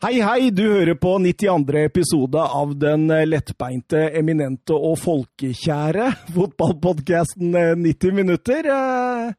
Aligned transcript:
Hei, 0.00 0.14
hei! 0.24 0.46
Du 0.48 0.62
hører 0.64 0.96
på 0.96 1.10
92. 1.20 1.74
episode 1.84 2.40
av 2.40 2.70
den 2.80 3.02
lettbeinte, 3.28 4.06
eminente 4.16 4.72
og 4.72 4.94
folkekjære 4.96 6.06
fotballpodkasten 6.36 7.52
90 7.82 8.16
minutter. 8.16 8.64
Eh, 8.64 9.34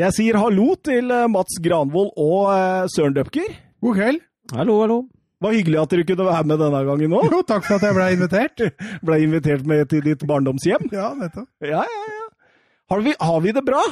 jeg 0.00 0.16
sier 0.16 0.38
hallo 0.40 0.70
til 0.80 1.12
eh, 1.12 1.26
Mats 1.28 1.60
Granvold 1.60 2.14
og 2.24 2.48
eh, 2.54 2.88
Søren 2.94 3.18
Døpker. 3.18 3.52
God 3.84 4.00
kveld. 4.00 4.24
Hallo, 4.56 4.78
hallo. 4.80 4.98
Var 5.44 5.58
hyggelig 5.58 5.82
at 5.82 5.92
dere 5.92 6.08
kunne 6.08 6.30
være 6.30 6.48
med 6.54 6.64
denne 6.64 6.82
gangen 6.88 7.20
òg. 7.20 7.28
Jo, 7.28 7.44
takk 7.52 7.68
for 7.68 7.76
at 7.76 7.84
jeg 7.90 8.00
ble 8.00 8.10
invitert. 8.16 8.66
Ble 9.10 9.22
invitert 9.28 9.68
med 9.68 9.92
til 9.92 10.08
ditt 10.08 10.24
barndomshjem. 10.24 10.88
Ja, 10.88 11.12
nettopp. 11.20 11.50
Ja, 11.60 11.84
ja, 11.84 12.04
ja. 12.16 12.54
Har 12.94 13.04
vi, 13.04 13.12
har 13.20 13.44
vi 13.44 13.52
det 13.60 13.68
bra? 13.68 13.84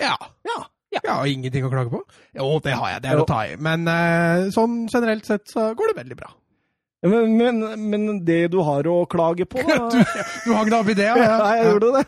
Ja. 0.00 0.16
Ja. 0.48 0.62
Jeg 0.92 1.08
har 1.08 1.26
ingenting 1.28 1.64
å 1.66 1.72
klage 1.72 1.92
på. 1.92 2.02
Jo, 2.36 2.52
det 2.64 2.76
har 2.76 2.94
jeg. 2.94 3.02
Det 3.04 3.10
er 3.12 3.22
å 3.22 3.28
ta 3.28 3.42
i. 3.48 3.56
Men 3.60 3.88
uh, 3.88 4.48
sånn 4.52 4.84
generelt 4.92 5.28
sett 5.28 5.48
så 5.50 5.70
går 5.78 5.92
det 5.92 6.00
veldig 6.02 6.18
bra. 6.20 6.32
Men, 7.02 7.32
men, 7.34 7.62
men 7.90 8.18
det 8.22 8.52
du 8.52 8.60
har 8.62 8.86
å 8.86 9.00
klage 9.10 9.46
på 9.50 9.62
da? 9.66 9.88
Du, 9.90 9.98
du 9.98 10.52
hagna 10.54 10.82
opp 10.82 10.90
i 10.92 10.96
det, 10.98 11.08
ja? 11.08 11.16
Ja, 11.22 11.38
jeg 11.56 11.72
gjorde 11.72 11.90
det. 11.96 12.04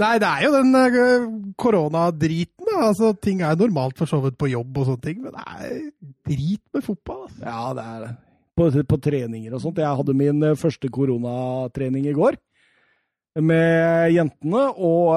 Nei, 0.00 0.12
det 0.22 0.28
er 0.28 0.44
jo 0.44 0.52
den 0.56 0.78
eh, 0.80 1.28
koronadriten, 1.62 2.66
da. 2.66 2.80
Altså, 2.88 3.12
ting 3.22 3.44
er 3.46 3.58
normalt 3.60 4.00
for 4.00 4.10
så 4.10 4.18
vidt 4.24 4.38
på 4.40 4.50
jobb 4.50 4.82
og 4.82 4.88
sånne 4.88 5.04
ting, 5.06 5.22
men 5.22 5.36
det 5.36 5.44
er 5.46 5.76
drit 6.32 6.62
med 6.74 6.86
fotball. 6.88 7.26
Altså. 7.28 7.42
Ja, 7.46 7.64
det 7.78 7.86
er 7.86 8.06
det. 8.06 8.12
På, 8.58 8.66
på 8.68 8.98
treninger 9.00 9.54
og 9.54 9.62
sånt. 9.62 9.78
Jeg 9.80 10.00
hadde 10.00 10.16
min 10.18 10.42
eh, 10.48 10.58
første 10.58 10.90
koronatrening 10.92 12.10
i 12.10 12.16
går 12.16 12.40
med 13.40 14.10
jentene, 14.12 14.66
og 14.76 15.14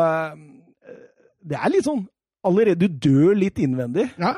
det 1.43 1.57
er 1.59 1.73
litt 1.73 1.83
sånn 1.83 2.05
Allerede 2.45 2.87
du 2.87 2.99
dør 3.09 3.33
litt 3.37 3.57
innvendig. 3.63 4.09
Ja, 4.21 4.33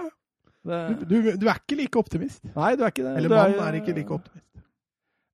du, 0.68 1.06
du, 1.08 1.16
du 1.40 1.46
er 1.48 1.60
ikke 1.62 1.78
like 1.80 2.00
optimist. 2.00 2.42
nei, 2.56 2.74
du 2.76 2.84
er 2.84 2.92
ikke 2.92 3.04
det. 3.06 3.16
Eller 3.22 3.30
Du 3.32 3.36
mann 3.36 3.60
er 3.68 3.80
ikke 3.82 3.96
like 3.96 4.14
optimist. 4.16 4.46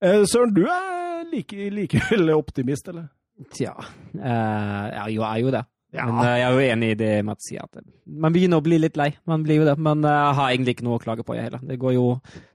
Eh, 0.04 0.24
Søren, 0.30 0.52
du 0.54 0.64
er 0.68 1.22
like, 1.32 1.68
likevel 1.74 2.30
optimist, 2.34 2.88
eller? 2.92 3.06
Tja, 3.54 3.72
eh, 4.14 4.84
ja, 4.94 5.06
jo, 5.10 5.22
jeg 5.22 5.30
er 5.30 5.42
jo 5.42 5.54
det. 5.54 5.62
Ja. 5.94 6.04
Men 6.10 6.20
eh, 6.26 6.36
jeg 6.40 6.44
er 6.48 6.54
jo 6.58 6.62
enig 6.74 6.90
i 6.92 6.98
det 6.98 7.10
Mats 7.26 7.48
sier. 7.48 7.64
at 7.66 7.82
Man 8.06 8.34
begynner 8.34 8.58
å 8.60 8.64
bli 8.66 8.78
litt 8.82 8.96
lei. 8.98 9.08
Man 9.30 9.42
blir 9.46 9.60
jo 9.62 9.66
det. 9.68 9.74
Men 9.78 10.02
jeg 10.06 10.36
har 10.38 10.50
egentlig 10.52 10.74
ikke 10.76 10.86
noe 10.86 10.98
å 10.98 11.02
klage 11.02 11.24
på, 11.26 11.34
jeg 11.38 11.48
heller. 11.48 11.62
Det 11.66 11.78
går 11.82 11.94
jo 11.96 12.06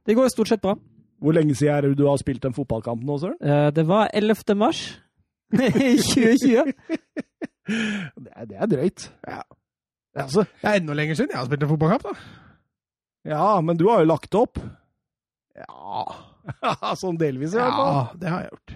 det 0.07 0.15
går 0.19 0.31
stort 0.31 0.51
sett 0.51 0.63
bra. 0.63 0.75
Hvor 1.19 1.35
lenge 1.35 1.55
siden 1.55 1.75
er 1.75 1.87
det 1.87 1.97
du 1.99 2.05
har 2.07 2.19
spilt 2.19 2.45
en 2.47 2.55
fotballkamp 2.55 3.01
nå, 3.07 3.17
Søren? 3.19 3.39
Eh, 3.43 3.69
det 3.75 3.83
var 3.87 4.11
11. 4.15 4.55
mars 4.59 4.83
i 5.55 5.95
2020. 5.99 6.73
Det 7.69 8.31
er, 8.33 8.45
det 8.49 8.55
er 8.57 8.65
drøyt. 8.71 9.03
Ja. 9.29 9.43
Altså, 10.17 10.45
Det 10.61 10.65
er 10.71 10.79
enda 10.81 10.93
lenger 10.97 11.15
siden 11.19 11.29
jeg 11.35 11.37
har 11.39 11.45
spilt 11.45 11.63
en 11.63 11.69
fotballkamp, 11.69 12.03
da. 12.03 12.13
ja, 13.29 13.61
men 13.61 13.77
du 13.77 13.87
har 13.89 13.99
jo 14.01 14.09
lagt 14.09 14.33
opp. 14.35 14.57
Ja, 15.59 16.95
sånn 16.97 17.17
delvis, 17.19 17.53
i 17.53 17.59
hvert 17.59 17.75
fall. 17.75 17.93
ja 17.93 18.19
det 18.21 18.29
har 18.33 18.41
jeg 18.45 18.51
gjort. 18.53 18.75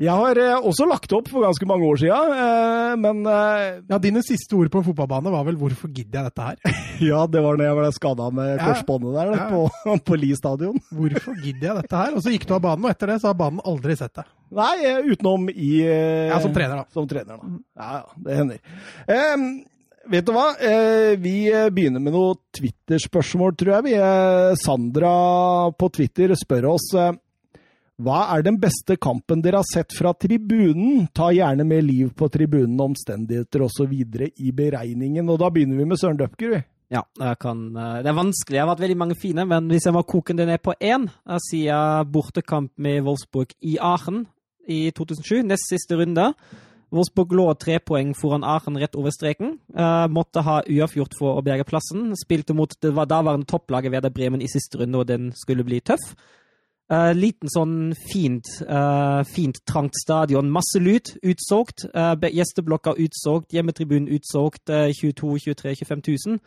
Jeg 0.00 0.16
har 0.16 0.38
eh, 0.40 0.64
også 0.64 0.86
lagt 0.88 1.12
opp 1.12 1.26
for 1.28 1.44
ganske 1.44 1.66
mange 1.68 1.84
år 1.84 1.98
siden, 2.00 2.30
eh, 2.32 2.92
men 3.02 3.18
eh, 3.28 3.82
Ja, 3.90 3.98
Dine 4.00 4.22
siste 4.24 4.56
ord 4.56 4.70
på 4.72 4.80
en 4.80 4.86
fotballbane 4.86 5.28
var 5.28 5.44
vel 5.44 5.58
'hvorfor 5.60 5.92
gidder 5.92 6.22
jeg 6.22 6.30
dette 6.30 6.40
her'? 6.46 6.78
ja, 7.10 7.26
det 7.28 7.42
var 7.44 7.58
når 7.60 7.66
jeg 7.68 7.76
ble 7.76 7.90
skada 7.92 8.30
med 8.32 8.48
Ja. 8.56 8.64
korsbåndet 8.64 9.12
der 9.12 9.34
Ja. 9.36 9.48
på, 9.50 9.68
på 10.08 10.16
Li 10.16 10.32
stadion. 10.34 10.80
Hvorfor 10.88 11.36
gidder 11.44 11.66
jeg 11.68 11.76
dette 11.82 11.96
her? 12.00 12.14
Og 12.16 12.22
så 12.24 12.32
gikk 12.32 12.46
du 12.48 12.54
av 12.54 12.62
banen, 12.64 12.84
og 12.86 12.90
etter 12.94 13.12
det 13.12 13.20
så 13.20 13.28
har 13.28 13.34
banen 13.34 13.60
aldri 13.60 13.94
sett 14.00 14.14
deg. 14.14 14.24
Nei, 14.50 14.76
utenom 15.12 15.50
i 15.52 15.84
Ja, 15.84 16.40
som 16.40 16.54
trener, 16.54 16.76
da. 16.80 16.84
Som 16.96 17.06
trener, 17.06 17.36
da. 17.36 17.60
Ja, 17.76 17.92
ja, 18.00 18.04
det 18.24 18.36
hender. 18.40 19.64
Vet 20.08 20.24
du 20.24 20.32
hva? 20.32 20.54
Eh, 20.56 21.14
vi 21.20 21.50
eh, 21.52 21.68
begynner 21.68 22.00
med 22.00 22.14
noe 22.14 22.38
Twitter-spørsmål, 22.56 23.52
tror 23.58 23.74
jeg. 23.76 23.86
Vi, 23.90 23.96
eh, 24.00 24.54
Sandra 24.56 25.10
på 25.76 25.90
Twitter 25.92 26.32
spør 26.38 26.72
oss 26.74 26.92
hva 28.00 28.20
er 28.32 28.40
den 28.40 28.56
beste 28.56 28.94
kampen 28.96 29.42
dere 29.44 29.58
har 29.60 29.66
sett 29.68 29.92
fra 29.92 30.14
tribunen? 30.16 31.02
Ta 31.12 31.26
gjerne 31.36 31.66
med 31.68 31.84
liv 31.84 32.14
på 32.16 32.30
tribunen, 32.32 32.78
omstendigheter 32.80 33.66
osv. 33.66 33.92
i 33.92 34.52
beregningen. 34.56 35.28
Og 35.28 35.36
da 35.42 35.50
begynner 35.52 35.76
vi 35.76 35.88
med 35.90 36.00
Søren 36.00 36.16
Døpker, 36.16 36.54
vi. 36.54 36.62
Ja, 36.96 37.02
kan, 37.36 37.60
det 37.76 38.08
er 38.08 38.16
vanskelig. 38.16 38.56
Det 38.56 38.62
har 38.62 38.70
vært 38.72 38.86
veldig 38.86 38.96
mange 39.02 39.18
fine, 39.20 39.44
men 39.44 39.68
hvis 39.68 39.84
jeg 39.84 39.94
må 39.94 40.00
koke 40.08 40.32
det 40.32 40.48
ned 40.48 40.64
på 40.64 40.72
én, 40.80 41.10
sier 41.44 42.08
bortekamp 42.08 42.72
med 42.80 43.04
Wolfsburg 43.04 43.52
i 43.60 43.76
Aachen 43.76 44.24
i 44.64 44.86
2007, 44.96 45.44
nest 45.52 45.68
siste 45.68 46.00
runde. 46.00 46.30
Wolfsburg 46.90 47.32
lå 47.38 47.46
tre 47.54 47.78
poeng 47.78 48.10
foran 48.18 48.44
Aachen 48.44 48.78
rett 48.80 48.96
over 48.98 49.14
streken. 49.14 49.58
Uh, 49.76 50.08
måtte 50.10 50.42
ha 50.42 50.60
uavgjort 50.66 51.14
for 51.18 51.38
å 51.38 51.44
berge 51.46 51.66
plassen. 51.68 52.10
Spilte 52.18 52.56
mot 52.56 52.74
det 52.82 52.90
var 52.96 53.08
daværende 53.10 53.46
topplaget 53.50 53.94
Werder 53.94 54.10
Bremen 54.14 54.42
i 54.42 54.50
siste 54.50 54.80
runde, 54.80 54.98
og 54.98 55.06
den 55.10 55.30
skulle 55.38 55.66
bli 55.66 55.78
tøff. 55.80 56.14
Uh, 56.90 57.12
liten 57.14 57.46
sånn 57.46 57.74
fint, 57.94 58.48
uh, 58.66 59.22
fint 59.22 59.60
trangt 59.70 59.94
stadion. 60.02 60.50
Masse 60.50 60.82
lyd, 60.82 61.12
utsolgt. 61.22 61.86
Uh, 61.94 62.16
gjesteblokka 62.18 62.96
utsolgt, 62.98 63.52
hjemmetribunen 63.54 64.10
utsolgt. 64.10 64.66
eh, 64.70 64.90
22 64.90 65.38
23 65.46 65.76
25 65.84 66.02
000. 66.26 66.40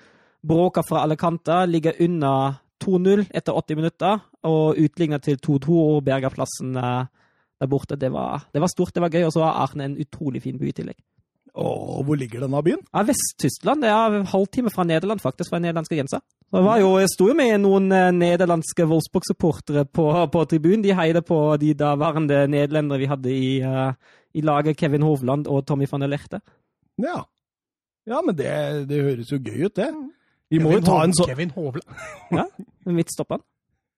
Bråka 0.44 0.84
fra 0.84 1.06
alle 1.06 1.16
kanter. 1.16 1.66
Ligger 1.68 1.96
unna 2.04 2.60
2-0 2.84 3.30
etter 3.31 3.56
80 3.56 3.75
minutter. 3.75 4.20
Og 4.44 4.75
utligna 4.75 5.18
til 5.24 5.40
2-2 5.40 5.72
og 5.72 6.04
berga 6.04 6.30
plassen 6.30 6.75
eh, 6.75 7.06
der 7.63 7.72
borte. 7.72 7.97
Det 8.00 8.12
var, 8.13 8.46
det 8.53 8.62
var 8.62 8.72
stort, 8.72 8.94
det 8.96 9.03
var 9.03 9.13
gøy. 9.13 9.25
Og 9.29 9.34
så 9.35 9.44
var 9.46 9.63
Arne 9.63 9.88
en 9.90 10.00
utrolig 10.03 10.44
fin 10.44 10.59
by 10.59 10.69
i 10.69 10.78
tillegg. 10.84 11.00
Og 11.53 12.01
hvor 12.07 12.18
ligger 12.18 12.41
denne 12.41 12.62
byen? 12.66 12.79
Ja, 12.90 13.03
Vest-Tyskland. 13.06 13.84
Det 13.85 13.90
er 13.94 14.16
en 14.18 14.25
halvtime 14.25 14.72
fra 14.74 14.85
Nederland, 14.90 15.22
faktisk, 15.22 15.51
fra 15.53 15.59
nederlandske 15.62 16.00
grensa. 16.00 16.18
Det 16.53 16.63
var 16.66 16.79
jo, 16.81 16.96
jeg 16.97 17.12
sto 17.13 17.28
jo 17.29 17.35
med 17.38 17.51
noen 17.62 17.91
eh, 17.94 18.09
nederlandske 18.13 18.88
Wolfsburg-supportere 18.90 19.84
på, 19.85 20.07
på 20.34 20.44
tribunen. 20.50 20.81
De 20.85 20.96
heide 20.97 21.22
på 21.25 21.38
de 21.62 21.75
daværende 21.78 22.47
nederlendere 22.50 23.03
vi 23.03 23.12
hadde 23.12 23.35
i, 23.38 23.51
uh, 23.62 23.94
i 24.34 24.41
laget, 24.41 24.80
Kevin 24.81 25.06
Hovland 25.06 25.45
og 25.45 25.62
Tommy 25.69 25.85
van 25.91 26.01
der 26.01 26.13
Lerte. 26.16 26.41
Ja. 27.01 27.22
Ja, 28.09 28.22
men 28.25 28.35
det, 28.38 28.50
det 28.90 29.06
høres 29.06 29.31
jo 29.31 29.38
gøy 29.38 29.68
ut, 29.68 29.78
det. 29.78 29.91
Vi 30.50 30.57
må 30.62 30.74
jo 30.74 30.81
Kevin 30.81 30.90
ta 30.90 30.97
Hov- 30.97 31.06
en 31.06 31.18
sånn 31.19 31.30
Kevin 31.30 31.53
Hovland. 31.53 32.06
Ja, 32.34 32.50
midtstopperen. 32.90 33.45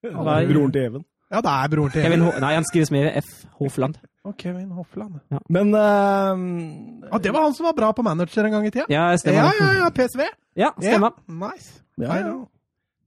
Er 0.04 0.52
Broren 0.52 0.76
til 0.76 0.90
Even. 0.92 1.08
Ja, 1.34 1.42
det 1.42 1.52
er 1.52 1.72
broren 1.74 1.92
til 1.94 2.04
Kevin 2.06 2.22
Ho 2.22 2.32
Nei, 2.40 2.52
han 2.54 2.66
skrives 2.68 2.92
med 2.94 3.08
F. 3.22 3.30
Hofland. 3.60 3.98
Og 4.26 4.34
Kevin 4.42 4.72
Hofland. 4.74 5.20
Men 5.50 5.74
uh, 5.74 7.10
ah, 7.12 7.20
det 7.22 7.34
var 7.34 7.48
han 7.48 7.56
som 7.58 7.68
var 7.70 7.76
bra 7.78 7.92
på 7.98 8.06
manager 8.06 8.46
en 8.48 8.52
gang 8.58 8.68
i 8.68 8.72
tida. 8.74 8.86
Ja, 8.90 9.10
Ja, 9.12 9.18
stemmer. 9.22 9.52
ja, 9.60 9.72
ja, 9.84 9.90
PSV. 9.94 10.22
Ja, 10.58 10.70
stemmer. 10.80 11.14
Yeah. 11.30 11.52
nice. 11.52 11.82
Ja, 12.02 12.18
ja. 12.22 12.34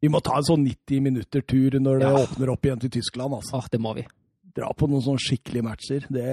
Vi 0.02 0.10
må 0.10 0.20
ta 0.22 0.36
en 0.38 0.46
sånn 0.46 0.62
90 0.66 1.00
minutter-tur 1.02 1.78
når 1.82 1.98
det 2.02 2.10
Ja. 2.10 2.22
åpner 2.22 2.52
opp 2.54 2.66
igjen 2.66 2.80
til 2.80 2.90
Tyskland. 2.90 3.34
altså. 3.34 3.58
Ah, 3.58 3.66
det 3.70 3.80
må 3.80 3.94
vi. 3.94 4.06
Dra 4.58 4.72
på 4.74 4.88
noen 4.90 5.02
sånne 5.04 5.22
skikkelige 5.22 5.62
matcher. 5.62 6.06
Det 6.10 6.26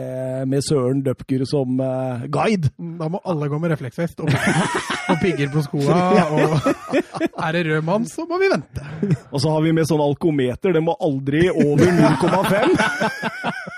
Med 0.49 0.63
Søren 0.65 1.03
Døpker 1.05 1.43
som 1.49 1.77
uh, 1.77 2.25
guide. 2.31 2.71
Da 2.97 3.09
må 3.11 3.21
alle 3.21 3.49
gå 3.51 3.59
med 3.61 3.69
refleksvest 3.75 4.23
og, 4.25 4.31
og 5.11 5.19
pigger 5.21 5.51
på 5.53 5.61
skoa. 5.67 5.99
Og 7.35 7.43
er 7.45 7.51
det 7.53 7.61
rød 7.67 7.83
mann, 7.85 8.07
så 8.09 8.25
må 8.29 8.39
vi 8.41 8.49
vente. 8.49 8.81
Og 9.29 9.41
så 9.43 9.51
har 9.53 9.61
vi 9.61 9.73
med 9.75 9.85
sånn 9.89 10.01
alkometer. 10.01 10.73
Det 10.73 10.81
må 10.81 10.95
aldri 11.05 11.45
over 11.53 11.85
0,5. 11.85 12.75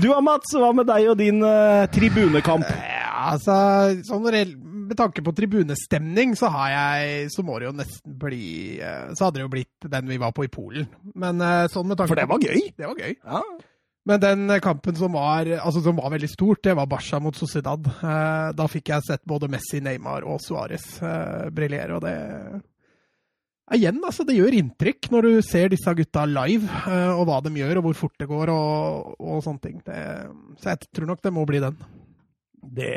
Du 0.00 0.08
Mats. 0.22 0.52
Hva 0.54 0.70
med 0.76 0.86
deg 0.88 1.08
og 1.10 1.16
din 1.18 1.40
uh, 1.42 1.86
tribunekamp? 1.92 2.66
Ja, 2.66 3.32
altså, 3.34 3.54
sånn 4.06 4.26
reell- 4.30 4.69
med 4.90 4.98
tanke 4.98 5.22
på 5.24 5.32
tribunestemning, 5.38 6.34
så 6.38 6.50
har 6.52 6.70
jeg 6.74 7.30
Så 7.32 7.44
må 7.46 7.56
det 7.60 7.68
jo 7.68 7.74
nesten 7.78 8.14
bli 8.20 8.78
eh, 8.82 9.10
Så 9.14 9.26
hadde 9.28 9.38
det 9.40 9.44
jo 9.46 9.52
blitt 9.52 9.88
den 9.92 10.10
vi 10.10 10.18
var 10.20 10.34
på 10.36 10.44
i 10.46 10.50
Polen. 10.52 10.88
Men 11.14 11.40
eh, 11.40 11.66
sånn 11.72 11.88
med 11.88 12.00
tanke 12.00 12.12
For 12.12 12.20
det 12.20 12.28
var 12.30 12.42
gøy. 12.42 12.64
Det 12.76 12.88
var 12.88 12.98
gøy. 12.98 13.14
Ja. 13.24 13.42
Men 14.10 14.22
den 14.22 14.54
kampen 14.64 14.96
som 14.96 15.12
var, 15.12 15.46
altså, 15.60 15.82
som 15.84 15.98
var 16.00 16.10
veldig 16.14 16.30
stort, 16.32 16.62
det 16.64 16.72
var 16.74 16.88
Barca 16.90 17.20
mot 17.22 17.36
Sociedad. 17.36 17.84
Eh, 17.86 18.48
Da 18.56 18.66
fikk 18.72 18.90
jeg 18.94 19.06
sett 19.06 19.22
både 19.28 19.50
Messi, 19.52 19.78
Neymar 19.84 20.26
og 20.26 20.40
Suárez 20.44 20.88
briljere, 21.54 21.96
og 22.00 22.04
det 22.08 22.16
Igjen, 23.70 24.00
altså, 24.02 24.24
det 24.26 24.34
gjør 24.34 24.56
inntrykk 24.58 25.06
når 25.12 25.26
du 25.28 25.34
ser 25.46 25.68
disse 25.70 25.92
gutta 25.94 26.24
live, 26.26 26.66
og 27.14 27.20
hva 27.28 27.36
de 27.44 27.52
gjør, 27.54 27.78
og 27.78 27.84
hvor 27.84 27.98
fort 28.00 28.16
det 28.18 28.26
går, 28.26 28.50
og, 28.50 29.12
og 29.22 29.44
sånne 29.46 29.62
ting. 29.62 29.76
Det, 29.86 29.98
så 30.58 30.72
jeg 30.72 30.88
tror 30.90 31.06
nok 31.12 31.22
det 31.22 31.30
må 31.36 31.44
bli 31.46 31.60
den. 31.62 31.76
Det, 32.80 32.90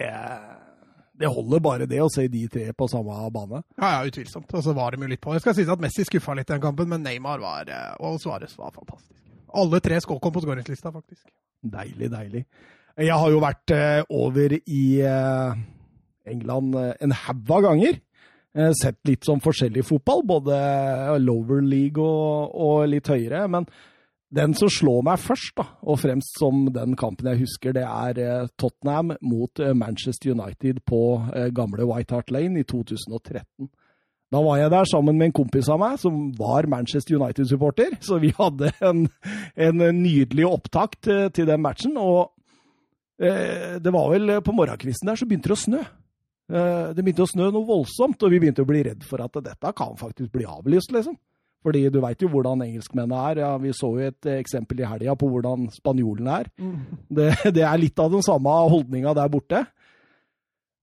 det 1.13 1.30
holder 1.30 1.62
bare 1.62 1.88
det 1.89 2.00
å 2.01 2.10
se 2.12 2.25
de 2.31 2.44
tre 2.50 2.71
på 2.74 2.88
samme 2.89 3.15
bane. 3.33 3.62
Ja, 3.77 3.89
ja, 3.95 4.06
utvilsomt. 4.10 4.50
Og 4.50 4.63
så 4.65 4.74
var 4.74 4.95
de 4.95 5.06
jo 5.06 5.12
litt 5.12 5.21
på. 5.21 5.36
Jeg 5.36 5.44
skal 5.44 5.56
si 5.57 5.65
at 5.69 5.81
Messi 5.83 6.06
skuffa 6.07 6.33
litt 6.38 6.50
den 6.50 6.63
kampen, 6.63 6.89
men 6.89 7.04
Neymar 7.06 7.42
var, 7.44 7.69
eh, 7.69 7.92
og 8.01 8.18
Suárez 8.21 8.56
var 8.57 8.74
fantastisk. 8.74 9.19
Alle 9.54 9.81
tre 9.86 10.00
kom 10.01 10.33
på 10.33 10.42
skåringslista, 10.42 10.89
faktisk. 10.94 11.27
Deilig, 11.62 12.10
deilig. 12.10 12.42
Jeg 12.98 13.19
har 13.21 13.30
jo 13.30 13.44
vært 13.44 13.74
eh, 13.75 14.01
over 14.10 14.57
i 14.57 14.86
eh, 15.06 15.62
England 16.33 16.75
en 16.81 17.16
haug 17.27 17.54
av 17.59 17.69
ganger. 17.69 18.01
Sett 18.77 19.00
litt 19.09 19.25
sånn 19.25 19.42
forskjellig 19.42 19.81
fotball, 19.81 20.19
både 20.30 20.57
lower 21.18 21.63
league 21.66 21.98
og, 21.98 22.51
og 22.54 22.83
litt 22.92 23.09
høyere. 23.09 23.48
Men 23.50 23.66
den 24.33 24.56
som 24.57 24.71
slår 24.71 25.03
meg 25.06 25.21
først, 25.21 25.53
da, 25.59 25.68
og 25.85 26.01
fremst 26.01 26.39
som 26.41 26.65
den 26.74 26.97
kampen 27.00 27.30
jeg 27.31 27.44
husker, 27.44 27.75
det 27.75 27.85
er 27.85 28.19
eh, 28.21 28.50
Tottenham 28.59 29.13
mot 29.21 29.62
eh, 29.62 29.75
Manchester 29.77 30.33
United 30.33 30.81
på 30.89 31.01
eh, 31.35 31.50
gamle 31.56 31.85
White 31.89 32.15
Hart 32.15 32.33
Lane 32.33 32.63
i 32.63 32.68
2013. 32.68 33.69
Da 34.33 34.41
var 34.41 34.57
jeg 34.57 34.71
der 34.74 34.89
sammen 34.89 35.19
med 35.19 35.30
en 35.30 35.35
kompis 35.38 35.69
av 35.69 35.77
meg 35.81 36.00
som 36.01 36.31
var 36.39 36.65
Manchester 36.65 37.19
United-supporter. 37.19 38.00
Så 38.07 38.18
vi 38.24 38.31
hadde 38.33 38.71
en, 38.81 39.06
en 39.53 39.83
nydelig 40.00 40.47
opptakt 40.50 41.03
til, 41.06 41.45
den 41.45 41.62
matchen. 41.62 42.00
Og 42.01 42.31
eh, 43.21 43.77
det 43.77 43.94
var 43.94 44.09
vel 44.15 44.39
på 44.41 44.56
morgenkvisten 44.57 45.12
der 45.12 45.21
så 45.21 45.30
begynte 45.30 45.53
det 45.53 45.59
å 45.59 45.65
snø. 45.68 45.83
Eh, 46.51 46.88
det 46.94 47.03
begynte 47.03 47.24
å 47.24 47.30
snø 47.30 47.51
noe 47.53 47.68
voldsomt, 47.68 48.24
og 48.25 48.33
vi 48.33 48.41
begynte 48.41 48.65
å 48.65 48.69
bli 48.69 48.83
redd 48.89 49.06
for 49.07 49.24
at 49.24 49.38
dette 49.45 49.71
kan 49.77 49.95
faktisk 50.00 50.33
bli 50.33 50.47
avlyst, 50.50 50.91
liksom. 50.95 51.15
Fordi 51.63 51.86
du 51.88 52.01
veit 52.04 52.21
jo 52.21 52.30
hvordan 52.31 52.65
engelskmennene 52.65 53.19
er. 53.30 53.39
Ja, 53.45 53.51
vi 53.62 53.71
så 53.75 53.94
jo 53.95 54.10
et 54.10 54.27
eksempel 54.36 54.81
i 54.83 54.88
helga 54.88 55.15
på 55.19 55.30
hvordan 55.31 55.69
spanjolene 55.71 56.42
er. 56.42 56.50
Det, 57.07 57.30
det, 57.56 57.63
er 57.63 57.80
litt 57.80 58.00
av 58.04 58.12
den 58.12 58.25
samme 58.25 58.57
holdninga 58.74 59.15
der 59.15 59.31
borte. 59.31 59.63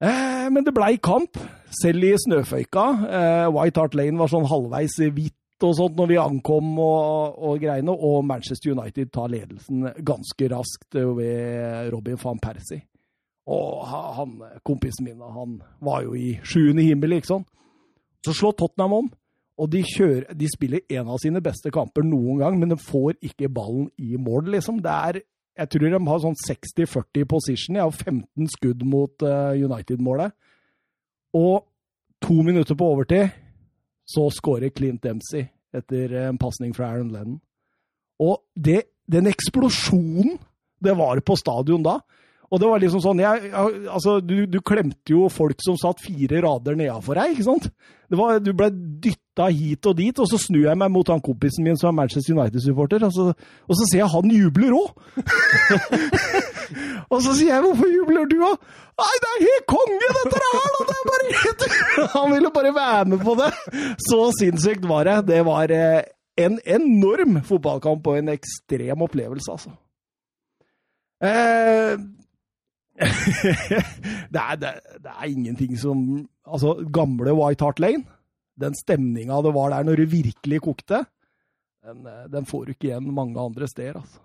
Eh, 0.00 0.46
men 0.48 0.64
det 0.64 0.72
blei 0.76 0.94
kamp, 1.02 1.36
selv 1.82 2.06
i 2.08 2.14
snøføyka. 2.24 2.86
Eh, 3.20 3.46
White 3.52 3.82
Hart 3.82 3.98
Lane 3.98 4.20
var 4.20 4.32
sånn 4.32 4.48
halvveis 4.48 4.96
hvitt 5.12 5.36
og 5.66 5.74
sånt 5.76 5.98
når 5.98 6.08
vi 6.08 6.16
ankom 6.16 6.70
og, 6.80 7.36
og, 7.36 7.58
greiene, 7.60 7.92
og 7.92 8.24
Manchester 8.24 8.72
United 8.72 9.10
tar 9.12 9.28
ledelsen 9.28 9.90
ganske 10.00 10.48
raskt 10.48 10.96
ved 10.96 11.90
Robin 11.92 12.16
van 12.22 12.40
Persie. 12.40 12.86
Og 13.50 13.84
han, 14.16 14.38
kompisen 14.64 15.08
min 15.08 15.20
han 15.20 15.58
var 15.84 16.04
jo 16.06 16.14
i 16.16 16.38
sjuende 16.46 16.84
himmel, 16.86 17.18
ikke 17.18 17.34
sant. 17.34 17.48
Så 18.24 18.32
slår 18.36 18.56
Tottenham 18.56 18.96
om, 18.96 19.08
og 19.60 19.68
de, 19.68 19.82
kjører, 19.84 20.30
de 20.36 20.48
spiller 20.48 20.86
en 20.96 21.10
av 21.12 21.18
sine 21.20 21.42
beste 21.44 21.72
kamper 21.74 22.06
noen 22.06 22.40
gang, 22.40 22.56
men 22.56 22.72
de 22.72 22.78
får 22.80 23.18
ikke 23.28 23.50
ballen 23.52 23.90
i 24.00 24.16
mål, 24.16 24.48
liksom. 24.54 24.80
Det 24.80 24.94
er 25.10 25.20
jeg 25.60 25.68
tror 25.68 25.90
de 25.92 25.98
har 26.06 26.20
sånn 26.22 26.38
60-40 26.38 27.26
position. 27.28 27.76
Jeg 27.76 27.84
har 27.84 27.96
15 27.96 28.48
skudd 28.54 28.84
mot 28.88 29.24
uh, 29.26 29.52
United-målet. 29.52 30.32
Og 31.36 31.66
to 32.24 32.36
minutter 32.46 32.78
på 32.78 32.86
overtid 32.94 33.34
så 34.08 34.24
skårer 34.32 34.72
Clint 34.72 35.02
Dempsey 35.04 35.44
etter 35.76 36.14
en 36.24 36.38
pasning 36.40 36.72
fra 36.74 36.88
Aaron 36.88 37.12
Lennon. 37.12 37.36
Og 38.24 38.40
det, 38.56 38.86
den 39.10 39.28
eksplosjonen 39.28 40.38
det 40.80 40.96
var 40.96 41.20
på 41.26 41.36
stadion 41.36 41.84
da 41.84 41.98
og 42.50 42.58
det 42.58 42.66
var 42.66 42.80
liksom 42.82 43.02
sånn 43.04 43.20
jeg, 43.22 43.50
altså, 43.54 44.16
du, 44.24 44.42
du, 44.50 44.58
klemte 44.66 45.14
jo 45.14 45.28
folk 45.30 45.60
som 45.62 45.76
satt 45.78 46.02
fire 46.02 46.40
rader 46.42 46.78
nedafor 46.78 47.20
deg, 47.20 47.36
ikke 47.36 47.46
sant? 47.46 47.68
Var, 48.10 48.40
du 48.42 48.50
ble 48.58 48.72
dytta 48.74 49.29
hit 49.48 49.86
og 49.86 49.96
dit, 49.96 50.18
og 50.18 50.28
så 50.28 50.38
snur 50.38 50.66
jeg 50.68 50.78
meg 50.78 50.92
mot 50.92 51.08
han 51.08 51.22
kompisen 51.24 51.64
min 51.64 51.78
som 51.80 51.90
er 51.90 51.96
Manchester 52.02 52.36
United-supporter, 52.36 53.06
og, 53.08 53.32
og, 53.66 53.74
så 53.78 53.88
ser 53.90 54.02
jeg 54.02 54.10
han 54.12 54.30
jubler 54.34 54.76
òg! 54.76 54.90
og 57.12 57.18
så 57.24 57.34
sier 57.34 57.54
jeg 57.54 57.64
'hvorfor 57.64 57.88
jubler 57.96 58.28
du', 58.30 58.38
da? 58.44 58.52
Nei, 59.00 59.16
det 59.22 59.30
er 59.32 59.44
helt 59.48 59.66
konge, 59.70 60.12
dette 60.18 60.44
her! 60.44 60.70
Det 60.90 60.96
er 60.96 61.04
bare 61.10 61.26
helt... 61.42 61.66
han 62.16 62.32
ville 62.34 62.54
bare 62.54 62.74
være 62.76 63.04
med 63.12 63.20
på 63.24 63.36
det! 63.40 63.50
Så 64.08 64.18
sinnssykt 64.38 64.88
var 64.88 65.08
det. 65.08 65.18
Det 65.32 65.44
var 65.46 65.72
eh, 65.72 66.02
en 66.36 66.60
enorm 66.64 67.42
fotballkamp 67.44 68.06
og 68.06 68.18
en 68.18 68.32
ekstrem 68.36 69.02
opplevelse, 69.08 69.52
altså. 69.56 69.70
Eh, 71.20 71.96
det, 74.34 74.40
er, 74.40 74.56
det, 74.60 74.72
det, 75.04 75.10
er, 75.10 75.24
ingenting 75.24 75.78
som 75.78 76.28
Altså, 76.46 76.86
gamle 76.92 77.32
White 77.32 77.64
Hart 77.64 77.78
Lane, 77.80 78.04
den 78.60 78.76
stemninga 78.78 79.40
det 79.44 79.54
var 79.56 79.74
der 79.74 79.86
når 79.88 80.02
det 80.02 80.10
virkelig 80.12 80.60
kokte, 80.64 81.04
den, 81.86 82.04
den 82.28 82.48
får 82.48 82.66
du 82.66 82.74
ikke 82.74 82.90
igjen 82.90 83.08
mange 83.16 83.40
andre 83.40 83.68
steder, 83.70 84.02
altså. 84.02 84.20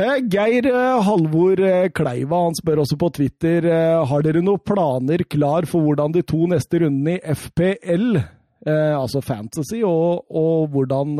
Eh, 0.00 0.20
Geir 0.30 0.66
eh, 0.70 1.02
Halvor 1.02 1.60
eh, 1.60 1.88
Kleiva 1.92 2.44
han 2.46 2.56
spør 2.56 2.84
også 2.84 2.96
på 3.00 3.10
Twitter 3.18 3.66
har 4.08 4.24
dere 4.24 4.42
noen 4.44 4.62
planer 4.62 5.24
klar 5.28 5.66
for 5.68 5.84
hvordan 5.84 6.14
de 6.14 6.22
to 6.24 6.46
neste 6.50 6.80
rundene 6.84 7.18
i 7.18 7.34
FPL, 7.36 8.20
altså 8.60 9.22
Fantasy, 9.24 9.80
og, 9.88 10.26
og 10.36 10.68
hvordan 10.72 11.14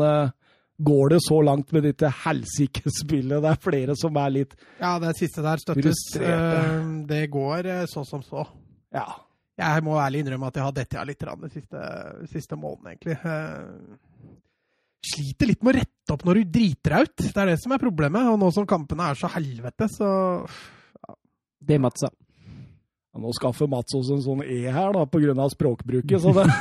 går 0.81 1.13
det 1.13 1.19
så 1.25 1.39
langt 1.45 1.73
med 1.73 1.87
dette 1.87 2.09
helsikespillet? 2.23 3.41
Det 3.41 3.49
er 3.49 3.63
flere 3.65 3.95
som 3.97 4.17
er 4.21 4.35
litt 4.35 4.53
Ja, 4.79 4.93
det 5.01 5.15
siste 5.17 5.41
der 5.45 5.61
støttes. 5.61 6.03
Uh, 6.21 7.01
det 7.09 7.23
går 7.33 7.71
så 7.89 8.05
som 8.05 8.21
så. 8.25 8.45
Ja. 8.93 9.07
Jeg 9.61 9.83
må 9.85 9.97
ærlig 10.01 10.23
innrømme 10.23 10.49
at 10.49 10.57
jeg 10.57 10.65
har 10.65 10.75
dette 10.75 11.05
litt 11.07 11.25
de 11.43 11.49
siste, 11.53 11.83
siste 12.31 12.57
månedene, 12.59 12.95
egentlig. 12.95 13.17
Uh, 13.21 14.31
sliter 15.11 15.49
litt 15.49 15.63
med 15.65 15.73
å 15.73 15.79
rette 15.79 16.15
opp 16.15 16.25
når 16.27 16.41
du 16.41 16.55
driter 16.57 16.95
deg 16.95 17.07
ut. 17.07 17.23
Det 17.25 17.43
er 17.43 17.51
det 17.53 17.59
som 17.61 17.75
er 17.75 17.81
problemet. 17.81 18.29
Og 18.31 18.39
nå 18.41 18.51
som 18.55 18.67
kampene 18.69 19.11
er 19.11 19.19
så 19.19 19.29
helvete, 19.35 19.87
så 19.91 20.09
ja. 20.41 21.15
Det 21.61 21.77
er 21.77 21.83
Mats, 21.83 22.05
ja. 22.05 22.11
Nå 23.21 23.33
skaffer 23.35 23.67
Mats 23.69 23.93
oss 23.97 24.09
en 24.13 24.23
sånn 24.23 24.41
E 24.45 24.63
her, 24.71 24.93
da, 24.95 25.03
på 25.09 25.19
grunn 25.21 25.39
av 25.43 25.51
språkbruket, 25.51 26.21
så 26.23 26.31
det 26.37 26.47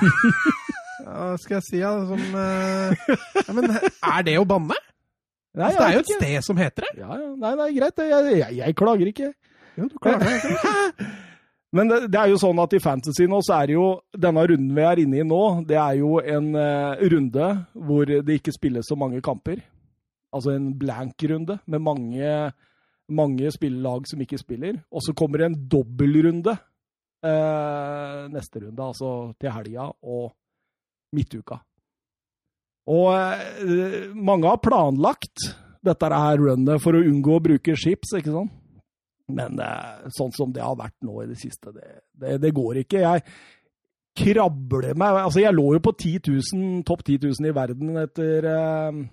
Hva 1.00 1.32
skal 1.40 1.56
jeg 1.56 1.64
si, 1.66 1.78
ja, 1.80 1.90
som 2.06 2.20
uh, 2.36 2.92
ja, 3.40 3.54
Men 3.56 3.70
er 3.72 4.26
det 4.26 4.34
å 4.38 4.44
banne? 4.48 4.76
Nei, 5.56 5.70
altså, 5.70 5.80
det 5.80 5.86
er 5.86 5.94
jo 5.94 6.02
et 6.02 6.10
ikke. 6.10 6.18
sted 6.20 6.46
som 6.46 6.60
heter 6.60 6.86
det. 6.86 6.92
Ja, 7.00 7.16
ja. 7.18 7.30
Nei, 7.40 7.54
nei, 7.58 7.70
greit. 7.74 8.02
Jeg, 8.06 8.36
jeg, 8.38 8.58
jeg 8.60 8.76
klager 8.78 9.10
ikke. 9.10 9.32
Jo, 9.80 9.88
du 9.90 9.96
klager 10.02 10.36
ikke. 10.36 11.08
Men 11.76 11.90
det, 11.90 11.98
det, 12.10 12.18
er 12.18 12.32
jo 12.32 12.38
sånn 12.40 12.58
at 12.62 12.72
i 12.74 12.80
Fantasy 12.82 13.28
nå, 13.30 13.38
så 13.46 13.60
er 13.60 13.70
det 13.70 13.76
jo 13.76 13.84
Denne 14.10 14.42
runden 14.50 14.72
vi 14.74 14.86
er 14.86 15.02
inne 15.04 15.20
i 15.20 15.26
nå, 15.26 15.42
det 15.68 15.78
er 15.78 16.00
jo 16.00 16.16
en 16.18 16.50
uh, 16.56 16.98
runde 17.12 17.50
hvor 17.78 18.10
det 18.10 18.40
ikke 18.40 18.54
spilles 18.56 18.90
så 18.90 18.98
mange 18.98 19.22
kamper. 19.22 19.62
Altså 20.34 20.54
en 20.54 20.72
blank-runde 20.78 21.60
med 21.70 21.82
mange, 21.82 22.34
mange 23.10 23.54
spillelag 23.54 24.10
som 24.10 24.22
ikke 24.22 24.38
spiller. 24.38 24.82
Og 24.90 25.02
så 25.06 25.14
kommer 25.14 25.42
det 25.42 25.50
en 25.50 25.58
dobbeltrunde 25.70 26.56
uh, 26.58 28.26
neste 28.34 28.66
runde, 28.66 28.90
altså 28.90 29.14
til 29.38 29.54
helga 29.54 29.90
og 30.02 30.30
midtuka. 31.14 31.62
Og 32.90 33.10
uh, 33.14 34.10
mange 34.18 34.50
har 34.50 34.62
planlagt 34.62 35.52
dette 35.86 36.10
her 36.12 36.42
runnet 36.42 36.82
for 36.82 36.98
å 36.98 37.04
unngå 37.06 37.38
å 37.38 37.44
bruke 37.46 37.78
chips, 37.78 38.16
ikke 38.18 38.34
sant? 38.34 38.59
Men 39.36 39.60
eh, 39.62 40.10
sånn 40.16 40.32
som 40.36 40.52
det 40.54 40.64
har 40.64 40.78
vært 40.78 40.98
nå 41.06 41.22
i 41.22 41.30
det 41.30 41.38
siste, 41.40 41.72
det, 41.76 42.04
det, 42.20 42.38
det 42.42 42.52
går 42.56 42.82
ikke. 42.84 43.02
Jeg 43.04 43.24
krabler 44.20 44.96
meg 44.98 45.20
Altså, 45.22 45.42
jeg 45.44 45.54
lå 45.54 45.66
jo 45.76 45.82
på 45.84 45.94
10 45.94 46.22
000, 46.28 46.80
topp 46.88 47.04
10 47.06 47.28
000 47.28 47.50
i 47.50 47.56
verden 47.56 48.00
etter 48.02 48.48
eh, 48.50 49.04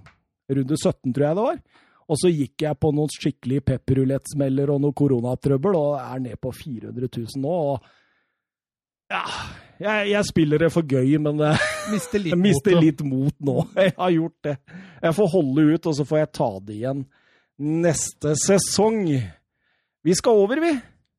runde 0.57 0.79
17, 0.79 1.13
tror 1.13 1.27
jeg 1.27 1.37
det 1.39 1.45
var. 1.49 1.61
Og 2.07 2.19
så 2.21 2.31
gikk 2.31 2.63
jeg 2.63 2.79
på 2.79 2.91
noen 2.95 3.11
skikkelig 3.11 3.61
pepperrulettsmeller 3.67 4.71
og 4.71 4.83
noe 4.83 4.95
koronatrøbbel, 4.95 5.75
og 5.75 5.95
er 5.99 6.21
ned 6.23 6.39
på 6.39 6.53
400 6.55 7.09
000 7.11 7.43
nå. 7.43 7.55
og 7.73 7.93
ja, 9.07 9.23
jeg, 9.79 10.09
jeg, 10.11 10.27
spiller 10.27 10.65
det 10.65 10.71
for 10.73 10.87
gøy, 10.87 11.13
men 11.23 11.39
det, 11.39 11.53
mister 11.93 12.23
litt, 12.23 12.35
mister 12.39 12.75
mot, 12.75 12.83
litt 12.83 13.03
mot 13.07 13.35
nå. 13.49 13.57
Jeg 13.85 13.95
har 13.99 14.13
gjort 14.15 14.47
det. 14.47 14.55
Jeg 15.03 15.17
får 15.19 15.31
holde 15.36 15.67
ut, 15.74 15.88
og 15.88 15.95
så 15.95 16.05
får 16.07 16.19
jeg 16.24 16.29
ta 16.36 16.50
det 16.67 16.77
igjen 16.79 17.03
neste 17.57 18.33
sesong. 18.39 19.01
Vi 20.07 20.15
skal 20.15 20.39
over, 20.39 20.61
vi. 20.63 20.71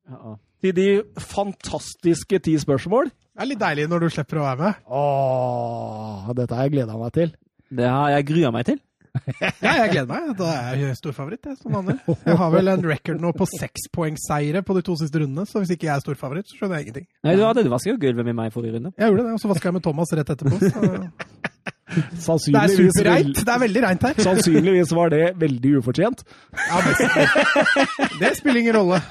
Ja. 0.09 0.35
Til 0.64 0.73
de 0.75 0.88
fantastiske 1.21 2.38
ti 2.40 2.54
spørsmål. 2.59 3.11
Det 3.12 3.45
er 3.45 3.49
litt 3.50 3.61
deilig 3.61 3.85
når 3.90 4.07
du 4.07 4.11
slipper 4.14 4.40
å 4.40 4.47
være 4.47 4.62
med. 4.62 4.78
Åh, 4.88 6.30
dette 6.38 6.57
har 6.57 6.66
jeg 6.66 6.73
gleda 6.78 6.97
meg 6.97 7.12
til. 7.14 7.35
Det 7.68 7.85
har 7.85 8.14
jeg 8.14 8.26
grua 8.30 8.52
meg 8.54 8.64
til. 8.71 8.80
ja, 9.42 9.75
jeg 9.83 9.92
gleder 9.92 10.09
meg. 10.09 10.30
Da 10.38 10.49
er 10.54 10.80
jeg 10.87 10.97
storfavoritt, 11.02 11.45
jeg, 11.50 11.59
som 11.61 11.76
vanlig. 11.76 11.99
Jeg 12.09 12.38
har 12.40 12.54
vel 12.54 12.73
en 12.73 12.88
record 12.88 13.21
nå 13.21 13.35
på 13.37 13.50
sekspoengseire 13.52 14.64
på 14.64 14.78
de 14.78 14.85
to 14.88 14.97
siste 15.02 15.21
rundene, 15.21 15.45
så 15.50 15.61
hvis 15.61 15.75
ikke 15.76 15.90
jeg 15.90 15.95
er 15.99 16.07
storfavoritt, 16.07 16.49
så 16.49 16.57
skjønner 16.57 16.80
jeg 16.80 16.88
ingenting. 16.88 17.09
Nei, 17.28 17.37
Du 17.37 17.45
hadde 17.45 17.68
vaska 17.68 17.99
gulvet 18.00 18.30
med 18.30 18.40
meg 18.40 18.57
forrige 18.57 18.78
runde. 18.78 18.97
Jeg 18.97 19.12
gjorde 19.12 19.28
det, 19.28 19.37
og 19.37 19.45
så 19.45 19.52
vaska 19.52 19.68
jeg 19.68 19.76
med 19.76 19.85
Thomas 19.85 20.16
rett 20.16 20.33
etterpå. 20.33 20.64
Så... 20.64 21.52
Det 21.88 22.61
er 22.61 22.73
superreint. 22.76 23.37
Det 23.37 23.52
er 23.54 23.61
veldig 23.64 23.83
reint 23.85 24.02
her. 24.09 24.23
Sannsynligvis 24.28 24.95
var 24.97 25.12
det 25.14 25.23
veldig 25.40 25.76
ufortjent. 25.80 26.25
Ja, 26.68 26.83
det 28.21 28.33
spiller 28.38 28.61
ingen 28.61 28.76
rolle. 28.76 29.02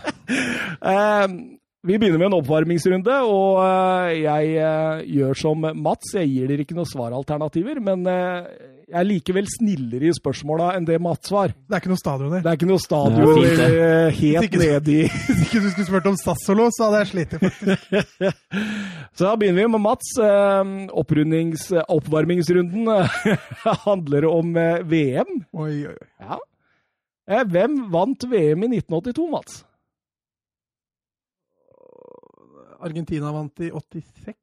Um, 0.81 1.39
vi 1.87 1.95
begynner 1.95 2.19
med 2.19 2.27
en 2.27 2.37
oppvarmingsrunde, 2.41 3.13
og 3.31 3.61
eh, 3.63 4.17
jeg 4.25 4.55
eh, 4.59 5.03
gjør 5.17 5.37
som 5.39 5.61
Mats. 5.79 6.09
Jeg 6.17 6.27
gir 6.33 6.49
dere 6.49 6.65
ikke 6.65 6.75
noen 6.75 6.89
svaralternativer, 6.89 7.79
men 7.83 8.01
eh, 8.11 8.49
jeg 8.87 8.97
er 8.99 9.07
likevel 9.07 9.47
snillere 9.51 10.09
i 10.09 10.15
spørsmåla 10.15 10.73
enn 10.75 10.87
det 10.87 10.97
Mats 11.03 11.31
var. 11.31 11.53
Det 11.55 11.77
er 11.77 11.79
ikke 11.79 11.91
noe 11.93 12.01
stadion 12.01 12.33
der? 12.35 12.41
Det 12.43 12.51
er 12.51 12.59
ikke 12.59 12.67
noe 12.67 12.83
stadion 12.83 13.39
ja, 13.39 14.09
helt 14.17 14.57
nedi 14.59 14.97
Hvis 15.27 15.45
ikke 15.45 15.61
du 15.63 15.69
skulle 15.69 15.87
spurt 15.87 16.09
om 16.11 16.17
Sassolo, 16.19 16.65
så 16.75 16.89
hadde 16.89 16.99
jeg 17.03 17.11
slitt, 17.13 17.37
faktisk. 17.45 17.79
så 19.15 19.21
da 19.23 19.31
begynner 19.39 19.61
vi 19.61 19.71
med 19.77 19.83
Mats. 19.85 20.11
Oppvarmingsrunden 21.95 22.91
handler 23.87 24.27
om 24.31 24.51
VM. 24.91 25.31
Oi, 25.55 25.71
oi, 25.87 25.95
oi. 25.95 26.11
Ja. 26.27 26.41
Hvem 27.47 27.79
vant 27.95 28.27
VM 28.27 28.67
i 28.67 28.71
1982, 28.75 29.31
Mats? 29.31 29.63
Argentina 32.79 33.31
vant 33.31 33.59
i 33.59 33.71
86. 33.71 34.35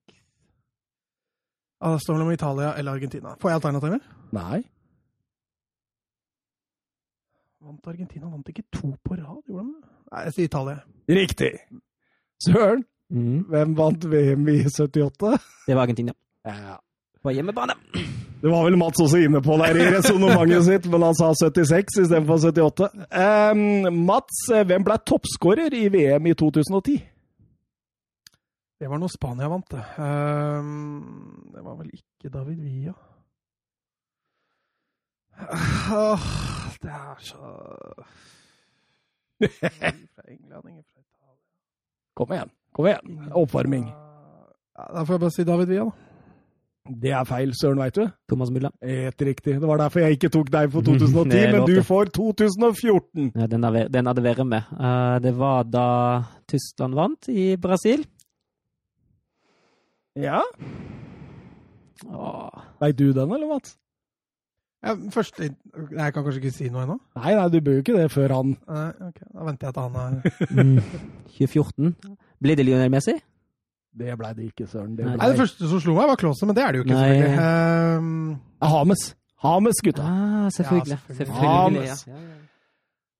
Det 1.84 2.00
står 2.00 2.14
det 2.14 2.22
om 2.24 2.32
Italia 2.32 2.74
eller 2.74 2.92
Argentina. 2.92 3.34
Får 3.40 3.50
jeg 3.50 3.60
alternativer? 3.60 3.98
Nei. 4.32 4.62
Vant 7.64 7.86
Argentina 7.88 8.28
vant 8.28 8.48
ikke 8.48 8.64
to 8.72 8.94
på 9.04 9.16
rad, 9.16 9.40
gjorde 9.48 9.66
de 9.66 9.74
det? 9.74 9.92
Nei, 10.12 10.24
jeg 10.26 10.36
sier 10.36 10.48
Italia. 10.48 10.80
Riktig. 11.08 11.52
Søren, 12.44 12.84
mm. 13.12 13.38
hvem 13.52 13.76
vant 13.78 14.04
VM 14.10 14.48
i 14.52 14.58
78? 14.68 15.38
Det 15.66 15.76
var 15.76 15.82
Argentina. 15.86 16.16
Ja. 16.44 16.76
På 17.22 17.32
hjemmebane. 17.32 17.76
Det 18.44 18.50
var 18.52 18.66
vel 18.66 18.76
Mats 18.76 19.00
også 19.00 19.22
inne 19.24 19.40
på 19.40 19.56
der 19.56 19.78
i 19.80 19.86
resonnementet 19.94 20.64
sitt, 20.70 20.88
men 20.92 21.06
han 21.06 21.16
sa 21.16 21.30
76 21.32 22.02
istedenfor 22.02 22.42
78. 22.50 22.90
Um, 23.08 24.02
Mats, 24.04 24.42
eh, 24.52 24.66
hvem 24.68 24.84
ble 24.84 24.98
toppskårer 25.08 25.72
i 25.72 25.86
VM 25.92 26.28
i 26.28 26.34
2010? 26.36 26.98
Det 28.80 28.88
var 28.90 28.98
når 28.98 29.10
Spania 29.12 29.48
vant, 29.48 29.68
det. 29.70 29.82
Ehm, 30.02 31.50
det 31.54 31.62
var 31.64 31.76
vel 31.78 31.90
ikke 31.94 32.30
David 32.34 32.58
Villa. 32.64 32.94
Det 36.82 36.90
er 36.90 37.20
så 37.22 37.52
Ingen 39.40 40.08
fra 40.14 40.24
England, 40.30 40.68
ingen 40.70 40.84
fra 40.86 41.00
Italia. 41.00 41.36
Kom 42.16 42.32
igjen. 42.34 42.50
Kom 42.74 42.86
igjen. 42.90 43.30
Oppvarming. 43.34 43.86
Ja, 44.74 44.86
da 44.94 45.04
får 45.04 45.16
jeg 45.16 45.22
bare 45.24 45.34
si 45.34 45.46
David 45.48 45.70
Villa, 45.72 45.84
da. 45.90 46.00
Det 46.84 47.14
er 47.16 47.24
feil, 47.24 47.52
søren, 47.56 47.78
veit 47.80 47.96
du. 47.96 48.02
Thomas 48.28 48.50
Mulla. 48.52 48.68
Helt 48.84 49.22
riktig. 49.24 49.54
Det 49.56 49.68
var 49.68 49.80
derfor 49.80 50.02
jeg 50.04 50.18
ikke 50.18 50.28
tok 50.34 50.50
deg 50.52 50.68
for 50.74 50.84
2010, 50.88 51.38
er 51.38 51.54
men 51.54 51.64
du 51.70 51.78
får 51.86 52.10
2014. 52.12 53.30
Ja, 53.40 53.46
den, 53.48 53.64
hadde, 53.64 53.86
den 53.94 54.10
hadde 54.10 54.24
vært 54.26 54.42
med. 54.50 54.68
Eh, 54.76 55.14
det 55.24 55.32
var 55.38 55.64
da 55.64 55.86
Tyskland 56.50 56.98
vant 56.98 57.30
i 57.32 57.54
Brasil. 57.56 58.04
Ja. 60.16 60.40
Veit 62.80 62.98
du 62.98 63.12
den, 63.12 63.32
eller, 63.32 63.48
Mats? 63.48 63.76
Ja, 64.84 64.92
først, 65.10 65.38
Nei, 65.40 65.48
Jeg 65.96 66.12
kan 66.12 66.24
kanskje 66.26 66.40
ikke 66.42 66.52
si 66.52 66.66
noe 66.68 66.82
ennå? 66.84 66.98
Nei, 67.16 67.30
nei, 67.38 67.44
du 67.48 67.56
bør 67.64 67.78
jo 67.78 67.82
ikke 67.84 67.94
det 67.96 68.10
før 68.12 68.34
han 68.36 68.50
Nei, 68.68 68.88
ok. 69.08 69.22
Da 69.32 69.46
venter 69.46 69.70
jeg 69.70 69.74
til 69.74 69.82
han 69.82 69.94
er 69.96 70.10
Mm. 70.50 70.82
2014. 71.38 71.94
Ble 72.44 72.56
det 72.58 72.66
Lionel 72.68 72.90
Messi? 72.92 73.14
Det 73.96 74.16
blei 74.18 74.32
det 74.36 74.44
ikke, 74.50 74.66
søren. 74.68 74.96
Det 74.98 75.06
ble... 75.06 75.16
Nei, 75.16 75.28
Det 75.30 75.38
første 75.40 75.68
som 75.70 75.80
slo 75.80 75.94
meg, 75.96 76.08
var 76.10 76.18
Klause, 76.20 76.46
men 76.50 76.56
det 76.58 76.64
er 76.66 76.72
det 76.72 76.78
jo 76.82 76.84
ikke, 76.84 76.98
Nei. 76.98 77.16
Ehm, 77.32 78.36
Hames. 78.60 79.04
Hames, 79.44 79.80
gutta. 79.86 80.02
Ah, 80.02 80.48
selvfølgelig. 80.52 80.98
Ja, 81.08 81.14
selvfølgelig. 81.14 81.86
Ja, 81.86 81.94
ja. 82.18 82.22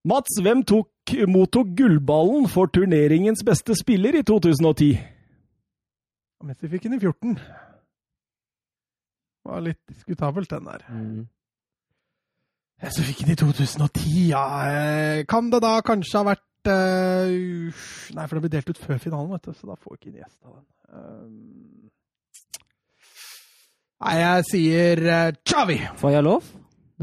Mats, 0.05 0.37
hvem 0.43 0.65
tok, 0.69 0.91
mottok 1.33 1.71
gullballen 1.79 2.49
for 2.53 2.67
turneringens 2.69 3.41
beste 3.47 3.73
spiller 3.79 4.19
i 4.19 4.23
2010? 4.27 4.99
Messi 6.45 6.69
fikk 6.69 6.85
den 6.87 6.99
i 6.99 7.01
14. 7.01 7.39
Var 9.45 9.63
litt 9.65 9.81
diskutabelt, 9.89 10.51
den 10.51 10.69
der. 10.69 10.85
Mm. 10.89 11.23
Så 12.93 13.05
fikk 13.07 13.23
den 13.25 13.33
i 13.33 13.39
2010, 13.41 14.11
ja. 14.33 14.45
eh, 14.69 15.25
Kan 15.31 15.49
det 15.53 15.63
da 15.65 15.79
kanskje 15.85 16.21
ha 16.21 16.27
vært 16.33 16.69
uh, 16.69 17.85
Nei, 18.17 18.27
for 18.27 18.37
det 18.37 18.43
ble 18.45 18.53
delt 18.53 18.73
ut 18.73 18.81
før 18.81 19.01
finalen, 19.01 19.31
vet 19.33 19.47
du, 19.47 19.55
så 19.57 19.71
da 19.71 19.77
får 19.79 19.97
ikke 19.97 20.11
Iniesta 20.11 20.51
den. 20.51 20.67
Um, 20.95 21.89
nei, 24.05 24.17
jeg 24.21 24.49
sier 24.51 25.05
uh, 25.07 25.39
Chavi! 25.49 25.79
Får 26.01 26.17
jeg 26.17 26.27
lov? 26.27 26.51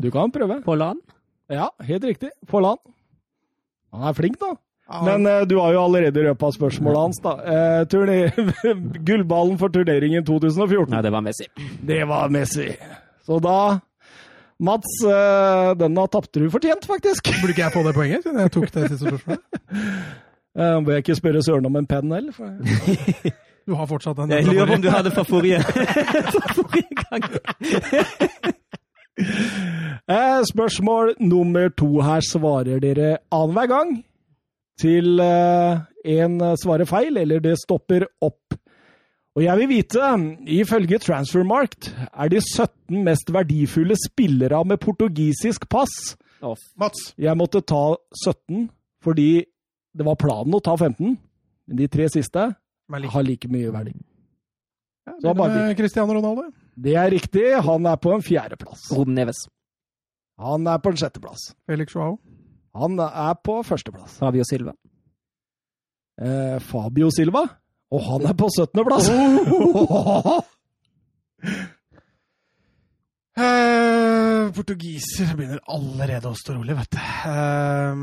Du 0.02 0.10
kan 0.14 0.34
prøve. 0.34 0.62
På 0.66 0.78
land? 0.78 1.02
Ja, 1.52 1.68
helt 1.84 2.06
riktig. 2.08 2.30
Forlan. 2.48 2.80
Han 3.92 4.06
er 4.08 4.16
flink, 4.16 4.38
da. 4.40 4.54
Ja, 4.90 5.02
Men 5.06 5.28
uh, 5.28 5.42
du 5.48 5.58
har 5.60 5.74
jo 5.74 5.84
allerede 5.84 6.24
røpa 6.26 6.50
spørsmålet 6.52 7.00
hans, 7.00 7.22
da. 7.24 7.36
Uh, 7.86 8.98
Gullballen 9.08 9.60
for 9.62 9.74
turneringen 9.74 10.26
2014. 10.26 10.92
Nei, 10.92 11.04
det 11.06 11.14
var 11.14 11.24
Messi. 11.26 11.48
Det 11.88 12.02
var 12.10 12.34
Messi. 12.34 12.68
Så 13.26 13.40
da 13.44 13.80
Mats, 14.62 15.00
den 15.02 15.80
denne 15.80 16.04
tapte 16.14 16.38
du 16.44 16.50
fortjent, 16.54 16.84
faktisk. 16.86 17.32
Burde 17.42 17.56
ikke 17.56 17.64
jeg 17.64 17.74
få 17.74 17.82
det 17.88 17.96
poenget, 17.96 18.28
siden 18.28 18.44
jeg 18.44 18.52
tok 18.54 18.68
det 18.76 18.92
siste 18.92 19.08
spørsmålet? 19.08 19.42
Uh, 20.52 20.84
Bør 20.84 20.98
jeg 20.98 21.06
ikke 21.06 21.16
spørre 21.16 21.42
Søren 21.44 21.66
om 21.66 21.76
en 21.80 21.86
penn 21.88 22.12
heller? 22.12 22.34
For... 22.36 22.52
Du 23.68 23.76
har 23.78 23.86
fortsatt 23.88 24.18
den. 24.18 24.32
Jeg 24.34 24.46
lurer 24.50 24.66
på 24.68 24.74
om 24.74 24.82
du 24.82 24.90
hadde 24.90 25.12
fra 25.14 25.24
forrige, 25.24 25.62
fra 25.64 26.54
forrige 26.58 26.96
gang. 26.98 27.24
Eh, 30.10 30.42
spørsmål 30.50 31.14
nummer 31.20 31.70
to 31.70 32.02
her 32.02 32.26
svarer 32.26 32.80
dere 32.82 33.18
annenhver 33.32 33.68
gang. 33.70 33.92
Til 34.82 35.22
én 35.22 36.40
svarer 36.58 36.90
feil, 36.90 37.20
eller 37.22 37.44
det 37.44 37.60
stopper 37.62 38.08
opp. 38.26 38.56
Og 39.38 39.44
jeg 39.46 39.62
vil 39.62 39.70
vite, 39.70 40.08
ifølge 40.60 41.00
Transfermarkt, 41.00 41.92
er 42.12 42.32
de 42.34 42.42
17 42.42 42.98
mest 43.06 43.30
verdifulle 43.32 43.96
spillere 43.96 44.60
med 44.68 44.82
portugisisk 44.84 45.70
pass. 45.72 46.18
Mats. 46.76 47.12
Jeg 47.22 47.38
måtte 47.38 47.62
ta 47.62 47.94
17 48.26 48.66
fordi 49.02 49.44
det 49.98 50.06
var 50.06 50.18
planen 50.20 50.56
å 50.58 50.62
ta 50.64 50.76
15, 50.78 51.16
men 51.68 51.78
de 51.80 51.88
tre 51.92 52.08
siste 52.12 52.50
er 52.52 53.08
har 53.14 53.24
like 53.24 53.48
mye 53.52 53.72
verdi. 53.74 53.94
Ja, 55.08 55.16
Så 55.22 55.34
bare 55.38 55.74
Cristiano 55.76 56.14
Ronaldo. 56.14 56.52
Det 56.76 56.96
er 56.96 57.10
riktig. 57.12 57.46
Han 57.66 57.86
er 57.86 57.98
på 57.98 58.14
en 58.14 58.22
fjerdeplass. 58.22 58.92
Ruben 58.94 59.16
Neves. 59.16 59.48
Han 60.42 60.68
er 60.68 60.78
på 60.82 60.92
en 60.92 61.00
sjetteplass. 61.00 61.52
Felix 61.70 61.96
Joao. 61.96 62.18
Han 62.78 63.00
er 63.04 63.34
på 63.44 63.58
førsteplass. 63.68 64.20
Fabio 64.22 64.46
Silva. 64.48 64.74
Eh, 66.22 66.60
Fabio 66.64 67.10
Silva. 67.12 67.44
Og 67.92 68.04
han 68.08 68.30
er 68.30 68.36
på 68.38 68.48
17. 68.48 68.86
plass! 68.88 69.12
Eh, 73.32 74.50
portugiser 74.54 75.30
begynner 75.40 75.62
allerede 75.72 76.28
å 76.30 76.36
stå 76.36 76.58
rolig, 76.58 76.76
vet 76.76 76.92
du. 76.92 76.98
Ehm, 77.32 78.02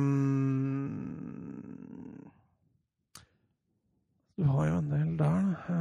du 4.41 4.47
har 4.49 4.71
jo 4.71 4.79
en 4.79 4.89
del 4.89 5.11
der, 5.21 5.51
da. 5.69 5.77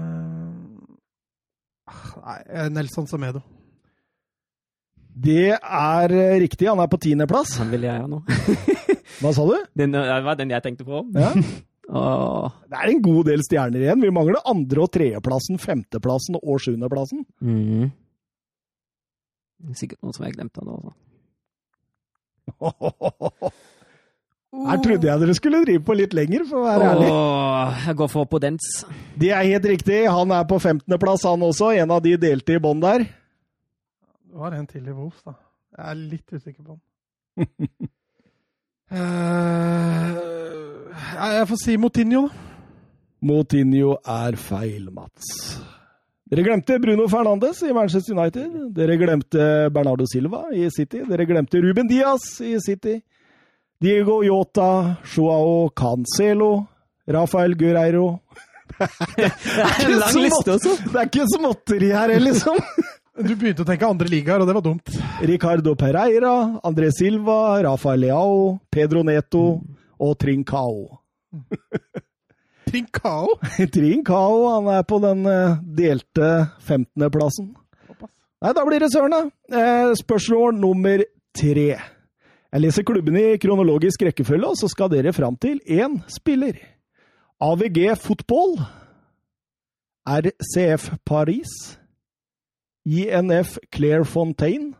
Ah, 1.87 2.09
nei, 2.25 2.41
eh, 2.51 2.67
Nelson 2.75 3.07
Samedo. 3.07 3.41
Det 5.17 5.55
er 5.57 6.13
eh, 6.13 6.35
riktig. 6.43 6.67
Han 6.69 6.81
er 6.83 6.89
på 6.91 6.99
tiendeplass. 7.01 7.55
Den 7.61 7.71
vil 7.73 7.87
jeg 7.87 8.03
ha 8.03 8.07
nå. 8.09 8.19
Hva 9.21 9.31
sa 9.33 9.45
du? 9.49 9.55
Den, 9.77 9.95
det 9.95 10.19
var 10.25 10.37
den 10.37 10.53
jeg 10.53 10.65
tenkte 10.65 10.85
på. 10.87 11.01
Ja. 11.17 11.31
Åh. 11.97 12.51
Det 12.67 12.81
er 12.81 12.91
en 12.91 13.01
god 13.05 13.29
del 13.29 13.43
stjerner 13.45 13.85
igjen. 13.85 14.03
Vi 14.03 14.11
mangler 14.13 14.43
andre- 14.49 14.83
og 14.83 14.91
tredjeplassen, 14.93 15.59
femteplassen 15.63 16.35
og 16.41 16.59
sjuendeplassen. 16.61 17.23
Mm. 17.39 17.87
Sikkert 19.77 20.03
noe 20.03 20.13
som 20.13 20.27
jeg 20.27 20.35
glemte 20.35 20.65
nå. 20.67 20.77
altså. 20.77 20.93
Her 24.57 24.79
trodde 24.81 25.05
jeg 25.05 25.21
dere 25.21 25.33
skulle 25.35 25.59
drive 25.65 25.83
på 25.85 25.95
litt 25.99 26.13
lenger, 26.15 26.45
for 26.47 26.61
å 26.61 26.65
være 26.65 26.85
ærlig. 26.93 27.07
Åh, 27.13 27.81
jeg 27.89 27.97
går 27.99 28.09
for 28.09 28.29
Podens. 28.31 28.67
Det 29.19 29.29
er 29.35 29.49
helt 29.51 29.67
riktig. 29.69 29.97
Han 30.09 30.31
er 30.33 30.47
på 30.49 30.57
15.-plass, 30.57 31.25
han 31.27 31.43
også. 31.45 31.73
En 31.83 31.91
av 31.93 31.99
de 32.05 32.15
delte 32.21 32.55
i 32.55 32.61
bånn 32.63 32.81
der. 32.83 33.03
Det 34.37 34.53
en 34.53 34.67
til 34.69 34.85
i 34.85 34.93
Wolves, 34.93 35.21
da. 35.25 35.33
Jeg 35.77 35.89
er 35.89 35.95
litt 35.97 36.33
usikker 36.33 36.63
på 36.63 36.75
den. 36.75 36.81
uh, 38.93 40.11
jeg 41.17 41.47
får 41.49 41.59
si 41.63 41.77
Motinho, 41.81 42.27
da. 42.27 42.43
Moutinho 43.25 43.95
er 44.05 44.37
feil, 44.37 44.91
Mats. 44.93 45.57
Dere 46.27 46.43
glemte 46.43 46.77
Bruno 46.83 47.07
Fernandes 47.09 47.63
i 47.65 47.73
Manchester 47.73 48.13
United. 48.13 48.57
Dere 48.75 48.97
glemte 48.99 49.69
Bernardo 49.73 50.05
Silva 50.05 50.43
i 50.53 50.67
City. 50.69 51.01
Dere 51.07 51.25
glemte 51.25 51.61
Ruben 51.63 51.87
Diaz 51.89 52.41
i 52.45 52.57
City. 52.61 52.99
Diego 53.81 54.19
Yota, 54.25 54.97
Joao 55.05 55.69
Cancelo, 55.69 56.65
Rafael 57.07 57.55
Guerreiro 57.55 58.19
En 58.77 59.99
lang 60.01 60.17
liste 60.21 60.51
også. 60.51 60.73
Det 60.83 60.95
er 60.99 61.07
ikke 61.07 61.27
småtteri 61.31 61.91
her, 61.93 62.13
liksom! 62.19 62.57
Du 63.17 63.31
begynte 63.33 63.63
å 63.63 63.65
tenke 63.65 63.87
andre 63.87 64.09
ligaer, 64.11 64.43
og 64.43 64.49
det 64.49 64.53
var 64.53 64.63
dumt. 64.65 64.91
Ricardo 65.25 65.73
Pereira, 65.79 66.33
André 66.67 66.91
Silva, 66.93 67.57
Rafael 67.65 68.03
Leao, 68.05 68.59
Pedro 68.69 69.01
Neto 69.05 69.45
og 69.97 70.11
Trincao. 70.21 70.83
Trincao. 72.69 73.39
Trincao 73.73 74.43
han 74.51 74.69
er 74.75 74.85
på 74.85 74.99
den 75.01 75.25
eh, 75.31 75.57
delte 75.79 76.29
15.-plassen. 76.67 77.49
Nei, 78.37 78.53
da 78.53 78.65
blir 78.67 78.85
det 78.85 78.91
søren, 78.93 79.15
da. 79.15 79.23
Eh, 79.49 79.95
spørsmål 79.97 80.53
nummer 80.61 81.01
tre. 81.33 81.71
Jeg 81.73 82.63
leser 82.63 82.85
klubbene 82.85 83.25
i 83.33 83.41
kronologisk 83.41 84.05
rekkefølge, 84.05 84.53
og 84.53 84.61
så 84.61 84.69
skal 84.69 84.93
dere 84.93 85.15
fram 85.15 85.39
til 85.41 85.57
én 85.65 85.97
spiller. 86.13 86.61
AVG 87.41 87.81
Fotball. 87.97 88.59
RCF 90.05 90.91
Paris. 91.01 91.57
INF 92.87 93.57
Clairefontaine. 93.71 94.75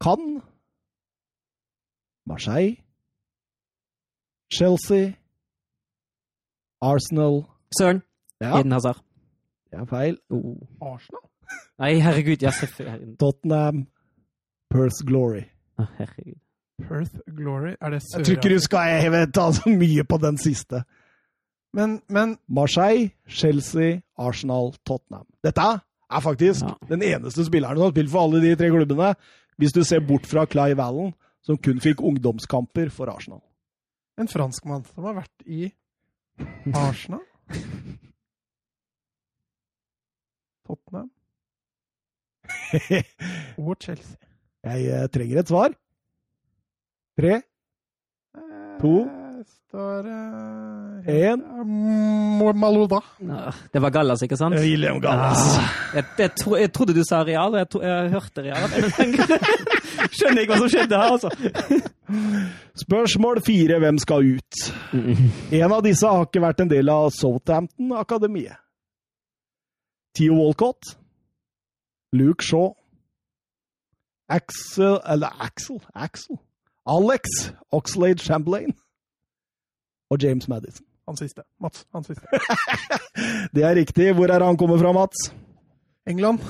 Cannes. 0.00 0.42
Marseille. 2.26 2.76
Chelsea. 4.50 5.12
Arsenal. 6.80 7.44
Søren. 7.78 8.02
Ja, 8.40 8.58
Eden 8.60 8.72
Hazard. 8.72 9.00
det 9.70 9.78
er 9.80 9.84
feil. 9.84 10.18
Oh. 10.30 10.56
Arsenal? 10.80 11.20
Nei, 11.78 11.94
herregud. 12.00 12.42
Ja, 12.42 12.50
selvfølgelig. 12.50 13.18
Tottenham. 13.18 13.86
Perth 14.70 15.04
Glory. 15.06 15.42
Herregud. 15.98 16.40
Perth 16.88 17.14
Glory? 17.36 17.74
Er 17.80 17.90
det 17.90 18.02
Jeg 18.16 18.24
tror 18.24 18.36
ikke 18.36 18.54
du 18.54 18.58
skal 18.58 19.00
heve 19.02 19.26
ta 19.32 19.52
så 19.52 19.68
mye 19.68 20.04
på 20.04 20.16
den 20.16 20.38
siste. 20.38 20.84
Men, 21.74 22.00
men 22.08 22.38
Marseille, 22.48 23.10
Chelsea, 23.28 24.00
Arsenal, 24.18 24.72
Tottenham. 24.86 25.26
Dette 25.44 25.60
er 26.14 26.20
faktisk 26.24 26.62
Ja. 26.64 26.74
den 26.88 27.02
eneste 27.02 27.44
spilleren 27.44 27.76
som 27.76 27.84
har 27.86 27.94
spilt 27.94 28.10
for 28.10 28.20
alle 28.24 28.40
de 28.42 28.56
tre 28.56 28.68
klubbene, 28.70 29.14
hvis 29.58 29.72
du 29.72 29.82
ser 29.84 30.00
bort 30.00 30.26
fra 30.26 30.46
Clive 30.46 30.82
Allen, 30.82 31.14
som 31.42 31.56
kun 31.58 31.80
fikk 31.80 32.00
ungdomskamper 32.00 32.90
for 32.90 33.06
Arsenal. 33.12 33.42
En 34.18 34.28
franskmann 34.28 34.84
som 34.94 35.04
har 35.04 35.14
vært 35.14 35.42
i 35.46 35.72
Arsenal. 36.74 37.20
Tottenham 40.66 41.10
og 43.58 43.76
Chelsea. 43.80 44.16
Jeg 44.64 44.86
eh, 44.88 45.08
trenger 45.12 45.38
et 45.40 45.48
svar. 45.48 45.74
Tre, 47.20 47.42
To. 48.80 48.94
Det 49.04 49.46
Står 49.46 50.06
uh, 50.08 50.73
En. 51.06 51.42
Malouda. 52.56 53.00
Det 53.72 53.82
var 53.82 53.90
Gallas, 53.90 54.22
ikke 54.22 54.36
sant? 54.36 54.56
William 54.56 55.00
Gallas. 55.00 55.42
Ah, 55.58 55.68
jeg, 55.94 56.04
jeg, 56.18 56.30
tro, 56.40 56.56
jeg 56.56 56.72
trodde 56.72 56.94
du 56.96 57.02
sa 57.04 57.22
Real, 57.24 57.52
og 57.52 57.58
jeg, 57.60 57.82
jeg 57.82 58.10
hørte 58.14 58.44
Real. 58.46 58.68
Skjønner 60.14 60.44
ikke 60.44 60.54
hva 60.54 60.60
som 60.62 60.70
skjedde 60.72 61.00
her, 61.00 61.16
altså. 61.16 61.30
Spørsmål 62.84 63.42
fire. 63.46 63.78
Hvem 63.84 63.98
skal 64.02 64.30
ut? 64.36 64.60
En 65.52 65.72
av 65.72 65.82
disse 65.84 66.08
har 66.08 66.28
ikke 66.28 66.44
vært 66.44 66.64
en 66.64 66.72
del 66.72 66.92
av 66.92 67.10
Southampton-akademiet. 67.16 68.56
Theo 70.14 70.38
Walcott, 70.38 70.94
Luke 72.14 72.44
Shaw, 72.44 72.70
Axel 74.28 75.00
Eller 75.04 75.28
Axel? 75.42 75.80
Axel? 75.94 76.38
Alex 76.86 77.52
Oxlade 77.72 78.18
Chamberlain 78.22 78.72
og 80.10 80.22
James 80.22 80.48
Madison. 80.48 80.86
Han 81.06 81.16
siste. 81.16 81.42
Mats. 81.60 81.86
Han 81.92 82.04
siste. 82.04 82.26
Det 83.54 83.62
er 83.62 83.74
riktig. 83.76 84.12
Hvor 84.16 84.30
er 84.32 84.44
han 84.44 84.56
kommet 84.56 84.80
fra, 84.80 84.92
Mats? 84.92 85.28
England. 86.08 86.40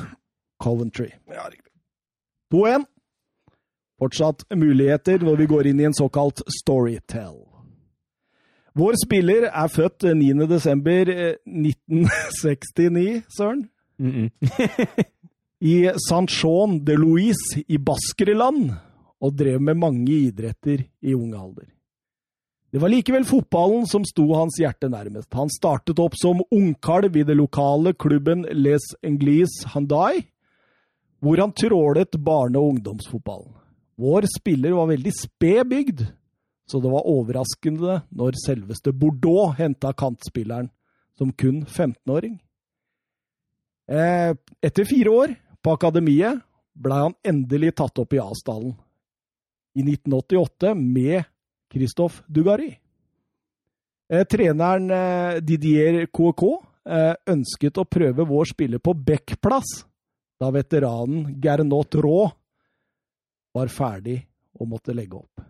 Coventry. 0.62 1.10
Ja, 1.26 1.48
riktig. 1.50 1.72
2-1. 2.54 2.86
Fortsatt 3.98 4.44
muligheter 4.54 5.22
når 5.22 5.42
vi 5.42 5.46
går 5.50 5.66
inn 5.70 5.80
i 5.82 5.88
en 5.88 5.96
såkalt 5.96 6.42
storytell. 6.60 7.36
Vår 8.74 8.96
spiller 8.98 9.46
er 9.50 9.70
født 9.70 10.02
9. 10.18 10.46
desember 10.50 11.10
Mm 11.10 11.36
1969, 11.46 13.22
Søren. 13.30 13.68
I 15.72 15.76
Saint-Jean 16.08 16.80
de 16.84 16.96
Louise 16.98 17.62
i 17.68 17.78
Baskerland, 17.78 18.72
og 19.22 19.36
drev 19.38 19.62
med 19.62 19.78
mange 19.78 20.10
idretter 20.10 20.82
i 21.00 21.14
ung 21.14 21.30
alder. 21.38 21.70
Det 22.74 22.80
var 22.82 22.90
likevel 22.90 23.22
fotballen 23.22 23.84
som 23.86 24.02
sto 24.02 24.24
hans 24.34 24.56
hjerte 24.58 24.88
nærmest. 24.90 25.28
Han 25.38 25.46
startet 25.52 26.00
opp 26.02 26.16
som 26.18 26.40
ungkalv 26.50 27.14
i 27.14 27.22
det 27.22 27.36
lokale 27.38 27.92
klubben 27.94 28.40
Les 28.50 28.82
Anglais 29.06 29.52
Handai, 29.70 30.24
hvor 31.22 31.38
han 31.38 31.52
trålet 31.54 32.18
barne- 32.18 32.58
og 32.58 32.72
ungdomsfotballen. 32.72 33.52
Vår 33.94 34.26
spiller 34.26 34.74
var 34.74 34.88
veldig 34.90 35.12
sped 35.14 35.68
bygd, 35.70 36.02
så 36.66 36.80
det 36.82 36.90
var 36.90 37.06
overraskende 37.06 38.00
når 38.10 38.40
selveste 38.42 38.90
Bordeaux 38.90 39.54
henta 39.54 39.92
kantspilleren 39.94 40.72
som 41.14 41.30
kun 41.30 41.62
15-åring. 41.70 42.40
Eh, 43.86 44.34
Etter 44.66 44.88
fire 44.90 45.14
år 45.14 45.36
på 45.62 45.76
akademiet 45.78 46.42
blei 46.74 47.04
han 47.04 47.14
endelig 47.22 47.76
tatt 47.78 48.02
opp 48.02 48.18
i 48.18 48.18
A-stallen. 48.18 48.74
I 49.78 49.86
1988 49.86 50.74
med 50.74 51.22
Christophe 51.74 52.22
Dugari. 52.30 52.70
Eh, 54.12 54.24
treneren 54.30 54.90
eh, 54.90 55.40
Didier 55.42 56.06
KK 56.12 56.42
eh, 56.86 57.14
ønsket 57.34 57.80
å 57.80 57.86
prøve 57.88 58.26
vår 58.28 58.50
spiller 58.52 58.82
på 58.84 58.94
backplass 58.94 59.80
da 60.40 60.50
veteranen 60.54 61.38
Gernot 61.40 61.94
Raa 62.04 62.28
var 63.54 63.70
ferdig 63.72 64.18
og 64.60 64.68
måtte 64.70 64.94
legge 64.94 65.16
opp. 65.18 65.44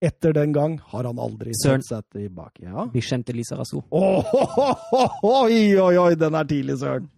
Etter 0.00 0.32
den 0.32 0.52
gang 0.54 0.76
har 0.92 1.08
han 1.08 1.18
aldri 1.18 1.50
Søren. 1.58 1.82
sett 1.82 2.06
seg 2.06 2.22
tilbake. 2.22 2.62
Ja. 2.62 2.84
Vi 2.92 3.02
kjente 3.02 3.34
Lisa 3.34 3.58
Rasso. 3.58 3.82
Oi, 3.90 5.74
oi, 5.74 5.94
oi, 5.98 6.12
den 6.14 6.36
er 6.38 6.46
tidlig, 6.46 6.78
Søren. 6.78 7.08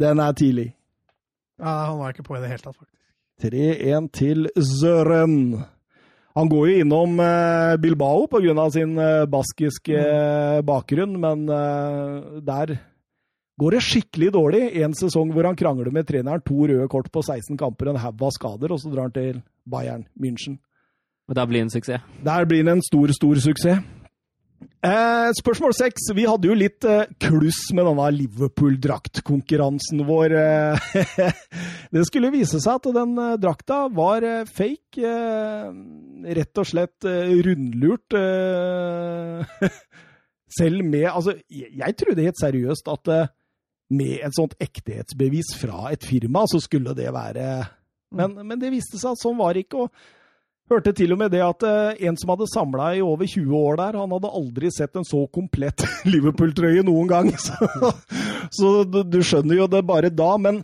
Den 0.00 0.20
er 0.24 0.32
tidlig. 0.36 0.70
Ja, 1.60 1.74
han 1.90 1.98
var 2.00 2.14
ikke 2.14 2.24
på 2.24 2.38
i 2.38 2.40
det 2.40 2.50
hele 2.54 2.64
tatt, 2.64 2.76
faktisk. 2.76 2.92
3-1 3.44 4.08
til 4.16 4.48
Søren. 4.56 5.36
Han 6.36 6.50
går 6.52 6.66
jo 6.68 6.82
innom 6.82 7.20
eh, 7.20 7.76
Bilbao 7.80 8.26
pga. 8.28 8.70
sin 8.70 8.98
eh, 8.98 9.24
baskiske 9.24 9.96
eh, 9.96 10.60
bakgrunn, 10.60 11.16
men 11.20 11.48
eh, 11.48 12.42
der 12.44 12.76
går 13.56 13.72
det 13.72 13.80
skikkelig 13.80 14.32
dårlig. 14.34 14.62
En 14.82 14.92
sesong 14.94 15.32
hvor 15.32 15.48
han 15.48 15.56
krangler 15.56 15.90
med 15.90 16.06
treneren, 16.06 16.44
to 16.44 16.68
røde 16.68 16.88
kort 16.92 17.08
på 17.12 17.22
16 17.24 17.56
kamper, 17.56 17.88
en 17.88 18.02
haug 18.02 18.20
av 18.28 18.34
skader, 18.36 18.72
og 18.72 18.82
så 18.82 18.92
drar 18.92 19.08
han 19.08 19.16
til 19.16 19.40
Bayern 19.64 20.04
München. 20.12 20.58
Og 21.26 21.34
der 21.34 21.48
blir 21.48 21.64
det 21.64 21.70
en 21.70 21.74
suksess. 21.74 22.04
Der 22.22 22.44
blir 22.44 22.62
det 22.62 22.72
en 22.76 22.84
stor, 22.84 23.10
stor 23.16 23.40
suksess. 23.40 23.80
Eh, 24.84 25.30
spørsmål 25.38 25.72
seks. 25.74 26.10
Vi 26.14 26.26
hadde 26.28 26.48
jo 26.50 26.54
litt 26.56 26.84
eh, 26.84 27.06
kluss 27.22 27.72
med 27.74 27.84
denne 27.88 28.10
Liverpool-draktkonkurransen 28.12 30.04
vår. 30.06 30.30
Eh, 30.36 30.78
det 31.94 32.04
skulle 32.08 32.30
vise 32.34 32.60
seg 32.60 32.74
at 32.76 32.86
den 32.94 33.18
eh, 33.22 33.38
drakta 33.40 33.88
var 33.94 34.22
eh, 34.26 34.44
fake. 34.44 35.00
Eh, 35.00 35.64
rett 36.36 36.58
og 36.60 36.66
slett 36.68 37.04
rundlurt. 37.46 38.10
Selv 40.56 40.84
med 40.86 41.08
Altså, 41.10 41.32
jeg, 41.50 41.72
jeg 41.80 41.96
trodde 41.98 42.26
helt 42.26 42.40
seriøst 42.40 42.88
at 42.92 43.04
med 43.96 44.14
et 44.26 44.34
sånt 44.34 44.54
ektehetsbevis 44.62 45.48
fra 45.60 45.78
et 45.94 46.04
firma, 46.06 46.40
så 46.50 46.58
skulle 46.62 46.94
det 46.98 47.14
være 47.14 47.44
Men, 48.16 48.30
men 48.42 48.58
det 48.58 48.72
viste 48.74 48.98
seg 48.98 49.10
at 49.14 49.22
sånn 49.22 49.38
var 49.38 49.50
det 49.54 49.62
ikke. 49.66 49.78
og 49.86 49.90
Hørte 50.66 50.90
til 50.98 51.14
og 51.14 51.20
med 51.20 51.30
det 51.30 51.42
at 51.46 51.62
eh, 51.62 52.06
en 52.08 52.16
som 52.18 52.32
hadde 52.32 52.48
samla 52.50 52.88
i 52.96 53.02
over 53.04 53.28
20 53.28 53.52
år 53.54 53.76
der, 53.78 53.98
han 54.00 54.14
hadde 54.16 54.32
aldri 54.40 54.70
sett 54.74 54.98
en 54.98 55.06
så 55.06 55.20
komplett 55.30 55.84
Liverpool-trøye 56.12 56.82
noen 56.86 57.10
gang. 57.10 57.30
Så, 57.46 57.92
så 58.50 58.72
du, 58.86 59.00
du 59.06 59.20
skjønner 59.22 59.60
jo 59.60 59.68
det 59.70 59.82
bare 59.86 60.10
da. 60.10 60.32
Men 60.42 60.60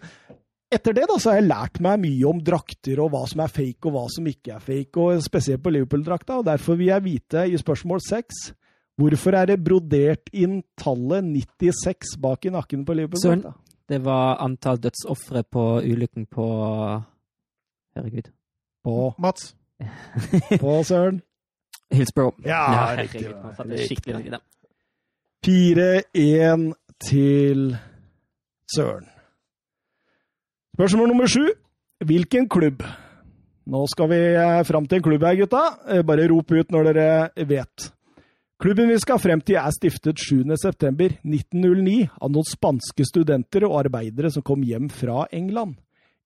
etter 0.73 0.97
det 0.97 1.05
da, 1.11 1.19
så 1.21 1.31
har 1.31 1.39
jeg 1.39 1.51
lært 1.51 1.79
meg 1.85 2.01
mye 2.03 2.31
om 2.31 2.41
drakter 2.43 3.03
og 3.05 3.13
hva 3.13 3.23
som 3.31 3.45
er 3.45 3.53
fake 3.53 3.91
og 3.91 3.95
hva 3.95 4.05
som 4.11 4.27
ikke 4.31 4.57
er 4.57 4.65
fake, 4.65 4.99
og 4.99 5.23
spesielt 5.23 5.63
på 5.63 5.73
Liverpool-drakta. 5.75 6.41
og 6.41 6.47
Derfor 6.49 6.79
vil 6.81 6.91
jeg 6.91 7.07
vite 7.07 7.47
i 7.47 7.61
spørsmål 7.61 8.03
6 8.09 8.43
hvorfor 9.01 9.35
er 9.39 9.49
det 9.49 9.63
brodert 9.65 10.31
inn 10.37 10.61
tallet 10.79 11.25
96 11.25 12.17
bak 12.23 12.47
i 12.47 12.53
nakken 12.55 12.87
på 12.89 12.99
Liverpool-drakta? 12.99 13.55
Det 13.93 13.99
var 14.03 14.43
antall 14.43 14.79
dødsofre 14.83 15.43
på 15.45 15.65
ulykken 15.85 16.27
på 16.31 16.47
Herregud. 17.93 18.31
På, 18.83 19.13
Mats. 19.21 19.53
på 20.63 20.79
Søren. 20.89 21.21
Hillsborough. 21.93 22.37
Ja, 22.47 22.95
riktig. 22.97 23.21
herregud. 23.21 23.43
Man 23.45 23.55
satte 23.59 23.87
skikkelig 23.87 24.15
ned 24.17 24.27
i 24.27 24.35
det. 24.37 24.43
4-1 25.47 26.69
til 27.09 27.65
Søren. 28.77 29.09
Spørsmål 30.77 31.09
nummer 31.13 31.27
sju. 31.29 31.47
Hvilken 32.07 32.49
klubb? 32.51 32.83
Nå 33.73 33.85
skal 33.93 34.09
vi 34.11 34.21
eh, 34.35 34.61
fram 34.67 34.87
til 34.91 34.99
en 34.99 35.05
klubb 35.05 35.23
her, 35.27 35.37
gutta. 35.39 35.61
Eh, 35.87 36.03
Bare 36.07 36.25
rop 36.31 36.51
ut 36.51 36.73
når 36.75 36.89
dere 36.91 37.45
vet. 37.47 37.91
Klubben 38.63 38.89
vi 38.91 38.97
skal 39.03 39.19
frem 39.19 39.41
til, 39.43 39.57
er 39.59 39.71
stiftet 39.75 40.19
7.9.1909 40.23 41.97
av 42.23 42.31
noen 42.31 42.47
spanske 42.47 43.07
studenter 43.07 43.67
og 43.67 43.81
arbeidere 43.85 44.31
som 44.31 44.43
kom 44.47 44.63
hjem 44.67 44.87
fra 44.91 45.25
England. 45.35 45.77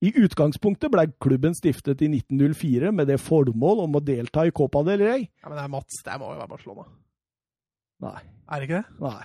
I 0.05 0.13
utgangspunktet 0.21 0.93
ble 0.93 1.07
klubben 1.23 1.55
stiftet 1.57 2.03
i 2.05 2.11
1904 2.13 2.93
med 2.93 3.09
det 3.09 3.17
formål 3.23 3.87
om 3.87 3.97
å 3.97 4.03
delta 4.05 4.45
i 4.45 4.53
Copa 4.53 4.83
del 4.85 5.01
Rey. 5.01 5.25
Ja, 5.41 5.49
men 5.49 5.57
det 5.57 5.65
er 5.65 5.73
Mats. 5.73 6.03
Det 6.05 6.19
må 6.21 6.35
jo 6.35 6.41
være 6.43 6.53
Barcelona. 6.53 6.85
Nei. 8.05 8.21
Er 8.47 8.61
det 8.61 8.69
ikke 8.69 8.83
det? 8.83 8.99
Nei. 9.07 9.25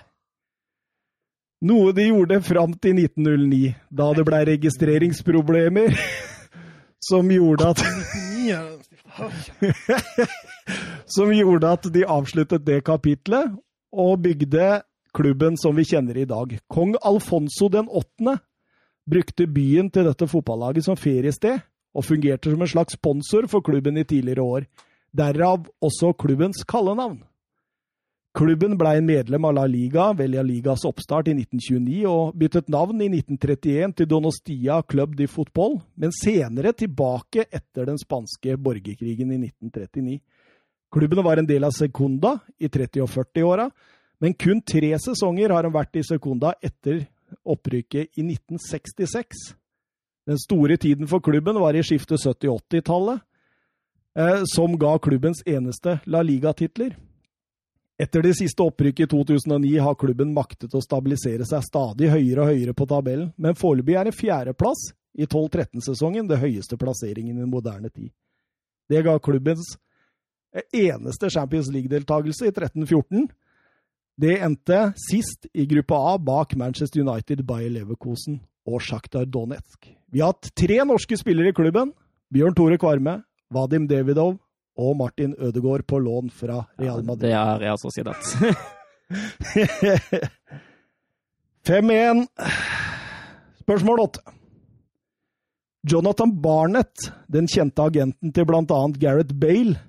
Noe 1.62 1.92
de 1.94 2.08
gjorde 2.08 2.40
fram 2.42 2.72
til 2.82 2.96
1909, 3.04 3.74
da 3.94 4.08
det 4.16 4.24
ble 4.26 4.40
registreringsproblemer 4.48 5.94
som 7.08 7.28
gjorde 7.30 7.68
at 7.70 7.84
99 7.84 8.32
det 8.48 8.86
stiftet. 8.88 10.32
Som 11.06 11.32
gjorde 11.36 11.70
at 11.76 11.86
de 11.94 12.06
avsluttet 12.08 12.64
det 12.66 12.80
kapitlet 12.86 13.52
og 13.92 14.22
bygde 14.24 14.80
klubben 15.14 15.58
som 15.60 15.76
vi 15.76 15.84
kjenner 15.84 16.16
i 16.16 16.26
dag. 16.28 16.56
Kong 16.72 16.96
Alfonso 17.04 17.68
den 17.68 17.88
8. 17.88 18.38
brukte 19.12 19.46
byen 19.46 19.90
til 19.92 20.08
dette 20.08 20.28
fotballaget 20.30 20.86
som 20.88 20.96
feriested, 20.96 21.60
og 21.92 22.06
fungerte 22.06 22.52
som 22.52 22.62
en 22.64 22.70
slags 22.70 22.96
sponsor 22.96 23.48
for 23.52 23.60
klubben 23.60 24.00
i 24.00 24.04
tidligere 24.08 24.42
år. 24.42 24.64
Derav 25.12 25.66
også 25.84 26.14
klubbens 26.16 26.64
kallenavn. 26.64 27.20
Klubben 28.32 28.78
ble 28.80 28.94
en 28.96 29.04
medlem 29.04 29.44
av 29.44 29.52
La 29.58 29.66
Liga 29.68 30.06
ved 30.16 30.30
La 30.32 30.40
Ligas 30.40 30.86
oppstart 30.88 31.26
i 31.28 31.34
1929 31.36 31.98
og 32.08 32.38
byttet 32.40 32.70
navn 32.72 33.02
i 33.04 33.10
1931 33.10 33.92
til 33.98 34.08
Donostia 34.08 34.78
Club 34.88 35.18
de 35.18 35.26
Fotball, 35.28 35.76
men 36.00 36.14
senere 36.16 36.72
tilbake 36.72 37.44
etter 37.44 37.90
den 37.90 38.00
spanske 38.00 38.56
borgerkrigen 38.56 39.34
i 39.36 39.40
1939. 39.50 40.16
Klubben 40.92 41.20
var 41.26 41.42
en 41.42 41.48
del 41.48 41.68
av 41.68 41.76
Secunda 41.76 42.38
i 42.56 42.72
30- 42.72 43.04
og 43.04 43.12
40-åra, 43.12 43.68
men 44.24 44.32
kun 44.32 44.64
tre 44.64 44.94
sesonger 44.96 45.52
har 45.52 45.68
han 45.68 45.76
vært 45.76 46.00
i 46.00 46.06
Secunda 46.08 46.54
etter 46.64 47.02
opprykket 47.44 48.18
i 48.18 48.24
1966. 48.26 49.26
Den 50.26 50.38
store 50.38 50.76
tiden 50.76 51.08
for 51.10 51.20
klubben 51.20 51.58
var 51.60 51.74
i 51.74 51.82
skiftet 51.82 52.20
70-80-tallet, 52.22 53.20
eh, 54.18 54.42
som 54.54 54.78
ga 54.78 54.98
klubbens 54.98 55.42
eneste 55.46 55.98
La 56.06 56.22
Liga-titler. 56.22 56.96
Etter 58.02 58.22
det 58.22 58.34
siste 58.38 58.64
opprykket 58.64 59.06
i 59.06 59.10
2009 59.10 59.78
har 59.82 59.98
klubben 59.98 60.32
maktet 60.34 60.74
å 60.74 60.82
stabilisere 60.82 61.46
seg 61.46 61.62
stadig 61.66 62.10
høyere 62.10 62.44
og 62.44 62.50
høyere 62.50 62.74
på 62.74 62.88
tabellen, 62.90 63.30
men 63.36 63.58
foreløpig 63.58 63.98
er 63.98 64.08
det 64.08 64.16
fjerdeplass 64.16 64.88
i 65.12 65.26
12-13-sesongen 65.26 66.30
det 66.30 66.40
høyeste 66.40 66.78
plasseringen 66.80 67.38
i 67.42 67.48
moderne 67.48 67.90
tid. 67.92 68.10
Det 68.90 69.02
ga 69.04 69.18
klubbens 69.22 69.76
eneste 70.72 71.30
Champions 71.30 71.70
League-deltakelse 71.72 72.48
i 72.48 72.54
13-14. 72.54 73.28
Det 74.22 74.36
endte 74.38 74.92
sist 75.02 75.48
i 75.50 75.64
gruppe 75.66 75.96
A 75.98 76.18
bak 76.18 76.54
Manchester 76.54 77.00
United, 77.02 77.40
Bayer 77.42 77.72
Leverkosen 77.74 78.36
og 78.70 78.78
Sjaktar 78.86 79.24
Donetsk. 79.26 79.88
Vi 80.14 80.20
har 80.22 80.30
hatt 80.30 80.52
tre 80.54 80.76
norske 80.86 81.16
spillere 81.18 81.50
i 81.50 81.56
klubben. 81.56 81.90
Bjørn 82.30 82.54
Tore 82.54 82.78
Kvarme, 82.78 83.16
Vadim 83.50 83.88
Davidov 83.90 84.36
og 84.78 84.94
Martin 84.96 85.34
Ødegaard 85.34 85.82
på 85.90 85.98
lån 85.98 86.30
fra 86.30 86.62
Real 86.78 87.02
Madrid. 87.02 87.26
Det 87.26 87.34
er 87.34 87.58
Real 87.64 87.78
Sociedad. 87.82 88.14
5-1. 91.66 92.22
Spørsmål 93.64 94.00
8. 94.06 94.22
Jonathan 95.92 96.30
Barnett, 96.42 97.10
den 97.26 97.50
kjente 97.50 97.82
agenten 97.90 98.30
til 98.30 98.46
bl.a. 98.46 98.82
Gareth 99.02 99.34
Bale, 99.34 99.80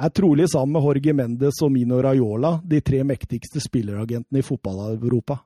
er 0.00 0.12
trolig 0.16 0.48
sammen 0.48 0.76
med 0.76 0.86
Jorge 0.86 1.14
Mendes 1.16 1.60
og 1.64 1.72
Mino 1.74 2.00
Raiola 2.02 2.56
de 2.64 2.80
tre 2.84 3.02
mektigste 3.04 3.60
spilleragentene 3.60 4.40
i 4.40 4.46
fotball-Europa. 4.46 5.40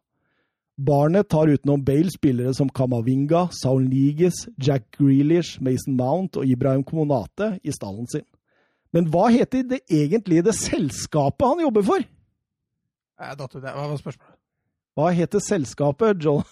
Barnet 0.75 1.29
tar 1.31 1.51
utenom 1.51 1.83
Bale 1.87 2.11
spillere 2.11 2.55
som 2.55 2.71
Kamavinga, 2.71 3.49
Saul 3.55 3.87
Niges, 3.87 4.49
Jack 4.59 4.97
Grealish, 4.99 5.61
Mason 5.63 5.95
Mount 5.99 6.39
og 6.41 6.47
Ibrahim 6.51 6.83
Komonate 6.87 7.55
i 7.63 7.75
stallen 7.75 8.09
sin. 8.11 8.27
Men 8.95 9.07
hva 9.11 9.29
heter 9.35 9.67
det 9.67 9.85
egentlig 9.91 10.43
det 10.47 10.55
selskapet 10.59 11.47
han 11.47 11.63
jobber 11.67 11.87
for? 11.87 12.07
Jeg 13.23 13.39
datt 13.39 13.55
ut. 13.55 13.63
Hva 13.63 13.87
var 13.91 14.01
spørsmålet? 14.01 14.41
Hva 14.95 15.09
heter 15.15 15.43
selskapet 15.43 16.23
John... 16.23 16.43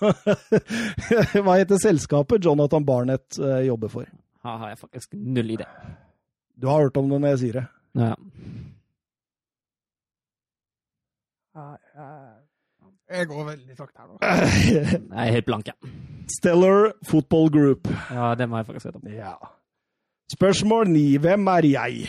Hva 1.45 1.59
heter 1.61 1.79
selskapet 1.79 2.43
Jonathan 2.43 2.87
Barnett 2.87 3.39
eh, 3.39 3.69
jobber 3.69 3.91
for? 3.91 4.09
Her 4.43 4.59
har 4.59 4.73
jeg 4.73 4.81
faktisk 4.81 5.15
null 5.15 5.55
idé. 5.55 5.69
Du 6.59 6.67
har 6.67 6.83
hørt 6.83 6.99
om 6.99 7.11
det 7.11 7.21
når 7.23 7.35
jeg 7.35 7.43
sier 7.45 7.61
det. 7.61 7.67
Ja. 7.99 8.15
Jeg 13.13 13.29
går 13.29 13.45
veldig 13.51 13.77
sakte 13.77 14.01
her 14.01 14.09
nå. 14.09 14.17
Jeg 15.19 15.27
er 15.27 15.35
helt 15.37 15.49
blank, 15.49 15.69
ja. 15.69 15.93
Stellar 16.33 16.93
Football 17.05 17.51
Group. 17.53 17.91
ja. 18.11 18.33
Det 18.39 18.47
må 18.49 18.61
jeg 18.61 18.67
faktisk 18.71 18.89
vite 18.89 19.01
om. 19.03 19.11
Ja. 19.13 19.35
Spørsmål 20.33 20.89
9. 20.89 21.03
Hvem 21.21 21.51
er 21.53 21.67
jeg? 21.69 22.07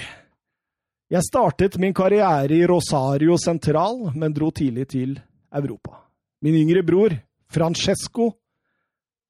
Jeg 1.11 1.27
startet 1.27 1.75
min 1.81 1.93
karriere 1.93 2.55
i 2.55 2.63
Rosario 2.69 3.35
Central, 3.37 4.13
men 4.15 4.33
dro 4.33 4.51
tidlig 4.55 4.87
til 4.93 5.17
Europa. 5.53 5.97
Min 6.41 6.55
yngre 6.61 6.85
bror, 6.87 7.17
Francesco, 7.51 8.29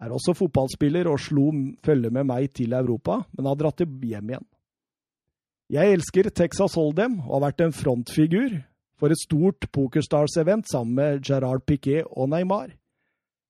er 0.03 0.13
også 0.13 0.35
fotballspiller 0.37 1.09
og 1.09 1.19
slo 1.19 1.49
følge 1.83 2.11
med 2.13 2.27
meg 2.29 2.51
til 2.53 2.75
Europa, 2.77 3.21
men 3.33 3.49
har 3.49 3.57
dratt 3.59 3.81
hjem 3.81 4.29
igjen. 4.29 4.45
Jeg 5.73 5.93
elsker 5.95 6.29
Texas 6.29 6.75
Hold'em 6.77 7.15
og 7.25 7.31
har 7.39 7.43
vært 7.47 7.63
en 7.65 7.73
frontfigur 7.73 8.59
for 8.99 9.09
et 9.13 9.17
stort 9.23 9.65
Pokerstars-event 9.73 10.67
sammen 10.69 10.95
med 10.99 11.23
Gerard 11.25 11.63
Piquet 11.65 12.05
og 12.11 12.29
Neymar. 12.29 12.67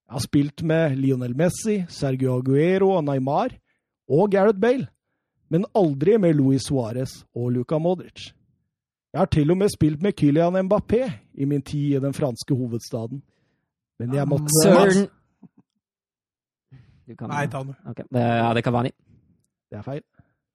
Jeg 0.07 0.13
har 0.15 0.23
spilt 0.23 0.63
med 0.63 0.95
Lionel 0.99 1.35
Messi, 1.35 1.81
Sergio 1.89 2.37
Aguero 2.39 2.93
og 2.97 3.03
Neymar, 3.07 3.55
og 4.09 4.31
Gareth 4.31 4.59
Bale, 4.59 4.87
men 5.49 5.65
aldri 5.75 6.17
med 6.17 6.35
Luis 6.37 6.69
Suárez 6.69 7.23
og 7.35 7.51
Luka 7.51 7.77
Modric. 7.79 8.31
Jeg 9.13 9.19
har 9.19 9.29
til 9.29 9.51
og 9.51 9.57
med 9.57 9.69
spilt 9.69 10.01
med 10.01 10.15
Kylian 10.17 10.55
Mbappé 10.67 11.03
i 11.35 11.45
min 11.45 11.61
tid 11.61 11.97
i 11.97 11.99
den 12.01 12.13
franske 12.13 12.55
hovedstaden. 12.55 13.21
Men 13.99 14.13
jeg 14.15 14.27
måtte 14.27 14.47
Søren! 14.63 15.09
Kan- 17.17 17.29
Nei, 17.29 17.45
ta 17.47 17.59
den. 17.63 17.75
Okay. 17.85 18.03
det, 18.11 18.19
ja, 18.21 18.53
det 18.53 18.63
kan 18.63 18.73
være. 18.73 18.91
Det 19.69 19.77
er 19.77 19.81
feil. 19.85 20.01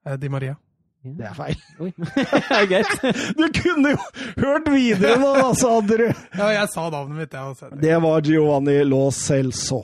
Eh, 0.07 0.17
Di 0.17 0.29
Maria. 0.29 0.55
Det 1.03 1.25
er 1.29 1.35
feil. 1.37 1.59
Oi. 1.85 1.91
Greit. 2.71 2.95
Du 3.39 3.47
kunne 3.55 3.95
jo 3.95 4.01
hørt 4.43 4.69
videre 4.75 5.17
nå, 5.21 5.31
da, 5.39 5.49
sa 5.57 5.79
du! 5.85 5.97
Ja, 6.09 6.49
jeg 6.57 6.69
sa 6.75 6.89
navnet 6.91 7.23
mitt, 7.23 7.35
jeg. 7.35 7.55
Også. 7.55 7.71
Det 7.81 7.97
var 8.03 8.27
Giovanni 8.27 8.79
Lo 8.87 9.05
Celso. 9.15 9.83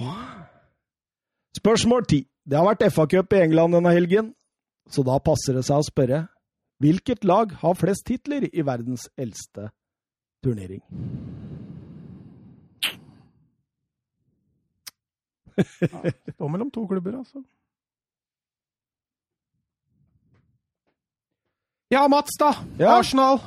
Spørsmål 1.54 2.06
10. 2.10 2.24
Det 2.44 2.58
har 2.58 2.66
vært 2.66 2.84
FA-cup 2.92 3.32
i 3.38 3.44
England 3.46 3.78
denne 3.78 3.92
helgen, 3.94 4.34
så 4.90 5.04
da 5.06 5.16
passer 5.22 5.56
det 5.56 5.62
seg 5.64 5.80
å 5.80 5.86
spørre 5.86 6.24
hvilket 6.82 7.22
lag 7.24 7.54
har 7.62 7.76
flest 7.78 8.04
titler 8.10 8.44
i 8.50 8.64
verdens 8.66 9.06
eldste 9.16 9.70
turnering? 10.44 10.82
Står 15.54 16.50
mellom 16.50 16.70
to 16.74 16.84
klubber, 16.90 17.16
altså. 17.22 17.40
Ja, 21.94 22.08
Mats, 22.08 22.30
da. 22.38 22.54
Ja. 22.78 22.96
Arsenal. 22.98 23.38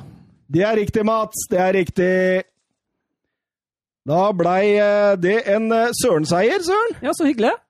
Det 0.48 0.62
er 0.64 0.76
riktig, 0.76 1.02
Mats. 1.04 1.42
Det 1.50 1.58
er 1.60 1.72
riktig. 1.76 2.12
Da 4.08 4.20
blei 4.32 4.70
eh, 4.80 5.16
det 5.20 5.42
en 5.52 5.66
eh, 5.74 5.90
Søren-seier, 5.98 6.62
Søren. 6.64 6.94
Ja, 7.04 7.12
så 7.12 7.28
hyggelig. 7.28 7.52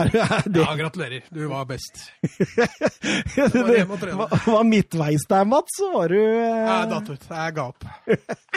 Er 0.00 0.08
det, 0.10 0.22
er 0.24 0.48
det, 0.48 0.62
Ja, 0.64 0.72
gratulerer. 0.74 1.26
Du 1.30 1.44
var 1.46 1.68
best. 1.68 2.00
det, 2.24 3.50
var 3.52 3.76
hjemme 3.76 3.94
og 3.94 4.00
trene. 4.00 4.16
var, 4.18 4.32
var 4.46 4.64
midtveis 4.66 5.28
der, 5.30 5.44
Mats, 5.46 5.76
så 5.78 5.90
var 5.92 6.08
du 6.10 6.16
eh, 6.16 6.64
Jeg 6.64 6.88
datt 6.94 7.12
ut. 7.12 7.28
Jeg 7.30 7.54
ga 7.60 7.68
opp. 7.68 7.86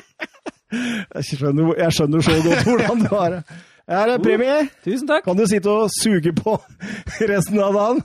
jeg, 1.19 1.27
skjønner, 1.33 1.75
jeg 1.83 1.99
skjønner 1.99 2.25
så 2.25 2.39
godt 2.47 2.65
hvordan 2.71 3.05
det 3.05 3.13
var. 3.13 3.37
Her 3.91 4.15
er 4.15 4.23
premie. 4.23 4.57
Tusen 4.87 5.11
takk. 5.11 5.27
Kan 5.27 5.37
du 5.37 5.45
sitte 5.51 5.77
og 5.83 5.93
suge 5.99 6.33
på 6.41 6.57
resten 7.35 7.61
av 7.61 7.77
dagen? 7.83 8.03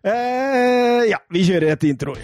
Eh, 0.00 1.04
ja, 1.10 1.24
vi 1.34 1.44
kjører 1.50 1.74
et 1.74 1.90
intro. 1.90 2.16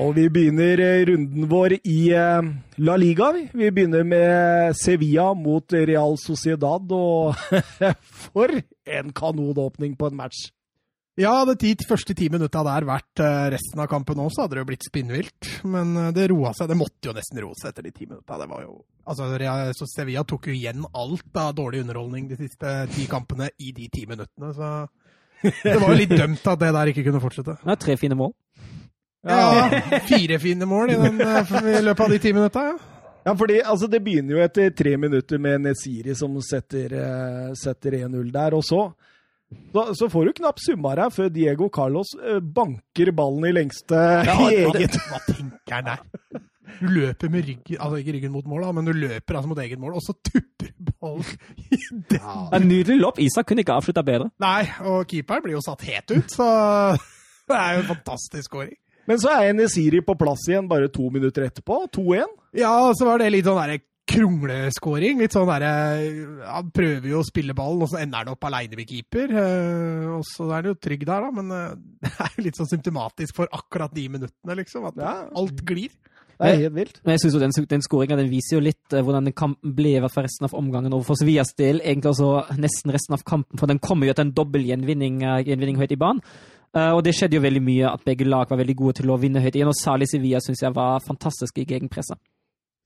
Og 0.00 0.14
vi 0.16 0.24
begynner 0.32 0.80
eh, 0.82 1.02
runden 1.08 1.46
vår 1.50 1.74
i 1.82 1.98
eh, 2.16 2.48
La 2.84 2.94
Liga. 3.00 3.30
vi. 3.34 3.44
Begynner 3.70 4.04
med 4.06 4.76
Sevilla 4.78 5.32
mot 5.34 5.72
Real 5.72 6.16
Sociedad, 6.20 6.92
og 6.92 7.36
for 8.26 8.52
en 8.86 9.12
kanonåpning 9.12 9.96
på 9.98 10.10
en 10.10 10.18
match! 10.22 10.50
Ja, 11.20 11.34
hadde 11.42 11.58
de 11.60 11.74
første 11.84 12.14
ti 12.16 12.30
minutta 12.32 12.62
der 12.64 12.86
vært 12.88 13.20
eh, 13.20 13.50
resten 13.52 13.82
av 13.84 13.90
kampen 13.92 14.22
òg, 14.22 14.30
så 14.32 14.46
hadde 14.46 14.56
det 14.56 14.62
jo 14.62 14.68
blitt 14.70 14.86
spinnvilt. 14.88 15.50
Men 15.68 15.92
det 16.16 16.30
roa 16.32 16.54
seg. 16.56 16.70
Det 16.72 16.78
måtte 16.80 17.10
jo 17.10 17.16
nesten 17.18 17.42
roe 17.44 17.58
seg 17.60 17.74
etter 17.74 17.84
de 17.88 17.92
ti 17.92 18.06
minutta. 18.08 18.38
Det 18.40 18.48
var 18.52 18.64
jo 18.64 18.78
Altså, 19.02 19.26
Real- 19.34 19.72
så 19.74 19.82
Sevilla 19.90 20.22
tok 20.22 20.46
jo 20.46 20.52
igjen 20.54 20.84
alt 20.94 21.34
av 21.42 21.56
dårlig 21.58 21.80
underholdning 21.82 22.28
de 22.30 22.36
siste 22.38 22.70
ti 22.94 23.08
kampene 23.10 23.48
i 23.58 23.72
de 23.74 23.88
ti 23.90 24.04
minuttene, 24.06 24.52
så 24.54 24.68
det 25.42 25.74
var 25.82 25.90
jo 25.90 25.96
litt 25.98 26.12
dømt 26.22 26.46
at 26.46 26.60
det 26.60 26.68
der 26.76 26.90
ikke 26.92 27.02
kunne 27.08 27.20
fortsette. 27.24 27.56
Det 27.64 27.72
er 27.74 27.80
tre 27.82 27.96
fine 27.98 28.14
mål. 28.20 28.30
Ja, 29.22 29.80
fire 30.08 30.38
fine 30.42 30.66
mål 30.66 30.90
i, 30.90 30.98
den, 30.98 31.20
eh, 31.20 31.52
i 31.78 31.82
løpet 31.84 32.04
av 32.04 32.10
de 32.10 32.18
ti 32.18 32.32
minutta, 32.34 32.64
ja. 32.72 32.78
Ja, 33.22 33.36
fordi 33.38 33.60
altså, 33.62 33.86
Det 33.86 34.02
begynner 34.02 34.36
jo 34.36 34.42
etter 34.42 34.72
tre 34.74 34.96
minutter 34.98 35.38
med 35.38 35.62
Nesiri 35.62 36.14
som 36.18 36.34
setter, 36.42 36.94
eh, 36.98 37.52
setter 37.58 38.00
1-0 38.02 38.32
der. 38.34 38.56
Og 38.58 38.64
så, 38.66 38.80
så, 39.72 39.84
så 39.94 40.08
får 40.10 40.26
du 40.26 40.32
knapt 40.40 40.64
summa 40.64 40.96
her 40.96 41.12
før 41.14 41.30
Diego 41.30 41.68
Carlos 41.70 42.16
eh, 42.18 42.40
banker 42.42 43.12
ballen 43.14 43.46
i 43.46 43.54
lengste 43.54 44.00
ja, 44.26 44.38
eget 44.50 44.98
Hva 45.06 45.22
tenker 45.28 45.78
han 45.78 45.92
der? 45.92 46.02
Du 46.80 46.88
løper 46.88 47.30
med 47.30 47.46
ryggen, 47.46 47.78
altså 47.78 48.00
ikke 48.00 48.16
ryggen 48.16 48.32
mot 48.34 48.46
mål, 48.48 48.64
da, 48.64 48.74
men 48.74 48.88
du 48.88 48.94
løper 48.96 49.36
altså 49.38 49.50
mot 49.52 49.58
eget 49.62 49.78
mål, 49.78 50.00
og 50.00 50.02
så 50.02 50.16
tupper 50.18 50.72
ballen 50.98 51.34
i 51.68 51.78
den. 52.10 52.22
En 52.58 52.66
nydelig 52.66 52.96
lopp. 52.98 53.20
Isak 53.22 53.46
kunne 53.46 53.62
ikke 53.62 53.76
avslutta 53.76 54.02
bedre. 54.02 54.32
Nei, 54.42 54.64
og 54.88 55.04
keeperen 55.10 55.44
blir 55.44 55.60
jo 55.60 55.62
satt 55.62 55.84
helt 55.86 56.10
ut, 56.10 56.32
så 56.32 56.48
det 57.52 57.58
er 57.60 57.76
jo 57.76 57.84
en 57.84 57.90
fantastisk 57.92 58.50
scoring. 58.50 58.74
Men 59.10 59.18
så 59.18 59.32
er 59.34 59.52
Nesiri 59.56 60.00
på 60.06 60.14
plass 60.18 60.44
igjen 60.48 60.68
bare 60.70 60.90
to 60.92 61.08
minutter 61.10 61.48
etterpå. 61.48 61.80
2-1. 61.96 62.36
Ja, 62.60 62.74
og 62.88 62.94
så 62.98 63.08
var 63.08 63.18
det 63.22 63.32
litt 63.34 63.48
sånn 63.48 63.58
derre 63.58 63.80
krongleskåring. 64.12 65.20
Litt 65.22 65.34
sånn 65.34 65.48
derre 65.48 65.72
Han 66.50 66.70
prøver 66.74 67.08
jo 67.12 67.20
å 67.22 67.26
spille 67.26 67.54
ballen, 67.56 67.82
og 67.86 67.90
så 67.92 68.00
ender 68.02 68.22
han 68.24 68.32
opp 68.34 68.46
aleine 68.48 68.78
med 68.78 68.88
keeper. 68.90 69.32
Eh, 69.42 70.06
og 70.18 70.24
så 70.28 70.48
er 70.50 70.56
han 70.60 70.70
jo 70.72 70.78
trygg 70.78 71.04
der, 71.08 71.26
da, 71.26 71.34
men 71.34 71.52
eh, 71.56 71.74
det 72.06 72.14
er 72.26 72.32
jo 72.38 72.46
litt 72.48 72.60
sånn 72.60 72.70
symptomatisk 72.72 73.36
for 73.38 73.50
akkurat 73.54 73.94
de 73.94 74.08
minuttene, 74.18 74.58
liksom. 74.62 74.88
At 74.90 74.98
Ja. 75.02 75.14
alt 75.34 75.62
glir. 75.68 75.92
Det 76.42 76.48
er 76.50 76.56
helt 76.64 76.74
vilt. 76.74 76.96
Men 77.04 77.12
jeg 77.14 77.20
synes 77.22 77.34
jo 77.36 77.40
Den, 77.42 77.52
den 77.70 77.82
skåringa 77.84 78.16
viser 78.26 78.56
jo 78.56 78.62
litt 78.64 78.94
eh, 78.96 79.02
hvordan 79.04 79.28
den 79.28 79.36
kampen 79.38 79.74
ble 79.78 79.92
for 80.10 80.26
resten 80.26 80.48
av 80.48 80.56
omgangen. 80.58 80.94
Og 80.96 81.04
for 81.06 81.14
Sevillas 81.20 81.52
del 81.58 81.78
egentlig 81.84 82.10
også 82.16 82.58
nesten 82.58 82.90
resten 82.94 83.14
av 83.14 83.22
kampen, 83.28 83.60
for 83.60 83.70
den 83.70 83.78
kommer 83.78 84.10
jo 84.10 84.16
til 84.18 84.26
en 84.26 84.34
dobbel 84.34 84.64
gjenvinning, 84.66 85.20
gjenvinning 85.46 85.78
høyt 85.78 85.94
i 85.94 86.00
banen. 86.00 86.22
Eh, 86.72 86.92
og 86.96 87.02
det 87.04 87.12
skjedde 87.16 87.36
jo 87.36 87.44
veldig 87.44 87.62
mye 87.64 87.88
at 87.90 88.04
begge 88.06 88.28
lag 88.28 88.48
var 88.48 88.60
veldig 88.62 88.76
gode 88.78 89.00
til 89.00 89.12
å 89.12 89.18
vinne 89.20 89.42
høyt 89.44 89.56
igjen. 89.58 89.72
Og 89.72 89.78
særlig 89.78 90.08
Sevilla 90.10 90.40
syns 90.44 90.64
jeg 90.64 90.76
var 90.76 91.02
fantastisk 91.04 91.60
i 91.60 91.66
gegenpresset. 91.68 92.20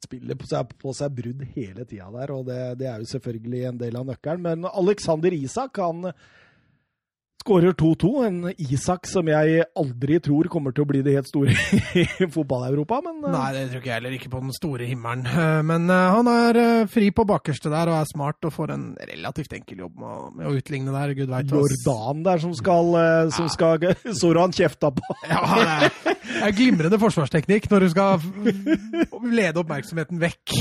Spiller 0.05 0.38
på 0.38 0.49
seg, 0.51 0.75
på 0.77 0.92
seg 0.94 1.14
brudd 1.16 1.44
hele 1.55 1.87
tida 1.88 2.11
der, 2.12 2.33
og 2.35 2.42
det, 2.46 2.59
det 2.83 2.88
er 2.90 3.01
jo 3.01 3.09
selvfølgelig 3.14 3.62
en 3.70 3.79
del 3.81 3.96
av 3.96 4.11
nøkkelen. 4.11 4.42
Men 4.44 4.66
Alexander 4.68 5.35
Isak, 5.35 5.81
han 5.81 6.11
skårer 7.42 7.72
2-2. 7.79 8.11
En 8.27 8.38
Isak 8.59 9.07
som 9.07 9.29
jeg 9.31 9.64
aldri 9.79 10.16
tror 10.25 10.49
kommer 10.51 10.75
til 10.75 10.83
å 10.83 10.88
bli 10.90 11.03
det 11.07 11.12
helt 11.14 11.29
store 11.31 11.53
i 12.03 12.07
fotball-Europa, 12.33 12.99
men 13.05 13.20
eh, 13.29 13.35
Nei, 13.37 13.49
det 13.55 13.64
tror 13.70 13.83
ikke 13.83 13.90
jeg 13.92 13.99
heller. 14.01 14.16
Ikke 14.16 14.31
på 14.33 14.40
den 14.42 14.55
store 14.57 14.88
himmelen. 14.88 15.27
Men 15.70 15.87
eh, 15.92 16.07
han 16.16 16.31
er 16.33 16.59
eh, 16.62 16.87
fri 16.90 17.11
på 17.14 17.27
bakerste 17.29 17.70
der 17.72 17.90
og 17.92 17.99
er 18.01 18.09
smart 18.11 18.49
og 18.49 18.55
får 18.57 18.72
en 18.75 18.87
relativt 19.12 19.55
enkel 19.59 19.85
jobb 19.85 20.01
med, 20.03 20.46
å- 20.49 20.55
utligne 20.57 20.94
der. 20.94 21.14
Gud 21.18 21.31
veit 21.33 21.53
Jordan 21.53 22.25
der 22.27 22.42
som 22.42 22.55
skal, 22.57 22.94
som 23.35 23.51
skal 23.53 23.87
Soran 24.20 24.55
kjefta 24.57 24.90
på. 24.96 25.18
Ja, 25.29 25.42
det 25.53 25.68
er, 25.77 26.16
det 26.27 26.40
er 26.51 26.57
glimrende 26.57 26.99
forsvarsteknikk 27.03 27.68
når 27.70 27.87
du 27.87 27.92
skal 27.94 28.27
lede 29.33 29.62
oppmerksomheten 29.62 30.18
vekk. 30.22 30.57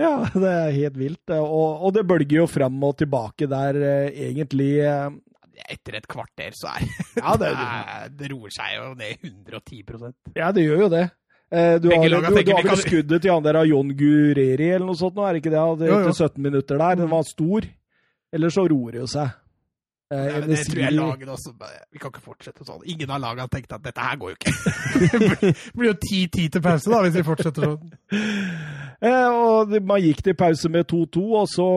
Ja, 0.00 0.12
det 0.32 0.48
er 0.48 0.72
helt 0.72 0.96
vilt. 0.96 1.34
Og, 1.36 1.84
og 1.84 1.92
det 1.96 2.06
bølger 2.08 2.38
jo 2.42 2.46
fram 2.48 2.78
og 2.88 2.96
tilbake 3.02 3.44
der, 3.50 3.76
egentlig. 4.08 4.70
Eh, 5.56 5.74
Etter 5.74 5.98
et 6.00 6.06
kvarter 6.10 6.54
så 6.56 6.70
er 6.72 6.86
Ja, 7.22 7.34
det, 7.40 7.50
det, 7.58 8.12
det 8.20 8.30
roer 8.32 8.54
seg 8.54 8.76
jo 8.78 8.86
ned 8.98 9.26
110 9.26 9.82
ja, 10.36 10.52
det 10.52 10.64
gjør 10.64 10.86
jo 10.86 10.88
det. 10.92 11.04
Eh, 11.52 11.76
Du 11.82 11.90
har, 11.92 12.08
du, 12.08 12.40
du 12.42 12.52
har 12.56 12.64
vel 12.70 12.80
skuddet 12.80 13.22
til 13.22 13.32
han 13.34 13.44
der 13.44 13.58
av 13.60 13.66
John 13.68 13.92
Gureri 13.98 14.70
eller 14.72 14.86
noe 14.88 14.96
sånt 14.96 15.14
nå, 15.18 15.26
er 15.28 15.36
det 15.36 15.42
ikke 15.44 15.52
det? 15.54 15.62
Det 15.82 15.90
Jo, 15.92 15.98
jo. 16.00 16.08
Etter 16.08 16.28
17 16.32 16.42
minutter 16.48 16.80
der. 16.80 16.96
Den 17.02 17.10
var 17.12 17.22
stor. 17.28 17.68
Eller 18.32 18.48
så 18.54 18.64
roer 18.70 18.92
det 18.96 19.02
jo 19.02 19.08
seg. 19.12 19.34
Eh, 20.12 20.24
Ja, 20.28 20.40
det 20.44 20.56
tror 20.68 20.80
jeg 20.82 20.92
lagene 20.96 21.32
også 21.32 21.52
Vi 21.92 21.98
kan 22.00 22.10
ikke 22.12 22.20
fortsette 22.24 22.64
sånn. 22.68 22.82
Ingen 22.88 23.10
av 23.12 23.20
lagene 23.20 23.44
har 23.46 23.52
tenkt 23.52 23.72
at 23.76 23.84
dette 23.84 24.00
her 24.08 24.16
går 24.20 24.32
jo 24.32 24.36
ikke. 24.40 24.52
det 25.12 25.20
blir- 25.20 25.62
blir 25.76 25.90
jo 25.92 25.94
10-10 26.00 26.48
til 26.56 26.64
pause 26.64 26.92
da, 26.92 27.02
hvis 27.04 27.16
vi 27.20 27.24
fortsetter 27.28 27.68
sånn. 27.68 27.92
Eh, 29.02 29.28
og 29.28 29.72
man 29.88 30.00
gikk 30.04 30.20
til 30.24 30.36
pause 30.38 30.68
med 30.72 30.86
2-2, 30.92 31.22
og 31.42 31.48
så 31.50 31.68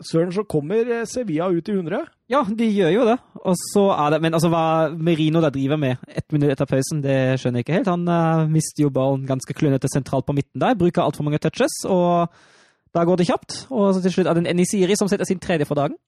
Søren, 0.00 0.32
så 0.32 0.46
kommer 0.48 0.88
eh, 0.88 1.06
Sevilla 1.08 1.50
ut 1.52 1.68
i 1.68 1.74
100. 1.74 2.06
Ja, 2.32 2.40
de 2.44 2.66
gjør 2.72 2.92
jo 2.94 3.06
det. 3.08 3.16
Og 3.44 3.56
så 3.72 3.82
er 3.92 4.14
det 4.14 4.20
Men 4.24 4.36
altså, 4.36 4.48
hva 4.52 4.64
Merino 4.96 5.42
da 5.44 5.50
driver 5.52 5.80
med 5.80 5.96
ett 6.08 6.32
minutt 6.32 6.52
etter 6.54 6.68
pausen, 6.68 7.02
det 7.04 7.40
skjønner 7.40 7.60
jeg 7.60 7.66
ikke 7.66 7.78
helt. 7.78 7.90
Han 7.90 8.06
uh, 8.08 8.46
mister 8.48 8.86
jo 8.86 8.92
ballen 8.94 9.26
ganske 9.28 9.56
klønete 9.56 9.90
sentralt 9.92 10.28
på 10.28 10.36
midten 10.36 10.62
der, 10.62 10.78
bruker 10.78 11.02
altfor 11.04 11.26
mange 11.26 11.40
touches, 11.42 11.82
og 11.84 12.30
da 12.96 13.04
går 13.04 13.20
det 13.20 13.26
kjapt. 13.28 13.64
Og 13.68 13.92
så 13.94 14.02
til 14.04 14.14
slutt 14.14 14.30
er 14.30 14.38
det 14.38 14.44
en 14.46 14.54
Enisiri 14.54 14.96
som 14.98 15.10
setter 15.10 15.28
sin 15.28 15.42
tredje 15.42 15.68
for 15.68 15.78
dagen. 15.78 15.98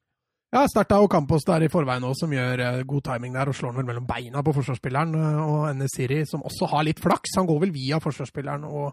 Ja, 0.52 0.66
Starta 0.68 0.98
og 1.00 1.08
Campos 1.12 1.46
der 1.48 1.64
i 1.64 1.70
forveien 1.72 2.04
òg, 2.04 2.14
som 2.18 2.32
gjør 2.32 2.60
eh, 2.60 2.82
god 2.88 3.04
timing 3.06 3.36
der 3.36 3.48
og 3.48 3.56
slår 3.56 3.72
den 3.72 3.82
vel 3.82 3.88
mellom 3.88 4.08
beina 4.08 4.42
på 4.44 4.52
forsvarsspilleren. 4.56 5.14
Og 5.46 5.66
Enesiri, 5.70 6.22
som 6.28 6.44
også 6.44 6.68
har 6.72 6.84
litt 6.88 7.00
flaks. 7.00 7.36
Han 7.40 7.48
går 7.48 7.60
vel 7.66 7.72
via 7.76 8.00
forsvarsspilleren 8.04 8.66
og 8.68 8.92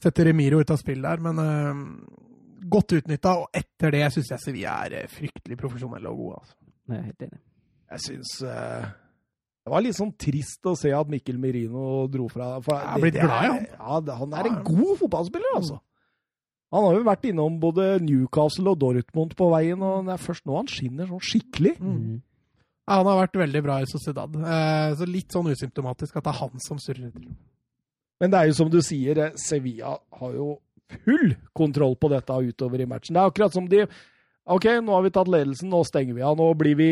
setter 0.00 0.30
Remiro 0.30 0.62
ut 0.62 0.70
av 0.70 0.78
spill 0.80 1.02
der, 1.04 1.22
men 1.22 1.42
godt 2.68 2.96
utnytta. 3.00 3.36
Og 3.42 3.48
etter 3.56 3.94
det 3.94 4.06
syns 4.14 4.30
jeg 4.34 4.44
Sevilla 4.44 4.78
er 4.86 4.98
eh, 5.02 5.10
fryktelig 5.10 5.58
profesjonelle 5.60 6.10
og 6.10 6.18
gode. 6.24 6.40
altså. 6.40 6.56
Jeg 6.90 6.98
er 6.98 7.06
helt 7.10 7.22
enig. 7.28 7.40
Jeg 7.90 8.02
syns 8.06 8.32
uh, 8.46 8.86
Det 9.66 9.70
var 9.74 9.82
litt 9.84 9.96
sånn 9.98 10.12
trist 10.18 10.66
å 10.66 10.76
se 10.78 10.90
at 10.94 11.10
Mikkel 11.10 11.38
Merino 11.42 12.06
dro 12.10 12.28
fra. 12.30 12.56
For 12.64 12.74
Jeg 12.78 12.90
er 12.96 13.04
blitt 13.04 13.18
glad 13.20 13.44
i 13.44 13.52
han. 13.52 13.68
Ja, 13.74 14.16
han 14.20 14.34
er 14.38 14.48
en 14.50 14.58
god 14.66 14.92
fotballspiller, 15.02 15.56
altså. 15.58 15.78
Han 16.70 16.86
har 16.86 16.94
jo 16.94 17.06
vært 17.06 17.24
innom 17.26 17.56
både 17.62 17.86
Newcastle 18.02 18.70
og 18.70 18.78
Dortmund 18.78 19.32
på 19.38 19.48
veien, 19.50 19.80
og 19.82 20.06
det 20.06 20.14
er 20.14 20.22
først 20.22 20.44
nå 20.46 20.54
han 20.54 20.68
skinner 20.70 21.08
sånn 21.10 21.22
skikkelig. 21.26 21.72
Mm. 21.82 22.20
Ja, 22.86 23.00
han 23.00 23.08
har 23.10 23.18
vært 23.24 23.38
veldig 23.42 23.62
bra 23.66 23.78
i 23.82 23.88
Sociedad. 23.90 24.36
Eh, 24.38 24.92
Så 24.98 25.06
litt 25.10 25.34
sånn 25.34 25.50
usymptomatisk 25.50 26.16
at 26.18 26.26
det 26.28 26.30
er 26.30 26.38
han 26.44 26.62
som 26.62 26.78
surrer 26.82 27.08
etter. 27.10 27.26
Men 28.22 28.30
det 28.30 28.38
er 28.38 28.50
jo 28.50 28.56
som 28.60 28.70
du 28.70 28.78
sier, 28.86 29.18
eh, 29.18 29.34
Sevilla 29.38 29.96
har 30.20 30.32
jo 30.36 30.48
full 31.04 31.34
kontroll 31.56 31.96
på 32.00 32.10
dette 32.12 32.32
utover 32.50 32.80
i 32.80 32.86
matchen. 32.90 33.14
Det 33.14 33.22
er 33.22 33.30
akkurat 33.32 33.52
som 33.56 33.68
de 33.70 33.84
OK, 34.50 34.64
nå 34.82 34.94
har 34.96 35.02
vi 35.04 35.10
tatt 35.14 35.28
ledelsen, 35.30 35.68
nå 35.70 35.82
stenger 35.86 36.14
vi 36.16 36.22
av. 36.26 36.36
Nå 36.40 36.48
blir 36.58 36.74
vi, 36.78 36.88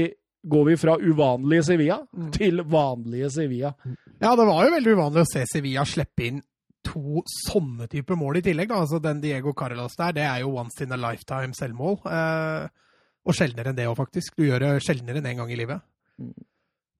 går 0.47 0.65
vi 0.69 0.77
fra 0.79 0.95
uvanlige 1.01 1.65
Sevilla 1.67 1.97
Mm. 2.15 2.31
til 2.33 2.61
vanlige 2.63 3.31
Sevilla. 3.35 3.73
Ja, 4.21 4.35
det 4.37 4.47
var 4.47 4.65
jo 4.67 4.75
veldig 4.77 4.95
uvanlig 4.95 5.25
å 5.25 5.31
se 5.33 5.45
Sevilla 5.51 5.85
slippe 5.89 6.27
inn 6.29 6.43
to 6.85 7.23
sånne 7.49 7.89
typer 7.91 8.17
mål 8.17 8.39
i 8.39 8.43
tillegg. 8.43 8.69
Da. 8.71 8.83
Altså, 8.85 9.01
den 9.03 9.21
Diego 9.21 9.53
Carlos 9.53 9.97
der, 9.99 10.13
det 10.13 10.23
er 10.23 10.41
jo 10.45 10.55
once 10.57 10.81
in 10.85 10.93
a 10.93 10.97
lifetime 10.97 11.53
selvmål. 11.57 11.99
Eh, 12.07 12.69
og 13.27 13.35
sjeldnere 13.35 13.73
enn 13.73 13.77
det 13.77 13.89
òg, 13.91 13.97
faktisk. 13.99 14.37
Du 14.39 14.45
gjør 14.47 14.61
det 14.63 14.71
sjeldnere 14.87 15.19
enn 15.19 15.27
én 15.27 15.31
en 15.35 15.43
gang 15.43 15.51
i 15.53 15.59
livet. 15.59 15.83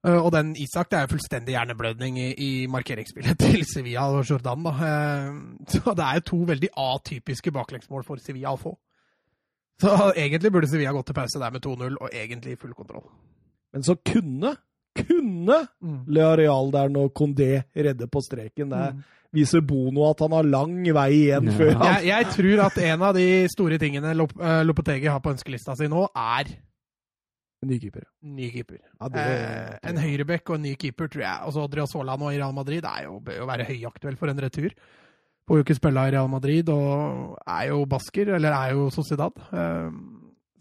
Eh, 0.07 0.15
og 0.15 0.31
den 0.33 0.53
Isak, 0.57 0.91
det 0.91 0.99
er 0.99 1.07
jo 1.07 1.13
fullstendig 1.17 1.55
hjerneblødning 1.57 2.19
i, 2.23 2.29
i 2.39 2.51
markeringsspillet 2.71 3.39
til 3.47 3.65
Sevilla 3.67 4.05
og 4.15 4.23
Jordan. 4.31 4.63
Da. 4.69 4.75
Eh, 4.89 5.73
så 5.75 5.95
det 5.99 6.05
er 6.07 6.21
jo 6.21 6.27
to 6.33 6.39
veldig 6.53 6.71
atypiske 6.77 7.51
baklengsmål 7.55 8.05
for 8.07 8.23
Sevilla 8.23 8.55
å 8.55 8.61
få. 8.61 8.77
Så 9.83 9.91
egentlig 10.19 10.51
burde 10.55 10.67
Sevilla 10.71 10.91
gått 10.95 11.07
til 11.13 11.15
pause 11.19 11.39
der 11.39 11.53
med 11.55 11.63
2-0, 11.67 11.99
og 12.03 12.09
egentlig 12.15 12.57
full 12.59 12.73
kontroll. 12.75 13.05
Men 13.75 13.85
så 13.87 13.95
kunne, 14.03 14.57
kunne 14.99 15.59
mm. 15.83 16.01
Leareal 16.11 16.73
der 16.75 16.89
når 16.91 17.13
Condé 17.15 17.53
redder 17.77 18.07
på 18.11 18.23
streken. 18.25 18.71
Det 18.75 18.89
Mm. 18.95 19.03
viser 19.33 19.61
Bono 19.61 20.07
at 20.09 20.23
han 20.25 20.33
har 20.33 20.43
lang 20.49 20.79
vei 20.95 21.11
igjen 21.13 21.51
Ja. 21.51 21.53
før 21.59 21.75
han 21.77 21.87
Jeg, 21.87 22.07
jeg 22.09 22.27
tror 22.33 22.63
at 22.65 22.79
en 22.79 23.03
av 23.03 23.15
de 23.15 23.27
store 23.53 23.79
tingene 23.79 24.15
Lop 24.17 24.33
eh, 24.41 24.63
Lopetegi 24.65 25.07
har 25.07 25.21
på 25.21 25.31
ønskelista 25.35 25.77
si 25.77 25.87
nå, 25.87 26.07
er 26.17 26.49
Ny 27.67 27.79
keeper. 27.83 28.05
ny 28.23 28.51
keeper. 28.55 28.79
Ja, 29.01 29.09
det- 29.09 29.23
eh, 29.25 29.79
en 29.91 29.97
høyrebekk 29.99 30.51
og 30.51 30.55
en 30.57 30.63
ny 30.63 30.75
keeper, 30.77 31.09
tror 31.09 31.23
jeg. 31.25 31.41
Altså 31.43 31.65
Odriozola 31.67 32.17
nå 32.17 32.31
i 32.33 32.37
Real 32.39 32.53
Madrid 32.55 32.85
er 32.85 33.05
jo, 33.09 33.19
bør 33.21 33.37
jo 33.41 33.47
være 33.47 33.67
høyaktuell 33.67 34.17
for 34.17 34.29
en 34.31 34.39
retur. 34.39 34.71
Får 35.49 35.57
jo 35.59 35.65
ikke 35.65 35.75
spille 35.81 36.07
i 36.07 36.11
Real 36.13 36.29
Madrid 36.29 36.69
og 36.69 37.39
er 37.49 37.69
jo 37.69 37.85
basker, 37.87 38.29
eller 38.37 38.53
er 38.53 38.75
jo 38.77 38.91
Sociedad. 38.91 39.33
Eh, 39.53 39.91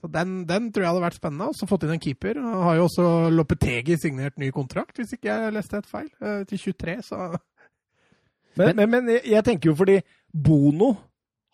så 0.02 0.10
den, 0.12 0.46
den 0.46 0.72
tror 0.72 0.82
jeg 0.84 0.92
hadde 0.94 1.06
vært 1.06 1.20
spennende. 1.20 1.48
Og 1.50 1.56
så 1.56 1.68
fått 1.70 1.84
inn 1.84 1.92
en 1.94 2.00
keeper. 2.00 2.38
Og 2.40 2.64
Har 2.64 2.76
jo 2.78 2.84
også 2.88 3.30
Lopetegi 3.34 3.98
signert 4.02 4.38
ny 4.40 4.50
kontrakt, 4.52 4.96
hvis 4.98 5.14
ikke 5.14 5.30
jeg 5.30 5.54
leste 5.54 5.78
helt 5.78 5.86
feil, 5.92 6.10
eh, 6.22 6.44
til 6.46 6.58
23, 6.58 6.98
så 7.04 7.38
Men, 8.58 8.76
men, 8.76 8.90
men 8.90 9.10
jeg 9.22 9.44
tenker 9.46 9.70
jo 9.70 9.76
fordi 9.76 10.00
Bono, 10.34 10.96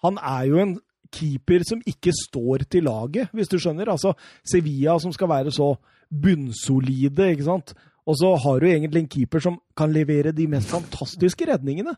han 0.03 0.15
er 0.23 0.45
jo 0.47 0.59
en 0.61 0.77
keeper 1.13 1.65
som 1.67 1.81
ikke 1.87 2.13
står 2.17 2.65
til 2.71 2.87
laget, 2.89 3.31
hvis 3.33 3.51
du 3.51 3.57
skjønner. 3.61 3.91
Altså 3.93 4.15
Sevilla 4.41 4.97
som 5.01 5.13
skal 5.15 5.31
være 5.31 5.53
så 5.53 5.73
bunnsolide, 6.09 7.31
ikke 7.33 7.47
sant. 7.47 7.73
Og 8.03 8.17
så 8.19 8.33
har 8.43 8.59
du 8.59 8.67
egentlig 8.67 9.03
en 9.03 9.11
keeper 9.11 9.43
som 9.43 9.59
kan 9.77 9.93
levere 9.93 10.33
de 10.35 10.47
mest 10.51 10.71
fantastiske 10.73 11.47
redningene. 11.47 11.95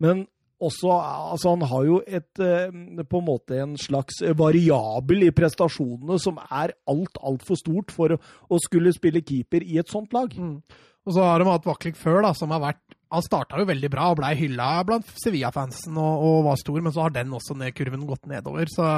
Men 0.00 0.26
også, 0.58 0.90
altså 1.32 1.54
han 1.54 1.64
har 1.70 1.86
jo 1.86 2.00
et, 2.06 2.40
eh, 2.42 3.04
på 3.06 3.20
en 3.20 3.26
måte 3.26 3.58
en 3.62 3.76
slags 3.78 4.20
variabel 4.38 5.28
i 5.28 5.30
prestasjonene 5.34 6.18
som 6.22 6.38
er 6.38 6.74
alt, 6.90 7.18
altfor 7.22 7.58
stort 7.58 7.94
for 7.94 8.14
å 8.18 8.60
skulle 8.62 8.94
spille 8.94 9.22
keeper 9.22 9.62
i 9.62 9.78
et 9.78 9.90
sånt 9.90 10.14
lag. 10.14 10.34
Mm. 10.34 10.62
Og 11.06 11.14
så 11.14 11.24
har 11.24 11.38
de 11.38 11.48
hatt 11.48 11.66
Vaklik 11.66 11.96
før, 11.96 12.22
da, 12.26 12.34
som 12.36 12.50
har 12.52 12.62
vært 12.62 12.97
Han 13.14 13.22
starta 13.24 13.56
jo 13.62 13.64
veldig 13.68 13.88
bra 13.92 14.10
og 14.12 14.18
blei 14.20 14.34
hylla 14.36 14.70
blant 14.84 15.08
Sevilla-fansen 15.22 15.96
og, 15.96 16.24
og 16.28 16.42
var 16.50 16.58
stor, 16.60 16.80
men 16.84 16.92
så 16.92 17.06
har 17.06 17.14
den 17.14 17.32
også 17.32 17.56
ned, 17.56 17.72
kurven 17.78 18.04
gått 18.08 18.26
nedover. 18.28 18.68
Så 18.68 18.88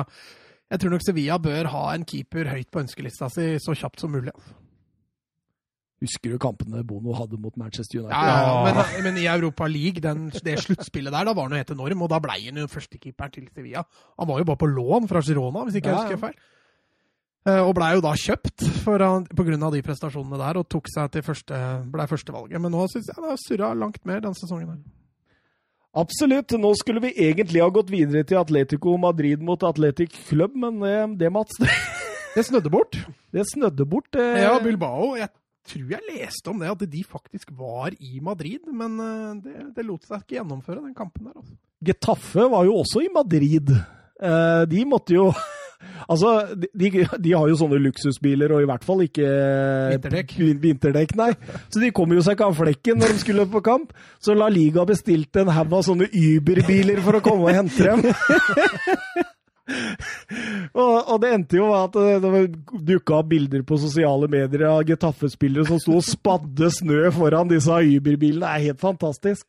jeg 0.70 0.80
tror 0.82 0.90
nok 0.96 1.04
Sevilla 1.06 1.36
bør 1.42 1.68
ha 1.70 1.84
en 1.94 2.06
keeper 2.08 2.50
høyt 2.50 2.70
på 2.74 2.82
ønskelista 2.82 3.28
si 3.30 3.52
så 3.62 3.76
kjapt 3.78 4.02
som 4.02 4.10
mulig. 4.16 4.34
Husker 6.00 6.32
du 6.32 6.38
kampene 6.40 6.80
Bono 6.88 7.12
hadde 7.18 7.36
mot 7.36 7.56
Manchester 7.60 8.00
United? 8.00 8.14
Ja, 8.16 8.36
ja, 8.40 8.60
men, 8.64 9.02
men 9.04 9.18
i 9.20 9.26
Europa 9.28 9.66
League, 9.68 10.00
den, 10.00 10.30
det 10.46 10.54
sluttspillet 10.62 11.12
der, 11.12 11.26
da 11.28 11.34
var 11.36 11.44
han 11.44 11.52
jo 11.52 11.60
helt 11.60 11.72
enorm, 11.74 12.04
og 12.06 12.08
da 12.14 12.20
blei 12.24 12.38
han 12.46 12.56
jo 12.62 12.70
førstekeeperen 12.72 13.34
til 13.34 13.50
Sevilla. 13.52 13.82
Han 14.16 14.30
var 14.30 14.40
jo 14.40 14.46
bare 14.48 14.62
på 14.62 14.70
lån 14.72 15.10
fra 15.10 15.20
Girona, 15.26 15.66
hvis 15.68 15.76
ikke 15.76 15.92
jeg 15.92 15.98
Ja, 15.98 16.00
ja. 16.00 16.08
husker 16.08 16.22
feil. 16.24 16.38
Eh, 17.48 17.60
Og 17.64 17.72
blei 17.74 17.94
jo 17.96 18.02
da 18.04 18.12
kjøpt 18.12 18.66
pga. 18.84 19.10
på 19.36 19.44
grunn 19.46 19.62
av 19.64 19.72
de 19.72 19.80
prestasjonene 19.82 20.36
der, 20.38 20.58
og 20.60 20.68
tok 20.68 20.86
seg 20.92 21.10
til 21.14 21.22
første, 21.24 21.60
blei 21.90 22.06
førstevalget. 22.06 22.60
Men 22.60 22.72
nå 22.72 22.86
syns 22.92 23.08
jeg 23.08 23.16
det 23.16 23.30
har 23.30 23.40
surra 23.46 23.70
langt 23.74 24.04
mer 24.04 24.20
denne 24.20 24.36
sesongen. 24.36 24.68
her. 24.68 24.80
Absolutt. 26.00 26.52
Nå 26.60 26.70
skulle 26.78 27.00
vi 27.02 27.14
egentlig 27.16 27.62
ha 27.64 27.68
gått 27.74 27.90
videre 27.90 28.22
til 28.28 28.38
Atletico 28.38 28.96
Madrid 29.00 29.40
mot 29.42 29.62
Atletic 29.66 30.12
Club, 30.28 30.54
men 30.54 30.78
det, 30.84 30.94
det 31.24 31.32
Mats, 31.32 31.56
det, 31.62 31.70
Det 32.36 32.44
snødde 32.46 32.70
bort. 32.70 32.98
det 33.34 33.46
snødde 33.50 33.86
bort. 33.88 34.14
eh. 34.14 34.42
Ja, 34.44 34.58
Bilbao. 34.62 35.16
Jeg 35.18 35.30
tror 35.66 35.90
jeg 35.96 36.00
leste 36.12 36.50
om 36.52 36.60
det, 36.62 36.70
at 36.70 36.84
de 36.92 37.02
faktisk 37.04 37.50
var 37.58 37.90
i 37.98 38.20
Madrid, 38.22 38.68
men 38.72 39.00
eh, 39.00 39.32
det, 39.42 39.56
det 39.76 39.84
lot 39.88 40.04
seg 40.06 40.22
ikke 40.22 40.38
gjennomføre, 40.38 40.84
den 40.84 40.94
kampen 40.94 41.26
der. 41.26 41.34
altså. 41.40 41.56
Getafe 41.84 42.46
var 42.52 42.64
jo 42.68 42.76
også 42.84 43.02
i 43.02 43.10
Madrid. 43.12 43.72
Eh, 44.20 44.62
de 44.70 44.84
måtte 44.86 45.16
jo 45.16 45.30
Altså, 46.10 46.30
de, 46.56 46.90
de, 46.90 47.32
har 47.32 47.48
jo 47.50 47.56
sånne 47.58 47.78
luksusbiler, 47.84 48.52
og 48.54 48.64
i 48.64 48.68
hvert 48.68 48.84
fall 48.86 49.00
ikke 49.04 49.26
Vinterdekk. 49.94 50.34
vinterdekk 50.62 51.16
nei. 51.20 51.30
Så 51.68 51.82
de 51.82 51.92
kommer 51.94 52.18
jo 52.18 52.24
seg 52.26 52.36
ikke 52.36 52.50
av 52.50 52.58
flekken 52.58 53.00
når 53.00 53.08
de 53.14 53.22
skulle 53.22 53.46
på 53.50 53.64
kamp. 53.64 53.88
Så 54.22 54.36
La 54.36 54.48
Liga 54.52 54.84
bestilte 54.88 55.44
en 55.44 55.52
haug 55.54 55.76
av 55.80 55.86
sånne 55.86 56.10
Uber-biler 56.10 57.02
for 57.04 57.18
å 57.18 57.24
komme 57.24 57.50
og 57.50 57.60
hente 57.60 57.86
dem. 57.86 58.00
og, 60.80 60.94
og, 60.96 61.16
det 61.22 61.34
endte 61.34 61.60
jo 61.60 61.66
med 61.70 61.80
at 61.84 61.94
det 62.24 62.30
dukka 62.90 63.20
opp 63.20 63.30
bilder 63.30 63.62
på 63.66 63.74
sosiale 63.80 64.26
medier 64.30 64.62
av 64.72 64.84
Getafe-spillere 64.88 65.68
som 65.68 65.78
sto 65.82 65.92
og 66.00 66.06
spadde 66.06 66.68
snø 66.74 67.00
foran 67.14 67.50
disse 67.50 67.70
Uber-bilene. 67.70 68.44
Det 68.44 68.50
er 68.50 68.66
helt 68.70 68.82
fantastisk. 68.82 69.46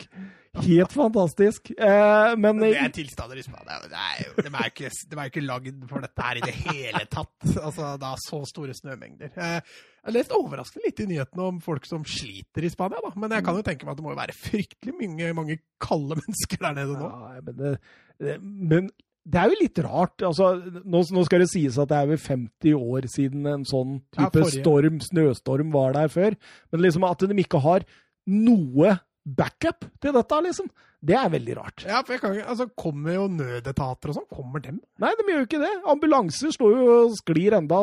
Helt 0.60 0.92
fantastisk. 0.92 1.70
Eh, 1.80 2.34
men 2.36 2.58
Det 2.60 2.74
er 2.76 2.92
tilstander 2.92 3.40
i 3.40 3.44
Spania. 3.46 3.78
De 3.88 3.96
er 3.96 4.18
jo 4.26 4.34
ikke, 4.68 4.90
de 4.92 5.16
er 5.18 5.30
ikke 5.30 5.44
lagd 5.46 5.86
for 5.88 6.04
dette 6.04 6.26
her 6.26 6.40
i 6.42 6.44
det 6.44 6.56
hele 6.66 7.06
tatt. 7.08 7.32
Altså, 7.56 7.94
Det 8.02 8.10
er 8.10 8.24
så 8.26 8.40
store 8.50 8.74
snømengder. 8.76 9.32
Eh, 9.32 9.62
jeg 9.62 10.10
har 10.10 10.16
lest 10.18 10.34
overraskende 10.36 10.90
litt 10.90 11.00
i 11.00 11.08
nyhetene 11.14 11.46
om 11.54 11.62
folk 11.64 11.86
som 11.88 12.04
sliter 12.04 12.66
i 12.68 12.72
Spania, 12.74 13.00
da. 13.06 13.14
Men 13.16 13.32
jeg 13.38 13.46
kan 13.48 13.56
jo 13.56 13.64
tenke 13.64 13.88
meg 13.88 13.94
at 13.94 14.02
det 14.02 14.08
må 14.10 14.16
være 14.18 14.36
fryktelig 14.36 14.96
mange, 14.98 15.30
mange 15.38 15.58
kalde 15.80 16.18
mennesker 16.22 16.60
der 16.66 16.76
nede 16.82 16.98
nå. 17.00 17.08
Ja, 17.08 17.46
men, 17.48 17.56
det, 17.62 17.72
det, 18.20 18.36
men 18.42 18.90
det 19.24 19.40
er 19.40 19.54
jo 19.54 19.60
litt 19.62 19.80
rart. 19.86 20.26
altså, 20.26 20.50
Nå, 20.84 21.04
nå 21.16 21.24
skal 21.28 21.46
det 21.46 21.52
sies 21.54 21.78
at 21.80 21.92
det 21.94 22.00
er 22.02 22.10
vel 22.12 22.20
50 22.20 22.76
år 22.76 23.08
siden 23.14 23.48
en 23.48 23.64
sånn 23.70 24.02
type 24.12 24.44
Ja, 24.44 24.52
storm, 24.58 25.00
snøstorm 25.06 25.72
var 25.72 25.96
der 25.96 26.12
før. 26.12 26.36
Men 26.74 26.84
liksom 26.84 27.08
at 27.08 27.24
de 27.24 27.40
ikke 27.46 27.62
har 27.64 27.88
noe 28.28 28.98
backup 29.26 29.86
til 30.02 30.14
dette, 30.16 30.40
liksom. 30.48 30.70
Det 31.02 31.16
er 31.18 31.30
veldig 31.34 31.54
rart. 31.58 31.84
Ja, 31.88 32.04
for 32.06 32.14
jeg 32.14 32.22
kan, 32.22 32.34
ikke- 32.36 32.50
altså, 32.50 32.68
Kommer 32.78 33.14
jo 33.16 33.24
nødetater 33.28 34.10
og 34.12 34.16
sånn? 34.20 34.28
Kommer 34.30 34.62
dem? 34.62 34.80
Nei, 35.02 35.10
de 35.18 35.24
gjør 35.26 35.40
jo 35.42 35.48
ikke 35.48 35.62
det. 35.64 35.72
Ambulanser 35.90 36.52
står 36.54 36.76
jo 36.78 36.84
og 37.08 37.16
sklir 37.18 37.56
enda. 37.58 37.80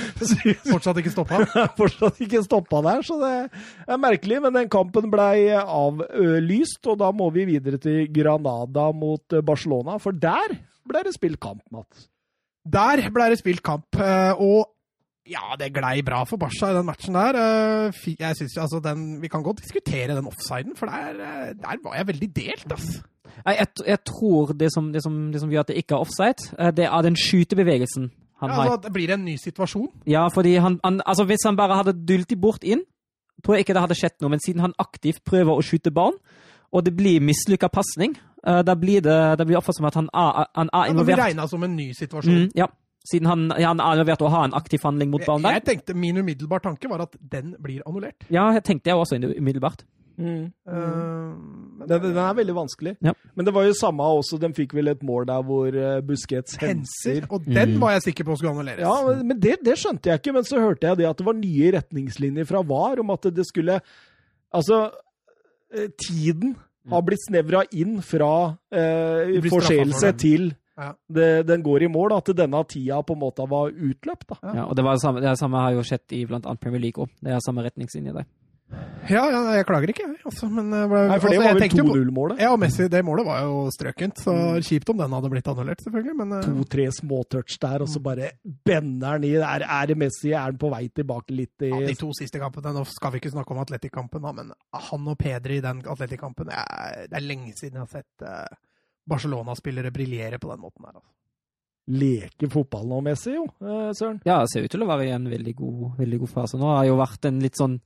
Fortsatt 0.70 1.00
ikke 1.00 1.12
stoppa? 1.14 1.40
fortsatt 1.80 2.20
ikke 2.20 2.42
stoppa 2.44 2.82
der, 2.84 3.02
så 3.06 3.16
det 3.20 3.32
er 3.88 4.00
merkelig. 4.02 4.42
Men 4.44 4.52
den 4.58 4.68
kampen 4.72 5.08
blei 5.12 5.48
avlyst, 5.56 6.84
og 6.90 6.98
da 7.00 7.10
må 7.16 7.30
vi 7.32 7.46
videre 7.48 7.80
til 7.80 8.06
Granada 8.12 8.90
mot 8.92 9.38
Barcelona, 9.44 9.96
for 10.02 10.12
der 10.12 10.58
ble 10.90 11.04
det 11.06 11.14
spilt 11.16 11.40
kamp, 11.40 11.62
Mats. 11.72 12.08
Der 12.68 13.06
ble 13.14 13.30
det 13.32 13.40
spilt 13.40 13.62
kamp, 13.64 13.96
eh, 13.96 14.32
og 14.36 14.68
ja, 15.28 15.54
det 15.58 15.72
glei 15.74 16.00
bra 16.02 16.22
for 16.24 16.40
Barca 16.40 16.70
i 16.70 16.74
den 16.76 16.86
matchen 16.86 17.14
der. 17.14 17.36
Eh, 17.36 18.16
Jeg 18.18 18.36
synes, 18.36 18.56
jo, 18.56 18.62
altså, 18.62 18.80
den, 18.84 19.20
Vi 19.22 19.28
kan 19.28 19.42
godt 19.42 19.60
diskutere 19.60 20.16
den 20.16 20.26
offsiden, 20.26 20.76
for 20.76 20.86
der, 20.86 21.10
eh, 21.20 21.54
der 21.54 21.76
var 21.84 21.96
jeg 21.96 22.06
veldig 22.06 22.36
delt, 22.36 22.72
ass. 22.72 23.02
Jeg, 23.46 23.66
jeg, 23.86 23.98
tror 24.04 24.52
det 24.52 24.72
som, 24.72 24.92
det, 24.92 25.02
som, 25.02 25.32
det 25.32 25.40
som 25.40 25.50
gjør 25.50 25.60
at 25.60 25.68
det 25.68 25.76
ikke 25.76 25.94
er 25.94 25.98
offside, 26.04 26.54
eh, 26.58 26.70
det 26.76 26.84
er 26.84 27.02
den 27.02 27.16
skytebevegelsen 27.16 28.10
han 28.40 28.48
Ja, 28.50 28.54
har. 28.54 28.62
altså, 28.70 28.80
det 28.88 28.92
blir 28.92 29.12
en 29.12 29.24
ny 29.24 29.36
situasjon. 29.36 29.88
Ja, 30.06 30.28
fordi 30.28 30.56
han, 30.56 30.80
han 30.84 31.02
altså 31.06 31.24
Hvis 31.24 31.44
han 31.44 31.56
bare 31.56 31.76
hadde 31.76 31.92
dultet 32.08 32.40
bort 32.40 32.64
inn, 32.64 32.80
tror 33.44 33.54
jeg 33.54 33.60
ikke 33.66 33.74
det 33.74 33.82
hadde 33.82 33.94
skjedd 33.94 34.16
noe. 34.20 34.30
Men 34.30 34.40
siden 34.40 34.60
han 34.60 34.72
aktivt 34.78 35.24
prøver 35.24 35.52
å 35.52 35.62
skyte 35.62 35.90
barn, 35.92 36.16
og 36.72 36.84
det 36.84 36.96
blir 36.96 37.20
mislykka 37.20 37.68
pasning, 37.68 38.16
da 38.44 38.74
blir 38.74 39.02
det 39.04 39.36
blir 39.44 39.52
det 39.52 39.56
oppfattet 39.58 39.76
som 39.76 39.86
at 39.86 39.94
han 39.94 40.08
er, 40.14 40.46
han 40.56 40.70
er 40.72 40.86
Ja, 40.86 40.92
det 40.96 41.04
blir 41.04 41.16
regna 41.20 41.46
som 41.48 41.62
en 41.62 41.76
ny 41.76 41.92
situasjon. 41.92 42.46
Mm, 42.46 42.50
ja. 42.56 42.66
Siden 43.08 43.26
han, 43.30 43.46
han 43.56 43.80
er 43.80 43.96
levert 44.02 44.20
å 44.20 44.28
ha 44.28 44.42
en 44.44 44.52
aktiv 44.52 44.82
handling 44.84 45.10
mot 45.10 45.24
barn 45.24 45.42
der. 45.42 45.52
jeg 45.56 45.64
tenkte, 45.64 45.94
Min 45.96 46.18
umiddelbare 46.20 46.60
tanke 46.60 46.88
var 46.90 47.00
at 47.06 47.16
den 47.18 47.54
blir 47.58 47.80
annullert. 47.86 48.26
Ja, 48.28 48.50
jeg 48.52 48.62
tenkte 48.66 48.90
jeg 48.92 48.96
også 49.00 49.16
umiddelbart. 49.38 49.86
Mm. 50.20 50.50
Uh, 50.68 51.86
Den, 51.88 52.02
den 52.02 52.18
er 52.20 52.34
veldig 52.36 52.52
vanskelig. 52.54 52.92
Ja. 53.00 53.14
Men 53.34 53.46
det 53.46 53.54
var 53.56 53.64
jo 53.64 53.72
samme 53.72 54.04
også, 54.04 54.36
de 54.42 54.50
fikk 54.52 54.74
vel 54.76 54.88
et 54.92 55.02
mål 55.02 55.24
der 55.30 55.40
hvor 55.48 55.72
eh, 55.72 56.02
Busquets 56.04 56.58
henser. 56.60 57.22
henser, 57.22 57.26
og 57.32 57.46
den 57.46 57.72
Mm. 57.76 57.80
var 57.80 57.92
jeg 57.96 58.02
sikker 58.10 58.24
på 58.28 58.36
skulle 58.36 58.52
annulleres. 58.52 58.80
Ja, 58.84 59.06
men- 59.08 59.26
men 59.28 59.40
det, 59.40 59.56
det 59.64 59.78
skjønte 59.80 60.10
jeg 60.12 60.20
ikke. 60.20 60.34
Men 60.36 60.44
så 60.44 60.60
hørte 60.60 60.86
jeg 60.90 60.98
det 60.98 61.06
at 61.08 61.16
det 61.16 61.24
var 61.26 61.32
nye 61.40 61.72
retningslinjer 61.72 62.44
fra 62.46 62.60
VAR 62.62 63.00
om 63.00 63.10
at 63.16 63.22
det 63.32 63.46
skulle 63.48 63.80
Altså, 64.52 64.90
eh, 65.72 65.88
tiden 65.96 66.56
har 66.90 67.02
blitt 67.02 67.20
snevra 67.24 67.64
inn 67.72 68.00
fra 68.02 68.58
eh, 68.72 69.40
forseelse 69.48 70.00
for 70.10 70.12
til 70.18 70.54
Ja. 70.80 70.90
det, 71.12 71.30
den 71.48 71.64
går 71.66 71.86
i 71.86 71.92
mål. 71.92 72.16
At 72.16 72.32
denne 72.36 72.64
tida 72.68 73.00
på 73.04 73.16
en 73.16 73.22
måte 73.22 73.46
var 73.50 73.70
utløpt. 73.70 74.28
da. 74.32 74.40
Ja. 74.54 74.66
Og 74.66 74.76
det, 74.76 74.86
var 74.86 74.96
det, 74.96 75.04
samme, 75.04 75.24
det 75.24 75.38
samme 75.40 75.64
har 75.64 75.76
jo 75.76 75.86
skjedd 75.86 76.16
i 76.16 76.24
bl.a. 76.28 76.54
Premier 76.60 76.82
League 76.88 77.04
òg. 77.04 77.12
Det 77.20 77.34
er 77.34 77.44
samme 77.44 77.66
retningslinje 77.66 78.16
der. 78.16 78.28
Ja, 79.10 79.22
ja, 79.32 79.38
jeg 79.56 79.64
klager 79.66 79.90
ikke, 79.90 80.04
jeg. 80.06 80.18
Altså, 80.28 80.46
men, 80.52 80.68
eh, 80.76 80.84
Nei, 80.86 81.16
for 81.18 81.32
det 81.32 81.38
altså, 81.38 81.40
var 81.40 81.46
jeg 81.46 81.56
vel 81.56 81.62
tenkte 81.64 81.80
jo 81.80 81.94
2-0-målet. 81.96 82.42
Ja, 82.44 82.50
Messi, 82.60 82.86
det 82.92 83.00
målet 83.02 83.26
var 83.26 83.40
jo 83.42 83.56
strøkent, 83.74 84.20
så 84.22 84.34
kjipt 84.62 84.92
om 84.92 85.00
den 85.00 85.16
hadde 85.16 85.30
blitt 85.32 85.48
annullert, 85.50 85.82
selvfølgelig. 85.82 86.14
Men 86.20 86.36
eh, 86.36 86.44
To-tre 86.46 86.86
småtouch 86.94 87.56
der, 87.64 87.82
og 87.82 87.90
så 87.90 88.02
bare 88.04 88.30
bender 88.68 89.16
han 89.16 89.26
i. 89.26 89.32
Er, 89.40 89.66
er 89.66 89.90
det 89.90 89.98
Messi? 89.98 90.30
Er 90.30 90.44
han 90.44 90.60
på 90.60 90.70
vei 90.70 90.84
tilbake 90.94 91.34
litt 91.34 91.66
i 91.66 91.72
ja, 91.72 91.82
de 91.90 91.96
to 91.98 92.12
siste 92.16 92.38
kampene 92.42 92.74
Nå 92.76 92.84
skal 92.86 93.14
vi 93.14 93.22
ikke 93.22 93.32
snakke 93.34 93.56
om 93.56 93.62
Atletic-kampen, 93.64 94.28
men 94.38 94.54
han 94.86 95.10
og 95.10 95.18
Pedri 95.18 95.58
i 95.58 95.64
den 95.64 95.82
Atletic-kampen 95.90 96.52
Det 96.52 96.60
er 96.60 97.06
det 97.10 97.16
er 97.18 97.24
lenge 97.24 97.56
siden 97.56 97.80
jeg 97.80 97.88
har 97.88 97.90
sett 97.90 98.26
eh, 98.26 98.58
Barcelona-spillere 99.10 99.92
briljere 99.94 100.38
på 100.40 100.52
den 100.52 100.62
måten 100.62 100.86
her. 100.86 101.00
Altså. 101.00 101.10
leke 101.90 102.46
fotball 102.52 102.86
nå, 102.86 103.00
Messi, 103.02 103.32
jo, 103.34 103.48
eh, 103.64 103.90
Søren. 103.98 104.20
Ja, 104.28 104.38
det 104.44 104.52
ser 104.52 104.66
ut 104.66 104.70
til 104.70 104.84
å 104.84 104.88
være 104.90 105.08
i 105.08 105.14
en 105.16 105.26
veldig 105.30 105.56
god, 105.58 105.82
veldig 105.98 106.22
god 106.22 106.32
fase. 106.36 106.60
Nå 106.60 106.70
har 106.70 106.86
jo 106.86 107.00
vært 107.00 107.26
en 107.26 107.42
litt 107.42 107.58
sånn 107.58 107.80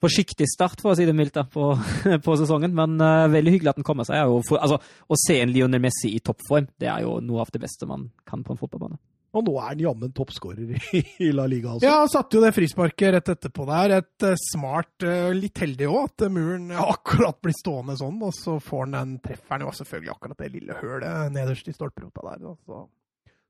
forsiktig 0.00 0.48
start, 0.48 0.80
for 0.80 0.94
å 0.94 0.96
si 0.96 1.04
det 1.04 1.14
mildt, 1.16 1.36
på, 1.52 1.66
på 2.26 2.36
sesongen. 2.40 2.72
Men 2.76 2.96
uh, 3.02 3.28
veldig 3.32 3.56
hyggelig 3.56 3.74
at 3.74 3.80
den 3.82 3.86
kommer 3.86 4.08
seg. 4.08 4.32
For, 4.48 4.62
altså, 4.62 4.80
å 4.80 5.20
se 5.20 5.36
en 5.42 5.52
Lionel 5.52 5.82
Messi 5.84 6.14
i 6.16 6.22
toppform, 6.24 6.70
det 6.80 6.88
er 6.88 7.04
jo 7.04 7.18
noe 7.24 7.44
av 7.44 7.52
det 7.52 7.60
beste 7.62 7.88
man 7.90 8.08
kan 8.28 8.44
på 8.46 8.54
en 8.54 8.62
fotballbane. 8.62 8.96
Og 9.30 9.44
nå 9.46 9.52
er 9.60 9.68
han 9.68 9.82
jammen 9.84 10.12
toppskårer 10.14 10.72
i, 10.98 11.28
La 11.34 11.44
Liga, 11.50 11.76
altså. 11.76 11.86
Ja, 11.86 12.00
han 12.02 12.10
satte 12.10 12.36
jo 12.36 12.42
det 12.42 12.50
frisparket 12.56 13.14
rett 13.14 13.30
etterpå 13.34 13.66
der. 13.68 13.94
Et 14.00 14.26
eh, 14.26 14.40
smart, 14.50 14.94
eh, 15.06 15.28
litt 15.36 15.60
heldig 15.62 15.86
òg, 15.86 16.08
at 16.08 16.24
eh, 16.26 16.32
muren 16.34 16.72
akkurat 16.94 17.38
blir 17.42 17.54
stående 17.54 17.94
sånn. 18.00 18.18
Og 18.26 18.34
så 18.34 18.56
får 18.64 18.88
han 18.88 18.96
den 18.98 19.12
trefferen. 19.22 19.68
og 19.68 19.76
selvfølgelig 19.78 20.14
akkurat 20.16 20.42
det 20.42 20.50
lille 20.56 20.80
hølet 20.80 21.36
nederst 21.36 21.70
i 21.70 21.76
stolperota 21.76 22.26
der. 22.26 22.58
Så 22.66 22.82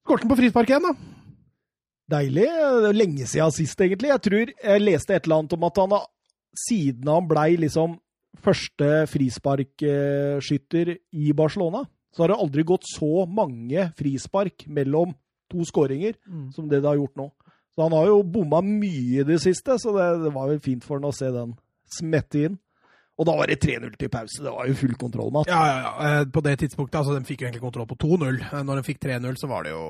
skåret 0.04 0.26
han 0.26 0.34
på 0.34 0.40
frispark 0.42 0.74
igjen, 0.74 0.90
da. 0.90 0.94
Deilig. 2.10 2.46
Lenge 2.92 3.30
siden 3.30 3.54
sist, 3.54 3.80
egentlig. 3.80 4.12
Jeg 4.12 4.24
tror 4.26 4.52
jeg 4.52 4.84
leste 4.84 5.16
et 5.16 5.24
eller 5.24 5.40
annet 5.40 5.56
om 5.56 5.68
at 5.70 5.80
han 5.80 5.96
siden 6.66 7.08
han 7.08 7.28
blei 7.30 7.54
liksom 7.62 7.96
første 8.40 9.06
frisparkskytter 9.10 10.92
i 10.96 11.32
Barcelona, 11.36 11.84
så 12.10 12.24
har 12.24 12.32
det 12.32 12.40
aldri 12.42 12.64
gått 12.66 12.86
så 12.88 13.24
mange 13.30 13.88
frispark 13.98 14.66
mellom 14.70 15.14
to 15.50 15.66
skåringer 15.68 16.16
som 16.54 16.68
det 16.70 16.80
det 16.80 16.88
har 16.88 16.98
gjort 17.00 17.16
nå. 17.20 17.28
Så 17.74 17.84
han 17.84 17.94
har 17.94 18.08
jo 18.10 18.22
bomma 18.26 18.60
mye 18.66 19.20
i 19.22 19.26
det 19.26 19.38
siste, 19.42 19.76
så 19.78 19.92
det, 19.94 20.08
det 20.24 20.32
var 20.34 20.50
jo 20.50 20.58
fint 20.62 20.84
for 20.86 20.98
han 20.98 21.06
å 21.10 21.14
se 21.14 21.28
den 21.34 21.52
smette 21.90 22.44
inn. 22.48 22.58
Og 23.20 23.26
da 23.28 23.34
var 23.36 23.50
det 23.50 23.58
3-0 23.60 23.92
til 24.00 24.08
pause. 24.08 24.40
Det 24.40 24.48
var 24.54 24.64
jo 24.70 24.74
full 24.80 24.94
kontroll, 24.96 25.28
Matt. 25.34 25.50
Ja, 25.50 25.60
ja, 25.68 25.78
ja. 25.84 25.92
Eh, 26.20 26.22
På 26.32 26.40
det 26.40 26.54
tidspunktet, 26.62 26.96
altså 27.02 27.18
De 27.18 27.26
fikk 27.28 27.42
jo 27.42 27.48
egentlig 27.50 27.60
kontroll 27.60 27.86
på 27.90 27.98
2-0. 28.00 28.38
Eh, 28.46 28.62
Når 28.64 28.80
de 28.80 28.84
fikk 28.86 29.00
3-0, 29.04 29.36
så 29.36 29.50
var 29.50 29.66
det 29.68 29.74
jo 29.74 29.82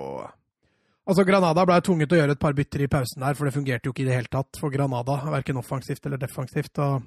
Altså, 1.11 1.25
Granada 1.27 1.63
ble 1.67 1.77
tvunget 1.83 2.11
til 2.11 2.19
å 2.19 2.21
gjøre 2.21 2.35
et 2.37 2.43
par 2.43 2.55
bytter 2.59 2.83
i 2.85 2.91
pausen 2.91 3.23
der, 3.25 3.35
for 3.39 3.47
det 3.49 3.55
fungerte 3.55 3.89
jo 3.89 3.95
ikke 3.95 4.03
i 4.05 4.09
det 4.11 4.19
hele 4.19 4.31
tatt 4.31 4.59
for 4.61 4.71
Granada. 4.75 5.17
Verken 5.33 5.59
offensivt 5.63 6.05
eller 6.07 6.21
defensivt. 6.23 6.79
og 6.83 7.07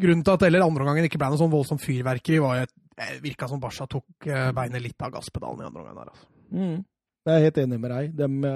Grunnen 0.00 0.24
til 0.24 0.34
at 0.34 0.42
heller 0.44 0.64
andre 0.66 0.84
omgangen 0.84 1.06
ikke 1.08 1.20
ble 1.20 1.30
noe 1.32 1.40
sånn 1.40 1.52
voldsomt 1.52 1.84
fyrverkeri, 1.84 2.40
var 2.42 2.58
jo 2.58 2.66
at 2.66 2.74
det 2.96 3.20
virka 3.24 3.48
som 3.48 3.60
Basha 3.62 3.86
tok 3.88 4.26
eh, 4.28 4.50
beinet 4.56 4.82
litt 4.84 5.00
av 5.04 5.14
gasspedalen 5.14 5.62
i 5.62 5.68
andre 5.68 5.84
omgang 5.84 6.00
der. 6.00 6.10
altså. 6.12 6.28
Mm. 6.52 6.76
Jeg 7.26 7.34
er 7.34 7.48
helt 7.48 7.62
enig 7.64 7.78
med 7.82 7.90
deg. 7.90 8.12
De, 8.18 8.50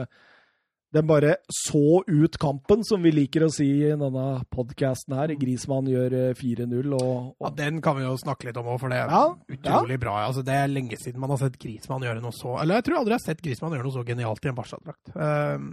de 0.90 1.02
bare 1.06 1.36
så 1.54 2.00
ut 2.06 2.36
kampen, 2.42 2.82
som 2.86 3.02
vi 3.02 3.12
liker 3.14 3.44
å 3.46 3.50
si 3.54 3.66
i 3.84 3.90
denne 3.92 4.26
podkasten 4.50 5.14
her. 5.18 5.32
Grismann 5.38 5.86
gjør 5.90 6.16
eh, 6.18 6.34
4-0 6.38 6.94
og, 6.98 7.32
Ja, 7.38 7.50
Den 7.60 7.80
kan 7.84 7.98
vi 7.98 8.06
jo 8.06 8.16
snakke 8.18 8.48
litt 8.48 8.58
om 8.58 8.70
òg, 8.72 8.80
for 8.82 8.90
det 8.90 8.98
er 9.02 9.14
Ja, 9.14 9.24
utrolig 9.54 10.00
bra. 10.02 10.16
Altså, 10.26 10.42
Det 10.46 10.56
er 10.56 10.70
lenge 10.70 10.98
siden 10.98 11.22
man 11.22 11.34
har 11.34 11.42
sett 11.44 11.58
Grismann 11.62 12.06
gjøre 12.06 12.22
noe 12.22 12.34
så 12.34 12.56
Eller 12.62 12.80
jeg 12.80 12.88
tror 12.88 13.00
aldri 13.00 13.14
jeg 13.14 13.22
har 13.22 13.26
sett 13.28 13.42
Grismann 13.44 13.76
gjøre 13.76 13.86
noe 13.86 13.98
så 13.98 14.06
genialt 14.06 14.46
i 14.46 14.50
en 14.50 14.58
Barca-drakt. 14.58 15.12
Ehm, 15.14 15.70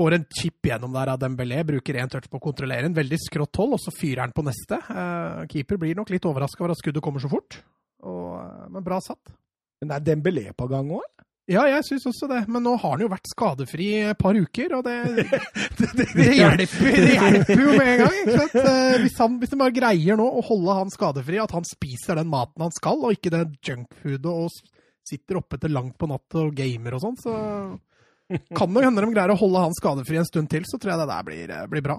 får 0.00 0.16
en 0.16 0.26
chip 0.32 0.70
gjennom 0.70 0.96
der 0.96 1.12
av 1.12 1.20
Dembélé, 1.20 1.60
bruker 1.68 2.00
én 2.00 2.08
touch 2.12 2.30
på 2.32 2.40
å 2.40 2.44
kontrollere 2.48 2.88
en 2.88 2.96
veldig 2.96 3.20
skrått 3.20 3.60
hold, 3.60 3.76
og 3.76 3.82
så 3.82 3.92
fyrer 3.92 4.24
han 4.24 4.32
på 4.32 4.44
neste. 4.46 4.80
Uh, 4.88 5.44
keeper 5.52 5.76
blir 5.80 5.98
nok 5.98 6.12
litt 6.14 6.24
overraska 6.24 6.64
over 6.64 6.72
at 6.72 6.80
skuddet 6.80 7.04
kommer 7.04 7.20
så 7.20 7.28
fort, 7.28 7.58
og, 8.00 8.38
eh, 8.40 8.68
men 8.72 8.86
bra 8.86 8.96
satt. 9.04 9.34
Men 9.82 9.92
er 9.92 10.04
Dembélé 10.04 10.46
på 10.56 10.68
gang 10.72 10.88
òg? 10.96 11.26
Ja, 11.48 11.64
jeg 11.66 11.82
syns 11.86 12.04
også 12.06 12.28
det, 12.30 12.42
men 12.52 12.62
nå 12.62 12.76
har 12.78 12.92
han 12.94 13.00
jo 13.02 13.08
vært 13.10 13.30
skadefri 13.32 13.86
et 14.10 14.18
par 14.20 14.36
uker, 14.38 14.74
og 14.76 14.84
det, 14.86 14.98
det, 15.80 15.88
det, 16.14 16.26
hjelper, 16.36 16.90
det 16.94 17.14
hjelper 17.16 17.62
jo 17.64 17.72
med 17.74 17.88
en 17.88 18.02
gang. 18.04 18.18
Ikke 18.20 18.36
sant? 18.36 18.58
Eh, 18.60 18.98
Hvis, 19.02 19.16
han, 19.18 19.38
hvis 19.40 19.50
de 19.54 19.58
bare 19.62 19.74
greier 19.74 20.20
nå 20.20 20.26
å 20.28 20.44
holde 20.46 20.76
han 20.78 20.92
skadefri, 20.94 21.40
at 21.42 21.54
han 21.56 21.66
spiser 21.66 22.20
den 22.20 22.30
maten 22.30 22.66
han 22.66 22.76
skal, 22.76 23.02
og 23.02 23.16
ikke 23.16 23.32
det 23.34 23.42
junkfoodet 23.66 24.30
og 24.30 24.52
sitter 25.10 25.40
oppe 25.40 25.58
til 25.58 25.74
langt 25.74 25.96
på 25.98 26.06
natt 26.06 26.38
og 26.38 26.54
gamer 26.54 26.94
og 26.98 27.02
sånn, 27.02 27.18
så 27.18 27.34
kan 28.60 28.76
det 28.76 28.86
hende 28.86 29.02
de 29.02 29.10
greier 29.16 29.34
å 29.34 29.40
holde 29.40 29.66
han 29.66 29.74
skadefri 29.80 30.20
en 30.20 30.28
stund 30.28 30.52
til, 30.52 30.68
så 30.68 30.78
tror 30.78 30.94
jeg 30.94 31.02
det 31.02 31.10
der 31.10 31.28
blir, 31.32 31.54
eh, 31.56 31.66
blir 31.72 31.86
bra. 31.88 31.98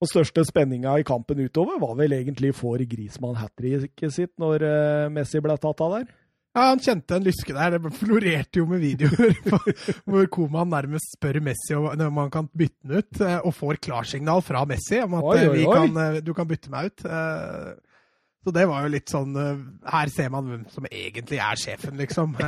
Og 0.00 0.08
største 0.10 0.42
spenninga 0.48 0.96
i 1.00 1.04
kampen 1.06 1.44
utover 1.44 1.76
var 1.80 1.94
vel 1.96 2.12
egentlig 2.16 2.54
får 2.56 2.82
Grismann 2.88 3.36
hat 3.40 3.52
tricket 3.56 4.12
sitt 4.12 4.32
når 4.42 4.64
uh, 4.64 5.12
Messi 5.12 5.40
ble 5.44 5.54
tatt 5.60 5.80
av 5.80 5.94
der? 5.98 6.08
Ja, 6.54 6.68
han 6.68 6.78
kjente 6.78 7.16
en 7.16 7.24
lyske 7.26 7.54
der. 7.54 7.74
Det 7.74 7.90
florerte 7.98 8.60
jo 8.60 8.68
med 8.70 8.84
videoer 8.84 9.34
hvor 10.06 10.28
Koman 10.30 10.70
nærmest 10.70 11.16
spør 11.16 11.40
Messi 11.42 11.74
om 11.74 12.20
han 12.20 12.30
kan 12.30 12.46
bytte 12.54 12.78
den 12.86 13.02
ut, 13.02 13.22
eh, 13.26 13.40
og 13.42 13.56
får 13.56 13.80
klarsignal 13.82 14.44
fra 14.46 14.62
Messi 14.70 15.00
om 15.02 15.18
at 15.18 15.26
oi, 15.32 15.40
eh, 15.40 15.50
oi, 15.50 15.64
oi. 15.66 15.74
Kan, 15.74 16.20
du 16.22 16.30
kan 16.36 16.48
bytte 16.50 16.70
meg 16.70 16.92
ut. 16.92 17.04
Så 18.44 18.54
det 18.54 18.68
var 18.68 18.84
jo 18.84 18.92
litt 18.92 19.08
sånn 19.08 19.32
Her 19.88 20.10
ser 20.12 20.28
man 20.28 20.50
hvem 20.50 20.64
som 20.70 20.86
egentlig 20.90 21.38
er 21.42 21.58
sjefen, 21.58 21.98
liksom. 21.98 22.38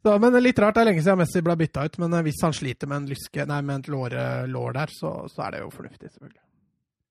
Så, 0.00 0.14
men 0.16 0.32
litt 0.40 0.58
rart. 0.58 0.78
Det 0.78 0.80
er 0.80 0.88
lenge 0.88 1.02
siden 1.04 1.20
Messi 1.20 1.42
ble 1.44 1.58
bytta 1.60 1.84
ut. 1.84 1.98
Men 2.00 2.22
hvis 2.24 2.40
han 2.40 2.54
sliter 2.56 2.88
med 2.88 3.02
en 3.02 3.10
lyske, 3.12 3.44
nei, 3.46 3.60
med 3.60 3.82
et 3.82 3.90
lår, 3.92 4.16
lår 4.48 4.78
der, 4.78 4.94
så, 4.96 5.18
så, 5.28 5.44
er 5.44 5.58
det 5.58 5.66
jo 5.66 5.74
fornuftig, 5.74 6.08
selvfølgelig. 6.08 6.40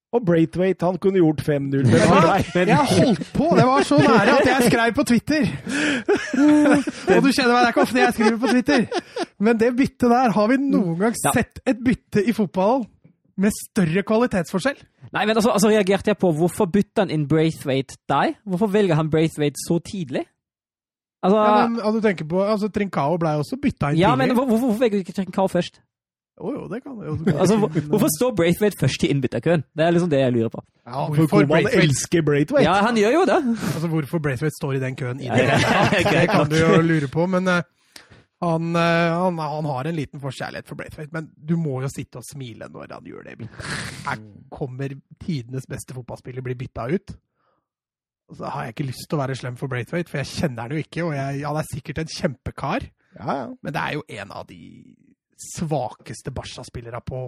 Og 0.09 0.23
Braithwaite, 0.25 0.85
han 0.85 0.97
kunne 0.97 1.19
gjort 1.21 1.41
5-0. 1.45 1.89
Jeg 1.89 2.77
holdt 2.91 3.27
på! 3.33 3.49
Det 3.57 3.65
var 3.67 3.83
så 3.85 3.97
nære 4.01 4.37
at 4.39 4.47
jeg 4.47 4.71
skrev 4.71 4.93
på 4.97 5.03
Twitter! 5.03 5.43
Og 7.15 7.19
du 7.25 7.29
kjenner 7.29 7.53
meg, 7.53 7.59
det 7.59 7.67
er 7.67 7.73
ikke 7.73 7.83
ofte 7.83 7.99
jeg 7.99 8.15
skriver 8.15 8.39
på 8.41 8.53
Twitter. 8.53 8.87
Men 9.39 9.59
det 9.59 9.75
byttet 9.77 10.07
der, 10.09 10.33
har 10.33 10.47
vi 10.49 10.57
noen 10.63 10.97
gang 11.03 11.19
sett 11.19 11.61
et 11.61 11.83
bytte 11.85 12.23
i 12.25 12.33
fotballen 12.33 12.87
med 13.39 13.53
større 13.53 14.03
kvalitetsforskjell? 14.03 14.81
Nei, 15.13 15.27
men 15.29 15.37
altså, 15.37 15.53
altså 15.53 15.69
reagerte 15.69 16.09
jeg 16.11 16.19
på 16.21 16.31
hvorfor 16.39 16.65
bytta 16.73 17.05
han 17.05 17.13
inn 17.13 17.27
Braithwaite 17.29 18.01
deg? 18.09 18.39
Hvorfor 18.49 18.73
velger 18.73 18.97
han 18.97 19.13
Braithwaite 19.13 19.61
så 19.61 19.77
tidlig? 19.85 20.25
Altså, 21.21 21.37
ja, 21.37 21.67
men, 21.67 21.79
altså, 21.83 21.99
du 21.99 22.07
tenker 22.07 22.25
på, 22.25 22.41
altså, 22.43 22.71
Trincao 22.73 23.17
ble 23.21 23.35
også 23.43 23.59
bytta 23.61 23.93
inn 23.93 24.01
ja, 24.01 24.09
tidlig. 24.15 24.25
Ja, 24.25 24.33
men 24.33 24.35
hvorfor, 24.35 24.57
hvorfor 24.57 24.81
velger 24.81 24.97
du 24.97 25.05
ikke 25.05 25.17
Trincao 25.21 25.47
først? 25.51 25.81
Jo, 26.39 26.47
oh, 26.47 26.53
jo, 26.55 26.67
det 26.71 26.79
kan 26.83 26.99
jo. 27.03 27.17
altså, 27.41 27.57
hvorfor 27.91 28.09
står 28.15 28.35
Braithwaite 28.35 28.79
først 28.79 29.03
i 29.03 29.09
innbytterkøen? 29.11 29.65
Det 29.75 29.83
er 29.85 29.91
liksom 29.91 30.11
det 30.11 30.21
jeg 30.21 30.31
lurer 30.37 30.53
på. 30.53 30.63
Ja, 30.87 31.07
hvorfor 31.11 31.43
man 31.49 31.67
elsker 31.67 32.23
Braithwaite? 32.23 32.63
Ja, 32.63 32.77
han 32.85 32.95
gjør 32.97 33.17
jo 33.17 33.25
det. 33.27 33.39
Altså, 33.73 33.87
Hvorfor 33.91 34.23
Braithwaite 34.23 34.55
står 34.55 34.77
i 34.77 34.79
den 34.79 34.95
køen 34.95 35.19
i 35.19 35.27
det 35.27 35.49
det 36.13 36.23
kan 36.31 36.47
du 36.49 36.55
jo 36.55 36.79
lure 36.81 37.11
på. 37.11 37.25
Men 37.27 37.47
uh, 37.47 37.59
han, 38.41 38.69
uh, 38.71 38.81
han, 39.19 39.41
han, 39.43 39.67
har 39.73 39.91
en 39.91 39.99
liten 39.99 40.23
forkjærlighet 40.23 40.67
for 40.71 40.79
Braithwaite. 40.79 41.11
Men 41.13 41.27
du 41.49 41.57
må 41.59 41.81
jo 41.83 41.91
sitte 41.91 42.23
og 42.23 42.27
smile 42.31 42.71
når 42.71 42.95
han 42.95 43.11
gjør 43.11 43.27
det. 43.27 43.49
Her 44.07 44.23
kommer 44.49 44.95
tidenes 45.19 45.67
beste 45.67 45.97
fotballspiller 45.97 46.45
bli 46.45 46.55
bytta 46.63 46.87
ut 46.95 47.19
så 48.29 48.45
har 48.53 48.67
jeg 48.67 48.75
ikke 48.75 48.89
lyst 48.91 49.07
til 49.09 49.17
å 49.17 49.23
være 49.23 49.35
slem 49.37 49.55
for 49.57 49.71
Braithwaite, 49.71 50.09
for 50.11 50.21
jeg 50.21 50.29
kjenner 50.29 50.67
han 50.67 50.75
jo 50.75 50.83
ikke, 50.83 51.05
og 51.07 51.15
jeg, 51.17 51.43
han 51.47 51.57
er 51.57 51.69
sikkert 51.69 52.01
en 52.03 52.11
kjempekar. 52.13 52.85
Ja, 53.17 53.35
ja. 53.39 53.47
Men 53.65 53.73
det 53.73 53.81
er 53.81 53.95
jo 53.97 54.03
en 54.21 54.33
av 54.37 54.45
de 54.49 54.59
svakeste 55.39 56.33
Barca-spillerne 56.35 57.01
på, 57.05 57.27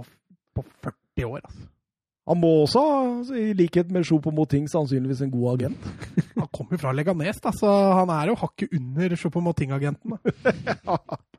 på, 0.56 0.66
40 0.84 1.26
år. 1.28 1.42
altså. 1.46 1.70
Han 2.30 2.38
må 2.38 2.50
også, 2.64 2.84
i 3.36 3.54
likhet 3.58 3.90
med 3.92 4.06
Choupo-Moting, 4.06 4.68
sannsynligvis 4.70 5.24
en 5.26 5.32
god 5.34 5.56
agent. 5.56 5.88
Han 6.38 6.48
kommer 6.54 6.78
fra 6.78 6.94
Leganes, 6.94 7.42
da, 7.42 7.52
så 7.56 7.72
han 7.98 8.12
er 8.14 8.30
jo 8.30 8.38
hakket 8.40 8.76
under 8.78 9.16
Choupo-Moting-agenten. 9.18 10.20
ja. 10.86 10.98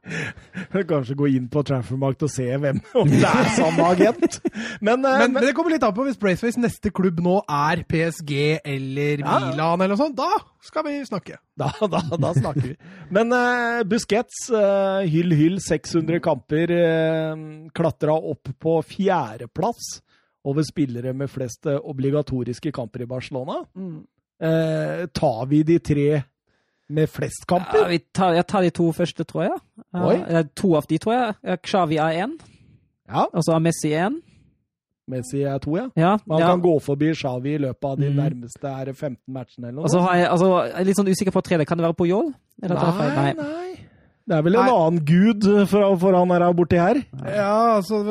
Kanskje 0.89 1.15
gå 1.15 1.29
inn 1.31 1.45
på 1.53 1.63
Transfermarkt 1.67 2.25
og 2.27 2.31
se 2.33 2.47
hvem, 2.59 2.81
om 2.99 3.11
det 3.11 3.23
er 3.29 3.51
samme 3.55 3.87
agent. 3.93 4.39
Men, 4.83 4.99
men, 4.99 5.05
men, 5.05 5.35
men, 5.37 5.47
det 5.47 5.53
kommer 5.57 5.75
litt 5.75 5.85
an 5.87 5.95
på 5.95 6.07
hvis 6.07 6.19
Braceways 6.21 6.59
neste 6.61 6.91
klubb 6.95 7.21
nå 7.23 7.39
er 7.47 7.85
PSG 7.89 8.33
eller 8.59 9.23
ja. 9.23 9.37
Milan 9.47 9.79
eller 9.79 9.95
noe 9.95 10.01
sånt. 10.01 10.19
Da 10.19 10.43
skal 10.67 10.87
vi 10.89 10.97
snakke. 11.07 11.39
Da, 11.59 11.71
da, 11.87 12.03
da 12.19 12.33
snakker 12.35 12.73
vi. 12.73 12.77
Men 13.15 13.35
uh, 13.35 13.83
Busquets, 13.89 14.47
uh, 14.55 15.05
hyll 15.07 15.35
hyll, 15.39 15.61
600 15.63 16.23
kamper, 16.25 16.75
uh, 16.75 17.45
klatra 17.77 18.17
opp 18.17 18.51
på 18.59 18.79
fjerdeplass 18.89 20.01
over 20.49 20.67
spillere 20.67 21.13
med 21.15 21.31
flest 21.31 21.69
obligatoriske 21.71 22.73
kamper 22.75 23.05
i 23.05 23.11
Barcelona. 23.11 23.61
Mm. 23.79 24.01
Uh, 24.43 25.07
tar 25.15 25.47
vi 25.47 25.63
de 25.63 25.79
tre 25.79 26.09
med 26.93 27.11
flest 27.11 27.47
kamper? 27.51 27.89
Ja, 27.91 28.03
tar, 28.15 28.35
jeg 28.37 28.47
tar 28.51 28.67
de 28.67 28.73
to 28.75 28.91
første, 28.97 29.27
tror 29.29 29.47
jeg. 29.47 29.57
Uh, 29.97 30.43
to 30.59 30.75
av 30.79 30.89
de, 30.91 30.99
tror 31.03 31.17
jeg. 31.17 31.59
Xavi 31.67 31.99
er 32.03 32.21
én. 32.25 32.37
Ja. 33.09 33.27
Og 33.31 33.45
så 33.45 33.57
er 33.57 33.65
Messi 33.65 33.95
én. 33.97 34.21
Messi 35.11 35.43
er 35.43 35.59
to, 35.59 35.75
ja. 35.77 35.89
ja 35.99 36.13
Man 36.31 36.41
ja. 36.41 36.53
kan 36.53 36.63
gå 36.63 36.77
forbi 36.81 37.11
Xavi 37.19 37.57
i 37.57 37.63
løpet 37.65 37.89
av 37.89 37.99
de 37.99 38.09
mm. 38.09 38.21
nærmeste 38.21 38.75
15 38.95 39.17
matchene 39.35 39.69
eller 39.69 39.81
noe. 39.81 39.89
Og 39.89 39.91
så 39.91 40.05
jeg, 40.15 40.29
altså, 40.31 40.53
jeg 40.69 40.79
er 40.81 40.89
litt 40.89 41.01
sånn 41.01 41.11
usikker 41.11 41.35
på 41.35 41.43
tredje. 41.49 41.67
Kan 41.69 41.81
det 41.81 41.89
være 41.89 41.99
på 41.99 42.09
Yol? 42.11 42.31
Nei, 42.63 42.71
nei, 42.79 43.33
nei. 43.41 43.69
Det 44.23 44.39
er 44.39 44.47
vel 44.47 44.55
en 44.55 44.69
nei. 44.69 44.79
annen 44.79 45.05
gud 45.05 45.47
for, 45.67 45.97
for 45.99 46.17
han 46.17 46.31
her 46.37 46.49
borti 46.55 46.79
her? 46.79 47.03
Ja, 47.27 47.81
altså 47.81 48.05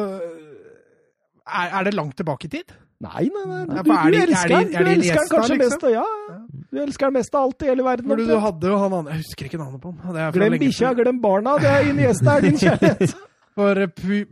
er, 1.48 1.68
er 1.72 1.88
det 1.88 1.94
langt 1.96 2.18
tilbake 2.20 2.50
i 2.50 2.56
tid? 2.58 2.74
Nei, 3.02 3.30
nei, 3.34 3.46
nei. 3.50 3.64
Du, 3.66 3.80
du, 3.82 3.94
du 4.14 4.18
elsker 4.20 4.52
den 4.52 4.74
du 4.76 4.92
elsker 4.92 5.24
den 5.24 5.32
kanskje 5.32 5.58
liksom? 5.64 5.88
ja, 5.96 6.06
Ja. 6.30 6.41
Du 6.72 6.80
elsker 6.80 7.10
den 7.10 7.18
mest 7.20 7.36
av 7.36 7.50
alt 7.50 7.66
i 7.66 7.68
hele 7.68 7.84
verden. 7.84 8.08
Men 8.08 8.22
du, 8.22 8.26
du 8.30 8.38
hadde 8.40 8.70
jo 8.72 8.78
han 8.80 8.94
andre 8.96 9.18
Jeg 9.18 9.26
husker 9.26 9.50
ikke 9.50 9.60
navnet 9.60 9.82
på 9.84 9.92
han. 9.92 10.20
Glem 10.38 10.56
bikkja, 10.62 10.94
glem 10.96 11.20
barna. 11.24 11.58
Det 11.60 11.72
er 11.72 11.90
Iniesta 11.92 12.38
er 12.38 12.46
din 12.48 12.60
kjærlighet. 12.64 13.16
For 13.60 13.82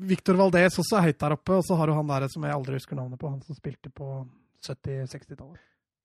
Victor 0.07 0.37
Valdez 0.39 0.77
også 0.79 0.99
er 1.01 1.09
høyt 1.09 1.19
der 1.19 1.35
oppe, 1.35 1.57
og 1.59 1.65
så 1.67 1.75
har 1.75 1.91
du 1.91 1.97
han 1.97 2.07
der 2.13 2.29
som 2.31 2.45
jeg 2.47 2.55
aldri 2.55 2.77
husker 2.79 2.95
navnet 2.95 3.19
på, 3.19 3.27
han 3.27 3.41
som 3.43 3.57
spilte 3.57 3.91
på 3.91 4.07
70-60-tallet. 4.63 5.59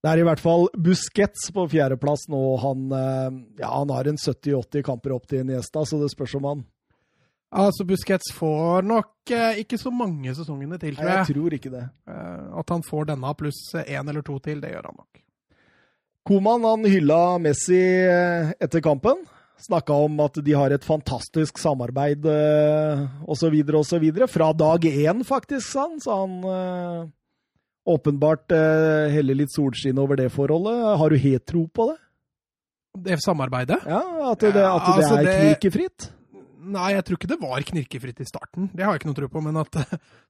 Det 0.04 0.10
er 0.10 0.20
i 0.20 0.24
hvert 0.26 0.42
fall 0.42 0.66
Busquets 0.76 1.46
på 1.54 1.62
fjerdeplass 1.72 2.26
nå. 2.28 2.40
Han, 2.60 2.82
eh, 2.92 3.38
ja, 3.62 3.70
han 3.70 3.92
har 3.94 4.10
en 4.10 4.18
70-80 4.20 4.84
kamper 4.84 5.14
opp 5.14 5.30
til 5.30 5.46
Iniesta, 5.46 5.86
så 5.88 6.02
det 6.02 6.10
spørs 6.12 6.34
om 6.40 6.50
han 6.50 6.64
Altså, 7.54 7.84
Busquets 7.86 8.32
får 8.34 8.82
nok 8.82 9.30
eh, 9.30 9.60
ikke 9.62 9.78
så 9.78 9.92
mange 9.94 10.32
sesongene 10.34 10.74
til, 10.82 10.96
tror 10.98 11.06
jeg. 11.06 11.20
Jeg 11.22 11.36
tror 11.36 11.54
ikke 11.54 11.70
det. 11.70 11.84
Eh, 12.10 12.46
at 12.58 12.72
han 12.74 12.82
får 12.82 13.06
denne 13.12 13.30
pluss 13.38 13.60
én 13.84 14.10
eller 14.10 14.26
to 14.26 14.40
til, 14.42 14.58
det 14.60 14.72
gjør 14.74 14.88
han 14.90 14.98
nok. 14.98 15.20
Koman 16.24 16.64
han 16.64 16.84
hylla 16.88 17.38
Messi 17.38 17.80
eh, 18.08 18.54
etter 18.60 18.80
kampen. 18.80 19.26
Snakka 19.60 19.92
om 20.06 20.16
at 20.24 20.38
de 20.44 20.54
har 20.56 20.72
et 20.72 20.84
fantastisk 20.84 21.60
samarbeid 21.60 22.24
eh, 22.28 23.02
osv. 23.28 23.58
osv. 23.76 24.06
Fra 24.32 24.48
dag 24.56 24.86
én, 24.88 25.20
faktisk, 25.24 25.68
sa 25.68 25.84
han. 25.84 26.00
Så 26.00 26.16
han 26.16 26.38
eh, 26.48 27.04
åpenbart 27.92 28.54
heller 29.12 29.36
litt 29.36 29.52
solskinn 29.52 30.00
over 30.00 30.16
det 30.16 30.30
forholdet. 30.32 30.96
Har 30.96 31.12
du 31.12 31.20
helt 31.20 31.44
tro 31.44 31.66
på 31.68 31.90
det? 31.92 31.98
Det 33.04 33.18
samarbeidet? 33.20 33.82
Ja, 33.84 34.00
At 34.30 34.40
det, 34.40 34.54
at 34.54 34.86
det 34.86 34.94
altså, 34.94 35.16
er 35.18 35.28
knirkefritt? 35.28 36.13
Nei, 36.64 36.94
jeg 36.94 37.04
tror 37.06 37.18
ikke 37.18 37.30
det 37.30 37.40
var 37.42 37.66
knirkefritt 37.68 38.22
i 38.22 38.26
starten. 38.28 38.68
Det 38.72 38.84
har 38.84 38.94
jeg 38.94 39.02
ikke 39.02 39.10
noe 39.10 39.18
tro 39.18 39.28
på. 39.32 39.42
Men 39.44 39.60
at 39.60 39.76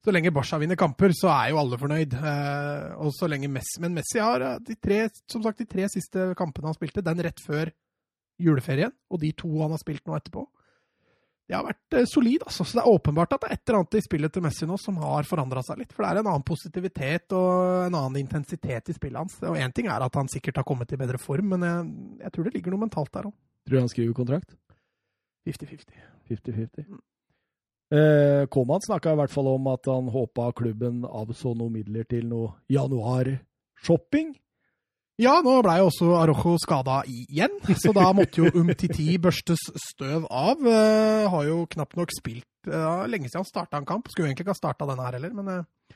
så 0.03 0.13
lenge 0.13 0.33
Barca 0.35 0.59
vinner 0.61 0.79
kamper, 0.79 1.13
så 1.15 1.31
er 1.33 1.53
jo 1.53 1.61
alle 1.61 1.79
fornøyd. 1.81 2.17
Eh, 2.19 2.89
og 2.99 3.13
så 3.15 3.29
lenge 3.31 3.51
Messi 3.51 3.81
Men 3.83 3.95
Messi 3.97 4.21
har 4.21 4.43
eh, 4.43 4.59
de 4.65 4.75
tre, 4.79 5.05
som 5.31 5.45
sagt, 5.45 5.61
de 5.61 5.69
tre 5.69 5.87
siste 5.91 6.31
kampene 6.39 6.71
han 6.71 6.77
spilte, 6.77 7.05
den 7.05 7.23
rett 7.25 7.41
før 7.43 7.71
juleferien, 8.41 8.91
og 9.07 9.21
de 9.21 9.31
to 9.37 9.47
han 9.61 9.71
har 9.71 9.79
spilt 9.79 10.03
nå 10.07 10.17
etterpå. 10.17 10.43
Det 11.45 11.53
har 11.53 11.65
vært 11.67 11.97
eh, 11.99 12.07
solid, 12.09 12.43
altså. 12.43 12.65
Så 12.65 12.79
det 12.79 12.83
er 12.83 12.91
åpenbart 12.97 13.37
at 13.37 13.43
det 13.43 13.49
er 13.51 13.57
et 13.59 13.63
eller 13.69 13.79
annet 13.83 13.99
i 13.99 14.03
spillet 14.05 14.33
til 14.33 14.45
Messi 14.45 14.67
nå 14.69 14.79
som 14.81 14.97
har 15.03 15.29
forandra 15.29 15.61
seg 15.65 15.83
litt. 15.83 15.93
For 15.93 16.03
det 16.03 16.11
er 16.11 16.21
en 16.23 16.31
annen 16.33 16.45
positivitet 16.47 17.37
og 17.37 17.85
en 17.85 17.99
annen 18.01 18.19
intensitet 18.23 18.89
i 18.89 18.97
spillet 18.97 19.21
hans. 19.21 19.37
Og 19.45 19.59
én 19.61 19.73
ting 19.75 19.91
er 19.93 20.03
at 20.03 20.17
han 20.17 20.31
sikkert 20.31 20.59
har 20.61 20.67
kommet 20.67 20.91
i 20.91 20.99
bedre 20.99 21.21
form, 21.21 21.53
men 21.53 21.67
jeg, 21.69 21.89
jeg 22.25 22.35
tror 22.35 22.47
det 22.47 22.55
ligger 22.57 22.75
noe 22.75 22.87
mentalt 22.87 23.13
der 23.13 23.29
òg. 23.29 23.35
Tror 23.65 23.77
du 23.77 23.81
han 23.81 23.93
skriver 23.93 24.17
kontrakt? 24.17 24.57
50-50. 25.45 25.99
50-50. 26.29 26.87
Mm. 26.89 27.03
Eh, 27.93 28.47
Koman 28.49 28.81
snakka 28.81 29.13
i 29.13 29.19
hvert 29.19 29.33
fall 29.33 29.47
om 29.51 29.67
at 29.69 29.85
han 29.91 30.09
håpa 30.09 30.49
klubben 30.57 31.03
avså 31.05 31.53
noen 31.53 31.75
midler 31.77 32.07
til 32.09 32.25
noe 32.31 32.55
januar-shopping. 32.71 34.33
Ja, 35.21 35.37
nå 35.39 35.53
blei 35.63 35.77
også 35.79 36.09
Arojo 36.19 36.57
skada 36.59 36.97
igjen, 37.07 37.53
så 37.79 37.93
da 37.95 38.09
måtte 38.11 38.41
jo 38.41 38.49
Umtiti 38.59 39.13
børstes 39.21 39.61
støv 39.79 40.25
av. 40.27 40.59
Uh, 40.59 41.29
har 41.31 41.45
jo 41.47 41.61
knapt 41.71 41.95
nok 41.95 42.11
spilt 42.11 42.67
uh, 42.67 43.05
lenge 43.07 43.29
siden 43.29 43.45
han 43.45 43.47
starta 43.47 43.79
en 43.79 43.87
kamp. 43.87 44.09
Skulle 44.11 44.27
egentlig 44.27 44.43
ikke 44.43 44.57
ha 44.57 44.59
starta 44.59 44.89
denne 44.89 45.05
her 45.05 45.15
heller, 45.15 45.37
men 45.37 45.61
uh, 45.61 45.95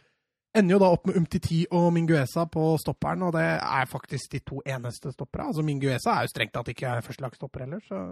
ender 0.55 0.77
jo 0.77 0.79
da 0.85 0.91
opp 0.95 1.09
med 1.09 1.19
Umtiti 1.19 1.65
og 1.75 1.89
Minguesa 1.97 2.45
på 2.47 2.69
stopperen, 2.79 3.25
og 3.27 3.35
det 3.35 3.49
er 3.57 3.91
faktisk 3.91 4.37
de 4.37 4.43
to 4.45 4.61
eneste 4.63 5.11
stoppere. 5.11 5.49
Altså 5.49 5.67
Minguesa 5.67 6.15
er 6.15 6.29
jo 6.29 6.31
strengt 6.31 6.55
tatt 6.55 6.71
ikke 6.71 6.95
førstelagsstopper 7.09 7.65
heller, 7.65 7.83
så 7.89 8.05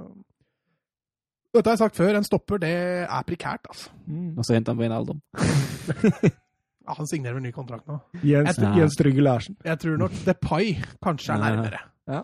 dette 1.57 1.71
har 1.71 1.77
jeg 1.77 1.83
sagt 1.85 1.99
før, 1.99 2.17
en 2.17 2.27
stopper 2.27 2.61
det 2.63 2.73
er 3.03 3.27
prekært, 3.27 3.67
altså. 3.69 3.93
Mm. 4.07 4.33
Og 4.37 4.47
så 4.47 4.57
henter 4.57 4.73
han 4.75 4.81
Wijnaldum. 4.81 5.21
ja, 6.87 6.95
han 6.97 7.09
signerer 7.09 7.37
vel 7.39 7.47
ny 7.47 7.53
kontrakt 7.55 7.87
nå. 7.89 7.99
Jens, 8.23 8.59
ja. 8.61 8.73
Jens 8.79 8.97
Trygge 8.99 9.25
Larsen. 9.25 9.57
Jeg 9.65 9.81
tror 9.83 10.01
nok 10.03 10.19
Depay 10.25 10.75
kanskje 11.03 11.35
er 11.35 11.43
nærmere. 11.43 11.81
Ja. 12.07 12.23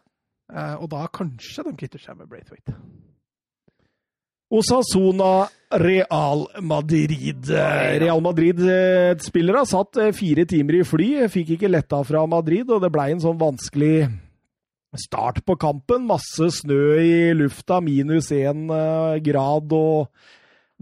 Uh, 0.53 0.83
og 0.83 0.91
da 0.91 1.07
kanskje 1.13 1.65
de 1.65 1.73
kvitter 1.79 2.01
seg 2.01 2.19
med 2.19 2.29
Braithwaite. 2.31 2.75
Osasona 4.53 5.47
Real 5.81 6.45
Madrid. 6.61 7.49
Real 7.49 8.21
Madrid-spillere 8.21 9.63
satt 9.65 9.97
eh, 9.97 10.11
fire 10.13 10.45
timer 10.45 10.77
i 10.77 10.83
fly, 10.85 11.07
fikk 11.33 11.55
ikke 11.55 11.71
letta 11.71 12.03
fra 12.05 12.21
Madrid, 12.29 12.69
og 12.69 12.83
det 12.83 12.91
blei 12.93 13.07
en 13.15 13.23
sånn 13.23 13.39
vanskelig 13.39 14.11
start 15.01 15.41
på 15.45 15.55
kampen. 15.59 16.07
Masse 16.09 16.49
snø 16.59 16.83
i 17.01 17.33
lufta, 17.37 17.79
minus 17.83 18.31
én 18.35 18.67
eh, 18.71 19.19
grad 19.25 19.73
og 19.75 20.09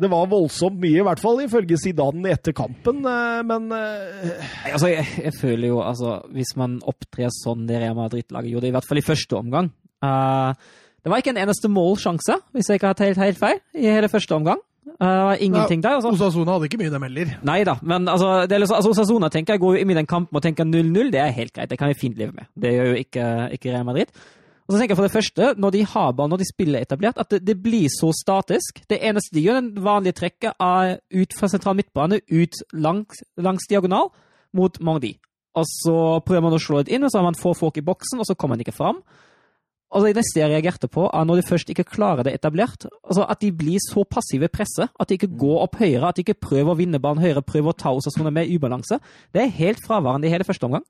Det 0.01 0.09
var 0.09 0.29
voldsomt 0.31 0.79
mye, 0.81 1.01
i 1.01 1.05
hvert 1.05 1.19
fall 1.21 1.43
ifølge 1.43 1.77
Zidane 1.77 2.31
etter 2.31 2.55
kampen, 2.57 3.03
eh, 3.05 3.41
men 3.45 3.67
eh, 3.75 4.47
Altså, 4.71 4.89
jeg, 4.93 5.05
jeg 5.27 5.35
føler 5.37 5.67
jo 5.67 5.81
altså 5.83 6.21
Hvis 6.31 6.55
man 6.57 6.79
opptrer 6.87 7.29
sånn 7.35 7.67
det 7.69 7.81
Real 7.83 7.97
Madrid-laget 7.99 8.55
gjorde, 8.55 8.71
i 8.71 8.75
hvert 8.77 8.87
fall 8.87 9.01
i 9.01 9.05
første 9.05 9.37
omgang 9.37 9.69
uh, 10.05 10.55
Det 11.03 11.11
var 11.11 11.21
ikke 11.21 11.35
en 11.35 11.43
eneste 11.43 11.69
målsjanse, 11.69 12.39
hvis 12.55 12.71
jeg 12.71 12.79
ikke 12.79 12.93
har 12.93 12.99
talt 12.99 13.21
helt 13.21 13.41
feil, 13.41 13.61
i 13.75 13.89
hele 13.89 14.09
første 14.11 14.37
omgang. 14.37 14.63
Var 15.01 15.39
ingenting 15.41 15.81
der. 15.81 15.97
altså. 15.97 16.11
Osasuna 16.13 16.53
hadde 16.55 16.67
ikke 16.69 16.77
mye, 16.77 16.91
dem 16.93 17.05
heller. 17.07 17.31
Nei 17.47 17.63
da, 17.65 17.73
men 17.81 18.05
altså, 18.11 18.43
det 18.45 18.59
liksom, 18.61 18.75
altså 18.77 18.91
Osasuna 18.93 19.31
tenker 19.33 19.57
jeg 19.57 19.63
går 19.63 19.79
inn 19.81 19.93
i 19.93 19.97
den 19.97 20.09
kampen 20.09 20.37
og 20.37 20.43
tenker 20.45 20.67
0-0. 20.67 21.09
Det 21.13 21.23
er 21.23 21.33
helt 21.33 21.55
greit, 21.55 21.71
det 21.71 21.79
kan 21.81 21.89
vi 21.89 21.97
fint 21.97 22.19
leve 22.21 22.35
med. 22.37 22.51
Det 22.53 22.75
gjør 22.75 22.91
jo 22.91 23.01
ikke, 23.01 23.25
ikke 23.57 23.73
Real 23.73 23.87
Madrid. 23.87 24.13
Og 24.67 24.75
så 24.75 24.79
tenker 24.79 24.93
jeg 24.93 24.99
for 25.01 25.07
det 25.09 25.15
første, 25.15 25.47
når 25.59 25.73
de 25.73 25.81
har 25.93 26.11
ball, 26.15 26.29
når 26.31 26.39
de 26.43 26.47
spiller 26.47 26.85
etablert, 26.85 27.17
at 27.19 27.33
det, 27.33 27.41
det 27.47 27.57
blir 27.63 27.89
så 27.91 28.11
statisk. 28.15 28.83
Det 28.87 29.01
eneste 29.01 29.35
de 29.35 29.43
gjør, 29.43 29.57
den 29.59 29.83
vanlige 29.83 30.15
trekket 30.21 30.53
er 30.63 30.93
ut 31.11 31.35
fra 31.35 31.49
sentral 31.51 31.75
midtbane, 31.75 32.21
ut 32.31 32.61
langs, 32.71 33.19
langs 33.35 33.67
diagonal, 33.67 34.13
mot 34.55 34.77
Mardi. 34.79 35.15
Og 35.59 35.67
så 35.67 35.97
prøver 36.23 36.45
man 36.45 36.55
å 36.55 36.61
slå 36.61 36.85
det 36.85 36.93
inn, 36.95 37.03
og 37.03 37.11
så 37.11 37.19
har 37.19 37.27
man 37.27 37.39
få 37.39 37.51
folk 37.57 37.81
i 37.81 37.83
boksen, 37.83 38.21
og 38.21 38.29
så 38.29 38.37
kommer 38.37 38.55
man 38.55 38.63
ikke 38.63 38.77
fram. 38.77 39.01
Og 39.91 40.05
det 40.05 40.13
neste 40.15 40.39
jeg 40.39 40.47
reagerte 40.47 40.87
på, 40.87 41.03
er 41.11 41.25
når 41.27 41.41
de 41.41 41.47
først 41.49 41.71
ikke 41.73 41.83
klarer 41.83 42.23
det 42.23 42.33
etablert, 42.37 42.85
altså 43.03 43.25
at 43.27 43.41
de 43.43 43.51
blir 43.51 43.81
så 43.83 44.05
passive 44.07 44.47
i 44.47 44.51
presset, 44.51 44.87
at 44.87 45.09
de 45.09 45.17
ikke 45.19 45.33
går 45.41 45.65
opp 45.65 45.75
høyere, 45.81 46.07
at 46.07 46.15
de 46.15 46.23
ikke 46.23 46.39
prøver 46.47 46.71
å 46.71 46.79
vinne 46.79 47.01
banen 47.03 47.23
høyere, 47.23 47.43
prøver 47.43 47.73
å 47.73 47.77
ta 47.77 47.91
Osasuna 47.91 48.31
med 48.31 48.51
ubalanse. 48.53 49.01
Det 49.35 49.43
er 49.43 49.55
helt 49.59 49.83
fraværende 49.83 50.29
i 50.29 50.33
hele 50.33 50.47
første 50.47 50.69
omgang. 50.69 50.87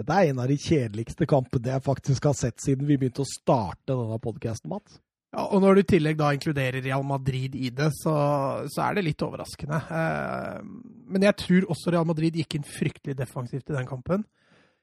dette 0.00 0.16
er 0.16 0.30
en 0.30 0.38
av 0.40 0.48
de 0.48 0.56
kjedeligste 0.56 1.26
kampene 1.28 1.74
jeg 1.74 1.84
faktisk 1.84 2.24
har 2.24 2.36
sett 2.36 2.60
siden 2.62 2.86
vi 2.88 2.96
begynte 2.96 3.20
å 3.20 3.28
starte 3.28 3.92
denne 3.92 4.16
podkasten, 4.20 4.70
Mats. 4.72 5.00
Ja, 5.30 5.44
og 5.46 5.60
når 5.62 5.76
du 5.76 5.80
i 5.82 5.88
tillegg 5.92 6.16
da 6.18 6.32
inkluderer 6.34 6.82
Real 6.82 7.04
Madrid 7.06 7.54
i 7.54 7.68
det, 7.70 7.90
så, 8.00 8.14
så 8.66 8.82
er 8.86 8.96
det 8.96 9.04
litt 9.06 9.22
overraskende. 9.22 9.78
Eh, 9.78 10.56
men 11.14 11.26
jeg 11.28 11.36
tror 11.44 11.68
også 11.70 11.92
Real 11.94 12.08
Madrid 12.08 12.38
gikk 12.40 12.56
inn 12.58 12.66
fryktelig 12.66 13.14
defensivt 13.18 13.70
i 13.70 13.76
den 13.76 13.86
kampen. 13.86 14.24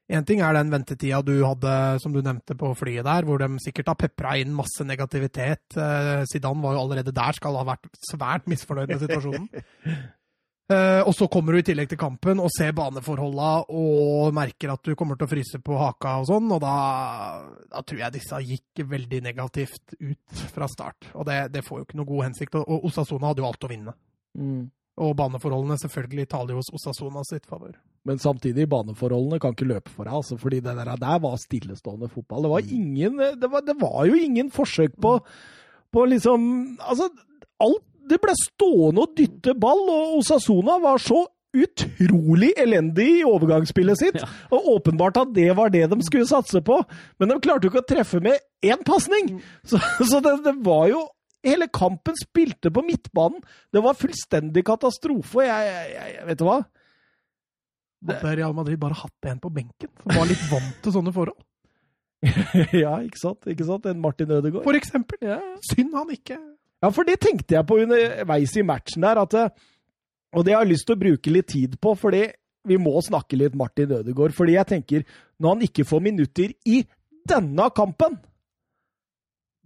Én 0.08 0.24
ting 0.24 0.40
er 0.40 0.56
den 0.56 0.70
ventetida 0.72 1.20
du 1.20 1.34
hadde, 1.44 1.72
som 2.00 2.14
du 2.14 2.22
nevnte, 2.24 2.56
på 2.56 2.70
flyet 2.78 3.04
der, 3.04 3.26
hvor 3.28 3.40
de 3.42 3.48
sikkert 3.60 3.90
har 3.92 3.98
pepra 4.00 4.38
inn 4.40 4.54
masse 4.56 4.84
negativitet. 4.88 5.76
Eh, 5.76 6.22
Zidane 6.30 6.64
var 6.64 6.78
jo 6.78 6.84
allerede 6.86 7.12
der, 7.12 7.36
skal 7.36 7.58
ha 7.60 7.66
vært 7.68 7.90
svært 8.08 8.48
misfornøyd 8.48 8.94
med 8.94 9.04
situasjonen. 9.04 9.50
Eh, 10.68 11.00
og 11.00 11.14
så 11.16 11.24
kommer 11.32 11.54
du 11.54 11.62
i 11.62 11.64
tillegg 11.64 11.88
til 11.88 11.96
kampen 11.96 12.42
og 12.44 12.50
ser 12.52 12.74
baneforholda 12.76 13.70
og 13.72 14.34
merker 14.36 14.74
at 14.74 14.82
du 14.84 14.92
kommer 15.00 15.16
til 15.16 15.24
å 15.24 15.30
fryse 15.30 15.60
på 15.64 15.78
haka 15.80 16.18
og 16.20 16.26
sånn, 16.28 16.50
og 16.52 16.60
da, 16.60 16.74
da 17.72 17.80
tror 17.80 18.02
jeg 18.02 18.14
disse 18.18 18.40
gikk 18.44 18.82
veldig 18.90 19.22
negativt 19.24 19.96
ut 19.96 20.42
fra 20.52 20.68
start. 20.68 21.08
Og 21.14 21.24
det, 21.24 21.38
det 21.54 21.64
får 21.64 21.80
jo 21.80 21.86
ikke 21.86 22.00
noe 22.02 22.10
god 22.10 22.26
hensikt. 22.26 22.60
Og 22.60 22.84
Osasona 22.84 23.30
hadde 23.30 23.40
jo 23.40 23.48
alt 23.48 23.64
å 23.64 23.72
vinne. 23.72 23.96
Og 25.00 25.16
baneforholdene 25.16 25.80
selvfølgelig 25.80 26.28
taler 26.34 26.52
jo 26.52 26.60
hos 26.60 26.72
Osasona 26.76 27.24
sitt 27.24 27.48
favør. 27.48 27.72
Men 28.08 28.20
samtidig, 28.22 28.68
baneforholdene 28.72 29.40
kan 29.42 29.52
ikke 29.52 29.68
løpe 29.68 29.92
for 29.92 30.08
deg, 30.08 30.16
altså, 30.22 30.38
fordi 30.40 30.62
det 30.64 30.74
der, 30.78 30.94
der 30.96 31.22
var 31.22 31.38
stillestående 31.40 32.08
fotball. 32.08 32.46
Det 32.46 32.52
var, 32.54 32.74
ingen, 32.80 33.18
det 33.40 33.50
var, 33.52 33.64
det 33.66 33.76
var 33.80 34.06
jo 34.08 34.16
ingen 34.16 34.48
forsøk 34.54 34.96
på, 35.02 35.18
på 35.92 36.04
liksom 36.08 36.46
Altså, 36.80 37.10
alt 37.60 37.84
Det 38.08 38.16
ble 38.22 38.32
stående 38.40 39.04
og 39.04 39.18
dytte 39.18 39.52
ball, 39.60 39.82
og 39.92 40.22
Osasona 40.22 40.78
var 40.80 41.02
så 41.02 41.26
utrolig 41.58 42.52
elendig 42.60 43.06
i 43.18 43.26
overgangsspillet 43.26 44.00
sitt. 44.00 44.18
Ja. 44.20 44.28
Og 44.54 44.68
åpenbart 44.78 45.20
at 45.20 45.34
det 45.36 45.50
var 45.56 45.72
det 45.72 45.86
de 45.90 45.98
skulle 46.06 46.28
satse 46.28 46.60
på. 46.64 46.80
Men 47.20 47.32
de 47.32 47.38
klarte 47.44 47.66
jo 47.66 47.72
ikke 47.72 47.84
å 47.84 47.88
treffe 47.88 48.20
med 48.24 48.40
én 48.64 48.80
pasning! 48.86 49.38
Så, 49.68 49.80
så 50.00 50.22
det, 50.24 50.38
det 50.46 50.58
var 50.64 50.88
jo 50.92 51.06
Hele 51.46 51.68
kampen 51.70 52.16
spilte 52.18 52.66
på 52.74 52.82
midtbanen. 52.82 53.38
Det 53.70 53.78
var 53.78 53.94
fullstendig 53.94 54.64
katastrofe. 54.66 55.44
Jeg, 55.46 55.68
jeg, 55.70 55.92
jeg 56.16 56.24
Vet 56.26 56.40
du 56.40 56.42
hva? 56.48 56.56
Hadde 58.06 58.36
Real 58.38 58.54
Madrid 58.54 58.78
bare 58.78 58.94
hatt 58.94 59.30
en 59.30 59.40
på 59.42 59.50
benken 59.50 59.90
som 59.90 60.14
var 60.14 60.28
litt 60.30 60.44
vant 60.50 60.76
til 60.84 60.94
sånne 60.94 61.12
forhold? 61.14 61.38
ja, 62.82 62.92
ikke 63.04 63.20
sant? 63.20 63.46
Ikke 63.50 63.66
sant? 63.66 63.86
En 63.90 64.00
Martin 64.02 64.30
Ødegaard. 64.30 64.66
For 64.66 64.78
eksempel. 64.78 65.20
Ja. 65.22 65.38
Synd 65.70 65.94
han 65.94 66.10
ikke 66.14 66.38
Ja, 66.82 66.90
for 66.94 67.06
det 67.06 67.18
tenkte 67.22 67.56
jeg 67.56 67.66
på 67.66 67.80
underveis 67.82 68.54
i 68.58 68.64
matchen 68.66 69.06
der, 69.06 69.18
at 69.22 69.34
Og 70.34 70.44
det 70.46 70.54
har 70.54 70.62
jeg 70.62 70.74
lyst 70.74 70.86
til 70.86 70.94
å 70.94 71.00
bruke 71.00 71.32
litt 71.32 71.48
tid 71.50 71.78
på, 71.82 71.94
fordi 71.98 72.26
vi 72.68 72.76
må 72.78 72.98
snakke 73.02 73.38
litt 73.38 73.54
Martin 73.56 73.94
Ødegaard. 73.96 74.34
Fordi 74.36 74.54
jeg 74.58 74.68
tenker, 74.68 75.04
når 75.40 75.54
han 75.54 75.66
ikke 75.66 75.86
får 75.88 76.02
minutter 76.04 76.52
i 76.68 76.82
denne 77.28 77.70
kampen, 77.74 78.18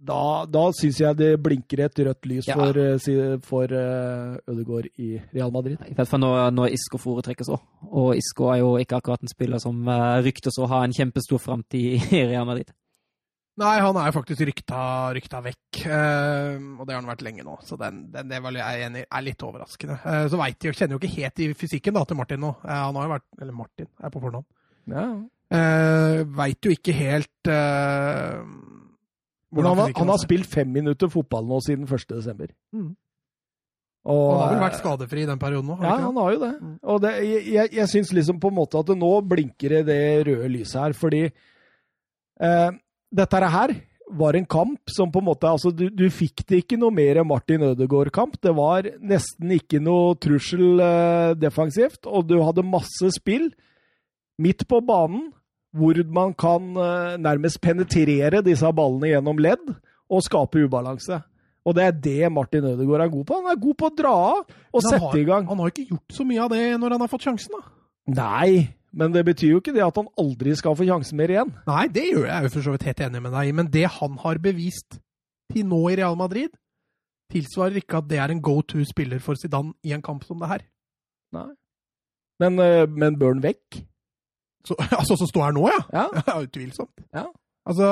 da, 0.03 0.43
da 0.51 0.63
syns 0.75 0.99
jeg 0.99 1.15
det 1.19 1.31
blinker 1.43 1.85
et 1.85 2.01
rødt 2.07 2.27
lys 2.27 2.47
Ja. 2.49 2.57
for, 2.59 2.77
eh, 2.77 3.37
for 3.45 3.71
uh, 3.71 4.35
Ødegaard 4.51 4.89
i 4.99 5.15
Real 5.33 5.51
Madrid. 5.55 5.79
I 5.87 5.95
hvert 5.95 6.11
fall 6.11 6.19
når, 6.23 6.51
når 6.51 6.75
Isco 6.75 6.99
foretrekkes 6.99 7.51
òg. 7.55 7.61
Og 7.91 8.13
Isco 8.19 8.49
er 8.51 8.59
jo 8.61 8.73
ikke 8.81 8.99
akkurat 8.99 9.23
en 9.23 9.31
spiller 9.31 9.61
som 9.63 9.79
uh, 9.87 10.19
ryktes 10.25 10.59
å 10.59 10.67
ha 10.71 10.83
en 10.83 10.95
kjempestor 10.95 11.39
framtid 11.39 12.07
i 12.11 12.23
Real 12.33 12.47
Madrid. 12.49 12.71
Nei, 13.61 13.75
han 13.85 13.97
er 14.01 14.09
faktisk 14.15 14.41
rykta, 14.49 14.79
rykta 15.13 15.39
vekk, 15.45 15.83
uh, 15.85 16.55
og 16.79 16.87
det 16.87 16.95
har 16.95 17.03
han 17.03 17.11
vært 17.11 17.21
lenge 17.21 17.43
nå. 17.45 17.59
Så 17.61 17.77
den, 17.77 18.07
den 18.11 18.31
det 18.31 18.39
vel 18.41 18.57
jeg 18.57 18.65
er 18.65 18.87
enig 18.87 19.03
i 19.03 19.07
er 19.13 19.25
litt 19.27 19.45
overraskende. 19.45 19.99
Uh, 20.01 20.23
så 20.31 20.39
vet 20.41 20.65
jeg, 20.65 20.73
kjenner 20.79 20.97
jo 20.97 21.01
ikke 21.03 21.19
helt 21.19 21.43
i 21.45 21.51
fysikken 21.59 21.93
da, 21.93 22.01
til 22.09 22.17
Martin 22.17 22.41
nå. 22.41 22.49
Han 22.65 22.97
har 22.97 23.05
jo 23.07 23.13
vært 23.13 23.27
Eller 23.39 23.53
Martin 23.59 23.91
er 24.01 24.13
på 24.15 24.23
fornavn. 24.25 24.47
Ja. 24.89 25.05
Uh, 25.53 26.23
Veit 26.33 26.65
jo 26.65 26.73
ikke 26.73 26.95
helt 26.97 27.51
han, 29.55 29.77
har- 29.77 29.93
han 29.95 30.09
har 30.09 30.21
spilt 30.21 30.49
fem 30.49 30.69
minutter 30.73 31.09
fotball 31.13 31.45
nå 31.45 31.59
siden 31.65 31.85
1. 31.85 32.07
desember. 32.15 32.49
Mm. 32.73 32.91
Og, 34.03 34.23
Han 34.33 34.41
har 34.41 34.51
vel 34.51 34.63
vært 34.65 34.79
skadefri 34.81 35.21
i 35.23 35.29
den 35.29 35.39
perioden 35.39 35.69
nå? 35.71 35.77
Ja, 35.79 35.93
han 35.95 36.09
han 36.09 36.17
har 36.19 36.33
jo 36.33 36.39
det. 36.41 36.51
Mm. 36.59 36.75
Og 36.91 37.01
det, 37.05 37.11
jeg, 37.23 37.69
jeg, 37.71 37.87
syns 37.87 38.11
liksom 38.11 38.39
på 38.43 38.49
en 38.51 38.57
måte 38.57 38.79
at 38.81 38.89
det 38.89 38.97
nå 38.99 39.11
blinker 39.31 39.77
det 39.77 39.85
det 39.87 40.01
røde 40.27 40.49
lyset 40.51 40.81
her, 40.81 40.95
fordi 40.97 41.21
eh, 42.43 42.71
dette 43.15 43.49
her 43.55 43.75
var 44.13 44.35
en 44.35 44.45
kamp 44.45 44.91
som 44.91 45.09
på 45.09 45.21
en 45.21 45.29
måte 45.29 45.47
Altså, 45.47 45.71
du, 45.71 45.87
du 45.89 46.03
fikk 46.11 46.43
det 46.49 46.63
ikke 46.63 46.77
noe 46.77 46.91
mer 46.91 47.21
Martin 47.23 47.63
Ødegaard-kamp. 47.69 48.35
Det 48.43 48.51
var 48.57 48.89
nesten 48.99 49.53
ikke 49.55 49.79
noe 49.81 50.17
trussel 50.19 50.83
eh, 50.83 51.31
defensivt, 51.39 52.03
og 52.05 52.27
du 52.27 52.35
hadde 52.43 52.65
masse 52.67 53.13
spill 53.15 53.53
midt 54.43 54.67
på 54.67 54.81
banen 54.83 55.29
hvor 55.73 55.99
man 56.13 56.33
kan 56.37 56.73
eh, 56.77 57.15
nærmest 57.21 57.61
penetrere 57.61 58.43
disse 58.45 58.69
ballene 58.77 59.09
gjennom 59.13 59.39
ledd 59.41 59.71
og 60.13 60.21
skape 60.25 60.65
ubalanse. 60.67 61.19
Og 61.63 61.75
det 61.77 61.83
er 61.87 61.97
det 62.05 62.31
Martin 62.31 62.65
Ødegaard 62.67 63.05
er 63.05 63.11
god 63.11 63.25
på. 63.25 63.39
Han 63.39 63.51
er 63.53 63.59
god 63.63 63.77
på 63.79 63.87
å 63.87 63.95
dra 63.95 64.13
av 64.13 64.39
og 64.43 64.83
sette 64.83 65.01
har, 65.05 65.17
i 65.17 65.27
gang. 65.27 65.47
Han 65.47 65.61
har 65.63 65.71
ikke 65.71 65.87
gjort 65.93 66.17
så 66.17 66.25
mye 66.27 66.43
av 66.43 66.51
det 66.53 66.63
når 66.77 66.95
han 66.95 67.05
har 67.05 67.11
fått 67.11 67.27
sjansen, 67.27 67.55
da. 67.55 67.71
Nei, 68.13 68.67
men 68.93 69.13
det 69.15 69.23
betyr 69.25 69.53
jo 69.53 69.61
ikke 69.61 69.73
det 69.75 69.85
at 69.85 69.97
han 69.97 70.09
aldri 70.19 70.53
skal 70.59 70.75
få 70.77 70.85
sjansen 70.89 71.17
mer 71.17 71.31
igjen. 71.31 71.53
Nei, 71.69 71.85
det 71.95 72.03
gjør 72.09 72.27
jeg 72.27 72.45
jo 72.45 72.51
for 72.57 72.67
så 72.67 72.75
vidt 72.75 72.89
helt 72.89 73.05
enig 73.07 73.23
med 73.23 73.33
deg 73.37 73.49
i, 73.49 73.55
men 73.61 73.71
det 73.73 73.85
han 73.95 74.19
har 74.25 74.41
bevist 74.43 74.99
til 75.53 75.65
nå 75.69 75.79
i 75.93 75.97
Real 76.01 76.19
Madrid, 76.19 76.51
tilsvarer 77.33 77.79
ikke 77.79 78.03
at 78.03 78.11
det 78.11 78.19
er 78.21 78.33
en 78.33 78.43
go 78.43 78.59
to-spiller 78.67 79.23
for 79.23 79.39
Zidane 79.39 79.73
i 79.87 79.95
en 79.95 80.03
kamp 80.05 80.27
som 80.27 80.43
det 80.43 80.51
her. 80.51 80.67
Men, 82.43 82.59
eh, 82.59 82.85
men 82.89 83.17
bør 83.17 83.37
han 83.37 83.45
vekk? 83.45 83.79
Så, 84.67 84.75
altså, 84.99 85.15
som 85.19 85.27
står 85.27 85.43
her 85.43 85.55
nå, 85.57 85.67
ja? 85.69 85.79
Ja. 85.93 86.05
Ja, 86.27 86.39
Utvilsomt. 86.41 86.91
Ja. 87.13 87.25
Altså, 87.63 87.89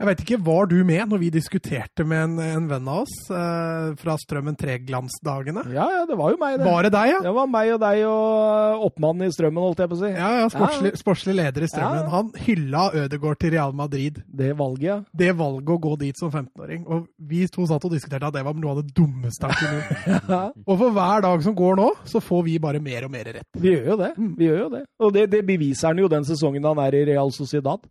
jeg 0.00 0.06
vet 0.08 0.20
ikke, 0.22 0.36
var 0.46 0.68
du 0.70 0.76
med 0.86 1.10
når 1.10 1.18
vi 1.20 1.28
diskuterte 1.34 2.04
med 2.08 2.22
en, 2.22 2.36
en 2.40 2.68
venn 2.70 2.86
av 2.88 3.02
oss 3.02 3.14
eh, 3.34 3.88
fra 4.00 4.14
Strømmen 4.16 4.54
Tre-glansdagene? 4.56 5.64
ja, 5.74 5.86
ja, 5.92 6.04
det 6.08 6.16
var 6.16 6.30
jo 6.32 6.38
meg, 6.40 6.54
det. 6.60 6.64
Var 6.64 6.86
det 6.86 6.92
deg, 6.94 7.10
ja? 7.10 7.18
Det 7.26 7.32
var 7.36 7.50
meg 7.50 7.72
og 7.74 7.80
deg 7.82 8.04
og 8.06 8.86
oppmannen 8.86 9.26
i 9.26 9.34
strømmen, 9.34 9.60
holdt 9.66 9.82
jeg 9.82 9.90
på 9.90 9.98
å 9.98 10.00
si. 10.00 10.12
Ja, 10.14 10.30
ja, 10.38 10.46
sportslig, 10.54 10.94
sportslig 11.02 11.36
leder 11.36 11.66
i 11.66 11.70
Strømmen. 11.72 12.06
Ja. 12.06 12.14
Han 12.14 12.30
hylla 12.46 12.86
Ødegaard 13.02 13.42
til 13.42 13.54
Real 13.56 13.76
Madrid. 13.76 14.22
Det 14.24 14.54
valget, 14.56 14.86
ja. 14.88 14.96
Det 15.24 15.34
valget 15.42 15.74
å 15.74 15.78
gå 15.90 15.94
dit 16.06 16.22
som 16.22 16.32
15-åring. 16.32 16.86
Og 16.88 17.04
vi 17.34 17.44
to 17.50 17.66
satt 17.68 17.84
og 17.90 17.94
diskuterte 17.98 18.30
at 18.30 18.38
det 18.38 18.46
var 18.46 18.56
noe 18.56 18.78
av 18.78 18.82
det 18.84 18.96
dummeste 18.96 19.50
han 19.50 19.58
kunne 19.60 19.84
gjort. 19.84 20.58
Og 20.70 20.74
for 20.76 20.94
hver 20.94 21.26
dag 21.26 21.42
som 21.44 21.54
går 21.58 21.80
nå, 21.82 21.92
så 22.08 22.22
får 22.22 22.44
vi 22.46 22.58
bare 22.62 22.80
mer 22.82 23.04
og 23.10 23.12
mer 23.12 23.28
rett. 23.34 23.48
Vi 23.58 23.74
gjør 23.74 23.92
jo 23.92 24.00
det. 24.00 24.10
Vi 24.38 24.48
gjør 24.48 24.60
jo 24.64 24.74
det. 24.78 24.84
Og 25.02 25.14
det, 25.18 25.30
det 25.34 25.46
beviser 25.48 25.90
han 25.90 26.00
jo 26.00 26.08
den 26.10 26.24
sesongen 26.28 26.68
han 26.70 26.80
er 26.86 26.96
i 26.96 27.08
Real 27.10 27.32
Sociedad. 27.34 27.84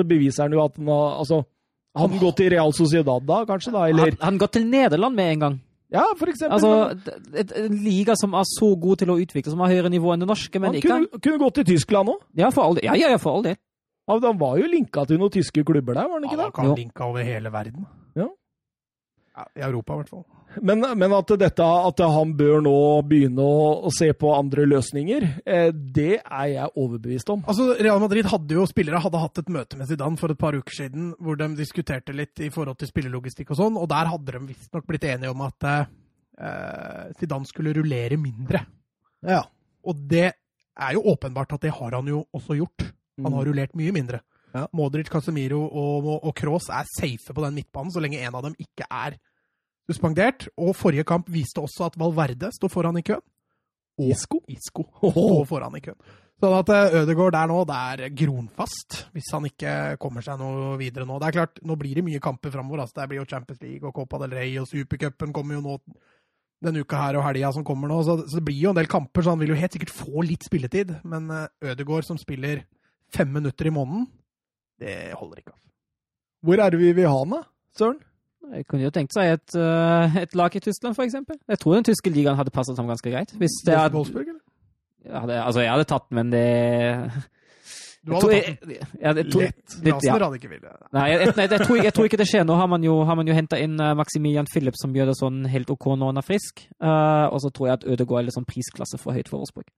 Så 0.00 0.06
beviser 0.08 0.42
han 0.48 0.52
jo 0.56 0.64
at 0.64 0.76
han 0.80 0.86
har 0.88 1.18
Altså, 1.20 1.42
han 1.96 2.18
gått 2.22 2.36
til 2.40 2.50
Real 2.50 2.72
Sociedad 2.72 3.26
da, 3.26 3.44
kanskje? 3.44 3.72
da, 3.74 3.84
Eller 3.90 4.10
Han, 4.10 4.18
han 4.20 4.38
gått 4.38 4.52
til 4.56 4.64
Nederland 4.66 5.14
med 5.16 5.32
en 5.34 5.38
gang. 5.44 5.60
Ja, 5.90 6.04
for 6.16 6.26
eksempel. 6.30 6.54
Altså, 6.54 7.14
et- 7.34 7.52
En 7.56 7.76
liga 7.84 8.14
som 8.16 8.32
er 8.34 8.44
så 8.46 8.68
god 8.80 8.98
til 8.98 9.08
å 9.10 9.16
utvikle, 9.18 9.50
som 9.50 9.58
har 9.58 9.68
høyere 9.72 9.90
nivå 9.90 10.12
enn 10.14 10.20
det 10.20 10.28
norske, 10.28 10.54
men 10.60 10.70
han 10.70 10.74
ikke 10.78 10.88
kunne, 10.88 11.20
kunne 11.20 11.38
gått 11.42 11.54
til 11.54 11.64
Tyskland 11.64 12.08
òg. 12.08 12.20
Ja, 12.38 12.50
for 12.50 12.62
all 12.62 12.74
del. 12.78 12.84
Ja, 12.84 12.94
ja, 12.94 13.08
ja, 13.10 13.16
for 13.18 13.34
all 13.36 13.42
del. 13.42 13.56
Han 14.08 14.38
var 14.38 14.56
jo 14.58 14.66
linka 14.70 15.04
til 15.06 15.18
noen 15.18 15.30
tyske 15.30 15.64
klubber 15.64 15.94
der, 15.94 16.06
var 16.08 16.20
han 16.20 16.24
ikke 16.24 16.38
Ja, 16.38 16.46
det? 16.46 16.54
han 16.54 16.66
kan 16.68 16.74
linka 16.76 17.04
over 17.04 17.22
hele 17.24 17.50
verden. 17.50 17.86
Ja, 18.14 18.28
I 19.56 19.60
Europa, 19.66 19.94
i 19.94 19.96
hvert 19.96 20.08
fall. 20.08 20.24
Men, 20.58 20.82
men 20.98 21.12
at, 21.14 21.30
dette, 21.38 21.62
at 21.62 22.00
han 22.10 22.32
bør 22.38 22.62
nå 22.64 22.74
begynne 23.06 23.44
å, 23.44 23.66
å 23.86 23.92
se 23.94 24.08
på 24.18 24.32
andre 24.34 24.64
løsninger, 24.66 25.26
eh, 25.46 25.68
det 25.70 26.18
er 26.18 26.48
jeg 26.50 26.72
overbevist 26.74 27.30
om. 27.30 27.44
Altså, 27.46 27.68
Real 27.78 28.02
Madrid 28.02 28.26
hadde 28.30 28.56
jo 28.58 28.66
spillere 28.68 29.02
hadde 29.04 29.22
hatt 29.22 29.42
et 29.44 29.52
møte 29.54 29.78
med 29.78 29.90
Zidane 29.90 30.18
for 30.20 30.34
et 30.34 30.40
par 30.40 30.58
uker 30.58 30.76
siden 30.82 31.12
hvor 31.22 31.38
de 31.38 31.52
diskuterte 31.58 32.16
litt 32.16 32.42
i 32.42 32.50
forhold 32.54 32.80
til 32.80 32.90
spillelogistikk 32.90 33.54
og 33.54 33.60
sånn, 33.60 33.78
og 33.78 33.86
der 33.92 34.10
hadde 34.10 34.34
de 34.36 34.42
visstnok 34.48 34.88
blitt 34.90 35.06
enige 35.12 35.30
om 35.30 35.46
at 35.46 35.68
eh, 35.70 35.84
Zidane 37.20 37.48
skulle 37.48 37.76
rullere 37.78 38.18
mindre. 38.20 38.64
Ja. 39.26 39.44
Og 39.86 40.02
det 40.10 40.26
er 40.30 40.96
jo 40.96 41.06
åpenbart 41.12 41.54
at 41.54 41.62
det 41.62 41.76
har 41.78 41.94
han 41.94 42.10
jo 42.10 42.24
også 42.34 42.58
gjort. 42.58 42.90
Han 43.20 43.36
har 43.36 43.46
rullert 43.46 43.78
mye 43.78 43.94
mindre. 43.94 44.24
Ja. 44.50 44.64
Modric, 44.74 45.06
Casemiro 45.12 45.60
og, 45.62 46.06
og, 46.06 46.14
og 46.26 46.32
Kroos 46.34 46.66
er 46.74 46.88
safe 46.90 47.34
på 47.34 47.44
den 47.44 47.54
midtbanen 47.60 47.92
så 47.94 48.02
lenge 48.02 48.18
en 48.18 48.34
av 48.34 48.42
dem 48.48 48.56
ikke 48.58 48.88
er 48.90 49.14
suspendert. 49.88 50.48
Og 50.60 50.74
forrige 50.76 51.06
kamp 51.08 51.30
viste 51.32 51.62
også 51.62 51.88
at 51.88 51.98
Valverde 52.00 52.52
står 52.56 52.72
foran 52.72 52.98
i 53.00 53.04
køen. 53.06 53.24
Og 54.00 54.10
Isco? 54.10 54.40
Isco 54.48 54.86
står 55.00 55.46
foran 55.48 55.76
i 55.78 55.84
køen. 55.84 55.98
Sånn 56.40 56.56
at 56.56 56.70
eh, 56.72 56.94
Ødegaard 57.02 57.34
der 57.36 57.50
nå, 57.50 57.58
det 57.68 57.78
er 57.78 58.14
gronfast, 58.16 59.02
hvis 59.12 59.28
han 59.36 59.44
ikke 59.44 59.72
kommer 60.00 60.24
seg 60.24 60.38
noe 60.40 60.78
videre 60.80 61.04
nå. 61.04 61.18
Det 61.20 61.28
er 61.28 61.36
klart, 61.36 61.60
Nå 61.68 61.76
blir 61.76 61.98
det 61.98 62.04
mye 62.06 62.22
kamper 62.22 62.54
framover. 62.54 62.86
Altså, 62.86 62.96
det 63.02 63.10
blir 63.10 63.20
jo 63.20 63.28
Champions 63.28 63.60
League 63.60 63.84
og 63.84 63.92
Copa 63.96 64.22
del 64.22 64.38
Rey 64.38 64.54
og 64.60 64.68
Supercupen 64.70 65.34
kommer 65.36 65.58
jo 65.58 65.64
nå 65.66 65.76
denne 66.64 66.80
uka 66.84 66.96
her 67.00 67.18
og 67.20 67.26
helga 67.26 67.52
som 67.56 67.64
kommer 67.66 67.92
nå. 67.92 68.00
Så, 68.06 68.16
så, 68.24 68.38
det 68.38 68.46
blir 68.48 68.62
jo 68.62 68.72
en 68.72 68.80
del 68.80 68.88
kamper, 68.88 69.24
så 69.24 69.34
han 69.34 69.42
vil 69.42 69.52
jo 69.52 69.60
helt 69.60 69.76
sikkert 69.76 69.92
få 69.92 70.24
litt 70.24 70.48
spilletid. 70.48 70.94
Men 71.08 71.28
uh, 71.28 71.44
Ødegaard 71.60 72.08
som 72.08 72.20
spiller 72.20 72.64
fem 73.12 73.28
minutter 73.36 73.68
i 73.68 73.74
måneden, 73.74 74.08
det 74.80 74.96
holder 75.20 75.42
ikke. 75.42 75.52
altså. 75.52 75.68
Hvor 76.46 76.64
er 76.64 76.72
det 76.72 76.80
vi 76.80 76.94
vil 76.96 77.10
ha 77.10 77.18
han, 77.20 77.36
da? 77.36 77.42
Søren? 77.76 78.00
Jeg 78.50 78.66
kunne 78.66 78.86
jo 78.86 78.92
tenkt 78.94 79.14
seg 79.14 79.34
et, 79.36 79.56
uh, 79.58 80.16
et 80.20 80.32
lag 80.38 80.54
i 80.56 80.62
Tyskland, 80.62 80.96
for 80.96 81.06
eksempel. 81.06 81.36
Jeg 81.48 81.60
tror 81.60 81.76
den 81.76 81.86
tyske 81.86 82.12
ligaen 82.12 82.38
hadde 82.38 82.52
passet 82.54 82.78
ham 82.80 82.88
ganske 82.90 83.12
greit. 83.12 83.34
Hvis 83.38 83.60
det 83.66 83.76
hadde, 83.76 83.94
Wolfsburg, 83.94 84.32
eller? 84.32 84.40
jeg 85.04 85.20
hadde, 85.20 85.36
altså, 85.42 85.60
jeg 85.60 85.70
hadde 85.74 85.90
tatt 85.92 86.08
den, 86.08 86.18
men 86.18 86.32
det 86.32 86.46
Du 88.00 88.14
hadde 88.16 88.30
tatt 88.32 88.64
den 88.64 88.72
lett. 88.72 89.76
litt, 89.84 90.06
ja. 90.06 90.16
Hadde 90.16 90.40
ikke 90.40 90.50
villet. 90.50 90.88
Nei, 90.96 91.04
jeg, 91.12 91.20
jeg, 91.28 91.50
jeg, 91.50 91.60
tror, 91.66 91.76
jeg 91.84 91.94
tror 91.98 92.08
ikke 92.08 92.20
det 92.22 92.28
skjer. 92.32 92.48
Nå 92.48 92.56
har 92.56 92.70
man 92.72 92.86
jo, 92.86 92.96
har 93.06 93.20
man 93.20 93.28
jo 93.28 93.36
henta 93.36 93.60
inn 93.60 93.76
uh, 93.76 93.92
Maximilian 93.98 94.48
Philip, 94.50 94.78
som 94.80 94.96
gjør 94.96 95.12
det 95.12 95.18
sånn 95.20 95.44
helt 95.52 95.70
OK 95.76 95.92
når 95.92 96.14
han 96.14 96.22
er 96.22 96.26
frisk. 96.26 96.64
Uh, 96.80 97.28
og 97.28 97.44
så 97.44 97.52
tror 97.52 97.70
jeg 97.70 97.78
at 97.78 97.86
Ødegaard 97.92 98.24
er 98.24 98.30
litt 98.30 98.38
sånn 98.38 98.48
prisklasse 98.48 98.98
for 99.02 99.14
høyt 99.14 99.28
for 99.28 99.42
Wolfsburg. 99.42 99.68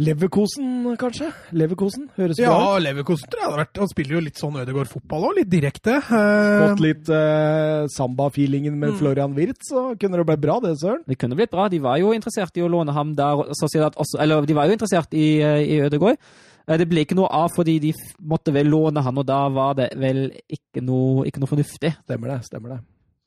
Leverkosen, 0.00 0.86
kanskje? 0.96 1.26
Leverkosen? 1.52 2.06
Høres 2.16 2.38
bra 2.40 2.46
Ja, 2.48 2.78
Leverkosen 2.80 3.28
tror 3.28 3.42
jeg 3.42 3.48
hadde 3.50 3.58
vært 3.60 3.80
Han 3.82 3.90
spiller 3.90 4.14
jo 4.16 4.22
litt 4.24 4.38
sånn 4.40 4.56
Ødegaard-fotball 4.62 5.26
òg, 5.28 5.34
litt 5.36 5.50
direkte. 5.52 5.98
Eh, 6.00 6.60
Fått 6.62 6.80
litt 6.80 7.10
eh, 7.12 7.84
samba-feelingen 7.92 8.72
med 8.78 8.94
Mm. 8.94 8.96
Florian 8.98 9.34
Wirth, 9.36 9.60
så 9.68 9.82
kunne 10.00 10.16
det 10.16 10.24
blitt 10.30 10.40
bra, 10.40 10.56
det, 10.64 10.72
Søren. 10.80 11.04
Det 11.06 11.18
kunne 11.20 11.36
blitt 11.36 11.50
bra. 11.52 11.68
De 11.68 11.78
var 11.78 11.98
jo 12.00 12.12
interessert 12.16 12.56
i 12.56 12.64
å 12.64 12.70
låne 12.72 12.92
ham 12.96 13.12
der. 13.14 13.44
Også, 13.52 13.68
eller 14.18 14.46
de 14.48 14.54
var 14.56 14.66
jo 14.66 14.72
interessert 14.78 15.12
i, 15.12 15.42
uh, 15.44 15.60
i 15.60 15.78
Ødegaard. 15.84 16.16
Uh, 16.68 16.76
det 16.80 16.88
ble 16.88 17.04
ikke 17.04 17.16
noe 17.18 17.28
av 17.28 17.52
fordi 17.54 17.78
de 17.84 17.92
måtte 18.20 18.52
vel 18.52 18.72
låne 18.72 19.04
han, 19.04 19.18
og 19.18 19.26
da 19.28 19.42
var 19.52 19.74
det 19.76 19.90
vel 20.00 20.30
ikke 20.48 20.80
noe, 20.82 21.26
ikke 21.28 21.40
noe 21.44 21.52
fornuftig. 21.52 21.92
Stemmer 22.08 22.32
det. 22.32 22.40
stemmer 22.48 22.74
det. 22.76 22.80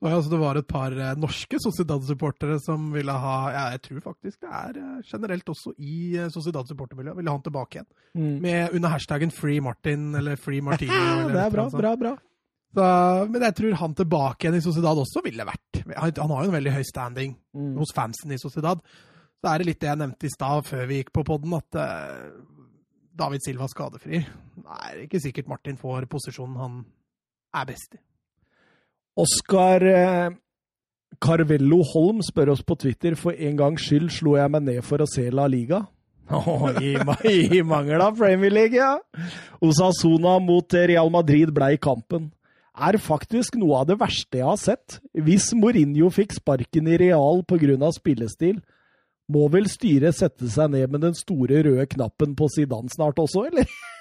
Altså, 0.04 0.30
det 0.30 0.38
var 0.42 0.58
et 0.60 0.68
par 0.68 0.92
eh, 0.92 1.14
norske 1.18 1.58
Sociedad-supportere 1.64 2.60
som 2.62 2.92
ville 2.94 3.14
ha 3.16 3.36
ja, 3.54 3.62
Jeg 3.74 3.82
tror 3.88 4.02
faktisk 4.04 4.42
det 4.44 4.52
er 4.52 4.78
eh, 4.82 5.00
generelt 5.08 5.48
også 5.50 5.72
i 5.80 5.96
uh, 6.20 6.28
Sociedad-supportermiljøet. 6.34 7.16
Ville 7.18 7.32
ha 7.32 7.38
han 7.40 7.46
tilbake 7.46 7.80
igjen. 7.80 7.88
Mm. 8.14 8.36
Med 8.44 8.76
under 8.76 8.94
hashtaggen 8.94 9.32
Free 9.34 9.64
Martin 9.64 10.12
eller 10.20 10.36
Free 10.36 10.62
Martino. 10.62 10.94
eller 11.24 11.34
det 11.34 11.42
er 11.46 11.56
bra, 11.56 11.66
eller 11.72 11.82
bra, 11.82 11.96
bra. 12.04 12.14
Så, 12.76 12.86
men 13.32 13.46
jeg 13.48 13.56
tror 13.56 13.78
han 13.80 13.96
tilbake 13.96 14.46
igjen 14.46 14.60
i 14.60 14.64
Sociedad 14.66 15.00
også 15.00 15.22
ville 15.24 15.46
vært 15.48 15.80
Han 15.96 16.12
han 16.20 16.34
har 16.36 16.44
jo 16.44 16.50
en 16.52 16.58
veldig 16.60 16.74
høy 16.76 16.84
standing 16.84 17.38
Mm. 17.56 17.78
hos 17.80 17.94
fansen 17.96 18.34
i 18.36 18.38
Sociedad. 18.42 18.82
Så 19.40 19.48
er 19.48 19.62
det 19.62 19.68
litt 19.70 19.80
det 19.80 19.88
jeg 19.88 20.00
nevnte 20.02 20.28
i 20.28 20.34
stad, 20.34 20.66
før 20.68 20.86
vi 20.90 20.98
gikk 21.00 21.14
på 21.16 21.24
podden, 21.24 21.54
at 21.56 21.78
eh, 21.80 22.34
David 23.16 23.46
Silva 23.46 23.70
skadefri. 23.72 24.20
Det 24.60 24.80
er 24.90 24.98
ikke 25.06 25.22
sikkert 25.24 25.48
Martin 25.48 25.78
får 25.80 26.04
posisjonen 26.12 26.58
han 26.60 26.76
er 27.56 27.70
best 27.70 27.96
i. 27.96 28.02
Oskar 29.16 29.86
eh, 29.88 30.30
Carvello 31.24 31.80
Holm 31.94 32.22
spør 32.26 32.52
oss 32.56 32.64
på 32.66 32.76
Twitter 32.80 33.16
for 33.20 33.36
en 33.36 33.60
gangs 33.60 33.86
skyld 33.88 34.10
slo 34.12 34.36
jeg 34.36 34.52
meg 34.52 34.66
ned 34.68 34.82
for 34.86 35.04
å 35.04 35.08
se 35.10 35.30
La 35.32 35.48
Liga. 35.52 35.86
Åh, 36.36 36.82
I, 36.82 36.96
I 37.60 37.62
mangel 37.64 38.02
av 38.04 38.18
Premier 38.20 38.52
League, 38.52 38.76
ja. 38.76 38.98
Osasona 39.64 40.38
mot 40.44 40.74
Real 40.74 41.12
Madrid 41.14 41.54
ble 41.56 41.76
i 41.76 41.82
kampen. 41.82 42.32
Er 42.76 42.98
faktisk 43.00 43.56
noe 43.56 43.84
av 43.84 43.88
det 43.88 44.00
verste 44.02 44.42
jeg 44.42 44.50
har 44.50 44.60
sett. 44.60 44.98
Hvis 45.16 45.54
Mourinho 45.56 46.10
fikk 46.12 46.36
sparken 46.36 46.90
i 46.92 46.98
Real 47.00 47.40
pga. 47.48 47.92
spillestil, 47.96 48.60
må 49.32 49.48
vel 49.50 49.70
styret 49.72 50.18
sette 50.18 50.50
seg 50.52 50.74
ned 50.74 50.92
med 50.92 51.02
den 51.08 51.16
store 51.18 51.64
røde 51.66 51.88
knappen 51.96 52.36
på 52.36 52.50
Zidane 52.52 52.92
snart 52.92 53.22
også, 53.22 53.48
eller? 53.48 53.70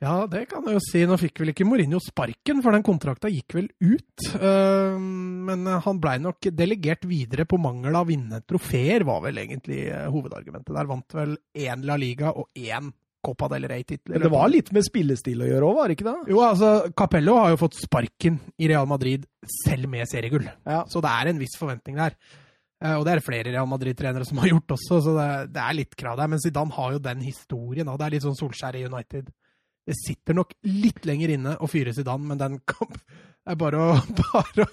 Ja, 0.00 0.14
det 0.32 0.46
kan 0.48 0.64
jeg 0.64 0.78
jo 0.78 0.80
si. 0.80 1.02
Nå 1.04 1.16
fikk 1.20 1.42
vel 1.42 1.50
ikke 1.52 1.66
Mourinho 1.68 1.98
sparken, 2.00 2.62
for 2.64 2.72
den 2.72 2.84
kontrakta 2.86 3.28
gikk 3.28 3.52
vel 3.58 3.66
ut. 3.84 4.30
Eh, 4.32 4.96
Men 5.50 5.66
han 5.84 6.00
blei 6.00 6.16
nok 6.22 6.48
delegert 6.56 7.04
videre 7.08 7.44
på 7.44 7.58
mangel 7.60 7.96
av 8.00 8.08
vinnende 8.08 8.40
trofeer, 8.48 9.04
var 9.04 9.20
vel 9.26 9.42
egentlig 9.42 9.82
eh, 9.92 10.06
hovedargumentet. 10.08 10.72
Der 10.76 10.88
vant 10.88 11.16
vel 11.18 11.36
én 11.54 11.84
La 11.84 11.98
Liga 12.00 12.32
og 12.32 12.48
én 12.56 12.88
Copa 13.20 13.50
del 13.52 13.66
Rey-titler. 13.68 14.16
Det 14.22 14.30
var 14.32 14.48
litt 14.48 14.70
med 14.72 14.86
spillestil 14.86 15.42
å 15.44 15.48
gjøre 15.50 15.66
òg, 15.68 15.74
var 15.76 15.90
det 15.92 15.96
ikke 15.98 16.06
det? 16.08 16.30
Jo, 16.32 16.38
altså, 16.46 16.70
Capello 16.96 17.34
har 17.36 17.50
jo 17.52 17.58
fått 17.60 17.76
sparken 17.76 18.38
i 18.56 18.70
Real 18.72 18.86
Madrid 18.88 19.26
selv 19.66 19.90
med 19.92 20.08
seriegull. 20.08 20.46
Ja. 20.64 20.86
Så 20.88 21.02
det 21.04 21.10
er 21.12 21.28
en 21.34 21.42
viss 21.42 21.58
forventning 21.60 22.00
der. 22.00 22.16
Eh, 22.80 22.94
Og 22.96 23.04
det 23.04 23.12
er 23.12 23.20
det 23.20 23.26
flere 23.26 23.52
Real 23.52 23.68
Madrid-trenere 23.68 24.24
som 24.24 24.40
har 24.40 24.48
gjort 24.54 24.72
også, 24.78 25.02
så 25.04 25.12
det, 25.18 25.28
det 25.52 25.60
er 25.66 25.76
litt 25.76 25.92
krav 26.00 26.16
der. 26.16 26.32
Men 26.32 26.40
Zidane 26.40 26.72
har 26.78 26.96
jo 26.96 27.04
den 27.10 27.20
historien, 27.28 27.92
og 27.92 28.00
det 28.00 28.06
er 28.08 28.16
litt 28.16 28.24
sånn 28.24 28.40
Solskjær 28.40 28.80
i 28.80 28.86
United. 28.88 29.28
Det 29.88 29.96
sitter 29.96 30.36
nok 30.36 30.54
litt 30.68 31.06
lenger 31.08 31.34
inne 31.36 31.56
å 31.58 31.68
fyre 31.70 31.94
Zidane, 31.96 32.26
men 32.28 32.40
den 32.40 32.60
kamp 32.68 32.98
er 33.48 33.56
bare 33.58 33.80
å, 33.80 33.94
bare 34.20 34.66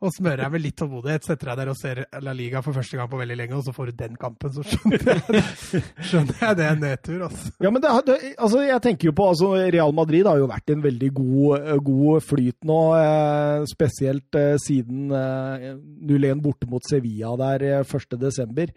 å, 0.00 0.10
smøre 0.14 0.40
deg 0.40 0.52
med 0.54 0.62
litt 0.64 0.76
tålmodighet. 0.80 1.26
Setter 1.26 1.50
deg 1.50 1.60
der 1.60 1.70
og 1.72 1.78
ser 1.78 2.00
La 2.24 2.32
Liga 2.36 2.62
for 2.64 2.76
første 2.76 2.98
gang 2.98 3.10
på 3.12 3.20
veldig 3.20 3.36
lenge, 3.38 3.58
og 3.58 3.66
så 3.66 3.74
får 3.76 3.92
du 3.92 4.00
den 4.00 4.16
kampen, 4.20 4.54
så 4.56 4.64
skjønner 4.64 5.06
jeg, 5.12 5.44
skjønner 6.08 6.42
jeg 6.42 6.58
det 6.58 6.66
er 6.70 6.80
nedtur. 6.80 7.22
Altså. 7.28 7.52
Ja, 7.62 7.72
men 7.74 7.84
det, 7.84 7.92
det, 8.08 8.18
altså, 8.34 8.64
jeg 8.66 8.84
tenker 8.88 9.10
jo 9.10 9.16
på 9.20 9.30
altså, 9.34 9.52
Real 9.76 9.96
Madrid 9.96 10.28
har 10.30 10.40
jo 10.40 10.50
vært 10.50 10.72
i 10.72 10.76
en 10.76 10.84
veldig 10.88 11.12
god, 11.20 11.70
god 11.90 12.26
flyt 12.26 12.68
nå, 12.68 12.82
eh, 13.00 13.64
spesielt 13.70 14.40
eh, 14.40 14.52
siden 14.62 15.08
eh, 15.14 15.72
0-1 16.10 16.44
borte 16.44 16.68
mot 16.70 16.84
Sevilla 16.88 17.36
der 17.40 17.68
eh, 17.70 17.96
1.12. 17.96 18.76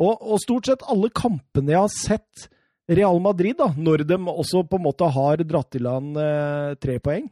Og, 0.00 0.14
og 0.16 0.40
stort 0.40 0.70
sett 0.70 0.88
alle 0.88 1.10
kampene 1.12 1.74
jeg 1.74 1.84
har 1.84 1.92
sett 1.92 2.48
Real 2.90 3.20
Madrid, 3.22 3.56
da, 3.58 3.70
når 3.76 4.04
de 4.08 4.18
også 4.18 4.64
på 4.66 4.80
en 4.80 4.86
måte 4.88 5.06
har 5.14 5.44
dratt 5.46 5.70
til 5.74 5.86
land 5.86 6.18
eh, 6.18 6.72
tre 6.82 6.98
poeng, 7.02 7.28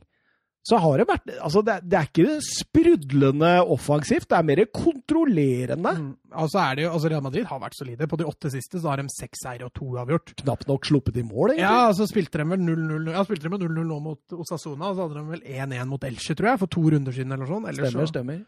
så 0.69 0.77
har 0.83 1.01
det 1.01 1.07
vært 1.09 1.31
altså 1.41 1.63
det, 1.65 1.79
det 1.89 1.97
er 1.97 2.09
ikke 2.11 2.35
sprudlende 2.45 3.51
offensivt, 3.73 4.27
det 4.29 4.37
er 4.37 4.49
mer 4.51 4.61
kontrollerende. 4.75 5.93
Mm. 5.97 6.11
altså 6.43 6.61
er 6.61 6.77
det 6.77 6.85
jo, 6.85 6.91
altså 6.99 7.13
Real 7.13 7.25
Madrid 7.25 7.49
har 7.49 7.63
vært 7.63 7.79
solide. 7.79 8.09
På 8.11 8.19
de 8.21 8.27
åtte 8.29 8.51
siste 8.53 8.83
så 8.83 8.91
har 8.93 9.01
de 9.01 9.09
seks 9.15 9.47
seire 9.47 9.69
og 9.71 9.73
to 9.79 9.89
avgjort. 10.03 10.35
Knapt 10.43 10.69
nok 10.69 10.91
sluppet 10.91 11.17
i 11.17 11.25
mål, 11.25 11.55
egentlig. 11.55 11.65
Ja, 11.65 11.89
så 11.97 12.09
spilte 12.11 12.43
de 12.43 12.49
vel 12.53 12.61
0-0 12.67 13.09
Ja, 13.15 13.25
spilte 13.25 13.49
de 13.49 13.55
med 13.55 13.65
0-0 13.65 13.89
nå 13.89 14.01
mot 14.11 14.37
Osasona, 14.37 14.91
og 14.91 14.99
så 14.99 15.07
hadde 15.07 15.23
de 15.23 15.27
vel 15.39 15.47
1-1 15.57 15.89
mot 15.95 16.05
Elche, 16.11 16.37
tror 16.37 16.53
jeg, 16.53 16.63
for 16.67 16.75
to 16.77 16.85
runder 16.93 17.17
siden 17.17 17.39
eller 17.39 17.49
sånn. 17.49 17.69
Ellers 17.71 17.89
Stemmer, 17.89 18.05
så 18.05 18.13
stemmer. 18.13 18.45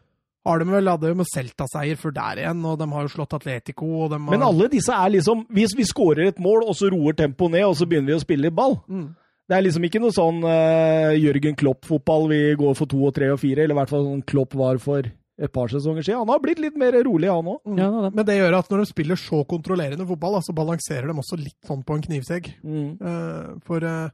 Har 0.48 0.60
de 0.62 0.72
vel 0.72 0.88
hadde 0.88 1.10
jo 1.10 1.16
med 1.18 1.28
Celta-seier 1.28 1.98
før 2.00 2.14
der 2.16 2.42
igjen, 2.44 2.60
og 2.64 2.78
de 2.80 2.86
har 2.88 3.04
jo 3.04 3.12
slått 3.12 3.34
Atletico, 3.36 3.88
og 4.04 4.12
de 4.12 4.20
har 4.20 4.32
Men 4.32 4.46
alle 4.46 4.70
disse 4.72 4.94
er 4.94 5.12
liksom 5.12 5.42
Hvis 5.52 5.74
vi 5.76 5.84
skårer 5.84 6.30
et 6.30 6.40
mål, 6.40 6.64
og 6.64 6.76
så 6.78 6.88
roer 6.92 7.18
tempoet 7.18 7.58
ned, 7.58 7.66
og 7.68 7.76
så 7.76 7.88
begynner 7.88 8.14
vi 8.14 8.20
å 8.20 8.24
spille 8.24 8.54
ball 8.54 8.78
Mm. 8.90 9.10
Det 9.50 9.56
er 9.56 9.64
liksom 9.64 9.82
ikke 9.82 9.98
noe 9.98 10.14
sånn 10.14 10.44
uh, 10.46 11.10
Jørgen 11.18 11.56
Klopp-fotball 11.58 12.28
vi 12.30 12.38
går 12.58 12.76
for 12.78 12.86
to 12.90 13.00
og 13.08 13.16
tre 13.16 13.32
og 13.34 13.40
fire, 13.42 13.64
eller 13.64 13.74
i 13.74 13.78
hvert 13.80 13.90
fall 13.90 14.04
sånn 14.06 14.22
Klopp 14.22 14.54
var 14.54 14.78
for 14.78 15.08
et 15.40 15.52
par 15.52 15.72
sesonger 15.72 16.04
siden. 16.06 16.20
Han 16.22 16.30
har 16.30 16.42
blitt 16.44 16.60
litt 16.62 16.76
mer 16.78 16.94
rolig, 17.02 17.26
han 17.32 17.48
òg. 17.50 17.58
Mm. 17.66 17.80
Ja. 17.80 18.10
Men 18.14 18.28
det 18.28 18.36
gjør 18.36 18.58
at 18.60 18.70
når 18.70 18.84
de 18.84 18.90
spiller 18.92 19.18
så 19.18 19.40
kontrollerende 19.50 20.06
fotball, 20.06 20.36
da, 20.36 20.44
så 20.46 20.54
balanserer 20.54 21.10
de 21.10 21.16
også 21.22 21.38
litt 21.40 21.58
sånn 21.66 21.82
på 21.86 21.96
en 21.96 22.04
knivsegg. 22.04 22.50
Mm. 22.62 22.90
Uh, 23.02 23.58
for 23.66 23.82
uh, 23.82 24.12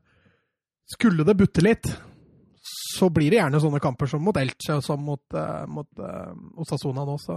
skulle 0.89 1.27
det 1.29 1.37
butte 1.37 1.65
litt, 1.67 1.91
så 2.97 3.09
blir 3.13 3.33
det 3.33 3.41
gjerne 3.41 3.61
sånne 3.63 3.81
kamper 3.85 4.11
som 4.11 4.25
mot 4.25 4.37
Elche 4.41 4.79
og 4.79 4.85
som 4.85 5.03
mot, 5.05 5.23
uh, 5.37 5.65
mot 5.69 6.03
eh, 6.03 6.33
Osasuna 6.63 7.05
nå. 7.07 7.17
Så 7.23 7.37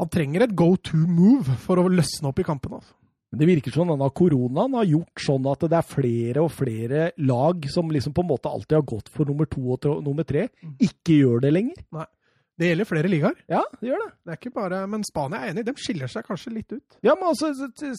han 0.00 0.12
trenger 0.12 0.46
et 0.46 0.56
go 0.56 0.74
to 0.76 0.98
move 0.98 1.56
for 1.62 1.80
å 1.80 1.88
løsne 1.92 2.32
opp 2.32 2.40
i 2.40 2.46
kampen. 2.46 2.78
Altså. 2.78 2.96
Men 3.30 3.42
det 3.42 3.48
virker 3.50 3.74
som 3.74 3.90
denne 3.90 4.08
koronaen 4.16 4.76
har 4.78 4.88
gjort 4.88 5.22
sånn 5.24 5.46
at 5.50 5.64
det 5.66 5.78
er 5.78 5.88
flere 5.88 6.44
og 6.44 6.52
flere 6.54 7.08
lag 7.18 7.66
som 7.72 7.90
liksom 7.92 8.14
på 8.16 8.24
en 8.24 8.30
måte 8.30 8.52
alltid 8.52 8.78
har 8.78 8.86
gått 8.86 9.10
for 9.12 9.28
nummer 9.28 9.48
to 9.50 9.64
og 9.74 9.88
nummer 10.04 10.26
tre, 10.28 10.46
ikke 10.78 11.18
gjør 11.18 11.42
det 11.44 11.52
lenger. 11.56 12.06
Det 12.58 12.70
gjelder 12.70 12.86
flere 12.88 13.08
ligaer. 13.12 13.34
Ja, 13.52 13.60
det 13.80 13.90
gjør 13.90 14.00
det. 14.00 14.12
Det 14.24 14.32
er 14.32 14.38
ikke 14.40 14.52
bare, 14.54 14.78
Men 14.88 15.02
Spania 15.04 15.42
er 15.44 15.50
enig, 15.52 15.64
de 15.66 15.74
skiller 15.76 16.08
seg 16.08 16.24
kanskje 16.24 16.52
litt 16.54 16.72
ut. 16.72 16.96
Ja, 17.04 17.12
men 17.14 17.28
også, 17.28 17.50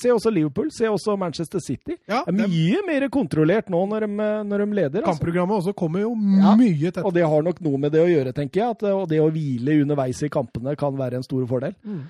Se 0.01 0.09
også 0.09 0.31
Liverpool, 0.33 0.71
se 0.73 0.89
også 0.89 1.13
Manchester 1.17 1.59
City. 1.61 1.93
Ja, 2.09 2.23
Det 2.25 2.33
er 2.33 2.49
mye 2.49 2.81
mer 2.87 3.07
kontrollert 3.13 3.69
nå 3.69 3.83
når 3.91 4.07
de, 4.07 4.09
når 4.49 4.63
de 4.65 4.67
leder. 4.79 5.01
Altså. 5.03 5.11
Kampprogrammet 5.11 5.59
også 5.61 5.75
kommer 5.77 6.01
jo 6.01 6.15
Ja. 6.41 6.55
mye 6.57 6.91
tett. 6.91 7.05
Og 7.05 7.13
det 7.13 7.23
har 7.29 7.41
nok 7.45 7.61
noe 7.61 7.77
med 7.77 7.91
det 7.93 8.01
å 8.01 8.09
gjøre, 8.09 8.33
tenker 8.33 8.61
jeg. 8.63 8.69
At, 8.77 8.83
og 8.83 9.07
det 9.09 9.19
å 9.21 9.29
hvile 9.31 9.81
underveis 9.83 10.23
i 10.23 10.29
kampene 10.29 10.75
kan 10.75 10.97
være 10.97 11.15
en 11.21 11.23
stor 11.23 11.45
fordel. 11.45 11.75
Mm. 11.85 12.01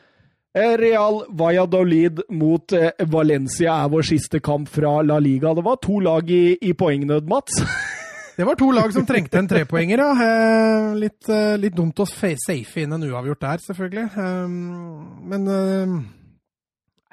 Eh, 0.55 0.77
Real 0.79 1.25
Valladolid 1.29 2.21
mot 2.31 2.71
eh, 2.73 2.91
Valencia 3.05 3.75
er 3.83 3.89
vår 3.89 4.07
siste 4.07 4.39
kamp 4.39 4.69
fra 4.71 5.01
La 5.03 5.19
Liga. 5.19 5.51
Det 5.53 5.63
var 5.67 5.75
to 5.83 5.99
lag 5.99 6.31
i, 6.31 6.57
i 6.61 6.71
poengnød, 6.73 7.27
Mats. 7.27 7.59
Det 8.37 8.45
var 8.45 8.55
to 8.59 8.67
lag 8.71 8.91
som 8.93 9.05
trengte 9.09 9.39
en 9.39 9.47
trepoenger, 9.49 9.97
ja. 9.97 10.11
Eh, 10.27 10.91
litt, 11.01 11.25
eh, 11.33 11.55
litt 11.57 11.73
dumt 11.73 11.97
å 11.97 12.05
safe 12.05 12.83
inn 12.83 12.93
en 12.93 13.03
uavgjort 13.07 13.41
der, 13.41 13.63
selvfølgelig. 13.65 14.03
Eh, 14.13 14.47
Men 15.33 15.47
eh, 15.47 15.95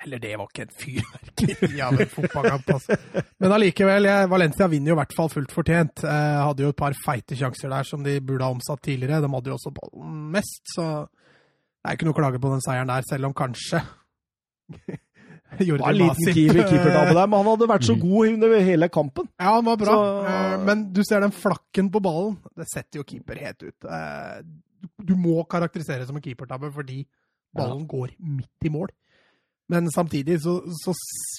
Eller 0.04 0.20
det 0.20 0.34
var 0.36 0.50
ikke 0.50 0.66
en 0.66 0.74
fyrverkeri 0.76 1.80
av 1.80 1.96
en 1.96 2.10
fotballkamp, 2.12 2.68
altså. 2.76 2.98
Men 3.40 3.54
allikevel, 3.56 4.04
Valencia 4.28 4.68
vinner 4.68 4.92
jo 4.92 4.98
i 4.98 5.00
hvert 5.00 5.16
fall 5.16 5.30
fullt 5.32 5.54
fortjent. 5.56 6.04
Eh, 6.04 6.40
Hadde 6.44 6.66
jo 6.66 6.74
et 6.74 6.80
par 6.82 6.92
feite 7.06 7.38
sjanser 7.40 7.72
der 7.72 7.88
som 7.88 8.04
de 8.04 8.18
burde 8.20 8.44
ha 8.44 8.52
omsatt 8.52 8.82
tidligere. 8.84 9.22
De 9.24 9.32
hadde 9.32 9.48
jo 9.48 9.56
også 9.56 9.72
ballen 9.80 10.26
mest, 10.36 10.60
så 10.76 10.90
det 11.08 11.88
er 11.88 11.96
ikke 11.96 12.04
noe 12.10 12.16
å 12.16 12.20
klage 12.20 12.40
på 12.44 12.52
den 12.52 12.60
seieren 12.68 12.92
der, 12.92 13.08
selv 13.08 13.30
om 13.30 13.34
kanskje 13.36 13.80
Jordi 15.60 15.82
var 15.82 15.90
en 15.90 15.98
liten 16.00 16.34
keeper- 16.34 16.68
keepertabbe 16.68 17.10
eh, 17.10 17.14
der, 17.14 17.26
men 17.26 17.38
han 17.38 17.48
hadde 17.52 17.68
vært 17.70 17.86
så 17.86 17.94
god 18.00 18.28
under 18.32 18.54
hele 18.60 18.88
kampen. 18.88 19.28
Ja, 19.40 19.54
han 19.56 19.64
var 19.64 19.76
bra, 19.76 19.94
Så- 19.94 20.26
Eh, 20.34 20.64
men 20.64 20.92
du 20.92 21.02
ser 21.04 21.20
den 21.20 21.30
flakken 21.32 21.90
på 21.90 22.00
ballen. 22.02 22.36
Det 22.56 22.66
setter 22.72 22.98
jo 23.00 23.04
keeper 23.04 23.38
helt 23.38 23.62
ut. 23.62 23.84
Eh, 23.84 24.42
Du 25.04 25.14
må 25.16 25.46
karakterisere 25.48 26.00
det 26.00 26.06
som 26.08 26.16
en 26.16 26.22
keepertabbe 26.22 26.68
fordi 26.72 27.06
ballen 27.56 27.86
går 27.88 28.10
midt 28.20 28.64
i 28.64 28.68
mål. 28.68 28.88
Men 29.68 29.86
samtidig 29.88 30.40
så, 30.42 30.60
så 30.84 30.92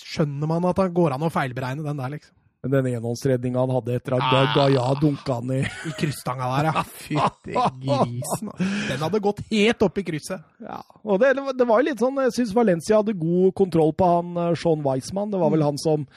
skjønner 0.04 0.48
man 0.48 0.66
at 0.66 0.76
det 0.76 0.94
går 0.96 1.14
an 1.14 1.22
å 1.22 1.30
feilberegne 1.30 1.84
den 1.86 1.98
der, 1.98 2.10
liksom. 2.10 2.34
Men 2.66 2.74
den 2.80 2.88
enhåndsredninga 2.98 3.62
han 3.62 3.74
hadde 3.76 3.96
etter 4.00 4.16
at 4.18 4.24
Ah. 4.26 4.54
Gaia 4.56 4.86
dunka 4.98 5.36
han 5.38 5.52
i 5.54 5.60
I 5.62 5.92
krysstanga 6.00 6.48
der, 6.50 6.70
ja. 6.72 6.84
Fytti 7.06 7.54
grisen. 7.54 8.50
altså. 8.50 8.70
Den 8.90 9.04
hadde 9.06 9.22
gått 9.22 9.44
helt 9.52 9.86
opp 9.86 10.02
i 10.02 10.06
krysset. 10.08 10.42
Ja, 10.66 10.80
og 11.06 11.20
det, 11.22 11.36
det 11.60 11.68
var 11.70 11.84
jo 11.84 11.92
litt 11.92 12.02
sånn 12.02 12.18
Jeg 12.26 12.34
syns 12.40 12.56
Valencia 12.58 13.04
hadde 13.04 13.14
god 13.20 13.54
kontroll 13.60 13.94
på 13.94 14.10
han 14.10 14.34
eh, 14.48 14.56
Sean 14.58 14.82
Weissmann. 14.82 15.30
Det 15.30 15.44
var 15.46 15.54
vel 15.54 15.66
han 15.68 15.78
som 15.78 16.08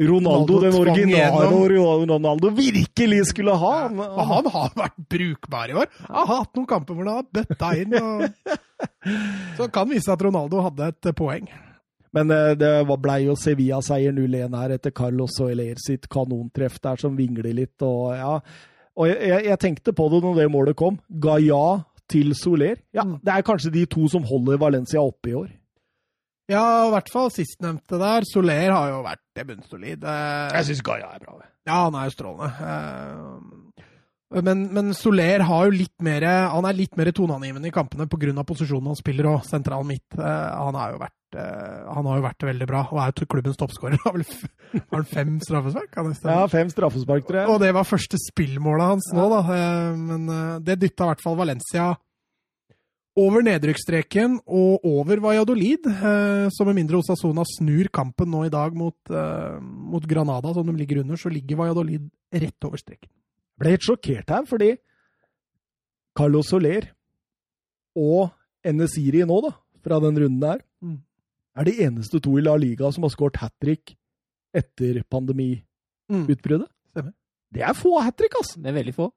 Ronaldo, 0.00 0.56
Ronaldo 0.56 0.60
den 0.64 0.76
originale 0.80 2.06
Ronaldo, 2.08 2.50
virkelig 2.56 3.24
skulle 3.34 3.52
ha. 3.60 3.72
Han, 3.82 3.98
Og 4.00 4.20
han 4.30 4.46
har 4.54 4.70
vært 4.78 5.00
brukbar 5.12 5.68
i 5.68 5.76
år. 5.82 5.90
Han 6.06 6.22
har 6.30 6.38
hatt 6.46 6.54
noen 6.56 6.68
kamper 6.70 6.96
hvor 6.96 7.10
han 7.10 7.18
har 7.20 7.26
bøtta 7.34 7.72
inn. 7.76 7.98
Og... 8.00 8.24
Så 9.58 9.66
det 9.66 9.72
kan 9.74 9.90
vise 9.90 10.14
at 10.14 10.22
Ronaldo 10.24 10.62
hadde 10.64 10.88
et 10.94 11.10
poeng. 11.18 11.50
Men 12.12 12.30
eh, 12.34 12.54
det 12.58 12.86
var- 12.88 12.96
blei 12.98 13.24
jo 13.26 13.36
Sevilla-seier 13.38 14.12
0-1 14.12 14.56
her 14.58 14.70
etter 14.74 14.90
Carlos 14.90 15.30
Soeler 15.38 15.76
sitt 15.78 16.08
kanontreff 16.08 16.80
der 16.82 16.96
som 16.96 17.16
vingler 17.16 17.52
litt. 17.54 17.80
Og, 17.82 18.14
ja. 18.16 18.40
og 18.96 19.06
jeg, 19.06 19.44
jeg- 19.44 19.58
tenkte 19.60 19.92
på 19.94 20.08
det 20.10 20.22
når 20.24 20.36
det 20.40 20.50
målet 20.50 20.76
kom. 20.76 20.98
Gaia 21.08 21.84
til 22.08 22.34
Soler. 22.34 22.76
Ja, 22.92 23.04
Mm. 23.04 23.20
Det 23.22 23.32
er 23.32 23.42
kanskje 23.42 23.70
de 23.72 23.86
to 23.86 24.08
som 24.08 24.24
holder 24.24 24.58
Valencia 24.58 24.98
oppe 25.00 25.30
i 25.30 25.34
år. 25.34 25.50
Ja, 26.50 26.88
i 26.88 26.90
hvert 26.90 27.08
fall 27.12 27.30
sistnevnte 27.30 27.96
der. 27.96 28.22
Soler 28.26 28.72
har 28.72 28.88
jo 28.90 29.04
vært 29.04 29.46
bunnsolid. 29.46 30.02
Jeg 30.02 30.64
syns 30.66 30.82
Gaia 30.82 31.14
er 31.14 31.20
bra. 31.22 31.36
Ja, 31.64 31.84
han 31.84 31.94
er 31.94 32.08
jo 32.08 32.10
strålende. 32.10 32.50
Men, 34.30 34.68
men 34.70 34.92
Soler 34.94 35.42
har 35.42 35.66
jo 35.66 35.72
litt 35.74 35.96
mer, 36.06 36.22
han 36.52 36.66
er 36.68 36.76
litt 36.78 36.92
mer 36.98 37.08
toneangivende 37.10 37.66
i 37.66 37.74
kampene 37.74 38.06
pga. 38.06 38.44
posisjonen 38.46 38.92
han 38.92 38.98
spiller 38.98 39.26
og 39.26 39.40
sentral 39.48 39.82
midt. 39.88 40.06
Eh, 40.14 40.50
Han 40.60 40.76
har 40.78 40.92
jo 40.92 41.00
vært, 41.00 41.16
eh, 41.34 41.80
han 41.90 42.06
har 42.06 42.20
jo 42.20 42.22
vært 42.28 42.46
veldig 42.46 42.68
bra 42.70 42.84
og 42.92 43.00
er 43.02 43.10
jo 43.18 43.26
klubbens 43.26 43.58
toppskårer. 43.58 43.98
Har 44.06 44.94
han 44.94 45.08
fem 45.10 45.40
straffespark? 45.42 45.98
Ja, 46.22 46.46
fem 46.46 46.70
straffespark, 46.70 47.26
tror 47.26 47.40
jeg. 47.40 47.48
Og 47.50 47.58
det 47.58 47.72
var 47.74 47.88
første 47.90 48.20
spillmålet 48.22 48.86
hans 48.92 49.10
nå, 49.18 49.26
da. 49.34 49.40
Eh, 49.56 49.98
Men 49.98 50.30
det 50.62 50.78
dytta 50.78 51.08
i 51.08 51.10
hvert 51.10 51.24
fall 51.26 51.38
Valencia 51.40 51.88
over 53.18 53.42
nedrykksstreken 53.42 54.38
og 54.46 54.86
over 54.86 55.18
Valladolid. 55.18 55.90
Så 56.54 56.64
med 56.68 56.78
mindre 56.78 57.00
Osasona 57.02 57.42
snur 57.58 57.90
kampen 57.92 58.30
nå 58.30 58.44
i 58.46 58.52
dag 58.54 58.76
mot, 58.78 58.94
mot 59.10 60.06
Granada, 60.06 60.54
som 60.54 60.70
de 60.70 60.76
ligger 60.78 61.02
under, 61.02 61.18
så 61.18 61.28
ligger 61.34 61.58
Valladolid 61.58 62.06
rett 62.30 62.64
over 62.70 62.78
streken. 62.78 63.10
Ble 63.60 63.74
helt 63.74 63.84
sjokkert 63.86 64.32
her, 64.32 64.46
fordi 64.48 64.70
Carlos 66.16 66.48
Soler 66.50 66.88
og 67.96 68.30
Enesiri 68.66 69.22
nå, 69.28 69.38
da, 69.46 69.52
fra 69.84 70.00
den 70.02 70.18
runden 70.24 70.40
der, 70.42 70.60
Mm. 70.82 70.98
er 71.56 71.64
de 71.68 71.72
eneste 71.84 72.20
to 72.24 72.36
i 72.38 72.40
La 72.42 72.54
Liga 72.56 72.88
som 72.92 73.04
har 73.04 73.10
skåret 73.12 73.36
hat 73.42 73.52
trick 73.60 73.94
etter 74.56 75.02
pandemiutbruddet. 75.12 76.68
Mm. 76.96 77.12
Det 77.52 77.62
er 77.66 77.74
få 77.74 77.98
hat 78.00 78.16
trick, 78.16 78.34
altså! 78.38 78.60
Det 78.62 78.70
er 78.70 78.76
veldig 78.78 78.94
få. 78.94 79.10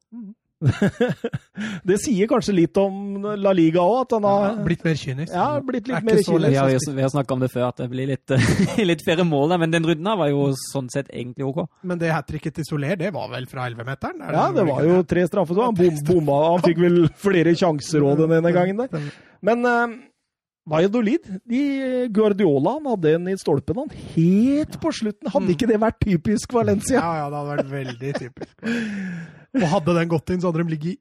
det 1.89 1.97
sier 2.01 2.27
kanskje 2.31 2.53
litt 2.55 2.77
om 2.81 3.25
La 3.39 3.51
Liga 3.55 3.81
òg, 3.83 3.97
at 4.05 4.15
han 4.17 4.27
har 4.27 4.55
Blitt 4.65 4.83
mer 4.85 4.95
kynisk. 4.99 5.33
ja, 5.33 5.47
blitt 5.65 5.87
litt 5.89 6.05
mer 6.07 6.21
kynisk. 6.23 6.55
jo- 6.87 6.93
vi 6.95 7.01
har 7.05 7.11
snakka 7.13 7.35
om 7.37 7.43
det 7.43 7.49
før, 7.53 7.67
at 7.69 7.81
det 7.83 7.89
blir 7.91 8.07
litt, 8.13 8.33
litt 8.91 9.03
flere 9.05 9.25
mål. 9.27 9.49
der, 9.53 9.61
Men 9.65 9.71
den 9.75 9.83
runden 9.89 10.07
her 10.11 10.17
var 10.23 10.31
jo 10.31 10.47
sånn 10.71 10.89
sett 10.93 11.11
egentlig 11.11 11.45
OK. 11.49 11.65
Men 11.83 11.99
det 12.01 12.13
hat 12.13 12.27
tricket 12.29 12.55
til 12.55 12.65
Soler, 12.69 12.95
det 12.99 13.11
var 13.13 13.29
vel 13.33 13.45
fra 13.51 13.67
11-meteren? 13.69 14.23
Er 14.23 14.39
Ja, 14.39 14.47
det 14.55 14.65
var 14.69 14.83
jo 14.87 15.01
tre 15.03 15.27
straffer, 15.27 15.53
så 15.59 15.67
han 15.69 15.75
bom, 15.77 15.99
bomma. 16.07 16.39
Han 16.55 16.65
fikk 16.65 16.81
vel 16.85 16.97
flere 17.27 17.53
sjanser 17.59 18.03
òg 18.07 18.23
den 18.23 18.35
ene 18.39 18.51
gangen 18.55 18.83
der. 18.85 19.11
Men 19.43 19.65
uh, 19.67 19.93
Valladolid, 20.69 21.25
de, 21.43 22.07
Guardiola 22.15 22.77
han 22.77 22.85
hadde 22.93 23.15
en 23.17 23.25
i 23.27 23.35
stolpen 23.35 23.81
han 23.81 23.89
helt 24.13 24.77
på 24.79 24.93
slutten. 24.95 25.27
Hadde 25.33 25.51
ikke 25.51 25.67
det 25.67 25.79
vært 25.81 25.97
typisk 26.05 26.53
Valencia? 26.55 27.01
Ja, 27.01 27.09
ja, 27.19 27.25
det 27.27 27.41
hadde 27.41 27.55
vært 27.57 27.73
veldig 27.73 28.13
typisk. 28.21 28.53
Og 29.53 29.67
hadde 29.69 29.93
den 29.99 30.09
gått 30.11 30.29
inn, 30.33 30.41
så 30.41 30.49
hadde 30.51 30.63
de 30.63 30.73
ligget 30.73 30.99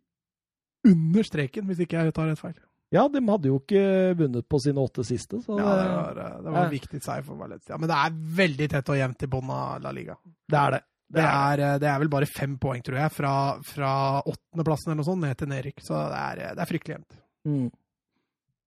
under 0.84 1.22
streken, 1.24 1.64
hvis 1.70 1.80
ikke 1.84 2.00
jeg 2.04 2.14
tar 2.16 2.28
rett 2.28 2.40
feil. 2.42 2.54
Ja, 2.92 3.06
de 3.08 3.22
hadde 3.24 3.48
jo 3.48 3.56
ikke 3.62 3.82
vunnet 4.18 4.44
på 4.52 4.58
sine 4.60 4.82
åtte 4.82 5.04
siste. 5.08 5.38
Så 5.40 5.56
Ja, 5.56 5.70
det 5.78 5.84
var, 5.88 6.14
det 6.18 6.50
var 6.50 6.58
en 6.66 6.66
Ja. 6.66 6.72
viktig 6.74 7.00
seier 7.02 7.22
for 7.24 7.36
Valencia. 7.40 7.78
Men 7.80 7.88
det 7.88 7.96
er 7.96 8.16
veldig 8.42 8.68
tett 8.74 8.88
og 8.92 8.96
jevnt 8.98 9.22
i 9.22 9.26
bunnen 9.32 9.50
av 9.56 9.80
La 9.82 9.90
Liga. 9.96 10.16
det 10.48 10.58
er 10.58 10.70
det. 10.76 10.82
Det 11.12 11.20
er, 11.28 11.78
det 11.78 11.88
er 11.88 11.98
vel 12.00 12.08
bare 12.08 12.24
fem 12.26 12.54
poeng, 12.58 12.80
tror 12.82 12.96
jeg, 12.96 13.10
fra, 13.12 13.32
fra 13.62 14.22
åttendeplassen 14.24 14.88
eller 14.92 14.96
noe 15.02 15.04
sånt 15.04 15.20
ned 15.20 15.36
til 15.36 15.48
nedrykk. 15.48 15.80
Så 15.84 15.92
det 16.08 16.20
er, 16.20 16.54
det 16.56 16.62
er 16.64 16.70
fryktelig 16.70 16.94
jevnt. 16.96 17.16
Mm. 17.48 17.66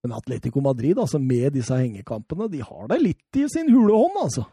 Men 0.06 0.14
Atletico 0.14 0.62
Madrid, 0.62 0.98
altså 1.02 1.18
med 1.20 1.54
disse 1.54 1.74
hengekampene, 1.74 2.46
de 2.54 2.60
har 2.62 2.88
det 2.92 3.00
litt 3.02 3.40
i 3.42 3.48
sin 3.50 3.70
hule 3.74 3.94
hånd, 3.98 4.20
altså. 4.22 4.46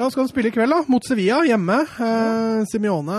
Ja, 0.00 0.06
skal 0.08 0.22
han 0.24 0.30
spille 0.30 0.48
i 0.48 0.52
kveld, 0.54 0.72
da? 0.72 0.78
Mot 0.88 1.04
Sevilla, 1.04 1.42
hjemme. 1.44 1.74
Eh, 2.00 2.62
Simione 2.70 3.16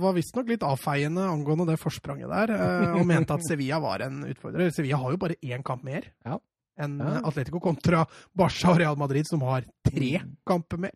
var 0.00 0.14
visstnok 0.16 0.48
litt 0.48 0.62
avfeiende 0.64 1.26
angående 1.28 1.66
det 1.68 1.76
forspranget 1.82 2.30
der, 2.32 2.52
eh, 2.56 2.94
og 2.96 3.04
mente 3.08 3.34
at 3.36 3.44
Sevilla 3.44 3.76
var 3.84 4.00
en 4.06 4.22
utfordrer. 4.30 4.70
Sevilla 4.72 4.96
har 5.02 5.12
jo 5.12 5.18
bare 5.20 5.36
én 5.44 5.62
kamp 5.66 5.84
mer 5.84 6.06
Ja. 6.24 6.38
enn 6.80 6.98
Ja. 6.98 7.20
Atletico 7.28 7.60
kontra 7.60 8.06
Barca 8.34 8.70
og 8.72 8.78
Real 8.80 8.96
Madrid, 8.96 9.26
som 9.28 9.40
har 9.42 9.62
tre 9.84 10.18
Mm. 10.22 10.36
kamper 10.46 10.78
mer. 10.78 10.92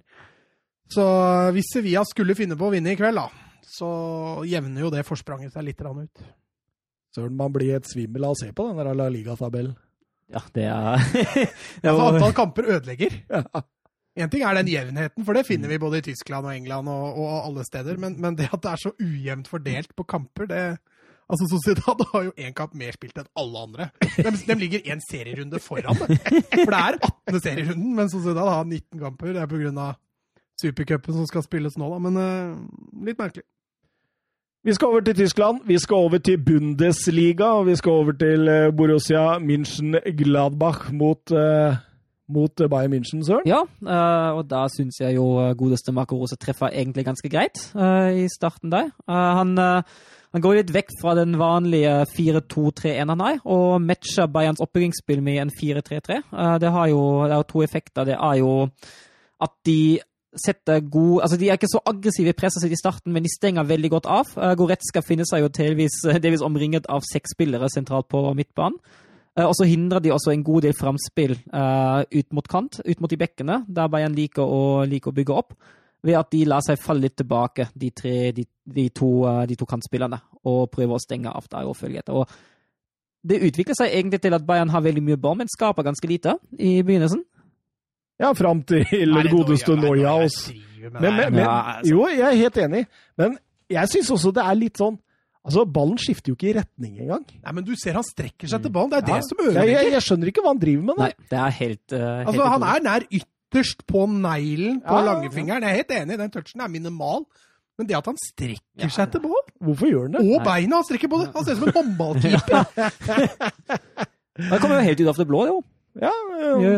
Så 0.89 1.05
hvis 1.53 1.69
Sevilla 1.73 2.03
skulle 2.05 2.35
finne 2.35 2.57
på 2.57 2.67
å 2.69 2.73
vinne 2.73 2.93
i 2.93 2.97
kveld, 2.97 3.15
da, 3.17 3.29
så 3.63 4.43
jevner 4.49 4.81
jo 4.81 4.91
det 4.91 5.05
forspranget 5.07 5.53
seg 5.53 5.65
litt 5.65 5.77
grann 5.77 6.01
ut. 6.03 6.19
Søren, 7.15 7.37
man 7.37 7.53
blir 7.53 7.75
et 7.77 7.85
svimmel 7.85 8.25
av 8.25 8.33
å 8.33 8.37
se 8.39 8.53
på 8.53 8.67
den 8.69 8.77
der 8.87 8.95
La 8.95 9.09
Liga-tabellen. 9.11 9.77
Ja, 10.33 10.41
det 10.55 10.65
er 10.65 10.97
det 11.83 11.91
Altså, 11.91 12.15
antall 12.15 12.33
kamper 12.33 12.63
ødelegger. 12.79 13.11
En 14.19 14.31
ting 14.31 14.43
er 14.43 14.57
den 14.59 14.69
jevnheten, 14.73 15.25
for 15.25 15.39
det 15.39 15.47
finner 15.47 15.71
vi 15.71 15.79
både 15.79 16.01
i 16.01 16.07
Tyskland 16.09 16.49
og 16.49 16.55
England 16.55 16.91
og, 16.91 17.19
og 17.23 17.35
alle 17.47 17.65
steder, 17.65 17.99
men, 18.03 18.17
men 18.21 18.35
det 18.39 18.49
at 18.51 18.63
det 18.65 18.73
er 18.73 18.81
så 18.83 18.91
ujevnt 18.99 19.49
fordelt 19.49 19.95
på 19.97 20.07
kamper, 20.09 20.51
det 20.51 20.65
Altså, 21.31 21.47
Sociedad 21.47 22.01
har 22.13 22.25
jo 22.27 22.33
én 22.43 22.55
kamp 22.59 22.73
mer 22.75 22.97
spilt 22.97 23.19
enn 23.21 23.29
alle 23.39 23.61
andre. 23.63 23.85
De, 24.03 24.31
de 24.49 24.57
ligger 24.59 24.89
én 24.91 25.03
serierunde 25.05 25.61
foran. 25.63 25.95
For 25.95 26.11
det 26.75 26.81
er 26.81 26.99
18. 26.99 27.39
serierunden, 27.45 27.93
men 27.95 28.11
Sociedad 28.11 28.51
har 28.51 28.65
19 28.65 28.99
kamper. 28.99 29.37
Det 29.37 29.45
er 29.45 29.47
pga. 29.47 29.85
supercupen 30.61 31.15
som 31.15 31.29
skal 31.31 31.47
spilles 31.47 31.79
nå, 31.79 31.87
da. 31.93 32.01
Men 32.03 32.19
uh, 32.19 33.05
litt 33.07 33.21
merkelig. 33.21 33.47
Vi 34.67 34.75
skal 34.77 34.91
over 34.93 35.01
til 35.01 35.17
Tyskland, 35.17 35.63
vi 35.65 35.79
skal 35.81 35.97
over 35.97 36.19
til 36.19 36.43
Bundesliga, 36.45 37.47
og 37.57 37.71
vi 37.71 37.77
skal 37.81 37.95
over 38.03 38.13
til 38.13 38.49
eh, 38.49 38.73
Borussia 38.77 39.39
München-Gladbach 39.41 40.91
mot, 40.93 41.33
eh, 41.33 41.79
mot 42.33 42.63
Bayern 42.71 42.93
München, 42.95 43.25
Søren. 43.27 43.47
ja, 43.49 43.61
eh, 43.65 44.31
og 44.39 44.47
da 44.51 44.67
syns 44.73 45.01
jeg 45.01 45.17
jo 45.17 45.27
eh, 45.43 45.55
godeste 45.59 45.93
Marco 45.93 46.19
Rose 46.21 46.39
treffer 46.41 46.73
egentlig 46.73 47.05
ganske 47.09 47.29
greit 47.33 47.61
eh, 47.75 48.25
i 48.25 48.29
starten 48.33 48.73
der. 48.73 48.91
Eh, 49.09 49.31
han, 49.41 49.57
eh, 49.59 49.83
han 50.33 50.45
går 50.45 50.61
litt 50.61 50.75
vekk 50.75 50.93
fra 51.01 51.15
den 51.19 51.39
vanlige 51.41 52.05
4-2-3-1 52.15 53.15
han 53.15 53.25
har, 53.25 53.41
og 53.45 53.81
matcher 53.83 54.31
Bayerns 54.31 54.63
oppbyggingsspill 54.63 55.23
med 55.27 55.43
en 55.43 55.51
4-3-3. 55.55 56.21
Eh, 56.21 56.55
det 56.63 56.71
har 56.77 56.93
jo 56.93 57.03
det 57.27 57.35
er 57.39 57.51
to 57.51 57.65
effekter. 57.67 58.07
Det 58.13 58.17
er 58.19 58.39
jo 58.43 58.55
at 59.41 59.53
de 59.67 59.99
setter 60.37 60.79
god 60.87 61.23
Altså, 61.25 61.37
de 61.37 61.49
er 61.49 61.57
ikke 61.59 61.67
så 61.73 61.81
aggressive 61.91 62.31
i 62.31 62.39
presset 62.39 62.63
sitt 62.63 62.73
i 62.77 62.79
starten, 62.79 63.13
men 63.13 63.25
de 63.25 63.33
stenger 63.33 63.67
veldig 63.67 63.91
godt 63.91 64.07
av. 64.07 64.29
Goretzka 64.57 65.03
finner 65.03 65.27
seg 65.27 65.43
jo 65.43 65.49
delvis, 65.51 65.97
delvis 66.23 66.45
omringet 66.47 66.87
av 66.87 67.03
seks 67.03 67.35
spillere 67.35 67.67
sentralt 67.73 68.07
på 68.13 68.23
midtbanen. 68.39 68.79
Uh, 69.39 69.47
og 69.47 69.55
så 69.59 69.67
hindrer 69.69 70.03
de 70.03 70.13
også 70.15 70.33
en 70.35 70.45
god 70.47 70.67
del 70.67 70.75
framspill 70.77 71.37
uh, 71.55 72.03
ut 72.03 72.33
mot 72.37 72.49
kant, 72.51 72.81
ut 72.83 73.03
mot 73.03 73.11
de 73.11 73.19
bekkene, 73.21 73.61
der 73.69 73.91
Bayern 73.93 74.17
liker 74.17 74.43
å, 74.43 74.63
liker 74.89 75.13
å 75.13 75.17
bygge 75.17 75.37
opp. 75.37 75.55
Ved 76.07 76.17
at 76.17 76.31
de 76.33 76.47
lar 76.49 76.65
seg 76.65 76.81
falle 76.81 77.05
litt 77.05 77.19
tilbake, 77.21 77.69
de, 77.77 77.91
tre, 77.93 78.31
de, 78.33 78.47
de, 78.65 78.87
to, 78.97 79.11
de 79.47 79.57
to, 79.59 79.67
kantspillerne, 79.69 80.17
og 80.49 80.71
prøver 80.73 80.97
å 80.97 81.03
stenge 81.03 81.29
av 81.29 81.45
der 81.53 81.69
og 81.69 81.77
følge 81.77 82.01
etter. 82.01 82.17
Og 82.17 83.29
det 83.29 83.43
utvikler 83.45 83.77
seg 83.77 83.93
egentlig 83.93 84.23
til 84.25 84.33
at 84.33 84.47
Bayern 84.49 84.73
har 84.73 84.81
veldig 84.81 85.03
mye 85.05 85.21
ball, 85.21 85.37
men 85.43 85.51
skaper 85.53 85.85
ganske 85.85 86.09
lite 86.09 86.39
i 86.57 86.79
begynnelsen. 86.81 87.21
Ja, 88.21 88.33
fram 88.33 88.63
til 88.69 88.85
det 88.89 89.31
godeste 89.33 89.77
Noya. 89.77 90.17
Men, 90.81 91.13
men, 91.17 91.37
men, 91.37 91.47
jo, 91.89 92.07
jeg 92.09 92.25
er 92.25 92.41
helt 92.41 92.59
enig, 92.65 92.83
men 93.21 93.37
jeg 93.71 93.93
syns 93.93 94.11
også 94.17 94.33
det 94.37 94.45
er 94.45 94.59
litt 94.59 94.81
sånn 94.81 94.97
Altså, 95.41 95.65
Ballen 95.65 95.97
skifter 96.01 96.33
jo 96.33 96.37
ikke 96.37 96.51
i 96.51 96.57
retning 96.59 96.99
engang. 97.01 97.25
Nei, 97.41 97.53
Men 97.57 97.65
du 97.65 97.73
ser 97.81 97.97
han 97.97 98.05
strekker 98.05 98.51
seg 98.51 98.65
til 98.65 98.73
ballen. 98.75 98.93
Det 98.93 98.99
er 99.01 99.07
ja. 99.09 99.21
det 99.21 99.29
som 99.29 99.39
ødelegger. 99.41 99.71
Jeg, 99.71 99.87
jeg, 99.87 99.93
jeg, 99.95 100.05
skjønner 100.07 100.33
ikke 100.33 100.45
hva 100.45 100.53
han 100.53 100.61
driver 100.65 100.89
med. 100.89 100.99
Da. 100.99 101.07
Nei, 101.07 101.29
det 101.33 101.39
er 101.41 101.55
helt, 101.61 101.85
uh, 101.95 102.01
helt 102.01 102.33
Altså, 102.33 102.49
Han 102.55 102.67
er 102.69 102.83
nær 102.85 103.07
ytterst 103.09 103.87
på 103.89 104.03
neglen 104.11 104.83
på 104.85 104.99
ja, 104.99 105.07
langfingeren. 105.09 105.65
Jeg 105.65 105.71
er 105.71 105.81
helt 105.81 105.95
enig, 105.97 106.19
den 106.21 106.35
touchen 106.35 106.65
er 106.67 106.73
minimal. 106.73 107.25
Men 107.81 107.89
det 107.89 107.97
at 107.97 108.11
han 108.11 108.21
strekker 108.21 108.85
ja. 108.85 108.93
seg 108.93 109.09
til 109.15 109.23
ball 109.25 109.39
Hvorfor 109.65 109.89
gjør 109.89 110.03
han 110.05 110.19
det? 110.19 110.25
Og 110.29 110.43
beina! 110.45 110.83
Han 110.83 110.85
strekker 110.85 111.09
på 111.09 111.23
det! 111.23 111.31
Han 111.33 111.47
ser 111.47 111.57
ut 111.57 111.63
som 111.63 111.71
en 111.71 111.77
håndballkeeper. 111.81 112.61
det 114.37 114.59
kommer 114.61 114.77
jo 114.77 114.89
helt 114.91 115.01
ut 115.01 115.09
av 115.15 115.21
det 115.23 115.29
blå, 115.31 115.47
jo. 115.49 115.63
Ja, 115.99 116.13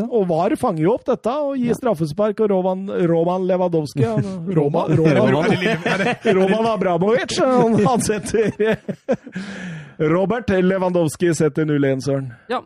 og 0.08 0.24
VAR 0.30 0.54
fanger 0.56 0.86
jo 0.86 0.94
opp 0.96 1.04
dette 1.06 1.34
og 1.44 1.60
gir 1.60 1.76
straffespark. 1.76 2.40
Og 2.44 2.50
Roman, 2.52 2.86
Roman 3.10 3.46
Lewandowski 3.48 4.06
Roman, 4.58 4.96
Roman, 4.96 5.54
Roman 6.24 6.68
Abramovic 6.72 7.36
han 7.88 8.04
setter 8.04 8.80
Robert 10.12 10.50
Lewandowski 10.50 11.34
setter 11.36 11.68
0-1, 11.68 12.04
Søren. 12.06 12.30
Ja, 12.50 12.62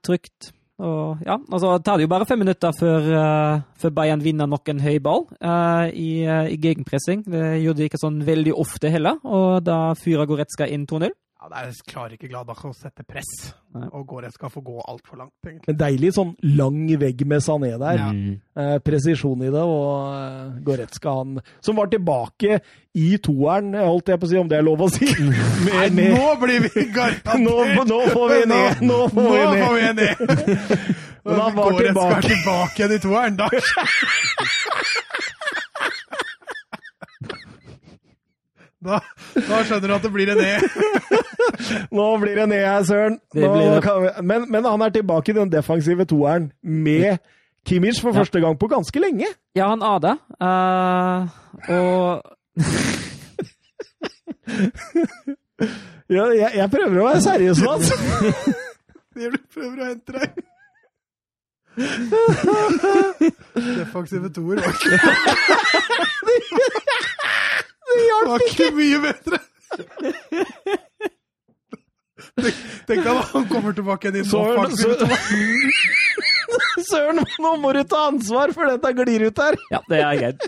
trygt. 0.00 0.52
Og 0.82 1.20
ja, 1.22 1.36
altså 1.52 1.76
tar 1.84 1.98
det 1.98 2.06
jo 2.06 2.10
bare 2.10 2.26
fem 2.26 2.40
minutter 2.42 2.72
før, 2.74 3.04
uh, 3.12 3.60
før 3.78 3.92
Bayern 3.94 4.22
vinner 4.24 4.48
nok 4.50 4.70
en 4.72 4.80
høy 4.82 4.96
ball 5.04 5.26
uh, 5.36 5.86
i, 5.90 6.24
i 6.24 6.56
gegenpressing. 6.62 7.26
Det 7.28 7.42
gjorde 7.62 7.82
de 7.82 7.90
ikke 7.90 8.00
sånn 8.00 8.22
veldig 8.26 8.54
ofte 8.58 8.90
heller, 8.90 9.20
og 9.22 9.60
da 9.66 9.92
fyrer 9.98 10.26
Goretzka 10.30 10.66
inn 10.66 10.88
2-0. 10.90 11.12
Ja, 11.42 11.48
Der 11.50 11.72
klarer 11.90 12.12
ikke 12.14 12.28
Gladbach 12.30 12.60
å 12.68 12.70
sette 12.76 13.02
press, 13.02 13.26
Nei. 13.74 13.88
og 13.90 14.04
Goretzka 14.06 14.46
får 14.52 14.62
gå 14.62 14.76
altfor 14.86 15.16
langt. 15.18 15.32
egentlig. 15.44 15.72
En 15.72 15.78
deilig 15.80 16.12
sånn 16.14 16.36
lang 16.44 16.76
vegg 17.00 17.24
med 17.26 17.42
Sané 17.42 17.72
der. 17.82 17.98
Ja. 17.98 18.10
Eh, 18.62 18.78
presisjon 18.78 19.42
i 19.42 19.50
det, 19.50 19.62
og 19.64 20.14
eh, 20.14 20.60
Goretzka 20.62 21.16
han 21.18 21.40
Som 21.60 21.76
var 21.80 21.86
tilbake 21.90 22.60
i 22.94 23.16
toeren, 23.18 23.74
holdt 23.74 24.12
jeg 24.12 24.20
på 24.22 24.28
å 24.28 24.30
si, 24.30 24.38
om 24.38 24.48
det 24.52 24.58
er 24.60 24.62
lov 24.68 24.84
å 24.86 24.88
si. 24.92 25.08
Med, 25.66 25.72
Nei, 25.72 25.88
med, 25.90 26.14
nå 26.14 26.30
blir 26.44 26.68
vi 26.68 26.86
garantert 26.94 27.40
nå, 27.48 27.56
nå, 27.90 28.00
får 28.12 28.28
vi 28.36 28.40
ned! 28.52 28.82
Nå 28.86 29.00
får 29.08 29.22
nå 29.22 29.32
vi 29.32 29.42
ned! 29.42 29.64
Får 29.66 29.74
vi 29.80 29.92
ned. 29.98 30.14
Men 31.24 31.38
han 31.40 31.54
var 31.58 31.76
tilbake. 31.78 32.22
tilbake 32.28 32.78
igjen 32.82 32.94
i 32.96 33.02
toeren, 33.02 33.36
da 33.38 33.48
Da, 38.82 38.96
da, 39.34 39.64
skjønner 39.64 39.88
du 39.88 39.94
at 39.94 40.02
det 40.04 40.12
blir 40.12 40.28
en 40.32 40.40
E. 40.44 40.58
Nå 41.96 42.18
blir 42.22 42.34
det 42.36 42.42
en 42.46 42.52
E 42.56 42.58
her, 42.60 42.82
Søren. 42.88 43.16
Vi, 43.34 43.40
men, 44.22 44.40
men, 44.50 44.64
han 44.64 44.80
er 44.84 44.88
tilbake 44.94 45.30
i 45.32 45.34
den 45.36 45.52
defensive 45.52 46.04
toeren 46.04 46.52
med 46.62 47.16
Kimmich 47.66 48.02
for 48.02 48.12
første 48.12 48.40
gang 48.40 48.58
på 48.58 48.66
ganske 48.68 49.00
lenge. 49.00 49.26
Ja, 49.54 49.68
han 49.70 49.82
ada. 49.82 50.12
Uh, 50.42 51.28
og 51.68 52.22
ja, 56.10 56.24
jeg, 56.24 56.50
jeg, 56.54 56.70
prøver 56.70 57.00
å 57.00 57.06
være 57.06 57.20
seriøs, 57.20 57.60
Mats. 57.66 57.92
Du 59.12 59.36
prøver 59.52 59.76
å 59.76 59.84
hente 59.90 60.12
deg. 60.16 60.28
Defensive 63.78 64.28
toer 64.32 64.56
var 64.60 64.72
ikke 64.72 64.98
det 67.98 68.30
var 68.30 68.40
ikke 68.48 68.68
mye 68.76 68.98
bedre! 69.06 69.38
Tenk 72.32 72.56
deg 72.88 72.98
da, 73.06 73.12
han 73.32 73.44
kommer 73.50 73.72
tilbake 73.76 74.02
igjen 74.08 74.20
i 74.22 74.24
Søren, 74.28 74.72
Søren, 76.90 77.18
nå 77.40 77.50
må 77.60 77.68
du 77.76 77.82
ta 77.88 78.00
ansvar 78.10 78.48
for 78.56 78.64
dette 78.70 78.88
glir 79.02 79.20
ut 79.28 79.38
her! 79.42 79.54
Ja, 79.72 79.80
det 79.90 79.98
er 80.04 80.14
greit. 80.20 80.40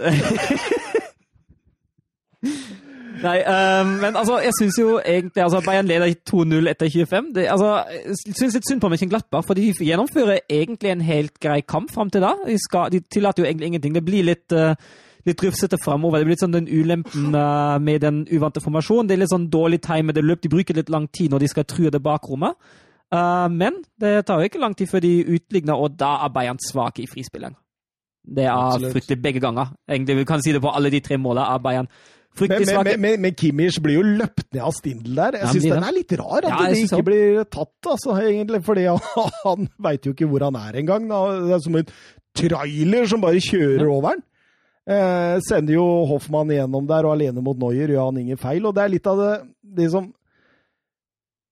Nei, 3.24 3.38
um, 3.46 3.92
men 4.02 4.16
altså, 4.20 4.34
jeg 4.44 4.52
syns 4.58 4.76
jo 4.78 4.88
egentlig 4.98 5.42
altså, 5.44 5.60
Bayern 5.64 5.88
leder 5.88 6.12
2-0 6.28 6.68
etter 6.72 6.90
25. 6.92 7.30
Det, 7.36 7.46
altså, 7.48 7.70
jeg 7.94 8.36
syns 8.40 8.56
litt 8.58 8.68
synd 8.68 8.82
på 8.82 8.90
Mönchenglattberg, 8.92 9.46
for 9.46 9.58
de 9.58 9.72
gjennomfører 9.72 10.44
egentlig 10.50 10.90
en 10.92 11.06
helt 11.06 11.34
grei 11.40 11.60
kamp 11.64 11.92
fram 11.94 12.10
til 12.12 12.24
da. 12.24 12.34
De, 12.44 12.58
skal, 12.60 12.92
de 12.92 13.00
tillater 13.00 13.44
jo 13.44 13.48
egentlig 13.48 13.72
ingenting. 13.72 13.96
Det 13.96 14.04
blir 14.04 14.28
litt 14.28 14.56
uh, 14.56 14.74
litt 15.28 15.42
rufsete 15.44 15.78
framover. 15.80 16.20
Det 16.20 16.28
blir 16.28 16.36
litt 16.36 16.44
sånn 16.44 16.56
den 16.56 16.70
ulempen 16.70 17.34
uh, 17.36 17.76
med 17.82 18.04
den 18.04 18.22
uvante 18.30 18.62
formasjonen. 18.64 19.08
Det 19.08 19.16
er 19.16 19.24
litt 19.24 19.34
sånn 19.34 19.50
dårlig 19.52 19.82
timede 19.84 20.24
løp. 20.24 20.42
De 20.44 20.52
bruker 20.52 20.78
litt 20.78 20.92
lang 20.92 21.08
tid 21.12 21.34
når 21.34 21.44
de 21.44 21.52
skal 21.52 21.68
true 21.68 21.92
det 21.92 22.02
bakrommet. 22.04 22.58
Uh, 23.14 23.46
men 23.52 23.82
det 24.00 24.24
tar 24.28 24.40
jo 24.40 24.50
ikke 24.50 24.62
lang 24.62 24.74
tid 24.76 24.90
før 24.90 25.04
de 25.04 25.14
utligner, 25.36 25.78
og 25.78 25.94
da 26.00 26.16
er 26.24 26.34
Bayern 26.34 26.60
svake 26.62 27.04
i 27.04 27.10
frispilling. 27.10 27.54
Det 28.24 28.46
er 28.48 28.56
Absolutt. 28.56 28.94
fryktelig 28.96 29.20
begge 29.22 29.40
ganger. 29.44 29.74
Egentlig, 29.88 30.16
Vi 30.16 30.28
kan 30.28 30.42
si 30.42 30.52
det 30.52 30.62
på 30.64 30.72
alle 30.72 30.90
de 30.90 31.00
tre 31.04 31.18
målene 31.20 31.46
av 31.46 31.62
Bayern. 31.62 31.88
Men, 32.40 32.64
men, 32.66 33.00
men, 33.00 33.20
men, 33.22 33.34
Kimmich 33.38 33.76
blir 33.82 34.00
jo 34.00 34.02
løpt 34.02 34.48
ned 34.56 34.64
av 34.66 34.72
Stindl 34.74 35.14
der. 35.14 35.36
Jeg 35.38 35.54
syns 35.54 35.66
den 35.70 35.86
er 35.86 35.94
litt 35.94 36.14
rar, 36.18 36.40
at 36.40 36.50
ja, 36.50 36.56
det 36.66 36.80
ikke 36.80 36.96
så. 36.96 37.02
blir 37.06 37.44
tatt, 37.46 37.90
altså, 37.92 38.16
egentlig. 38.18 38.60
Fordi 38.66 38.86
han, 38.90 39.34
han 39.44 39.68
veit 39.86 40.08
jo 40.08 40.14
ikke 40.16 40.26
hvor 40.32 40.48
han 40.48 40.58
er 40.58 40.80
engang. 40.82 41.06
Det 41.06 41.54
er 41.54 41.62
som 41.62 41.78
en 41.78 41.92
trailer 42.34 43.06
som 43.12 43.22
bare 43.22 43.42
kjører 43.44 43.84
ja. 43.84 43.92
over 43.92 44.16
den. 44.16 44.24
Eh, 44.84 45.38
sender 45.46 45.78
jo 45.78 45.86
Hoffmann 46.10 46.52
igjennom 46.52 46.84
der, 46.88 47.06
og 47.06 47.16
alene 47.16 47.40
mot 47.44 47.56
Neuer 47.56 47.88
gjør 47.88 48.10
han 48.10 48.20
ingen 48.20 48.40
feil. 48.40 48.66
Og 48.68 48.76
det 48.76 48.84
er 48.84 48.92
litt 48.92 49.08
av 49.08 49.20
det, 49.22 49.32
det 49.80 49.88
som 49.94 50.12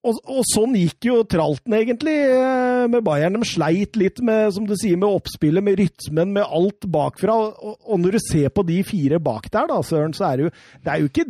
og, 0.02 0.16
og, 0.26 0.40
sånn 0.50 0.72
gikk 0.74 1.06
jo 1.06 1.20
tralten, 1.30 1.76
egentlig, 1.78 2.16
eh, 2.26 2.88
med 2.90 3.04
Bayern. 3.06 3.38
De 3.38 3.46
sleit 3.46 3.94
litt 3.94 4.18
med 4.24 4.50
som 4.56 4.66
du 4.66 4.74
sier, 4.74 4.98
med 4.98 5.06
oppspillet, 5.06 5.62
med 5.62 5.78
rytmen, 5.78 6.32
med 6.34 6.42
alt 6.42 6.88
bakfra. 6.90 7.36
Og, 7.38 7.76
og 7.86 8.02
når 8.02 8.18
du 8.18 8.24
ser 8.24 8.50
på 8.50 8.64
de 8.66 8.80
fire 8.86 9.22
bak 9.22 9.46
der, 9.52 9.70
da, 9.70 9.78
Søren, 9.86 10.16
så 10.16 10.26
er 10.26 10.40
det 10.40 10.48
jo 10.48 10.52
Det 10.82 10.90
er 10.90 11.04
jo 11.04 11.12
ikke 11.12 11.28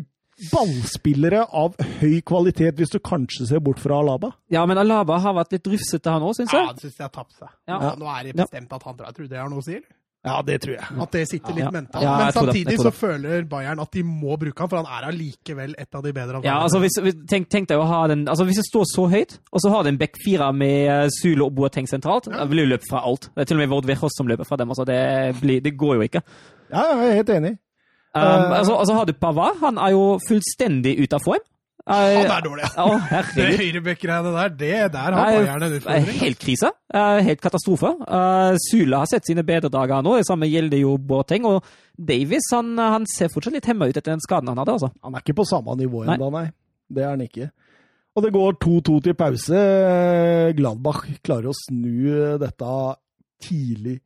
ballspillere 0.49 1.45
av 1.53 1.77
høy 2.01 2.23
kvalitet, 2.27 2.79
hvis 2.81 2.95
du 2.95 2.99
kanskje 3.05 3.47
ser 3.51 3.61
bort 3.63 3.83
fra 3.83 4.01
Alaba. 4.01 4.33
Ja, 4.51 4.65
men 4.67 4.81
Alaba 4.81 5.21
har 5.23 5.37
vært 5.37 5.53
litt 5.59 5.69
rufsete, 5.69 6.09
han 6.09 6.25
òg, 6.25 6.33
syns 6.39 6.55
jeg. 6.57 6.65
Ja, 6.65 6.73
det 6.73 6.87
syns 6.87 6.97
jeg 6.97 7.05
har 7.05 7.13
tapt 7.15 7.37
seg. 7.37 7.53
Ja. 7.69 7.77
Ja, 7.77 7.93
nå 8.01 8.09
er 8.11 8.25
det 8.25 8.39
bestemt 8.41 8.73
at 8.73 8.89
han 8.89 8.97
drar. 8.99 9.13
tror 9.13 9.29
du 9.29 9.35
det 9.37 9.43
har 9.43 9.53
noe 9.53 9.61
å 9.61 9.67
si, 9.67 9.77
eller? 9.77 9.93
Ja, 10.23 10.37
det 10.47 10.61
tror 10.63 10.77
jeg. 10.77 10.87
At 11.03 11.15
det 11.17 11.23
sitter 11.27 11.57
litt 11.57 11.65
ja. 11.65 11.71
mentalt. 11.75 12.05
Ja, 12.05 12.13
Men 12.21 12.35
samtidig 12.37 12.77
så 12.79 12.93
føler 12.95 13.43
Bayern 13.51 13.81
at 13.83 13.91
de 13.91 14.05
må 14.07 14.37
bruke 14.39 14.63
han, 14.63 14.71
for 14.71 14.79
han 14.79 14.87
er 14.87 15.09
allikevel 15.09 15.75
et 15.83 15.99
av 15.99 16.05
de 16.05 16.13
bedre. 16.15 16.43
Ja, 16.47 16.61
altså 16.63 16.79
hvis, 16.85 16.95
tenk, 17.31 17.49
tenk, 17.51 17.67
deg 17.73 17.83
å 17.83 17.89
ha 17.91 18.05
den, 18.13 18.23
altså 18.31 18.47
hvis 18.47 18.61
jeg 18.61 18.69
står 18.69 18.87
så 18.93 19.09
høyt, 19.11 19.35
og 19.51 19.65
så 19.65 19.73
har 19.75 19.83
du 19.83 19.91
en 19.91 19.99
back 19.99 20.21
fire 20.23 20.53
med 20.55 21.11
Zule 21.17 21.49
og 21.49 21.57
Boateng 21.59 21.91
sentralt, 21.91 22.31
ja. 22.31 22.47
vil 22.47 22.63
jo 22.63 22.69
løpe 22.71 22.87
fra 22.87 23.03
alt. 23.09 23.33
Det 23.35 23.43
er 23.43 23.51
til 23.51 23.59
og 23.59 23.65
med 23.65 23.75
Vord 23.75 23.91
Verhos 23.91 24.15
som 24.15 24.31
løper 24.31 24.47
fra 24.47 24.61
dem. 24.63 24.71
altså 24.71 24.87
det, 24.87 25.03
blir, 25.43 25.65
det 25.65 25.75
går 25.81 25.99
jo 25.99 26.07
ikke. 26.07 26.23
Ja, 26.71 26.87
jeg 26.87 27.09
er 27.09 27.19
helt 27.19 27.37
enig. 27.41 27.57
Um, 28.13 28.23
uh, 28.23 28.59
altså, 28.61 28.77
altså 28.77 28.95
har 28.95 29.09
du 29.09 29.17
Pavard. 29.19 29.59
Han 29.65 29.81
er 29.81 29.97
jo 29.97 30.05
fullstendig 30.29 31.01
ute 31.03 31.19
av 31.19 31.27
form. 31.27 31.43
Han 31.89 32.31
er 32.31 32.45
dårlig, 32.45 32.67
ja. 32.69 32.85
Oh, 32.85 33.07
det 33.35 33.47
høyrebekkgreiene 33.59 34.33
der, 34.37 34.53
det 34.55 34.77
der 34.95 35.17
har 35.17 35.31
Bayern 35.35 35.65
en 35.67 35.77
utfordring. 35.79 36.21
Helt 36.21 36.39
krise. 36.43 36.71
Helt 37.27 37.43
katastrofe. 37.43 37.91
Sula 38.69 39.03
har 39.03 39.11
sett 39.11 39.27
sine 39.27 39.43
bedre 39.47 39.71
dager 39.73 40.05
nå. 40.05 40.15
Det 40.21 40.29
samme 40.29 40.47
gjelder 40.51 40.83
jo 40.83 40.95
Boateng. 40.99 41.49
Og 41.51 41.67
Davies 41.99 42.47
han, 42.55 42.77
han, 42.79 43.09
ser 43.11 43.33
fortsatt 43.33 43.57
litt 43.57 43.67
hemma 43.67 43.91
ut 43.91 43.97
etter 43.97 44.13
den 44.13 44.23
skaden 44.23 44.53
han 44.53 44.63
hadde. 44.63 44.79
altså. 44.79 44.93
Han 45.03 45.19
er 45.19 45.25
ikke 45.25 45.41
på 45.43 45.49
samme 45.49 45.75
nivå 45.81 46.07
ennå, 46.07 46.31
nei. 46.35 46.47
Det 46.93 47.03
er 47.03 47.15
han 47.15 47.27
ikke. 47.27 47.51
Og 48.13 48.27
det 48.27 48.33
går 48.35 48.59
2-2 48.61 48.99
til 49.07 49.15
pause. 49.17 49.61
Gladbach 50.59 51.07
klarer 51.25 51.51
å 51.51 51.57
snu 51.57 52.37
dette 52.43 52.73
tidlig 53.43 53.99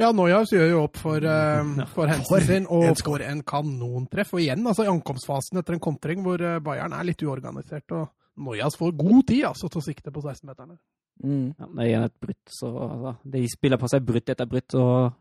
ja, 0.00 0.10
Noyas 0.10 0.50
gjør 0.54 0.68
jo 0.72 0.82
opp 0.88 0.98
for, 0.98 1.22
uh, 1.22 1.84
for 1.94 2.10
Hensen 2.10 2.46
sin 2.48 2.66
og 2.66 2.98
får 2.98 3.26
en 3.28 3.44
kanontreff. 3.46 4.34
Og 4.34 4.42
igjen, 4.42 4.64
altså 4.66 4.86
i 4.86 4.90
ankomstfasen 4.90 5.60
etter 5.60 5.76
en 5.76 5.84
kontring 5.84 6.24
hvor 6.24 6.42
uh, 6.42 6.58
Bayern 6.64 6.96
er 6.96 7.06
litt 7.06 7.22
uorganisert. 7.22 7.94
og 7.94 8.10
Noyas 8.44 8.78
får 8.78 8.96
god 8.98 9.22
tid 9.30 9.44
altså, 9.52 9.70
til 9.70 9.82
å 9.82 9.86
sikte 9.86 10.14
på 10.14 10.24
16-meterne. 10.24 10.78
Mm. 11.22 11.52
Ja, 11.54 11.68
det 11.68 11.82
er 11.82 11.90
igjen 11.92 12.08
et 12.08 12.16
brutt, 12.26 12.42
så 12.50 12.72
altså, 12.88 13.12
De 13.36 13.44
spiller 13.52 13.78
på 13.78 13.90
seg 13.92 14.06
brutt 14.06 14.34
etter 14.34 14.50
brutt. 14.50 14.74
og 14.74 15.14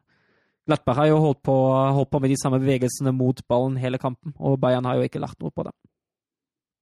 Glattberg 0.63 1.01
har 1.01 1.09
jo 1.11 1.21
holdt 1.21 1.41
på, 1.43 1.55
holdt 1.99 2.09
på, 2.09 2.21
med 2.23 2.31
de 2.31 2.39
samme 2.39 2.59
bevegelsene 2.63 3.11
mot 3.13 3.41
ballen 3.51 3.75
hele 3.81 3.99
kampen, 3.99 4.33
og 4.39 4.61
Bayern 4.61 4.87
har 4.87 4.97
jo 4.97 5.09
ikke 5.09 5.21
lært 5.21 5.41
noe 5.43 5.51
på 5.51 5.65
det. 5.67 5.73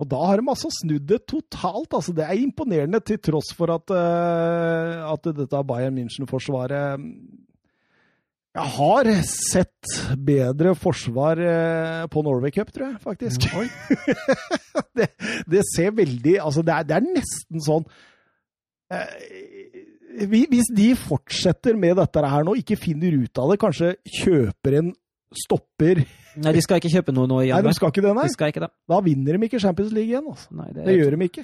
Og 0.02 0.10
da 0.10 0.20
har 0.30 0.39
de 0.39 0.50
altså 0.50 0.70
snudd 0.74 1.04
det 1.10 1.20
totalt. 1.30 1.94
altså 1.94 2.14
Det 2.14 2.24
er 2.26 2.39
imponerende, 2.39 3.02
til 3.06 3.20
tross 3.22 3.52
for 3.54 3.70
at, 3.74 3.92
uh, 3.94 5.12
at 5.12 5.28
dette 5.38 5.64
Bayern 5.68 5.98
München-forsvaret 5.98 7.04
Jeg 8.52 8.68
har 8.76 9.08
sett 9.24 9.91
bedre 10.20 10.74
forsvar 10.76 11.39
eh, 11.39 12.06
på 12.12 12.24
Norway 12.26 12.52
Cup, 12.52 12.74
tror 12.76 12.89
jeg, 12.89 12.97
faktisk. 12.99 13.45
det, 14.97 15.08
det, 15.47 15.62
ser 15.70 15.93
veldig 15.95 16.34
Altså, 16.41 16.64
det 16.68 16.74
er, 16.76 16.88
det 16.89 16.97
er 16.97 17.06
nesten 17.06 17.64
sånn 17.64 17.86
eh, 18.91 20.26
Hvis 20.28 20.68
de 20.76 20.89
fortsetter 20.99 21.80
med 21.80 21.95
dette 22.02 22.26
her 22.34 22.43
nå, 22.47 22.58
ikke 22.60 22.76
finner 22.80 23.16
ut 23.24 23.39
av 23.39 23.54
det, 23.54 23.58
kanskje 23.62 23.93
kjøper 24.20 24.78
en 24.82 24.91
stopper 25.32 26.04
Nei, 26.41 26.52
de 26.56 26.64
skal 26.64 26.82
ikke 26.82 26.91
kjøpe 26.91 27.16
noe 27.16 27.32
nå 27.32 27.39
i 27.45 27.54
Nei, 27.54 27.62
de 27.64 27.74
skal 27.76 27.93
ikke 27.93 28.04
det, 28.04 28.12
nei. 28.18 28.28
De 28.28 28.36
skal 28.36 28.52
ikke 28.52 28.64
det. 28.64 28.72
Da 28.91 28.99
vinner 29.04 29.36
de 29.36 29.47
ikke 29.47 29.60
Champions 29.64 29.95
League 29.95 30.12
igjen. 30.12 30.28
Altså. 30.32 30.52
Nei, 30.56 30.68
det, 30.76 30.86
Det 30.88 30.93
gjør 30.95 31.16
de 31.16 31.28
ikke. 31.28 31.43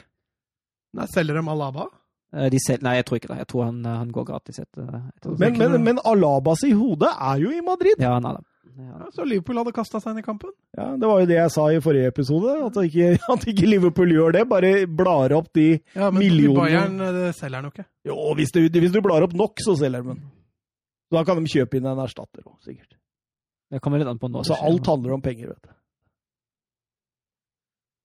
Nei, 0.96 1.08
selger 1.12 1.40
de 1.40 1.44
Alaba? 1.52 1.88
Eh, 2.36 2.50
De 2.52 2.60
sel... 2.60 2.82
Nei, 2.84 2.98
jeg 3.00 3.06
tror 3.08 3.22
ikke 3.22 3.32
det. 3.32 3.38
Jeg 3.44 3.50
tror 3.54 3.64
han, 3.70 3.80
han 3.88 4.12
går 4.12 4.28
gratis 4.28 4.60
etter, 4.64 4.88
etter 5.16 5.38
Men, 5.40 5.58
men, 5.62 5.82
men 5.86 6.02
Alabas 6.04 6.64
i 6.68 6.74
hodet 6.76 7.14
er 7.16 7.42
jo 7.46 7.54
i 7.56 7.64
Madrid. 7.66 8.00
Ja, 8.04 8.14
han 8.18 8.28
er 8.30 8.40
det. 8.42 8.46
Ja. 8.78 9.08
Så 9.16 9.24
Liverpool 9.26 9.58
hadde 9.58 9.72
kasta 9.74 9.98
seg 9.98 10.12
inn 10.14 10.20
i 10.22 10.26
kampen? 10.26 10.52
Ja, 10.78 10.92
Det 11.02 11.08
var 11.10 11.24
jo 11.24 11.26
det 11.32 11.38
jeg 11.40 11.50
sa 11.56 11.64
i 11.74 11.80
forrige 11.82 12.12
episode, 12.12 12.52
at 12.68 12.76
ikke, 12.84 13.08
at 13.34 13.46
ikke 13.50 13.70
Liverpool 13.72 14.12
gjør 14.14 14.36
det. 14.36 14.44
Bare 14.52 14.72
blar 14.86 15.34
opp 15.40 15.48
de 15.58 15.70
Ja, 15.96 16.12
men 16.12 16.20
Millioner. 16.22 16.60
Bayern 16.62 17.00
eh, 17.08 17.32
selger 17.34 17.58
den 17.58 17.72
jo 17.72 17.74
ikke. 17.74 17.88
Jo, 18.12 18.18
hvis 18.38 18.54
du, 18.54 18.60
hvis 18.78 18.94
du 18.94 19.00
blar 19.02 19.26
opp 19.26 19.34
nok, 19.34 19.64
så 19.66 19.74
selger 19.80 20.06
de 20.06 20.14
den. 20.14 20.22
Da 21.16 21.24
kan 21.26 21.40
de 21.42 21.50
kjøpe 21.50 21.80
inn 21.80 21.88
en 21.90 22.04
erstatter 22.04 22.44
òg, 22.44 22.54
sikkert. 22.68 22.94
Det 23.72 23.82
kommer 23.84 24.00
litt 24.04 24.12
an 24.12 24.20
på 24.22 24.30
nå. 24.30 24.44
Så 24.48 24.56
alt 24.62 24.86
handler 24.92 25.16
om 25.18 25.24
penger, 25.26 25.56
vet 25.56 25.64
du. 25.66 25.74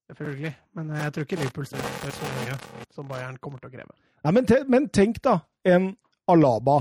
Selvfølgelig. 0.09 0.53
Men 0.79 0.89
eh, 0.91 1.03
jeg 1.05 1.13
tror 1.15 1.27
ikke 1.27 1.39
Liverpool 1.43 1.69
selger 1.69 2.17
så 2.17 2.31
mye 2.39 2.57
som 2.95 3.07
Bayern 3.11 3.37
kommer 3.43 3.61
til 3.61 3.69
å 3.69 3.75
kreve. 3.77 3.93
Nei, 4.23 4.31
men, 4.31 4.45
te, 4.47 4.61
men 4.71 4.87
tenk 4.93 5.19
da, 5.23 5.37
en 5.67 5.91
Alaba 6.31 6.77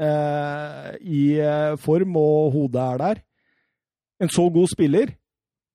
eh, 0.00 0.94
i 1.04 1.24
eh, 1.36 1.74
form, 1.80 2.16
og 2.16 2.54
hodet 2.54 2.84
er 2.84 3.02
der. 3.02 3.20
En 4.24 4.32
så 4.32 4.46
god 4.52 4.70
spiller 4.72 5.12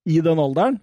i 0.10 0.18
den 0.26 0.42
alderen, 0.42 0.80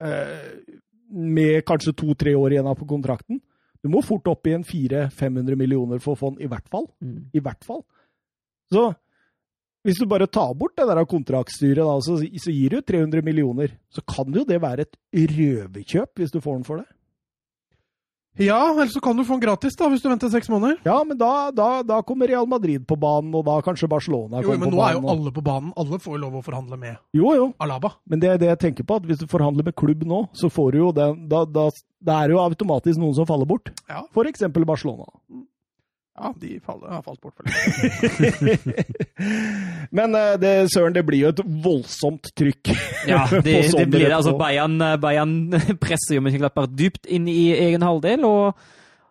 eh, 0.00 0.78
med 1.08 1.60
kanskje 1.68 1.96
to-tre 1.96 2.32
år 2.36 2.56
igjen 2.56 2.70
på 2.78 2.88
kontrakten. 2.88 3.42
Du 3.84 3.90
må 3.92 4.00
fort 4.02 4.26
opp 4.30 4.48
i 4.48 4.56
en 4.56 4.64
400-500 4.66 5.58
millioner 5.58 6.00
for 6.02 6.18
fond, 6.18 6.40
i 6.40 6.48
hvert 6.50 6.66
fall. 6.72 6.88
Mm. 7.04 7.28
I 7.36 7.42
hvert 7.44 7.64
fall. 7.64 7.84
Så 8.72 8.88
hvis 9.86 10.00
du 10.00 10.08
bare 10.10 10.26
tar 10.26 10.50
bort 10.58 10.74
det 10.76 10.88
der 10.88 11.04
kontraktstyret, 11.08 11.84
da, 11.84 11.94
så, 12.04 12.18
så 12.18 12.52
gir 12.52 12.74
du 12.74 12.80
300 12.82 13.22
millioner, 13.24 13.76
så 13.92 14.02
kan 14.02 14.32
jo 14.34 14.44
det 14.48 14.58
være 14.60 14.88
et 14.88 14.98
røverkjøp 15.36 16.18
hvis 16.18 16.34
du 16.34 16.40
får 16.44 16.58
den 16.58 16.66
for 16.66 16.82
det. 16.82 16.88
Ja, 18.38 18.72
eller 18.72 18.86
så 18.92 19.00
kan 19.02 19.16
du 19.18 19.24
få 19.26 19.34
den 19.38 19.42
gratis 19.48 19.74
da, 19.76 19.88
hvis 19.90 20.02
du 20.02 20.08
venter 20.08 20.30
seks 20.30 20.48
måneder. 20.48 20.78
Ja, 20.86 21.02
men 21.04 21.18
da, 21.18 21.50
da, 21.50 21.82
da 21.82 22.00
kommer 22.06 22.28
Real 22.30 22.46
Madrid 22.46 22.86
på 22.86 22.96
banen, 22.98 23.34
og 23.34 23.44
da 23.48 23.56
kanskje 23.66 23.88
Barcelona 23.90 24.40
Jo, 24.42 24.52
kommer 24.52 24.58
men 24.66 24.70
på 24.70 24.76
nå 24.76 24.84
er 24.88 24.92
jo 24.94 25.02
og- 25.02 25.10
alle 25.16 25.32
på 25.34 25.42
banen. 25.44 25.72
Alle 25.76 25.98
får 25.98 26.14
jo 26.16 26.22
lov 26.22 26.32
å 26.38 26.44
forhandle 26.44 26.78
med 26.78 26.96
Jo, 27.12 27.34
jo, 27.34 27.54
Alaba. 27.60 27.92
men 28.06 28.20
det 28.20 28.30
er 28.30 28.38
det 28.38 28.48
jeg 28.48 28.58
tenker 28.58 28.84
på, 28.86 28.96
at 28.96 29.02
hvis 29.02 29.18
du 29.18 29.26
forhandler 29.26 29.64
med 29.64 29.74
klubb 29.74 30.04
nå, 30.04 30.28
så 30.34 30.50
får 30.50 30.72
du 30.72 30.78
jo 30.78 30.92
den 30.92 31.28
Da, 31.28 31.44
da, 31.44 31.70
Det 32.00 32.14
er 32.14 32.28
jo 32.30 32.38
automatisk 32.38 32.98
noen 32.98 33.14
som 33.14 33.26
faller 33.26 33.44
bort. 33.46 33.70
Ja. 33.88 34.02
For 34.14 34.24
eksempel 34.24 34.64
Barcelona. 34.64 35.04
Ja, 36.18 36.32
de 36.40 36.56
faller, 36.66 36.88
har 36.90 37.02
falt 37.06 37.20
bort 37.22 37.36
for 37.38 37.46
lenge. 37.46 38.56
men 39.98 40.16
eh, 40.18 40.32
det, 40.42 40.52
søren, 40.72 40.96
det 40.96 41.04
blir 41.06 41.20
jo 41.22 41.30
et 41.30 41.42
voldsomt 41.64 42.32
trykk. 42.38 42.72
Ja, 43.06 43.22
det, 43.46 43.54
det 43.70 43.86
blir 43.86 44.08
det. 44.08 44.16
Altså. 44.16 44.34
Bayern, 44.38 44.80
Bayern 45.02 45.36
presser 45.84 46.16
jo 46.18 46.24
Mönchengladbach 46.26 46.66
dypt 46.74 47.06
inn 47.06 47.28
i 47.30 47.52
egen 47.54 47.86
halvdel, 47.86 48.26
og 48.26 48.58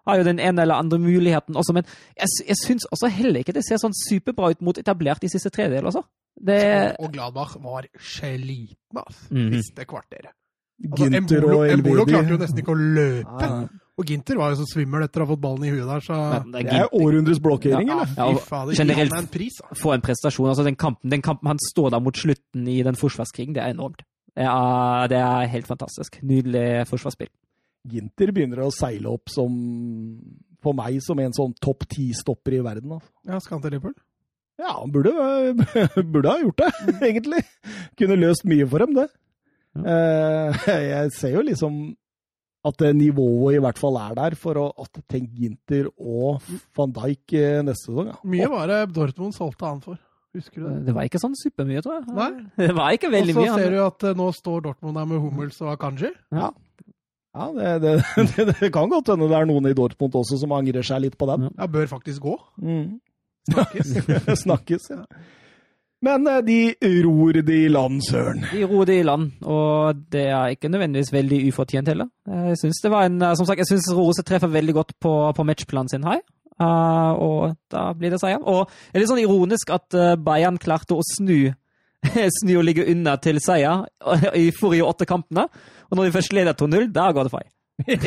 har 0.07 0.19
jo 0.19 0.27
den 0.27 0.39
ene 0.43 0.63
eller 0.63 0.83
andre 0.83 0.99
muligheten 1.03 1.55
også. 1.59 1.75
Men 1.77 1.87
jeg, 2.17 2.27
jeg 2.47 2.59
syns 2.63 2.87
også 2.91 3.11
heller 3.11 3.43
ikke 3.43 3.55
det 3.55 3.63
ser 3.67 3.79
sånn 3.81 3.95
superbra 3.95 4.51
ut 4.51 4.63
mot 4.65 4.79
etablert 4.79 5.23
i 5.23 5.31
siste 5.31 5.51
tredjedel, 5.53 5.87
altså. 5.87 6.03
Det, 6.37 6.59
Og 7.01 7.09
Gladbach 7.15 7.55
var 7.63 7.87
slitne, 7.97 9.01
altså. 9.01 9.31
Mhm. 9.31 9.55
Siste 9.57 9.87
kvarteret. 9.89 10.35
Altså, 10.78 11.07
Ginter 11.09 11.38
Embolo, 11.41 11.57
og 11.57 11.71
Embolo 11.73 12.03
klarte 12.05 12.34
jo 12.36 12.38
nesten 12.38 12.59
ikke 12.61 12.73
å 12.75 12.78
løpe. 12.78 13.41
Ja, 13.41 13.67
Og 13.97 14.05
Ginter 14.11 14.38
var 14.38 14.51
jo 14.53 14.59
så 14.59 14.67
svimmel 14.69 15.01
etter 15.07 15.23
å 15.23 15.25
ha 15.25 15.32
fått 15.34 15.41
ballen 15.41 15.63
i 15.65 15.71
huet 15.73 15.88
der, 15.89 16.03
så 16.05 16.17
det 16.53 16.65
Det 16.67 16.73
er 16.73 16.84
er 16.84 16.91
århundrets 16.93 17.39
blokkering, 17.41 17.88
ja, 17.89 17.95
eller? 18.03 18.11
Ja, 18.13 18.28
og 18.30 18.41
fader, 18.45 18.75
generelt- 18.78 19.15
en 19.17 19.28
pris, 19.34 19.55
da. 19.57 19.71
få 19.73 19.93
en 19.95 20.01
prestasjon. 20.05 20.49
Altså, 20.51 20.63
den 20.67 20.75
kampen, 20.78 21.09
den 21.09 21.23
kampen 21.25 21.47
han 21.49 21.57
står 21.73 21.89
der 21.95 21.99
mot 22.05 22.13
slutten 22.15 22.67
i 22.69 22.84
den 22.86 22.93
forsvarskrigen, 22.95 23.55
det 23.57 23.63
er 23.63 23.73
enormt. 23.73 24.03
Det 24.38 24.45
er, 24.45 25.07
det 25.09 25.17
er 25.17 25.47
helt 25.49 25.65
fantastisk. 25.65 26.19
Nydelig 26.21 26.86
forsvarsspill. 26.91 27.32
Ginter 27.89 28.32
begynner 28.36 28.61
å 28.67 28.71
seile 28.71 29.09
opp 29.09 29.30
som 29.34 29.49
For 30.61 30.73
meg 30.73 31.01
som 31.01 31.17
en 31.21 31.32
sånn 31.34 31.53
topp 31.61 31.86
ti-stopper 31.89 32.53
i 32.57 32.61
verden. 32.61 32.91
Altså. 32.91 33.09
Ja, 33.25 33.39
skal 33.39 33.57
han 33.57 33.61
til 33.63 33.71
Liverpool? 33.71 33.93
Ja, 34.59 34.73
han 34.82 34.91
burde, 34.91 35.11
burde 36.13 36.30
ha 36.34 36.38
gjort 36.41 36.57
det, 36.57 36.71
egentlig. 37.09 37.43
Kunne 37.97 38.17
løst 38.17 38.45
mye 38.45 38.65
for 38.69 38.80
dem, 38.86 38.93
det. 38.97 39.07
Eh, 39.86 40.67
Jeg 40.91 41.13
ser 41.17 41.38
jo 41.38 41.45
liksom 41.45 41.80
at 42.67 42.75
det 42.82 42.89
nivået 42.97 43.57
i 43.57 43.61
hvert 43.63 43.80
fall 43.80 43.95
er 44.01 44.15
der 44.17 44.36
for 44.39 44.59
å 44.59 44.65
at 44.84 44.99
tenk 45.07 45.32
Ginter 45.38 45.88
og 45.93 46.43
van 46.75 46.93
Dijk 46.95 47.38
eh, 47.38 47.61
neste 47.63 47.91
sesong. 47.91 48.11
Ja. 48.11 48.17
Mye 48.28 48.51
var 48.51 48.71
det 48.71 48.82
Dortmund 48.95 49.36
solgte 49.38 49.69
han 49.69 49.82
for. 49.84 49.99
Husker 50.36 50.61
du 50.61 50.67
det? 50.67 50.78
Det 50.89 50.95
var 50.97 51.07
ikke 51.07 51.21
sånn 51.21 51.38
supermye, 51.39 51.82
tror 51.86 51.99
jeg. 51.99 52.15
Nei. 52.17 52.32
Det 52.67 52.73
var 52.75 52.97
ikke 52.97 53.11
veldig 53.13 53.36
mye. 53.38 53.45
Og 53.45 53.53
så 53.53 53.61
ser 53.61 53.73
du 53.73 53.82
at 53.86 54.07
eh, 54.09 54.17
nå 54.19 54.30
står 54.36 54.65
Dortmund 54.67 54.99
der 54.99 55.09
med 55.09 55.23
Hummels 55.23 55.61
og 55.63 55.73
Akanji. 55.78 56.11
Ja, 56.34 57.47
det, 57.53 57.73
det, 57.84 57.95
det, 58.36 58.45
det 58.59 58.71
kan 58.73 58.91
godt 58.91 59.13
hende 59.13 59.30
det 59.30 59.39
er 59.39 59.49
noen 59.49 59.69
i 59.69 59.75
Dortmund 59.78 60.15
også 60.17 60.39
som 60.41 60.55
angrer 60.57 60.86
seg 60.86 61.05
litt 61.05 61.17
på 61.19 61.30
den. 61.30 61.49
Ja, 61.53 61.69
bør 61.71 61.89
faktisk 61.93 62.25
gå. 62.25 62.38
Mm. 62.59 62.97
Snakkes. 63.47 63.93
Snakkes, 64.43 64.89
ja. 64.91 65.03
Men 66.05 66.27
eh, 66.29 66.41
de 66.45 66.57
ror 67.05 67.39
det 67.41 67.55
i 67.65 67.67
land, 67.73 68.01
søren. 68.05 68.43
De 68.51 68.63
roer 68.69 68.85
det 68.85 68.99
i 69.01 69.05
land, 69.07 69.31
og 69.49 70.03
det 70.13 70.27
er 70.29 70.53
ikke 70.53 70.69
nødvendigvis 70.69 71.13
veldig 71.15 71.39
ufortjent 71.49 71.89
heller. 71.89 72.09
Jeg 72.29 72.57
syns 72.61 72.81
det 72.83 72.91
var 72.93 73.07
en, 73.09 73.17
som 73.39 73.47
sagt, 73.49 73.63
jeg 73.63 73.69
synes 73.71 73.89
Rose 73.97 74.21
treffer 74.27 74.51
veldig 74.53 74.75
godt 74.77 74.93
på, 75.01 75.13
på 75.33 75.47
matchplanen 75.47 75.89
sin 75.93 76.05
her, 76.07 76.21
Uh, 76.57 77.13
og 77.21 77.51
da 77.69 77.91
blir 77.93 78.09
det 78.09 78.17
seier. 78.17 78.39
Og 78.41 78.63
det 78.65 78.97
er 78.97 79.03
litt 79.03 79.11
sånn 79.11 79.19
ironisk 79.21 79.69
at 79.75 79.93
eh, 79.93 80.15
Bayern 80.17 80.55
klarte 80.57 80.95
å 80.97 81.03
snu, 81.05 81.51
snu 82.39 82.53
og 82.57 82.63
ligge 82.65 82.87
unna 82.89 83.13
til 83.21 83.37
seier 83.45 83.83
i 84.33 84.47
forrige 84.57 84.87
åtte 84.89 85.05
kampene, 85.05 85.43
og 85.91 85.99
når 85.99 86.07
de 86.07 86.15
først 86.15 86.33
leder 86.33 86.57
2-0, 86.57 86.87
da 86.95 87.11
går 87.13 87.29
det 87.29 87.33
feil. 87.35 87.51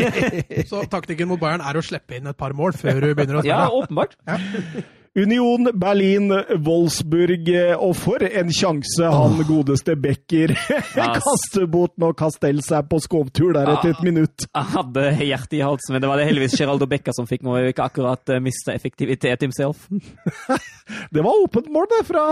Så 0.73 0.83
taktikken 0.91 1.31
mot 1.31 1.39
Bayern 1.39 1.63
er 1.63 1.79
å 1.79 1.85
slippe 1.87 2.19
inn 2.19 2.27
et 2.27 2.41
par 2.43 2.57
mål 2.59 2.75
før 2.75 2.99
du 3.05 3.13
begynner 3.15 3.39
å 3.39 3.45
Ja, 3.47 3.69
åpenbart. 3.71 4.19
åpenbart. 4.27 4.97
Union 5.19 5.67
Berlin, 5.75 6.31
Wolfsburg, 6.63 7.49
eh, 7.51 7.73
og 7.75 7.97
for 7.99 8.23
en 8.23 8.53
sjanse 8.55 9.09
han 9.11 9.41
godeste 9.49 9.97
Becker 9.99 10.53
kaster 11.17 11.67
bort 11.67 11.97
når 11.99 12.15
Castell 12.21 12.63
seg 12.63 12.87
på 12.87 13.01
skovtur 13.03 13.57
der 13.57 13.73
etter 13.73 13.97
et 13.97 14.05
minutt. 14.07 14.47
Jeg 14.55 14.71
hadde 14.77 15.09
hjertet 15.19 15.59
i 15.59 15.65
halsen, 15.67 15.97
men 15.97 16.05
det 16.05 16.13
var 16.13 16.23
det 16.23 16.29
heldigvis 16.29 16.55
Geraldo 16.61 16.87
Becker 16.91 17.17
som 17.17 17.27
fikk 17.27 17.43
nå. 17.43 17.57
noe, 17.57 17.73
ikke 17.73 17.89
akkurat 17.91 18.31
uh, 18.31 18.39
mista 18.45 18.71
effektivitet 18.77 19.43
himself. 19.43 19.89
Det 21.15 21.23
var 21.23 21.43
åpent 21.43 21.69
mål, 21.71 21.87
det, 21.91 22.01
fra 22.07 22.23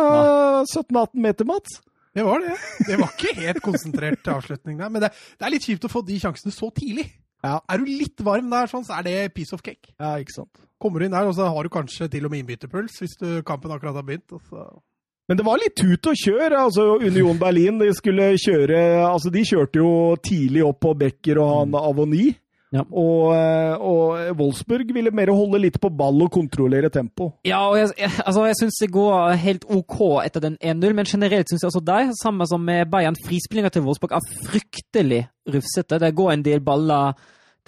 17-18 0.66 1.22
meter, 1.22 1.46
Mats. 1.46 1.80
Det 2.14 2.24
var 2.26 2.42
det. 2.42 2.56
Det 2.86 2.96
var 2.98 3.12
ikke 3.14 3.34
helt 3.38 3.62
konsentrert 3.62 4.30
avslutning 4.30 4.78
der. 4.80 4.90
Men 4.90 5.04
det, 5.04 5.10
det 5.38 5.46
er 5.46 5.54
litt 5.54 5.66
kjipt 5.66 5.86
å 5.86 5.90
få 5.92 6.02
de 6.06 6.18
sjansene 6.18 6.54
så 6.54 6.70
tidlig. 6.74 7.06
Ja. 7.44 7.60
Er 7.70 7.78
du 7.78 7.86
litt 7.86 8.20
varm 8.24 8.50
der, 8.50 8.70
sånn, 8.70 8.86
så 8.86 8.98
er 8.98 9.06
det 9.06 9.16
piece 9.36 9.54
of 9.54 9.62
cake. 9.62 9.92
Ja, 9.98 10.16
ikke 10.18 10.34
sant. 10.34 10.62
Kommer 10.78 11.00
du 11.00 11.08
inn 11.08 11.14
der, 11.14 11.26
og 11.26 11.34
så 11.34 11.48
har 11.50 11.66
du 11.66 11.72
kanskje 11.74 12.08
til 12.10 12.26
og 12.26 12.32
med 12.32 12.44
innbytterpuls 12.44 13.00
hvis 13.02 13.16
du, 13.18 13.28
kampen 13.46 13.72
akkurat 13.74 13.98
har 13.98 14.06
begynt. 14.06 14.34
Men 15.28 15.38
det 15.38 15.44
var 15.46 15.60
litt 15.60 15.76
tut 15.76 16.06
og 16.08 16.18
kjør. 16.18 16.54
altså 16.64 16.84
Union 17.02 17.38
Berlin 17.38 17.80
de 17.82 17.90
skulle 17.94 18.30
kjøre 18.40 18.78
altså 19.04 19.30
De 19.34 19.42
kjørte 19.44 19.82
jo 19.82 19.90
tidlig 20.24 20.62
opp 20.64 20.80
på 20.86 20.94
Becker 20.98 21.40
og 21.42 21.50
han 21.52 21.74
Avony. 21.78 22.30
Ja. 22.74 22.82
Og, 22.92 23.32
eh, 23.32 23.74
og 23.80 24.36
Wolfsburg 24.36 24.90
ville 24.92 25.12
mer 25.14 25.32
holde 25.32 25.60
litt 25.62 25.78
på 25.80 25.90
ball 25.94 26.20
og 26.26 26.32
kontrollere 26.34 26.90
tempo. 26.92 27.30
Ja, 27.48 27.62
og 27.70 27.78
jeg, 27.80 27.94
jeg, 27.96 28.12
altså, 28.24 28.44
jeg 28.48 28.58
syns 28.60 28.82
det 28.82 28.90
går 28.92 29.38
helt 29.40 29.64
OK 29.72 29.96
etter 30.24 30.44
den 30.44 30.58
1-0, 30.60 30.92
men 30.98 31.08
generelt 31.08 31.48
syns 31.48 31.64
jeg 31.64 31.72
også 31.72 31.84
der, 31.86 32.12
samme 32.20 32.46
som 32.50 32.64
med 32.64 32.90
Bayern, 32.92 33.16
frispillinga 33.24 33.72
til 33.72 33.86
Wolfsburg 33.86 34.18
er 34.18 34.30
fryktelig 34.44 35.24
rufsete. 35.48 36.00
Det 36.02 36.14
går 36.16 36.34
en 36.34 36.44
del 36.44 36.64
baller 36.64 37.16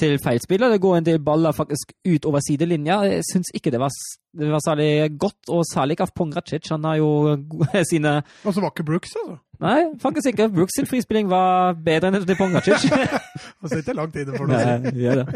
til 0.00 0.16
feilspiller, 0.22 0.72
det 0.72 0.80
går 0.80 0.96
en 0.96 1.06
del 1.06 1.20
baller 1.24 1.52
faktisk 1.56 1.92
ut 2.08 2.26
over 2.28 2.40
sidelinja. 2.44 3.02
Jeg 3.08 3.24
syns 3.28 3.52
ikke 3.56 3.72
det 3.72 3.80
var, 3.80 3.92
det 4.36 4.48
var 4.52 4.62
særlig 4.64 4.90
godt, 5.20 5.40
og 5.48 5.64
særlig 5.68 5.96
ikke 5.96 6.08
av 6.08 6.14
Pongracic. 6.16 6.72
Han 6.72 6.84
har 6.88 7.00
jo 7.00 7.10
sine 7.90 8.20
Og 8.44 8.52
så 8.52 8.60
var 8.60 8.72
ikke 8.72 8.88
Brooks, 8.92 9.16
altså. 9.20 9.40
Nei, 9.60 9.80
faktisk 10.00 10.30
ikke. 10.32 10.46
Brooks 10.54 10.78
sin 10.78 10.86
frispilling 10.88 11.28
var 11.28 11.74
bedre 11.84 12.08
enn 12.08 12.22
til 12.24 12.36
Pongacic. 12.38 12.86
Det 12.88 13.70
sitter 13.74 13.98
lang 13.98 14.12
tid 14.14 14.30
for 14.32 14.48
noe. 14.48 14.56
Nei, 14.56 14.92
gjør 15.02 15.20
det. 15.20 15.26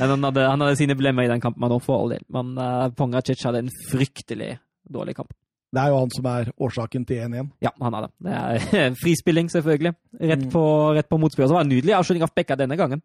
Men 0.00 0.12
han 0.12 0.26
hadde, 0.28 0.44
han 0.50 0.64
hadde 0.66 0.76
sine 0.82 0.96
problemer 0.98 1.24
i 1.24 1.30
den 1.32 1.40
kampen, 1.40 1.64
han 1.64 1.80
for 1.84 2.02
all 2.04 2.12
del. 2.12 2.24
Men 2.34 2.52
uh, 2.60 2.90
Pongacic 2.96 3.40
hadde 3.48 3.64
en 3.64 3.72
fryktelig 3.88 4.50
dårlig 4.92 5.16
kamp. 5.16 5.32
Det 5.74 5.82
er 5.82 5.90
jo 5.90 5.96
han 6.04 6.12
som 6.14 6.28
er 6.30 6.52
årsaken 6.62 7.06
til 7.08 7.22
1-1. 7.24 7.48
Ja, 7.64 7.72
han 7.82 7.96
hadde. 7.96 8.12
Det 8.22 8.36
er 8.84 8.94
frispilling, 9.02 9.48
selvfølgelig. 9.50 9.94
Rett 10.20 10.44
Mm. 10.44 10.50
på, 10.52 10.62
rett 10.94 11.08
på 11.10 11.18
motspiller. 11.18 11.48
Så 11.50 11.56
var 11.56 11.64
det 11.64 11.70
en 11.70 11.76
nydelig 11.78 11.96
avslutning 11.96 12.22
av 12.28 12.34
Bekka 12.36 12.56
denne 12.60 12.76
gangen. 12.78 13.00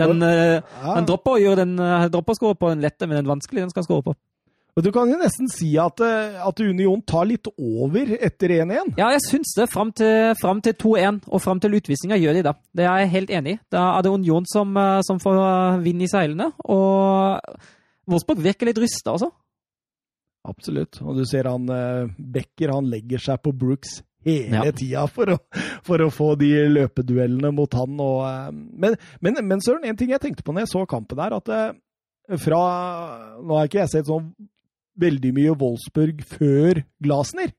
Den, 0.00 0.22
eh, 0.24 0.62
Ja. 0.80 0.94
han 0.94 1.04
den, 1.04 1.78
eh, 1.78 2.08
dropper 2.08 2.32
å 2.32 2.36
score 2.38 2.56
på 2.56 2.70
den 2.72 2.80
lette, 2.80 3.06
men 3.06 3.16
den 3.20 3.28
vanskelige 3.28 3.66
den 3.66 3.70
skal 3.70 3.82
han 3.84 3.88
score 3.90 4.02
på. 4.02 4.14
Men 4.80 4.86
du 4.86 4.94
kan 4.96 5.10
jo 5.12 5.16
nesten 5.20 5.48
si 5.52 5.74
at, 5.76 6.00
eh, 6.00 6.38
at 6.40 6.60
Union 6.64 7.02
tar 7.04 7.26
litt 7.28 7.44
over 7.52 8.14
etter 8.16 8.48
1-1. 8.62 8.94
Ja, 8.96 9.10
jeg 9.12 9.20
syns 9.26 9.50
det. 9.52 9.66
Fram 9.68 9.90
til, 9.92 10.30
til 10.64 10.76
2-1 10.80 11.18
og 11.28 11.42
fram 11.44 11.58
til 11.60 11.74
utvisninga 11.76 12.16
gjør 12.16 12.38
de 12.38 12.44
det. 12.46 12.54
Det 12.80 12.86
er 12.88 13.02
jeg 13.02 13.10
helt 13.12 13.32
enig 13.36 13.52
i. 13.52 13.58
Da 13.68 13.82
er 13.98 14.06
det 14.06 14.12
Union 14.14 14.46
som, 14.48 14.72
eh, 14.80 15.02
som 15.04 15.20
får 15.20 15.36
eh, 15.36 15.82
vind 15.84 16.00
i 16.00 16.08
seilene. 16.08 16.46
Og 16.64 17.60
Wolfsburg 18.08 18.40
virker 18.40 18.70
litt 18.70 18.80
rysta 18.80 19.12
også. 19.18 19.28
Absolutt. 20.48 21.02
Og 21.04 21.18
du 21.20 21.26
ser 21.28 21.50
han 21.50 21.68
Becker, 22.16 22.72
han 22.72 22.88
legger 22.88 23.20
seg 23.20 23.42
på 23.44 23.52
Brooks 23.52 23.98
hele 24.24 24.62
Ja. 24.64 24.72
tida 24.72 25.02
for 25.12 25.34
å, 25.34 25.36
for 25.84 26.00
å 26.00 26.08
få 26.08 26.30
de 26.40 26.54
løpeduellene 26.72 27.52
mot 27.52 27.76
han. 27.76 28.00
Og, 28.00 28.56
men, 28.56 28.96
men, 29.20 29.42
men 29.44 29.60
Søren, 29.60 29.84
en 29.84 30.00
ting 30.00 30.16
jeg 30.16 30.24
tenkte 30.24 30.42
på 30.46 30.56
når 30.56 30.64
jeg 30.64 30.72
så 30.72 30.86
kampen 30.88 31.20
her, 31.20 31.36
at 31.36 31.52
fra 32.40 32.62
Nå 33.42 33.56
har 33.58 33.68
ikke 33.68 33.82
jeg 33.82 33.92
sett 33.92 34.08
sånn 34.08 34.32
veldig 35.00 35.32
mye 35.36 35.56
Wolfsburg 35.60 36.22
før 36.28 36.82
Glasner, 37.02 37.54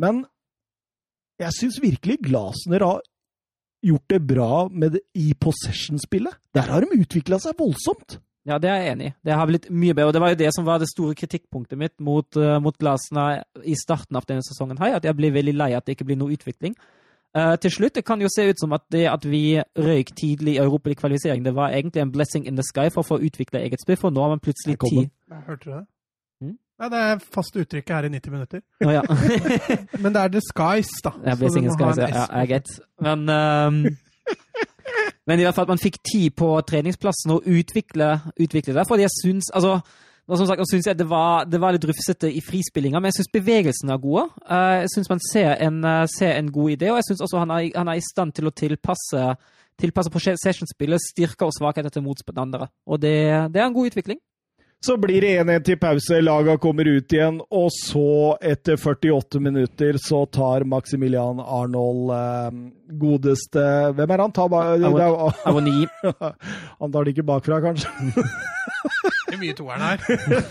men 0.00 0.24
jeg 1.42 1.56
syns 1.56 1.80
virkelig 1.82 2.20
Glasner 2.28 2.84
har 2.86 3.02
gjort 3.84 4.08
det 4.08 4.20
bra 4.26 4.68
med 4.70 4.96
det, 4.96 5.02
i 5.14 5.34
possession-spillet. 5.34 6.38
Der 6.56 6.70
har 6.70 6.84
de 6.84 7.00
utvikla 7.00 7.38
seg 7.42 7.58
voldsomt. 7.58 8.18
Ja, 8.44 8.58
det 8.60 8.68
er 8.68 8.82
jeg 8.82 8.92
enig 8.92 9.06
i. 9.08 9.14
Det 9.24 9.36
har 9.36 9.48
blitt 9.48 9.70
mye 9.72 9.94
bedre. 9.96 10.10
og 10.10 10.14
Det 10.16 10.20
var 10.20 10.32
jo 10.34 10.40
det 10.40 10.50
som 10.54 10.66
var 10.66 10.80
det 10.80 10.90
store 10.90 11.16
kritikkpunktet 11.16 11.80
mitt 11.80 11.94
mot, 12.00 12.28
uh, 12.36 12.58
mot 12.60 12.76
Glasner 12.76 13.42
i 13.64 13.76
starten 13.76 14.16
av 14.16 14.26
denne 14.28 14.44
sesongen. 14.44 14.78
her, 14.78 14.96
At 14.96 15.04
jeg 15.04 15.16
blir 15.16 15.32
veldig 15.32 15.54
lei 15.56 15.72
at 15.72 15.86
det 15.86 15.96
ikke 15.96 16.04
blir 16.04 16.20
noe 16.20 16.32
utvikling. 16.32 16.76
Uh, 17.34 17.56
til 17.56 17.70
slutt, 17.70 17.94
det 17.94 18.04
kan 18.04 18.20
jo 18.20 18.28
se 18.28 18.44
ut 18.46 18.60
som 18.60 18.72
at 18.72 18.84
det 18.92 19.08
at 19.10 19.24
vi 19.26 19.58
røyk 19.74 20.12
tidlig 20.14 20.54
i 20.54 20.60
europakvalifisering, 20.62 21.42
det 21.44 21.54
var 21.54 21.72
egentlig 21.72 22.02
en 22.02 22.12
blessing 22.12 22.46
in 22.46 22.56
the 22.56 22.62
sky 22.62 22.92
for 22.94 23.02
å 23.02 23.08
få 23.08 23.18
utvikla 23.18 23.64
eget 23.64 23.80
spill, 23.82 23.96
for 23.96 24.10
nå 24.10 24.22
har 24.22 24.36
man 24.36 24.44
plutselig 24.44 24.78
tid. 24.78 25.10
Hørte 25.48 25.64
du 25.64 25.70
det? 25.72 25.86
Nei, 26.80 26.88
det 26.90 27.00
er 27.00 27.20
fast 27.36 27.54
uttrykket 27.54 27.92
her 27.94 28.06
i 28.08 28.10
90 28.10 28.32
minutter. 28.34 28.62
Oh, 28.82 28.90
ja. 28.90 29.02
Men 30.02 30.14
det 30.14 30.24
er 30.24 30.40
skies, 30.42 30.90
da. 31.04 31.12
Ja, 31.22 31.36
sky, 31.38 31.60
en 31.60 32.00
ja, 32.02 32.24
ja, 32.24 32.46
greit. 32.50 32.72
Men 33.04 33.28
um, 33.30 33.84
Men 35.28 35.40
i 35.40 35.46
hvert 35.46 35.56
fall 35.56 35.68
at 35.68 35.72
man 35.72 35.80
fikk 35.80 36.00
tid 36.04 36.34
på 36.36 36.48
treningsplassen 36.68 37.32
og 37.32 37.46
utvikle, 37.48 38.10
utvikle 38.36 38.74
det. 38.76 38.84
Fordi 38.88 39.06
jeg 39.06 39.14
syns 39.14 39.48
altså, 39.54 39.78
som 40.28 40.46
sagt, 40.48 40.60
synes 40.68 40.86
jeg 40.88 40.98
det 40.98 41.06
var, 41.08 41.46
det 41.48 41.60
var 41.60 41.76
litt 41.76 41.86
rufsete 41.88 42.28
i 42.32 42.42
frispillinga, 42.44 43.00
men 43.00 43.12
jeg 43.12 43.20
syns 43.20 43.32
bevegelsene 43.32 43.94
er 43.94 44.02
gode. 44.02 44.26
Eh, 44.44 44.76
jeg 44.82 44.92
syns 44.94 45.10
man 45.12 45.24
ser 45.30 45.56
en, 45.66 45.82
eh, 45.84 46.06
ser 46.18 46.36
en 46.36 46.52
god 46.52 46.76
idé, 46.76 46.90
og 46.90 47.00
jeg 47.00 47.08
syns 47.08 47.24
også 47.24 47.42
han 47.44 47.52
er, 47.56 47.70
han 47.76 47.90
er 47.92 48.00
i 48.00 48.04
stand 48.04 48.36
til 48.36 48.48
å 48.48 48.54
tilpasse 48.54 49.26
tilpasse 49.80 50.10
possession-spillet 50.14 51.02
styrker 51.02 51.48
og 51.48 51.54
svakheter 51.56 51.90
til 51.90 52.04
motstandere. 52.04 52.68
Og 52.86 53.00
det, 53.02 53.16
det 53.50 53.60
er 53.60 53.66
en 53.66 53.74
god 53.74 53.90
utvikling. 53.90 54.20
Så 54.84 54.96
blir 55.00 55.22
det 55.24 55.30
1-1 55.40 55.62
til 55.64 55.78
pause, 55.80 56.16
laga 56.20 56.58
kommer 56.60 56.84
ut 56.84 57.12
igjen, 57.14 57.38
og 57.56 57.70
så, 57.72 58.34
etter 58.44 58.76
48 58.76 59.40
minutter, 59.40 59.96
så 59.96 60.26
tar 60.28 60.66
Maximilian 60.68 61.40
Arnold 61.40 62.12
eh, 62.12 62.58
godeste 63.00 63.64
Hvem 63.96 64.12
er 64.12 64.22
han? 64.26 64.34
Tar 64.36 64.50
ba, 64.52 64.60
det 64.76 64.90
er, 64.90 65.16
Avoni. 65.48 65.86
han 66.82 66.92
tar 66.92 67.06
det 67.06 67.14
ikke 67.14 67.26
bakfra, 67.32 67.62
kanskje? 67.64 67.88
Det 69.24 69.32
er 69.32 69.40
mye 69.40 69.56
toeren 69.56 69.86
her. 69.86 70.04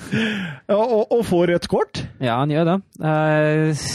Ja, 0.72 0.80
og, 0.82 1.14
og 1.14 1.22
får 1.30 1.52
rødt 1.54 1.70
kort. 1.70 2.02
Ja, 2.18 2.40
han 2.40 2.50
gjør 2.50 2.72
det. 2.72 2.78
Uh, 3.06 3.86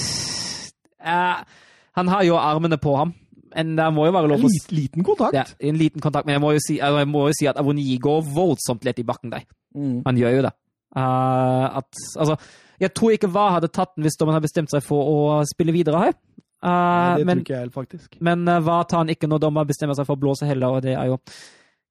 uh, 1.03 1.67
han 1.99 2.15
har 2.15 2.23
jo 2.29 2.39
armene 2.39 2.79
på 2.79 2.95
ham. 2.95 3.17
En, 3.59 3.75
det 3.75 3.91
må 3.97 4.07
jo 4.07 4.15
være 4.15 4.31
lov 4.31 4.47
å 4.47 4.55
Lit, 4.55 4.71
liten 4.71 5.03
kontakt. 5.03 5.35
Ja, 5.35 5.49
en 5.59 5.83
liten 5.83 6.05
kontakt, 6.05 6.29
men 6.29 6.39
jeg 6.39 6.47
må 6.47 6.55
jo 6.55 6.63
si, 6.63 6.79
jeg 6.79 7.11
må 7.11 7.27
jo 7.27 7.35
si 7.35 7.51
at 7.51 7.59
Avoni 7.59 7.91
går 7.99 8.23
voldsomt 8.37 8.87
lett 8.87 9.03
i 9.03 9.07
bakken 9.09 9.35
der. 9.35 9.49
Mm. 9.77 10.01
Han 10.07 10.21
gjør 10.21 10.39
jo 10.39 10.47
det. 10.49 10.55
Uh, 10.97 11.79
at, 11.81 12.01
altså, 12.17 12.37
jeg 12.81 12.95
tror 12.97 13.15
ikke 13.15 13.31
hva 13.33 13.51
hadde 13.59 13.71
tatt 13.75 13.93
den 13.97 14.07
hvis 14.07 14.17
dommeren 14.19 14.39
hadde 14.39 14.49
bestemt 14.49 14.73
seg 14.73 14.85
for 14.87 15.13
å 15.13 15.19
spille 15.49 15.75
videre 15.77 16.03
her. 16.07 16.17
Uh, 16.59 16.69
Nei, 16.69 17.21
det 17.21 17.27
men 17.29 17.39
tror 17.39 17.45
ikke 17.45 17.55
jeg 17.55 17.65
helt, 17.67 17.75
faktisk. 17.77 18.21
men 18.25 18.43
uh, 18.49 18.59
hva 18.67 18.81
tar 18.89 19.05
han 19.05 19.13
ikke 19.13 19.29
når 19.31 19.45
dommeren 19.45 19.69
bestemmer 19.69 19.95
seg 19.95 20.09
for 20.09 20.19
å 20.19 20.23
blåse 20.25 20.49
heller, 20.49 20.79
og 20.79 20.83
det 20.83 20.97
er 20.99 21.11
jo 21.13 21.21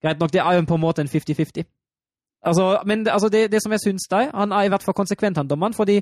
greit 0.04 0.20
nok, 0.20 0.34
det 0.34 0.42
er 0.44 0.58
jo 0.58 0.66
på 0.68 0.76
en 0.76 0.84
måte 0.84 1.06
en 1.06 1.12
50-50. 1.12 1.68
Altså, 2.48 2.66
men 2.86 3.08
altså 3.08 3.30
det, 3.32 3.48
det 3.52 3.62
som 3.64 3.74
jeg 3.74 3.84
syns 3.84 4.10
der, 4.12 4.28
han 4.34 4.52
er 4.52 4.68
i 4.68 4.74
hvert 4.74 4.84
fall 4.84 4.98
konsekvent, 4.98 5.40
han 5.40 5.48
dommeren, 5.48 5.76
fordi 5.78 6.02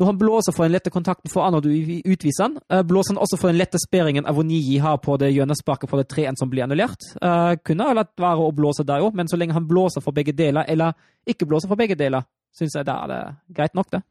når 0.00 0.08
han 0.08 0.18
blåser 0.18 0.54
for 0.56 0.64
den 0.64 0.72
lette 0.72 0.90
kontakten 0.92 1.28
for 1.28 1.44
Arnold 1.44 1.66
utviser 1.68 2.06
utvise 2.08 2.46
han, 2.46 2.54
eh, 2.72 2.80
blåser 2.88 3.12
han 3.12 3.20
også 3.20 3.36
for 3.36 3.52
den 3.52 3.60
lette 3.60 3.78
sperringen 3.82 4.24
Avoniji 4.26 4.78
har 4.80 4.96
på 5.04 5.18
det 5.20 5.28
hjørnesparket 5.34 5.90
på 5.90 6.00
det 6.00 6.06
3-1 6.08 6.40
som 6.40 6.48
blir 6.48 6.64
annullert. 6.64 7.04
Eh, 7.20 7.56
kunne 7.60 7.84
ha 7.84 7.96
latt 7.98 8.14
være 8.16 8.46
å 8.46 8.54
blåse 8.56 8.86
der 8.86 9.04
òg, 9.04 9.12
men 9.14 9.28
så 9.28 9.36
lenge 9.36 9.52
han 9.52 9.68
blåser 9.68 10.00
for 10.00 10.16
begge 10.16 10.32
deler, 10.32 10.64
eller 10.66 10.96
ikke 11.28 11.44
blåser 11.44 11.68
for 11.68 11.76
begge 11.76 11.98
deler, 12.00 12.24
syns 12.56 12.78
jeg 12.78 12.88
da 12.88 12.96
er 13.04 13.12
det 13.12 13.20
greit 13.60 13.76
nok, 13.76 13.90
det. 13.92 14.02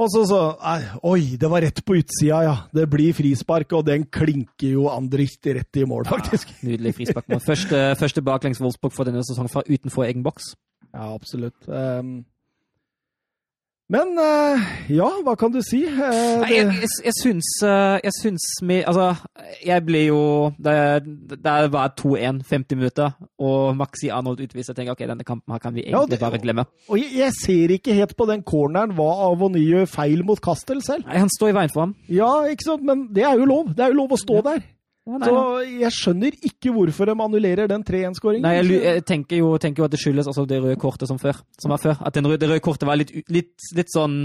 Og 0.00 0.08
så 0.08 0.24
så 0.24 0.40
Oi, 1.04 1.36
det 1.36 1.50
var 1.52 1.60
rett 1.60 1.84
på 1.84 1.98
utsida, 2.00 2.40
ja. 2.46 2.56
Det 2.72 2.88
blir 2.88 3.12
frispark, 3.12 3.76
og 3.76 3.84
den 3.84 4.08
klinker 4.08 4.72
jo 4.72 4.88
Andrich 4.88 5.36
rett 5.44 5.76
i 5.76 5.84
mål, 5.84 6.08
faktisk. 6.08 6.56
Nydelig 6.66 6.96
frisparkmål. 6.96 7.44
Første, 7.44 7.84
første 8.00 8.24
baklengs 8.24 8.64
Wolfsburg 8.64 8.96
for 8.96 9.04
denne 9.04 9.20
sesongen 9.28 9.52
fra 9.52 9.66
utenfor 9.68 10.08
egen 10.08 10.24
boks. 10.24 10.54
Ja, 10.94 11.12
absolutt. 11.12 11.68
Um, 11.68 12.22
men 13.92 14.14
eh, 14.22 14.62
ja, 14.96 15.08
hva 15.26 15.34
kan 15.36 15.52
du 15.52 15.58
si? 15.64 15.82
Det... 15.84 16.08
Nei, 16.42 16.48
jeg, 16.54 16.66
jeg, 16.80 16.90
jeg 17.04 17.14
syns 17.18 17.50
eh, 17.68 17.98
Jeg 18.06 18.14
syns 18.16 18.46
med 18.64 18.86
Altså, 18.88 19.10
jeg 19.66 19.84
ble 19.84 20.00
jo 20.06 20.20
Det, 20.56 20.76
det 21.36 21.54
var 21.74 21.92
2-1, 22.00 22.40
50 22.48 22.78
minutter, 22.80 23.12
og 23.42 23.76
Maxi 23.76 24.08
Arnold 24.14 24.40
utviser. 24.40 24.72
Jeg 24.72 24.80
tenker 24.80 24.96
ok, 24.96 25.04
denne 25.12 25.26
kampen 25.28 25.52
her 25.52 25.60
kan 25.62 25.74
vi 25.76 25.84
Ja, 25.84 26.00
egentlig 26.00 26.16
det- 26.16 26.24
bare 26.24 26.40
glemme. 26.42 26.64
og 26.88 26.98
jeg, 26.98 27.12
jeg 27.20 27.32
ser 27.42 27.76
ikke 27.76 27.94
helt 28.00 28.16
på 28.16 28.26
den 28.32 28.42
corneren 28.48 28.94
hva 28.96 29.10
Avony 29.28 29.62
gjør 29.68 29.86
feil 29.92 30.24
mot 30.24 30.40
Kastel 30.40 30.80
selv. 30.82 31.04
Nei, 31.06 31.18
han 31.22 31.30
står 31.36 31.52
i 31.52 31.58
veien 31.60 31.72
for 31.74 31.86
ham. 31.86 31.94
Ja, 32.08 32.32
ikke 32.48 32.70
sant, 32.72 32.82
men 32.88 33.08
det 33.12 33.24
er 33.28 33.36
jo 33.38 33.44
lov. 33.48 33.74
Det 33.76 33.84
er 33.84 33.92
jo 33.92 34.00
lov 34.04 34.16
å 34.16 34.20
stå 34.20 34.40
der. 34.48 34.62
Ja, 35.02 35.18
nei, 35.18 35.28
Så 35.28 35.38
jeg 35.82 35.94
skjønner 35.96 36.36
ikke 36.46 36.72
hvorfor 36.76 37.10
de 37.10 37.14
annullerer 37.24 37.70
den 37.70 37.82
3-1-skåringen. 37.86 38.44
Nei, 38.46 38.52
jeg, 38.60 38.82
jeg 38.84 39.04
tenker, 39.08 39.40
jo, 39.40 39.56
tenker 39.62 39.82
jo 39.82 39.88
at 39.88 39.94
det 39.96 39.98
skyldes 40.02 40.28
altså 40.30 40.44
det 40.46 40.60
røde 40.62 40.78
kortet 40.78 41.10
som 41.10 41.18
før. 41.18 41.40
Som 41.58 41.74
var 41.74 41.82
før. 41.82 41.98
At 42.06 42.14
den 42.14 42.28
røde, 42.30 42.38
det 42.44 42.52
røde 42.52 42.62
kortet 42.62 42.86
var 42.86 43.00
litt, 43.00 43.10
litt, 43.32 43.56
litt 43.74 43.90
sånn 43.90 44.20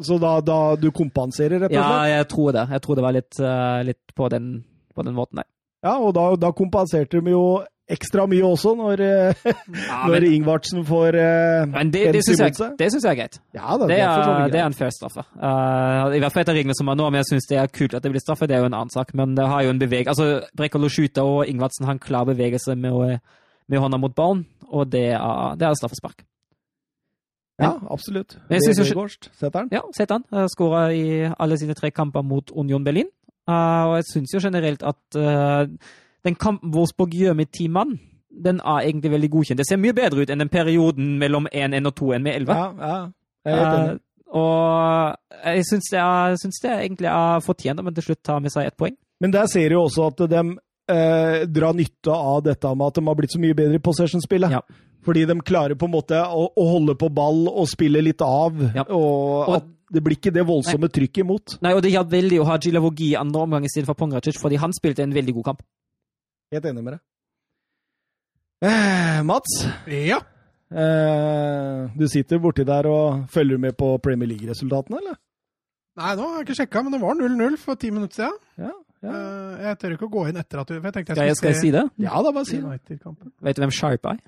Så 0.00 0.20
da, 0.22 0.36
da 0.40 0.60
du 0.78 0.92
kompenserer, 0.94 1.64
rett 1.64 1.74
og 1.74 1.80
Ja, 1.80 2.20
jeg 2.20 2.28
tror 2.30 2.54
det. 2.54 2.68
Jeg 2.70 2.84
tror 2.86 3.00
det 3.00 3.06
var 3.08 3.16
litt, 3.18 3.40
eh, 3.42 3.80
litt 3.90 4.14
på, 4.14 4.30
den, 4.32 4.52
på 4.94 5.04
den 5.08 5.18
måten, 5.18 5.42
nei. 5.42 5.48
Ja, 5.82 5.96
og 5.98 6.14
da, 6.14 6.28
da 6.38 6.52
kompenserte 6.54 7.18
de 7.18 7.34
jo 7.34 7.44
ekstra 7.90 8.24
mye 8.30 8.44
også, 8.46 8.72
når, 8.78 9.00
eh, 9.02 9.42
Ja, 9.74 9.98
når 10.10 10.26
Ingvardsen 10.28 10.84
får 10.86 11.18
uh, 11.18 11.68
men 11.70 11.90
det, 11.92 12.04
det 12.14 12.22
syns 12.26 12.40
jeg, 12.40 12.54
det 12.78 12.88
jeg 12.88 13.02
er 13.10 13.18
greit. 13.18 13.38
Ja, 13.54 13.76
da, 13.76 13.88
Det 13.90 13.98
er 13.98 14.48
det 14.52 14.60
er 14.60 14.66
en 14.66 14.76
fair 14.76 14.92
straffe. 14.94 15.24
Uh, 15.36 16.14
I 16.14 16.22
hvert 16.22 16.34
fall 16.34 16.44
etter 16.44 16.56
reglene 16.56 16.76
som 16.78 16.88
er 16.88 16.98
nå, 16.98 17.10
men 17.10 17.22
jeg 17.22 17.32
syns 17.32 17.48
det 17.50 17.60
er 17.60 17.70
kult 17.72 17.94
at 17.98 18.04
det 18.04 18.12
blir 18.14 18.22
straffe. 18.22 18.48
Det 18.48 18.56
er 18.56 18.64
jo 18.64 18.70
en 18.70 18.78
annen 18.78 18.92
sak. 18.92 19.14
Men 19.18 19.36
det 19.38 19.46
har 19.48 19.64
jo 19.66 19.72
en 19.74 19.80
beveg... 19.82 20.10
Altså, 20.10 20.42
Brekkolo 20.56 20.90
skyter, 20.92 21.26
og 21.26 21.48
Ingvardsen 21.50 21.88
har 21.88 21.96
en 21.96 22.02
klar 22.02 22.28
bevegelse 22.28 22.76
med, 22.78 23.18
med 23.68 23.82
hånda 23.82 24.00
mot 24.00 24.14
ballen, 24.14 24.44
og 24.70 24.92
det 24.92 25.08
er, 25.16 25.56
det 25.58 25.68
er 25.68 25.80
straffespark. 25.80 26.22
Ja, 27.62 27.76
absolutt. 27.92 28.38
Men 28.48 28.58
jeg 28.58 28.74
synes 28.74 28.90
Weghorst 28.90 29.28
setter 29.38 29.62
han. 29.62 29.68
Ja, 29.70 29.82
sett 29.94 30.10
han. 30.10 30.24
Skåra 30.50 30.86
i 30.96 31.28
alle 31.30 31.58
sine 31.60 31.76
tre 31.78 31.92
kamper 31.94 32.24
mot 32.26 32.50
Union 32.50 32.84
Berlin. 32.84 33.10
Uh, 33.42 33.90
og 33.90 33.96
jeg 33.98 34.06
syns 34.06 34.34
jo 34.34 34.40
generelt 34.42 34.84
at 34.86 35.18
uh, 35.18 35.66
den 36.24 36.34
kampen 36.38 36.72
Wolfsburg 36.74 37.10
gjør 37.14 37.34
med 37.36 37.50
ti 37.52 37.68
mann, 37.68 37.98
den 38.32 38.60
er 38.64 38.86
egentlig 38.88 39.10
veldig 39.12 39.30
godkjent. 39.30 39.58
Det 39.60 39.66
ser 39.68 39.76
mye 39.82 39.92
bedre 39.96 40.22
ut 40.22 40.30
enn 40.30 40.38
den 40.40 40.48
perioden 40.52 41.18
mellom 41.20 41.46
1-1 41.52 41.86
og 41.90 41.94
2-1 41.98 42.22
med 42.24 42.34
11. 42.40 42.54
Ja, 42.56 42.72
ja. 42.80 43.00
Jeg. 43.44 43.90
Eh, 43.90 43.96
og 44.32 45.16
jeg 45.44 45.64
syns 45.68 45.90
det, 45.92 45.98
er- 46.00 46.36
syns 46.40 46.60
det 46.62 46.70
egentlig 46.70 47.10
er 47.10 47.40
fortjent 47.44 47.80
om 47.82 47.88
en 47.90 47.94
til 47.94 48.06
slutt 48.06 48.22
tar 48.24 48.40
med 48.40 48.50
seg 48.54 48.66
ett 48.70 48.76
poeng. 48.78 48.94
Men 49.20 49.30
der 49.34 49.46
ser 49.46 49.68
du 49.68 49.76
også 49.76 50.06
at 50.08 50.22
de 50.30 50.40
eh, 50.88 51.44
drar 51.46 51.74
nytte 51.76 52.10
av 52.14 52.40
dette 52.46 52.72
med 52.74 52.86
at 52.86 52.94
de 52.98 53.04
har 53.06 53.14
blitt 53.18 53.34
så 53.36 53.40
mye 53.42 53.54
bedre 53.54 53.74
i 53.78 53.82
possession-spillet. 53.84 54.50
Ja. 54.50 54.62
Fordi 55.04 55.24
de 55.26 55.34
klarer 55.42 55.74
på 55.74 55.86
en 55.88 55.92
måte 55.96 56.14
å, 56.22 56.46
å 56.56 56.64
holde 56.70 56.94
på 56.98 57.10
ball 57.12 57.48
og 57.50 57.66
spille 57.68 58.00
litt 58.02 58.22
av. 58.22 58.54
Ja. 58.74 58.84
Og, 58.88 59.48
Og- 59.48 59.54
at 59.56 59.64
det 59.92 60.00
blir 60.02 60.16
ikke 60.16 60.32
det 60.32 60.46
voldsomme 60.48 60.88
trykket 60.88 61.20
imot. 61.26 61.58
Nei, 61.60 61.74
og 61.76 61.82
Det 61.84 61.90
hjalp 61.92 62.08
veldig 62.08 62.38
å 62.40 62.46
ha 62.48 62.56
Gilavogi 62.56 63.10
i 63.12 63.16
andre 63.20 63.42
omgang 63.44 63.64
istedenfor 63.68 63.98
Pongracic, 63.98 64.38
fordi 64.40 64.56
han 64.56 64.72
spilte 64.72 65.02
en 65.04 65.12
veldig 65.12 65.34
god 65.34 65.44
kamp. 65.50 65.62
Helt 66.52 66.68
enig 66.68 66.84
med 66.84 66.94
deg. 66.98 67.02
Eh, 68.62 69.22
Mats, 69.26 69.54
Ja. 69.90 70.20
eh, 70.70 71.88
du 71.98 72.06
sitter 72.08 72.38
borti 72.38 72.64
der 72.64 72.86
og 72.86 73.24
følger 73.32 73.58
med 73.58 73.76
på 73.76 73.96
Premier 74.02 74.28
League-resultatene, 74.30 74.98
eller? 75.00 75.16
Nei, 75.96 76.14
nå 76.16 76.22
har 76.28 76.38
jeg 76.38 76.46
ikke 76.46 76.58
sjekka, 76.62 76.82
men 76.84 76.92
det 76.94 77.00
var 77.02 77.14
0-0 77.18 77.56
for 77.60 77.74
ti 77.76 77.90
minutter 77.90 78.14
siden. 78.22 78.38
Ja, 78.58 78.70
ja. 79.02 79.10
Eh, 79.12 79.62
Jeg 79.66 79.78
tør 79.78 79.92
ikke 79.96 80.06
å 80.08 80.12
gå 80.12 80.28
inn 80.28 80.36
etter 80.38 80.60
at 80.60 80.66
du 80.68 80.74
For 80.78 80.86
jeg 80.86 80.94
tenkte 80.94 81.14
Skal 81.16 81.26
jeg, 81.26 81.36
skal 81.36 81.50
jeg 81.50 81.56
si 81.60 81.70
det? 81.74 81.82
ja 81.98 82.22
da, 82.22 82.30
bare 82.32 82.46
si 82.46 82.60
det. 82.60 82.80
Vet 83.42 83.56
du 83.56 83.62
hvem 83.62 83.70
Sharp 83.74 84.06
er? 84.06 84.18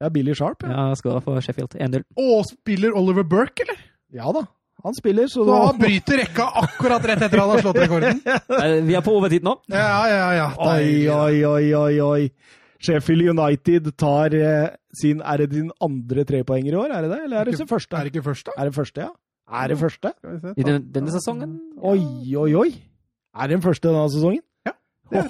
Ja, 0.00 0.08
Billy 0.10 0.34
Sharp, 0.34 0.62
ja. 0.62 0.68
Ja, 0.88 0.94
Skåra 0.98 1.22
for 1.22 1.40
Sheffield 1.40 1.74
1-0. 1.78 2.02
Og 2.18 2.44
spiller 2.50 2.92
Oliver 2.98 3.22
Burke, 3.24 3.62
eller? 3.62 3.78
Ja 4.12 4.30
da, 4.32 4.42
han 4.84 4.94
spiller, 4.94 5.26
så 5.26 5.44
Så 5.44 5.56
han 5.66 5.78
bryter 5.78 6.20
rekka 6.22 6.44
akkurat 6.62 7.04
rett 7.10 7.22
etter 7.26 7.38
han 7.42 7.50
har 7.50 7.60
slått 7.64 7.76
rekorden. 7.82 8.20
Vi 8.88 8.94
er 8.94 9.02
på 9.02 9.14
overtid 9.18 9.42
nå. 9.46 9.56
Ja, 9.72 10.06
ja, 10.08 10.28
ja. 10.36 10.48
Oi, 10.58 11.08
oi, 11.10 11.44
oi, 11.44 11.74
oi, 11.74 12.00
oi. 12.00 12.28
Sheffield 12.78 13.26
United 13.32 13.88
tar 13.98 14.34
eh, 14.38 14.68
sin 14.94 15.18
Er 15.26 15.40
det 15.42 15.48
din 15.50 15.72
andre 15.82 16.22
trepoenger 16.24 16.72
i 16.72 16.78
år, 16.78 16.92
er 16.94 17.02
det 17.02 17.10
det? 17.10 17.18
Eller 17.24 17.40
er 17.40 17.44
det 17.50 17.56
sin 17.58 17.66
første? 17.70 17.96
Er 17.98 18.06
det 18.06 18.12
ikke 18.14 18.22
første? 18.28 18.54
Er 18.56 18.68
det 18.70 18.74
første, 18.76 19.00
ja? 19.00 19.08
Er 19.62 19.66
det 19.72 19.78
første? 19.80 20.12
Se. 20.22 20.52
I 20.56 20.62
den, 20.62 20.84
denne 20.94 21.10
sesongen? 21.10 21.56
Oi, 21.82 21.98
oi, 22.36 22.54
oi! 22.54 22.68
Er 23.34 23.48
det 23.50 23.56
den 23.58 23.62
første 23.66 23.88
denne 23.90 24.06
sesongen? 24.14 24.42
Ja, 24.68 24.72
det 25.10 25.18
er. 25.24 25.28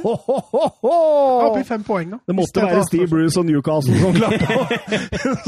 Oppe 1.49 1.61
i 1.61 1.65
fem 1.65 1.83
poeng 1.89 2.11
nå. 2.13 2.19
Det 2.29 2.35
måtte 2.37 2.63
være 2.69 2.85
Steve. 2.89 3.09
Bruce 3.09 3.41
og 3.41 3.47
Newcastle 3.49 3.97
som 4.03 4.13
klappa. 4.19 4.69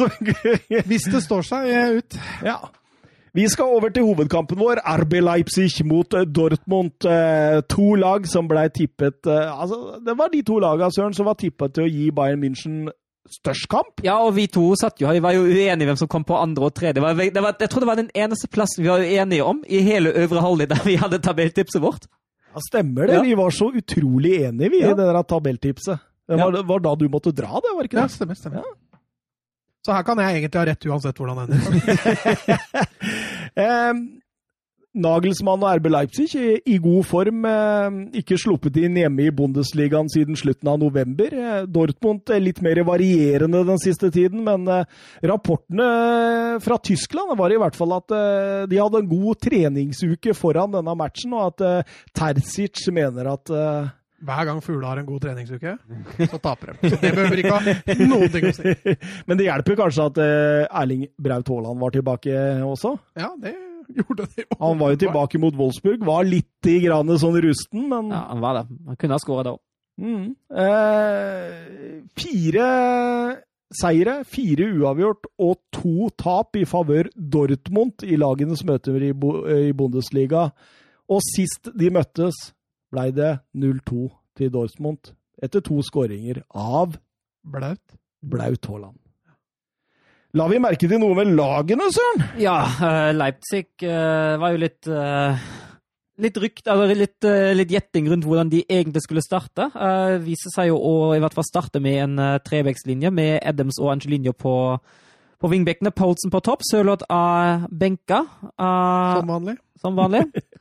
Hvis 0.91 1.09
det 1.13 1.23
står 1.29 1.43
seg 1.53 1.99
ut. 2.01 2.21
ja. 2.49 2.57
Vi 3.35 3.45
skal 3.49 3.65
over 3.77 3.93
til 3.95 4.03
hovedkampen 4.09 4.59
vår. 4.59 4.81
RB 5.03 5.13
Leipzig 5.23 5.85
mot 5.87 6.15
eh, 6.19 6.25
Dortmund. 6.27 6.97
Eh, 7.07 7.61
To 7.71 7.95
lag 8.01 8.27
som 8.27 8.49
ble 8.51 8.65
tippet 8.75 9.27
eh, 9.31 9.53
altså, 9.63 10.01
Det 10.05 10.17
var 10.19 10.33
de 10.33 10.41
to 10.43 10.59
lagene 10.63 10.91
Søren, 10.95 11.15
som 11.15 11.29
var 11.31 11.39
tippet 11.39 11.75
til 11.77 11.87
å 11.87 11.91
gi 11.91 12.09
Bayern 12.17 12.43
München 12.43 12.89
størst 13.31 13.69
kamp. 13.71 14.01
Ja, 14.03 14.17
og 14.27 14.33
vi 14.35 14.49
to 14.51 14.65
satt 14.81 14.99
jo 14.99 15.07
her. 15.07 15.15
Vi 15.15 15.23
var 15.23 15.37
jo 15.37 15.45
uenige 15.47 15.87
hvem 15.87 15.99
som 16.01 16.09
kom 16.11 16.25
på 16.27 16.35
andre 16.35 16.67
og 16.67 16.75
tredje. 16.75 16.97
Det 16.99 17.05
var, 17.05 17.15
det 17.15 17.43
var, 17.45 17.55
jeg 17.63 17.71
tror 17.71 17.85
det 17.85 17.91
var 17.93 18.01
den 18.01 18.11
eneste 18.19 18.49
plassen 18.51 18.83
vi 18.83 18.91
var 18.91 19.05
uenige 19.07 19.45
om 19.47 19.61
i 19.71 19.85
hele 19.87 20.11
øvre 20.25 20.43
halvdel 20.43 20.73
der 20.73 20.83
vi 20.89 20.97
hadde 20.99 21.21
tabelltipset 21.23 21.83
vårt. 21.85 22.09
Ja, 22.51 22.59
stemmer 22.67 23.07
det. 23.07 23.21
Ja. 23.21 23.23
Vi 23.29 23.37
var 23.39 23.55
så 23.55 23.69
utrolig 23.79 24.41
enige 24.49 24.73
vi, 24.75 24.81
Ja. 24.83 24.91
i 24.91 24.99
det 24.99 25.07
der 25.07 25.23
tabelltipset. 25.23 26.03
Det 26.27 26.39
var, 26.41 26.59
var 26.67 26.83
da 26.83 26.97
du 26.99 27.07
måtte 27.11 27.31
dra 27.35 27.61
det, 27.63 27.71
var 27.77 27.87
ikke 27.87 28.01
det 28.01 28.03
Ja, 28.09 28.11
stemmer, 28.17 28.35
stemmer. 28.39 28.65
stemmer. 28.67 28.90
Så 29.87 29.95
her 29.97 30.05
kan 30.05 30.21
jeg 30.21 30.41
egentlig 30.41 30.61
ha 30.61 30.67
rett 30.69 30.89
uansett 30.91 31.21
hvordan 31.21 31.45
det 31.45 31.61
ender. 31.61 32.89
Eh, 33.61 33.97
Nagelsmann 34.91 35.63
og 35.63 35.79
RB 35.79 35.87
Leipzig 35.91 36.27
i, 36.35 36.57
i 36.67 36.77
god 36.83 37.05
form. 37.07 37.45
Eh, 37.47 37.99
ikke 38.21 38.39
sluppet 38.41 38.81
inn 38.83 38.99
hjemme 38.99 39.29
i 39.29 39.33
Bundesligaen 39.35 40.11
siden 40.11 40.39
slutten 40.39 40.71
av 40.71 40.81
november. 40.83 41.35
Eh, 41.35 41.61
Dortmund 41.71 42.31
er 42.35 42.43
litt 42.43 42.59
mer 42.65 42.83
varierende 42.87 43.63
den 43.69 43.81
siste 43.83 44.11
tiden, 44.15 44.43
men 44.47 44.67
eh, 44.71 44.87
rapportene 45.31 45.89
fra 46.63 46.79
Tyskland 46.83 47.37
var 47.39 47.55
i 47.55 47.61
hvert 47.63 47.79
fall 47.79 47.95
at 48.01 48.17
eh, 48.17 48.67
de 48.71 48.83
hadde 48.83 49.03
en 49.05 49.11
god 49.11 49.41
treningsuke 49.47 50.35
foran 50.39 50.75
denne 50.75 50.97
matchen, 50.99 51.39
og 51.39 51.53
at 51.53 51.67
eh, 51.67 51.97
Terzic 52.17 52.83
mener 52.95 53.31
at 53.35 53.55
eh, 53.55 53.91
Hver 54.21 54.45
gang 54.49 54.61
Fugla 54.65 54.91
har 54.93 55.01
en 55.01 55.07
god 55.09 55.23
treningsuke, 55.25 55.73
så 56.29 56.39
taper 56.45 56.75
de. 56.75 56.91
Så 56.93 56.99
det 57.01 57.13
behøver 57.17 57.41
ikke 57.41 57.57
ha 57.57 57.75
noen 58.11 58.33
ting 58.35 58.47
å 58.51 58.53
si. 58.57 58.75
Men 59.31 59.41
det 59.41 59.47
hjelper 59.49 59.79
kanskje 59.81 60.07
at 60.11 60.21
eh, 60.25 60.69
Erling 60.83 61.07
Braut 61.17 61.49
Haaland 61.49 61.81
var 61.81 61.95
tilbake 61.97 62.35
også? 62.67 62.95
Ja, 63.17 63.31
det 63.41 63.55
gjorde 63.97 64.29
de. 64.37 64.45
Han 64.61 64.79
var 64.83 64.93
jo 64.95 65.01
tilbake 65.07 65.41
mot 65.43 65.57
Wolfsburg, 65.59 66.05
var 66.07 66.29
litt 66.29 66.69
i 66.71 66.77
grann 66.85 67.11
sånn 67.19 67.41
rusten, 67.43 67.89
men 67.91 68.13
Ja, 68.13 68.27
han 68.31 68.43
var 68.45 68.61
det. 68.61 68.67
Han 68.87 68.99
kunne 69.01 69.17
ha 69.17 69.23
skåra 69.25 69.47
da 69.49 69.55
òg. 69.57 69.63
mm. 70.05 70.27
eh, 70.63 72.03
Fire 72.21 72.69
seire, 73.71 74.21
fire 74.27 74.67
uavgjort 74.75 75.29
og 75.47 75.59
to 75.75 76.09
tap 76.19 76.57
i 76.59 76.65
favør 76.67 77.07
Dortmund 77.15 78.03
i 78.03 78.17
lagenes 78.19 78.65
møter 78.67 78.99
i 79.07 79.13
Bundesliga. 79.15 80.49
Og 81.11 81.23
sist 81.27 81.71
de 81.79 81.91
møttes, 81.95 82.35
ble 82.91 83.11
det 83.15 83.33
0-2 83.55 84.09
til 84.39 84.53
Dortmund 84.55 85.15
etter 85.41 85.63
to 85.65 85.81
skåringer 85.85 86.43
av 86.53 86.99
Blaut. 87.47 87.97
Blaut 88.21 88.67
Haaland. 88.69 88.99
La 90.39 90.47
vi 90.47 90.61
merke 90.63 90.87
til 90.87 91.01
noe 91.03 91.17
med 91.19 91.33
lagene, 91.35 91.89
Søren? 91.91 92.23
Ja, 92.39 92.61
eh, 92.87 93.09
Leipzig 93.17 93.83
eh, 93.83 94.37
var 94.39 94.55
jo 94.55 94.63
litt 94.63 94.91
eh, 94.91 95.49
Litt 96.21 96.37
rykt, 96.37 96.67
eller 96.69 96.91
litt, 96.93 97.25
litt 97.57 97.71
gjetting 97.73 98.11
rundt 98.11 98.27
hvordan 98.29 98.51
de 98.53 98.59
egentlig 98.69 99.01
skulle 99.01 99.23
starte. 99.25 99.71
Uh, 99.73 100.19
viser 100.21 100.53
seg 100.53 100.67
jo 100.69 100.75
å 100.77 100.91
i 101.17 101.21
hvert 101.23 101.33
fall 101.33 101.47
starte 101.49 101.81
med 101.81 101.97
en 101.97 102.21
uh, 102.21 102.35
trevekslinje 102.45 103.09
med 103.09 103.39
Adams 103.41 103.79
og 103.81 103.89
Angelinho 103.95 104.35
på, 104.37 104.53
på 105.41 105.51
vingbekkene. 105.55 105.95
Poulsen 105.97 106.29
på 106.29 106.43
topp, 106.45 106.67
Sørloth 106.69 107.09
av 107.09 107.65
benka. 107.73 108.21
Som 108.53 109.33
vanlig. 109.33 109.57
som 109.81 109.97
vanlig. 109.97 110.27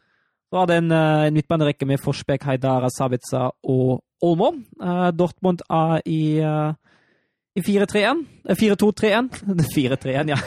Så 0.49 0.57
var 0.57 0.65
det 0.67 0.75
en, 0.81 0.91
eh, 0.91 1.27
en 1.27 1.33
midtbanerekke 1.33 1.85
med 1.85 1.99
Forsbekk, 2.01 2.43
Haidara, 2.43 2.89
Sabitza 2.89 3.51
og 3.63 3.99
Olmo. 4.25 4.53
Eh, 4.81 5.11
Dortmund 5.13 5.61
er 5.69 6.01
i, 6.09 6.39
eh, 6.41 6.73
i 7.55 7.61
4-3-1. 7.61 8.23
Eh, 8.49 8.55
4-2-3-1. 8.57 9.29
4-3-1, 9.75 10.29
ja. 10.33 10.39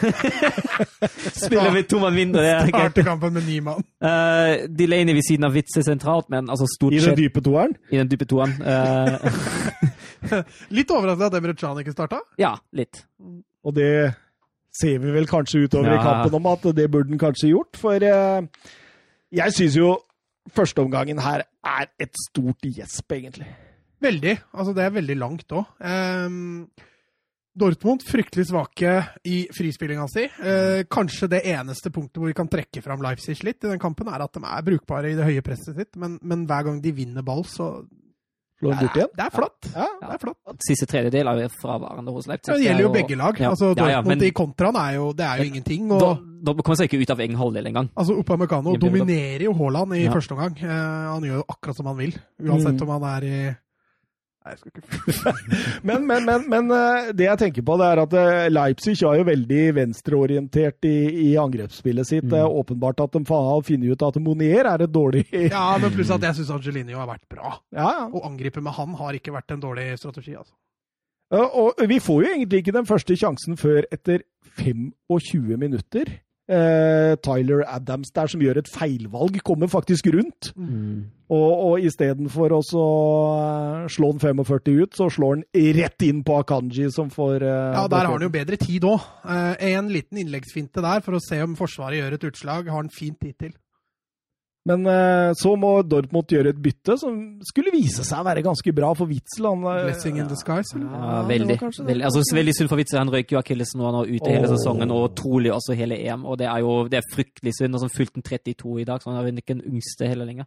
Spiller 1.44 1.70
vi 1.70 1.82
to 1.86 2.00
mann 2.02 2.14
mindre, 2.14 2.42
det 2.42 2.50
er 2.50 2.66
greit. 2.72 2.90
Starter 2.90 3.06
kampen 3.06 3.32
med 3.38 3.46
ni 3.46 3.60
mann. 3.60 3.84
Uh, 4.02 4.66
Delaney 4.66 5.14
ved 5.14 5.22
siden 5.28 5.46
av 5.46 5.54
Witze 5.54 5.84
sentralt, 5.86 6.28
men 6.34 6.50
altså 6.50 6.66
stort 6.66 6.94
I 6.98 6.98
den 7.04 7.16
dype 7.16 7.40
toeren? 7.40 7.76
i 7.92 7.96
den 8.02 8.10
dype 8.10 8.26
toeren. 8.26 8.58
Uh, 8.58 9.22
Litt 10.76 10.90
overraskende 10.90 11.30
at 11.30 11.38
Emre 11.38 11.54
Can 11.54 11.78
ikke 11.78 11.94
starta. 11.94 12.20
ja, 12.38 12.56
litt. 12.72 13.04
Og 13.62 13.74
det 13.78 14.14
ser 14.74 14.98
vi 14.98 15.12
vel 15.14 15.26
kanskje 15.30 15.66
utover 15.66 15.94
i 15.94 16.02
kampen 16.02 16.34
om 16.38 16.46
at 16.50 16.64
det 16.74 16.90
burde 16.90 17.12
han 17.12 17.20
kanskje 17.20 17.52
gjort. 17.52 17.76
For 17.78 18.02
eh, 18.02 18.42
jeg 19.32 19.56
syns 19.56 19.76
jo 19.78 19.90
førsteomgangen 20.52 21.20
her 21.22 21.44
er 21.46 21.90
et 22.02 22.16
stort 22.28 22.64
gjesp, 22.66 23.12
egentlig. 23.14 23.48
Veldig. 24.02 24.38
Altså, 24.52 24.72
det 24.74 24.84
er 24.84 24.96
veldig 24.96 25.16
langt 25.20 25.54
òg. 25.54 25.68
Dortmund 27.52 28.00
fryktelig 28.08 28.46
svake 28.48 28.92
i 29.28 29.42
frispillinga 29.52 30.06
si. 30.08 30.24
Eh, 30.24 30.84
kanskje 30.88 31.28
det 31.34 31.42
eneste 31.52 31.92
punktet 31.92 32.16
hvor 32.16 32.30
vi 32.30 32.36
kan 32.36 32.48
trekke 32.48 32.80
fram 32.80 33.02
Leipzig 33.04 33.36
litt 33.44 33.60
i 33.60 33.68
den 33.68 33.82
kampen, 33.82 34.08
er 34.08 34.24
at 34.24 34.32
de 34.32 34.40
er 34.40 34.64
brukbare 34.64 35.10
i 35.12 35.18
det 35.18 35.26
høye 35.26 35.44
presset 35.44 35.76
sitt, 35.76 35.92
men, 36.00 36.16
men 36.24 36.46
hver 36.48 36.64
gang 36.70 36.80
de 36.80 36.94
vinner 36.96 37.26
ball, 37.26 37.44
så 37.44 37.74
Slår 38.62 38.72
han 38.78 38.86
bort 38.86 38.96
igjen? 39.00 39.08
Det 39.18 39.24
er 39.26 39.32
flatt. 39.34 39.68
Ja. 39.74 39.86
Det 40.00 40.10
er 40.14 40.20
flatt. 40.22 40.60
Siste 40.62 40.86
tredjedel 40.86 41.26
er 41.32 41.40
jo 41.42 41.48
fraværende 41.58 42.12
hos 42.14 42.28
Leipzig. 42.30 42.52
Ja, 42.52 42.58
det 42.60 42.66
gjelder 42.68 42.84
jo 42.86 42.90
begge 42.94 43.16
lag. 43.18 43.40
Ja. 43.42 43.50
Altså, 43.50 43.72
Ja, 43.76 43.88
ja, 43.90 43.96
Dortmund 44.02 44.20
men- 44.20 44.28
i 44.28 44.30
kontraen 44.30 44.76
er 44.78 44.94
jo, 44.94 45.12
det 45.12 45.26
er 45.26 45.36
jo 45.42 45.44
ingenting. 45.50 45.90
Og, 45.90 46.00
Da, 46.42 46.52
da 46.52 46.62
kommer 46.62 46.76
seg 46.78 46.88
ikke 46.90 47.02
ut 47.02 47.10
av 47.10 47.18
egen 47.20 47.36
halvdel 47.36 47.66
engang. 47.66 47.88
altså, 47.96 48.14
Upamecano 48.18 48.76
dominerer 48.76 49.42
jo 49.42 49.52
Haaland 49.54 49.94
i 49.96 50.04
Ja. 50.04 50.12
første 50.12 50.32
omgang. 50.32 50.56
Eh, 50.62 50.68
han 50.68 51.22
gjør 51.22 51.36
jo 51.42 51.44
akkurat 51.48 51.76
som 51.76 51.86
han 51.86 51.96
vil, 51.96 52.12
uansett 52.40 52.78
Mm. 52.78 52.82
om 52.88 53.00
han 53.02 53.22
er 53.22 53.26
i 53.26 53.56
Nei, 54.42 54.56
jeg 54.56 54.58
skal 54.58 54.72
ikke 54.72 55.32
Men, 55.88 56.06
men, 56.08 56.24
men, 56.26 56.46
men 56.50 56.72
eh, 56.74 57.10
det 57.14 57.28
jeg 57.28 57.40
tenker 57.44 57.66
på, 57.66 57.76
det 57.78 57.90
er 57.92 58.00
at 58.02 58.16
eh, 58.18 58.46
Leipzig 58.50 58.96
er 59.06 59.20
jo 59.20 59.26
veldig 59.28 59.60
venstreorientert 59.76 60.88
i, 60.88 60.96
i 61.26 61.28
angrepsspillet 61.38 62.08
sitt. 62.08 62.26
Mm. 62.26 62.32
Det 62.32 62.40
er 62.40 62.56
åpenbart 62.62 63.04
at 63.04 63.14
de 63.14 63.22
har 63.28 63.62
funnet 63.68 63.94
ut 63.94 64.06
at 64.08 64.18
Monier 64.22 64.66
er 64.72 64.86
et 64.86 64.92
dårlig 64.92 65.24
Ja, 65.54 65.68
men 65.82 65.94
pluss 65.94 66.10
at 66.14 66.26
jeg 66.26 66.40
syns 66.40 66.50
Angelino 66.54 66.98
har 66.98 67.10
vært 67.12 67.28
bra. 67.30 67.54
Ja, 67.70 67.88
ja. 68.00 68.08
Å 68.10 68.24
angripe 68.26 68.64
med 68.64 68.74
han 68.74 68.98
har 68.98 69.18
ikke 69.18 69.34
vært 69.36 69.54
en 69.54 69.62
dårlig 69.62 69.92
strategi, 70.00 70.34
altså. 70.38 70.54
Og 71.32 71.78
vi 71.88 71.96
får 72.02 72.18
jo 72.26 72.32
egentlig 72.34 72.58
ikke 72.60 72.74
den 72.76 72.84
første 72.88 73.14
sjansen 73.16 73.56
før 73.56 73.86
etter 73.94 74.20
25 74.58 75.54
minutter. 75.56 76.10
Eh, 76.52 77.14
Tyler 77.24 77.62
Adams 77.70 78.10
der 78.12 78.28
som 78.28 78.42
gjør 78.42 78.60
et 78.60 78.68
feilvalg, 78.70 79.38
kommer 79.46 79.70
faktisk 79.72 80.10
rundt. 80.12 80.50
Og, 81.32 81.52
og 81.64 81.86
istedenfor 81.86 82.52
å 82.52 82.60
så, 82.66 82.82
eh, 83.38 83.86
slå 83.94 84.10
den 84.12 84.20
45 84.20 84.82
ut, 84.82 84.98
så 84.98 85.08
slår 85.08 85.38
han 85.38 85.44
rett 85.78 86.04
inn 86.04 86.20
på 86.26 86.36
Akanji, 86.42 86.90
som 86.92 87.08
får 87.14 87.46
eh, 87.46 87.78
Ja, 87.78 87.86
der 87.88 88.04
har 88.04 88.12
han 88.12 88.26
jo 88.26 88.32
bedre 88.34 88.58
tid 88.60 88.84
òg. 88.84 89.00
en 89.24 89.88
liten 89.88 90.18
innleggsfinte 90.18 90.82
der 90.84 91.00
for 91.00 91.16
å 91.16 91.22
se 91.22 91.40
om 91.42 91.56
Forsvaret 91.56 92.02
gjør 92.02 92.18
et 92.18 92.28
utslag, 92.32 92.68
har 92.68 92.82
han 92.82 92.92
fint 92.92 93.20
tid 93.20 93.38
til. 93.38 93.54
Men 94.68 94.84
eh, 94.86 95.32
så 95.34 95.56
må 95.58 95.72
Dortmund 95.82 96.30
gjøre 96.30 96.52
et 96.54 96.58
bytte 96.62 96.94
som 97.00 97.16
skulle 97.42 97.72
vise 97.74 98.04
seg 98.06 98.20
å 98.22 98.26
være 98.28 98.44
ganske 98.46 98.74
bra 98.76 98.92
for 98.94 99.10
Witzel. 99.10 99.48
Han, 99.48 99.64
eh, 99.66 99.88
Blessing 99.88 100.20
in 100.22 100.28
disguise, 100.30 100.76
eller? 100.78 100.92
Ja, 100.94 101.16
veldig. 101.26 101.56
veldig. 101.88 102.04
Altså, 102.06 102.22
veldig 102.36 102.54
synd 102.54 102.70
for 102.70 102.78
Witzel. 102.78 103.00
Han 103.00 103.10
røyker 103.10 103.36
jo 103.36 103.40
akillesen 103.40 103.82
nå. 103.82 103.88
Han 103.88 103.98
er 104.04 104.12
ute 104.12 104.30
hele 104.30 104.50
sesongen, 104.52 104.94
og 104.94 105.08
trolig 105.18 105.50
også 105.54 105.74
hele 105.78 105.98
EM. 105.98 106.22
Og 106.30 106.38
det 106.38 106.46
er 106.46 106.62
jo 106.62 106.76
det 106.92 107.00
er 107.00 107.08
fryktelig 107.10 107.56
synd. 107.58 107.74
Og 107.74 107.82
så 107.82 107.90
fylte 107.90 108.20
han 108.20 108.28
32 108.28 108.76
i 108.84 108.86
dag, 108.92 109.02
så 109.02 109.10
han 109.10 109.18
er 109.18 109.26
vel 109.26 109.42
ikke 109.42 109.56
den 109.56 109.64
yngste 109.72 110.12
heller 110.12 110.30
lenger. 110.30 110.46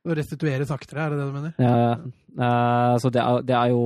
Å 0.00 0.16
restituere 0.16 0.64
saktere, 0.64 1.04
er 1.04 1.12
det 1.12 1.18
det 1.20 1.26
du 1.28 1.34
mener? 1.34 1.52
Ja, 1.60 1.98
uh, 2.40 2.94
så 2.96 3.10
det 3.12 3.20
er, 3.20 3.42
det 3.44 3.56
er 3.58 3.72
jo 3.74 3.82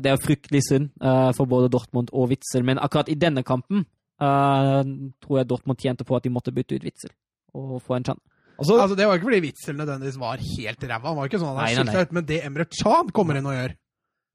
det 0.00 0.14
er 0.14 0.22
fryktelig 0.22 0.62
synd 0.64 0.88
uh, 1.04 1.28
for 1.36 1.44
både 1.50 1.68
Dortmund 1.68 2.08
og 2.16 2.30
Witzel. 2.32 2.64
Men 2.64 2.80
akkurat 2.80 3.12
i 3.12 3.18
denne 3.20 3.44
kampen 3.44 3.84
uh, 3.84 4.80
tror 5.20 5.42
jeg 5.42 5.50
Dortmund 5.52 5.84
tjente 5.84 6.08
på 6.08 6.16
at 6.16 6.24
de 6.24 6.32
måtte 6.32 6.56
bytte 6.56 6.80
ut 6.80 6.88
Witzel 6.88 7.12
og 7.52 7.82
få 7.84 7.98
en 7.98 8.08
sjanse. 8.08 8.24
Altså, 8.58 8.74
Altså, 8.82 8.96
Det 8.98 9.06
var 9.06 9.18
ikke 9.18 9.28
fordi 9.30 9.40
Witzel 9.46 9.76
nødvendigvis 9.78 10.18
var 10.18 10.36
helt 10.42 10.80
ræva, 10.90 11.08
han 11.08 11.16
var 11.16 11.28
ikke 11.30 11.38
sånn 11.40 11.54
han 11.54 11.64
Nei, 11.64 11.84
nei, 11.86 12.02
ut, 12.02 12.12
men 12.12 12.24
det 12.26 12.40
Emre 12.44 12.66
Can 12.66 13.10
kommer 13.14 13.38
inn 13.38 13.46
og 13.46 13.54
gjør, 13.54 13.74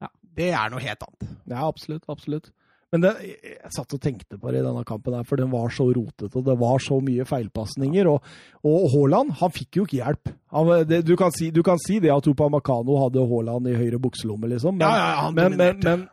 Ja. 0.02 0.08
det 0.36 0.50
er 0.52 0.70
noe 0.72 0.80
helt 0.80 1.02
annet. 1.04 1.32
ja, 1.48 1.66
absolutt. 1.68 2.04
absolutt. 2.08 2.50
Men 2.94 3.00
det, 3.02 3.10
jeg 3.42 3.72
satt 3.74 3.92
og 3.92 4.00
tenkte 4.00 4.38
på 4.38 4.52
det 4.54 4.60
i 4.60 4.64
denne 4.64 4.84
kampen, 4.86 5.14
her, 5.16 5.24
for 5.26 5.34
den 5.36 5.50
var 5.50 5.66
så 5.74 5.88
rotete, 5.90 6.30
og 6.38 6.44
det 6.46 6.54
var 6.60 6.78
så 6.78 7.00
mye 7.02 7.24
feilpasninger. 7.26 8.06
Og, 8.06 8.22
og 8.62 8.84
Haaland 8.92 9.32
han 9.40 9.50
fikk 9.50 9.80
jo 9.80 9.84
ikke 9.88 9.98
hjelp. 9.98 10.30
Han, 10.54 10.70
det, 10.86 11.00
du, 11.04 11.16
kan 11.18 11.32
si, 11.34 11.50
du 11.50 11.60
kan 11.66 11.80
si 11.82 11.98
det 11.98 12.12
at 12.14 12.28
Upamecano 12.30 13.00
hadde 13.02 13.24
Haaland 13.26 13.66
i 13.66 13.74
høyre 13.74 13.98
bukselomme, 13.98 14.46
liksom. 14.52 14.78
Men, 14.78 14.86
Ja, 14.86 15.24
ja, 15.24 15.30
men, 15.34 15.56
men 15.58 16.08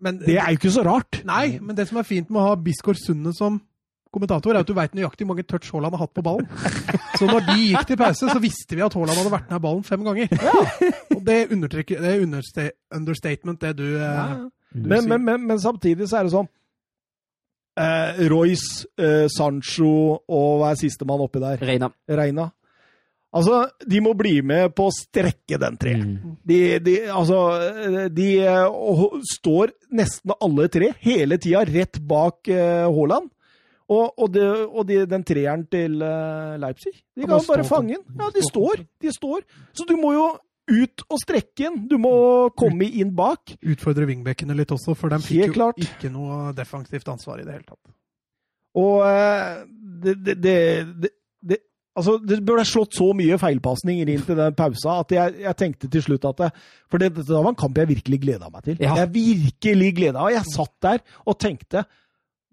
Men 0.00 0.18
det 0.22 0.38
er 0.38 0.48
jo 0.54 0.56
ikke 0.62 0.70
så 0.72 0.84
rart. 0.86 1.20
Nei, 1.28 1.58
men 1.60 1.76
det 1.76 1.88
som 1.90 1.98
er 1.98 2.06
fint 2.08 2.30
med 2.30 2.40
å 2.40 2.46
ha 2.48 2.56
Bisgaard 2.56 2.96
Sunde 3.02 3.34
som 3.36 3.60
kommentator, 4.14 4.54
er 4.54 4.62
at 4.62 4.68
du 4.68 4.74
veit 4.76 4.94
nøyaktig 4.96 5.24
hvor 5.26 5.34
mange 5.34 5.46
touch 5.48 5.72
Haaland 5.74 5.96
har 5.96 6.04
hatt 6.04 6.14
på 6.16 6.24
ballen. 6.26 6.48
Så 7.18 7.28
når 7.28 7.46
de 7.48 7.56
gikk 7.62 7.88
til 7.88 8.00
pause, 8.00 8.28
så 8.28 8.42
visste 8.42 8.78
vi 8.78 8.84
at 8.84 8.94
Haaland 8.98 9.20
hadde 9.20 9.34
vært 9.34 9.50
nær 9.52 9.64
ballen 9.64 9.86
fem 9.86 10.04
ganger. 10.06 10.30
Og 11.16 11.24
det, 11.26 11.40
det 11.90 12.12
er 12.12 12.22
understatement, 12.22 13.60
det 13.60 13.74
du 13.78 13.88
ja. 13.96 14.14
Ja. 14.14 14.38
Men, 14.74 15.08
men, 15.08 15.24
men, 15.24 15.46
men 15.48 15.60
samtidig 15.60 16.10
så 16.10 16.18
er 16.18 16.26
det 16.26 16.34
sånn 16.34 16.48
eh, 17.80 18.20
Royce, 18.28 18.84
eh, 19.00 19.26
Sancho 19.32 19.90
og 20.20 20.60
hva 20.60 20.72
er 20.74 20.80
sistemann 20.80 21.24
oppi 21.24 21.42
der? 21.42 21.60
Reina. 21.64 21.90
Reina. 22.08 22.50
Altså, 23.38 23.66
de 23.84 24.00
må 24.00 24.14
bli 24.16 24.38
med 24.46 24.72
på 24.76 24.86
å 24.88 24.94
strekke 24.94 25.58
den 25.60 25.76
tre. 25.80 25.94
Mm. 26.00 26.36
De, 26.48 26.60
de, 26.84 26.94
altså, 27.12 27.40
de 28.14 28.28
eh, 28.40 28.64
og 28.68 29.18
står 29.34 29.74
nesten 29.98 30.32
alle 30.38 30.68
tre 30.72 30.94
hele 31.04 31.36
tida 31.40 31.64
rett 31.68 32.00
bak 32.08 32.48
eh, 32.52 32.86
Haaland. 32.88 33.28
Og, 33.88 34.18
og, 34.20 34.26
det, 34.34 34.44
og 34.68 34.84
de, 34.88 34.98
den 35.08 35.24
treeren 35.24 35.62
til 35.72 36.02
eh, 36.04 36.56
Leipzig 36.60 36.92
De 37.16 37.24
kan 37.24 37.40
bare 37.48 37.64
fange 37.64 37.96
den. 37.96 38.18
Ja, 38.20 38.28
de 38.34 38.42
står. 38.44 38.82
De 39.00 39.12
står. 39.14 39.46
Så 39.72 39.86
du 39.88 39.94
må 39.96 40.12
jo 40.12 40.26
ut 40.68 41.04
og 41.08 41.20
strekke 41.22 41.62
den. 41.64 41.78
Du 41.88 41.96
må 42.00 42.12
komme 42.58 42.88
inn 42.88 43.14
bak. 43.16 43.54
Utfordre 43.64 44.08
wingbackene 44.10 44.56
litt 44.58 44.74
også, 44.74 44.92
for 44.98 45.12
de 45.12 45.20
fikk 45.24 45.56
jo 45.56 45.70
ikke 45.86 46.12
noe 46.12 46.52
defensivt 46.56 47.08
ansvar 47.08 47.40
i 47.40 47.46
det 47.46 47.56
hele 47.56 47.68
tatt. 47.68 47.94
Og 48.78 49.00
eh, 49.08 49.64
det, 50.04 50.14
det, 50.20 50.36
det, 50.44 50.58
det, 51.00 51.14
det 51.40 51.62
Altså, 51.98 52.14
det 52.22 52.36
burde 52.46 52.62
slått 52.68 52.94
så 52.94 53.08
mye 53.16 53.34
feilpasninger 53.40 54.10
inn 54.12 54.20
til 54.22 54.36
den 54.38 54.54
pausa 54.54 55.00
at 55.02 55.10
jeg, 55.16 55.32
jeg 55.42 55.58
tenkte 55.58 55.88
til 55.90 56.04
slutt 56.04 56.28
at 56.28 56.42
det, 56.44 56.50
For 56.86 57.02
det, 57.02 57.08
det 57.16 57.26
var 57.32 57.48
en 57.50 57.58
kamp 57.58 57.80
jeg 57.80 57.90
virkelig 57.90 58.20
gleda 58.22 58.50
meg 58.52 58.68
til. 58.68 58.76
Ja. 58.78 58.92
Jeg 59.00 59.10
virkelig 59.16 59.88
gleda 59.96 60.22
meg. 60.22 60.36
Jeg 60.36 60.52
satt 60.52 60.74
der 60.84 61.02
og 61.24 61.40
tenkte 61.42 61.82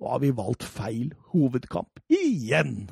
Nå 0.02 0.12
har 0.12 0.20
vi 0.24 0.34
valgt 0.36 0.66
feil 0.68 1.14
hovedkamp. 1.32 2.02
Igjen! 2.12 2.90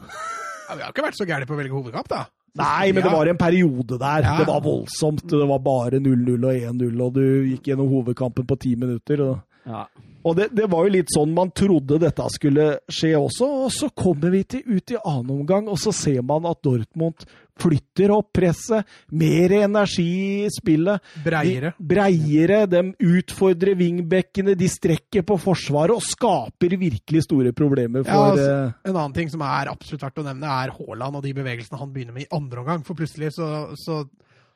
Ja, 0.69 0.77
vi 0.77 0.85
har 0.85 0.93
ikke 0.93 1.05
vært 1.05 1.19
så 1.19 1.27
gærne 1.27 1.47
på 1.49 1.55
å 1.55 1.59
velge 1.59 1.75
hovedkamp, 1.75 2.07
da. 2.11 2.23
Nei, 2.59 2.91
men 2.93 3.01
det 3.01 3.11
var 3.11 3.27
en 3.27 3.39
periode 3.39 3.97
der. 3.97 4.25
Ja. 4.27 4.37
Det 4.39 4.47
var 4.47 4.61
voldsomt. 4.63 5.25
Det 5.29 5.47
var 5.49 5.61
bare 5.65 5.99
0-0 5.99 6.35
og 6.37 6.53
1-0, 6.53 7.01
og 7.01 7.15
du 7.17 7.23
gikk 7.49 7.71
gjennom 7.71 7.89
hovedkampen 7.91 8.47
på 8.49 8.59
ti 8.61 8.75
minutter. 8.79 9.23
og... 9.25 9.41
Ja. 9.67 9.87
Og 10.23 10.35
det, 10.37 10.49
det 10.55 10.67
var 10.71 10.87
jo 10.87 10.95
litt 10.95 11.11
sånn 11.13 11.33
man 11.35 11.51
trodde 11.55 11.99
dette 12.01 12.25
skulle 12.31 12.67
skje 12.91 13.13
også, 13.19 13.47
og 13.65 13.71
så 13.75 13.89
kommer 13.95 14.33
vi 14.33 14.43
til, 14.55 14.63
ut 14.67 14.93
i 14.93 14.99
annen 14.99 15.31
omgang, 15.41 15.67
og 15.71 15.79
så 15.81 15.93
ser 15.95 16.21
man 16.25 16.47
at 16.49 16.61
Dortmund 16.63 17.25
flytter 17.59 18.09
opp 18.15 18.31
presset, 18.33 18.87
mer 19.13 19.53
energi 19.59 20.45
i 20.47 20.49
spillet. 20.53 21.03
Breiere. 21.25 21.73
De, 21.77 21.87
breiere, 21.91 22.63
de 22.69 22.81
utfordrer 23.13 23.77
wingbackene, 23.77 24.55
de 24.57 24.69
strekker 24.71 25.25
på 25.27 25.37
forsvaret 25.41 25.93
og 25.93 26.01
skaper 26.05 26.77
virkelig 26.81 27.25
store 27.27 27.53
problemer 27.55 28.01
Ja, 28.01 28.09
for 28.09 28.33
altså, 28.33 28.49
eh, 28.49 28.89
En 28.89 28.95
annen 28.95 29.15
ting 29.15 29.29
som 29.29 29.43
er 29.45 29.69
absolutt 29.71 30.07
verdt 30.07 30.23
å 30.23 30.27
nevne, 30.31 30.49
er 30.63 30.73
Haaland 30.73 31.19
og 31.19 31.25
de 31.25 31.35
bevegelsene 31.37 31.79
han 31.79 31.93
begynner 31.93 32.17
med 32.17 32.25
i 32.25 32.31
andre 32.33 32.63
omgang. 32.63 32.85
For 32.87 32.97
plutselig 32.97 33.35
så, 33.37 33.49
så 33.77 34.01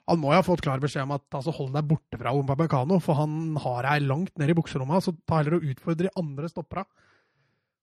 Han 0.08 0.22
må 0.22 0.32
jo 0.32 0.40
ha 0.40 0.46
fått 0.46 0.64
klar 0.64 0.80
beskjed 0.80 1.04
om 1.04 1.16
at 1.18 1.26
altså, 1.36 1.52
hold 1.58 1.74
deg 1.76 1.88
borte 1.90 2.20
fra 2.20 2.32
Upamecano, 2.36 3.02
for 3.04 3.20
han 3.20 3.58
har 3.60 3.84
deg 3.90 4.08
langt 4.08 4.34
ned 4.40 4.54
i 4.54 4.56
bukserommet. 4.56 5.04
Så 5.04 5.14
ta 5.28 5.42
heller 5.42 5.58
og 5.58 5.68
utfordre 5.68 6.14
andre 6.20 6.52
stoppera. 6.52 6.86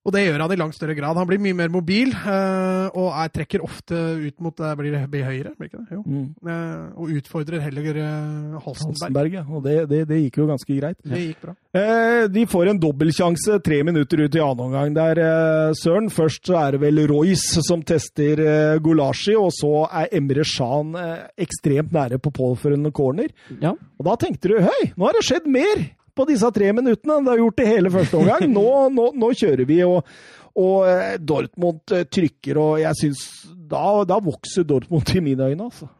Og 0.05 0.12
det 0.12 0.20
gjør 0.26 0.43
han 0.44 0.52
i 0.52 0.56
langt 0.60 0.74
større 0.76 0.93
grad. 0.98 1.16
Han 1.16 1.26
blir 1.26 1.39
mye 1.40 1.56
mer 1.56 1.70
mobil, 1.72 2.10
eh, 2.12 2.89
og 2.93 3.06
er, 3.16 3.31
trekker 3.32 3.62
ofte 3.64 3.97
ut 4.20 4.40
mot 4.44 4.55
det 4.60 4.72
blir, 4.76 4.93
det- 4.93 5.09
blir 5.10 5.24
høyre, 5.24 5.52
blir 5.56 5.70
ikke 5.70 5.81
det? 5.81 5.97
Jo. 5.97 6.02
mm, 6.05 6.26
Eh, 6.44 7.01
og 7.01 7.09
utfordrer 7.09 7.60
heller 7.64 7.86
Halstenberg. 7.94 8.60
Halstenberg. 8.66 9.32
Ja. 9.32 9.44
Og 9.48 9.62
det, 9.64 9.76
det, 9.89 10.02
det 10.10 10.18
gikk 10.26 10.36
jo 10.43 10.47
ganske 10.51 10.76
greit. 10.76 10.98
Det 11.05 11.22
gikk 11.22 11.40
bra. 11.47 11.55
Eh, 11.74 12.26
de 12.28 12.44
får 12.47 12.68
en 12.74 12.78
dobbeltsjanse 12.82 13.56
tre 13.64 13.81
minutter 13.82 14.20
ut 14.26 14.36
i 14.36 14.43
annen 14.44 14.60
omgang 14.66 14.93
der, 14.94 15.22
eh, 15.24 15.72
Søren. 15.81 16.10
Først 16.12 16.44
så 16.52 16.59
er 16.60 16.76
det 16.76 16.82
vel 16.85 17.01
Royce 17.09 17.64
som 17.64 17.82
tester 17.82 18.44
eh, 18.44 18.78
Gulashi, 18.85 19.35
og 19.40 19.51
så 19.56 19.86
er 19.89 20.12
Emre 20.20 20.44
Shan 20.44 20.94
eh, 21.01 21.24
ekstremt 21.48 21.93
nære 21.97 22.20
på 22.20 22.31
påførende 22.31 22.93
corner. 22.93 23.32
ja. 23.60 23.72
Og 23.72 24.05
da 24.05 24.16
tenkte 24.20 24.51
du 24.52 24.59
høy, 24.60 24.90
nå 24.98 25.06
har 25.09 25.14
det 25.16 25.24
skjedd 25.24 25.47
mer 25.48 25.86
på 26.15 26.27
disse 26.28 26.51
tre 26.55 26.70
minuttene 26.77 27.19
det 27.24 27.32
har 27.35 27.43
gjort 27.43 27.61
i 27.65 27.69
hele 27.69 27.91
første 27.95 28.19
omgang. 28.20 28.47
Nå, 28.55 28.65
nå, 28.95 29.09
nå 29.19 29.31
kjører 29.35 29.65
vi, 29.69 29.81
og, 29.86 30.07
og 30.55 30.89
eh, 30.91 31.16
Dortmund 31.19 31.95
eh, 31.97 32.07
trykker, 32.07 32.61
og 32.62 32.81
jeg 32.82 33.01
syns 33.01 33.24
da, 33.51 33.85
da 34.07 34.20
vokser 34.23 34.66
Dortmund 34.69 35.11
i 35.16 35.23
mine 35.24 35.51
øyne, 35.51 35.69
altså. 35.70 35.91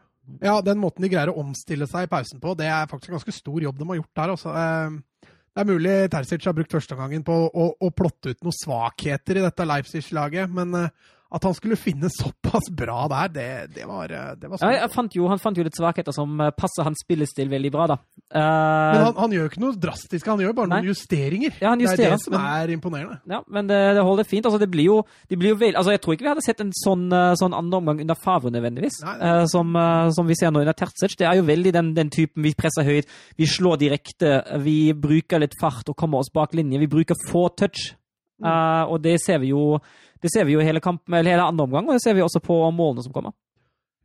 Ja, 0.41 0.55
den 0.65 0.79
måten 0.81 1.05
de 1.05 1.09
greier 1.11 1.29
å 1.29 1.37
omstille 1.43 1.85
seg 1.85 2.07
i 2.07 2.09
pausen 2.09 2.39
på, 2.41 2.55
det 2.57 2.65
er 2.65 2.87
faktisk 2.89 3.11
en 3.11 3.19
ganske 3.19 3.35
stor 3.35 3.59
jobb 3.61 3.77
de 3.77 3.89
har 3.91 3.99
gjort 3.99 4.21
der. 4.21 4.31
Også. 4.37 4.55
Eh, 4.57 5.33
Det 5.55 5.63
er 5.63 5.69
mulig 5.69 5.91
Terzic 6.11 6.45
har 6.49 6.55
brukt 6.57 6.73
førsteomgangen 6.73 7.21
på 7.23 7.35
å, 7.47 7.65
å 7.79 7.91
plotte 7.95 8.33
ut 8.33 8.41
noen 8.43 8.55
svakheter 8.57 9.37
i 9.39 9.43
dette 9.45 9.67
Leipzig-laget, 9.69 10.49
men 10.51 10.73
eh, 10.81 10.89
at 11.33 11.43
han 11.43 11.53
skulle 11.57 11.75
finne 11.75 12.07
såpass 12.13 12.69
bra 12.71 13.07
der, 13.11 13.27
det, 13.33 13.45
det 13.75 13.85
var, 13.89 14.11
eh, 14.13 14.35
det 14.39 14.49
var 14.51 14.61
Ja, 14.71 14.87
fant 14.87 15.15
jo, 15.17 15.25
han 15.27 15.39
fant 15.41 15.57
jo 15.57 15.63
litt 15.65 15.75
svakheter 15.75 16.13
som 16.15 16.39
eh, 16.39 16.51
passer 16.55 16.85
hans 16.85 17.01
spillestil 17.03 17.49
veldig 17.49 17.71
bra, 17.73 17.87
da. 17.87 17.97
Men 18.31 18.43
Eh, 18.45 19.03
han, 19.05 19.15
han 19.17 19.31
gjør 19.33 19.49
ikke 19.49 19.61
noe 19.61 19.75
drastisk, 19.79 20.25
han 20.27 20.39
gjør 20.39 20.53
bare 20.57 20.67
Nei. 20.71 20.79
noen 20.81 20.89
justeringer. 20.93 21.57
Ja, 21.61 21.69
han 21.73 21.79
det 21.81 21.87
er 21.87 21.91
justerer, 21.91 22.15
det 22.15 22.21
som 22.23 22.33
men- 22.33 22.45
er 22.61 22.73
imponerende. 22.75 23.17
ja, 23.29 23.41
men 23.47 23.67
det, 23.67 23.79
det 23.97 24.03
holder 24.05 24.23
fint. 24.29 24.45
Altså, 24.45 24.59
det 24.59 24.69
blir 24.71 24.85
jo, 24.89 24.97
det 25.29 25.37
blir 25.39 25.49
jo 25.53 25.59
vel, 25.61 25.75
altså, 25.75 25.91
jeg 25.91 26.01
tror 26.01 26.13
ikke 26.15 26.25
vi 26.25 26.31
hadde 26.33 26.45
sett 26.45 26.61
en 26.61 26.71
sånn, 26.75 27.05
sånn 27.41 27.53
andre 27.57 27.77
omgang 27.81 28.01
under 28.05 28.15
Favre 28.15 28.51
nødvendigvis, 28.53 29.01
Nei. 29.05 29.15
eh, 29.21 29.45
som, 29.51 29.75
uh, 29.75 30.09
som 30.15 30.27
vi 30.27 30.35
ser 30.39 30.51
nå 30.51 30.61
under 30.63 30.73
Terzic. 30.77 31.17
Det 31.19 31.27
er 31.27 31.35
jo 31.41 31.45
veldig 31.47 31.73
den, 31.75 31.93
den 31.97 32.09
typen 32.13 32.43
vi 32.43 32.53
presser 32.57 32.85
høyt, 32.87 33.09
vi 33.37 33.45
slår 33.49 33.77
direkte, 33.81 34.39
vi 34.63 34.93
bruker 34.93 35.39
litt 35.41 35.53
fart 35.61 35.89
og 35.89 35.95
kommer 35.99 36.19
oss 36.23 36.31
bak 36.33 36.53
linje. 36.57 36.79
Vi 36.81 36.87
bruker 36.91 37.15
få 37.29 37.47
touch. 37.55 37.93
Mm. 38.41 38.49
Uh, 38.49 38.83
og 38.91 38.99
det 39.03 39.15
ser 39.23 39.39
vi 39.43 39.53
jo 39.53 39.77
det 40.25 40.31
ser 40.33 40.47
vi 40.47 40.55
jo 40.55 40.61
i 40.63 40.65
hele, 40.65 40.81
kampen, 40.81 41.13
eller 41.13 41.35
hele 41.35 41.45
andre 41.45 41.67
omgang, 41.67 41.87
og 41.87 41.97
det 41.97 42.01
ser 42.01 42.15
vi 42.17 42.23
også 42.25 42.41
på 42.41 42.57
målene 42.73 43.03
som 43.05 43.13
kommer. 43.13 43.35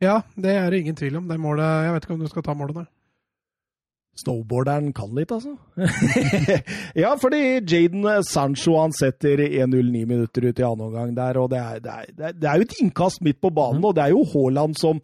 Ja, 0.03 0.21
det 0.37 0.53
er 0.57 0.71
det 0.73 0.81
ingen 0.83 0.97
tvil 0.97 1.17
om. 1.21 1.29
Det 1.29 1.39
målet, 1.41 1.85
jeg 1.87 1.95
vet 1.95 2.07
ikke 2.07 2.17
om 2.17 2.25
du 2.25 2.29
skal 2.29 2.45
ta 2.45 2.57
målet 2.57 2.77
der. 2.77 2.89
Snowboarderen 4.21 4.91
kan 4.97 5.15
litt, 5.17 5.31
altså. 5.33 5.55
ja, 7.03 7.15
fordi 7.21 7.41
Jaden 7.63 8.05
Sancho 8.27 8.75
han 8.81 8.93
setter 8.97 9.41
1-0 9.47 9.93
ni 9.95 10.05
minutter 10.09 10.49
ut 10.49 10.61
i 10.61 10.67
annen 10.67 10.89
omgang 10.91 11.15
der, 11.17 11.41
og 11.41 11.49
det 11.53 11.61
er, 11.63 11.81
det, 11.85 11.97
er, 11.97 12.37
det, 12.37 12.49
er, 12.51 12.61
jo 12.61 12.69
et 12.69 12.77
innkast 12.83 13.25
midt 13.25 13.41
på 13.41 13.53
banen, 13.55 13.85
og 13.85 13.97
det 13.97 14.05
er 14.05 14.17
jo 14.17 14.27
Haaland 14.35 14.77
som 14.81 15.01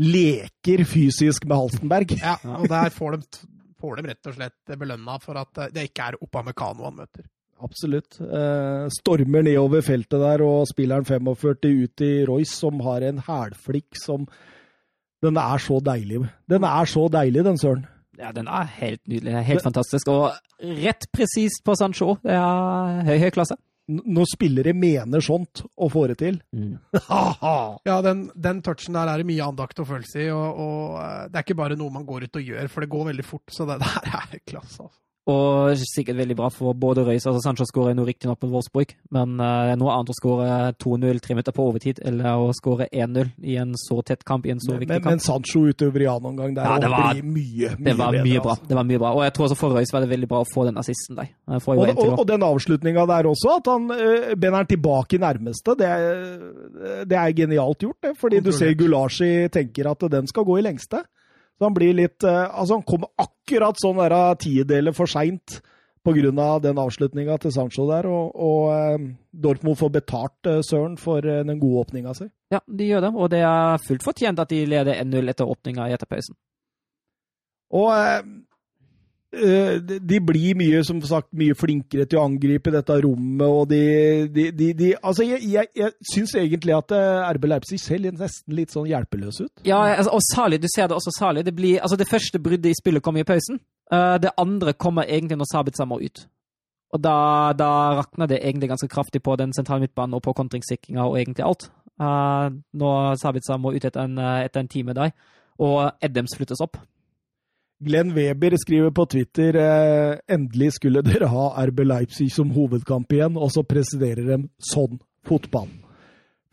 leker 0.00 0.84
fysisk 0.88 1.44
med 1.48 1.58
Halstenberg. 1.58 2.16
Ja, 2.20 2.36
og 2.56 2.68
der 2.72 2.92
får 2.94 3.16
de, 3.16 3.46
får 3.80 3.98
de 3.98 4.08
rett 4.12 4.30
og 4.30 4.38
slett 4.38 4.76
belønna 4.78 5.20
for 5.20 5.40
at 5.42 5.66
det 5.74 5.90
ikke 5.90 6.12
er 6.12 6.20
Opamecano 6.22 6.86
han 6.86 7.00
møter. 7.02 7.26
Absolutt. 7.64 8.18
Eh, 8.20 8.86
stormer 8.92 9.44
nedover 9.46 9.84
feltet 9.84 10.20
der, 10.20 10.44
og 10.44 10.66
spilleren 10.68 11.06
45 11.08 11.72
ut 11.84 12.04
i 12.04 12.12
Royce, 12.28 12.52
som 12.52 12.80
har 12.84 13.06
en 13.06 13.22
hælflikk 13.26 13.96
som 14.02 14.26
Den 15.24 15.38
er 15.40 15.58
så 15.58 15.80
deilig. 15.80 16.20
Den 16.46 16.64
er 16.68 16.84
så 16.84 17.06
deilig, 17.08 17.44
den 17.44 17.56
søren. 17.58 17.86
Ja, 18.18 18.32
den 18.32 18.46
er 18.48 18.68
helt 18.78 19.00
nydelig. 19.08 19.32
det 19.32 19.38
er 19.40 19.46
Helt 19.48 19.64
fantastisk. 19.64 20.08
Og 20.08 20.32
rett 20.60 21.06
presist 21.12 21.64
på 21.64 21.74
Sancho. 21.74 22.18
Det 22.22 22.36
er 22.36 23.00
høy, 23.08 23.16
høy 23.24 23.30
klasse. 23.32 23.56
Når 23.88 24.26
spillere 24.32 24.72
mener 24.74 25.22
sånt 25.22 25.62
og 25.78 25.92
får 25.92 26.12
det 26.12 26.16
til 26.18 26.38
Ha-ha! 27.06 27.56
Ja, 27.88 28.00
den, 28.02 28.26
den 28.34 28.60
touchen 28.66 28.94
der 28.98 29.08
er 29.08 29.22
det 29.22 29.28
mye 29.28 29.46
andakt 29.46 29.78
og 29.80 29.86
følelse 29.86 30.24
i, 30.24 30.30
og, 30.34 30.58
og 30.58 30.96
eh, 31.00 31.26
det 31.30 31.38
er 31.38 31.46
ikke 31.46 31.58
bare 31.62 31.78
noe 31.78 31.94
man 31.94 32.06
går 32.06 32.26
ut 32.26 32.40
og 32.40 32.48
gjør, 32.52 32.68
for 32.72 32.82
det 32.82 32.90
går 32.92 33.10
veldig 33.12 33.26
fort, 33.26 33.46
så 33.54 33.66
det 33.68 33.78
der 33.84 34.16
er 34.20 34.40
klasse, 34.44 34.82
altså. 34.82 35.05
Og 35.26 35.74
sikkert 35.90 36.20
veldig 36.20 36.36
bra 36.38 36.48
for 36.54 36.76
både 36.78 37.02
Røys 37.02 37.24
altså 37.26 37.40
Sancho 37.42 37.64
skårer 37.66 37.96
nå 37.98 38.04
riktignok 38.06 38.38
på 38.38 38.46
Wolfsburg, 38.52 38.92
men 39.10 39.32
eh, 39.42 39.62
det 39.66 39.72
er 39.74 39.80
noe 39.80 39.94
annet 39.96 40.12
å 40.12 40.14
skåre 40.14 40.58
2-0 40.78 41.18
tre 41.24 41.34
minutter 41.34 41.56
på 41.56 41.64
overtid, 41.66 41.98
eller 42.06 42.44
å 42.44 42.52
skåre 42.54 42.86
1-0 42.92 43.32
i 43.42 43.56
en 43.58 43.72
så 43.80 43.98
tett 44.06 44.22
kamp, 44.28 44.46
i 44.46 44.52
en 44.54 44.62
så 44.62 44.76
viktig 44.76 44.92
men, 44.92 45.02
kamp. 45.02 45.16
men 45.16 45.24
Sancho 45.24 45.64
utover 45.66 46.04
i 46.04 46.06
annen 46.12 46.30
omgang 46.30 46.54
der 46.54 46.70
Ja, 46.70 46.76
det 46.78 46.90
var- 46.92 47.18
blir 47.18 47.26
mye, 47.26 47.72
mye 47.74 47.90
Det 47.90 47.96
var 47.98 48.12
bedre, 48.14 48.22
mye 48.28 48.44
bra. 48.44 48.54
altså. 48.54 48.68
Det 48.68 48.78
var 48.78 48.86
mye 48.92 49.02
bra. 49.02 49.12
Og 49.18 49.22
jeg 49.26 49.34
tror 49.34 49.48
også 49.48 49.58
for 49.64 49.74
Røys 49.74 49.92
var 49.92 50.06
det 50.06 50.10
veldig 50.14 50.28
bra 50.30 50.44
å 50.44 50.48
få 50.52 50.64
den 50.70 50.78
assisten 50.78 51.18
der. 51.18 51.28
Jo 51.50 51.58
Og, 51.74 51.98
og, 51.98 52.18
og 52.20 52.26
den 52.26 52.46
avslutninga 52.46 53.06
der 53.10 53.26
også, 53.26 53.56
at 53.56 53.66
han 53.66 53.90
øh, 53.90 54.60
er 54.60 54.64
tilbake 54.70 55.18
i 55.18 55.18
nærmeste, 55.18 55.74
det 55.74 55.90
er, 55.90 57.04
det 57.04 57.18
er 57.18 57.32
genialt 57.34 57.82
gjort. 57.82 57.98
Det, 58.00 58.16
fordi 58.16 58.40
du 58.40 58.52
ser. 58.52 58.74
Gulashi 58.78 59.48
tenker 59.50 59.90
at 59.90 60.06
den 60.10 60.26
skal 60.28 60.44
gå 60.44 60.58
i 60.58 60.62
lengste. 60.62 61.02
Så 61.56 61.64
han 61.64 61.76
blir 61.76 61.96
litt 61.96 62.24
eh, 62.24 62.44
Altså, 62.44 62.76
han 62.76 62.86
kommer 62.86 63.12
akkurat 63.20 63.80
sånn 63.80 63.98
der 64.00 64.14
eh, 64.16 64.36
tideler 64.42 64.96
for 64.96 65.10
seint 65.10 65.60
pga. 66.06 66.58
den 66.62 66.78
avslutninga 66.78 67.36
til 67.42 67.50
Sancho 67.50 67.88
der, 67.88 68.06
og, 68.06 68.34
og 68.36 68.66
eh, 68.70 69.06
Dortmund 69.32 69.78
får 69.80 69.90
betalt 69.96 70.50
Søren 70.68 70.96
for 70.96 71.20
den 71.20 71.58
gode 71.58 71.86
åpninga 71.86 72.14
si. 72.14 72.28
Ja, 72.52 72.60
de 72.66 72.86
gjør 72.86 73.08
det, 73.08 73.14
og 73.14 73.30
det 73.32 73.40
er 73.42 73.82
fullt 73.82 74.04
fortjent 74.06 74.38
at 74.38 74.52
de 74.52 74.60
leder 74.70 75.00
1-0 75.02 75.32
etter 75.32 75.50
åpninga 75.50 75.88
i 75.88 75.96
etterpausen. 75.96 76.36
Og 77.74 77.90
de- 79.86 79.98
de 80.00 80.18
blir 80.20 80.54
mye, 80.56 80.82
som 80.84 81.00
sagt, 81.02 81.28
mye 81.36 81.54
flinkere 81.54 82.06
til 82.08 82.18
å 82.18 82.24
angripe 82.26 82.70
dette 82.74 82.96
rommet, 83.04 83.46
og 83.46 83.68
de, 83.68 83.80
de, 84.32 84.50
de, 84.52 84.72
de 84.74 84.90
Altså, 85.02 85.22
jeg, 85.28 85.42
jeg, 85.52 85.66
jeg 85.76 85.92
syns 86.12 86.34
egentlig 86.40 86.74
at 86.76 86.90
eh, 86.96 87.30
RB 87.36 87.44
Leipzig 87.50 87.78
ser 87.80 87.98
nesten 88.06 88.54
litt 88.56 88.70
sånn 88.74 88.86
hjelpeløs 88.90 89.40
ut. 89.44 89.52
Ja, 89.68 89.82
altså, 89.96 90.14
og 90.16 90.24
Sali, 90.30 90.58
du 90.58 90.68
ser 90.74 90.88
det 90.88 90.96
også 90.98 91.14
Sali. 91.18 91.42
Det, 91.46 91.54
blir, 91.56 91.78
altså 91.80 91.96
det 92.00 92.08
første 92.10 92.38
bruddet 92.40 92.70
i 92.72 92.78
spillet 92.80 93.02
kommer 93.02 93.20
i 93.20 93.28
pausen. 93.28 93.60
Eh, 93.92 94.16
det 94.22 94.32
andre 94.38 94.72
kommer 94.74 95.04
egentlig 95.08 95.38
når 95.38 95.52
Sabit 95.52 95.82
må 95.86 96.00
ut. 96.00 96.26
Og 96.94 97.02
da, 97.02 97.16
da 97.58 97.70
rakner 97.98 98.28
det 98.30 98.38
egentlig 98.42 98.68
ganske 98.70 98.88
kraftig 98.88 99.20
på 99.22 99.34
den 99.36 99.52
sentrale 99.52 99.82
midtbanen 99.84 100.14
og 100.14 100.22
på 100.22 100.32
kontringssikringa 100.38 101.04
og 101.04 101.18
egentlig 101.18 101.44
alt. 101.44 101.66
Når 101.98 103.16
Sabitzer 103.20 103.58
må 103.60 103.72
ut 103.74 103.84
etter 103.84 104.04
en, 104.06 104.18
eh, 104.18 104.44
etter 104.46 104.60
en 104.62 104.68
time 104.70 104.94
der, 104.96 105.10
og 105.58 105.90
Eddems 106.04 106.36
flyttes 106.36 106.60
opp. 106.64 106.76
Glenn 107.84 108.14
Weber 108.16 108.56
skriver 108.56 108.92
på 108.96 109.04
Twitter 109.12 109.56
eh, 109.60 110.18
endelig 110.32 110.72
skulle 110.78 111.02
dere 111.04 111.28
ha 111.28 111.48
RB 111.68 111.82
Leipzig 111.84 112.30
som 112.32 112.54
hovedkamp 112.56 113.12
igjen, 113.12 113.36
og 113.36 113.52
så 113.52 113.66
presiderer 113.68 114.24
de 114.30 114.38
sånn 114.72 114.96
fotball. 115.28 115.68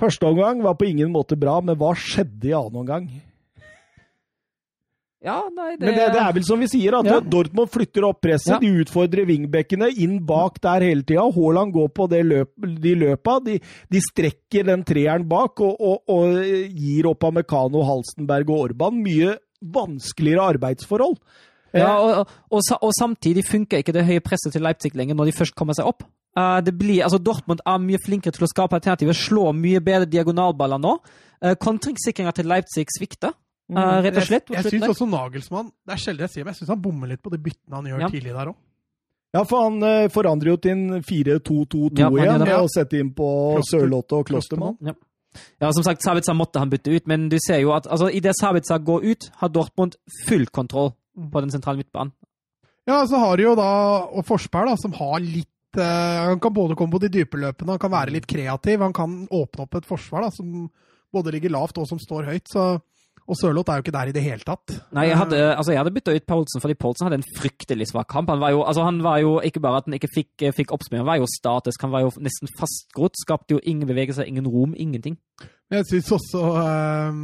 Første 0.02 0.28
omgang 0.28 0.64
var 0.66 0.76
på 0.76 0.90
ingen 0.90 1.14
måte 1.14 1.38
bra, 1.40 1.62
men 1.64 1.78
hva 1.80 1.94
skjedde 1.96 2.50
i 2.50 2.58
annen 2.58 2.82
omgang? 2.82 3.08
Ja, 5.24 5.38
nei, 5.56 5.78
det, 5.78 5.86
Men 5.88 5.96
det, 5.96 6.08
det 6.12 6.20
er 6.20 6.34
vel 6.36 6.44
som 6.44 6.60
vi 6.60 6.68
sier, 6.68 6.98
at 6.98 7.08
Ja. 7.08 7.22
Dortmund 7.24 7.72
flytter 7.72 8.04
opp 8.04 8.20
presset. 8.26 8.58
Ja. 8.58 8.60
De 8.60 8.82
utfordrer 8.84 9.24
wingbackene 9.30 9.88
inn 10.04 10.18
bak 10.28 10.60
der 10.60 10.84
hele 10.84 11.06
tida. 11.08 11.24
Haaland 11.32 11.72
går 11.72 11.94
på 11.96 12.10
det 12.12 12.20
løp, 12.28 12.52
de 12.60 12.96
løpa. 13.00 13.38
De, 13.46 13.56
de 13.88 14.02
strekker 14.04 14.68
den 14.68 14.84
treeren 14.84 15.24
bak 15.32 15.64
og, 15.64 15.80
og, 15.80 16.04
og 16.12 16.44
gir 16.44 17.08
opp 17.08 17.24
av 17.24 17.38
Mekano, 17.40 17.86
Halstenberg 17.88 18.52
og 18.52 18.66
Orban 18.66 19.00
mye 19.00 19.38
vanskeligere 19.64 20.50
arbeidsforhold. 20.56 21.18
Ja, 21.74 21.94
og, 21.98 22.12
og, 22.22 22.34
og, 22.54 22.74
og 22.86 22.92
samtidig 22.94 23.46
funker 23.48 23.82
ikke 23.82 23.96
det 23.96 24.06
høye 24.06 24.22
presset 24.22 24.54
til 24.54 24.62
Leipzig 24.62 24.92
lenger 24.94 25.18
når 25.18 25.32
de 25.32 25.38
først 25.40 25.56
kommer 25.58 25.74
seg 25.78 25.90
opp. 25.90 26.04
Eh, 26.38 26.60
det 26.66 26.74
blir, 26.78 27.04
altså 27.06 27.18
Dortmund 27.22 27.64
er 27.66 27.80
mye 27.82 28.02
flinkere 28.02 28.34
til 28.36 28.46
å 28.46 28.50
skape 28.52 28.78
alternativer, 28.78 29.18
slår 29.18 29.56
mye 29.58 29.82
bedre 29.86 30.10
diagonalballer 30.10 30.82
nå. 30.82 30.98
Uh, 31.44 31.56
Kontringssikringa 31.60 32.32
til 32.38 32.48
Leipzig 32.52 32.88
svikter, 32.94 33.34
Uh, 33.72 34.04
rett 34.04 34.18
og 34.20 34.26
slett. 34.28 34.50
Jeg, 34.52 34.60
jeg 34.60 34.74
syns 34.74 34.90
også 34.92 35.06
Nagelsmann 35.08 35.70
Det 35.88 35.94
er 35.96 36.00
sjelden 36.04 36.26
jeg 36.26 36.32
sier, 36.34 36.44
men 36.44 36.52
jeg 36.52 36.58
syns 36.60 36.72
han 36.74 36.82
bommer 36.84 37.10
litt 37.10 37.22
på 37.24 37.32
de 37.32 37.38
byttene 37.42 37.78
han 37.80 37.86
gjør 37.88 38.02
Ja. 38.04 38.10
tidlig 38.12 38.34
der 38.36 38.50
òg. 38.52 38.58
Ja, 39.34 39.44
for 39.50 39.64
han 39.64 39.78
uh, 39.82 40.10
forandrer 40.14 40.52
jo 40.52 40.58
til 40.62 40.74
en 40.76 41.00
4-2-2-2 41.02 41.80
Ja, 41.98 42.10
igjen, 42.12 42.44
og 42.60 42.68
setter 42.70 43.00
inn 43.00 43.14
på 43.16 43.30
Kloster- 43.56 43.80
Sørlotte 43.80 44.20
og 44.20 44.28
Klostermann. 44.28 44.76
Ja. 44.84 44.94
Ja, 45.62 45.72
som 45.74 45.86
sagt, 45.86 46.04
Sabitzer 46.04 46.36
måtte 46.38 46.62
han 46.62 46.72
bytte 46.72 46.94
ut, 46.94 47.08
men 47.10 47.30
du 47.32 47.38
ser 47.42 47.64
jo 47.64 47.74
at 47.76 47.88
altså, 47.88 48.10
idet 48.14 48.36
Sabitzer 48.40 48.84
går 48.84 49.08
ut, 49.14 49.30
har 49.42 49.52
Dortmund 49.54 49.98
full 50.28 50.46
kontroll 50.54 50.94
på 51.14 51.44
den 51.44 51.54
sentrale 51.54 51.82
midtbanen. 51.82 52.14
Ja, 52.90 53.04
så 53.08 53.20
har 53.22 53.38
de 53.40 53.46
jo 53.46 53.56
da 53.56 53.72
og 54.12 54.26
Forsberg, 54.28 54.72
da, 54.72 54.78
som 54.80 54.96
har 54.98 55.22
litt 55.24 55.80
eh, 55.80 56.24
Han 56.28 56.42
kan 56.44 56.54
både 56.56 56.76
komme 56.76 56.98
på 56.98 57.04
de 57.06 57.12
dype 57.14 57.40
løpene, 57.40 57.78
han 57.78 57.82
kan 57.82 57.94
være 57.94 58.16
litt 58.16 58.28
kreativ. 58.28 58.82
Han 58.84 58.96
kan 58.96 59.22
åpne 59.32 59.68
opp 59.68 59.78
et 59.80 59.88
forsvar 59.88 60.26
da, 60.26 60.32
som 60.36 60.66
både 61.14 61.36
ligger 61.36 61.54
lavt 61.54 61.80
og 61.80 61.88
som 61.88 62.02
står 62.02 62.28
høyt. 62.32 62.50
Så, 62.52 62.66
og 63.24 63.38
Sørloth 63.40 63.72
er 63.72 63.80
jo 63.80 63.86
ikke 63.86 63.96
der 63.96 64.10
i 64.12 64.16
det 64.16 64.24
hele 64.26 64.44
tatt. 64.44 64.74
Nei, 64.96 65.06
jeg 65.08 65.18
hadde, 65.20 65.40
altså, 65.56 65.76
hadde 65.78 65.94
bytta 65.96 66.16
ut 66.18 66.26
Poulsen, 66.28 66.64
fordi 66.64 66.76
Poulsen 66.80 67.08
hadde 67.08 67.22
en 67.22 67.30
fryktelig 67.38 67.88
svak 67.92 68.10
kamp. 68.12 68.32
Han 68.34 68.42
var 68.44 68.52
jo, 68.52 68.64
altså, 68.68 68.84
han 68.84 69.00
var 69.04 69.22
jo 69.24 69.38
ikke 69.40 69.64
bare 69.64 69.80
at 69.80 69.88
han 69.88 69.96
ikke 69.98 70.12
fikk, 70.12 70.48
fikk 70.58 70.74
oppspill, 70.76 71.00
han 71.04 71.08
var 71.08 71.22
jo 71.22 71.30
statisk. 71.32 71.86
Han 71.88 71.94
var 71.96 72.04
jo 72.04 72.12
nesten 72.24 72.52
fastgrodd. 72.60 73.16
Skapte 73.22 73.56
jo 73.56 73.64
ingen 73.64 73.88
bevegelser, 73.88 74.28
ingen 74.28 74.48
rom, 74.48 74.76
ingenting. 74.78 75.18
Jeg 75.72 75.88
syns 75.90 76.12
også 76.12 76.42
øh, 76.64 77.22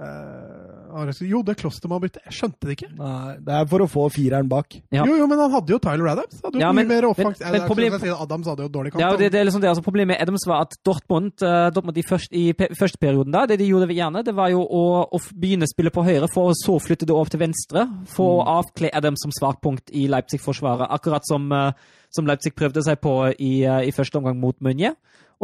eh, 0.00 0.73
var 0.94 1.10
det 1.10 1.16
jeg 1.18 1.88
må 1.90 1.96
ha 1.98 2.02
blitt 2.02 2.18
jeg 2.22 2.34
skjønte 2.36 2.68
det 2.68 2.74
ikke. 2.76 2.88
Nei, 2.96 3.36
det 3.44 3.54
er 3.58 3.66
for 3.70 3.84
å 3.84 3.88
få 3.90 4.04
fireren 4.14 4.48
bak. 4.48 4.76
Ja. 4.94 5.04
Jo, 5.04 5.16
jo, 5.18 5.26
men 5.30 5.40
han 5.42 5.50
hadde 5.52 5.74
jo 5.74 5.78
Tyler 5.82 6.10
Adams. 6.12 6.40
Hadde 6.44 6.58
jo 6.58 6.62
Ja, 6.62 6.70
mye 6.72 6.86
mer 6.86 7.02
men- 7.02 7.10
offensiv 7.10 7.44
men 7.44 7.60
er 7.60 7.66
problem- 7.66 7.94
at 7.94 8.22
Adams 8.24 8.46
hadde 8.46 8.62
jo 8.62 8.68
dårlig 8.68 8.92
kamp. 8.92 9.00
Ja, 9.02 9.16
det, 9.16 9.32
det 9.32 9.40
er 9.40 9.44
liksom 9.44 9.60
det, 9.60 9.68
altså 9.70 9.82
Problemet 9.84 10.14
med 10.14 10.22
Adams 10.22 10.46
var 10.46 10.62
at 10.62 10.76
Dortmund, 10.86 11.32
uh, 11.42 11.70
Dortmund 11.74 11.98
i, 11.98 12.02
først, 12.02 12.32
i 12.32 12.52
pe 12.52 12.68
første 12.78 12.98
perioden 12.98 13.32
da, 13.32 13.44
det 13.46 13.58
de 13.58 13.68
gjorde 13.68 13.88
gjerne, 13.92 14.24
det 14.24 14.34
var 14.34 14.48
jo 14.50 14.62
å, 14.62 14.84
å 15.10 15.18
begynne 15.34 15.66
å 15.66 15.72
spille 15.72 15.90
på 15.90 16.04
høyre, 16.06 16.28
for 16.32 16.52
å 16.52 16.54
så 16.56 16.78
flytte 16.80 17.06
det 17.06 17.14
over 17.14 17.30
til 17.30 17.40
venstre. 17.40 17.88
For 18.14 18.40
å 18.40 18.46
avkle 18.60 18.90
Adams 18.94 19.20
som 19.24 19.32
svakpunkt 19.34 19.90
i 19.92 20.06
Leipzig-forsvaret. 20.08 20.88
Akkurat 20.90 21.26
som, 21.26 21.50
uh, 21.52 21.72
som 22.14 22.26
Leipzig 22.26 22.54
prøvde 22.54 22.82
seg 22.86 23.00
på 23.02 23.34
i, 23.34 23.66
uh, 23.66 23.82
i 23.82 23.90
første 23.92 24.18
omgang 24.20 24.38
mot 24.40 24.56
Munje. 24.60 24.94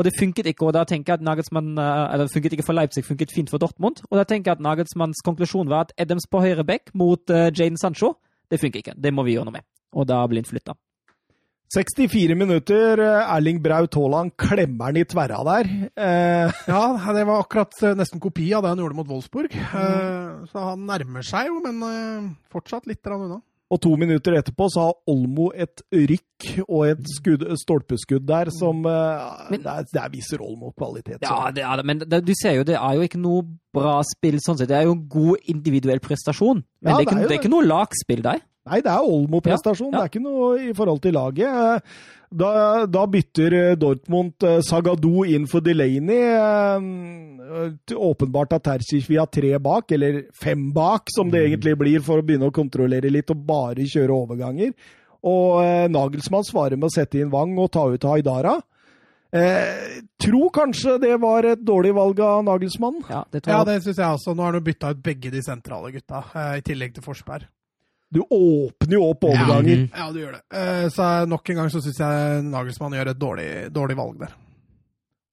Og 0.00 0.06
det 0.06 0.14
funket 0.16 0.46
ikke, 0.48 0.64
og 0.64 0.72
da 0.78 0.86
tenker 0.88 1.12
jeg 1.12 1.20
at 1.20 1.24
Nagelsmann, 1.28 1.74
eh, 1.76 2.04
eller 2.14 2.24
det 2.24 2.32
funket 2.32 2.54
ikke 2.56 2.64
for 2.64 2.78
Leipzig, 2.78 3.04
funket 3.04 3.34
fint 3.36 3.50
for 3.52 3.60
Dortmund. 3.60 4.00
Og 4.08 4.16
da 4.16 4.24
tenker 4.24 4.48
jeg 4.54 4.56
at 4.56 4.64
Nagelsmanns 4.64 5.20
konklusjon 5.26 5.68
var 5.68 5.84
at 5.90 5.92
Adams 6.00 6.24
på 6.30 6.40
høyre 6.40 6.64
back 6.64 6.88
mot 6.96 7.20
uh, 7.28 7.50
Jaden 7.52 7.76
Sancho, 7.76 8.14
det 8.48 8.62
funker 8.62 8.80
ikke. 8.80 8.94
Det 8.96 9.12
må 9.12 9.26
vi 9.28 9.34
gjøre 9.36 9.50
noe 9.50 9.58
med. 9.60 9.66
Og 9.92 10.08
da 10.08 10.22
blir 10.30 10.40
han 10.40 10.48
flytta. 10.48 10.72
64 11.70 12.34
minutter. 12.34 12.98
eh, 12.98 13.34
Erling 13.36 13.60
Braut 13.62 13.94
Haaland 13.94 14.32
klemmer 14.40 14.90
den 14.90 15.02
i 15.04 15.06
tverra 15.06 15.42
der. 15.46 15.68
Eh, 15.94 16.50
Ja, 16.66 17.12
det 17.14 17.26
var 17.28 17.44
akkurat 17.44 17.76
eh, 17.86 17.94
nesten 17.94 18.18
kopi 18.22 18.48
av 18.56 18.64
det 18.64 18.72
han 18.72 18.78
gjorde 18.82 18.96
mot 18.98 19.06
Wolfsburg. 19.12 19.54
Eh, 19.54 20.46
Så 20.50 20.64
han 20.64 20.82
nærmer 20.88 21.22
seg 21.22 21.46
jo, 21.52 21.60
men 21.62 21.78
eh, 21.86 22.30
fortsatt 22.50 22.88
litt 22.90 23.06
unna. 23.06 23.38
Og 23.70 23.80
to 23.80 23.92
minutter 23.96 24.34
etterpå 24.34 24.66
så 24.74 24.88
har 24.88 24.96
Olmo 25.12 25.50
et 25.54 25.82
rykk 25.94 26.48
og 26.68 26.84
et 26.88 27.04
skudd, 27.14 27.44
stolpeskudd 27.62 28.24
der 28.26 28.50
som 28.50 28.84
eh, 28.86 29.46
Men- 29.50 29.62
Der, 29.62 29.84
der 29.94 30.08
viser 30.10 30.42
Olmo 30.42 30.72
kvalitet. 30.76 31.18
Ja, 31.22 31.50
det 31.54 31.62
er 31.62 31.76
det, 31.76 31.86
men 31.86 31.98
det, 32.02 32.24
du 32.26 32.32
ser 32.34 32.56
jo, 32.58 32.62
det 32.66 32.74
er 32.76 32.94
jo 32.98 33.06
ikke 33.06 33.20
noe 33.22 33.44
bra 33.72 34.00
spill 34.10 34.38
sånn 34.42 34.58
sett. 34.58 34.68
Det 34.68 34.76
er 34.80 34.88
jo 34.90 34.96
en 34.98 35.06
god 35.08 35.36
individuell 35.46 36.00
prestasjon. 36.00 36.64
Men 36.82 36.90
Ja, 36.92 36.96
det, 36.98 37.06
er 37.06 37.06
ikke, 37.06 37.14
jo 37.14 37.18
det 37.20 37.24
er 37.24 37.36
det. 37.36 37.40
ikke 37.44 37.54
noe 37.56 37.68
lagspill 37.70 38.22
der. 38.26 38.40
Nei, 38.70 38.80
det 38.84 38.90
er 38.92 39.06
Olmo-prestasjon. 39.08 39.92
Ja, 39.94 40.02
ja. 40.02 40.04
Det 40.04 40.04
er 40.04 40.10
ikke 40.12 40.24
noe 40.26 40.48
i 40.68 40.72
forhold 40.76 41.00
til 41.06 41.14
laget. 41.14 41.46
Eh, 41.48 42.08
Da, 42.30 42.86
da 42.86 43.00
bytter 43.10 43.52
eh, 43.58 43.72
Dortmund 43.74 44.44
Sagadou 44.62 45.24
inn 45.26 45.48
for 45.50 45.58
Delaney. 45.66 46.20
Eh, 47.50 47.96
Åpenbart 47.96 48.52
at 48.56 48.62
Terzic 48.68 49.08
vil 49.10 49.18
ha 49.20 49.26
tre 49.26 49.52
bak, 49.58 49.90
eller 49.92 50.22
fem 50.42 50.70
bak, 50.72 51.10
som 51.14 51.30
det 51.30 51.44
egentlig 51.48 51.76
blir, 51.78 52.00
for 52.06 52.20
å 52.20 52.26
begynne 52.26 52.48
å 52.50 52.54
kontrollere 52.54 53.10
litt 53.12 53.30
og 53.34 53.44
bare 53.46 53.86
kjøre 53.90 54.16
overganger. 54.16 54.72
Og 55.26 55.60
eh, 55.64 55.86
Nagelsmann 55.92 56.46
svarer 56.48 56.78
med 56.80 56.88
å 56.88 56.94
sette 56.94 57.18
inn 57.20 57.30
Wang 57.32 57.56
og 57.60 57.70
ta 57.74 57.84
ut 57.92 58.06
Haidara. 58.08 58.56
Eh, 59.32 60.00
tror 60.18 60.48
kanskje 60.50 60.96
det 60.98 61.12
var 61.22 61.46
et 61.46 61.60
dårlig 61.62 61.92
valg 61.94 62.18
av 62.24 62.40
Nagelsmann. 62.48 63.02
Ja, 63.08 63.24
det 63.30 63.44
tror 63.44 63.52
Ja, 63.54 63.64
det 63.68 63.76
syns 63.84 64.00
jeg 64.00 64.06
også. 64.16 64.34
Nå 64.34 64.42
har 64.42 64.56
du 64.56 64.60
bytta 64.66 64.90
ut 64.90 65.02
begge 65.06 65.30
de 65.30 65.42
sentrale 65.44 65.92
gutta, 65.94 66.24
eh, 66.34 66.56
i 66.58 66.64
tillegg 66.66 66.94
til 66.96 67.04
Forsberg. 67.04 67.46
Du 68.10 68.24
åpner 68.26 68.96
jo 68.96 69.04
opp 69.12 69.22
overganger. 69.28 69.84
Mhm. 69.84 69.90
Ja, 69.94 70.08
du 70.10 70.18
gjør 70.18 70.32
det. 70.32 70.42
Eh, 70.50 70.88
Så 70.88 71.28
nok 71.28 71.50
en 71.50 71.56
gang 71.60 71.68
så 71.70 71.78
syns 71.80 72.00
jeg 72.00 72.42
Nagelsmann 72.48 72.92
gjør 72.96 73.10
et 73.12 73.18
dårlig, 73.20 73.50
dårlig 73.72 73.96
valg 73.96 74.18
der. 74.18 74.32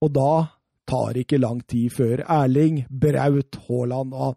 Og 0.06 0.14
da 0.14 0.48
tar 0.88 1.18
ikke 1.20 1.40
lang 1.42 1.60
tid 1.68 1.92
før 1.94 2.24
Erling 2.26 2.86
Braut 2.90 3.60
Haaland 3.68 4.14
han, 4.18 4.36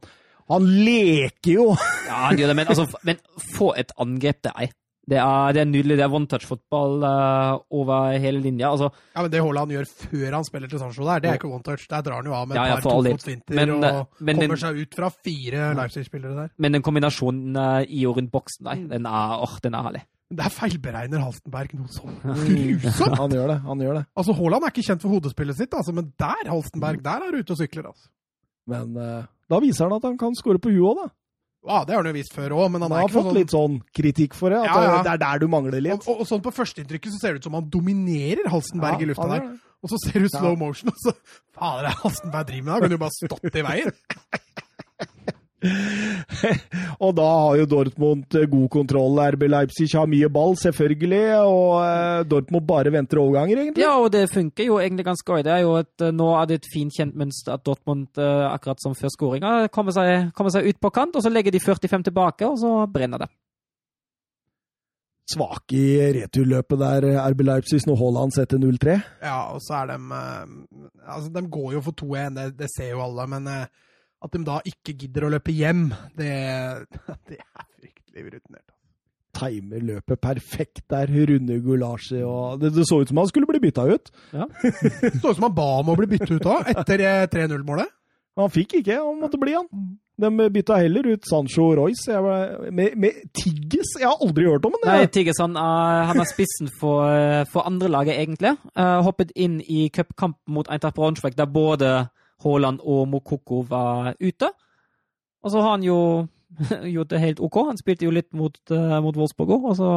han 0.50 0.68
leker 0.84 1.52
jo! 1.54 1.70
Ja, 2.10 2.26
han 2.26 2.38
gjør 2.40 2.50
det, 2.52 2.56
men, 2.58 2.66
altså, 2.74 2.86
men 3.06 3.18
få 3.54 3.72
et 3.78 3.92
angrep 4.02 4.40
det 4.42 4.52
er. 4.58 4.72
Det 5.10 5.18
er, 5.18 5.52
det 5.56 5.60
er 5.62 5.66
nydelig. 5.66 5.96
Det 5.98 6.04
er 6.04 6.12
one-touch-fotball 6.14 7.00
uh, 7.02 7.56
over 7.74 8.12
hele 8.22 8.38
linja. 8.44 8.68
Altså, 8.70 8.90
Ja, 9.16 9.22
men 9.24 9.30
Det 9.32 9.40
Haaland 9.42 9.72
gjør 9.74 9.88
før 10.04 10.36
han 10.36 10.44
spiller 10.46 10.70
til 10.70 10.78
Sancho 10.82 11.06
der, 11.06 11.22
det 11.24 11.30
er 11.32 11.38
ikke 11.40 11.50
one 11.50 11.64
touch. 11.66 11.86
Der 11.90 12.02
drar 12.06 12.20
han 12.20 12.28
jo 12.30 12.34
av 12.36 12.46
med 12.50 12.54
et 12.54 12.60
Ja, 12.60 12.66
ja, 12.68 12.76
par 12.82 12.84
tofotsvinter 13.00 13.58
og 13.74 14.20
men 14.20 14.36
kommer 14.38 14.54
den- 14.54 14.62
seg 14.62 14.78
ut 14.84 14.94
fra 15.00 15.08
fire 15.10 15.70
Leipzig-spillere 15.80 16.36
der. 16.36 16.52
men 16.58 16.72
den 16.78 16.82
kombinasjonen 16.86 17.56
uh, 17.58 17.82
i 17.88 18.04
og 18.06 18.18
rundt 18.20 18.30
boksen 18.34 18.68
der, 18.70 18.84
den 18.92 19.06
er, 19.10 19.36
oh, 19.42 19.56
den 19.64 19.74
er 19.74 19.82
herlig. 19.88 20.04
Der 20.30 20.50
feilberegner 20.54 21.24
Halstenberg 21.24 21.72
noe 21.74 21.90
så 21.90 22.06
grusomt! 22.06 23.16
Han 23.18 23.32
gjør 23.34 23.48
det. 23.50 23.56
han 23.66 23.80
gjør 23.82 23.96
det. 23.98 24.02
Altså, 24.14 24.34
Haaland 24.38 24.66
er 24.66 24.70
ikke 24.74 24.84
kjent 24.86 25.02
for 25.02 25.10
hodespillet 25.16 25.58
sitt, 25.58 25.72
altså, 25.74 25.94
men 25.96 26.12
der, 26.22 26.44
Halstenberg, 26.46 27.00
der 27.02 27.24
er 27.26 27.32
du 27.34 27.40
ute 27.42 27.56
og 27.56 27.58
sykler. 27.58 27.88
altså. 27.90 28.06
Men 28.70 28.92
uh, 28.94 29.24
da 29.50 29.58
viser 29.64 29.88
han 29.88 29.96
at 29.96 30.06
han 30.06 30.20
kan 30.20 30.36
score 30.38 30.62
på 30.62 30.70
huet 30.70 30.86
òg, 30.92 31.00
da. 31.00 31.08
Ja, 31.66 31.80
Det 31.84 31.92
har 31.92 32.00
han 32.00 32.08
jo 32.08 32.16
vist 32.16 32.32
før 32.32 32.54
òg, 32.56 32.70
men 32.72 32.80
han 32.86 32.92
Han 32.94 33.02
har 33.02 33.10
fått 33.12 33.26
sånn... 33.26 33.36
litt 33.36 33.52
sånn 33.52 33.74
kritikk 33.92 34.36
for 34.38 34.54
det. 34.54 34.62
At 34.62 34.70
Ja, 34.70 34.84
ja. 34.86 35.02
det 35.04 35.10
er 35.16 35.20
der 35.20 35.42
du 35.42 35.48
mangler 35.52 35.82
litt. 35.82 36.06
Og, 36.06 36.14
og, 36.14 36.22
og 36.22 36.30
sånn 36.30 36.40
På 36.46 36.52
førsteinntrykket 36.56 37.12
så 37.12 37.18
ser 37.20 37.34
det 37.34 37.42
ut 37.42 37.48
som 37.50 37.58
han 37.58 37.66
dominerer 37.68 38.48
Halstenberg 38.48 39.02
Ja, 39.02 39.04
i 39.04 39.10
lufta 39.10 39.26
der. 39.34 39.50
Og 39.84 39.92
så 39.92 39.98
ser 40.06 40.24
du 40.24 40.28
slow 40.32 40.54
motion, 40.60 40.88
og 40.94 41.02
så 41.02 41.12
Fader, 41.56 41.84
det 41.84 41.90
er 41.90 41.98
Halstenberg 42.04 42.48
driver 42.48 42.64
med? 42.64 42.72
Da 42.72 42.80
kunne 42.86 42.96
du 42.96 43.02
bare 43.02 43.16
stått 43.18 43.60
i 43.60 43.66
veien. 43.66 43.92
Og 47.04 47.12
da 47.16 47.26
har 47.26 47.58
jo 47.60 47.66
Dortmund 47.68 48.36
eh, 48.38 48.46
god 48.48 48.68
kontroll. 48.72 49.18
RB 49.34 49.44
Leipzig 49.50 49.90
har 49.92 50.08
mye 50.10 50.30
ball, 50.32 50.56
selvfølgelig. 50.60 51.22
Og 51.44 51.74
eh, 51.84 52.22
Dortmund 52.30 52.66
bare 52.68 52.92
venter 52.94 53.20
overganger, 53.22 53.64
egentlig. 53.64 53.84
Ja, 53.84 53.96
og 54.00 54.10
det 54.14 54.26
funker 54.32 54.68
jo 54.68 54.80
egentlig 54.80 55.06
ganske 55.08 55.26
godt. 55.26 55.44
Det 55.48 55.54
er 55.54 55.66
jo 55.66 55.76
et, 55.80 55.92
eh, 56.00 56.14
nå 56.16 56.30
er 56.38 56.48
det 56.48 56.60
et 56.60 56.70
fint 56.72 56.96
kjent 56.96 57.18
mønster 57.18 57.56
at 57.56 57.66
Dortmund, 57.66 58.08
akkurat 58.20 58.80
som 58.82 58.96
før 58.96 59.12
skåringa, 59.12 59.52
kommer, 59.72 60.30
kommer 60.36 60.52
seg 60.54 60.66
ut 60.70 60.80
på 60.80 60.92
kant, 60.94 61.16
og 61.16 61.24
så 61.24 61.32
legger 61.32 61.54
de 61.54 61.62
45 61.62 62.08
tilbake, 62.08 62.48
og 62.48 62.58
så 62.60 62.72
brenner 62.90 63.24
det. 63.24 63.30
Svake 65.30 65.78
i 65.78 66.08
returløpet 66.16 66.80
der, 66.80 67.04
RB 67.30 67.44
Leipzig, 67.46 67.84
når 67.86 68.00
Haaland 68.00 68.34
setter 68.34 68.58
0-3. 68.58 68.96
Ja, 69.22 69.52
og 69.54 69.60
så 69.62 69.82
er 69.82 69.92
de 69.92 69.98
Altså, 71.06 71.30
de 71.34 71.44
går 71.46 71.76
jo 71.76 71.84
for 71.86 71.94
2-1, 72.02 72.34
det, 72.34 72.48
det 72.58 72.70
ser 72.74 72.90
jo 72.96 73.04
alle, 73.04 73.28
men 73.30 73.46
eh, 73.50 73.68
at 74.20 74.34
de 74.34 74.42
da 74.44 74.58
ikke 74.68 74.96
gidder 75.00 75.24
å 75.26 75.32
løpe 75.32 75.54
hjem, 75.56 75.86
det, 76.18 76.32
det 77.30 77.38
er 77.40 77.64
fryktelig 77.78 78.26
rutinert. 78.34 78.66
Timer 79.40 79.80
løpet 79.86 80.20
perfekt 80.20 80.82
der. 80.90 81.06
runde 81.08 81.60
Gulasje 81.64 82.18
og 82.26 82.58
det, 82.60 82.72
det 82.74 82.84
så 82.88 82.98
ut 83.00 83.08
som 83.08 83.20
han 83.22 83.28
skulle 83.30 83.46
bli 83.48 83.60
bytta 83.62 83.86
ut. 83.88 84.10
Det 84.34 85.14
så 85.22 85.30
ut 85.30 85.38
som 85.38 85.46
han 85.46 85.54
ba 85.56 85.68
om 85.80 85.92
å 85.92 85.96
bli 85.96 86.10
byttet 86.10 86.34
ut 86.34 86.48
òg, 86.50 86.66
etter 86.74 87.04
eh, 87.06 87.24
3-0-målet. 87.30 87.88
Han 88.40 88.50
fikk 88.52 88.78
ikke, 88.80 88.98
han 89.00 89.18
måtte 89.22 89.38
bli, 89.40 89.54
han. 89.56 89.68
De 90.20 90.28
bytta 90.52 90.76
heller 90.82 91.06
ut 91.14 91.24
Sancho 91.28 91.70
og 91.70 91.78
Royce. 91.78 92.10
Jeg 92.12 92.20
var, 92.24 92.52
med, 92.76 92.92
med 93.00 93.22
Tigges 93.36 93.94
Jeg 93.98 94.06
har 94.10 94.20
aldri 94.20 94.44
hørt 94.50 94.66
om 94.68 94.74
han! 94.76 94.84
Nei. 94.90 95.08
Tigges 95.14 95.40
han, 95.40 95.56
er- 95.56 96.04
han 96.10 96.20
er 96.20 96.28
spissen 96.28 96.68
for, 96.80 97.06
eh, 97.08 97.44
for 97.50 97.64
andrelaget, 97.70 98.18
egentlig. 98.20 98.52
Uh, 98.74 98.98
hoppet 99.06 99.32
inn 99.34 99.60
i 99.64 99.86
cupkampen 99.94 100.52
mot 100.58 100.68
Eintracht 100.68 100.98
Braunschweig, 100.98 101.38
der 101.38 101.48
både 101.48 101.94
Haaland 102.44 102.82
og 102.82 103.08
Mokoko 103.12 103.62
var 103.68 104.14
ute. 104.20 104.50
Og 105.40 105.52
så 105.52 105.62
har 105.64 105.76
han 105.76 105.86
jo 105.86 105.98
gjort 106.94 107.12
det 107.12 107.22
helt 107.22 107.40
OK. 107.40 107.58
Han 107.70 107.80
spilte 107.80 108.06
jo 108.08 108.14
litt 108.14 108.30
mot, 108.36 108.56
uh, 108.72 108.98
mot 109.04 109.16
Wolfsburg 109.16 109.56
òg, 109.56 109.68
og 109.72 109.76
så 109.78 109.90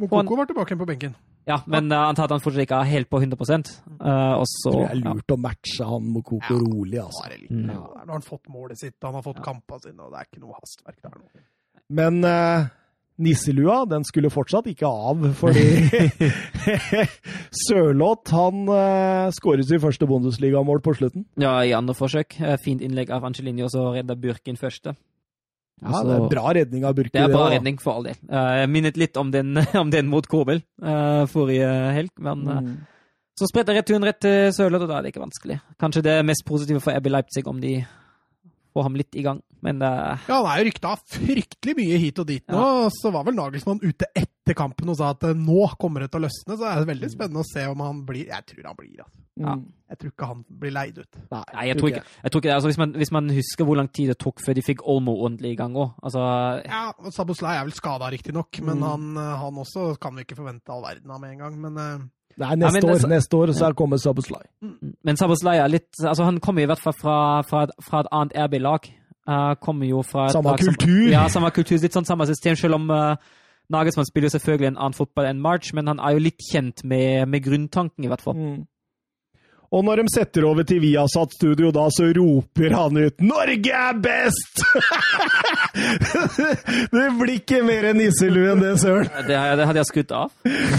Mokoko 0.00 0.38
var 0.38 0.48
tilbake 0.48 0.72
igjen 0.72 0.80
på 0.80 0.88
benken. 0.88 1.18
Ja, 1.48 1.56
men 1.70 1.88
uh, 1.92 2.06
han 2.06 2.18
tatt 2.18 2.32
han 2.34 2.42
fortsatt 2.42 2.66
ikke 2.66 2.80
helt 2.88 3.08
på 3.10 3.20
100 3.22 3.36
uh, 3.40 4.34
og 4.36 4.44
så 4.48 4.74
Det 4.74 4.82
er 4.90 4.98
lurt 5.00 5.24
ja. 5.24 5.36
å 5.36 5.40
matche 5.40 5.86
han 5.88 6.10
Mokoko 6.14 6.42
ja, 6.56 6.58
rolig, 6.58 6.98
altså. 7.02 7.24
Litt, 7.32 7.52
mm. 7.52 7.70
ja. 7.72 7.78
Nå 7.80 8.04
har 8.04 8.18
han 8.18 8.26
fått 8.26 8.52
målet 8.52 8.80
sitt, 8.80 8.98
han 9.02 9.16
har 9.16 9.24
fått 9.24 9.40
ja. 9.40 9.46
kampene 9.48 9.86
sine, 9.86 10.04
og 10.04 10.12
det 10.12 10.20
er 10.20 10.28
ikke 10.28 10.44
noe 10.44 10.58
hastverk 10.58 11.00
der 11.00 11.16
nå. 11.16 11.46
Men 12.00 12.20
uh, 12.22 12.68
nisselua, 13.22 13.82
den 13.90 14.04
skulle 14.08 14.32
fortsatt 14.32 14.66
ikke 14.72 14.88
av, 14.88 15.28
fordi 15.38 15.64
Sørloth 17.66 18.34
han 18.34 18.66
uh, 18.70 19.28
skåret 19.36 19.68
sitt 19.68 19.82
første 19.82 20.08
Bundesligamål 20.10 20.82
på 20.84 20.96
slutten. 20.98 21.28
Ja, 21.40 21.58
i 21.64 21.76
andre 21.76 21.96
forsøk. 21.96 22.38
Fint 22.64 22.84
innlegg 22.84 23.12
av 23.14 23.26
Angelini, 23.28 23.64
og 23.66 23.72
så 23.74 23.90
redda 23.94 24.18
Burken 24.18 24.58
første. 24.60 24.96
Ja, 25.80 26.02
det 26.04 26.16
er 26.16 26.26
bra 26.28 26.50
redning 26.56 26.84
av 26.84 26.96
Burke. 26.96 27.14
Det 27.14 27.22
er 27.22 27.32
bra 27.32 27.46
det, 27.48 27.58
redning, 27.58 27.78
for 27.80 27.98
all 27.98 28.10
del. 28.10 28.18
Jeg 28.28 28.70
minnet 28.72 28.98
litt 29.00 29.16
om 29.20 29.30
den, 29.32 29.54
om 29.82 29.92
den 29.92 30.10
mot 30.12 30.26
Kobel 30.30 30.62
uh, 30.84 31.24
forrige 31.30 31.70
helg, 31.96 32.12
men 32.20 32.44
uh, 32.48 32.60
mm. 32.66 32.74
så 33.40 33.48
spredte 33.48 33.76
returen 33.76 34.04
rett 34.06 34.20
til 34.20 34.52
Sørloth, 34.56 34.84
og 34.84 34.92
da 34.92 34.98
er 34.98 35.06
det 35.06 35.14
ikke 35.14 35.24
vanskelig. 35.24 35.60
Kanskje 35.80 36.04
det 36.04 36.18
mest 36.28 36.44
positive 36.48 36.82
for 36.84 36.96
Ebbe 36.96 37.12
Leipzig 37.12 37.48
om 37.48 37.62
de 37.62 37.78
få 38.74 38.84
ham 38.86 38.98
litt 38.98 39.16
i 39.18 39.24
gang, 39.26 39.40
men 39.64 39.82
uh... 39.84 40.18
Ja, 40.28 40.40
han 40.40 40.50
er 40.52 40.62
jo 40.62 40.68
rykta 40.70 40.94
fryktelig 41.14 41.76
mye 41.78 42.00
hit 42.02 42.20
og 42.22 42.28
dit 42.30 42.44
nå. 42.50 42.60
Ja. 42.60 42.92
Så 42.94 43.12
var 43.14 43.26
vel 43.26 43.36
Nagelsmann 43.38 43.82
ute 43.82 44.08
etter 44.16 44.56
kampen 44.58 44.90
og 44.92 44.98
sa 44.98 45.12
at 45.14 45.26
uh, 45.28 45.34
nå 45.36 45.66
kommer 45.80 46.04
det 46.04 46.12
til 46.12 46.22
å 46.22 46.26
løsne. 46.28 46.56
Så 46.56 46.68
er 46.68 46.80
det 46.80 46.90
veldig 46.92 47.10
spennende 47.12 47.44
å 47.44 47.50
se 47.50 47.66
om 47.70 47.82
han 47.84 48.04
blir 48.08 48.30
Jeg 48.30 48.46
tror 48.52 48.70
han 48.70 48.78
blir, 48.78 49.02
altså. 49.04 49.20
Ja. 49.40 49.54
Jeg 49.90 49.98
tror 49.98 50.12
ikke 50.12 50.28
han 50.28 50.42
blir 50.62 50.72
leid 50.74 50.98
ut. 51.00 51.18
Nei, 51.32 51.40
Nei 51.54 51.64
jeg, 51.66 51.78
tror 51.78 51.90
ikke, 51.90 52.02
jeg 52.22 52.32
tror 52.32 52.42
ikke 52.42 52.48
det. 52.48 52.54
Altså, 52.54 52.70
hvis, 52.70 52.78
man, 52.78 52.92
hvis, 53.00 53.12
man, 53.14 53.32
husker 53.34 53.66
hvor 53.66 53.78
lang 53.80 53.90
tid 53.90 54.12
det 54.12 54.18
tok 54.22 54.42
før 54.44 54.56
de 54.58 54.64
fikk 54.64 54.84
Olmo 54.90 55.16
ordentlig 55.16 55.54
i 55.54 55.58
gang 55.58 55.74
òg 55.74 55.96
altså... 56.06 56.22
Ja, 56.66 56.82
Saboslai 57.14 57.56
er 57.56 57.66
vel 57.66 57.74
skada, 57.74 58.10
riktignok, 58.12 58.60
men 58.62 58.78
mm. 58.78 58.86
han, 58.86 59.10
eh, 59.18 59.34
han, 59.40 59.60
også 59.64 59.94
kan 60.02 60.14
vi 60.14 60.26
ikke 60.26 60.38
forvente 60.38 60.70
all 60.74 60.84
verden 60.84 61.10
av 61.10 61.22
med 61.22 61.34
en 61.34 61.44
gang. 61.46 61.58
Men 61.64 61.80
uh... 61.80 62.08
Nei, 62.40 62.54
neste, 62.56 62.80
ja, 62.80 62.94
år, 62.94 63.02
år, 63.04 63.10
neste 63.12 63.36
år 63.36 63.52
så 63.56 63.68
kommer 63.76 64.00
Saboslai. 64.00 64.46
Mm. 64.64 64.94
Men 65.04 65.18
Saboslai 65.20 65.58
er 65.60 65.68
litt 65.68 65.90
Altså, 66.00 66.24
han 66.24 66.40
kommer 66.40 66.64
i 66.64 66.70
hvert 66.70 66.80
fall 66.80 66.96
fra, 66.96 67.18
fra, 67.44 67.66
fra 67.84 68.00
et 68.04 68.10
annet 68.16 68.36
RB-lag. 68.46 68.88
Uh, 69.28 69.52
kommer 69.60 69.86
jo 69.86 70.00
fra 70.02 70.30
Samme 70.32 70.56
kultur! 70.58 71.04
Som, 71.04 71.12
ja, 71.12 71.26
samme 71.30 71.52
kultur. 71.54 71.76
Litt 71.82 71.94
sånn 71.94 72.08
samme 72.08 72.26
system, 72.30 72.56
selv 72.58 72.80
om 72.80 72.88
uh, 72.90 73.20
Nagelsmann 73.70 74.08
spiller 74.08 74.30
jo 74.30 74.34
selvfølgelig 74.38 74.72
en 74.72 74.80
annen 74.80 74.96
fotball 74.96 75.28
enn 75.30 75.42
March, 75.44 75.74
men 75.76 75.90
han 75.90 76.00
er 76.02 76.16
jo 76.16 76.24
litt 76.24 76.42
kjent 76.42 76.82
med, 76.88 77.28
med 77.30 77.44
grunntanken, 77.44 78.06
i 78.06 78.10
hvert 78.10 78.24
fall. 78.24 78.38
Mm. 78.38 78.64
Og 79.70 79.84
når 79.86 80.00
de 80.02 80.10
setter 80.10 80.44
over 80.48 80.66
til 80.66 80.80
Viasat 80.82 81.36
Studio 81.36 81.68
da, 81.70 81.84
så 81.94 82.08
roper 82.16 82.72
han 82.74 82.96
ut 82.98 83.22
'Norge 83.22 83.70
er 83.70 84.00
best!' 84.02 84.64
det 86.94 87.04
blir 87.20 87.36
ikke 87.36 87.60
mer 87.62 87.92
nisselue 87.94 88.50
enn 88.50 88.64
det, 88.64 88.72
søren. 88.82 89.06
Det, 89.28 89.30
det, 89.30 89.68
hadde 89.68 89.78
jeg 89.78 89.90
skutt 89.92 90.16
av. 90.16 90.34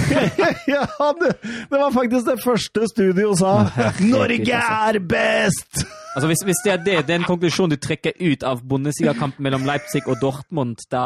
ja, 0.73 0.83
det, 1.21 1.31
det, 1.39 1.77
var 1.77 1.95
faktisk 1.95 2.27
det 2.27 2.37
første 2.43 2.91
studio 2.91 3.31
sa. 3.39 3.55
'Norge 4.03 4.59
er 4.59 4.99
best!' 4.99 5.85
Altså, 6.11 6.27
hvis, 6.27 6.43
hvis, 6.43 6.59
det 6.65 6.71
er 6.73 6.83
det, 6.83 7.07
den 7.07 7.23
konklusjonen 7.23 7.71
du 7.71 7.79
trekker 7.79 8.11
ut 8.19 8.43
av 8.43 8.59
Bundesliga-kampen 8.67 9.45
mellom 9.47 9.63
Leipzig 9.63 10.03
og 10.03 10.19
Dortmund, 10.19 10.83
da 10.91 11.05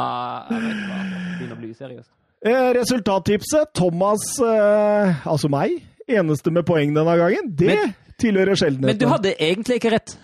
begynner 0.49 1.53
å 1.53 1.59
bli 1.59 1.69
useriøst. 1.69 2.09
Eh, 2.45 2.71
resultattipset 2.77 3.75
Thomas, 3.77 4.25
eh, 4.41 5.27
altså 5.29 5.49
meg, 5.53 5.83
eneste 6.07 6.51
med 6.53 6.65
poeng 6.67 6.93
denne 6.95 7.15
gangen, 7.19 7.51
det 7.57 7.73
men, 7.73 7.93
tilhører 8.21 8.59
sjeldenheten. 8.59 8.93
Men 8.93 9.01
du 9.01 9.07
hadde 9.11 9.33
egentlig 9.41 9.79
ikke 9.79 9.91
rett. 9.95 10.15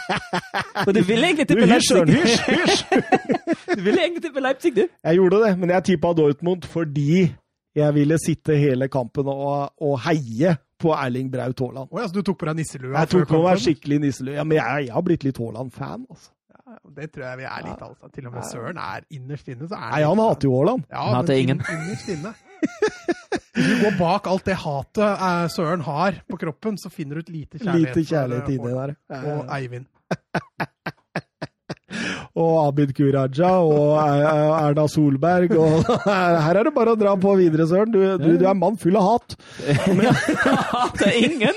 Og 0.86 0.94
du 0.94 1.02
ville 1.02 1.26
egentlig 1.26 1.46
tippe 1.50 1.68
Leipzig. 1.68 2.02
Hysj, 2.08 2.40
hysj! 2.48 2.84
du 3.76 3.84
ville 3.84 4.00
egentlig 4.00 4.24
tippe 4.24 4.42
Leipzig, 4.44 4.74
du. 4.76 4.86
Jeg 4.88 5.20
gjorde 5.20 5.44
det, 5.44 5.52
men 5.58 5.74
jeg 5.76 5.86
tippa 5.92 6.12
Dortmund 6.16 6.66
fordi 6.70 7.28
jeg 7.76 7.94
ville 7.94 8.18
sitte 8.18 8.56
hele 8.58 8.88
kampen 8.90 9.28
og, 9.30 9.70
og 9.78 10.00
heie 10.06 10.56
på 10.80 10.92
Erling 10.96 11.30
Braut 11.30 11.60
Haaland. 11.60 11.88
Oh, 11.92 12.00
ja, 12.00 12.08
så 12.08 12.16
du 12.16 12.24
tok 12.26 12.40
på 12.40 12.48
deg 12.48 12.58
nisselua? 12.58 12.94
Jeg 13.02 13.12
tok 13.12 13.28
på 13.30 13.40
meg 13.44 13.62
skikkelig 13.62 13.98
nisselue. 14.06 14.36
Ja, 14.38 14.44
men 14.48 14.58
jeg, 14.58 14.86
jeg 14.88 14.94
har 14.96 15.04
blitt 15.06 15.26
litt 15.26 15.38
Haaland-fan, 15.38 16.06
altså. 16.08 16.30
Ja, 16.56 16.78
det 16.96 17.10
tror 17.12 17.26
jeg 17.26 17.40
vi 17.42 17.48
er 17.50 17.66
litt, 17.66 17.82
altså. 17.84 18.10
Til 18.14 18.30
og 18.30 18.36
med 18.38 18.46
Søren 18.48 18.80
er 18.80 19.04
innerst 19.12 19.50
inne. 19.52 19.68
Så 19.68 19.76
er 19.76 19.90
Nei, 19.92 20.02
han 20.06 20.22
hater 20.24 20.48
jo 20.48 20.56
Haaland. 20.56 20.86
Ja, 20.88 21.04
han 21.04 21.20
hater 21.20 21.42
ingen. 21.44 21.62
Innerst 21.76 22.14
inne. 22.16 22.34
Hvis 23.56 23.66
du 23.66 23.80
går 23.82 23.96
bak 23.98 24.28
alt 24.30 24.46
det 24.46 24.54
hatet 24.62 25.06
eh, 25.06 25.46
Søren 25.50 25.82
har 25.86 26.20
på 26.30 26.38
kroppen, 26.38 26.78
så 26.78 26.90
finner 26.92 27.18
du 27.18 27.24
et 27.24 27.32
lite 27.34 27.58
kjærlighet. 27.58 27.96
Lite 27.96 28.08
kjærlighet 28.12 28.48
eh, 28.48 28.54
inni 28.54 28.70
der. 28.76 28.94
Og 29.34 29.50
Eivind. 29.56 29.86
og 32.38 32.52
Abid 32.68 32.92
Q. 32.94 33.10
Raja 33.14 33.50
og 33.66 33.98
Erna 33.98 34.86
Solberg. 34.90 35.54
Og 35.58 35.82
her 36.46 36.60
er 36.60 36.68
det 36.68 36.74
bare 36.76 36.94
å 36.94 37.00
dra 37.00 37.16
på 37.20 37.34
videre, 37.40 37.66
Søren. 37.70 37.90
Du, 37.94 38.00
du, 38.22 38.30
du 38.38 38.46
er 38.46 38.58
mann 38.58 38.78
full 38.80 38.98
av 39.00 39.08
hat. 39.08 39.36
Hat 40.74 41.02
er 41.06 41.18
ingen! 41.18 41.54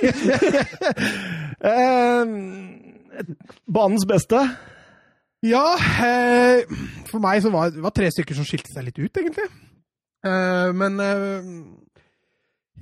eh, 1.74 2.24
banens 3.70 4.08
beste? 4.10 4.42
Ja, 5.44 5.66
eh, 6.08 6.64
for 7.12 7.22
meg 7.22 7.44
så 7.44 7.52
var 7.54 7.74
det 7.76 7.84
var 7.84 7.94
tre 7.94 8.10
stykker 8.14 8.38
som 8.38 8.48
skilte 8.48 8.72
seg 8.74 8.88
litt 8.88 9.02
ut, 9.02 9.22
egentlig. 9.22 9.50
Men 10.24 10.94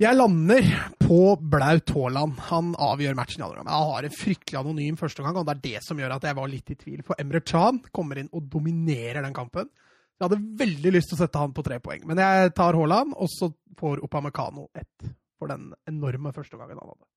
jeg 0.02 0.16
lander 0.16 0.66
på 1.02 1.18
Blaut 1.52 1.90
Haaland. 1.94 2.38
Han 2.48 2.72
avgjør 2.80 3.16
matchen 3.18 3.42
i 3.42 3.44
andre 3.46 3.62
omgang. 3.62 3.74
Han 3.74 3.92
har 3.92 4.08
en 4.08 4.14
fryktelig 4.16 4.58
anonym 4.58 4.98
første 5.00 5.24
gang, 5.24 5.38
og 5.38 5.46
det 5.46 5.54
er 5.54 5.62
det 5.66 5.82
som 5.86 6.00
gjør 6.00 6.16
at 6.16 6.26
jeg 6.26 6.38
var 6.38 6.50
litt 6.50 6.72
i 6.72 6.76
tvil. 6.80 7.02
For 7.06 7.20
Emre 7.22 7.42
Chan 7.46 7.80
kommer 7.94 8.20
inn 8.20 8.30
og 8.32 8.48
dominerer 8.50 9.22
den 9.22 9.36
kampen. 9.36 9.70
Jeg 10.18 10.28
hadde 10.28 10.40
veldig 10.62 10.92
lyst 10.94 11.10
til 11.10 11.18
å 11.18 11.22
sette 11.24 11.40
han 11.42 11.54
på 11.54 11.64
tre 11.66 11.80
poeng, 11.82 12.04
men 12.06 12.20
jeg 12.22 12.52
tar 12.54 12.78
Haaland, 12.78 13.14
og 13.18 13.30
så 13.32 13.50
får 13.78 14.04
Opamecano 14.06 14.68
ett 14.78 15.08
for 15.40 15.50
den 15.50 15.72
enorme 15.90 16.30
første 16.34 16.58
gangen 16.58 16.78
han 16.78 16.92
hadde. 16.92 17.08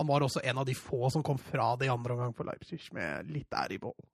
Han 0.00 0.08
var 0.08 0.24
også 0.24 0.40
en 0.48 0.62
av 0.62 0.64
de 0.64 0.76
få 0.76 1.10
som 1.12 1.24
kom 1.26 1.36
fra 1.36 1.74
det 1.76 1.90
i 1.90 1.92
andre 1.92 2.16
omgang 2.16 2.32
for 2.36 2.48
Leipzig, 2.48 2.80
med 2.96 3.28
litt 3.28 3.52
ære 3.52 3.76
i 3.76 3.82
behold. 3.82 4.08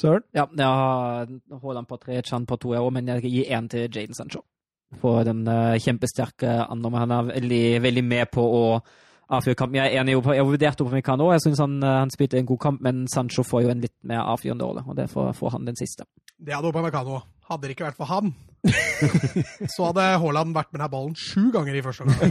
Søren? 0.00 0.24
Ja, 0.34 0.48
jeg 0.50 0.66
har 0.66 1.60
Haaland 1.62 1.86
på 1.86 2.00
tre, 2.02 2.18
Chan 2.26 2.48
på 2.50 2.58
to, 2.58 2.74
jeg 2.74 2.82
òg, 2.82 2.90
men 2.98 3.12
jeg 3.14 3.30
gir 3.30 3.54
én 3.54 3.70
til 3.70 3.86
Jaden 3.86 4.18
Sancho. 4.18 4.42
For 4.98 5.22
den 5.22 5.44
uh, 5.46 5.78
kjempesterke 5.78 6.56
andre. 6.66 6.90
Han 6.98 7.14
er 7.14 7.28
veldig, 7.30 7.64
veldig 7.84 8.02
med 8.04 8.30
på 8.34 8.42
å 8.42 8.64
avfyre 9.30 9.54
kampen. 9.54 9.78
Jeg 9.78 9.92
er 9.92 10.02
enig 10.02 10.16
på, 10.24 10.34
jeg 10.34 10.48
vurderte 10.48 10.82
om 10.82 10.96
jeg 10.96 11.44
syns 11.44 11.62
han, 11.62 11.78
uh, 11.84 12.00
han, 12.00 12.10
spilte 12.10 12.40
en 12.40 12.48
god 12.48 12.60
kamp, 12.64 12.80
men 12.82 13.06
Sancho 13.08 13.44
får 13.46 13.64
jo 13.64 13.70
en 13.70 13.84
litt 13.84 13.94
mer 14.02 14.24
avfyrende 14.24 14.66
rolle, 14.66 14.82
og 14.86 14.98
derfor 14.98 15.30
får 15.36 15.54
han 15.54 15.70
den 15.70 15.78
siste. 15.78 16.08
Det 16.40 16.56
hadde 16.56 16.72
Upamecano. 16.72 17.20
Hadde 17.50 17.66
det 17.66 17.74
ikke 17.74 17.88
vært 17.88 17.98
for 17.98 18.10
han, 18.10 18.34
så 19.74 19.88
hadde 19.88 20.04
Haaland 20.22 20.54
vært 20.54 20.70
med 20.70 20.78
denne 20.80 20.92
ballen 20.92 21.16
sju 21.18 21.50
ganger 21.54 21.74
i 21.78 21.82
første 21.82 22.06
omgang. 22.06 22.30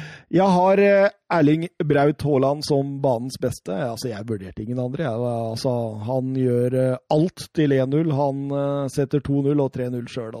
Jeg 0.34 0.50
har 0.50 0.80
eh, 0.82 1.12
Erling 1.30 1.68
Braut 1.86 2.22
Haaland 2.26 2.64
som 2.66 2.96
banens 3.02 3.36
beste. 3.40 3.70
Altså, 3.70 4.08
jeg 4.10 4.26
vurderte 4.26 4.64
ingen 4.64 4.80
andre. 4.82 5.06
Altså, 5.06 5.70
han 6.08 6.32
gjør 6.38 6.74
eh, 6.80 6.96
alt 7.14 7.48
til 7.54 7.74
1-0. 7.76 8.10
Han 8.18 8.40
uh, 8.50 8.86
setter 8.90 9.22
2-0 9.22 9.62
og 9.62 9.68
3-0 9.76 10.08
sjøl. 10.10 10.34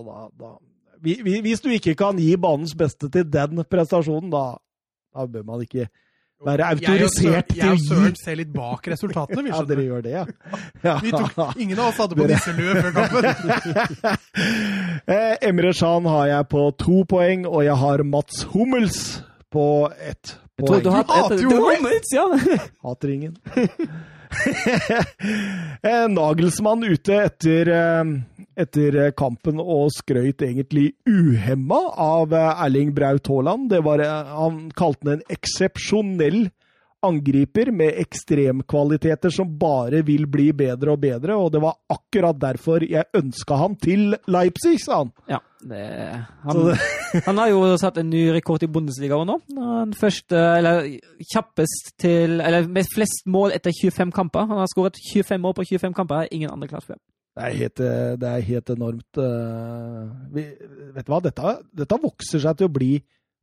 Hvis 1.04 1.62
du 1.62 1.68
ikke 1.70 1.94
kan 1.98 2.18
gi 2.18 2.32
banens 2.40 2.74
beste 2.78 3.10
til 3.12 3.28
den 3.30 3.62
prestasjonen, 3.70 4.32
da, 4.32 4.56
da 5.14 5.26
bør 5.30 5.44
man 5.52 5.62
ikke 5.62 5.86
være 6.44 6.66
autorisert 6.74 7.52
til 7.52 7.60
å 7.60 7.60
gi 7.60 7.60
Jeg 7.60 7.76
og 7.76 7.84
Søren 7.84 8.16
ser 8.18 8.38
litt 8.40 8.50
bak 8.52 8.88
resultatene, 8.90 9.44
vi 9.46 9.52
skjønner. 9.54 9.60
Ja, 9.62 9.68
dere 9.70 9.84
gjør 9.86 10.02
det, 10.02 10.14
ja. 10.16 10.24
ja. 10.88 10.96
Tok, 11.14 11.60
ingen 11.62 11.78
av 11.78 11.92
oss 11.92 12.00
hadde 12.02 12.18
på 12.18 12.26
nisselue 12.32 12.82
før 12.82 12.92
kampen. 12.98 13.22
Emre 15.52 15.70
Shan 15.76 16.10
har 16.10 16.26
jeg 16.32 16.50
på 16.50 16.66
to 16.82 17.04
poeng, 17.14 17.46
og 17.46 17.62
jeg 17.68 17.78
har 17.84 18.02
Mats 18.10 18.42
Hummels 18.56 18.98
på 19.54 19.92
ett 20.10 20.34
poeng. 20.58 20.82
Du, 20.82 20.90
hater 20.90 21.38
jo 21.38 21.50
Hummels, 21.50 22.10
ja! 22.14 22.26
Hater 22.82 23.08
ingen. 23.08 23.38
Eh, 25.82 26.08
Nagelsmann 26.10 26.82
ute 26.82 27.20
etter, 27.22 27.68
eh, 27.70 28.08
etter 28.58 28.96
kampen 29.14 29.60
og 29.62 29.92
skrøyt 29.94 30.42
egentlig 30.42 30.88
uhemma 31.06 31.78
av 32.02 32.34
eh, 32.34 32.64
Erling 32.64 32.90
Braut 32.96 33.30
Haaland. 33.30 33.70
Han 33.70 34.58
kalte 34.74 35.06
den 35.06 35.20
en 35.20 35.36
eksepsjonell 35.36 36.40
angriper 37.04 37.70
med 37.74 37.98
ekstremkvaliteter 38.02 39.32
som 39.32 39.50
bare 39.58 40.02
vil 40.06 40.26
bli 40.30 40.50
bedre 40.56 40.94
og 40.94 41.00
bedre, 41.02 41.36
og 41.38 41.52
det 41.54 41.62
var 41.62 41.78
akkurat 41.92 42.38
derfor 42.40 42.84
jeg 42.86 43.10
ønska 43.16 43.58
han 43.60 43.76
til 43.80 44.16
Leipzig, 44.30 44.78
sa 44.82 45.02
han. 45.02 45.12
Ja, 45.30 45.40
det, 45.64 45.84
han, 46.44 46.60
det. 46.68 46.76
han, 47.28 47.40
har 47.40 47.52
jo 47.52 47.62
satt 47.80 48.00
en 48.00 48.10
ny 48.12 48.26
rekord 48.34 48.66
i 48.66 48.70
Bundesliga 48.70 49.18
nå. 49.24 49.38
Den 49.48 49.96
første, 49.98 50.36
eller 50.58 50.84
kjappest 51.32 51.94
til 52.00 52.40
Eller 52.44 52.68
med 52.68 52.88
flest 52.92 53.24
mål 53.30 53.54
etter 53.56 53.72
25 53.72 54.12
kamper. 54.14 54.48
Han 54.50 54.60
har 54.60 54.70
skåret 54.70 55.00
25 55.00 55.40
mål 55.40 55.56
på 55.56 55.66
25 55.72 55.96
kamper. 55.96 56.28
Ingen 56.34 56.52
andre 56.52 56.68
klart 56.68 56.86
før. 56.88 57.00
Det 57.34 57.48
er 57.48 57.56
helt, 57.58 57.80
det 58.22 58.28
er 58.30 58.46
helt 58.46 58.70
enormt. 58.70 59.18
Eh, 59.18 60.10
vi, 60.36 60.44
vet 60.94 61.06
du 61.06 61.10
hva, 61.10 61.18
dette, 61.24 61.56
dette 61.82 61.98
vokser 62.02 62.42
seg 62.44 62.60
til 62.60 62.68
å 62.68 62.74
bli 62.76 62.92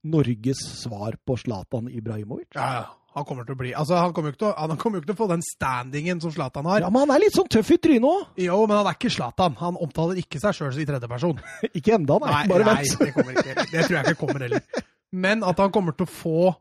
Norges 0.07 0.61
svar 0.79 1.17
på 1.25 1.35
Zlatan 1.37 1.89
Ibrahimovic. 1.91 2.53
Ja, 2.55 2.69
Ja, 2.79 2.85
Han 3.11 3.25
kommer 3.27 3.43
til 3.43 3.57
å 3.57 3.59
bli 3.59 3.73
Altså, 3.75 3.97
han 3.99 4.13
kommer 4.15 4.31
jo 4.31 4.35
ikke 4.35 4.41
til 4.45 4.49
å, 4.49 4.53
han 4.55 4.79
kommer 4.79 4.97
jo 4.97 5.01
ikke 5.01 5.09
til 5.09 5.17
å 5.17 5.19
få 5.19 5.27
den 5.33 5.43
standingen 5.43 6.21
som 6.23 6.31
Zlatan 6.31 6.69
har. 6.69 6.85
Ja, 6.85 6.91
Men 6.93 7.03
han 7.03 7.17
er 7.17 7.23
litt 7.25 7.35
sånn 7.35 7.49
tøff 7.51 7.73
i 7.75 7.77
trynet 7.83 8.07
òg. 8.07 8.21
Jo, 8.45 8.59
men 8.69 8.79
han 8.79 8.87
er 8.87 8.95
ikke 8.95 9.11
Zlatan. 9.11 9.57
Han 9.59 9.79
omtaler 9.83 10.21
ikke 10.21 10.39
seg 10.39 10.55
sjøl 10.55 10.79
i 10.79 10.87
tredjeperson. 10.87 11.41
Ikke 11.77 11.97
enda, 11.97 12.17
nei. 12.23 12.41
Bare 12.51 12.67
nei, 12.67 12.81
det 12.87 13.11
kommer 13.15 13.35
ikke. 13.35 13.55
Det 13.67 13.83
tror 13.83 13.97
jeg 13.97 14.05
ikke 14.05 14.19
kommer 14.21 14.45
heller. 14.45 14.83
Men 15.11 15.43
at 15.43 15.59
han 15.59 15.73
kommer 15.75 15.95
til 15.97 16.07
å 16.07 16.11
få 16.11 16.51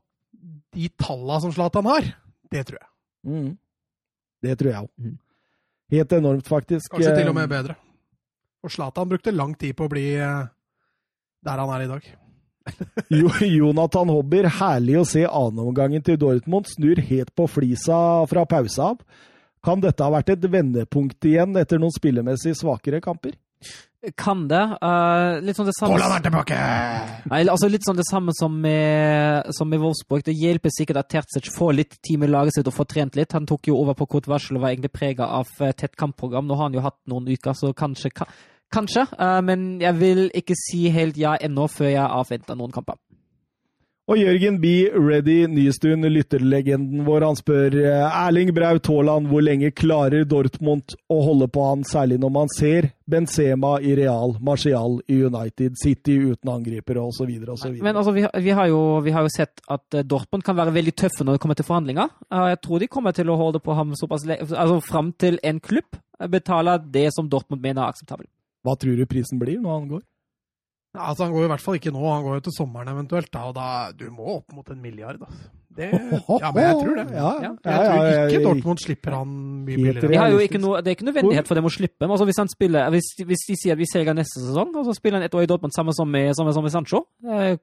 de 0.75 0.91
talla 0.99 1.39
som 1.43 1.55
Zlatan 1.55 1.87
har, 1.91 2.09
det 2.51 2.65
tror 2.67 2.81
jeg. 2.81 2.89
Mm. 3.31 3.51
Det 4.43 4.57
tror 4.59 4.71
jeg 4.73 4.87
òg. 4.87 4.91
Mm. 4.99 5.17
Helt 5.91 6.13
enormt, 6.19 6.51
faktisk. 6.51 6.91
Kanskje 6.95 7.15
til 7.19 7.31
og 7.31 7.37
med 7.37 7.51
bedre. 7.51 7.77
Og 8.67 8.73
Zlatan 8.75 9.09
brukte 9.11 9.35
lang 9.35 9.55
tid 9.59 9.77
på 9.79 9.87
å 9.87 9.93
bli 9.93 10.07
eh, 10.19 10.51
der 11.47 11.63
han 11.63 11.73
er 11.75 11.87
i 11.87 11.91
dag. 11.91 12.11
Jo, 13.21 13.31
Jonathan 13.43 14.13
Hobber, 14.13 14.49
herlig 14.61 15.01
å 15.01 15.07
se 15.09 15.27
annenomgangen 15.27 16.05
til 16.07 16.19
Dortmund 16.21 16.71
snur 16.71 17.01
helt 17.11 17.35
på 17.37 17.49
flisa 17.51 17.99
fra 18.31 18.47
pause 18.49 18.91
av. 18.93 19.01
Kan 19.65 19.83
dette 19.83 20.05
ha 20.05 20.13
vært 20.15 20.33
et 20.33 20.51
vendepunkt 20.51 21.27
igjen 21.29 21.57
etter 21.61 21.81
noen 21.81 21.93
spillemessig 21.93 22.55
svakere 22.57 23.03
kamper? 23.05 23.35
Kan 24.17 24.47
det. 24.49 24.61
Uh, 24.81 25.37
litt 25.45 25.59
sånn 25.59 25.67
det 25.69 25.75
samme 25.77 25.93
Haaland 25.93 26.15
er 26.17 26.23
tilbake! 26.25 26.61
Nei, 27.29 27.41
altså 27.53 27.69
Litt 27.69 27.85
sånn 27.85 27.99
det 27.99 28.07
samme 28.09 28.33
som 28.33 28.55
med, 28.63 29.51
som 29.53 29.69
med 29.69 29.83
Wolfsburg. 29.83 30.25
Det 30.25 30.33
hjelper 30.33 30.73
sikkert 30.73 31.03
at 31.03 31.11
Terzic 31.13 31.51
får 31.53 31.75
litt 31.77 31.99
tid 32.01 32.23
med 32.23 32.33
laget 32.33 32.57
sitt 32.57 32.71
og 32.71 32.79
får 32.79 32.89
trent 32.95 33.19
litt. 33.21 33.37
Han 33.37 33.49
tok 33.51 33.69
jo 33.69 33.77
over 33.83 33.99
på 33.99 34.09
kort 34.17 34.31
varsel 34.31 34.57
og 34.57 34.65
var 34.65 34.73
egentlig 34.73 34.95
prega 34.95 35.29
av 35.43 35.53
eh, 35.61 35.75
tett 35.77 35.99
kampprogram. 36.01 36.49
Nå 36.49 36.57
har 36.57 36.71
han 36.71 36.79
jo 36.79 36.87
hatt 36.87 36.97
noen 37.13 37.29
uker, 37.29 37.53
så 37.53 37.75
kanskje. 37.77 38.15
Ka- 38.71 38.81
Kanskje, 38.81 39.03
eh, 39.19 39.41
men 39.43 39.81
jeg 39.81 39.95
vil 40.01 40.31
ikke 40.35 40.55
si 40.57 40.89
helt 40.91 41.17
ja 41.19 41.37
ennå 41.37 41.69
før 41.69 41.91
jeg 41.91 42.07
avventer 42.07 42.57
noen 42.57 42.73
kamper. 42.73 42.95
Og 44.11 44.17
Jørgen 44.19 44.57
B. 44.61 44.89
Ready 44.91 45.45
Nystuen, 45.47 46.03
lytterlegenden 46.03 47.05
vår, 47.07 47.23
han 47.29 47.37
spør 47.39 47.75
eh, 47.79 48.07
Erling 48.27 48.49
Braut 48.57 48.89
Haaland 48.91 49.29
hvor 49.31 49.45
lenge 49.45 49.71
klarer 49.71 50.25
Dortmund 50.27 50.97
å 51.09 51.19
holde 51.23 51.47
på 51.47 51.63
han, 51.69 51.85
særlig 51.87 52.19
når 52.19 52.33
man 52.35 52.49
ser 52.57 52.89
Benzema 53.07 53.77
i 53.83 53.93
Real, 53.95 54.35
Martial 54.41 54.97
i 55.07 55.21
United, 55.23 55.77
City 55.79 56.17
uten 56.33 56.51
angripere 56.51 56.99
osv. 57.05 57.31
osv. 57.55 57.79
Men 57.83 57.95
altså, 58.01 58.11
vi, 58.17 58.27
vi, 58.43 58.51
har 58.51 58.67
jo, 58.73 58.81
vi 59.07 59.11
har 59.15 59.23
jo 59.23 59.31
sett 59.37 59.63
at 59.69 59.95
eh, 59.95 60.03
Dortmund 60.03 60.43
kan 60.43 60.57
være 60.59 60.75
veldig 60.75 60.97
tøffe 61.05 61.23
når 61.23 61.37
det 61.39 61.41
kommer 61.45 61.55
til 61.61 61.69
forhandlinger. 61.71 62.11
Jeg 62.51 62.61
tror 62.67 62.79
de 62.83 62.89
kommer 62.91 63.13
til 63.15 63.31
å 63.31 63.39
holde 63.39 63.61
på 63.63 63.75
ham 63.79 63.95
såpass 63.95 64.27
le 64.27 64.41
altså 64.43 64.81
fram 64.83 65.13
til 65.13 65.39
en 65.45 65.61
klubb 65.61 66.01
betaler 66.31 66.83
det 66.91 67.13
som 67.15 67.29
Dortmund 67.31 67.63
mener 67.63 67.85
er 67.85 67.95
akseptabelt. 67.95 68.31
Hva 68.67 68.77
tror 68.77 68.99
du 68.99 69.07
prisen 69.09 69.41
blir 69.41 69.61
når 69.61 69.79
han 69.79 69.91
går? 69.95 70.03
Ja, 70.91 71.07
altså, 71.13 71.29
han 71.29 71.33
går 71.37 71.47
i 71.47 71.51
hvert 71.53 71.63
fall 71.63 71.77
ikke 71.79 71.93
nå, 71.95 72.03
han 72.03 72.25
går 72.27 72.41
jo 72.41 72.45
til 72.49 72.55
sommeren 72.57 72.91
eventuelt. 72.91 73.31
Da, 73.31 73.47
og 73.47 73.55
da, 73.55 73.67
du 73.95 74.09
må 74.11 74.27
opp 74.41 74.55
mot 74.57 74.71
en 74.75 74.81
milliard. 74.83 75.21
Altså. 75.23 75.51
Det, 75.71 75.87
ja, 76.43 76.49
men 76.51 76.65
jeg 76.65 76.79
tror 76.81 76.97
det. 76.99 77.05
Ja, 77.15 77.29
Ja, 77.45 77.51
Jeg 77.55 77.59
tror 77.63 78.01
ja, 78.03 78.07
ja, 78.11 78.23
ikke 78.27 78.41
Dortmund 78.43 78.81
slipper 78.83 79.15
han 79.15 79.37
mye 79.69 79.77
billigere. 79.79 80.11
De 80.11 80.19
har 80.19 80.33
jo 80.35 80.41
ikke 80.43 80.59
noe, 80.59 80.81
det 80.83 80.91
er 80.91 80.97
ikke 80.99 81.07
nødvendighet 81.07 81.47
for 81.47 81.61
dem 81.61 81.69
å 81.69 81.71
slippe 81.71 82.03
ham. 82.03 82.11
Altså, 82.17 82.27
hvis, 82.27 82.41
han 82.43 82.51
spiller, 82.51 82.91
hvis, 82.91 83.13
hvis 83.23 83.47
de 83.47 83.57
sier 83.61 83.79
at 83.79 83.81
vi 83.81 83.87
selger 83.87 84.19
neste 84.19 84.43
sesong, 84.43 84.75
og 84.75 84.89
så 84.89 84.97
spiller 84.99 85.21
han 85.21 85.29
et 85.29 85.39
år 85.39 85.47
i 85.47 85.51
Dortmund 85.53 85.77
samme 85.77 85.95
som 85.95 86.11
med, 86.11 86.33
samme 86.35 86.57
som 86.57 86.67
med 86.67 86.75
Sancho 86.75 87.05
eh, 87.23 87.55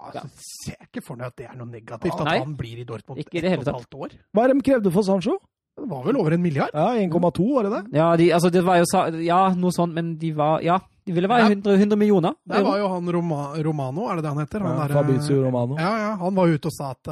Altså, 0.00 0.24
ser 0.40 0.78
jeg 0.78 0.88
ikke 0.88 1.04
for 1.04 1.20
meg 1.20 1.28
at 1.28 1.36
det 1.36 1.50
er 1.50 1.60
noe 1.60 1.68
negativt, 1.68 2.16
at 2.16 2.30
Nei. 2.30 2.38
han 2.40 2.56
blir 2.56 2.80
i 2.80 2.88
Dortmund 2.88 3.20
Ikke 3.20 3.36
i 3.36 3.44
det 3.44 3.50
ett 3.50 3.58
hele 3.58 3.66
og 3.66 3.68
et 3.68 3.76
halvt 3.76 3.98
år. 4.06 4.16
Hva 4.32 4.46
er 4.46 4.54
det 4.54 4.56
de 4.56 4.68
krevde 4.70 4.96
for 4.96 5.04
Sancho? 5.04 5.36
Det 5.80 5.88
var 5.90 6.04
vel 6.04 6.16
over 6.20 6.34
en 6.36 6.42
milliard? 6.44 6.70
Ja, 6.74 6.88
1,2, 7.00 7.46
var 7.54 7.66
det 7.66 7.72
det? 7.74 7.82
Ja, 7.96 8.08
de, 8.20 8.30
altså, 8.36 8.50
det 8.52 8.62
var 8.66 8.80
jo 8.82 8.86
Ja, 9.24 9.40
noe 9.56 9.72
sånt, 9.72 9.94
men 9.96 10.14
de 10.20 10.32
var 10.36 10.60
Ja, 10.64 10.78
de 11.06 11.12
ville 11.16 11.28
være 11.30 11.48
100, 11.50 11.76
100 11.80 11.96
millioner. 11.98 12.34
Det 12.46 12.62
var 12.66 12.78
jo 12.78 12.88
han 12.92 13.08
Roma, 13.16 13.38
Romano, 13.64 14.08
er 14.10 14.16
det 14.20 14.24
det 14.26 14.32
han 14.34 14.42
heter? 14.44 14.60
Han 14.66 14.76
Ja, 14.76 14.86
der, 14.88 14.94
Fabrizio 14.94 15.42
Romano. 15.44 15.78
Ja, 15.80 15.92
ja, 16.04 16.10
han 16.20 16.34
var 16.36 16.46
jo 16.50 16.58
ute 16.60 16.68
og 16.70 16.76
sa 16.76 16.90
at 16.92 17.08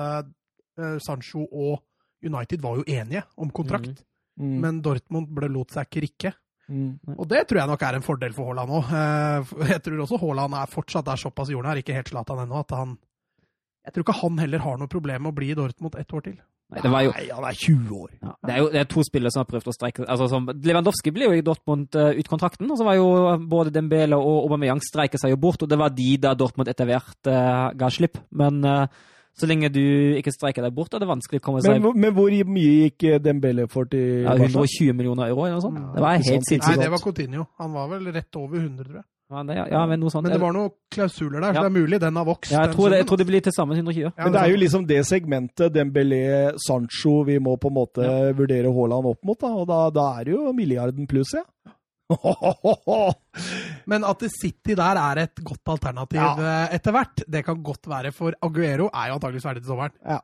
uh, 0.79 0.99
Sancho 1.03 1.47
og 1.49 1.81
United 2.23 2.61
var 2.63 2.77
jo 2.81 2.85
enige 2.87 3.25
om 3.37 3.51
kontrakt, 3.51 4.05
Mm. 4.39 4.61
men 4.63 4.77
Dortmund 4.83 5.27
ble, 5.35 5.49
lot 5.51 5.73
seg 5.75 5.89
ikke 5.89 6.01
rikke. 6.05 6.31
Mm. 6.71 7.01
Og 7.19 7.25
det 7.27 7.41
tror 7.49 7.59
jeg 7.59 7.67
nok 7.73 7.83
er 7.83 7.97
en 7.99 8.05
fordel 8.07 8.33
for 8.37 8.47
Haaland 8.53 8.71
òg. 8.71 8.93
Jeg 9.73 9.83
tror 9.83 10.03
også 10.05 10.19
Haaland 10.23 10.55
er 10.55 10.71
fortsatt 10.71 11.09
er 11.11 11.19
såpass 11.19 11.51
jordnær, 11.51 11.81
ikke 11.81 11.97
helt 11.97 12.07
Zlatan 12.13 12.45
ennå, 12.45 12.61
at 12.61 12.71
han 12.77 12.93
Jeg 13.89 13.95
tror 13.97 14.05
ikke 14.05 14.15
han 14.21 14.39
heller 14.39 14.59
har 14.63 14.77
noe 14.79 14.87
problem 14.87 15.23
med 15.25 15.33
å 15.33 15.35
bli 15.41 15.49
i 15.51 15.57
Dortmund 15.59 15.97
ett 15.99 16.13
år 16.15 16.23
til. 16.29 16.37
Nei, 16.69 16.83
det 16.85 16.91
var 16.93 17.05
jo 17.07 17.13
Nei, 17.17 17.27
han 17.33 17.45
er 17.49 17.57
20 17.57 17.93
år. 17.97 18.09
ja, 18.21 18.33
Det 18.45 18.55
er 18.55 18.59
jo 18.61 18.71
det 18.75 18.81
er 18.83 18.89
to 18.93 19.05
spillere 19.07 19.33
som 19.33 19.41
har 19.41 19.49
prøvd 19.49 19.71
å 19.71 19.73
streike 19.73 20.05
altså, 20.05 20.27
som, 20.29 20.49
Lewandowski 20.53 21.13
ble 21.17 21.31
jo 21.31 21.37
i 21.39 21.45
Dortmund 21.45 21.97
uh, 21.97 22.11
ut 22.13 22.29
kontrakten, 22.29 22.69
og 22.69 22.77
så 22.77 22.85
var 22.85 22.99
jo 22.99 23.07
både 23.49 23.73
Dembele 23.73 24.19
og 24.21 24.43
Aubameyang 24.45 24.83
streiket 24.85 25.23
seg 25.23 25.33
jo 25.33 25.41
bort, 25.41 25.65
og 25.65 25.71
det 25.71 25.79
var 25.81 25.95
de 25.97 26.11
da 26.21 26.35
Dortmund 26.37 26.69
etter 26.69 26.91
hvert 26.91 27.31
uh, 27.33 27.71
ga 27.73 27.89
slipp. 27.93 28.21
Men 28.37 28.61
uh, 28.69 28.85
så 29.39 29.47
lenge 29.47 29.71
du 29.71 29.83
ikke 30.19 30.33
streiker 30.35 30.65
deg 30.67 30.75
bort, 30.75 30.95
er 30.95 31.03
det 31.03 31.09
vanskelig 31.09 31.41
å 31.41 31.45
komme 31.45 31.61
seg 31.63 31.79
Men, 31.79 31.95
men 32.03 32.15
hvor 32.17 32.33
mye 32.53 32.73
gikk 32.89 33.05
eh, 33.07 33.21
Dembele 33.23 33.69
for 33.71 33.87
til 33.91 34.25
ja, 34.27 34.35
120 34.35 34.97
millioner 34.99 35.31
euro 35.31 35.47
eller 35.47 35.61
noe 35.61 35.65
sånt. 35.65 35.79
Ja, 35.79 35.93
Det 35.95 36.03
var 36.05 36.17
helt 36.17 36.29
sinnssykt. 36.29 36.67
Nei, 36.67 36.81
det 36.83 36.91
var 36.91 37.03
Coutinho. 37.05 37.47
Han 37.63 37.77
var 37.77 37.93
vel 37.93 38.11
rett 38.17 38.41
over 38.41 38.59
100, 38.59 38.83
tror 38.83 38.99
jeg. 39.01 39.07
Ja, 39.29 39.43
det, 39.45 39.57
ja, 39.61 39.81
men 39.85 40.01
noe 40.01 40.09
sånt. 40.09 40.25
Men 40.25 40.33
det 40.33 40.41
var 40.41 40.55
noen 40.57 40.71
klausuler 40.95 41.43
der, 41.43 41.53
så 41.53 41.65
det 41.67 41.69
er 41.69 41.75
mulig 41.75 41.99
den 42.01 42.17
har 42.17 42.25
vokst. 42.25 42.49
ja, 42.49 42.63
jeg, 42.65 42.73
tror 42.73 42.89
det, 42.89 43.03
jeg 43.03 43.09
tror 43.11 43.21
det 43.21 43.27
blir 43.29 43.43
til 43.45 43.53
sammen 43.53 43.77
120. 43.77 44.07
Ja, 44.07 44.13
Men 44.23 44.33
det 44.33 44.41
er 44.41 44.53
jo 44.55 44.61
liksom 44.63 44.87
det 44.89 45.01
segmentet 45.05 45.75
Dembélé, 45.75 46.23
Sancho 46.65 47.19
vi 47.29 47.37
må 47.45 47.59
på 47.61 47.69
en 47.69 47.77
måte 47.77 48.09
vurdere 48.39 48.73
Haaland 48.73 49.11
opp 49.13 49.21
mot, 49.29 49.37
da. 49.43 49.53
Og 49.53 49.69
da, 49.69 49.83
da 49.93 50.07
er 50.17 50.31
det 50.31 50.35
jo 50.39 50.55
milliarden 50.57 51.11
pluss, 51.11 51.35
ja. 51.37 51.45
Men 53.91 54.07
at 54.09 54.25
City 54.33 54.73
der 54.79 54.97
er 55.03 55.21
et 55.27 55.43
godt 55.45 55.75
alternativ 55.75 56.23
ja. 56.23 56.65
etter 56.73 56.97
hvert, 56.97 57.25
det 57.29 57.45
kan 57.45 57.61
godt 57.61 57.91
være. 57.93 58.15
For 58.17 58.33
Aguero 58.49 58.89
er 58.89 59.11
jo 59.11 59.19
antakeligvis 59.19 59.45
ferdig 59.45 59.65
til 59.67 59.75
sommeren. 59.75 59.93
Ja. 60.09 60.23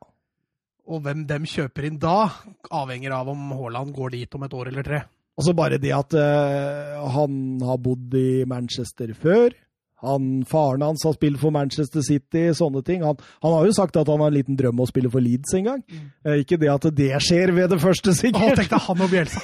Og 0.89 1.05
hvem 1.05 1.26
dem 1.28 1.44
kjøper 1.48 1.89
inn 1.89 2.01
da, 2.01 2.31
avhenger 2.72 3.18
av 3.18 3.28
om 3.32 3.52
Haaland 3.52 3.93
går 3.97 4.16
dit 4.16 4.36
om 4.36 4.48
et 4.48 4.56
år 4.56 4.72
eller 4.72 4.89
tre. 4.89 5.05
Og 5.35 5.47
så 5.47 5.55
bare 5.56 5.81
det 5.82 5.90
at 5.97 6.15
uh, 6.15 7.05
han 7.16 7.61
har 7.66 7.78
bodd 7.82 8.15
i 8.19 8.44
Manchester 8.47 9.11
før. 9.19 9.55
Han, 10.05 10.43
Faren 10.44 10.82
hans 10.85 11.02
har 11.06 11.15
spilt 11.16 11.40
for 11.40 11.55
Manchester 11.55 12.02
City, 12.05 12.43
sånne 12.55 12.82
ting. 12.85 13.02
Han, 13.06 13.16
han 13.43 13.55
har 13.56 13.65
jo 13.66 13.73
sagt 13.74 13.97
at 13.97 14.11
han 14.11 14.20
har 14.20 14.31
en 14.31 14.36
liten 14.36 14.59
drøm 14.59 14.77
om 14.77 14.85
å 14.85 14.90
spille 14.90 15.09
for 15.11 15.24
Leeds 15.24 15.55
en 15.56 15.69
gang. 15.70 15.81
Eh, 16.27 16.43
ikke 16.43 16.59
det 16.61 16.69
at 16.70 16.89
det 16.98 17.09
skjer 17.24 17.55
ved 17.56 17.73
det 17.73 17.81
første, 17.82 18.12
Å, 18.12 18.19
sikkert. 18.19 18.61
tenk 18.61 18.74
deg 18.74 18.85
han 18.85 19.05
og 19.06 19.15
Bjelsa! 19.15 19.40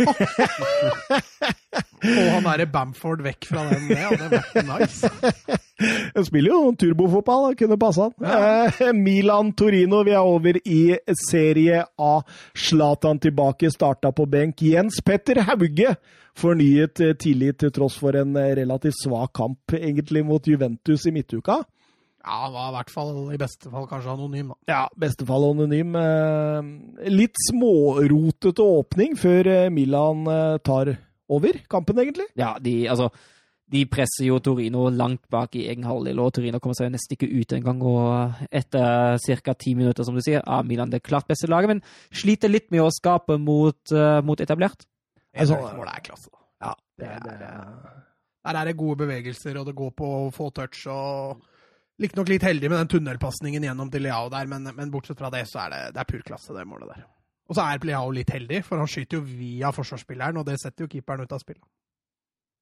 Få 2.02 2.26
han 2.34 2.46
derre 2.48 2.66
Bamford 2.72 3.22
vekk 3.24 3.48
fra 3.50 3.64
den. 3.70 3.88
Det 3.90 3.98
hadde 4.04 4.30
vært 4.32 4.70
nice. 4.70 5.10
Han 6.14 6.26
spiller 6.26 6.52
jo 6.52 6.72
turbofotball, 6.76 7.46
det 7.54 7.58
kunne 7.62 7.78
passa 7.80 8.10
han. 8.10 8.26
Eh, 8.28 8.90
Milan-Torino, 8.92 10.02
vi 10.04 10.12
er 10.12 10.26
over 10.28 10.58
i 10.68 10.80
Serie 11.22 11.78
A. 11.96 12.10
Zlatan 12.52 13.20
tilbake, 13.22 13.70
starta 13.72 14.10
på 14.12 14.26
benk. 14.28 14.60
Jens 14.60 15.00
Petter 15.06 15.40
Hauge 15.48 15.94
fornyet 16.36 17.00
eh, 17.04 17.14
tillit 17.20 17.58
til 17.62 17.72
tross 17.74 17.96
for 18.00 18.16
en 18.20 18.36
eh, 18.36 18.52
relativt 18.60 18.98
svak 19.00 19.32
kamp 19.40 19.72
egentlig 19.76 20.22
mot 20.26 20.46
Juventus 20.46 21.06
i 21.08 21.14
midtuka. 21.16 21.62
Ja, 22.20 22.42
han 22.44 22.52
var 22.52 22.68
i 22.68 22.74
hvert 22.76 22.92
fall, 22.92 23.14
i 23.32 23.40
beste 23.40 23.70
fall, 23.72 23.86
kanskje 23.88 24.12
anonym, 24.12 24.50
da. 24.52 24.58
Ja, 24.68 24.82
bestefall 25.00 25.48
anonym. 25.54 25.96
Eh, 25.96 27.08
Litt 27.08 27.40
smårotete 27.48 28.66
åpning 28.80 29.16
før 29.16 29.48
Milan 29.72 30.28
tar 30.66 30.98
over 31.30 31.60
kampen, 31.70 32.00
egentlig. 32.02 32.26
Ja, 32.38 32.54
de, 32.62 32.74
altså, 32.90 33.10
de 33.70 33.84
presser 33.86 34.26
jo 34.26 34.40
Torino 34.42 34.88
langt 34.90 35.22
bak 35.30 35.54
i 35.54 35.66
egen 35.70 35.86
halvdel, 35.86 36.18
og 36.18 36.32
Torino 36.34 36.58
kommer 36.62 36.78
seg 36.78 36.90
nesten 36.90 37.14
ikke 37.14 37.30
ut 37.30 37.54
engang. 37.54 37.82
Og 37.86 38.46
etter 38.50 39.20
ca. 39.44 39.54
ti 39.54 39.76
minutter, 39.78 40.06
som 40.06 40.16
du 40.16 40.22
sier, 40.26 40.42
er 40.42 40.66
Milan 40.66 40.90
det 40.90 41.04
klart 41.06 41.28
beste 41.30 41.50
laget, 41.50 41.76
men 41.76 41.84
sliter 42.10 42.50
litt 42.50 42.70
med 42.74 42.82
å 42.82 42.90
skape 42.94 43.38
mot, 43.38 43.80
uh, 43.94 44.18
mot 44.26 44.42
etablert. 44.42 44.88
Altså, 45.30 45.54
Altså, 45.54 45.76
målet 45.78 45.94
er 45.94 46.06
klasse, 46.08 46.32
da. 46.32 46.42
Ja, 46.66 46.74
Det 46.98 47.06
er, 47.06 47.44
eh, 47.46 48.00
der 48.44 48.56
er 48.58 48.64
det 48.66 48.76
gode 48.76 49.06
bevegelser, 49.06 49.56
og 49.60 49.66
det 49.66 49.76
går 49.78 49.94
på 49.96 50.10
å 50.16 50.34
få 50.34 50.50
touch. 50.52 50.86
og 50.90 51.46
Riktignok 52.00 52.28
litt 52.32 52.42
heldig 52.42 52.70
med 52.70 52.78
den 52.80 52.88
tunnelpasningen 52.88 53.62
gjennom 53.62 53.90
til 53.92 54.02
Leao 54.02 54.28
der, 54.32 54.46
men, 54.48 54.64
men 54.74 54.90
bortsett 54.90 55.18
fra 55.20 55.30
det, 55.30 55.44
så 55.46 55.66
er 55.66 55.70
det, 55.70 55.80
det 55.94 56.00
er 56.00 56.08
pur 56.08 56.22
klasse, 56.24 56.54
det 56.56 56.66
målet 56.66 56.88
der. 56.94 57.04
Og 57.50 57.58
så 57.58 57.66
er 57.66 57.86
Leao 57.88 58.12
litt 58.14 58.30
heldig, 58.30 58.62
for 58.62 58.78
han 58.78 58.88
skyter 58.90 59.18
jo 59.18 59.26
via 59.26 59.72
forsvarsspilleren, 59.74 60.38
og 60.38 60.46
det 60.46 60.60
setter 60.62 60.86
jo 60.86 60.92
keeperen 60.92 61.26
ut 61.26 61.34
av 61.34 61.42
spillet. 61.42 61.64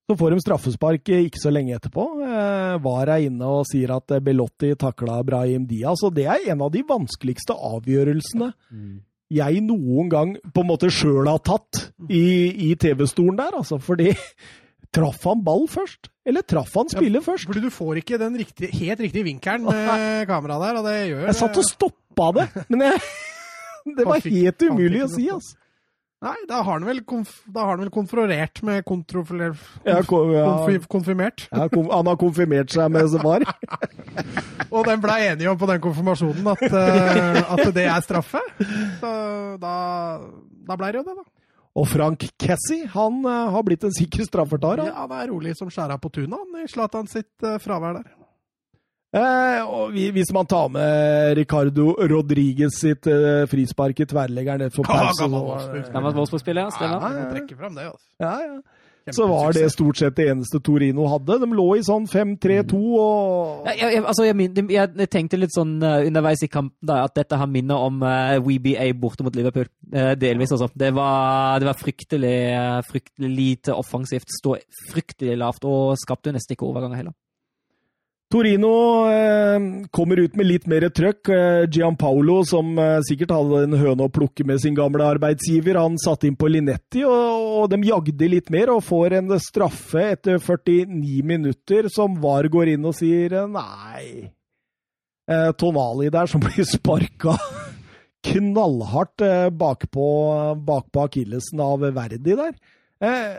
Så 0.08 0.16
får 0.16 0.32
de 0.32 0.40
straffespark 0.40 1.10
eh, 1.12 1.26
ikke 1.28 1.42
så 1.42 1.50
lenge 1.52 1.74
etterpå. 1.76 2.04
Eh, 2.24 2.78
VAR 2.80 3.10
er 3.12 3.26
inne 3.26 3.50
og 3.58 3.66
sier 3.68 3.92
at 3.92 4.14
eh, 4.16 4.22
Belotti 4.24 4.70
takla 4.80 5.18
Brahim 5.28 5.66
Diaz, 5.68 6.00
og 6.06 6.14
det 6.16 6.24
er 6.32 6.48
en 6.54 6.64
av 6.64 6.72
de 6.72 6.80
vanskeligste 6.88 7.52
avgjørelsene 7.52 8.48
jeg 9.28 9.60
noen 9.60 10.08
gang 10.08 10.30
på 10.56 10.64
en 10.64 10.70
måte 10.70 10.88
sjøl 10.88 11.28
har 11.28 11.42
tatt 11.44 11.90
i, 12.08 12.48
i 12.70 12.72
TV-stolen 12.80 13.36
der, 13.36 13.58
altså. 13.60 13.76
Fordi 13.76 14.14
traff 14.96 15.26
han 15.28 15.42
ball 15.44 15.66
først? 15.68 16.08
Eller 16.24 16.44
traff 16.48 16.72
han 16.80 16.88
spiller 16.88 17.20
først? 17.24 17.44
Fordi 17.50 17.66
du 17.66 17.68
får 17.72 18.00
ikke 18.00 18.20
den 18.20 18.38
riktige, 18.40 18.72
helt 18.80 19.02
riktige 19.04 19.28
vinkelen 19.28 19.68
med 19.68 20.24
kameraet 20.30 20.64
der, 20.64 20.80
og 20.80 20.88
det 20.88 20.96
gjør 21.10 21.26
Jeg 21.28 21.40
satt 21.42 21.60
og 21.60 21.68
stoppa 21.68 22.30
det, 22.40 22.48
men 22.72 22.88
jeg, 22.88 23.02
det 23.96 24.06
var 24.06 24.22
fikk- 24.24 24.38
helt 24.42 24.68
umulig 24.68 25.02
å 25.06 25.10
si, 25.12 25.26
altså. 25.32 25.56
Nei, 26.18 26.34
da 26.50 26.64
har 26.66 26.80
han 26.80 26.82
vel, 26.82 26.98
konf, 27.06 27.30
da 27.46 27.62
har 27.62 27.76
han 27.76 27.84
vel 27.84 27.92
konfrorert 27.94 28.58
med 28.66 28.82
kontrofler... 28.86 29.52
Ja, 29.86 30.00
kon 30.02 30.32
ja, 30.34 30.48
konf 30.66 30.88
konfirmert. 30.90 31.44
ja, 31.46 31.68
kom- 31.70 31.92
han 31.92 32.10
har 32.10 32.18
konfirmert 32.18 32.74
seg 32.74 32.90
med 32.90 33.14
VAR. 33.22 33.46
Og 34.74 34.82
den 34.88 34.98
ble 35.04 35.14
enige 35.28 35.52
om 35.52 35.60
på 35.60 35.68
den 35.70 35.78
konfirmasjonen 35.84 36.50
at, 36.56 36.64
uh, 36.74 37.38
at 37.54 37.62
det 37.76 37.86
er 37.86 38.02
straffe. 38.02 38.42
Så 38.98 39.12
da, 39.62 39.74
da 40.66 40.78
ble 40.80 40.90
det 40.90 41.04
jo 41.04 41.06
det, 41.06 41.16
da. 41.20 41.28
Og 41.78 41.86
Frank 41.86 42.26
Kessie 42.34 42.90
han 42.90 43.22
uh, 43.22 43.54
har 43.54 43.62
blitt 43.70 43.86
en 43.86 43.94
sikker 43.94 44.26
straffertar. 44.26 44.82
Ja, 44.90 45.04
han 45.04 45.14
er 45.20 45.30
rolig 45.30 45.54
som 45.54 45.70
skjæra 45.70 46.00
på 46.02 46.10
tunet, 46.18 46.34
han, 46.34 46.64
i 46.64 46.66
Zlatan 46.66 47.06
sitt 47.06 47.30
uh, 47.46 47.60
fravær 47.62 48.00
der. 48.00 48.17
Eh, 49.16 49.60
og 49.64 49.92
vi- 49.94 50.10
hvis 50.12 50.32
man 50.36 50.46
tar 50.46 50.68
med 50.68 51.36
Ricardo 51.38 51.94
Rodriguez 51.96 52.76
sitt 52.76 53.06
eh, 53.06 53.46
frispark 53.48 54.00
i 54.00 54.04
tverrleggeren 54.04 54.60
rett 54.60 54.74
før 54.74 54.84
pause. 54.84 55.22
Gammelt 55.94 56.18
ja. 56.68 56.70
Stemmer. 56.76 57.00
Ja, 57.80 57.90
altså. 57.90 58.06
ja, 58.20 58.34
ja. 58.44 58.60
Så 59.10 59.24
var 59.26 59.52
det 59.56 59.70
stort 59.72 59.96
sett 59.96 60.16
det 60.16 60.26
eneste 60.28 60.60
Torino 60.60 61.06
hadde. 61.08 61.38
De 61.40 61.46
lå 61.56 61.78
i 61.78 61.80
sånn 61.80 62.04
5-3-2 62.06 62.76
og 63.00 63.64
Ja, 63.64 63.72
jeg, 63.72 63.94
jeg, 63.94 64.02
altså, 64.04 64.24
jeg, 64.26 64.36
jeg, 64.68 64.90
jeg 64.98 65.08
tenkte 65.08 65.38
litt 65.40 65.54
sånn 65.56 65.78
uh, 65.82 66.04
underveis 66.04 66.42
i 66.44 66.48
kampen 66.52 66.76
da, 66.84 66.98
at 67.06 67.14
dette 67.16 67.38
har 67.40 67.48
minner 67.48 67.80
om 67.80 68.02
uh, 68.04 68.36
WBA 68.36 68.90
borte 69.00 69.24
mot 69.24 69.34
Liverpool. 69.34 69.64
Uh, 69.94 70.12
delvis, 70.12 70.52
altså. 70.52 70.68
Det 70.76 70.92
var, 70.92 71.56
det 71.58 71.70
var 71.70 71.78
fryktelig, 71.80 72.34
eh, 72.52 72.82
fryktelig 72.84 73.30
lite 73.32 73.72
offensivt. 73.72 74.28
Stå 74.28 74.58
fryktelig 74.90 75.38
lavt 75.40 75.64
og 75.64 75.96
skapte 75.96 76.28
jo 76.28 76.36
nesten 76.36 76.52
ikke 76.58 76.68
overganger 76.68 77.00
heller. 77.00 77.16
Torino 78.28 79.08
eh, 79.08 79.88
kommer 79.90 80.18
ut 80.20 80.34
med 80.36 80.46
litt 80.46 80.66
mer 80.68 80.84
trøkk. 80.92 81.30
Eh, 81.32 81.62
Gianpaolo, 81.72 82.42
som 82.44 82.74
eh, 82.76 82.98
sikkert 83.08 83.32
hadde 83.32 83.62
en 83.64 83.76
høne 83.80 84.04
å 84.04 84.12
plukke 84.12 84.44
med 84.48 84.60
sin 84.60 84.76
gamle 84.76 85.06
arbeidsgiver, 85.14 85.80
han 85.80 85.96
satte 86.00 86.28
inn 86.28 86.36
på 86.36 86.50
Linetti, 86.52 87.06
og, 87.08 87.46
og 87.62 87.70
de 87.72 87.80
jagde 87.88 88.28
litt 88.28 88.52
mer 88.52 88.74
og 88.74 88.84
får 88.84 89.16
en 89.22 89.32
straffe 89.40 90.04
etter 90.12 90.36
49 90.44 91.22
minutter, 91.24 91.88
som 91.92 92.20
VAR 92.20 92.50
går 92.52 92.74
inn 92.74 92.84
og 92.88 92.98
sier 93.00 93.32
eh, 93.32 93.48
nei. 93.48 94.28
Eh, 95.28 95.50
Tonali 95.56 96.12
der 96.12 96.28
som 96.28 96.40
blir 96.44 96.68
sparka 96.68 97.38
knallhardt 98.28 99.24
eh, 99.24 99.48
bakpå, 99.48 100.08
bakpå 100.68 101.08
akillesen 101.08 101.64
av 101.64 101.88
Verdi 101.96 102.36
der. 102.36 102.52
Eh, 103.00 103.38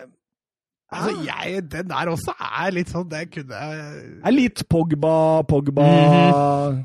Altså, 0.90 1.12
jeg, 1.22 1.60
den 1.70 1.90
der 1.92 2.10
også 2.10 2.34
er 2.42 2.72
litt 2.74 2.90
sånn 2.90 3.06
Det 3.12 3.20
kunne 3.30 3.58
jeg 3.62 4.06
er 4.26 4.34
litt 4.34 4.64
Pogba, 4.74 5.12
Pogba 5.46 5.84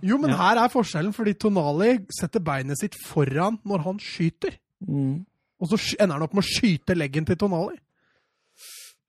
Jo, 0.05 0.19
men 0.21 0.35
her 0.37 0.61
er 0.61 0.73
forskjellen, 0.73 1.15
fordi 1.17 1.33
Tonali 1.41 1.95
setter 2.13 2.43
beinet 2.45 2.77
sitt 2.83 2.99
foran 3.01 3.57
når 3.65 3.87
han 3.87 4.03
skyter. 4.05 4.59
mm. 4.85 5.15
Og 5.63 5.71
så 5.71 5.79
ender 5.97 6.19
han 6.19 6.25
opp 6.27 6.35
med 6.37 6.45
å 6.45 6.51
skyte 6.51 6.97
leggen 6.99 7.25
til 7.25 7.39
Tonali. 7.41 7.79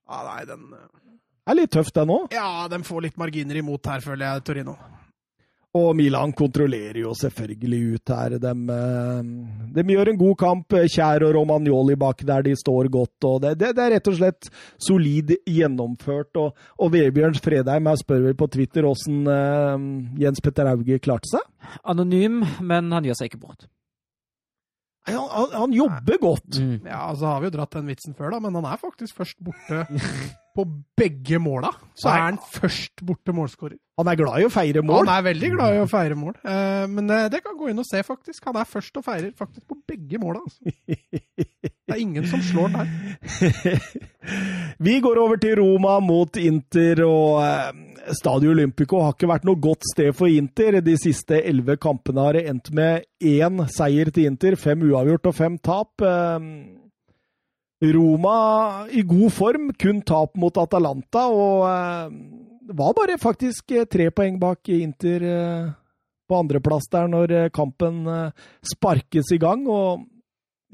Ja, 0.06 0.22
nei, 0.24 0.44
den 0.48 0.62
Det 0.70 1.52
er 1.52 1.58
litt 1.58 1.72
tøft, 1.74 1.92
den 1.98 2.12
òg. 2.14 2.30
Ja, 2.32 2.64
den 2.72 2.86
får 2.86 3.02
litt 3.08 3.18
marginer 3.20 3.58
imot 3.60 3.90
her, 3.90 4.00
føler 4.00 4.30
jeg, 4.30 4.44
Torino. 4.46 4.76
Og 5.76 5.90
Milan 5.98 6.32
kontrollerer 6.36 7.02
jo 7.02 7.12
selvfølgelig 7.16 7.80
ut 7.96 8.12
her. 8.14 8.36
De, 8.42 8.52
eh, 8.76 9.30
de 9.76 9.84
gjør 9.92 10.12
en 10.12 10.20
god 10.20 10.36
kamp. 10.40 10.76
Kjær 10.94 11.26
og 11.26 11.34
Romagnoli 11.36 11.96
bak 12.00 12.24
der 12.26 12.46
de 12.46 12.54
står 12.56 12.90
godt. 12.92 13.28
og 13.28 13.42
Det, 13.44 13.54
det, 13.60 13.74
det 13.76 13.84
er 13.84 13.94
rett 13.96 14.10
og 14.12 14.18
slett 14.18 14.50
solid 14.88 15.34
gjennomført. 15.44 16.32
Og, 16.40 16.56
og 16.80 16.92
Vebjørn 16.94 17.38
Fredheim 17.42 17.90
jeg 17.92 18.02
spør 18.02 18.26
vel 18.28 18.38
på 18.38 18.50
Twitter 18.52 18.88
åssen 18.88 19.26
uh, 19.28 19.76
Jens 20.20 20.42
Petter 20.44 20.70
Hauge 20.70 21.00
klarte 21.02 21.36
seg. 21.36 21.44
Anonym, 21.84 22.42
men 22.64 22.92
han 22.94 23.06
gjør 23.06 23.20
seg 23.20 23.32
ikke 23.32 23.42
bort. 23.44 23.68
Han, 25.06 25.28
han, 25.30 25.52
han 25.54 25.74
jobber 25.74 26.18
godt. 26.22 26.58
Mm. 26.58 26.80
Ja, 26.86 27.04
altså 27.10 27.30
har 27.30 27.42
vi 27.42 27.50
jo 27.50 27.54
dratt 27.58 27.76
den 27.76 27.86
vitsen 27.90 28.16
før, 28.18 28.32
da, 28.34 28.42
men 28.42 28.56
han 28.58 28.66
er 28.66 28.80
faktisk 28.80 29.20
først 29.20 29.38
borte 29.44 29.84
på 30.56 30.64
begge 30.96 31.38
måla. 31.42 31.70
Så 31.96 32.08
er 32.08 32.22
han 32.30 32.38
først 32.40 33.02
borte 33.04 33.34
målskårer. 33.36 33.76
Han 33.96 34.10
er 34.12 34.18
glad 34.18 34.42
i 34.42 34.44
å 34.44 34.52
feire 34.52 34.82
mål. 34.84 35.06
Han 35.06 35.12
er 35.14 35.24
veldig 35.30 35.50
glad 35.54 35.74
i 35.76 35.80
å 35.80 35.88
feire 35.88 36.16
mål, 36.18 36.34
eh, 36.44 36.84
men 36.92 37.08
eh, 37.12 37.28
det 37.32 37.40
kan 37.44 37.56
gå 37.56 37.70
inn 37.70 37.80
og 37.80 37.86
se, 37.88 38.02
faktisk. 38.04 38.44
Han 38.48 38.58
er 38.60 38.68
først 38.68 39.00
og 39.00 39.06
feirer 39.06 39.30
faktisk 39.36 39.64
på 39.72 39.78
begge 39.88 40.20
måla. 40.20 40.42
Altså. 40.44 40.60
Det 41.86 41.94
er 41.94 42.00
ingen 42.02 42.24
som 42.26 42.40
slår 42.42 42.72
den 42.74 42.80
her. 42.82 43.82
Vi 44.88 44.96
går 45.00 45.20
over 45.22 45.38
til 45.38 45.54
Roma 45.60 46.00
mot 46.02 46.36
Inter, 46.40 47.04
og 47.06 47.38
eh, 47.44 48.10
Stadio 48.16 48.52
Olympico 48.52 49.00
har 49.04 49.14
ikke 49.14 49.30
vært 49.30 49.46
noe 49.46 49.60
godt 49.62 49.86
sted 49.92 50.10
for 50.18 50.28
Inter. 50.28 50.80
De 50.84 50.96
siste 51.00 51.38
elleve 51.38 51.78
kampene 51.80 52.26
har 52.26 52.40
endt 52.42 52.72
med 52.76 53.06
én 53.22 53.62
seier 53.72 54.10
til 54.10 54.28
Inter, 54.32 54.58
fem 54.60 54.82
uavgjort 54.90 55.30
og 55.30 55.38
fem 55.38 55.60
tap. 55.62 56.04
Roma 57.84 58.86
i 58.88 59.02
god 59.02 59.32
form, 59.32 59.70
kun 59.76 60.00
tap 60.02 60.36
mot 60.40 60.56
Atalanta, 60.56 61.26
og 61.28 61.66
eh, 61.68 62.14
var 62.76 62.94
bare 62.96 63.18
faktisk 63.20 63.74
eh, 63.76 63.84
tre 63.84 64.08
poeng 64.10 64.38
bak 64.40 64.70
Inter 64.72 65.26
eh, 65.28 65.66
på 66.26 66.38
andreplass 66.40 66.88
der 66.90 67.06
når 67.06 67.34
kampen 67.54 68.06
sparkes 68.64 69.28
i 69.30 69.38
gang. 69.38 69.68
og 69.70 70.06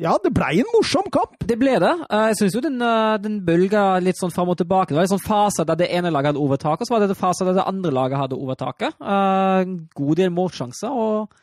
ja, 0.01 0.15
det 0.23 0.31
blei 0.33 0.63
en 0.63 0.71
morsom 0.73 1.11
kamp! 1.13 1.35
Det 1.45 1.59
ble 1.61 1.75
det. 1.83 1.91
Jeg 2.09 2.39
syns 2.39 2.55
jo 2.57 2.63
den, 2.65 2.79
den 3.21 3.35
bølga 3.45 3.99
litt 4.01 4.17
sånn 4.17 4.33
fram 4.33 4.49
og 4.55 4.57
tilbake. 4.63 4.95
Det 4.95 4.97
var 4.97 5.05
en 5.05 5.13
sånn 5.13 5.27
fase 5.27 5.67
der 5.69 5.77
det 5.77 5.91
ene 5.93 6.09
laget 6.09 6.33
hadde 6.33 6.41
overtaket, 6.41 6.87
og 6.87 6.89
så 6.89 6.95
var 6.95 7.05
det 7.05 7.11
en 7.13 7.21
fase 7.21 7.45
der 7.45 7.59
det 7.59 7.67
andre 7.69 7.93
laget 7.93 8.23
hadde 8.23 8.39
overtaket. 8.41 8.97
En 9.05 9.77
god 9.93 10.23
del 10.23 10.33
målsjanser. 10.33 10.89
og 10.89 11.42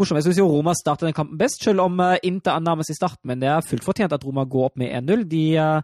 morsomt. 0.00 0.18
Jeg 0.20 0.26
syns 0.32 0.40
Roma 0.42 0.72
starter 0.78 1.06
den 1.08 1.16
kampen 1.16 1.38
best, 1.40 1.62
selv 1.64 1.84
om 1.84 2.00
eh, 2.00 2.16
Inter 2.26 2.56
er 2.56 2.64
nærmest 2.64 2.90
i 2.90 2.96
starten. 2.98 3.28
Men 3.30 3.40
det 3.44 3.48
er 3.52 3.60
fullt 3.66 3.84
fortjent 3.86 4.12
at 4.16 4.24
Roma 4.26 4.44
går 4.48 4.70
opp 4.72 4.80
med 4.80 4.90
1-0. 5.02 5.22
De, 5.30 5.44
eh, 5.60 5.82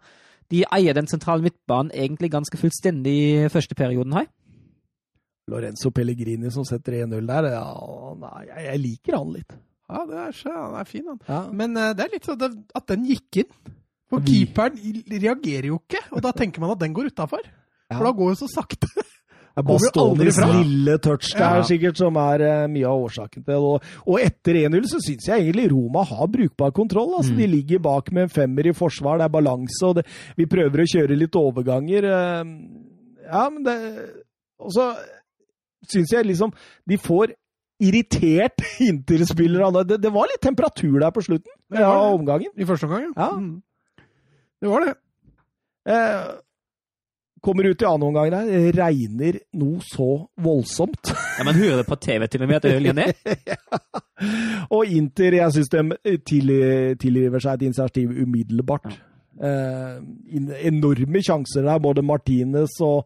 de 0.51 0.64
eier 0.76 0.94
den 0.97 1.06
sentrale 1.10 1.43
midtbanen 1.47 1.93
egentlig 1.94 2.30
ganske 2.32 2.59
fullstendig 2.60 3.14
i 3.44 3.48
første 3.52 3.74
perioden 3.78 4.12
her. 4.16 4.26
Lorenzo 5.51 5.90
Pellegrini 5.94 6.51
som 6.51 6.64
setter 6.66 7.05
1-0 7.05 7.26
der, 7.28 7.47
ja, 7.55 7.64
nei, 8.18 8.40
jeg, 8.51 8.80
liker 8.82 9.16
han 9.20 9.32
litt. 9.36 9.52
Ja, 9.86 10.01
det 10.09 10.16
er, 10.18 10.32
så- 10.34 10.51
han 10.56 10.74
er 10.80 10.88
fin, 10.90 11.05
han. 11.06 11.20
Ja. 11.28 11.40
Men 11.55 11.76
eh, 11.78 11.93
det 11.94 12.05
er 12.06 12.14
litt 12.16 12.24
sånn 12.26 12.43
at- 12.43 12.72
at 12.74 12.86
den 12.90 13.05
gikk 13.06 13.43
inn. 13.44 13.52
For 14.10 14.20
keeperen 14.22 14.78
reagerer 15.10 15.66
jo 15.70 15.78
ikke, 15.82 16.01
og 16.14 16.22
da 16.22 16.30
tenker 16.32 16.60
man 16.62 16.70
at 16.74 16.78
den 16.82 16.93
går 16.94 17.09
utafor. 17.10 17.43
Ja. 17.90 17.97
For 17.98 18.05
da 18.06 18.12
går 18.12 18.32
jo 18.34 18.38
så 18.43 18.48
sakte. 18.51 18.86
Bastonis 19.65 20.37
lille 20.37 20.99
touch 20.99 21.31
der 21.33 21.57
Ja. 21.57 21.62
sikkert 21.65 21.97
som 21.97 22.16
er 22.20 22.41
eh, 22.45 22.66
mye 22.69 22.85
av 22.87 23.07
årsaken 23.07 23.45
til 23.45 23.55
det. 23.55 23.57
Og, 23.57 23.83
og 24.07 24.19
etter 24.20 24.55
1-0 24.69 24.85
så 24.91 25.01
syns 25.01 25.28
jeg 25.31 25.41
egentlig 25.47 25.70
Roma 25.73 26.03
har 26.05 26.27
brukbar 26.28 26.70
kontroll. 26.77 27.15
Altså, 27.16 27.33
Mm. 27.33 27.39
De 27.39 27.47
ligger 27.47 27.78
bak 27.78 28.12
med 28.12 28.23
en 28.24 28.28
femmer 28.28 28.66
i 28.69 28.73
forsvar, 28.77 29.16
det 29.19 29.24
er 29.24 29.33
balanse, 29.33 29.81
og 29.87 29.95
det, 29.97 30.05
vi 30.37 30.45
prøver 30.47 30.83
å 30.85 30.89
kjøre 30.93 31.16
litt 31.16 31.33
overganger. 31.37 32.05
eh, 32.05 32.45
Ja, 33.33 33.49
men 33.51 33.62
det 33.65 33.77
Og 34.61 34.70
så 34.73 34.95
syns 35.89 36.12
jeg 36.12 36.24
liksom 36.27 36.53
de 36.89 36.97
får 36.99 37.33
irritert 37.81 38.61
Inter-spillere. 38.81 39.85
Det, 39.85 40.01
det 40.01 40.12
var 40.12 40.27
litt 40.31 40.41
temperatur 40.41 40.99
der 41.01 41.11
på 41.12 41.23
slutten 41.24 41.53
ja, 41.77 41.91
omgangen. 42.12 42.53
I 42.57 42.65
første 42.65 42.87
omgang, 42.87 43.12
Ja. 43.16 43.31
Mm. 43.37 43.62
Det 44.62 44.69
var 44.70 44.81
det. 44.87 44.95
Eh, 45.87 46.37
kommer 47.45 47.69
ut 47.69 47.83
i 47.83 47.87
annen 47.87 48.07
omgang 48.09 48.31
der, 48.33 48.49
det 48.49 48.73
regner 48.77 49.39
noe 49.61 49.83
så 49.85 50.09
voldsomt. 50.43 51.13
Ja, 51.39 51.45
Man 51.47 51.59
hører 51.59 51.83
det 51.83 51.89
på 51.89 51.99
TV 52.01 52.27
til 52.31 52.43
og 52.43 52.49
med 52.51 52.59
at 52.59 52.67
det 52.67 52.73
høljer 52.77 52.97
ned. 52.97 53.13
Og 54.77 54.89
Inter, 54.89 55.37
jeg 55.39 55.53
syns 55.55 55.71
de 55.71 56.17
tilgiver 56.25 57.43
seg 57.45 57.59
et 57.59 57.67
initiativ 57.69 58.15
umiddelbart. 58.25 58.89
Eh, 59.37 59.97
enorme 60.71 61.21
sjanser 61.21 61.67
der, 61.67 61.81
både 61.85 62.05
Martinez 62.07 62.79
og, 62.81 63.05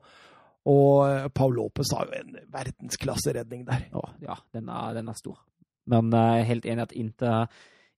og 0.71 0.93
eh, 1.09 1.27
Paul 1.35 1.57
Lopez 1.59 1.91
har 1.97 2.07
jo 2.07 2.21
en 2.21 2.39
verdensklasseredning 2.55 3.67
der. 3.67 3.89
Ja, 4.23 4.39
den 4.55 4.71
er, 4.71 4.95
den 4.95 5.11
er 5.11 5.19
stor. 5.19 5.41
Men 5.91 6.13
eh, 6.15 6.37
jeg 6.37 6.45
er 6.45 6.51
helt 6.53 6.71
enig 6.71 6.87
at 6.87 6.95
Inter, 6.95 7.51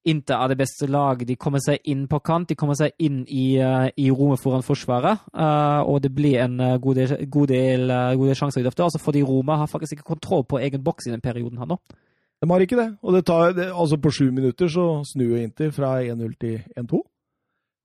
Inter 0.05 0.35
er 0.35 0.51
det 0.51 0.59
beste 0.59 0.89
laget. 0.91 1.29
De 1.29 1.37
kommer 1.39 1.63
seg 1.63 1.79
inn 1.87 2.09
på 2.11 2.19
kant, 2.27 2.49
de 2.51 2.57
kommer 2.59 2.75
seg 2.79 2.91
inn 2.99 3.21
i, 3.31 3.55
eh, 3.63 3.89
i 4.03 4.09
rommet 4.11 4.41
foran 4.43 4.65
forsvaret. 4.67 5.21
eh, 5.35 5.81
og 5.87 6.01
det 6.03 6.11
blir 6.15 6.41
en 6.43 6.59
eh, 6.61 6.79
god 6.79 6.95
del, 6.99 7.27
god 7.31 7.49
del, 7.49 7.87
god 8.19 8.27
del 8.27 8.35
sjanser 8.35 8.61
i 8.61 8.65
løftet. 8.65 8.85
Altså 8.85 8.99
fordi 8.99 9.23
Roma 9.23 9.57
har 9.57 9.71
faktisk 9.71 9.93
ikke 9.93 10.11
kontroll 10.15 10.45
på 10.45 10.59
egen 10.59 10.83
boks 10.83 11.07
i 11.07 11.11
den 11.15 11.21
perioden 11.21 11.59
her 11.59 11.67
nå. 11.67 11.79
De 12.43 12.51
har 12.51 12.61
ikke 12.61 12.77
det. 12.77 12.89
Og 13.03 13.15
det 13.15 13.25
tar, 13.27 13.53
det, 13.53 13.71
altså 13.71 13.97
på 14.03 14.11
sju 14.11 14.33
minutter 14.33 14.69
så 14.69 15.05
snur 15.07 15.37
Inter 15.39 15.71
fra 15.71 16.01
1-0 16.03 16.35
til 16.41 16.63
1-2. 16.77 17.03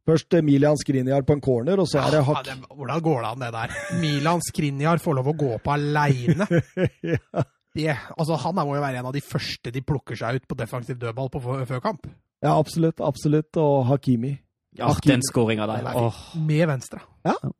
Først 0.08 0.34
Milan 0.42 0.78
Skriniar 0.80 1.22
på 1.28 1.36
en 1.36 1.42
corner, 1.42 1.78
og 1.78 1.88
så 1.88 2.00
er 2.00 2.16
det 2.16 2.24
Ja, 2.26 2.42
det, 2.48 2.56
hvordan 2.74 3.02
går 3.04 3.22
det 3.22 3.30
an, 3.30 3.40
det 3.44 3.54
der? 3.54 4.00
Milan 4.02 4.42
Skriniar 4.42 4.98
får 5.04 5.14
lov 5.20 5.28
å 5.28 5.38
gå 5.38 5.54
opp 5.60 5.68
aleine. 5.68 6.48
Det, 7.78 7.92
altså, 8.18 8.38
han 8.42 8.56
må 8.58 8.66
jo 8.74 8.82
være 8.82 9.00
en 9.04 9.10
av 9.10 9.14
de 9.16 9.22
første 9.22 9.72
de 9.74 9.82
plukker 9.86 10.18
seg 10.18 10.40
ut 10.42 10.48
på 10.50 10.58
defensiv 10.58 10.98
dødball 11.02 11.30
på 11.34 11.42
før 11.46 11.82
kamp. 11.84 12.08
Ja, 12.42 12.56
absolutt. 12.58 13.02
Absolutt. 13.06 13.58
Og 13.62 13.86
Hakimi. 13.92 14.34
Ja, 14.78 14.90
Hakimi. 14.92 15.16
den 15.16 15.26
skåringa 15.26 15.68
der. 15.70 15.86
Er. 15.92 16.00
Åh. 16.10 16.24
Med 16.42 16.66
venstre. 16.70 17.00
Altså- 17.26 17.54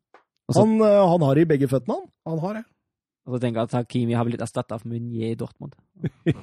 Han, 0.64 0.80
eh, 0.80 1.08
han 1.12 1.22
har 1.22 1.38
i 1.38 1.44
begge 1.44 1.68
føttene, 1.68 1.94
han. 2.00 2.10
Han 2.26 2.38
har 2.42 2.54
det. 2.60 2.64
Og 3.28 3.34
så 3.34 3.40
tenker 3.42 3.60
jeg 3.60 3.68
at 3.68 3.72
Hakimi 3.76 4.14
har 4.16 4.24
blitt 4.24 4.40
erstatta 4.40 4.74
av 4.78 4.86
Munier 4.88 5.34
i 5.34 5.36
Dortmund. 5.36 5.74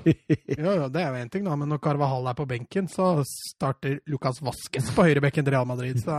Jo, 0.55 0.71
jo, 0.77 0.89
det 0.93 1.01
er 1.01 1.07
jo 1.15 1.23
én 1.23 1.31
ting, 1.33 1.43
da, 1.47 1.55
men 1.57 1.69
når 1.71 1.79
Carvahall 1.81 2.27
er 2.29 2.35
på 2.37 2.45
benken, 2.47 2.87
så 2.87 3.23
starter 3.25 3.99
Lucas 4.07 4.37
Vasques 4.45 4.91
på 4.93 5.03
høyrebekken 5.07 5.43
til 5.43 5.55
Real 5.55 5.65
Madrid. 5.65 5.97
Så 6.03 6.13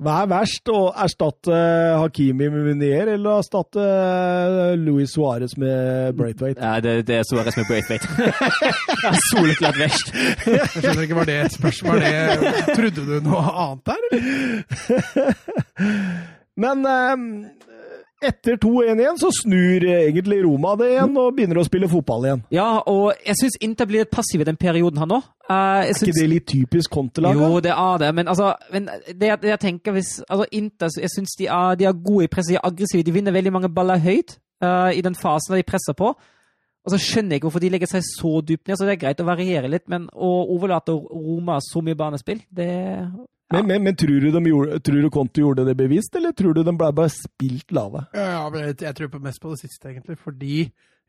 Hva 0.00 0.22
er 0.24 0.28
verst, 0.30 0.70
å 0.72 0.90
erstatte 0.96 1.56
Hakimi 2.00 2.46
med 2.48 2.62
Munier 2.70 3.10
eller 3.16 3.34
å 3.34 3.40
erstatte 3.42 3.84
Louis 4.80 5.00
Luis 5.00 5.12
Suárez 5.12 5.56
med 5.60 6.14
Braithwaite? 6.16 6.60
Ja, 6.60 6.80
det, 6.80 7.06
det 7.08 7.14
er 7.20 7.22
Suárez 7.28 7.56
med 7.56 7.66
Braithwaite. 7.68 8.08
ja, 9.04 9.12
Soleklart 9.30 9.78
verst. 9.80 10.12
Jeg 10.46 10.68
skjønner 10.74 11.02
ikke, 11.04 11.18
var 11.20 11.28
det 11.28 11.38
et 11.44 11.56
spørsmål? 11.56 12.00
Var 12.00 12.00
det, 12.06 12.76
trodde 12.76 13.06
du 13.06 13.14
noe 13.28 13.44
annet 13.64 13.82
der, 13.90 13.98
eller? 14.10 15.34
Men 16.64 16.84
eh, 16.86 17.16
etter 18.20 18.58
2-1 18.60 19.00
igjen, 19.00 19.18
så 19.20 19.30
snur 19.32 19.84
egentlig 19.88 20.40
Roma 20.44 20.74
det 20.80 20.90
igjen 20.92 21.14
og 21.20 21.34
begynner 21.36 21.60
å 21.60 21.64
spille 21.66 21.88
fotball 21.90 22.26
igjen. 22.28 22.42
Ja, 22.54 22.68
og 22.90 23.14
jeg 23.24 23.38
syns 23.40 23.56
Inter 23.64 23.88
blir 23.88 24.04
litt 24.04 24.12
passiv 24.12 24.42
i 24.44 24.48
den 24.48 24.58
perioden 24.60 25.00
her 25.00 25.08
nå. 25.08 25.20
Eh, 25.48 25.90
synes... 25.90 26.02
Er 26.02 26.10
ikke 26.10 26.18
det 26.18 26.32
litt 26.34 26.48
typisk 26.50 26.92
Conte-lag? 26.94 27.38
Jo, 27.38 27.62
det 27.64 27.72
er 27.74 28.02
det, 28.04 28.10
men 28.18 28.28
altså 28.30 28.52
men 28.74 28.90
det, 29.08 29.32
det 29.42 29.54
jeg 29.54 29.62
tenker 29.64 29.96
hvis 29.96 30.18
altså 30.26 30.46
Inter 30.56 30.92
jeg 31.00 31.12
synes 31.14 31.38
de 31.40 31.48
er, 31.48 31.80
de 31.80 31.88
er 31.88 32.04
gode 32.04 32.28
i 32.28 32.32
presset, 32.32 32.54
de 32.54 32.60
er 32.60 32.68
aggressive. 32.68 33.06
De 33.06 33.16
vinner 33.16 33.34
veldig 33.34 33.54
mange 33.56 33.72
baller 33.72 34.02
høyt 34.04 34.36
uh, 34.64 34.92
i 34.92 35.02
den 35.04 35.16
fasen 35.16 35.54
der 35.54 35.64
de 35.64 35.70
presser 35.72 35.96
på. 35.96 36.12
Og 36.80 36.94
så 36.94 37.00
skjønner 37.00 37.34
jeg 37.34 37.40
ikke 37.40 37.50
hvorfor 37.50 37.62
de 37.62 37.72
legger 37.72 37.90
seg 37.90 38.04
så 38.06 38.38
dypt 38.44 38.68
ned. 38.68 38.78
så 38.78 38.86
Det 38.88 38.94
er 38.94 39.02
greit 39.02 39.20
å 39.20 39.28
variere 39.28 39.68
litt, 39.68 39.88
men 39.92 40.08
å 40.12 40.30
overlate 40.54 40.94
Roma 40.96 41.58
så 41.64 41.82
mye 41.84 41.98
banespill, 41.98 42.40
det 42.48 42.70
Men, 43.50 43.66
men, 43.66 43.82
men 43.82 43.96
tror, 43.98 44.22
du 44.22 44.30
de 44.30 44.42
gjorde, 44.46 44.78
tror 44.86 45.02
du 45.02 45.10
Conte 45.10 45.42
gjorde 45.42 45.64
det 45.66 45.74
bevisst, 45.78 46.14
eller 46.16 46.34
tror 46.38 46.54
du 46.54 46.62
de 46.62 46.74
ble 46.78 46.90
bare 46.94 47.10
spilt 47.10 47.74
lave? 47.74 48.04
Ja, 48.14 48.46
jeg, 48.54 48.76
jeg 48.84 48.96
tror 48.98 49.16
mest 49.24 49.42
på 49.42 49.50
det 49.50 49.58
siste, 49.64 49.90
egentlig. 49.90 50.18
Fordi 50.22 50.60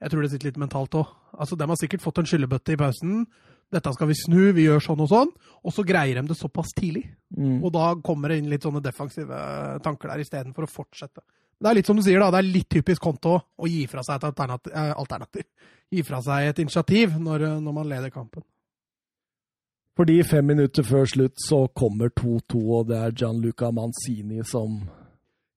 jeg 0.01 0.09
tror 0.09 0.25
det 0.25 0.31
sitter 0.31 0.49
litt 0.49 0.61
mentalt 0.61 0.97
òg. 0.97 1.11
Altså, 1.37 1.57
de 1.59 1.67
har 1.69 1.77
sikkert 1.77 2.01
fått 2.01 2.21
en 2.21 2.29
skyllebøtte 2.29 2.73
i 2.73 2.79
pausen. 2.81 3.25
Dette 3.71 3.93
skal 3.95 4.09
vi 4.09 4.17
snu, 4.17 4.39
vi 4.57 4.65
gjør 4.65 4.81
sånn 4.83 5.03
og 5.05 5.11
sånn. 5.11 5.29
Og 5.61 5.75
så 5.75 5.85
greier 5.87 6.17
de 6.17 6.31
det 6.31 6.39
såpass 6.39 6.73
tidlig. 6.75 7.05
Mm. 7.37 7.59
Og 7.61 7.69
da 7.75 7.91
kommer 8.03 8.33
det 8.33 8.41
inn 8.41 8.49
litt 8.51 8.65
sånne 8.65 8.81
defensive 8.83 9.37
tanker 9.85 10.11
der 10.11 10.25
istedenfor 10.25 10.65
å 10.65 10.71
fortsette. 10.71 11.23
Det 11.61 11.69
er 11.69 11.77
litt 11.77 11.91
som 11.91 11.99
du 11.99 12.01
sier, 12.01 12.17
da. 12.17 12.31
Det 12.33 12.41
er 12.41 12.49
litt 12.49 12.71
typisk 12.73 13.03
Konto 13.05 13.35
å 13.37 13.69
gi 13.69 13.85
fra 13.89 14.01
seg 14.03 14.17
et 14.17 14.27
alternativ. 14.31 14.73
Eh, 14.73 14.95
alternativ. 14.97 15.45
Gi 15.93 16.03
fra 16.07 16.23
seg 16.25 16.49
et 16.49 16.63
initiativ 16.63 17.13
når, 17.21 17.45
når 17.61 17.77
man 17.77 17.91
leder 17.91 18.13
kampen. 18.13 18.43
Fordi 19.99 20.21
fem 20.23 20.45
minutter 20.47 20.83
før 20.87 21.05
slutt 21.09 21.35
så 21.43 21.65
kommer 21.75 22.09
2-2, 22.15 22.61
og 22.77 22.87
det 22.87 22.97
er 22.97 23.11
Gianluca 23.11 23.71
Manzini 23.75 24.41
som 24.47 24.79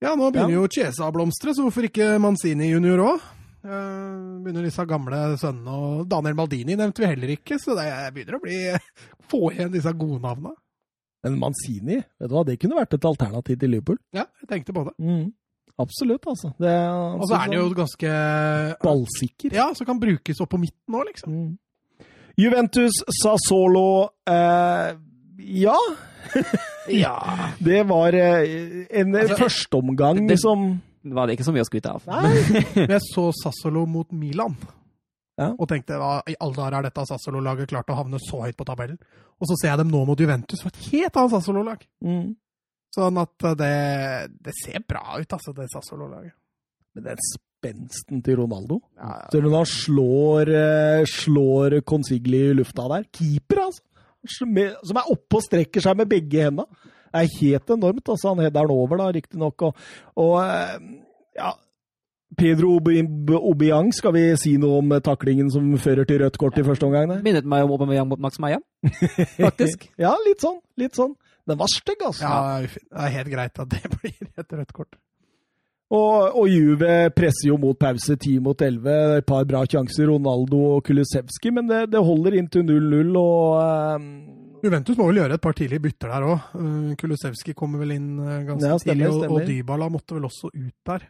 Ja, 0.03 0.15
nå 0.19 0.31
begynner 0.35 0.51
Ja. 0.57 0.61
jo 0.61 0.69
Chiesa 0.69 1.07
å 1.09 1.13
blomstre, 1.15 1.55
så 1.55 1.63
hvorfor 1.65 1.87
ikke 1.89 2.19
Manzini 2.21 2.73
junior 2.73 2.99
òg? 2.99 3.21
begynner 3.65 4.67
disse 4.67 4.85
gamle 4.85 5.39
sønnene 5.41 5.73
og 5.73 6.03
Daniel 6.11 6.35
Maldini 6.37 6.75
nevnte 6.77 7.01
vi 7.01 7.07
heller 7.09 7.31
ikke, 7.33 7.57
så 7.57 7.73
det 7.79 7.87
begynner 8.13 8.37
å 8.37 8.43
bli 8.43 8.59
få 9.31 9.41
igjen 9.55 9.73
disse 9.73 9.93
gode 9.97 10.21
navnene. 10.21 10.53
Men 11.25 11.39
Manzini, 11.41 11.97
vet 12.21 12.29
du 12.29 12.35
hva, 12.37 12.43
det 12.45 12.59
kunne 12.61 12.77
vært 12.77 12.93
et 12.99 13.07
alternativ 13.09 13.57
til 13.63 13.71
Liverpool. 13.73 13.97
Ja, 14.13 14.27
jeg 14.43 14.51
tenkte 14.51 14.75
på 14.77 14.83
det. 14.85 14.93
Mm. 15.01 15.31
Absolutt, 15.81 16.27
altså. 16.29 16.53
Det, 16.61 16.75
Og 17.17 17.25
så 17.27 17.35
er 17.35 17.41
han 17.47 17.55
jo 17.57 17.63
ganske 17.75 18.11
ballsikker. 18.85 19.57
Ja, 19.57 19.71
så 19.75 19.87
kan 19.89 19.99
brukes 20.03 20.43
opp 20.45 20.53
på 20.53 20.61
midten 20.61 20.95
òg, 21.01 21.09
liksom. 21.09 21.33
Mm. 21.33 21.55
Juventus, 22.41 22.93
Sassolo 23.23 24.09
eh, 24.29 24.95
Ja, 25.39 25.77
Ja. 26.91 27.15
det 27.65 27.83
var 27.89 28.13
eh, 28.19 28.87
en 28.91 29.15
Altså, 29.17 29.37
førsteomgang 29.45 30.27
det- 30.29 30.41
som 30.43 30.81
var 31.05 31.27
det 31.29 31.37
ikke 31.37 31.45
så 31.45 31.53
mye 31.53 31.63
å 31.65 31.69
skryte 31.69 31.91
av. 31.93 32.07
Nei, 32.09 32.63
Men 32.79 32.95
jeg 32.97 33.03
så 33.11 33.27
Sassolo 33.37 33.83
mot 33.87 34.09
Milan. 34.17 34.55
Ja. 35.37 35.51
Og 35.59 35.67
tenkte 35.69 35.99
hva 36.01 36.23
i 36.31 36.37
alle 36.41 36.55
dager 36.57 36.79
er 36.79 36.87
dette 36.87 37.05
Sassolo-laget 37.11 37.69
klart 37.69 37.91
å 37.93 37.97
havne 37.99 38.17
så 38.23 38.41
høyt 38.47 38.57
på 38.57 38.65
tabellen? 38.65 38.97
Og 39.43 39.49
så 39.51 39.57
ser 39.61 39.73
jeg 39.75 39.81
dem 39.83 39.91
nå 39.93 40.01
mot 40.09 40.21
Juventus, 40.23 40.63
for 40.63 40.71
et 40.73 40.87
helt 40.95 41.17
annet 41.21 41.35
Sassolo-lag. 41.35 41.83
mm. 42.07 42.25
Sånn 42.95 43.19
at 43.19 43.45
eh, 43.51 43.55
det, 43.59 43.73
det 44.47 44.53
ser 44.63 44.85
bra 44.87 45.19
ut, 45.19 45.33
altså, 45.37 45.53
det 45.57 45.67
Sassolo-laget. 45.75 46.33
Men 46.95 47.09
den 47.11 47.23
spensten 47.65 48.23
til 48.25 48.37
Ronaldo 48.43 48.81
Ja, 48.99 49.17
Ser 49.33 49.41
du 49.45 49.49
når 49.49 49.65
han 49.65 49.71
slår, 49.73 50.53
eh, 50.61 51.05
slår 51.09 51.81
Consigli 51.89 52.51
i 52.51 52.55
lufta 52.55 52.87
der? 52.93 53.09
Keeper, 53.13 53.65
altså! 53.67 53.83
Som 54.25 54.57
er 54.57 55.11
oppe 55.13 55.37
og 55.37 55.43
strekker 55.45 55.85
seg 55.85 55.99
med 55.99 56.09
begge 56.09 56.47
hendene. 56.47 56.65
Det 57.13 57.21
er 57.21 57.35
helt 57.43 57.71
enormt. 57.75 58.09
altså 58.09 58.33
Han 58.33 58.41
header 58.41 58.65
den 58.65 58.73
over, 58.73 58.97
da, 58.97 59.11
riktignok. 59.13 59.63
Og, 59.63 59.77
og 60.17 60.39
eh, 60.43 60.79
ja 61.37 61.53
Pedro 62.35 62.81
Obiang, 62.81 63.93
skal 63.95 64.15
vi 64.17 64.23
si 64.41 64.57
noe 64.59 64.81
om 64.81 64.95
taklingen 65.05 65.51
som 65.55 65.69
fører 65.79 66.09
til 66.09 66.19
rødt 66.25 66.39
kort 66.41 66.59
i 66.59 66.65
første 66.67 66.89
omgang? 66.89 67.07
der? 67.11 67.23
Minnet 67.23 67.47
meg 67.47 67.63
om 67.63 67.75
Aubameyang 67.77 68.09
mot 68.11 68.19
Max 68.19 68.41
Meyer, 68.43 68.63
faktisk. 69.39 69.87
Ja, 70.03 70.17
litt 70.27 70.43
sånn. 70.43 70.59
Litt 70.81 70.99
sånn. 70.99 71.15
Den 71.47 71.61
var 71.61 71.71
stygg, 71.71 72.01
altså. 72.03 72.25
Ja, 72.25 72.65
det 72.65 73.05
er 73.05 73.15
helt 73.19 73.31
greit 73.31 73.61
at 73.61 73.71
det 73.71 73.83
blir 74.01 74.31
et 74.41 74.57
rødt 74.57 74.73
kort. 74.75 74.97
Og, 75.93 76.37
og 76.41 76.47
Juve 76.49 77.11
presser 77.15 77.51
jo 77.51 77.59
mot 77.61 77.77
pause 77.79 78.17
10 78.17 78.39
mot 78.43 78.57
11. 78.57 79.19
Et 79.21 79.27
par 79.27 79.45
bra 79.47 79.61
sjanser, 79.69 80.09
Ronaldo 80.09 80.63
og 80.77 80.81
Kulusevski, 80.87 81.53
men 81.55 81.69
det, 81.69 81.83
det 81.93 82.01
holder 82.03 82.39
inntil 82.41 82.65
0-0. 82.67 83.13
og 83.21 84.01
Um 84.01 84.09
Juventus 84.65 84.97
må 84.97 85.11
vel 85.11 85.19
gjøre 85.21 85.37
et 85.37 85.43
par 85.45 85.53
tidlige 85.57 85.83
bytter 85.85 86.09
der 86.15 86.25
òg. 86.25 86.39
Kulusevski 87.01 87.53
kommer 87.57 87.83
vel 87.83 87.91
inn 87.99 88.15
eh, 88.17 88.47
ganske 88.49 88.71
Ja, 88.71 88.79
stemmer, 88.81 89.11
tidlig, 89.11 89.29
og, 89.29 89.35
og. 89.37 89.49
Dybala 89.51 89.89
måtte 89.93 90.17
vel 90.17 90.25
også 90.25 90.49
ut 90.49 90.79
der. 90.89 91.05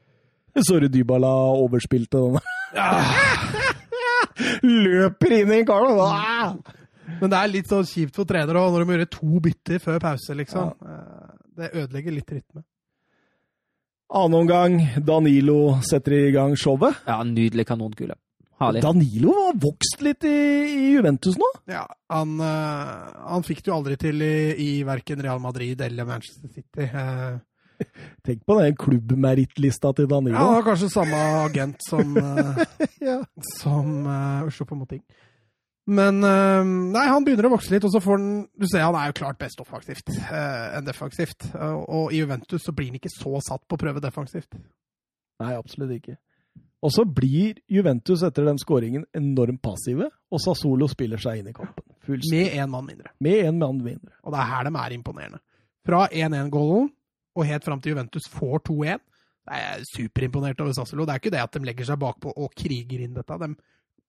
Sorry, 0.68 0.86
Dybala 0.94 1.30
overspilte 1.58 2.22
den? 2.22 2.38
Løper 4.86 5.34
inn 5.40 5.50
i 5.50 5.58
en 5.58 5.66
kar, 5.66 5.90
da! 5.98 6.06
Men 7.20 7.32
det 7.32 7.38
er 7.40 7.50
litt 7.50 7.70
sånn 7.70 7.88
kjipt 7.88 8.14
for 8.14 8.28
trenere 8.30 8.62
òg, 8.62 8.70
når 8.72 8.84
de 8.84 8.88
må 8.88 8.94
gjøre 8.94 9.10
to 9.16 9.42
bytter 9.42 9.82
før 9.82 9.98
pause, 10.06 10.36
liksom. 10.38 10.70
Ja. 10.86 11.00
Det 11.60 11.72
ødelegger 11.74 12.14
litt 12.14 12.30
rytme. 12.36 12.62
Annen 14.10 14.40
omgang, 14.40 14.80
Danilo 15.06 15.76
setter 15.86 16.16
i 16.16 16.30
gang 16.34 16.56
showet. 16.58 16.96
Ja, 17.06 17.20
nydelig 17.24 17.66
kanonkule. 17.68 18.16
Herlig. 18.60 18.82
Danilo 18.84 19.32
har 19.36 19.54
vokst 19.62 20.02
litt 20.04 20.24
i, 20.28 20.32
i 20.68 20.88
Juventus 20.96 21.38
nå. 21.40 21.46
Ja, 21.70 21.84
han, 22.12 22.34
eh, 22.44 23.20
han 23.30 23.46
fikk 23.46 23.62
det 23.64 23.70
jo 23.70 23.76
aldri 23.78 23.96
til 24.02 24.20
i, 24.26 24.32
i 24.60 24.70
verken 24.84 25.22
Real 25.24 25.40
Madrid 25.40 25.80
eller 25.86 26.04
Manchester 26.08 26.50
City. 26.52 26.88
Eh, 26.90 27.38
Tenk 28.26 28.42
på 28.44 28.58
den 28.58 28.74
klubbmerittlista 28.76 29.94
til 29.96 30.10
Danilo. 30.10 30.34
ja, 30.36 30.42
han 30.44 30.58
har 30.58 30.66
kanskje 30.66 30.90
samme 30.92 31.20
agent 31.46 31.80
som, 31.88 32.12
eh, 32.20 32.60
Ja. 33.08 33.14
som 33.62 33.94
uh, 34.04 34.42
Oslo 34.44 34.66
på 34.68 34.76
Moting. 34.76 35.00
Men 35.90 36.22
eh, 36.22 36.64
nei, 36.94 37.04
han 37.10 37.24
begynner 37.26 37.48
å 37.48 37.54
vokse 37.56 37.72
litt, 37.72 37.84
og 37.86 37.90
så 37.90 38.02
får 38.04 38.18
han 38.18 38.26
Du 38.54 38.66
ser 38.70 38.84
han 38.86 38.98
er 38.98 39.10
jo 39.10 39.16
klart 39.18 39.40
best 39.40 39.58
offensivt 39.62 40.12
eh, 40.14 40.66
enn 40.78 40.86
defensivt. 40.86 41.48
Eh, 41.50 41.78
og 41.82 42.14
i 42.14 42.20
Juventus 42.20 42.62
så 42.66 42.74
blir 42.76 42.92
han 42.92 43.00
ikke 43.00 43.12
så 43.12 43.40
satt 43.42 43.64
på 43.66 43.78
å 43.78 43.80
prøve 43.80 44.02
defensivt. 44.04 44.54
Nei, 45.40 45.54
absolutt 45.56 45.96
ikke. 45.96 46.18
Og 46.80 46.92
så 46.94 47.04
blir 47.04 47.58
Juventus 47.68 48.22
etter 48.24 48.46
den 48.46 48.60
skåringen 48.60 49.02
enormt 49.16 49.60
passive, 49.64 50.08
og 50.32 50.40
Sassolo 50.40 50.88
spiller 50.88 51.20
seg 51.20 51.40
inn 51.40 51.50
i 51.50 51.56
kampen. 51.56 51.84
Med 52.08 52.54
én 52.56 52.70
mann 52.72 52.86
mindre. 52.86 53.12
Med 53.20 53.44
en 53.48 53.58
mann 53.60 53.82
mindre. 53.84 54.14
Og 54.24 54.32
det 54.32 54.40
er 54.40 54.48
her 54.48 54.66
de 54.66 54.72
er 54.80 54.94
imponerende. 54.96 55.42
Fra 55.86 56.06
1-1-goalen 56.08 56.88
og 57.36 57.46
helt 57.46 57.66
fram 57.66 57.82
til 57.82 57.94
Juventus 57.94 58.30
får 58.32 58.62
2-1. 58.70 59.04
Jeg 59.50 59.66
er 59.66 59.84
superimponert 59.90 60.62
over 60.62 60.74
Sassolo. 60.76 61.04
Det 61.06 61.14
er 61.14 61.22
ikke 61.22 61.34
det 61.34 61.42
at 61.42 61.54
de 61.56 61.66
legger 61.66 61.90
seg 61.90 62.00
bakpå 62.00 62.32
og 62.32 62.54
kriger 62.56 63.04
inn 63.04 63.14
dette. 63.16 63.38
De 63.42 63.52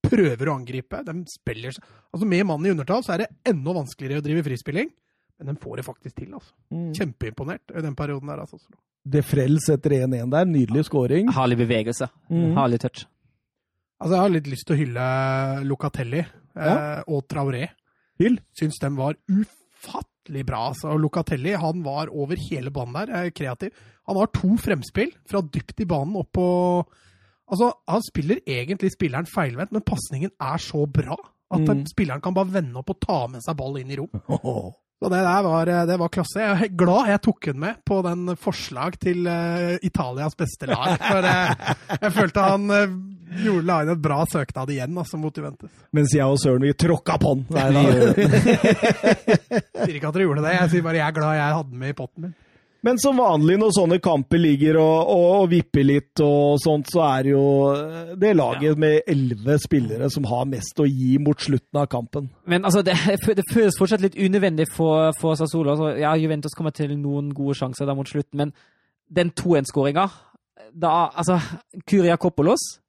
prøver 0.04 0.50
å 0.50 0.56
angripe. 0.60 1.04
De 1.08 1.14
spiller 1.32 1.76
Altså 2.12 2.28
Med 2.28 2.46
mannen 2.50 2.68
i 2.68 2.74
undertall 2.74 3.04
så 3.06 3.14
er 3.16 3.24
det 3.24 3.30
enda 3.48 3.74
vanskeligere 3.78 4.20
å 4.22 4.26
drive 4.26 4.44
frispilling, 4.44 4.90
men 5.40 5.50
de 5.52 5.62
får 5.62 5.78
det 5.80 5.86
faktisk 5.88 6.16
til. 6.20 6.34
altså. 6.34 6.52
Kjempeimponert 6.98 7.72
i 7.76 7.82
den 7.86 7.96
perioden 7.96 8.28
der. 8.32 8.42
altså. 8.44 8.60
Det 9.04 9.24
frels 9.26 9.70
etter 9.74 9.96
1-1 10.04 10.30
der. 10.34 10.46
Nydelig 10.46 10.86
scoring. 10.90 11.32
Herlig 11.34 11.58
bevegelse. 11.64 12.10
Mm. 12.30 12.52
Herlig 12.58 12.82
touch. 12.84 13.06
Altså, 14.02 14.14
Jeg 14.16 14.22
har 14.22 14.34
litt 14.36 14.50
lyst 14.52 14.68
til 14.68 14.76
å 14.76 14.80
hylle 14.82 15.08
Locatelli 15.70 16.22
eh, 16.22 17.02
og 17.08 17.24
Traoré. 17.30 17.68
Hyll. 18.22 18.38
Syns 18.58 18.78
de 18.82 18.90
var 18.98 19.18
ufattelig 19.30 20.46
bra. 20.46 20.68
altså. 20.70 20.94
Locatelli 21.02 21.56
han 21.58 21.82
var 21.86 22.10
over 22.14 22.38
hele 22.50 22.70
banen 22.74 22.94
der, 23.00 23.14
eh, 23.26 23.32
kreativ. 23.32 23.72
Han 24.10 24.18
har 24.18 24.30
to 24.34 24.56
fremspill 24.62 25.14
fra 25.30 25.42
dypt 25.42 25.82
i 25.82 25.86
banen 25.90 26.18
opp 26.22 26.32
på 26.34 26.48
Altså, 27.52 27.72
Han 27.92 28.04
spiller 28.06 28.40
egentlig 28.48 28.94
spilleren 28.96 29.28
feilvendt, 29.28 29.74
men 29.76 29.84
pasningen 29.84 30.32
er 30.40 30.58
så 30.64 30.86
bra 30.88 31.18
at 31.52 31.60
Mm. 31.68 31.84
spilleren 31.86 32.22
kan 32.24 32.34
bare 32.34 32.48
vende 32.48 32.80
opp 32.80 32.90
og 32.94 33.00
ta 33.04 33.28
med 33.28 33.44
seg 33.44 33.58
ball 33.60 33.76
inn 33.82 33.92
i 33.92 33.98
rom. 34.00 34.08
Så 35.02 35.10
det 35.10 35.18
der 35.26 35.42
var, 35.42 35.66
eh, 35.68 35.86
det 35.90 35.96
var 35.98 36.10
klasse. 36.14 36.38
Jeg 36.40 36.62
er 36.68 36.76
glad 36.78 37.08
jeg 37.10 37.22
tok 37.26 37.46
den 37.48 37.60
med 37.60 37.80
på 37.90 38.04
den 38.06 38.36
forslag 38.38 39.00
til 39.02 39.26
uh, 39.26 39.74
Italias 39.82 40.36
beste 40.38 40.68
lag. 40.70 40.94
For 41.02 41.26
uh, 41.26 41.72
jeg 42.04 42.12
følte 42.14 42.44
han 42.46 42.70
uh, 42.70 42.94
gjorde, 43.42 43.66
la 43.66 43.80
inn 43.82 43.90
et 43.96 44.04
bra 44.04 44.20
søknad 44.30 44.70
igjen 44.70 44.94
altså, 45.02 45.18
mot 45.18 45.34
Juventus. 45.34 45.74
Mens 45.98 46.14
jeg 46.14 46.22
og 46.30 46.38
Søren 46.38 46.62
vi 46.62 46.76
tråkka 46.78 47.18
på 47.18 47.34
den. 47.34 47.48
Nei, 47.50 47.66
da. 47.74 47.82
Sier 49.82 49.98
ikke 49.98 50.12
at 50.12 50.14
dere 50.20 50.28
gjorde 50.28 50.46
det, 50.46 50.54
jeg 50.60 50.70
sier 50.76 50.86
bare 50.86 51.02
jeg 51.02 51.08
er 51.08 51.18
glad 51.18 51.38
jeg 51.40 51.58
hadde 51.58 51.72
den 51.74 51.82
med 51.82 51.96
i 51.96 51.98
potten 51.98 52.28
min. 52.28 52.36
Men 52.82 52.98
som 52.98 53.20
vanlig 53.22 53.60
når 53.62 53.74
sånne 53.76 54.00
kamper 54.02 54.42
ligger 54.42 54.80
og, 54.82 55.12
og, 55.14 55.26
og 55.36 55.52
vipper 55.52 55.86
litt 55.86 56.22
og 56.26 56.58
sånt, 56.64 56.90
så 56.90 57.04
er 57.06 57.28
det 57.28 57.34
jo 57.36 57.44
det 58.18 58.32
laget 58.38 58.82
med 58.82 59.12
elleve 59.12 59.60
spillere 59.62 60.10
som 60.10 60.26
har 60.32 60.50
mest 60.50 60.82
å 60.82 60.88
gi 60.90 61.20
mot 61.22 61.38
slutten 61.38 61.78
av 61.78 61.86
kampen. 61.92 62.32
Men 62.50 62.66
altså, 62.66 62.82
det, 62.86 62.98
det 63.38 63.46
føles 63.52 63.78
fortsatt 63.78 64.02
litt 64.02 64.18
unødvendig 64.18 64.66
for, 64.74 65.14
for 65.22 65.38
Sassola. 65.38 65.76
Altså, 65.76 65.94
ja, 66.02 66.16
Juventus 66.18 66.58
kommer 66.58 66.74
til 66.74 66.96
noen 66.98 67.30
gode 67.38 67.60
sjanser 67.62 67.86
der 67.86 67.98
mot 67.98 68.10
slutten, 68.10 68.42
men 68.42 68.56
den 69.12 69.34
2-1-skåringa 69.38 70.10
da, 70.72 71.10
Altså, 71.20 71.38
Kyria 71.90 72.18
Koppolos 72.18 72.81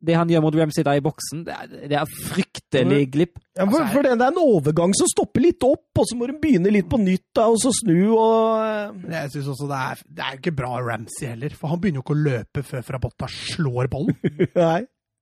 det 0.00 0.16
han 0.16 0.30
gjør 0.32 0.44
mot 0.44 0.56
Ramsey 0.56 0.84
da 0.86 0.94
i 0.96 1.02
boksen, 1.04 1.42
det 1.46 1.54
er, 1.54 1.72
det 1.90 1.96
er 2.00 2.12
fryktelig 2.28 3.00
glipp. 3.12 3.40
Ja, 3.58 3.66
for, 3.68 3.84
for 3.92 4.06
det, 4.06 4.14
er 4.14 4.30
en 4.30 4.40
overgang 4.40 4.94
som 4.96 5.08
stopper 5.10 5.44
litt 5.44 5.64
opp, 5.66 5.90
og 6.00 6.06
så 6.08 6.16
må 6.16 6.30
hun 6.30 6.38
begynne 6.40 6.72
litt 6.72 6.88
på 6.90 7.00
nytt 7.02 7.26
da, 7.36 7.48
og 7.52 7.58
så 7.60 7.72
snu 7.76 8.14
og 8.14 9.04
Jeg 9.10 9.32
synes 9.34 9.50
også 9.52 9.68
det 9.68 9.82
er, 9.90 10.06
det 10.16 10.24
er 10.24 10.38
ikke 10.38 10.54
bra 10.56 10.72
Ramsey 10.80 11.28
heller, 11.34 11.52
for 11.58 11.72
han 11.72 11.82
begynner 11.82 12.00
jo 12.00 12.06
ikke 12.06 12.16
å 12.16 12.24
løpe 12.30 12.64
før 12.70 12.86
Frabotta 12.86 13.28
slår 13.34 13.92
ballen. 13.92 14.16
Nei. 14.56 14.80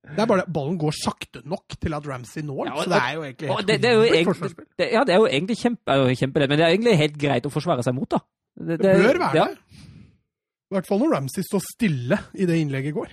Det 0.09 0.23
er 0.23 0.27
bare 0.29 0.41
det, 0.41 0.53
Ballen 0.55 0.77
går 0.79 0.95
sakte 0.95 1.41
nok 1.45 1.75
til 1.75 1.93
at 1.93 2.05
Ramsey 2.07 2.41
når, 2.47 2.69
Ja, 2.69 2.75
så 2.79 2.89
det 2.89 2.99
er 3.03 3.11
jo 3.13 3.23
egentlig 3.27 3.49
helt 3.51 3.67
det, 3.67 3.75
det 3.83 3.89
er 3.89 3.97
jo 3.97 4.05
egentlig, 4.07 4.51
det, 4.79 4.87
ja, 4.95 5.01
det 5.05 5.13
er 5.13 5.19
jo 5.19 5.27
egentlig 5.27 5.57
kjempe, 5.59 5.97
kjempelett, 6.21 6.49
men 6.49 6.61
det 6.61 6.65
er 6.65 6.73
egentlig 6.73 6.95
helt 7.01 7.19
greit 7.19 7.49
å 7.49 7.51
forsvare 7.53 7.85
seg 7.85 7.97
mot, 7.97 8.09
da. 8.09 8.23
Det 8.59 8.79
bør 8.81 9.19
være 9.19 9.37
ja. 9.37 9.49
det. 9.51 9.85
I 10.69 10.77
hvert 10.77 10.87
fall 10.87 11.01
når 11.03 11.13
Ramsey 11.17 11.45
står 11.45 11.61
stille 11.65 12.17
i 12.37 12.47
det 12.47 12.57
innlegget 12.61 12.95
går. 12.95 13.11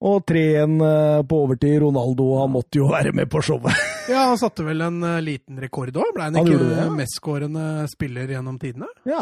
Og 0.00 0.22
3-1 0.24 0.78
eh, 0.86 1.22
på 1.28 1.38
overtid. 1.44 1.74
Ronaldo 1.82 2.30
han 2.40 2.52
måtte 2.54 2.78
jo 2.80 2.86
være 2.88 3.12
med 3.16 3.28
på 3.32 3.42
showet. 3.44 3.76
Ja, 4.10 4.24
han 4.32 4.38
satte 4.40 4.64
vel 4.66 4.80
en 4.82 4.96
eh, 5.06 5.20
liten 5.22 5.60
rekord 5.62 5.92
òg. 5.94 6.08
Ble 6.16 6.24
han 6.24 6.34
Han 6.34 6.46
ikke 6.48 6.56
gjorde 6.56 6.70
det, 6.72 6.78
ja. 6.80 6.94
mestskårende 6.98 7.64
spiller 7.92 8.32
gjennom 8.32 8.56
tidene? 8.58 8.88
Ja. 9.06 9.20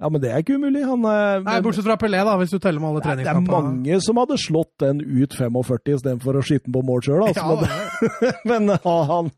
ja, 0.00 0.08
men 0.08 0.22
det 0.22 0.30
er 0.32 0.40
ikke 0.40 0.54
umulig. 0.56 0.84
Han, 0.88 1.02
eh, 1.10 1.42
Nei, 1.44 1.56
bortsett 1.66 1.84
fra 1.84 1.98
Pelé, 2.00 2.22
da, 2.24 2.36
hvis 2.40 2.54
du 2.54 2.56
teller 2.62 2.80
med 2.80 2.94
alle 2.94 3.02
er- 3.12 3.20
det 3.20 3.28
er 3.34 3.42
mange 3.44 3.98
som 4.06 4.16
hadde 4.22 4.38
slått 4.40 4.70
den 4.80 5.02
ut 5.04 5.36
45 5.36 5.98
istedenfor 5.98 6.38
å 6.40 6.44
skyte 6.48 6.64
den 6.70 6.76
på 6.78 6.84
mål 6.88 7.02
sjøl. 7.04 7.26
Altså. 7.26 7.44
Ja, 7.44 8.32
Men- 8.48 8.70
Men 8.70 8.78
han, 8.86 9.28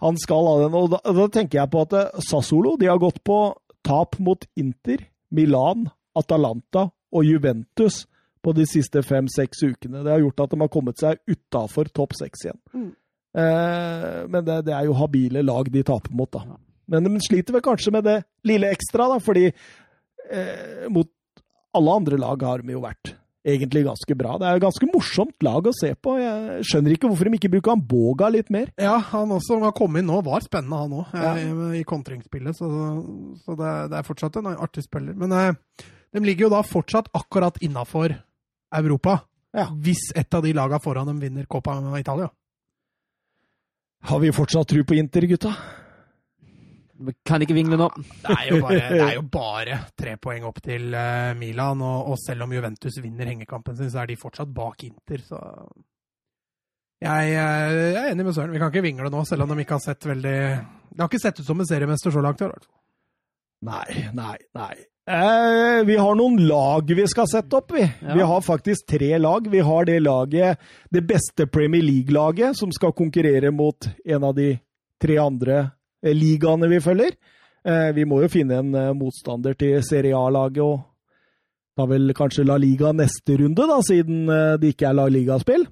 han 0.00 0.22
skal 0.22 0.48
ha 0.48 0.54
den. 0.62 0.78
Og 0.80 0.94
da, 0.96 1.02
da 1.18 1.28
tenker 1.34 1.60
jeg 1.60 1.72
på 1.74 1.84
at 1.84 1.98
Sassolo 2.30 2.76
de 2.80 2.88
har 2.88 3.02
gått 3.02 3.20
på 3.26 3.40
tap 3.84 4.16
mot 4.22 4.46
Inter, 4.56 5.02
Milan, 5.34 5.90
Atalanta 6.16 6.86
og 7.12 7.24
Juventus 7.28 8.06
på 8.48 8.54
de 8.56 8.64
siste 8.68 9.02
fem-seks 9.04 9.60
ukene. 9.68 10.00
Det 10.06 10.14
har 10.16 10.24
gjort 10.24 10.46
at 10.46 10.56
de 10.56 10.60
har 10.64 10.72
kommet 10.72 10.98
seg 11.04 11.20
utafor 11.28 11.92
topp 11.92 12.16
seks 12.18 12.46
igjen. 12.48 12.60
Mm. 12.72 12.88
Eh, 13.38 14.16
men 14.32 14.40
det, 14.48 14.62
det 14.70 14.74
er 14.74 14.88
jo 14.88 14.96
habile 14.98 15.44
lag 15.44 15.68
de 15.72 15.84
taper 15.86 16.16
mot, 16.16 16.32
da. 16.32 16.56
Men 16.88 17.04
de 17.04 17.20
sliter 17.20 17.52
vel 17.58 17.64
kanskje 17.66 17.92
med 17.92 18.06
det 18.08 18.18
lille 18.48 18.70
ekstra, 18.72 19.10
da, 19.12 19.18
fordi 19.20 19.50
eh, 19.52 20.88
mot 20.88 21.10
alle 21.76 21.96
andre 22.00 22.18
lag 22.20 22.42
har 22.48 22.64
de 22.64 22.72
jo 22.72 22.80
vært 22.82 23.12
egentlig 23.48 23.84
ganske 23.86 24.14
bra. 24.18 24.34
Det 24.40 24.48
er 24.48 24.56
jo 24.58 24.62
ganske 24.64 24.88
morsomt 24.90 25.44
lag 25.46 25.68
å 25.68 25.72
se 25.76 25.92
på. 26.04 26.16
Jeg 26.20 26.64
skjønner 26.68 26.92
ikke 26.96 27.08
hvorfor 27.08 27.28
de 27.30 27.38
ikke 27.38 27.50
bruker 27.52 27.72
han 27.76 27.84
Boga 27.88 28.28
litt 28.32 28.50
mer. 28.52 28.72
Ja, 28.80 28.96
han 29.12 29.30
også 29.32 29.54
som 29.54 29.64
har 29.64 29.72
kommet 29.76 30.02
inn 30.02 30.10
nå, 30.10 30.18
var 30.26 30.42
spennende, 30.44 30.80
han 30.82 30.96
òg, 30.98 31.14
Ja. 31.16 31.34
i, 31.38 31.80
i 31.80 31.84
kontringsspillet. 31.88 32.58
Så, 32.58 32.68
så 33.44 33.56
det, 33.60 33.70
det 33.92 34.00
er 34.00 34.08
fortsatt 34.08 34.40
en 34.40 34.50
artig 34.56 34.84
spiller. 34.88 35.16
Men 35.16 35.32
eh, 35.36 35.86
de 36.16 36.24
ligger 36.24 36.48
jo 36.48 36.52
da 36.56 36.64
fortsatt 36.66 37.08
akkurat 37.16 37.60
innafor 37.64 38.16
Europa. 38.76 39.18
Ja. 39.56 39.68
Hvis 39.72 40.10
et 40.16 40.34
av 40.34 40.44
de 40.44 40.52
lagene 40.52 40.80
foran 40.82 41.08
dem 41.08 41.20
vinner 41.22 41.46
Copa 41.48 41.78
Italia. 41.98 42.28
Har 44.08 44.20
vi 44.22 44.32
fortsatt 44.32 44.68
tro 44.68 44.84
på 44.84 44.94
Inter, 44.94 45.26
gutta? 45.26 45.54
Kan 47.26 47.42
ikke 47.42 47.54
vingle 47.54 47.78
nå. 47.78 47.88
Det 47.96 48.34
er 48.34 48.48
jo 48.50 48.62
bare, 48.62 48.86
er 48.98 49.12
jo 49.16 49.24
bare 49.38 49.78
tre 49.98 50.16
poeng 50.22 50.46
opp 50.48 50.58
til 50.62 50.94
eh, 50.94 51.34
Milan, 51.38 51.82
og, 51.82 52.12
og 52.12 52.18
selv 52.20 52.46
om 52.46 52.54
Juventus 52.54 52.98
vinner 53.02 53.30
hengekampen 53.30 53.78
sin, 53.78 53.90
så 53.90 54.02
er 54.02 54.10
de 54.10 54.18
fortsatt 54.18 54.50
bak 54.54 54.82
Inter, 54.86 55.22
så 55.26 55.42
jeg, 56.98 57.30
eh, 57.30 57.76
jeg 57.94 58.00
er 58.02 58.10
enig 58.10 58.26
med 58.26 58.34
Søren. 58.34 58.54
Vi 58.54 58.58
kan 58.62 58.72
ikke 58.72 58.82
vingle 58.82 59.10
nå, 59.14 59.22
selv 59.26 59.46
om 59.46 59.54
de 59.54 59.62
ikke 59.62 59.76
har 59.78 59.84
sett 59.84 60.06
veldig 60.10 60.38
Det 60.90 60.98
har 60.98 61.10
ikke 61.10 61.22
sett 61.22 61.38
ut 61.38 61.46
som 61.46 61.60
en 61.62 61.70
seriemester 61.70 62.14
så 62.14 62.22
langt 62.24 62.42
i 62.42 62.48
år. 62.48 62.50
i 62.50 62.58
hvert 62.58 62.66
fall. 62.66 62.74
Nei, 63.68 64.08
nei, 64.14 64.36
nei. 64.54 64.74
Eh, 65.08 65.84
vi 65.88 65.96
har 65.96 66.16
noen 66.18 66.36
lag 66.44 66.90
vi 66.92 67.04
skal 67.08 67.28
sette 67.30 67.56
opp, 67.56 67.72
vi. 67.72 67.80
Ja. 67.80 68.14
Vi 68.14 68.26
har 68.28 68.42
faktisk 68.44 68.90
tre 68.92 69.16
lag. 69.18 69.46
Vi 69.48 69.62
har 69.64 69.86
det 69.88 70.00
laget, 70.04 70.58
det 70.90 71.02
beste 71.08 71.46
Premier 71.48 71.82
League-laget, 71.82 72.58
som 72.58 72.72
skal 72.72 72.92
konkurrere 72.92 73.50
mot 73.50 73.88
en 74.04 74.24
av 74.28 74.36
de 74.36 74.58
tre 75.00 75.16
andre 75.22 75.58
eh, 76.04 76.12
ligaene 76.12 76.68
vi 76.68 76.82
følger. 76.84 77.16
Eh, 77.64 77.88
vi 77.96 78.04
må 78.04 78.20
jo 78.20 78.28
finne 78.32 78.60
en 78.60 78.76
eh, 78.76 78.92
motstander 78.96 79.56
til 79.56 79.80
Serie 79.86 80.12
A-laget, 80.12 80.60
og 80.60 80.84
da 81.78 81.88
vel 81.88 82.12
kanskje 82.12 82.44
La 82.44 82.58
Liga 82.60 82.92
neste 82.92 83.40
runde, 83.40 83.64
da, 83.64 83.80
siden 83.88 84.28
eh, 84.28 84.54
det 84.60 84.74
ikke 84.74 84.90
er 84.90 84.98
La 85.00 85.08
Liga-spill. 85.08 85.64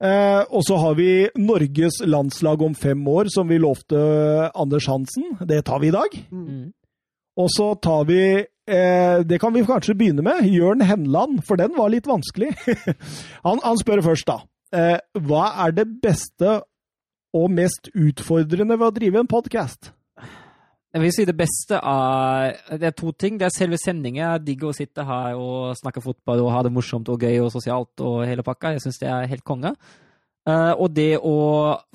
Eh, 0.00 0.42
og 0.46 0.62
så 0.64 0.78
har 0.80 0.94
vi 1.02 1.12
Norges 1.34 1.98
landslag 2.06 2.62
om 2.62 2.78
fem 2.78 3.02
år, 3.10 3.34
som 3.34 3.50
vi 3.50 3.58
lovte 3.58 3.98
Anders 4.54 4.86
Hansen. 4.86 5.34
Det 5.42 5.64
tar 5.66 5.82
vi 5.82 5.90
i 5.90 5.98
dag. 5.98 6.14
Mm. 6.30 6.68
Og 7.40 7.48
så 7.52 7.72
tar 7.80 8.06
vi 8.08 8.22
eh, 8.40 9.20
Det 9.26 9.38
kan 9.40 9.54
vi 9.54 9.64
kanskje 9.66 9.96
begynne 9.96 10.24
med. 10.26 10.48
Jørn 10.50 10.84
Henland, 10.84 11.40
for 11.46 11.60
den 11.60 11.76
var 11.78 11.92
litt 11.92 12.08
vanskelig. 12.10 12.52
han, 13.46 13.62
han 13.64 13.80
spør 13.80 14.04
først, 14.10 14.28
da. 14.28 14.42
Eh, 14.76 14.98
hva 15.26 15.46
er 15.64 15.74
det 15.74 15.88
beste 16.02 16.60
og 17.34 17.50
mest 17.54 17.90
utfordrende 17.94 18.76
ved 18.76 18.90
å 18.90 18.94
drive 18.94 19.22
en 19.22 19.30
podkast? 19.30 19.92
Jeg 20.90 21.04
vil 21.04 21.12
si 21.14 21.24
det 21.26 21.36
beste 21.38 21.78
av 21.86 22.56
Det 22.80 22.88
er 22.88 22.94
to 22.98 23.12
ting. 23.14 23.36
Det 23.38 23.46
er 23.46 23.54
selve 23.54 23.78
sendinga. 23.78 24.32
Jeg 24.34 24.46
digger 24.48 24.72
å 24.72 24.74
sitte 24.74 25.04
her 25.06 25.38
og 25.38 25.76
snakke 25.78 26.02
fotball 26.02 26.42
og 26.42 26.50
ha 26.50 26.64
det 26.66 26.72
morsomt 26.74 27.08
og 27.12 27.22
gøy 27.22 27.44
og 27.44 27.52
sosialt 27.54 28.02
og 28.02 28.24
hele 28.26 28.42
pakka. 28.46 28.74
Jeg 28.74 28.82
syns 28.84 28.98
det 28.98 29.10
er 29.10 29.30
helt 29.30 29.46
konge. 29.46 29.70
Eh, 30.50 30.72
og 30.74 30.90
det 30.96 31.14
å 31.22 31.36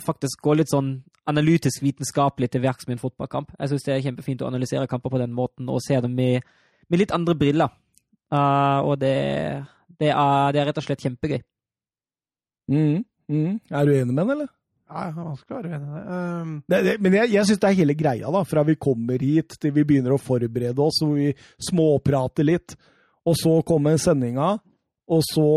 faktisk 0.06 0.44
gå 0.48 0.56
litt 0.62 0.72
sånn 0.72 0.96
analytisk 1.30 1.84
vitenskapelig 1.84 2.52
til 2.53 2.64
verks 2.64 2.88
med 2.88 2.97
en 2.97 3.02
fotballkamp. 3.02 3.53
Jeg 3.57 3.72
syns 3.72 3.88
det 3.88 3.95
er 3.95 4.03
kjempefint 4.06 4.43
å 4.45 4.49
analysere 4.49 4.89
kamper 4.89 5.14
på 5.14 5.22
den 5.22 5.34
måten 5.35 5.69
og 5.72 5.81
se 5.85 5.97
dem 6.03 6.14
med, 6.18 6.45
med 6.89 7.02
litt 7.02 7.14
andre 7.15 7.35
briller. 7.38 7.73
Uh, 8.34 8.81
og 8.85 8.99
det, 9.02 9.15
det, 9.99 10.11
er, 10.11 10.52
det 10.53 10.61
er 10.61 10.69
rett 10.69 10.81
og 10.81 10.85
slett 10.85 11.06
kjempegøy. 11.06 11.39
Mm, 12.73 13.03
mm. 13.30 13.52
Er 13.69 13.85
du 13.85 13.93
enig 13.95 14.14
med 14.14 14.22
den, 14.23 14.35
eller? 14.38 14.52
Nei, 14.85 15.06
han 15.15 15.38
skal 15.39 15.60
være 15.60 15.77
enig 15.77 15.88
i 15.88 15.95
det. 15.95 16.03
Um, 16.06 16.52
Det, 16.69 16.81
det, 16.85 16.95
men 17.02 17.18
jeg, 17.19 17.31
jeg 17.34 17.49
syns 17.49 17.61
det 17.61 17.69
er 17.72 17.80
hele 17.80 17.97
greia, 17.97 18.34
da. 18.34 18.43
Fra 18.45 18.65
vi 18.65 18.77
kommer 18.77 19.22
hit 19.22 19.57
til 19.61 19.73
vi 19.73 19.85
begynner 19.88 20.14
å 20.14 20.22
forberede 20.22 20.85
oss, 20.85 21.02
hvor 21.02 21.18
vi 21.18 21.31
småprater 21.69 22.45
litt, 22.45 22.77
og 23.26 23.38
så 23.39 23.56
kommer 23.65 23.97
sendinga, 24.02 24.52
og 25.10 25.26
så 25.26 25.49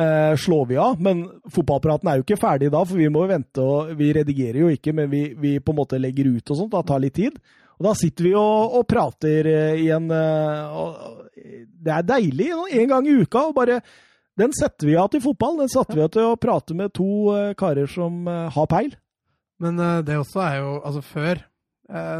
eh, 0.00 0.32
slår 0.36 0.66
vi 0.70 0.78
av. 0.80 1.00
Men 1.02 1.24
fotballpraten 1.52 2.10
er 2.10 2.20
jo 2.20 2.26
ikke 2.26 2.40
ferdig 2.40 2.70
da, 2.74 2.82
for 2.86 3.00
vi 3.00 3.10
må 3.12 3.26
vente, 3.30 3.62
og 3.62 3.94
vi 3.98 4.12
redigerer 4.16 4.62
jo 4.64 4.72
ikke, 4.72 4.94
men 4.96 5.10
vi, 5.12 5.28
vi 5.38 5.56
på 5.60 5.74
en 5.74 5.80
måte 5.80 6.00
legger 6.00 6.30
ut 6.34 6.52
og 6.52 6.60
sånt. 6.60 6.74
Det 6.74 6.84
tar 6.90 7.02
litt 7.04 7.16
tid. 7.18 7.38
Og 7.76 7.84
da 7.84 7.92
sitter 7.98 8.24
vi 8.24 8.34
og, 8.38 8.76
og 8.78 8.86
prater 8.88 9.48
eh, 9.52 9.80
igjen. 9.84 10.08
eh, 10.12 11.64
det 11.86 11.92
er 11.92 12.06
deilig 12.08 12.50
en 12.54 12.92
gang 12.92 13.08
i 13.08 13.16
uka. 13.20 13.48
og 13.50 13.56
bare 13.58 13.80
Den 14.36 14.54
setter 14.56 14.88
vi 14.88 14.96
av 15.00 15.10
til 15.12 15.22
fotball. 15.24 15.58
Den 15.60 15.72
satte 15.72 15.96
vi 15.96 16.04
av 16.04 16.12
til 16.14 16.30
å 16.30 16.38
prate 16.40 16.76
med 16.76 16.94
to 16.96 17.10
eh, 17.34 17.52
karer 17.58 17.90
som 17.90 18.24
har 18.26 18.70
peil. 18.72 18.96
men 19.60 19.76
det 20.04 20.16
også 20.16 20.40
er 20.44 20.56
jo 20.60 20.80
Altså, 20.84 21.02
før 21.02 21.44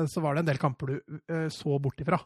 så 0.07 0.21
var 0.23 0.37
det 0.37 0.45
en 0.45 0.47
del 0.47 0.59
kamper 0.63 0.87
du 0.87 1.49
så 1.51 1.75
bort 1.83 1.99
ifra. 1.99 2.21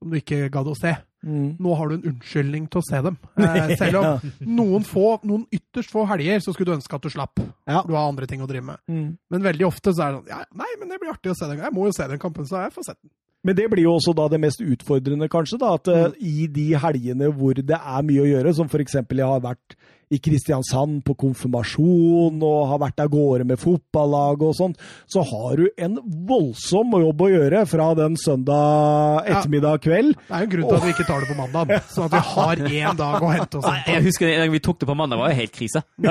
Som 0.00 0.12
du 0.12 0.16
ikke 0.20 0.48
gadd 0.52 0.68
å 0.70 0.76
se. 0.78 0.94
Nå 1.20 1.74
har 1.76 1.90
du 1.90 1.98
en 1.98 2.06
unnskyldning 2.14 2.66
til 2.72 2.80
å 2.80 2.86
se 2.86 3.00
dem. 3.04 3.16
Eh, 3.36 3.72
selv 3.76 4.00
om 4.00 4.30
noen 4.60 4.86
få, 4.88 5.18
noen 5.28 5.44
ytterst 5.52 5.92
få 5.92 6.06
helger 6.08 6.40
så 6.40 6.54
skulle 6.56 6.72
du 6.72 6.78
ønske 6.78 6.96
at 6.96 7.04
du 7.04 7.12
slapp. 7.12 7.42
Ja. 7.68 7.82
Du 7.84 7.92
har 7.92 8.08
andre 8.08 8.28
ting 8.30 8.40
å 8.40 8.48
drive 8.48 8.64
med. 8.70 8.80
Mm. 8.88 9.10
Men 9.32 9.44
veldig 9.44 9.66
ofte 9.68 9.92
så 9.92 10.06
er 10.06 10.14
det 10.14 10.20
sånn 10.22 10.32
ja, 10.32 10.40
Nei, 10.56 10.70
men 10.80 10.88
det 10.88 11.00
blir 11.02 11.12
artig 11.12 11.34
å 11.34 11.36
se 11.36 11.50
den. 11.50 11.60
Jeg 11.60 11.76
må 11.76 11.84
jo 11.88 11.96
se 11.96 12.08
den 12.08 12.22
kampen, 12.22 12.48
så 12.48 12.64
jeg 12.64 12.72
får 12.76 12.88
sett 12.88 13.00
den. 13.02 13.12
Men 13.44 13.56
det 13.56 13.70
blir 13.72 13.86
jo 13.86 13.94
også 13.96 14.12
da 14.16 14.26
det 14.28 14.40
mest 14.40 14.60
utfordrende, 14.64 15.28
kanskje. 15.32 15.60
da, 15.60 15.74
At 15.76 15.88
mm. 15.88 16.16
i 16.24 16.48
de 16.52 16.66
helgene 16.80 17.30
hvor 17.36 17.56
det 17.56 17.76
er 17.76 18.08
mye 18.08 18.24
å 18.24 18.28
gjøre, 18.28 18.56
som 18.56 18.68
f.eks. 18.68 19.00
jeg 19.00 19.28
har 19.32 19.44
vært 19.44 19.76
i 20.10 20.18
Kristiansand 20.18 21.04
på 21.06 21.14
konfirmasjon 21.22 22.40
og 22.42 22.58
har 22.72 22.80
vært 22.82 23.02
av 23.04 23.10
gårde 23.12 23.46
med 23.46 23.60
fotballag 23.62 24.42
og 24.42 24.56
sånt, 24.58 24.80
så 25.10 25.22
har 25.26 25.60
du 25.60 25.68
en 25.78 25.98
voldsom 26.26 26.96
jobb 26.98 27.22
å 27.22 27.28
gjøre 27.30 27.60
fra 27.70 27.86
den 27.98 28.16
søndag 28.18 29.28
ettermiddag 29.30 29.84
kveld. 29.84 30.16
Det 30.18 30.34
er 30.34 30.42
jo 30.42 30.48
en 30.48 30.52
grunn 30.54 30.66
til 30.66 30.78
at 30.80 30.86
vi 30.88 30.94
ikke 30.96 31.06
tar 31.06 31.22
det 31.22 31.30
på 31.30 31.36
mandag, 31.38 31.74
sånn 31.94 32.08
at 32.08 32.16
vi 32.16 32.22
har 32.32 32.64
én 32.80 32.98
dag 32.98 33.22
å 33.22 33.30
hente 33.30 33.60
oss 33.60 33.68
inn 33.70 33.84
på. 33.84 33.94
Jeg 33.94 34.06
husker 34.08 34.32
en 34.32 34.42
gang 34.42 34.54
vi 34.56 34.62
tok 34.66 34.80
det 34.82 34.90
på 34.90 34.98
mandag, 34.98 35.22
var 35.22 35.34
jo 35.34 35.38
helt 35.42 35.54
krise. 35.54 35.84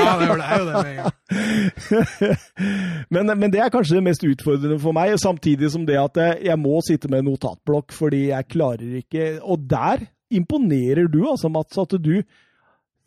Ja, 0.00 0.12
det 0.20 0.26
er 0.26 0.60
jo 0.60 0.66
det 0.68 0.74
med 0.74 0.90
en 0.90 0.98
gang. 1.00 1.16
men, 3.14 3.32
men 3.40 3.52
det 3.52 3.62
er 3.64 3.72
kanskje 3.72 3.96
det 3.98 4.04
mest 4.04 4.24
utfordrende 4.26 4.78
for 4.82 4.96
meg, 4.96 5.14
samtidig 5.20 5.72
som 5.72 5.86
det 5.88 5.96
at 6.00 6.20
jeg 6.44 6.60
må 6.60 6.80
sitte 6.84 7.10
med 7.12 7.24
notatblokk 7.26 7.94
fordi 7.94 8.26
jeg 8.30 8.48
klarer 8.50 9.00
ikke 9.00 9.26
Og 9.40 9.64
der 9.70 10.04
imponerer 10.30 11.08
du, 11.10 11.22
altså, 11.30 11.50
Mats, 11.52 11.78
at 11.80 11.96
du 11.98 12.20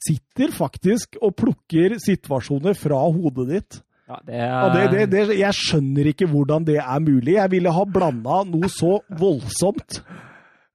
sitter 0.03 0.53
faktisk 0.53 1.17
og 1.21 1.35
plukker 1.39 1.97
situasjoner 2.03 2.77
fra 2.77 2.99
hodet 3.15 3.47
ditt. 3.49 3.81
Ja, 4.09 4.19
det 4.27 4.35
er, 4.35 4.53
Og 4.59 4.75
det, 4.75 4.83
det, 4.91 5.03
det, 5.13 5.37
jeg 5.39 5.55
skjønner 5.55 6.09
ikke 6.11 6.27
hvordan 6.27 6.65
det 6.67 6.77
er 6.81 6.99
mulig. 7.03 7.37
Jeg 7.37 7.51
ville 7.53 7.71
ha 7.71 7.85
blanda 7.87 8.41
noe 8.49 8.69
så 8.71 8.97
voldsomt. 9.19 10.01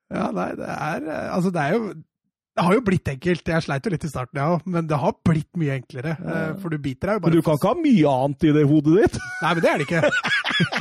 Ja, 0.09 0.31
nei, 0.33 0.55
det 0.57 0.69
er 0.73 1.05
eh, 1.05 1.27
Altså, 1.35 1.53
det 1.53 1.61
er 1.61 1.75
jo 1.77 1.91
Det 2.59 2.65
har 2.67 2.75
jo 2.75 2.81
blitt 2.83 3.07
enkelt. 3.13 3.47
Jeg 3.53 3.63
sleit 3.63 3.85
jo 3.87 3.91
litt 3.95 4.03
i 4.03 4.09
starten, 4.11 4.35
jeg 4.35 4.43
ja, 4.43 4.57
òg, 4.57 4.65
men 4.75 4.87
det 4.91 4.97
har 4.99 5.13
blitt 5.29 5.47
mye 5.63 5.77
enklere. 5.79 6.17
eh, 6.19 6.49
For 6.59 6.75
du 6.75 6.79
biter 6.83 7.13
deg 7.13 7.21
jo 7.21 7.23
bare 7.23 7.31
Men 7.31 7.37
du 7.39 7.45
kan 7.47 7.55
ikke 7.61 7.71
ha 7.71 7.79
mye 7.79 8.15
annet 8.19 8.47
i 8.49 8.51
det 8.57 8.65
hodet 8.67 8.97
ditt. 8.99 9.19
Nei, 9.45 9.53
men 9.55 9.63
det 9.63 9.71
er 9.71 9.77
det 9.79 9.87
ikke. 9.87 10.03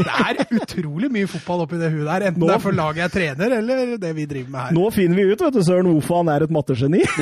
Det 0.02 0.16
er 0.26 0.34
utrolig 0.58 1.10
mye 1.14 1.30
fotball 1.30 1.62
oppi 1.68 1.78
det 1.78 1.92
huet 1.94 2.08
der. 2.10 2.26
Enten 2.32 2.42
Nå- 2.42 2.50
det 2.50 2.56
er 2.58 2.64
for 2.66 2.74
laget 2.80 3.04
jeg 3.06 3.14
trener, 3.14 3.50
eller 3.60 3.94
det 4.02 4.12
vi 4.18 4.26
driver 4.34 4.50
med 4.56 4.62
her. 4.66 4.74
Nå 4.80 4.90
finner 4.98 5.22
vi 5.22 5.28
ut 5.30 5.46
vet 5.46 5.54
du, 5.54 5.62
Søren, 5.70 5.92
hvorfor 5.94 6.24
han 6.24 6.34
er 6.34 6.48
et 6.48 6.56
mattegeni. 6.58 7.04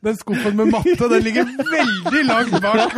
Den 0.00 0.16
skuffen 0.16 0.56
med 0.56 0.70
matte, 0.72 1.08
den 1.10 1.22
ligger 1.22 1.44
veldig 1.44 2.22
langt 2.24 2.54
bak. 2.64 2.94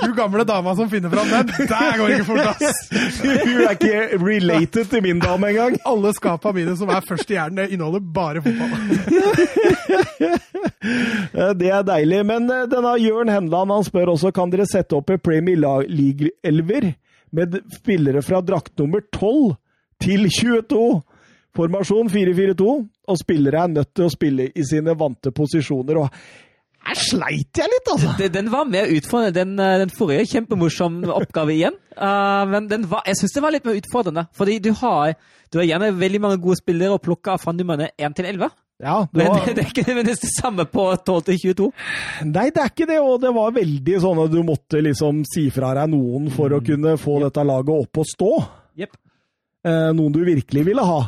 Du, 0.00 0.14
gamle 0.16 0.44
dama 0.48 0.72
som 0.78 0.88
finner 0.88 1.12
fram 1.12 1.28
den, 1.28 1.50
der 1.68 1.98
går 1.98 2.08
det 2.08 2.14
ikke 2.14 2.28
fort, 2.30 2.46
ass! 2.48 2.78
Hun 3.44 3.60
er 3.66 3.74
ikke 3.76 4.18
related 4.22 4.88
til 4.94 5.02
min 5.04 5.20
dame 5.20 5.50
engang. 5.52 5.76
Alle 5.86 6.14
skapa 6.16 6.54
mine 6.56 6.72
som 6.80 6.88
er 6.94 7.04
først 7.04 7.28
i 7.30 7.36
hjernen, 7.36 7.68
inneholder 7.80 8.04
bare 8.14 8.44
fotball. 8.44 8.70
Eh, 10.80 11.52
Det 11.60 11.68
er 11.68 11.82
deilig. 11.84 12.20
Men 12.26 12.46
eh, 12.50 12.66
denne 12.70 12.94
Jørn 13.00 13.28
Henland 13.28 13.72
han 13.74 13.84
spør 13.86 14.14
også 14.14 14.30
kan 14.36 14.50
dere 14.52 14.64
sette 14.68 14.96
opp 14.96 15.10
en 15.12 15.20
Premier 15.22 15.58
League-elver 15.88 16.86
med 17.36 17.58
spillere 17.74 18.22
fra 18.24 18.40
drakt 18.42 18.78
nummer 18.80 19.02
12 19.14 19.54
til 20.02 20.24
22. 20.32 21.02
Formasjon 21.56 22.08
4-4-2, 22.08 22.66
og 23.10 23.18
spillere 23.18 23.64
er 23.64 23.72
nødt 23.74 23.90
til 23.94 24.06
å 24.06 24.12
spille 24.12 24.48
i 24.54 24.64
sine 24.66 24.94
vante 24.98 25.32
posisjoner. 25.34 25.98
og 25.98 26.08
her 26.88 26.96
sleit 26.96 27.60
jeg 27.60 27.68
litt, 27.70 27.90
altså! 27.92 28.14
Den, 28.18 28.32
den 28.34 28.48
var 28.52 28.64
mer 28.68 28.88
utfordrende. 28.90 29.34
Den, 29.36 29.52
eh, 29.60 29.76
den 29.82 29.92
forrige 29.94 30.26
kjempemorsom 30.32 31.02
oppgave 31.12 31.52
igjen. 31.54 31.76
Uh, 31.94 32.46
men 32.48 32.70
den 32.70 32.86
var, 32.88 33.04
jeg 33.06 33.18
syns 33.20 33.34
det 33.36 33.42
var 33.44 33.52
litt 33.54 33.66
mer 33.68 33.76
utfordrende. 33.78 34.24
Fordi 34.36 34.56
du 34.64 34.70
har, 34.80 35.12
du 35.52 35.60
har 35.60 35.68
gjerne 35.68 35.92
veldig 36.00 36.22
mange 36.24 36.40
gode 36.40 36.58
spillere 36.62 36.96
å 36.96 37.02
plukke 37.02 37.34
av 37.34 37.42
fra 37.44 37.52
numrene 37.54 37.90
1 38.00 38.16
til 38.16 38.30
11. 38.32 38.50
Ja, 38.80 38.96
det 39.12 39.20
Men 39.20 39.28
var, 39.28 39.44
det 39.58 39.64
er 39.66 39.68
ikke 39.74 39.84
nødvendigvis 39.90 40.22
det 40.24 40.32
samme 40.32 40.64
på 40.72 40.86
12 40.96 41.20
til 41.28 41.40
22. 41.52 41.68
nei, 42.32 42.46
det 42.48 42.62
er 42.64 42.72
ikke 42.72 42.88
det, 42.88 42.98
og 43.04 43.20
det 43.20 43.34
var 43.36 43.52
veldig 43.60 44.00
sånn 44.06 44.22
at 44.24 44.32
du 44.32 44.40
måtte 44.48 44.80
liksom 44.80 45.20
si 45.28 45.50
fra 45.52 45.74
deg 45.76 45.92
noen 45.92 46.30
for 46.32 46.56
å 46.56 46.62
kunne 46.64 46.96
få 47.00 47.18
dette 47.26 47.44
laget 47.44 47.74
opp 47.76 48.00
og 48.00 48.08
stå. 48.08 48.30
Yep. 48.80 48.96
Eh, 49.68 49.90
noen 49.98 50.16
du 50.16 50.22
virkelig 50.24 50.64
ville 50.72 50.86
ha. 50.94 51.00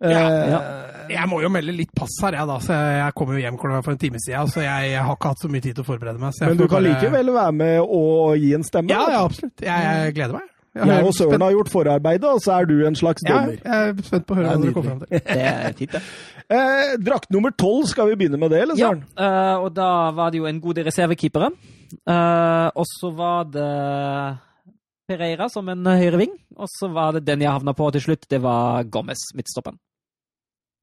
Eh, 0.00 0.14
Ja. 0.54 0.62
Jeg 1.10 1.28
må 1.30 1.40
jo 1.42 1.48
melde 1.52 1.72
litt 1.76 1.90
pass 1.96 2.14
her, 2.22 2.36
jeg, 2.38 2.46
da. 2.50 2.58
Så 2.64 2.76
jeg 2.76 3.14
kom 3.18 3.32
jo 3.34 3.40
hjem 3.42 3.58
for 3.60 3.90
en 3.94 3.98
time 3.98 4.20
siden, 4.24 4.48
så 4.52 4.62
jeg, 4.64 4.92
jeg 4.92 5.02
har 5.06 5.16
ikke 5.16 5.32
hatt 5.32 5.42
så 5.44 5.48
mye 5.52 5.64
tid 5.64 5.74
til 5.78 5.84
å 5.84 5.88
forberede 5.88 6.18
meg. 6.22 6.32
Så 6.36 6.44
jeg 6.44 6.52
Men 6.54 6.58
du 6.60 6.66
kan 6.68 6.82
bare- 6.82 6.92
likevel 6.92 7.32
være 7.34 7.52
med 7.52 7.80
og 7.82 8.36
gi 8.38 8.52
en 8.54 8.64
stemme? 8.64 8.90
Ja, 8.92 9.04
ja, 9.10 9.24
absolutt. 9.24 9.60
Jeg, 9.60 9.88
jeg 10.04 10.14
gleder 10.14 10.38
meg. 10.38 10.48
Jeg 10.78 11.02
og 11.08 11.14
Søren 11.16 11.42
har 11.42 11.50
gjort 11.56 11.70
forarbeidet, 11.72 12.28
og 12.28 12.40
så 12.44 12.52
er 12.60 12.66
du 12.70 12.74
en 12.86 12.94
slags 12.94 13.24
ja, 13.26 13.38
jeg 13.50 13.58
er 13.64 14.02
spent 14.06 14.26
på 14.28 14.36
å 14.36 14.38
høre 14.38 14.52
Det 14.52 14.54
hva 14.54 14.62
dere 14.62 14.74
kommer 14.76 14.90
fram 14.90 15.00
til. 15.00 15.22
Det 15.26 15.46
er 15.48 15.72
det. 15.98 16.02
Eh, 16.48 16.94
drakt 17.04 17.28
nummer 17.34 17.52
tolv, 17.52 17.84
skal 17.90 18.06
vi 18.08 18.14
begynne 18.16 18.38
med 18.40 18.48
det, 18.54 18.62
eller 18.62 18.78
Ja, 18.78 18.88
Søren? 18.94 19.02
eh, 19.20 19.56
og 19.60 19.74
da 19.76 19.88
var 20.16 20.30
det 20.32 20.38
jo 20.38 20.46
en 20.48 20.60
god 20.64 20.78
del 20.78 20.86
reservekeepere. 20.86 21.50
Uh, 22.08 22.68
og 22.72 22.86
så 22.88 23.10
var 23.16 23.44
det 23.52 23.66
Pereira 25.08 25.48
som 25.52 25.68
en 25.72 25.84
høyreving. 25.84 26.32
Og 26.56 26.68
så 26.72 26.88
var 26.92 27.12
det 27.16 27.24
den 27.26 27.40
jeg 27.44 27.52
havna 27.52 27.72
på 27.76 27.90
til 27.92 28.00
slutt. 28.06 28.26
Det 28.30 28.40
var 28.44 28.84
Gomez, 28.92 29.26
midtstoppen. 29.36 29.76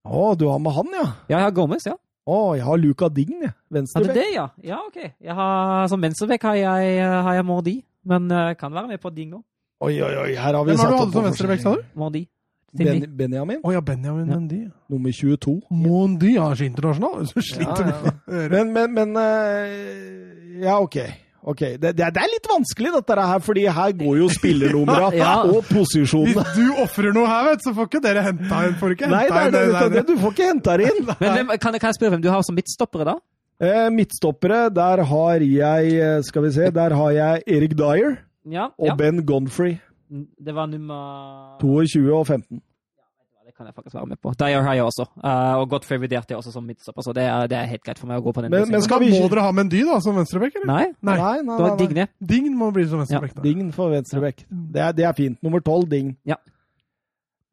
Å, 0.06 0.36
du 0.38 0.46
har 0.50 0.60
med 0.62 0.76
han, 0.76 0.92
ja? 0.94 1.06
Ja, 1.30 1.38
jeg 1.40 1.46
har 1.48 1.56
Gomez, 1.58 1.86
ja. 1.90 1.96
Å, 2.26 2.38
jeg 2.58 2.66
har 2.66 2.78
Luca 2.82 3.10
Dign, 3.14 3.42
jeg. 3.42 3.52
Har 3.54 3.76
Venstrebekk. 3.80 4.14
det, 4.18 4.28
ja? 4.34 4.46
Ja, 4.66 4.80
OK. 4.88 4.98
Jeg 5.22 5.34
har, 5.38 5.88
som 5.92 6.02
venstrebekk 6.02 6.46
har 6.50 6.56
jeg, 6.62 7.02
har 7.28 7.36
jeg 7.40 7.46
Mordi, 7.46 7.76
men 8.06 8.30
jeg 8.34 8.58
kan 8.62 8.74
være 8.74 8.88
med 8.94 9.02
på 9.02 9.12
Ding 9.14 9.30
nå. 9.34 9.42
Oi, 9.86 9.98
oi, 10.02 10.14
oi, 10.24 10.32
her 10.40 10.56
har 10.56 10.64
vi 10.64 10.72
Hvem 10.74 10.80
har 10.86 10.94
du 10.94 10.98
hatt 11.04 11.14
som 11.18 11.26
venstrebekk, 11.28 11.62
sa 11.66 11.76
du? 11.76 11.84
Mordi. 12.00 12.24
Ben, 12.76 13.06
Benjamin, 13.16 13.62
Å 13.64 13.72
ja, 13.72 13.80
Benjamin 13.80 14.26
Ja. 14.28 14.36
Mendy. 14.36 14.58
nummer 14.92 15.12
22. 15.16 15.54
Mondi 15.72 16.34
er 16.36 16.56
så 16.60 16.66
internasjonal, 16.66 17.22
så 17.30 17.40
sliter 17.40 17.88
ja, 17.88 17.94
ja. 17.94 18.12
å. 18.12 18.42
Men, 18.52 18.74
men, 18.76 18.92
men 18.98 19.16
uh, 19.16 20.64
Ja, 20.66 20.80
OK. 20.84 20.98
Ok, 21.46 21.62
det, 21.78 21.92
det, 21.94 22.06
er, 22.10 22.30
litt 22.32 22.48
vanskelig, 22.50 22.90
dette 22.96 23.16
her, 23.22 23.42
fordi 23.46 23.68
her 23.70 23.92
går 24.00 24.16
jo 24.18 24.30
spillernumra 24.34 25.12
Ja. 25.20 25.36
og 25.46 25.68
Hvis 25.70 26.16
du 26.58 26.64
ofrer 26.82 27.14
noe 27.14 27.30
her, 27.30 27.52
vet, 27.52 27.62
du, 27.62 27.68
så 27.68 27.74
får 27.78 27.90
ikke 27.92 28.02
dere 28.02 28.24
henta 28.26 28.62
inn. 28.66 28.76
Får 28.80 28.96
ikke 28.96 29.10
Nei, 29.12 29.22
det 29.30 29.36
henta 29.36 29.44
er 29.44 29.54
det, 29.54 29.62
inn 29.62 29.76
vet 29.76 29.86
du, 29.86 29.98
det, 30.00 30.06
du 30.10 30.24
får 30.24 30.34
ikke 30.34 30.50
henta 30.50 30.78
det 30.82 30.90
inn. 30.90 31.02
Men 31.22 31.38
hvem, 31.38 31.54
kan, 31.62 31.78
kan 31.78 31.92
jeg 31.92 32.00
spørre 32.00 32.16
hvem 32.16 32.26
du 32.26 32.30
har 32.34 32.46
som 32.48 32.58
midtstoppere, 32.58 33.06
da? 33.12 33.16
Eh, 33.62 33.88
midtstoppere, 33.94 34.64
der 34.74 35.04
har 35.08 35.44
jeg 35.46 35.92
eh, 35.96 36.18
Skal 36.28 36.44
vi 36.44 36.50
se, 36.58 36.72
der 36.76 36.96
har 36.98 37.12
jeg 37.16 37.44
Erik 37.48 37.78
Dyer 37.78 38.18
Ja, 38.52 38.66
og 38.76 38.90
ja. 38.90 38.96
Ben 39.00 39.22
Gonfrey. 39.26 39.78
Det 40.10 40.56
var 40.58 40.66
nummer 40.74 41.62
22 41.62 42.10
og 42.10 42.28
15. 42.28 42.60
Det 43.56 43.62
kan 43.64 43.68
jeg 43.70 43.76
faktisk 43.78 43.96
være 43.96 44.08
med 44.12 44.18
på. 44.20 44.34
Dyer 44.36 44.64
har 44.68 44.74
jeg 44.76 44.84
også. 44.84 45.04
Uh, 45.24 45.54
og 45.62 45.70
Godfrey 45.72 45.98
vurderte 46.02 46.34
jeg 46.34 46.38
også 46.42 46.52
som 46.52 46.66
midtstopper, 46.68 47.02
så 47.08 47.14
det 47.16 47.24
er, 47.24 47.46
det 47.48 47.56
er 47.56 47.70
helt 47.72 47.84
greit 47.88 47.98
for 48.02 48.10
meg 48.12 48.20
å 48.20 48.24
gå 48.26 48.34
på 48.36 48.42
den. 48.44 48.52
Men- 48.52 48.68
men 48.70 48.82
skal 48.84 49.00
vi- 49.00 49.12
må 49.16 49.30
dere 49.32 49.46
ha 49.46 49.52
Mendy 49.56 49.80
da, 49.88 50.00
som 50.04 50.16
venstrebekk, 50.18 50.56
eller? 50.60 50.68
Nei, 50.68 50.86
Nei. 51.02 51.16
Nei, 51.16 51.42
nei, 51.42 51.58
du 51.58 51.64
nei. 51.64 51.78
Digne. 51.80 52.08
Dign 52.20 52.58
må 52.60 52.68
bli 52.74 52.84
som 52.86 53.00
venstrebekk. 53.00 53.36
Ja. 53.38 53.42
Dign 53.48 53.72
for 53.72 53.90
venstrebekk. 53.96 54.44
Det, 54.52 54.90
det 54.98 55.06
er 55.08 55.14
fint. 55.14 55.40
Nummer 55.42 55.62
12, 55.64 55.88
Dign. 55.90 56.18
Ja. 56.26 56.36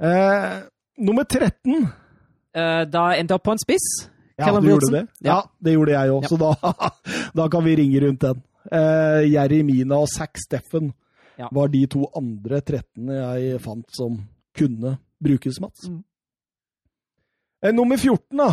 Uh, 0.02 0.62
nummer 0.98 1.22
13. 1.22 1.84
uh, 1.86 2.84
da 2.90 3.04
endte 3.14 3.30
jeg 3.30 3.38
opp 3.38 3.44
på 3.46 3.52
en 3.54 3.62
spiss. 3.62 3.86
Ja, 4.38 4.46
Callum 4.48 4.64
du 4.64 4.70
gjorde 4.72 4.90
det? 4.90 5.04
Ja, 5.22 5.42
det 5.62 5.74
gjorde 5.76 5.92
jeg 5.94 6.10
òg, 6.10 6.22
Ja. 6.22 6.28
så 6.32 6.38
da, 6.40 6.90
da 7.44 7.48
kan 7.48 7.62
vi 7.64 7.76
ringe 7.78 8.00
rundt 8.08 8.20
den. 8.26 8.42
Uh, 8.72 9.22
Jeremina 9.30 10.00
og 10.02 10.08
Zack 10.08 10.34
Steffen 10.38 10.92
Ja. 11.38 11.48
var 11.52 11.68
de 11.68 11.86
to 11.86 12.06
andre 12.16 12.60
13 12.60 13.06
jeg 13.08 13.60
fant 13.62 13.86
som 13.94 14.18
kunne 14.56 14.98
brukes, 15.22 15.60
Mats. 15.62 15.86
Mm. 15.88 16.02
Eh, 17.64 17.72
nummer 17.74 17.96
14, 17.96 18.36
da. 18.38 18.50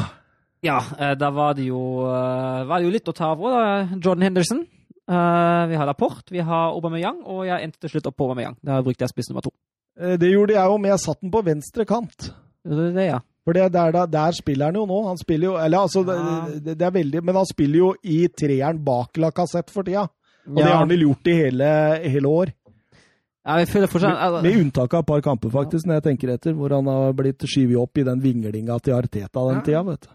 Ja, 0.62 0.80
eh, 1.00 1.16
da 1.18 1.30
var 1.32 1.54
det 1.58 1.66
jo, 1.70 1.80
eh, 2.06 2.66
var 2.68 2.80
det 2.80 2.86
jo 2.90 2.92
litt 2.94 3.08
å 3.10 3.16
ta 3.16 3.32
av. 3.34 3.40
da. 3.42 3.98
Jordan 3.98 4.22
Henderson. 4.28 4.66
Eh, 5.10 5.66
vi 5.72 5.76
har 5.80 5.86
Laporte, 5.90 6.30
vi 6.32 6.40
har 6.46 6.74
Aubameyang, 6.76 7.24
og 7.26 7.46
jeg 7.48 7.64
endte 7.66 7.80
til 7.82 7.90
slutt 7.96 8.08
opp 8.12 8.18
på 8.20 8.28
Aubameyang. 8.28 8.58
Da 8.64 8.82
brukte 8.86 9.02
jeg 9.08 9.10
spiss 9.10 9.30
nummer 9.32 9.42
to. 9.42 9.52
Eh, 10.00 10.18
det 10.18 10.30
gjorde 10.32 10.54
jeg 10.54 10.70
òg, 10.70 10.78
men 10.80 10.92
jeg 10.92 11.00
satte 11.00 11.22
den 11.26 11.32
på 11.34 11.42
venstre 11.44 11.86
kant. 11.90 12.30
Det 12.64 12.94
det, 12.94 13.08
ja. 13.08 13.20
For 13.48 13.54
det, 13.54 13.72
der, 13.74 13.92
der, 13.92 14.06
der 14.06 14.32
spiller 14.38 14.66
han 14.70 14.76
jo 14.76 14.86
nå. 14.86 15.08
Han 15.08 15.18
spiller 15.18 15.48
jo 15.48 15.56
Eller 15.58 15.80
altså, 15.80 16.04
Ja. 16.06 16.46
det, 16.60 16.78
det 16.78 16.86
er 16.86 16.92
veldig 16.92 17.24
Men 17.24 17.36
han 17.36 17.46
spiller 17.48 17.78
jo 17.80 17.94
i 18.04 18.28
treeren 18.28 18.84
bak 18.84 19.16
Lacassette 19.18 19.72
for 19.72 19.82
tida. 19.88 20.04
Og 20.46 20.56
det 20.60 20.66
har 20.68 20.78
han 20.84 20.90
vel 20.90 21.00
gjort 21.08 21.26
i 21.32 21.34
hele, 21.34 21.70
hele 22.04 22.28
år. 22.28 22.52
Ja, 22.52 22.52
jeg 22.52 22.52
føler 22.52 23.39
fortsatt 23.39 23.39
Med, 23.50 24.44
med 24.44 24.58
unntak 24.60 24.94
av 24.94 25.00
et 25.04 25.08
par 25.08 25.22
kamper, 25.26 25.50
faktisk, 25.50 25.86
når 25.90 25.98
jeg 26.00 26.04
tenker 26.04 26.34
etter, 26.36 26.54
hvor 26.54 26.70
han 26.76 26.86
har 26.86 27.14
blitt 27.18 27.42
skyvet 27.50 27.78
opp 27.82 27.98
i 27.98 28.04
den 28.06 28.22
vinglinga 28.22 28.80
til 28.86 28.94
Arteta 28.94 29.46
den 29.50 29.56
Ja. 29.58 29.62
tida, 29.66 29.84
vet 29.88 30.02
du. 30.06 30.10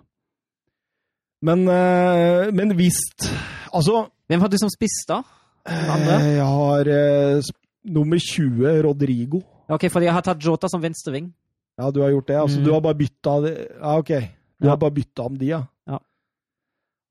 Men, 1.42 1.66
eh, 1.68 2.50
men 2.52 2.76
visst 2.78 3.26
Altså, 3.74 4.06
Hvem 4.28 4.40
har 4.40 4.48
du 4.48 4.56
som 4.56 4.70
spiss, 4.70 5.04
da? 5.08 5.18
Eh, 5.66 6.36
jeg 6.36 6.44
har 6.46 6.88
eh, 6.88 7.42
nummer 7.84 8.16
20, 8.18 8.82
Rodrigo. 8.86 9.42
Ok, 9.68 9.88
fordi 9.90 10.06
jeg 10.06 10.12
har 10.14 10.22
tatt 10.22 10.40
Jota 10.44 10.68
som 10.68 10.80
venstreving. 10.80 11.32
Ja, 11.78 11.90
du 11.90 12.00
har 12.02 12.10
gjort 12.10 12.26
det. 12.28 12.36
Altså, 12.38 12.58
Mm. 12.60 12.64
du 12.64 12.72
har 12.72 12.80
bare 12.80 12.94
bytta. 12.94 13.34
Ja, 13.80 13.98
OK. 13.98 14.08
Du 14.60 14.66
Ja. 14.66 14.70
har 14.70 14.76
bare 14.76 14.90
bytta 14.94 15.22
om 15.26 15.36
de, 15.36 15.46
ja. 15.46 15.62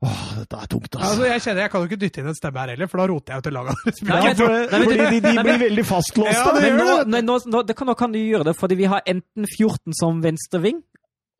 Åh, 0.03 0.23
dette 0.41 0.57
er 0.59 0.67
tungt, 0.71 0.89
altså. 0.95 1.09
Altså, 1.09 1.27
jeg 1.29 1.41
kjenner 1.45 1.61
jeg 1.63 1.71
kan 1.71 1.83
jo 1.83 1.87
ikke 1.89 1.99
dytte 2.01 2.19
inn 2.23 2.29
en 2.31 2.35
stemme 2.35 2.59
her 2.59 2.71
heller, 2.73 2.89
for 2.91 2.99
da 2.99 3.05
roter 3.07 3.33
jeg 3.33 3.39
jo 3.39 3.45
til 3.45 3.55
laget 3.55 3.83
deres. 3.85 4.01
Nei, 4.09 4.33
for, 4.39 4.55
Nei, 4.55 4.79
men 4.79 4.87
fordi 4.89 4.97
de, 5.03 5.19
de 5.23 5.31
Nei, 5.37 5.43
blir 5.45 5.53
men- 5.53 5.61
veldig 5.63 5.85
fastlåste. 5.87 6.33
Ja, 6.35 6.55
det 6.57 6.71
nå, 6.75 6.87
det. 6.89 7.05
nei, 7.13 7.21
nå, 7.29 7.37
nå, 7.53 7.61
det 7.69 7.75
kan, 7.79 7.87
nå 7.87 7.95
kan 8.01 8.15
du 8.15 8.19
gjøre 8.19 8.49
det, 8.49 8.55
fordi 8.59 8.79
vi 8.81 8.89
har 8.91 9.05
enten 9.13 9.47
14 9.47 9.95
som 10.01 10.19
venstreving 10.25 10.81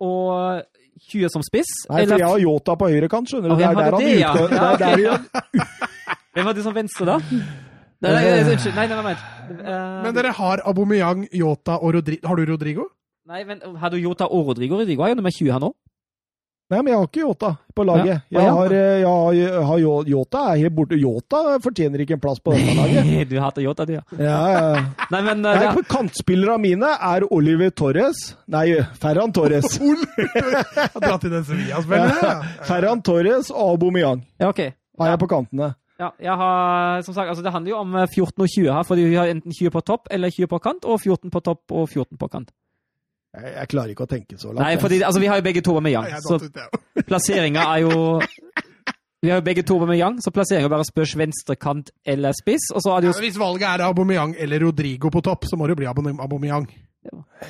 og 0.03 0.63
20 1.11 1.33
som 1.33 1.43
spiss. 1.43 1.73
Nei, 1.91 2.05
for 2.07 2.21
jeg 2.23 2.29
har 2.29 2.41
Yota 2.45 2.77
på 2.79 2.89
høyre 2.93 3.09
kant, 3.11 3.29
skjønner 3.31 3.51
du. 3.51 3.59
Det 3.59 3.67
er 3.67 3.77
der 3.81 3.97
han 3.97 4.07
ja. 4.07 4.31
utgår. 4.31 4.55
Ja, 4.55 4.71
okay. 4.73 5.03
der. 5.03 5.69
Hvem 6.33 6.47
var 6.49 6.57
du 6.57 6.63
som 6.65 6.75
venstre, 6.75 7.05
da? 7.09 7.17
Nei, 8.03 8.11
nei, 8.11 8.21
nei, 8.23 8.41
unnskyld. 8.53 8.75
Nei, 8.75 8.87
nei, 8.89 8.95
nei, 8.97 9.05
vent. 9.11 9.23
Eh, 9.53 10.01
Men 10.03 10.15
dere 10.17 10.31
har 10.35 10.63
Aubameyang, 10.67 11.27
Yota 11.39 11.77
og 11.79 11.93
Rodrigo. 11.97 12.27
Har 12.27 12.39
du 12.39 12.47
Rodrigo? 12.51 12.87
Nei, 13.29 13.43
men 13.47 13.61
Har 13.79 13.93
du 13.93 13.97
Jota 14.01 14.27
og 14.27 14.49
Rodrigo? 14.51 14.79
Rodrigo 14.79 15.05
er 15.05 15.13
jo 15.13 15.19
nummer 15.21 15.31
20 15.31 15.51
her 15.55 15.61
nå. 15.63 15.69
Nei, 16.73 16.79
men 16.81 16.89
jeg 16.89 16.97
har 16.97 17.07
ikke 17.11 17.21
Yota 17.21 17.49
på 17.77 17.83
laget. 17.85 18.23
Ja. 18.33 18.39
Jeg 18.39 18.53
har, 18.57 18.73
eh, 18.73 18.95
jeg 19.03 19.09
har, 19.09 19.65
har 19.69 19.81
Yota 20.09 20.39
er 20.49 20.61
helt 20.63 20.75
borte. 20.77 20.97
Yota 20.97 21.41
fortjener 21.61 22.01
ikke 22.01 22.15
en 22.17 22.23
plass 22.23 22.41
på 22.41 22.55
dette 22.55 22.73
laget. 22.79 23.11
Du 23.33 23.35
hater 23.39 23.61
Jota, 23.61 23.85
du, 23.85 23.93
ja. 23.99 24.01
Ja, 24.17 24.39
ja. 24.49 24.81
Nei, 25.13 25.21
men 25.29 25.45
eh, 25.45 25.59
Nei, 25.61 25.69
for 25.77 25.85
Kantspillerne 25.93 26.57
mine 26.63 26.89
er 26.97 27.27
Oliver 27.33 27.69
Torres 27.77 28.23
Nei, 28.51 28.65
Ferran 29.01 29.33
Torres. 29.35 29.77
Har 30.93 30.99
dratt 31.03 31.29
inn 31.29 31.37
en 31.37 31.45
Sevilla-spiller. 31.47 32.17
ja. 32.23 32.33
Ferran 32.67 33.05
Torres 33.05 33.53
og 33.53 33.75
Aubameyang 33.75 34.25
ja, 34.41 34.49
OK. 34.49 34.65
har 34.99 35.13
jeg 35.13 35.21
på 35.23 35.29
kantene. 35.31 35.73
Ja, 36.01 36.09
jeg 36.19 36.33
har, 36.41 37.01
som 37.05 37.13
sagt, 37.13 37.29
altså 37.29 37.43
Det 37.45 37.51
handler 37.53 37.69
jo 37.75 37.77
om 37.83 37.95
eh, 38.01 38.07
14 38.09 38.41
og 38.41 38.49
20 38.49 38.73
her, 38.73 38.83
fordi 38.87 39.05
vi 39.11 39.15
har 39.19 39.29
enten 39.31 39.53
20 39.53 39.71
på 39.75 39.81
topp 39.85 40.09
eller 40.11 40.33
20 40.33 40.49
på 40.51 40.59
kant, 40.65 40.85
og 40.89 40.99
14 40.99 41.29
på 41.31 41.41
topp 41.45 41.71
og 41.77 41.85
14 41.87 42.17
på 42.19 42.27
kant. 42.33 42.49
Jeg, 43.33 43.53
jeg 43.57 43.67
klarer 43.71 43.93
ikke 43.95 44.05
å 44.05 44.09
tenke 44.11 44.37
så 44.37 44.51
langt. 44.51 44.61
Nei, 44.61 44.75
fordi 44.77 44.99
altså, 45.01 45.19
vi 45.23 45.27
har 45.31 45.39
jo 45.39 45.45
begge 45.47 45.61
to 45.65 45.73
med 45.81 45.91
Yang, 45.95 46.11
så 46.21 46.37
plasseringa 47.09 47.63
er 47.75 47.81
jo 47.87 48.21
Vi 49.23 49.29
har 49.31 49.39
jo 49.39 49.45
begge 49.45 49.63
to 49.63 49.77
med 49.87 49.97
Young, 49.97 50.17
så 50.21 50.33
plasseringen 50.35 50.69
bare 50.69 50.83
spørs 50.85 51.13
venstre 51.17 51.55
kant 51.55 51.89
eller 52.05 52.35
spiss. 52.35 52.69
Og 52.75 52.83
så 52.83 52.91
har 52.91 53.01
de 53.01 53.07
jo 53.07 53.13
Ja, 53.15 53.21
hvis 53.23 53.39
valget 53.39 53.69
er 53.69 53.85
Aubameyang 53.87 54.35
eller 54.37 54.59
Rodrigo 54.65 55.09
på 55.09 55.21
topp, 55.23 55.45
så 55.47 55.55
må 55.57 55.65
det 55.65 55.77
jo 55.77 55.79
bli 55.81 55.87
Abomeyang. 55.87 56.19
Aubameyang. 56.19 56.67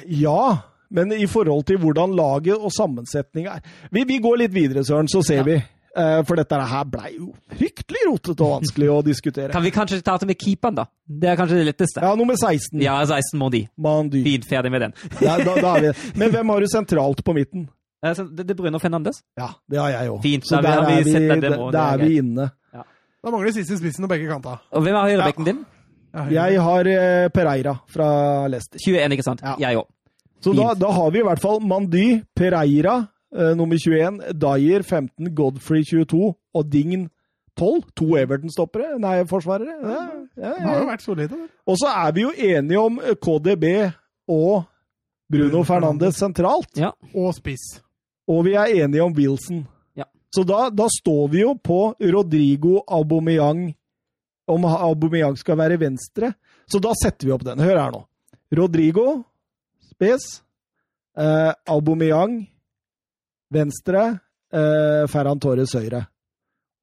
Ja, 0.08 0.58
men 0.94 1.12
i 1.18 1.26
forhold 1.28 1.66
til 1.66 1.80
hvordan 1.82 2.14
laget 2.16 2.56
og 2.62 2.72
sammensetninga 2.74 3.56
er 3.58 3.66
vi, 3.92 4.04
vi 4.06 4.20
går 4.22 4.38
litt 4.44 4.54
videre, 4.54 4.84
Søren, 4.86 5.10
så 5.10 5.24
ser 5.26 5.42
Ja. 5.42 5.44
vi. 5.50 5.58
Eh, 5.96 6.24
For 6.26 6.40
dette 6.40 6.58
her 6.58 6.86
blei 6.90 7.12
jo 7.20 7.28
fryktelig 7.54 8.02
rotete 8.08 8.42
og 8.42 8.56
vanskelig 8.56 8.88
å 8.90 8.96
diskutere. 9.06 9.52
Kan 9.54 9.62
vi 9.66 9.70
kanskje 9.76 10.00
ta 10.02 10.16
det 10.18 10.26
med 10.32 10.40
keeperen, 10.42 10.80
da? 10.80 10.88
Det 11.06 11.30
er 11.30 11.38
kanskje 11.38 11.60
det 11.62 11.68
letteste. 11.70 12.02
Ja, 12.02 12.16
nummer 12.18 12.34
16. 12.40 12.82
Ja, 12.82 12.96
16 13.06 13.38
må 13.40 13.52
de. 13.54 13.68
Mandy. 13.78 14.24
Fint, 14.26 14.48
ferdig 14.50 14.72
med 14.74 14.82
den. 14.88 14.96
Ja, 15.22 15.38
da, 15.38 15.54
da 15.62 15.76
er 15.78 15.86
vi. 15.86 15.94
Men 16.24 16.34
hvem 16.34 16.50
har 16.56 16.66
du 16.66 16.72
sentralt 16.72 17.22
på 17.24 17.36
midten? 17.38 17.68
Eh, 18.04 18.18
Det 18.34 18.50
er 18.50 18.58
Bruno 18.58 18.82
Fernandes. 18.82 19.22
Ja, 19.38 19.52
det 19.70 19.80
har 19.84 19.94
jeg 19.94 20.10
òg. 20.16 20.22
Fint, 20.26 20.48
Så 20.50 20.62
der 20.66 20.82
vi 20.88 20.98
er 20.98 21.04
vi, 21.06 21.14
der 21.14 21.58
der 21.72 21.82
er 21.84 21.98
vi 22.02 22.18
inne. 22.24 22.50
Da 23.24 23.32
mangler 23.32 23.54
siste 23.56 23.78
spissen 23.80 24.04
på 24.04 24.10
begge 24.12 24.28
kanter. 24.28 24.58
Og 24.76 24.82
hvem 24.84 24.98
er 25.00 25.06
høyrebekken 25.14 25.46
din? 25.48 25.62
Jeg 26.34 26.58
har 26.62 26.90
eh, 26.92 27.30
Pereira 27.34 27.78
fra 27.90 28.48
Leicester. 28.52 28.82
21, 28.84 29.14
ikke 29.16 29.24
sant? 29.26 29.42
Ja. 29.46 29.54
Jeg 29.70 29.80
òg. 29.80 29.88
Så 30.44 30.52
da, 30.58 30.74
da 30.76 30.90
har 30.92 31.14
vi 31.16 31.22
i 31.22 31.24
hvert 31.24 31.40
fall 31.40 31.62
Mandy, 31.64 32.08
Pereira 32.36 32.98
nummer 33.58 33.78
21, 33.80 34.20
Dyer 34.38 34.84
15, 34.86 35.34
Godfrey 35.36 35.84
22 35.84 36.34
og 36.54 36.72
Dign 36.72 37.08
12. 37.58 37.84
To 37.98 38.16
Everton-stoppere, 38.18 38.98
nei, 39.02 39.20
forsvarere. 39.30 39.76
Ja, 39.82 40.04
ja, 40.38 40.54
Det 40.58 40.68
har 40.68 40.80
jo 40.80 40.88
vært 40.90 41.06
solide. 41.06 41.40
Og 41.70 41.78
så 41.80 41.92
er 41.92 42.14
vi 42.16 42.26
jo 42.26 42.32
enige 42.34 42.80
om 42.82 43.00
eh, 43.02 43.16
KDB 43.16 43.66
og 44.32 44.64
Bruno 45.32 45.50
Bruno 45.50 45.64
Fernandes 45.68 46.18
sentralt. 46.20 46.72
Ja. 46.78 46.92
Og 47.14 47.34
spiss. 47.38 47.80
Og 48.30 48.46
vi 48.48 48.56
er 48.58 48.74
enige 48.84 49.04
om 49.04 49.14
Wilson. 49.16 49.64
Ja. 49.98 50.08
Så 50.34 50.46
da, 50.48 50.68
da 50.74 50.88
står 50.92 51.28
vi 51.34 51.44
jo 51.44 51.54
på 51.58 51.94
Rodrigo 52.00 52.82
Aubameyang, 52.88 53.72
om 54.48 54.66
Aubameyang 54.66 55.38
skal 55.40 55.58
være 55.58 55.80
venstre. 55.82 56.34
Så 56.70 56.82
da 56.84 56.94
setter 56.98 57.28
vi 57.28 57.36
opp 57.36 57.46
den. 57.46 57.62
Hør 57.64 57.80
her 57.80 57.94
nå. 57.94 58.04
Rodrigo, 58.54 59.24
spiss. 59.94 60.42
Eh, 61.18 61.52
Aubameyang, 61.70 62.44
venstre. 63.54 64.04
Eh, 64.54 65.04
Ferran 65.10 65.42
Torres, 65.42 65.74
høyre. 65.74 66.04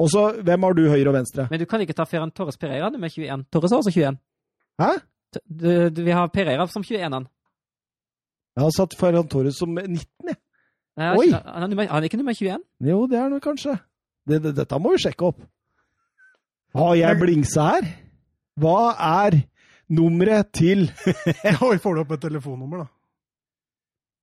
Og 0.00 0.08
så, 0.10 0.24
hvem 0.42 0.64
har 0.64 0.74
du 0.76 0.86
høyre 0.88 1.10
og 1.12 1.16
venstre? 1.18 1.46
Men 1.50 1.60
du 1.60 1.66
kan 1.68 1.82
ikke 1.84 1.94
ta 1.96 2.06
Ferran 2.08 2.32
Torres 2.32 2.56
Pereira 2.58 2.88
nummer 2.90 3.10
21. 3.12 3.44
Torres 3.52 3.74
har 3.74 3.82
også 3.82 3.92
21. 3.92 4.16
Hæ? 4.80 4.90
Du, 5.46 5.68
du, 5.92 6.00
vi 6.06 6.14
har 6.16 6.30
Pereira 6.32 6.66
som 6.72 6.82
21. 6.82 7.04
Han. 7.12 7.26
Jeg 8.56 8.64
har 8.64 8.72
satt 8.74 8.96
Ferran 8.98 9.28
Torres 9.30 9.60
som 9.60 9.74
19, 9.76 10.00
jeg. 10.26 10.38
Nei, 10.98 11.10
Oi! 11.16 11.28
Han 11.30 11.62
han 11.62 11.72
er, 11.78 11.86
han 11.88 12.02
er 12.02 12.08
ikke 12.08 12.18
nummer 12.18 12.34
21. 12.34 12.64
Jo, 12.88 13.04
det 13.08 13.18
er 13.18 13.28
han 13.28 13.42
kanskje. 13.44 13.76
Det, 14.28 14.40
det, 14.42 14.54
dette 14.56 14.78
må 14.82 14.94
vi 14.96 15.02
sjekke 15.04 15.28
opp. 15.30 15.38
Har 16.76 16.94
jeg 16.98 17.18
blingsa 17.20 17.66
her? 17.74 17.86
Hva 18.60 18.92
er 19.24 19.38
nummeret 19.90 20.50
til 20.54 20.88
Oi, 21.66 21.76
får 21.82 21.94
du 21.94 22.02
opp 22.02 22.16
et 22.16 22.24
telefonnummer, 22.24 22.84
da? 22.84 22.90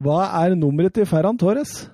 Hva 0.04 0.20
er 0.44 0.58
nummeret 0.60 0.94
til 0.98 1.08
Ferran 1.10 1.40
Torres? 1.40 1.88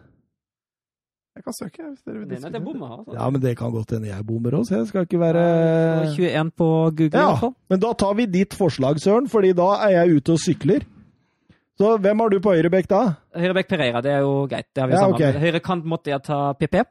Jeg 1.34 1.43
kan 1.47 1.53
søke, 1.57 1.81
hvis 1.89 2.03
dere 2.05 2.19
vil 2.19 2.27
Det 2.30 2.38
Nei, 2.43 2.49
til 2.53 2.65
å 2.77 2.88
altså. 2.93 3.14
Ja, 3.18 3.30
men 3.34 3.41
det 3.41 3.55
kan 3.57 3.72
godt 3.73 3.91
hende 3.95 4.07
jeg 4.11 4.26
bommer 4.27 4.53
òg, 4.60 4.68
så 4.69 4.76
jeg 4.77 4.88
skal 4.91 5.07
ikke 5.07 5.19
være 5.19 5.45
Det 6.05 6.11
21 6.19 6.51
på 6.61 6.68
Google, 6.93 7.10
i 7.10 7.18
Ja, 7.18 7.30
hvert 7.31 7.39
fall. 7.41 7.55
men 7.73 7.80
da 7.80 7.93
tar 7.93 8.14
vi 8.19 8.26
ditt 8.30 8.53
forslag, 8.53 8.99
Søren, 9.01 9.30
fordi 9.31 9.53
da 9.57 9.69
er 9.88 9.95
jeg 9.97 10.19
ute 10.19 10.35
og 10.35 10.39
sykler. 10.43 10.85
Så 11.81 11.97
hvem 11.97 12.19
har 12.22 12.30
du 12.30 12.38
på 12.39 12.53
høyrebekk 12.53 12.88
da? 12.88 13.01
Høyrebekk 13.34 13.68
Pereira, 13.72 14.01
det 14.05 14.11
er 14.14 14.19
jo 14.22 14.45
greit. 14.45 14.68
Det 14.76 14.81
har 14.84 14.88
vi 14.88 14.93
Ja, 14.93 14.99
sammen. 15.01 15.15
Okay. 15.18 15.39
Høyre 15.41 15.60
kant 15.65 15.85
måtte 15.89 16.11
jeg 16.14 16.22
ta 16.23 16.53
PP. 16.53 16.84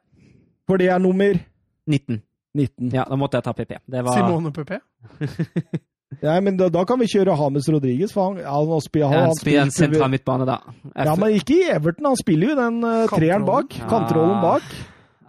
For 0.66 0.76
det 0.82 0.88
er 0.90 0.98
nummer 0.98 1.38
19. 1.86 2.18
19. 2.58 2.90
Ja, 2.92 3.04
da 3.08 3.14
måtte 3.16 3.38
jeg 3.38 3.44
ta 3.46 3.52
PP. 3.54 3.78
Det 3.86 4.02
var 4.04 4.18
Simone 4.18 4.50
Pupé. 4.50 4.80
Ja, 6.20 6.36
men 6.44 6.56
da, 6.60 6.68
da 6.68 6.84
kan 6.84 6.98
vi 7.00 7.06
kjøre 7.08 7.36
Hames 7.38 7.68
Rodriguez, 7.72 8.12
for 8.12 8.32
han, 8.32 8.42
ja, 8.44 8.52
han, 8.52 8.80
spiller, 8.84 9.08
han, 9.08 9.18
en, 9.18 9.26
han 9.32 9.40
spiller 9.40 9.62
en 9.64 9.70
spiller- 9.70 9.94
sentral 9.96 10.10
midtbane, 10.12 10.46
da. 10.46 10.58
Ja, 10.96 11.14
men 11.16 11.36
ikke 11.40 11.56
i 11.62 11.68
Everton. 11.72 12.04
Han 12.12 12.16
spiller 12.20 12.52
jo 12.52 12.56
den 12.60 12.80
uh, 12.84 13.04
treeren 13.12 13.44
bak. 13.48 13.78
Ja. 13.80 13.88
Kantrollen 13.90 14.40
bak. 14.44 14.62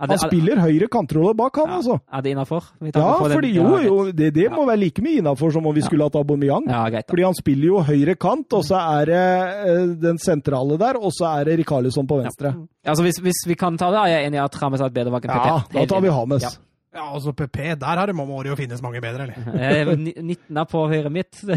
Han 0.04 0.10
det, 0.10 0.18
spiller 0.20 0.60
høyre 0.60 0.88
kantrolle 0.92 1.32
bak, 1.38 1.56
han 1.62 1.70
ja, 1.70 1.76
altså. 1.78 1.96
Er 2.12 2.24
det 2.26 2.32
innafor? 2.34 2.66
Ja, 2.92 3.12
fordi 3.22 3.52
jo, 3.56 3.68
jo, 3.80 3.98
det, 4.12 4.32
det 4.36 4.50
må 4.52 4.66
være 4.68 4.82
like 4.82 5.04
mye 5.06 5.22
innafor 5.22 5.54
som 5.54 5.64
om 5.70 5.72
vi 5.78 5.80
Ja. 5.80 5.86
skulle 5.88 6.04
hatt 6.10 6.18
Aubameyang. 6.20 6.66
Ja, 6.68 6.82
greit. 6.90 7.06
da. 7.08 7.12
Fordi 7.14 7.24
han 7.24 7.38
spiller 7.38 7.68
jo 7.70 7.84
høyre 7.88 8.16
kant, 8.20 8.52
og 8.58 8.66
så 8.68 8.82
er 9.00 9.06
det 9.14 9.22
uh, 9.70 9.94
den 10.02 10.20
sentrale 10.20 10.76
der, 10.82 11.00
og 11.00 11.14
så 11.16 11.30
er 11.38 11.46
det 11.48 11.60
Rikarlisson 11.62 12.10
på 12.10 12.20
venstre. 12.20 12.52
Altså, 12.84 13.06
hvis, 13.06 13.22
hvis 13.24 13.46
vi 13.48 13.56
kan 13.56 13.78
ta 13.80 13.94
det, 13.94 14.02
er 14.02 14.16
jeg 14.18 14.28
enig 14.28 14.42
i 14.42 14.44
at 14.44 14.60
Rames 14.66 14.82
har 14.84 14.92
et 14.92 14.98
bedre 14.98 15.14
valg 15.14 15.30
enn 15.30 15.36
PP. 15.38 15.48
Ja, 15.54 15.62
da 15.78 15.86
tar 15.94 16.04
vi. 16.04 16.12
Hames. 16.18 16.50
Ja. 16.94 17.00
Ja, 17.00 17.08
altså 17.16 17.32
PP, 17.34 17.58
der 17.82 17.98
har 17.98 18.06
det, 18.06 18.14
må 18.16 18.26
det 18.46 18.52
jo 18.52 18.56
finnes 18.60 18.82
mange 18.86 19.02
bedre, 19.02 19.24
eller? 19.26 19.38
Eh, 19.66 19.96
ni- 19.98 20.14
19 20.14 20.58
er 20.62 20.66
på 20.70 20.84
høyre 20.92 21.10
midt. 21.10 21.40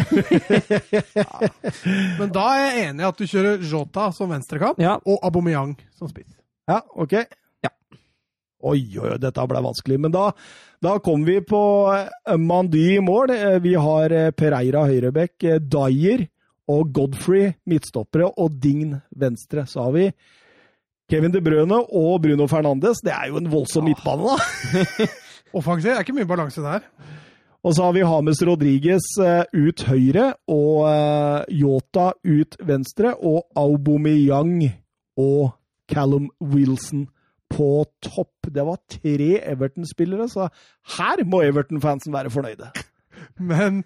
Men 2.19 2.31
da 2.33 2.45
er 2.57 2.63
jeg 2.65 2.87
enig 2.91 3.05
i 3.05 3.09
at 3.09 3.19
du 3.21 3.27
kjører 3.29 3.65
Jota 3.71 4.07
som 4.17 4.31
venstrekant, 4.33 4.81
Ja. 4.83 4.97
og 5.05 5.19
Aubameyang 5.27 5.75
som 5.99 6.09
spiss. 6.09 6.31
Ja, 6.69 6.81
ok. 6.97 7.13
Ja. 7.65 7.71
Oi, 8.67 8.81
oi, 8.99 9.11
oi, 9.13 9.19
dette 9.23 9.45
ble 9.51 9.61
vanskelig. 9.67 9.99
Men 10.03 10.15
da, 10.15 10.31
da 10.83 10.97
kom 11.05 11.25
vi 11.29 11.37
på 11.47 11.61
eh, 11.95 12.37
Mandy 12.41 12.87
i 12.97 13.03
mål. 13.05 13.31
Eh, 13.37 13.59
Vi 13.63 13.75
har 13.77 14.11
eh, 14.17 14.31
Pereira 14.33 14.87
høyrebekk, 14.89 15.47
Dyer 15.63 16.25
og 16.73 16.89
Godfrey 16.97 17.53
midtstoppere 17.71 18.33
og 18.43 18.57
Dign 18.59 18.97
venstre. 19.15 19.67
sa 19.71 19.85
vi 19.95 20.09
Kevin 21.07 21.31
De 21.31 21.39
Brøne 21.45 21.85
og 21.95 22.17
Bruno 22.25 22.49
Fernandes. 22.51 22.99
Det 23.05 23.13
er 23.15 23.29
jo 23.31 23.37
en 23.39 23.53
voldsom 23.53 23.85
midtbane, 23.87 24.27
da. 24.27 25.07
Offensiv, 25.55 25.91
det 25.91 25.97
er 25.99 26.05
ikke 26.07 26.17
mye 26.17 26.29
balanse 26.29 26.63
der. 26.65 26.87
Og 27.67 27.75
så 27.75 27.83
har 27.87 27.95
vi 27.97 28.03
Hames 28.07 28.43
Rodriguez 28.47 29.07
eh, 29.23 29.43
ut 29.55 29.83
høyre 29.89 30.29
og 30.53 30.87
eh, 30.91 31.57
Yota 31.63 32.13
ut 32.27 32.57
venstre. 32.67 33.15
Og 33.19 33.47
Aubameyang 33.59 34.61
og 35.19 35.53
Callum 35.91 36.29
Wilson 36.43 37.07
på 37.51 37.85
topp. 38.03 38.49
Det 38.53 38.63
var 38.67 38.79
tre 38.91 39.37
Everton-spillere, 39.53 40.29
så 40.31 40.49
her 40.99 41.23
må 41.27 41.43
Everton-fansen 41.47 42.15
være 42.15 42.31
fornøyde. 42.35 42.71
Men 43.51 43.85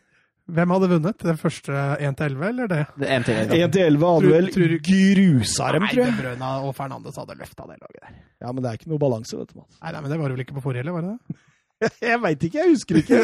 hvem 0.51 0.73
hadde 0.74 0.89
vunnet? 0.91 1.20
Den 1.23 1.39
første 1.39 1.70
1-11, 2.03 2.41
eller 2.49 2.70
det? 2.73 2.81
Det 2.99 3.07
er 3.09 3.20
en 3.20 3.27
til. 3.28 3.37
da. 3.53 3.59
1 3.69 3.74
til 3.77 3.85
11 3.87 4.09
hadde 4.09 4.24
Tror- 4.24 4.73
vel 4.73 4.81
grusa 4.89 5.69
dem, 5.77 5.87
tror 5.93 6.03
jeg. 6.03 6.11
Nei, 6.11 6.23
Brøna 6.24 6.49
og 6.66 6.74
Fernandes 6.77 7.20
hadde 7.20 7.37
løfta 7.39 7.69
det 7.70 7.77
laget 7.78 8.01
der. 8.01 8.16
Ja, 8.43 8.51
men 8.53 8.65
det 8.65 8.73
er 8.73 8.81
ikke 8.81 8.91
noe 8.91 9.01
balanse, 9.05 9.39
vet 9.39 9.53
du. 9.55 9.61
Nei, 9.62 9.93
nei, 9.95 10.01
men 10.01 10.11
det 10.11 10.19
var 10.19 10.28
det 10.32 10.37
vel 10.39 10.45
ikke 10.49 10.57
på 10.59 10.65
forrige, 10.65 10.82
eller 10.85 10.97
var 10.99 11.07
det 11.07 11.15
det? 11.16 11.39
Jeg 12.11 12.19
veit 12.23 12.43
ikke, 12.43 12.59
jeg 12.59 12.74
husker 12.74 12.98
ikke. 13.01 13.20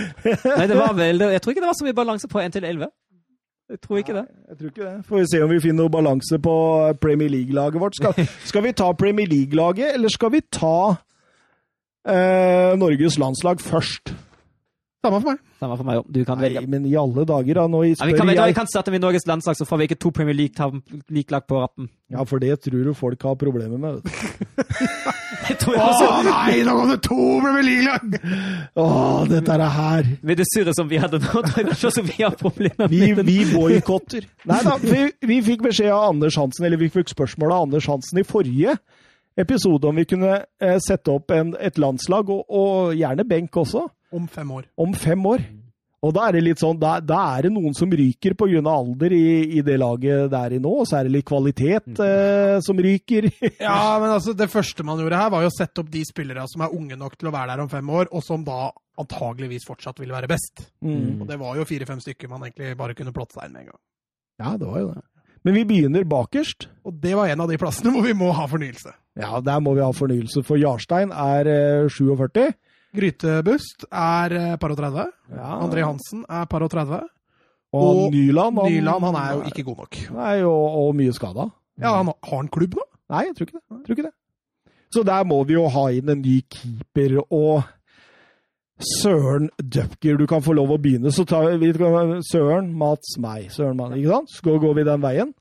Nei, 0.58 0.66
det 0.70 0.76
var 0.78 0.92
vel, 0.94 1.24
jeg 1.34 1.42
tror 1.42 1.52
ikke 1.52 1.64
det 1.64 1.70
var 1.72 1.78
så 1.78 1.86
mye 1.86 1.96
balanse 1.96 2.28
på 2.30 2.40
1 2.40 2.54
til 2.54 2.64
11. 2.64 2.86
Jeg 3.70 3.80
tror 3.82 3.98
ikke 3.98 4.14
det. 4.14 4.26
Jeg 4.48 4.58
tror 4.58 4.68
ikke 4.70 4.84
det. 4.84 5.06
Får 5.08 5.18
vi 5.18 5.24
se 5.30 5.40
om 5.42 5.50
vi 5.50 5.58
finner 5.60 5.80
noe 5.82 5.90
balanse 5.90 6.38
på 6.38 6.54
Premier 7.02 7.32
League-laget 7.32 7.80
vårt. 7.82 7.96
Skal, 7.98 8.28
skal 8.50 8.62
vi 8.62 8.72
ta 8.78 8.92
Premier 8.92 9.26
League-laget, 9.26 9.94
eller 9.94 10.12
skal 10.14 10.32
vi 10.36 10.40
ta 10.54 10.76
eh, 12.06 12.76
Norges 12.78 13.18
landslag 13.18 13.60
først? 13.60 14.14
Samme 15.04 15.20
for 15.22 15.30
meg. 15.34 15.38
Samme 15.60 15.76
for 15.78 15.86
meg 15.86 15.98
jo. 15.98 16.02
Du 16.10 16.18
kan 16.26 16.38
Nei, 16.40 16.48
velge. 16.48 16.68
men 16.72 16.86
i 16.88 16.94
alle 16.98 17.24
dager, 17.28 17.54
da. 17.60 17.66
Nå 17.70 17.82
Ja, 17.84 17.90
vi, 17.90 17.94
spør 17.98 18.16
kan, 18.16 18.26
velge, 18.30 18.42
vi 18.42 18.50
jeg 18.50 18.56
kan 18.56 18.66
starte 18.70 18.90
med 18.94 19.04
Norges 19.04 19.26
landslag, 19.28 19.56
så 19.58 19.66
får 19.68 19.78
vi 19.78 19.86
ikke 19.90 19.98
to 20.02 20.10
Premier 20.16 20.34
League-lag 20.34 21.46
på 21.46 21.60
rappen. 21.62 21.88
Ja, 22.10 22.24
for 22.26 22.42
det 22.42 22.56
tror 22.64 22.82
du 22.88 22.94
folk 22.96 23.22
har 23.28 23.36
problemer 23.38 23.78
med. 23.78 24.00
vet 24.00 24.04
du. 24.04 24.10
Jeg 25.46 25.56
jeg. 25.62 25.78
Å 25.78 26.22
nei, 26.26 26.62
nå 26.66 26.72
kom 26.74 26.88
det 26.90 26.96
to 27.06 27.16
Premier 27.44 27.62
League-lag! 27.62 28.16
Åh, 28.82 29.20
dette 29.30 29.52
er 29.54 29.60
det 29.62 29.68
her. 29.76 30.08
Med 30.26 30.40
det 30.40 30.46
surret 30.50 30.74
som 30.78 30.88
vi 30.90 30.98
hadde 30.98 31.20
nå, 31.22 31.42
jeg 31.44 31.66
kanskje 31.68 31.90
også 31.92 32.02
vi 32.08 32.16
har 32.24 32.34
problemer 32.40 32.88
Vi, 32.90 33.00
med 33.12 33.20
det. 33.20 33.26
vi 33.28 33.44
boikotter. 33.52 34.26
Nei 34.48 34.58
da, 34.66 34.74
vi, 34.82 35.04
vi 35.28 35.38
fikk 35.46 35.62
beskjed 35.68 35.92
av 35.94 36.08
Anders 36.14 36.38
Hansen, 36.40 36.66
eller 36.66 36.80
vi 36.80 36.88
fikk 36.90 37.12
spørsmål 37.12 37.52
av 37.54 37.68
Anders 37.68 37.86
Hansen 37.92 38.18
i 38.18 38.26
forrige 38.26 38.74
episode 39.38 39.86
om 39.86 39.98
vi 40.00 40.06
kunne 40.08 40.32
eh, 40.40 40.78
sette 40.82 41.12
opp 41.14 41.30
en, 41.36 41.52
et 41.60 41.78
landslag, 41.78 42.30
og, 42.32 42.46
og 42.48 42.96
gjerne 42.96 43.26
benk 43.28 43.58
også, 43.62 43.84
Om 44.14 44.28
fem 44.30 44.50
år. 44.54 44.68
om 44.76 44.92
fem 44.94 45.26
år. 45.26 45.42
Og 46.06 46.12
da 46.14 46.26
er 46.28 46.36
det 46.36 46.42
litt 46.44 46.60
sånn, 46.60 46.76
da, 46.78 46.98
da 47.02 47.18
er 47.34 47.46
det 47.46 47.52
noen 47.54 47.74
som 47.74 47.90
ryker 47.90 48.36
pga. 48.38 48.60
alder 48.70 49.14
i, 49.16 49.58
i 49.58 49.62
det 49.64 49.78
laget 49.80 50.28
det 50.30 50.38
er 50.38 50.54
i 50.54 50.60
nå, 50.62 50.72
og 50.82 50.86
så 50.86 51.00
er 51.00 51.08
det 51.08 51.14
litt 51.16 51.26
kvalitet 51.26 51.98
eh, 52.04 52.58
som 52.62 52.78
ryker. 52.78 53.30
Ja, 53.66 53.96
men 54.02 54.12
altså, 54.12 54.36
det 54.36 54.50
første 54.52 54.84
man 54.86 55.00
gjorde 55.02 55.18
her, 55.18 55.32
var 55.32 55.46
jo 55.46 55.50
å 55.50 55.56
sette 55.56 55.82
opp 55.82 55.90
de 55.90 56.04
spillere 56.06 56.44
som 56.52 56.62
er 56.62 56.76
unge 56.76 57.00
nok 57.00 57.16
til 57.16 57.30
å 57.30 57.34
være 57.34 57.54
der 57.54 57.64
om 57.64 57.72
fem 57.72 57.90
år, 57.90 58.12
og 58.12 58.22
som 58.22 58.44
da 58.46 58.70
antageligvis 59.00 59.66
fortsatt 59.68 59.98
vil 60.00 60.14
være 60.14 60.30
best. 60.30 60.68
Mm. 60.84 61.24
Og 61.24 61.26
det 61.28 61.40
var 61.40 61.58
jo 61.58 61.66
fire-fem 61.68 62.00
stykker 62.04 62.30
man 62.30 62.46
egentlig 62.46 62.76
bare 62.78 62.96
kunne 62.96 63.12
plotte 63.16 63.36
seg 63.36 63.48
inn 63.48 63.56
med 63.56 63.66
en 63.66 63.72
gang. 63.72 63.82
Ja, 64.36 64.54
det 64.60 64.68
var 64.68 64.82
jo 64.84 64.92
det. 64.92 65.04
Men 65.46 65.54
vi 65.54 65.66
begynner 65.68 66.06
bakerst. 66.08 66.66
Og 66.86 66.96
det 67.02 67.12
var 67.14 67.30
en 67.30 67.42
av 67.44 67.50
de 67.50 67.58
plassene 67.60 67.92
hvor 67.94 68.02
vi 68.02 68.14
må 68.18 68.32
ha 68.34 68.48
fornyelse. 68.50 68.94
Ja, 69.16 69.38
der 69.40 69.60
må 69.62 69.76
vi 69.76 69.84
ha 69.84 69.92
fornyelse, 69.94 70.42
for 70.44 70.58
Jarstein 70.60 71.12
er 71.14 71.48
eh, 71.48 71.90
47. 71.92 72.50
Grytebust 72.96 73.86
er 73.90 74.34
eh, 74.38 74.56
par 74.60 74.74
og 74.74 74.80
30. 74.80 75.06
Ja. 75.36 75.52
André 75.60 75.84
Hansen 75.86 76.24
er 76.28 76.48
par 76.50 76.64
og 76.66 76.72
30. 76.72 77.02
Og, 77.76 77.86
Og 77.86 78.12
Nyland, 78.14 78.58
han, 78.62 78.72
Nyland 78.72 79.04
han 79.04 79.18
er 79.20 79.32
jo 79.36 79.40
ikke 79.50 79.64
god 79.66 79.82
nok. 79.84 79.98
Nei, 80.16 80.34
og, 80.46 80.76
og 80.82 80.92
mye 80.96 81.14
skada. 81.16 81.48
Ja, 81.82 81.96
han, 81.98 82.12
Har 82.24 82.38
han 82.40 82.48
klubb 82.52 82.78
nå? 82.78 82.84
Nei, 83.12 83.26
jeg 83.28 83.36
tror 83.36 83.48
ikke 83.48 83.58
det. 83.58 83.64
Jeg 83.70 83.84
tror 83.86 83.98
ikke 83.98 84.08
det. 84.08 84.14
Så 84.94 85.02
der 85.06 85.24
må 85.28 85.42
vi 85.44 85.56
jo 85.56 85.66
ha 85.68 85.88
inn 85.92 86.08
en 86.08 86.22
ny 86.22 86.38
keeper. 86.50 87.18
og 87.26 87.66
Søren 88.76 89.48
Dupker, 89.56 90.18
du 90.20 90.26
kan 90.28 90.44
få 90.44 90.52
lov 90.56 90.74
å 90.74 90.78
begynne. 90.80 91.12
Så 91.12 91.24
tar 91.28 91.48
vi 91.60 91.72
Søren, 92.28 92.72
Mats, 92.76 93.16
meg. 93.18 93.50
Søren, 93.52 93.76
Mats, 93.76 93.96
ikke 93.96 94.12
sant? 94.12 94.32
Så 94.32 94.58
går 94.60 94.74
vi 94.76 94.84
den 94.88 95.02
veien. 95.02 95.34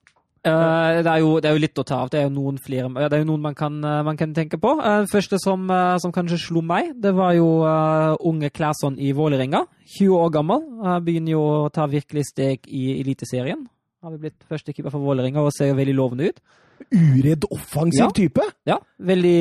Uh, 0.46 1.02
det, 1.02 1.10
er 1.10 1.22
jo, 1.24 1.30
det, 1.42 1.50
er 1.50 1.56
jo, 1.56 1.62
litt 1.64 1.80
å 1.82 1.86
ta 1.88 2.04
av. 2.04 2.10
Det 2.14 2.20
er 2.20 2.28
jo 2.28 2.34
noen, 2.36 2.60
flere, 2.62 2.90
det 3.10 3.18
er 3.18 3.24
jo 3.24 3.30
noen 3.32 3.46
man, 3.48 3.56
kan, 3.58 3.80
uh, 3.82 4.02
man 4.06 4.18
kan 4.20 4.34
tenke 4.36 4.60
på. 4.62 4.76
Uh, 4.78 5.02
det 5.02 5.10
første 5.10 5.40
som, 5.42 5.66
som, 6.02 6.14
kanskje 6.14 6.38
slo 6.44 6.62
meg, 6.66 6.92
det 7.02 7.16
var 7.18 7.34
jo 7.38 7.48
unge 8.30 8.52
Claesson 8.54 9.00
i 9.02 9.12
Vålerenga. 9.18 9.64
20 9.98 10.20
år 10.20 10.30
gammel. 10.36 10.68
begynner 11.06 11.34
jo 11.34 11.42
å 11.46 11.72
ta 11.74 11.88
virkelig 11.90 12.28
steg 12.30 12.70
i 12.70 13.00
Eliteserien. 13.00 13.66
Har 14.06 14.14
vi 14.14 14.28
blitt 14.28 14.46
førstekeeper 14.46 14.94
for 14.94 15.02
Vålerenga 15.02 15.42
og 15.42 15.54
ser 15.56 15.74
veldig 15.78 15.98
lovende 15.98 16.30
ut. 16.30 16.40
Uredd 16.94 17.50
offensiv 17.50 18.04
ja. 18.04 18.12
type? 18.14 18.46
Ja, 18.70 18.80
veldig, 19.02 19.38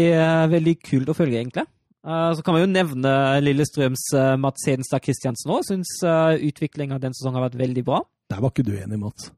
veldig 0.53 0.77
kult 0.85 1.13
å 1.13 1.17
følge, 1.17 1.41
egentlig. 1.43 1.67
Så 2.05 2.45
kan 2.45 2.57
man 2.57 2.65
jo 2.65 2.73
nevne 2.73 3.15
Lillestrøms 3.45 4.11
Mats 4.41 4.69
Hedenstad 4.69 5.05
Christiansen 5.05 5.53
òg. 5.57 5.65
Syns 5.69 5.97
utviklinga 6.05 7.01
den 7.03 7.17
sesongen 7.17 7.41
har 7.41 7.51
vært 7.51 7.61
veldig 7.65 7.89
bra. 7.89 8.05
Der 8.33 8.45
var 8.45 8.53
ikke 8.55 8.69
du 8.69 8.77
enig, 8.77 9.01
Mats 9.01 9.33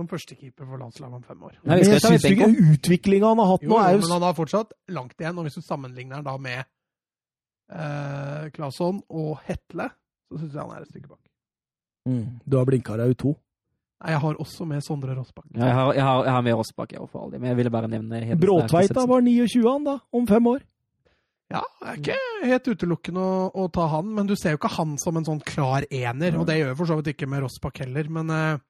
som 0.00 0.08
førstekeeper 0.10 0.66
for 0.66 0.80
landslaget 0.80 1.20
om 1.20 1.24
fem 1.26 1.46
år. 1.48 1.56
Nei, 1.62 1.78
men 1.78 1.92
jeg 1.94 2.02
syns 2.04 2.26
ikke 2.30 2.50
utviklinga 2.74 3.32
han 3.32 3.42
har 3.42 3.52
hatt 3.52 3.66
jo, 3.66 3.72
nå, 3.72 3.80
er 3.82 3.96
jo 3.96 4.02
Men 4.06 4.14
han 4.16 4.26
har 4.30 4.36
fortsatt 4.38 4.74
langt 4.96 5.16
igjen. 5.20 5.38
Og 5.38 5.48
hvis 5.48 5.60
du 5.60 5.64
sammenligner 5.64 6.20
han 6.20 6.26
da 6.26 6.36
med 6.40 6.60
eh, 6.62 8.48
Claesson 8.56 9.02
og 9.08 9.36
Hetle, 9.46 9.90
så 10.30 10.40
syns 10.40 10.56
jeg 10.56 10.62
han 10.64 10.74
er 10.74 10.86
et 10.86 10.92
stykke 10.92 11.12
bak. 11.12 11.22
Mm. 12.08 12.26
Du 12.48 12.56
har 12.56 12.68
blinka 12.68 12.96
deg 13.00 13.14
ut 13.14 13.22
to? 13.26 13.36
Nei, 14.00 14.14
jeg 14.14 14.22
har 14.22 14.40
også 14.40 14.64
med 14.64 14.80
Sondre 14.84 15.12
Rossbakk. 15.12 15.50
Ja, 15.52 15.66
jeg, 15.66 15.76
har, 15.76 15.92
jeg, 15.92 16.04
har, 16.06 16.24
jeg 16.24 16.32
har 16.32 16.44
med 16.46 16.56
Rossbakk, 16.56 16.92
ja, 16.96 17.04
for 17.04 17.26
all 17.26 17.34
Men 17.36 17.50
jeg 17.50 17.58
ville 17.58 17.72
bare 17.72 17.90
nevne 17.92 18.36
Bråtveit 18.40 18.94
da 18.96 19.04
var 19.08 19.20
29 19.26 19.60
han 19.66 19.84
da, 19.84 19.98
om 20.16 20.28
fem 20.30 20.46
år. 20.54 20.62
Ja, 21.50 21.64
det 21.82 21.90
er 21.90 21.98
ikke 21.98 22.46
helt 22.46 22.68
utelukkende 22.70 23.22
å, 23.26 23.46
å, 23.58 23.66
ta 23.74 23.88
han, 23.90 24.08
men 24.14 24.28
du 24.30 24.36
ser 24.38 24.54
jo 24.54 24.60
ikke 24.60 24.70
han 24.76 24.94
som 25.02 25.18
en 25.18 25.26
sånn 25.26 25.42
klar 25.44 25.84
ener. 25.90 26.38
Og 26.38 26.46
det 26.48 26.60
gjør 26.60 26.76
for 26.78 26.88
så 26.88 26.98
vidt 27.00 27.12
ikke 27.12 27.28
med 27.28 27.42
Rossbakk 27.44 27.82
heller, 27.82 28.08
men 28.14 28.30
eh, 28.32 28.60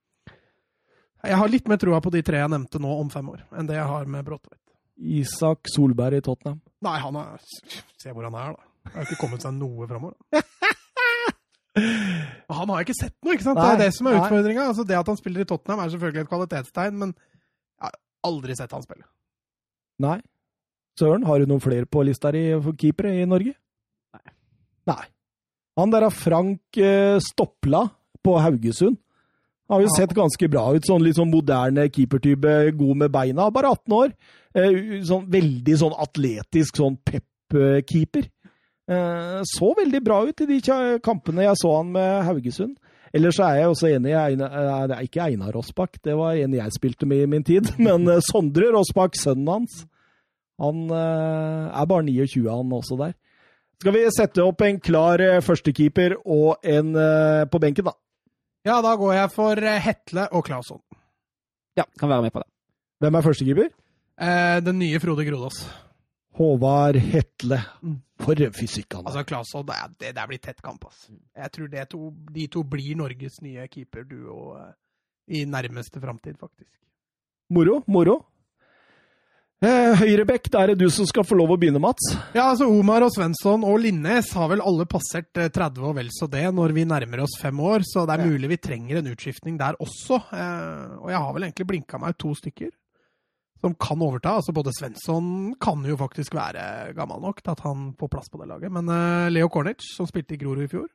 jeg 1.29 1.37
har 1.43 1.53
litt 1.53 1.69
mer 1.69 1.81
troa 1.81 2.01
på 2.01 2.13
de 2.15 2.23
tre 2.25 2.41
jeg 2.41 2.53
nevnte 2.53 2.81
nå 2.81 2.97
om 3.03 3.11
fem 3.13 3.29
år, 3.33 3.45
enn 3.57 3.69
det 3.69 3.77
jeg 3.77 3.89
har 3.91 4.09
med 4.11 4.27
Bråtveit. 4.27 4.61
Isak 5.21 5.71
Solberg 5.73 6.21
i 6.21 6.25
Tottenham. 6.25 6.61
Nei, 6.85 6.97
han 7.01 7.17
er 7.17 7.41
Se 8.01 8.13
hvor 8.13 8.27
han 8.27 8.37
er, 8.37 8.57
da. 8.57 8.67
Det 8.91 8.97
har 8.97 9.07
ikke 9.07 9.21
kommet 9.21 9.45
seg 9.45 9.55
noe 9.57 9.87
framover. 9.89 10.17
han 12.57 12.73
har 12.73 12.81
jeg 12.81 12.89
ikke 12.89 12.99
sett 12.99 13.17
noe, 13.21 13.37
ikke 13.37 13.47
sant? 13.47 13.61
Nei, 13.61 13.69
det 13.69 13.77
er 13.77 13.83
det 13.85 13.97
som 13.97 14.09
er 14.09 14.19
utfordringa. 14.19 14.67
Altså, 14.73 14.85
det 14.89 14.99
at 14.99 15.13
han 15.13 15.21
spiller 15.21 15.45
i 15.45 15.49
Tottenham, 15.49 15.83
er 15.85 15.93
selvfølgelig 15.95 16.25
et 16.25 16.33
kvalitetstegn, 16.33 17.01
men 17.01 17.15
jeg 17.15 17.87
har 17.87 17.97
aldri 18.29 18.57
sett 18.59 18.77
han 18.77 18.85
spille. 18.85 19.07
Nei. 20.01 20.19
Søren, 21.01 21.25
har 21.29 21.41
du 21.41 21.49
noen 21.49 21.63
flere 21.65 21.89
på 21.89 22.03
lista 22.05 22.33
di 22.35 22.43
for 22.61 22.77
keepere 22.81 23.15
i 23.21 23.29
Norge? 23.29 23.55
Nei. 24.17 24.35
Nei. 24.91 25.05
Han 25.81 25.93
der 25.93 26.09
er 26.09 26.13
Frank 26.13 26.81
eh, 26.81 27.21
Stopla 27.25 27.87
på 28.25 28.37
Haugesund. 28.43 28.99
Har 29.71 29.85
jo 29.85 29.91
sett 29.95 30.13
ganske 30.17 30.49
bra 30.51 30.65
ut. 30.75 30.87
Sånn 30.87 31.05
litt 31.05 31.19
sånn 31.19 31.31
moderne 31.31 31.87
keepertype, 31.95 32.55
god 32.79 33.03
med 33.05 33.13
beina. 33.15 33.47
Bare 33.55 33.71
18 33.71 33.95
år. 33.95 34.13
Eh, 34.59 34.79
sånn 35.07 35.29
veldig 35.31 35.77
sånn 35.79 35.95
atletisk, 36.03 36.81
sånn 36.81 36.97
pep-keeper. 37.07 38.27
Eh, 38.91 39.37
så 39.47 39.71
veldig 39.79 40.01
bra 40.03 40.25
ut 40.27 40.43
i 40.43 40.49
de 40.49 40.59
kampene 41.05 41.47
jeg 41.47 41.61
så 41.61 41.77
han 41.77 41.93
med 41.95 42.25
Haugesund. 42.27 42.75
Ellers 43.15 43.39
så 43.39 43.47
er 43.47 43.61
jeg 43.61 43.71
også 43.71 43.89
enig 43.91 44.11
i 44.13 44.19
Einar, 44.19 44.91
er 44.91 45.07
ikke 45.07 45.25
Einar 45.25 45.55
Rossbakk, 45.55 45.97
det 46.07 46.15
var 46.15 46.39
en 46.39 46.53
jeg 46.55 46.75
spilte 46.77 47.09
med 47.11 47.25
i 47.25 47.31
min 47.31 47.47
tid. 47.47 47.71
Men 47.87 48.07
Sondre 48.27 48.71
Rossbakk, 48.75 49.19
sønnen 49.19 49.51
hans, 49.51 49.81
han 50.63 50.85
er 50.93 51.89
bare 51.91 52.07
29, 52.07 52.45
han 52.47 52.75
også 52.77 52.99
der. 53.01 53.17
Skal 53.81 53.97
vi 53.97 54.05
sette 54.15 54.45
opp 54.45 54.63
en 54.63 54.79
klar 54.79 55.23
førstekeeper 55.43 56.19
og 56.21 56.63
en 56.63 56.93
på 57.51 57.63
benken, 57.63 57.89
da? 57.91 57.97
Ja, 58.67 58.81
da 58.85 58.93
går 59.01 59.15
jeg 59.17 59.31
for 59.33 59.57
eh, 59.65 59.79
Hetle 59.81 60.27
og 60.37 60.45
Claesson. 60.45 60.83
Ja, 61.79 61.87
kan 62.01 62.11
være 62.13 62.27
med 62.27 62.35
på 62.35 62.43
det. 62.43 62.51
Hvem 63.01 63.17
er 63.17 63.25
førstekeeper? 63.25 63.71
Eh, 64.21 64.59
den 64.65 64.79
nye 64.83 65.01
Frode 65.01 65.25
Grodås. 65.25 65.63
Håvard 66.37 66.99
Hetle. 67.01 67.63
Mm. 67.83 68.01
For 68.21 68.37
fysikk 68.53 68.99
han 68.99 69.07
Altså, 69.09 69.25
Claesson, 69.25 69.65
det, 69.67 69.79
det, 70.03 70.11
det 70.17 70.27
blir 70.29 70.43
tett 70.45 70.61
kamp, 70.61 70.85
ass. 70.85 71.09
Jeg 71.37 71.53
tror 71.57 71.73
to, 71.89 72.11
de 72.37 72.47
to 72.53 72.65
blir 72.69 72.99
Norges 73.01 73.41
nye 73.41 73.65
keeperduo 73.73 74.59
eh, 74.59 74.75
i 75.41 75.47
nærmeste 75.49 76.03
framtid, 76.03 76.37
faktisk. 76.37 76.75
Moro, 77.51 77.81
moro. 77.89 78.21
Eh, 79.61 79.93
Høyrebekk, 80.01 80.47
da 80.49 80.63
er 80.63 80.71
det 80.71 80.81
du 80.81 80.87
som 80.89 81.05
skal 81.05 81.25
få 81.29 81.37
lov 81.37 81.51
å 81.53 81.57
begynne, 81.61 81.83
Mats. 81.85 82.07
Ja, 82.33 82.47
altså 82.47 82.65
Omar 82.73 83.05
og 83.05 83.11
Svensson 83.13 83.61
og 83.69 83.83
Linnes 83.83 84.31
har 84.33 84.49
vel 84.49 84.63
alle 84.65 84.87
passert 84.89 85.35
30 85.37 85.53
eh, 85.53 85.83
og 85.85 85.99
vel 85.99 86.09
så 86.17 86.31
det 86.33 86.47
når 86.57 86.73
vi 86.73 86.87
nærmer 86.89 87.21
oss 87.27 87.35
fem 87.37 87.61
år, 87.61 87.85
så 87.85 88.07
det 88.09 88.17
er 88.17 88.31
mulig 88.31 88.49
vi 88.55 88.59
trenger 88.65 89.03
en 89.03 89.11
utskiftning 89.13 89.59
der 89.61 89.77
også. 89.85 90.17
Eh, 90.33 90.95
og 91.03 91.13
jeg 91.13 91.21
har 91.27 91.37
vel 91.37 91.45
egentlig 91.51 91.69
blinka 91.75 92.01
meg 92.01 92.17
to 92.17 92.33
stykker 92.39 92.71
som 93.61 93.77
kan 93.77 94.01
overta. 94.01 94.39
Altså 94.41 94.57
Både 94.57 94.73
Svensson 94.73 95.53
kan 95.61 95.85
jo 95.85 95.99
faktisk 96.01 96.41
være 96.41 96.95
gammel 96.97 97.21
nok 97.21 97.45
til 97.45 97.53
at 97.53 97.61
han 97.67 97.91
får 98.01 98.13
plass 98.17 98.33
på 98.33 98.41
det 98.41 98.49
laget, 98.49 98.73
men 98.73 98.89
Leo 99.29 99.53
Cornic, 99.53 99.85
som 99.93 100.09
spilte 100.09 100.39
i 100.39 100.41
Grorud 100.41 100.65
i 100.65 100.73
fjor, 100.73 100.89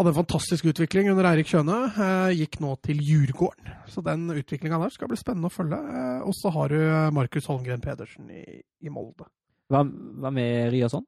hadde 0.00 0.14
en 0.14 0.16
fantastisk 0.16 0.70
utvikling 0.72 1.10
under 1.12 1.28
Eirik 1.28 1.50
Kjøne. 1.50 1.76
Eh, 1.92 2.32
gikk 2.40 2.58
nå 2.64 2.72
til 2.84 3.00
Djurgården. 3.04 3.68
Så 3.90 4.02
den 4.04 4.26
utviklinga 4.32 4.80
der 4.80 4.92
skal 4.94 5.10
bli 5.10 5.18
spennende 5.20 5.50
å 5.50 5.52
følge. 5.52 5.76
Eh, 5.76 6.22
og 6.24 6.32
så 6.38 6.52
har 6.54 6.72
du 6.72 6.80
Markus 7.16 7.48
Holmgren 7.50 7.84
Pedersen 7.84 8.30
i, 8.32 8.60
i 8.80 8.92
Molde. 8.92 9.28
Hva, 9.70 9.84
hva 9.84 10.32
med 10.34 10.72
Ryasson? 10.72 11.04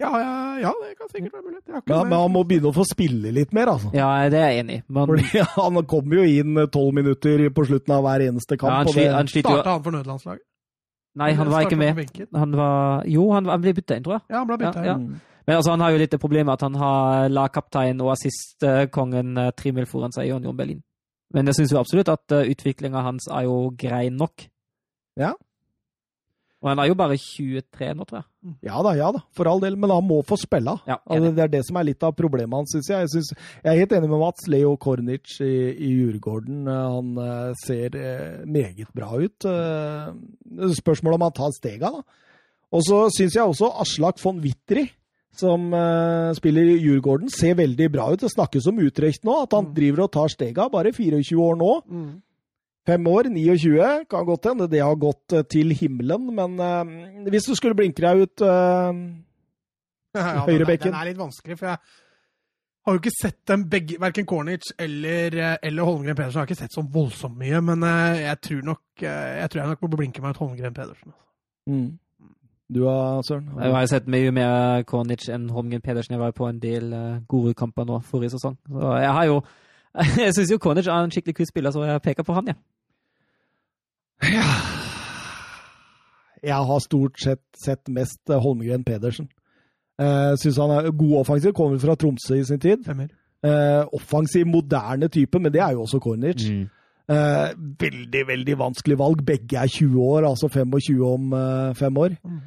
Ja, 0.00 0.08
ja, 0.16 0.36
ja, 0.62 0.70
det 0.82 0.94
kan 0.98 1.08
sikkert 1.10 1.34
være 1.36 1.42
mulig. 1.46 1.58
Ja, 1.68 1.98
men 2.04 2.14
han 2.16 2.32
må 2.32 2.44
begynne 2.48 2.70
å 2.70 2.76
få 2.76 2.84
spille 2.88 3.32
litt 3.34 3.52
mer, 3.56 3.74
altså. 3.74 3.90
Ja, 3.96 4.08
det 4.32 4.40
er 4.40 4.54
jeg 4.54 4.62
enig 4.64 4.78
i. 4.80 4.84
Men... 4.88 5.10
Fordi 5.10 5.42
han 5.58 5.82
kommer 5.90 6.22
jo 6.22 6.28
inn 6.28 6.62
tolv 6.72 6.96
minutter 6.96 7.44
på 7.52 7.66
slutten 7.68 7.96
av 7.96 8.06
hver 8.06 8.24
eneste 8.28 8.56
kamp. 8.60 8.72
Ja, 8.72 8.78
han, 8.84 8.94
sli, 8.94 9.04
han 9.12 9.32
Starta 9.32 9.76
han 9.76 9.84
for 9.84 9.96
nødlandslaget? 9.96 10.46
Nei, 11.20 11.34
han 11.36 11.50
var 11.52 11.66
ikke 11.66 11.76
med. 11.76 11.98
Han 12.32 12.56
var, 12.56 13.04
jo, 13.04 13.26
han, 13.34 13.50
han 13.52 13.60
ble 13.60 13.74
bytta 13.76 13.98
inn, 13.98 14.06
tror 14.06 14.16
jeg. 14.16 14.24
Ja, 14.32 14.38
han 14.38 14.48
ble 14.48 14.56
bytta 14.62 14.84
inn. 14.86 15.08
Ja, 15.12 15.31
men 15.46 15.58
altså, 15.58 15.74
han 15.74 15.82
har 15.82 15.92
jo 15.92 16.00
litt 16.02 16.14
det 16.14 16.22
med 16.30 16.54
at 16.54 16.64
han 16.66 16.78
har 16.78 17.30
lagkaptein 17.32 18.02
og 18.02 18.14
assistkongen 18.14 19.38
uh, 19.38 19.52
Trimil 19.58 19.88
foran 19.90 20.14
seg 20.14 20.28
i 20.28 20.34
Union 20.34 20.56
Berlin. 20.56 20.82
Men 21.34 21.48
jeg 21.48 21.58
syns 21.58 21.72
jo 21.74 21.80
absolutt 21.80 22.12
at 22.12 22.34
uh, 22.36 22.44
utviklinga 22.46 23.02
hans 23.02 23.26
er 23.32 23.48
jo 23.48 23.72
grei 23.78 24.08
nok. 24.14 24.46
Ja. 25.18 25.32
Og 26.62 26.68
han 26.70 26.78
er 26.78 26.92
jo 26.92 26.94
bare 26.94 27.18
23 27.18 27.88
nå, 27.98 28.06
tror 28.06 28.20
jeg. 28.20 28.54
Ja 28.68 28.78
da, 28.86 28.92
ja 28.94 29.08
da, 29.16 29.24
for 29.34 29.50
all 29.50 29.58
del. 29.64 29.74
Men 29.74 29.90
han 29.90 30.06
må 30.06 30.20
få 30.22 30.38
spille. 30.38 30.76
Ja, 30.86 31.00
altså, 31.10 31.32
det 31.34 31.42
er 31.42 31.52
det 31.56 31.64
som 31.66 31.80
er 31.80 31.88
litt 31.90 32.06
av 32.06 32.14
problemet 32.14 32.54
hans, 32.60 32.76
syns 32.76 32.92
jeg. 32.92 33.02
Jeg, 33.02 33.12
synes, 33.16 33.32
jeg, 33.64 33.66
er 33.72 33.80
helt 33.82 33.96
enig 33.98 34.12
med 34.12 34.22
Mats. 34.22 34.46
Leo 34.46 34.76
Kornic 34.78 35.40
i, 35.42 35.52
i 35.74 35.90
Djurgården, 35.96 36.62
eh, 36.70 36.94
han 36.94 37.56
ser 37.64 37.98
meget 38.46 38.94
bra 38.94 39.10
ut. 39.18 39.50
Spørsmålet 40.78 41.18
om 41.18 41.26
han 41.26 41.38
tar 41.42 41.58
stega, 41.58 41.90
da. 41.98 42.20
Og 42.72 42.86
så 42.86 43.04
syns 43.12 43.34
jeg 43.34 43.42
også 43.42 43.74
Aslak 43.82 44.22
von 44.22 44.38
Wittry 44.40 44.86
som 45.36 45.72
uh, 45.72 46.32
spiller 46.36 46.74
i 46.74 46.80
Djurgården, 46.82 47.30
ser 47.32 47.56
veldig 47.60 47.88
bra 47.92 48.10
ut. 48.12 48.20
Det 48.20 48.30
snakkes 48.32 48.68
om 48.68 48.82
Utrecht 48.84 49.24
nå, 49.24 49.38
at 49.46 49.56
han 49.56 49.70
mm. 49.70 49.72
driver 49.78 50.04
og 50.04 50.12
tar 50.12 50.32
stega. 50.32 50.68
Bare 50.72 50.92
24 50.92 51.40
år 51.40 51.58
nå. 51.60 51.72
Mm. 51.88 52.12
Fem 52.86 53.06
år, 53.06 53.30
29, 53.30 54.06
kan 54.10 54.26
godt 54.26 54.48
hende 54.50 54.68
det 54.68 54.82
har 54.82 54.98
gått 55.00 55.36
uh, 55.36 55.44
til 55.48 55.72
himmelen. 55.78 56.28
Men 56.36 56.60
uh, 56.60 57.30
hvis 57.32 57.48
du 57.48 57.56
skulle 57.56 57.78
blinke 57.78 58.04
deg 58.04 58.26
ut 58.26 58.44
uh, 58.44 58.92
ja, 60.18 60.44
høyrebekken 60.44 60.92
Den 60.92 61.00
er 61.00 61.12
litt 61.12 61.20
vanskelig, 61.20 61.56
for 61.60 61.72
jeg 61.72 61.80
har 62.82 62.96
jo 62.96 63.00
ikke 63.00 63.14
sett 63.14 63.40
dem 63.48 63.64
begge, 63.70 63.96
verken 64.02 64.26
Cornic 64.26 64.72
eller, 64.82 65.36
eller 65.62 65.86
Holmgren 65.86 66.18
Pedersen. 66.18 66.42
har 66.42 66.50
ikke 66.50 66.58
sett 66.64 66.74
så 66.74 66.82
voldsomt 66.82 67.38
mye, 67.38 67.60
men 67.62 67.84
jeg 68.18 68.40
tror 68.42 68.64
nok 68.72 69.04
jeg, 69.06 69.50
tror 69.52 69.60
jeg 69.60 69.70
nok 69.70 69.84
må 69.84 69.90
blinke 69.94 70.24
meg 70.24 70.34
ut 70.34 70.40
Holmgren 70.42 70.74
Pedersen. 70.74 71.14
Altså. 71.14 71.28
Mm. 71.70 71.92
Du 72.74 72.84
da, 72.84 73.20
Søren? 73.22 73.48
Jeg 73.60 73.74
har 73.74 73.86
sett 73.86 74.08
mye 74.08 74.30
mer 74.32 74.82
Kornic 74.88 75.28
enn 75.28 75.50
Holmgren 75.52 75.82
Pedersen. 75.84 76.14
Jeg 76.14 76.20
var 76.20 76.30
på 76.36 76.48
en 76.48 76.60
del 76.62 76.92
uh, 76.92 77.20
gode 77.28 77.54
kamper 77.54 77.84
nå 77.84 77.98
forrige 78.06 78.30
sesong. 78.36 78.56
Så 78.68 78.94
jeg 79.02 79.12
har 79.12 79.24
jo 79.28 79.40
Jeg 80.24 80.34
syns 80.34 80.52
jo 80.52 80.58
Kornic 80.58 80.86
er 80.86 81.04
en 81.04 81.12
skikkelig 81.12 81.36
kul 81.36 81.46
spiller, 81.46 81.70
så 81.70 81.84
jeg 81.84 82.02
peker 82.02 82.22
på 82.22 82.32
han, 82.32 82.48
ja. 82.48 82.54
ja. 84.22 84.46
Jeg 86.42 86.66
har 86.70 86.78
stort 86.78 87.20
sett 87.20 87.42
sett 87.64 87.88
mest 87.88 88.30
eh, 88.30 88.40
Holmgren 88.40 88.84
Pedersen. 88.84 89.28
Uh, 90.00 90.32
syns 90.40 90.56
han 90.58 90.70
er 90.70 90.90
god 90.90 91.18
offensiv. 91.20 91.52
Kommer 91.52 91.78
fra 91.78 91.94
Tromsø 91.94 92.34
i 92.40 92.44
sin 92.44 92.60
tid. 92.60 92.88
Uh, 92.88 93.84
offensiv, 93.92 94.46
moderne 94.46 95.08
type, 95.08 95.38
men 95.38 95.52
det 95.52 95.60
er 95.60 95.76
jo 95.76 95.82
også 95.82 95.98
Kornic. 95.98 96.48
Mm. 96.50 96.64
Uh, 97.12 97.52
veldig, 97.80 98.26
veldig 98.26 98.58
vanskelig 98.58 98.98
valg. 98.98 99.22
Begge 99.26 99.58
er 99.58 99.66
20 99.66 100.02
år, 100.02 100.28
altså 100.28 100.48
25 100.48 101.04
om 101.06 101.32
uh, 101.32 101.74
fem 101.74 101.96
år. 101.96 102.16
Mm. 102.24 102.40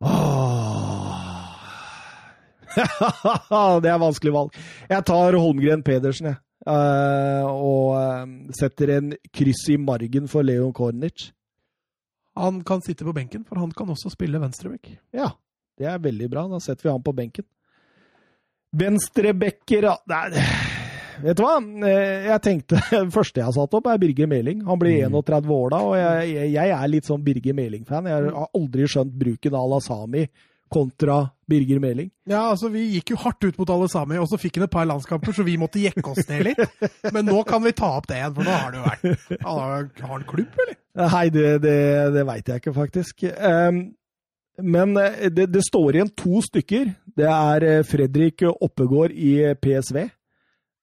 det 3.82 3.90
er 3.90 3.98
vanskelig 4.00 4.32
valg. 4.32 4.54
Jeg 4.88 5.04
tar 5.08 5.36
Holmgren 5.36 5.82
Pedersen, 5.84 6.26
jeg. 6.32 6.38
Uh, 6.60 7.48
og 7.48 7.96
uh, 7.96 8.28
setter 8.52 8.90
en 8.98 9.14
kryss 9.32 9.62
i 9.72 9.78
margen 9.80 10.28
for 10.28 10.44
Leon 10.44 10.74
Kornic. 10.76 11.32
Han 12.40 12.60
kan 12.64 12.82
sitte 12.84 13.04
på 13.04 13.14
benken, 13.16 13.44
for 13.48 13.56
han 13.60 13.72
kan 13.76 13.88
også 13.92 14.12
spille 14.12 14.40
venstreback. 14.40 14.92
Ja, 15.16 15.28
det 15.80 15.88
er 15.88 16.04
veldig 16.04 16.28
bra. 16.32 16.46
Da 16.52 16.60
setter 16.62 16.88
vi 16.88 16.94
han 16.94 17.04
på 17.04 17.16
benken. 17.16 17.46
Venstrebekker 18.76 19.88
ja. 19.88 19.96
Vet 21.24 21.36
du 21.38 21.42
hva? 21.44 21.56
Eh, 21.86 22.26
Jeg 22.30 22.40
tenkte 22.44 22.80
Det 22.90 23.12
første 23.14 23.40
jeg 23.42 23.48
har 23.48 23.56
satt 23.56 23.74
opp, 23.78 23.86
er 23.92 23.98
Birger 24.02 24.28
Meling. 24.30 24.62
Han 24.68 24.78
blir 24.80 25.02
31 25.08 25.50
år 25.56 25.70
da, 25.74 25.80
og 25.90 25.96
jeg, 26.00 26.52
jeg- 26.54 26.76
er 26.76 26.88
litt 26.92 27.08
sånn 27.08 27.24
Birger 27.26 27.56
Meling-fan. 27.58 28.06
Jeg 28.10 28.30
har 28.34 28.48
aldri 28.56 28.86
skjønt 28.88 29.12
bruken 29.20 29.54
av 29.58 29.66
Alasami 29.68 30.26
kontra 30.70 31.16
Birger 31.50 31.80
Meling. 31.82 32.12
Ja, 32.30 32.44
altså 32.52 32.68
Vi 32.70 32.84
gikk 32.94 33.10
jo 33.10 33.16
hardt 33.18 33.42
ut 33.42 33.56
mot 33.58 33.70
alle 33.74 33.88
sammen, 33.90 34.20
og 34.22 34.28
så 34.30 34.38
fikk 34.38 34.60
han 34.60 34.68
et 34.68 34.70
par 34.70 34.86
landskamper, 34.86 35.34
så 35.34 35.42
vi 35.42 35.56
måtte 35.58 35.80
jekke 35.82 36.04
oss 36.12 36.28
ned 36.30 36.44
litt. 36.46 36.60
Men 37.14 37.26
nå 37.26 37.40
kan 37.48 37.64
vi 37.64 37.72
ta 37.74 37.88
opp 37.98 38.06
det 38.06 38.20
igjen, 38.20 38.36
for 38.36 38.46
nå 38.46 38.54
har 38.54 38.70
det 38.70 38.78
jo 38.78 38.84
vært 38.86 39.42
har 39.48 40.12
han 40.12 40.28
klubb, 40.30 40.60
eller? 40.62 40.76
Nei, 41.00 41.24
det, 41.34 41.48
det, 41.64 41.74
det 42.14 42.22
veit 42.28 42.52
jeg 42.52 42.62
ikke, 42.62 42.76
faktisk. 42.76 43.26
Um, 43.42 43.80
Men 44.62 44.94
eh, 45.00 45.26
det, 45.32 45.48
det 45.54 45.62
står 45.66 45.96
igjen 45.98 46.14
to 46.18 46.38
stykker. 46.44 46.90
Det 47.18 47.26
er 47.26 47.66
eh, 47.66 47.82
Fredrik 47.86 48.42
Oppegård 48.50 49.10
i 49.16 49.34
PSV. 49.58 50.02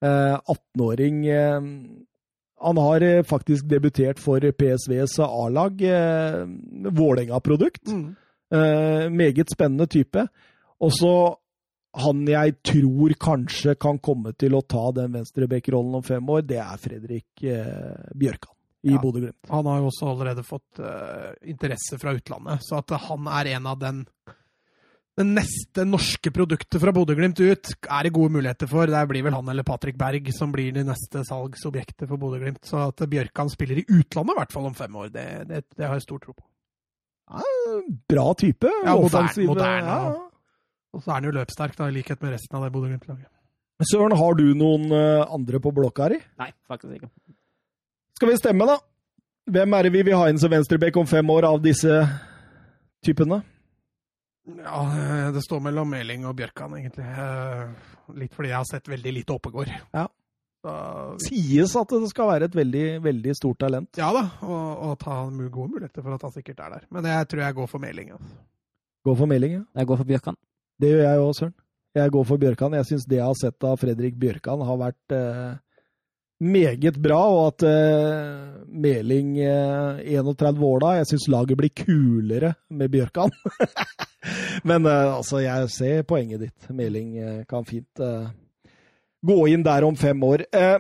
Eh, 0.03 0.38
18-åring. 0.45 1.26
eh, 1.28 1.61
Han 2.61 2.78
har 2.78 3.02
eh, 3.02 3.24
faktisk 3.24 3.65
debutert 3.69 4.19
for 4.19 4.40
PSVs 4.40 5.19
A-lag. 5.19 5.82
eh, 5.82 6.45
Vålerenga-produkt. 6.91 7.88
Eh, 8.53 9.10
meget 9.10 9.49
spennende 9.53 9.88
type. 9.88 10.28
Og 10.80 10.91
så 10.94 11.36
han 11.98 12.26
jeg 12.30 12.56
tror 12.64 13.14
kanskje 13.18 13.74
kan 13.80 13.98
komme 13.99 14.34
til 14.38 14.53
å 14.53 14.61
ta 14.61 14.91
den 14.94 15.14
venstrebekkerollen 15.15 15.95
om 15.98 16.03
fem 16.06 16.30
år, 16.30 16.44
det 16.45 16.60
er 16.61 16.78
Fredrik 16.78 17.44
eh, 17.44 18.11
Bjørkan 18.14 18.53
i 18.86 18.91
Ja. 18.94 18.99
Bodø-Glimt. 19.02 19.49
Han 19.49 19.65
har 19.65 19.80
jo 19.82 19.88
også 19.90 20.11
allerede 20.11 20.44
fått 20.45 20.80
eh, 20.80 21.32
interesse 21.49 21.98
fra 21.98 22.14
utlandet, 22.14 22.61
så 22.61 22.78
at 22.84 22.94
han 23.07 23.26
er 23.28 23.49
en 23.56 23.65
av 23.65 23.80
den 23.82 24.03
det 25.18 25.26
neste 25.26 25.84
norske 25.88 26.30
produktet 26.34 26.77
fra 26.81 26.91
Bodø-Glimt 26.94 27.39
ut 27.41 27.72
er 27.89 28.06
det 28.06 28.11
gode 28.14 28.35
muligheter 28.35 28.69
for. 28.69 28.85
Det 28.91 28.99
blir 29.10 29.23
vel 29.26 29.34
han 29.34 29.48
eller 29.49 29.65
Patrick 29.65 29.98
Berg 29.98 30.30
som 30.35 30.52
blir 30.53 30.76
det 30.76 30.84
neste 30.85 31.23
salgsobjektet 31.26 32.06
for 32.06 32.22
Bodø-Glimt. 32.22 32.61
Så 32.69 32.84
at 32.91 33.02
Bjørkan 33.10 33.49
spiller 33.49 33.81
i 33.81 33.85
utlandet 33.89 34.35
i 34.35 34.38
hvert 34.44 34.53
fall 34.53 34.68
om 34.69 34.76
fem 34.77 34.99
år, 35.02 35.10
det, 35.15 35.26
det, 35.49 35.64
det 35.73 35.88
har 35.89 35.98
jeg 35.98 36.06
stor 36.06 36.22
tro 36.22 36.35
på. 36.38 36.45
Bra 38.07 38.27
type. 38.39 38.69
Ja, 38.85 38.94
moderne- 38.95 39.48
moderne, 39.49 39.89
ja. 39.89 39.98
ja. 40.06 40.14
Og 40.95 41.02
så 41.03 41.11
er 41.11 41.18
han 41.19 41.27
jo 41.27 41.34
løpssterk, 41.35 41.73
da, 41.77 41.89
i 41.89 41.98
likhet 41.98 42.22
med 42.23 42.31
resten 42.38 42.57
av 42.57 42.64
det 42.68 42.72
Bodø-Glimt-laget. 42.77 43.27
Søren, 43.89 44.15
har 44.18 44.38
du 44.38 44.45
noen 44.57 44.88
eh, 44.94 45.26
andre 45.34 45.60
på 45.61 45.73
blokka 45.76 46.07
her? 46.07 46.22
Nei, 46.39 46.48
faktisk 46.69 46.95
ikke. 46.95 47.10
Skal 48.18 48.31
vi 48.31 48.38
stemme, 48.39 48.65
da? 48.69 48.77
Hvem 49.53 49.76
er 49.77 49.85
det 49.85 49.91
vi 49.94 50.06
vil 50.07 50.18
ha 50.18 50.30
inn 50.31 50.39
som 50.41 50.49
venstreback 50.53 50.98
om 50.98 51.06
fem 51.10 51.30
år 51.30 51.45
av 51.52 51.60
disse 51.61 51.99
typene? 53.06 53.41
Ja, 54.48 54.82
eh, 54.88 55.32
det 55.36 55.41
står 55.44 55.60
mellom 55.65 55.90
Meling 55.91 56.24
og 56.30 56.36
Bjørkan, 56.40 56.76
egentlig. 56.80 57.03
Eh, 57.06 57.94
Litt 58.15 58.32
fordi 58.34 58.49
jeg 58.53 58.56
har 58.61 58.68
sett 58.69 58.88
veldig 58.88 59.11
lite 59.18 59.36
Oppegård. 59.36 59.68
Ja. 59.94 60.06
Så, 60.64 60.74
Sies 61.28 61.74
at 61.78 61.91
det 61.91 62.07
skal 62.10 62.30
være 62.32 62.48
et 62.48 62.56
veldig, 62.56 62.86
veldig 63.03 63.34
stort 63.38 63.60
talent. 63.61 63.90
ja 63.99 64.07
da, 64.15 64.24
og, 64.48 64.84
og 64.88 64.94
ta 65.03 65.18
gode 65.30 65.69
muligheter 65.76 66.02
for 66.02 66.15
at 66.15 66.24
han 66.26 66.34
sikkert 66.34 66.60
er 66.64 66.78
der. 66.78 66.86
Men 66.90 67.06
jeg 67.11 67.28
tror 67.30 67.44
jeg 67.44 67.57
går 67.60 67.68
for 67.68 67.84
Meling. 67.84 68.14
Altså. 68.15 68.40
Går 69.06 69.18
for 69.19 69.30
Meling, 69.30 69.53
ja. 69.60 69.64
Jeg 69.76 69.88
går 69.91 69.99
for 70.02 70.10
Bjørkan. 70.14 70.40
Det 70.82 70.90
gjør 70.94 71.03
jeg 71.03 71.22
òg, 71.26 71.34
Søren. 71.38 71.53
Jeg 71.98 72.11
går 72.14 72.26
for 72.32 72.38
Bjørkan. 72.41 72.74
Jeg 72.80 72.86
syns 72.90 73.06
det 73.10 73.18
jeg 73.19 73.26
har 73.28 73.38
sett 73.41 73.68
av 73.68 73.78
Fredrik 73.82 74.18
Bjørkan, 74.22 74.64
har 74.72 74.80
vært 74.82 75.15
eh, 75.18 75.53
meget 76.39 76.97
bra, 77.01 77.19
og 77.34 77.47
at 77.47 77.65
uh, 77.65 78.65
Meling 78.68 79.38
uh, 79.41 79.99
31 80.03 80.65
år 80.65 80.80
da 80.84 80.91
Jeg 80.99 81.07
syns 81.11 81.27
laget 81.34 81.57
blir 81.57 81.73
kulere 81.73 82.53
med 82.69 82.91
Bjørkan. 82.93 83.34
Men 84.69 84.85
uh, 84.85 85.18
altså, 85.18 85.41
jeg 85.43 85.69
ser 85.73 86.03
poenget 86.07 86.45
ditt. 86.45 86.69
Meling 86.69 87.18
eh, 87.18 87.45
kan 87.49 87.65
fint 87.65 88.01
eh, 88.03 88.27
gå 89.26 89.38
inn 89.51 89.64
der 89.65 89.85
om 89.88 89.95
fem 89.97 90.23
år. 90.23 90.45
Eh, 90.53 90.77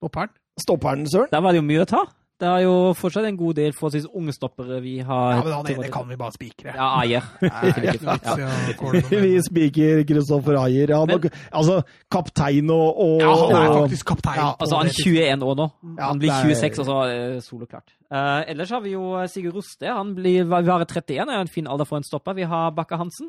Stopperen. 0.00 0.32
Stopperen, 0.60 1.06
Søren? 1.08 1.28
Der 1.32 1.40
var 1.44 1.52
det 1.52 1.60
jo 1.60 1.66
mye 1.68 1.84
å 1.84 1.88
ta. 1.88 2.04
Det 2.40 2.48
er 2.48 2.62
jo 2.64 2.74
fortsatt 2.96 3.26
en 3.28 3.36
god 3.36 3.54
del 3.58 3.74
forholdsvis 3.76 4.06
unge 4.16 4.32
stoppere 4.32 4.78
vi 4.80 4.94
har. 5.04 5.34
Ja, 5.36 5.40
men 5.44 5.52
han 5.52 5.66
ene 5.74 5.90
kan 5.92 6.06
vi 6.08 6.16
bare 6.16 6.32
spikre. 6.32 6.72
Ja, 6.72 6.86
er 7.04 7.20
noe 8.80 9.02
Vi 9.26 9.32
spiker 9.44 10.00
Kristoffer 10.08 10.56
Ayer. 10.62 10.88
Ja, 10.94 11.02
Men- 11.04 11.28
altså, 11.52 11.82
kaptein 12.10 12.70
og, 12.72 12.96
og 13.04 13.20
Ja, 13.20 13.34
han 13.36 13.56
er 13.58 13.74
faktisk 13.82 14.06
kaptein. 14.14 14.40
Ja, 14.40 14.54
Altså, 14.58 14.76
han 14.80 14.86
er 14.88 14.96
21 14.96 15.44
år 15.50 15.58
nå. 15.60 15.68
Han 16.00 16.18
blir 16.22 16.32
er- 16.32 16.48
26, 16.48 16.80
og 16.80 16.86
så 16.88 16.96
det 17.10 17.44
soloklart. 17.44 17.92
Uh, 18.10 18.40
ellers 18.50 18.70
har 18.74 18.80
vi 18.82 18.94
jo 18.96 19.04
Sigurd 19.30 19.54
Roste. 19.60 19.86
Han 19.92 20.14
blir 20.16 20.48
var 20.48 20.64
31, 20.64 21.28
er 21.28 21.40
en 21.44 21.48
fin 21.52 21.68
alder 21.68 21.84
for 21.84 22.00
en 22.00 22.08
stopper. 22.08 22.32
Vi 22.40 22.48
har 22.48 22.70
Bakke 22.72 22.96
Hansen. 22.96 23.28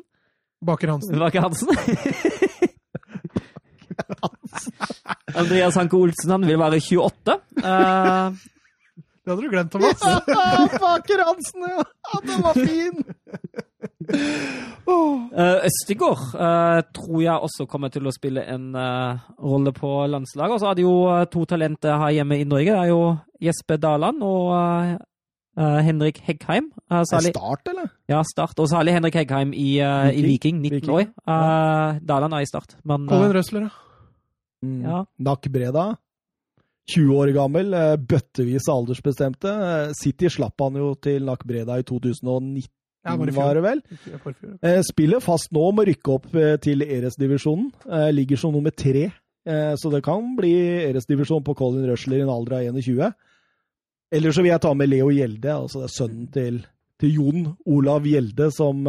Baker 0.64 0.88
Hansen. 0.94 1.18
Baker 1.18 1.40
Hansen. 1.42 1.68
Andreas 5.34 5.74
Hanke 5.76 5.96
Olsen, 5.96 6.30
han 6.30 6.46
vil 6.46 6.58
være 6.60 6.80
28. 6.80 7.36
Uh, 7.62 8.36
Det 9.22 9.30
hadde 9.30 9.42
du 9.44 9.50
glemt, 9.52 9.70
Thomas. 9.70 10.00
Baker 10.82 11.20
Hansen, 11.28 11.62
ja! 11.68 11.82
ja! 12.10 12.20
Den 12.26 12.42
var 12.42 12.54
fin! 12.58 13.04
Oh. 14.86 15.22
Uh, 15.30 15.62
Østigård 15.68 16.18
uh, 16.34 16.80
tror 16.94 17.20
jeg 17.22 17.36
også 17.46 17.66
kommer 17.70 17.92
til 17.94 18.06
å 18.10 18.12
spille 18.14 18.42
en 18.50 18.72
uh, 18.74 19.20
rolle 19.38 19.70
på 19.76 19.92
landslaget. 20.10 20.56
Og 20.56 20.60
så 20.62 20.70
har 20.72 20.78
de 20.78 20.84
jo 20.84 20.96
uh, 21.06 21.22
to 21.30 21.44
talenter 21.48 21.96
her 22.02 22.16
hjemme 22.18 22.40
i 22.42 22.48
Norge. 22.50 22.74
Det 22.74 22.80
er 22.82 22.90
jo 22.90 23.00
Jesper 23.46 23.78
Daland 23.82 24.22
og 24.26 24.98
Henrik 25.86 26.18
Heggheim. 26.26 26.70
Uh, 26.90 27.02
Er 27.02 27.08
særlig, 27.12 27.32
start, 27.36 27.66
eller? 27.70 27.90
ja, 28.10 28.22
start. 28.26 28.58
Og 28.58 28.68
særlig 28.72 28.94
Henrik 28.96 29.14
Heggheim 29.22 29.52
i, 29.54 29.70
uh, 29.84 30.08
i 30.10 30.22
Viking. 30.24 30.62
Viking, 30.62 30.62
19 30.66 30.80
Viking. 30.80 30.94
år. 30.98 31.06
Uh, 31.28 32.00
Daland 32.08 32.34
er 32.38 32.46
i 32.46 32.48
start, 32.50 32.74
men 32.88 33.06
uh, 33.06 33.12
Colin 33.12 33.34
Røsler, 33.38 33.68
ja. 33.68 33.78
Mm. 34.62 34.80
Ja. 34.86 35.00
Nakk 35.26 35.48
Breda. 35.52 35.88
20 36.90 37.14
år 37.14 37.32
gammel, 37.36 37.74
eh, 37.74 37.96
bøttevis 37.96 38.66
aldersbestemte. 38.70 39.48
Eh, 39.48 39.92
City 39.94 40.30
slapp 40.30 40.60
han 40.60 40.74
jo 40.74 40.94
til 40.94 41.24
Nakk 41.28 41.44
Breda 41.46 41.78
i 41.78 41.82
2019, 41.86 42.68
Ja, 43.04 43.16
var 43.16 43.30
var 43.34 43.54
det 43.54 43.62
vel? 43.62 43.80
Eh, 44.62 44.80
Spiller 44.86 45.20
fast 45.20 45.50
nå 45.50 45.68
om 45.68 45.80
å 45.82 45.86
rykke 45.86 46.12
opp 46.12 46.28
til 46.62 46.82
Eres-divisjonen. 46.82 47.72
Ligger 48.14 48.36
som 48.36 48.52
nummer 48.52 48.70
tre, 48.70 49.10
så 49.44 49.90
det 49.90 50.04
kan 50.04 50.36
bli 50.36 50.52
Eres-divisjon 50.86 51.42
på 51.42 51.56
Colin 51.56 51.88
Rushler 51.90 52.18
i 52.18 52.22
en 52.22 52.30
alder 52.30 52.60
av 52.60 52.78
21. 52.78 53.12
Eller 54.12 54.30
så 54.30 54.42
vil 54.42 54.52
jeg 54.52 54.60
ta 54.60 54.72
med 54.74 54.88
Leo 54.88 55.10
Gjelde, 55.10 55.50
altså 55.50 55.80
det 55.80 55.88
er 55.88 55.96
sønnen 55.96 56.30
til, 56.30 56.64
til 57.00 57.12
Jon 57.12 57.56
Olav 57.66 58.06
Gjelde, 58.06 58.52
som, 58.52 58.86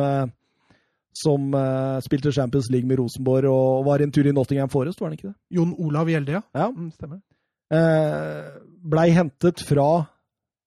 som 1.15 1.53
uh, 1.55 1.99
spilte 2.05 2.31
Champions 2.31 2.69
League 2.69 2.85
med 2.85 2.99
Rosenborg 2.99 3.49
og 3.49 3.85
var 3.87 4.03
en 4.03 4.11
tur 4.11 4.27
i 4.27 4.31
Nottingham 4.35 4.69
Forest, 4.69 5.01
var 5.01 5.09
han 5.09 5.17
ikke 5.17 5.31
det? 5.31 5.37
Jon 5.49 5.73
Olav 5.79 6.05
Gjelde, 6.05 6.33
ja. 6.33 6.41
Ja. 6.53 6.69
Mm, 6.69 6.91
stemmer. 6.91 7.23
Eh, 7.73 8.41
Blei 8.83 9.13
hentet 9.15 9.63
fra 9.63 9.87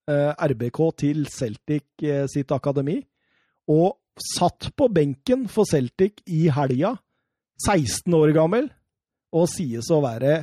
eh, 0.08 0.32
RBK 0.32 0.80
til 1.02 1.26
Celtic 1.30 2.02
eh, 2.02 2.24
sitt 2.32 2.52
akademi, 2.54 2.96
og 3.70 3.98
satt 4.16 4.70
på 4.76 4.88
benken 4.88 5.44
for 5.52 5.68
Celtic 5.68 6.22
i 6.32 6.46
helga, 6.52 6.94
16 7.66 8.16
år 8.16 8.32
gammel, 8.36 8.70
og 9.36 9.46
sies 9.52 9.90
å 9.92 10.00
være 10.04 10.40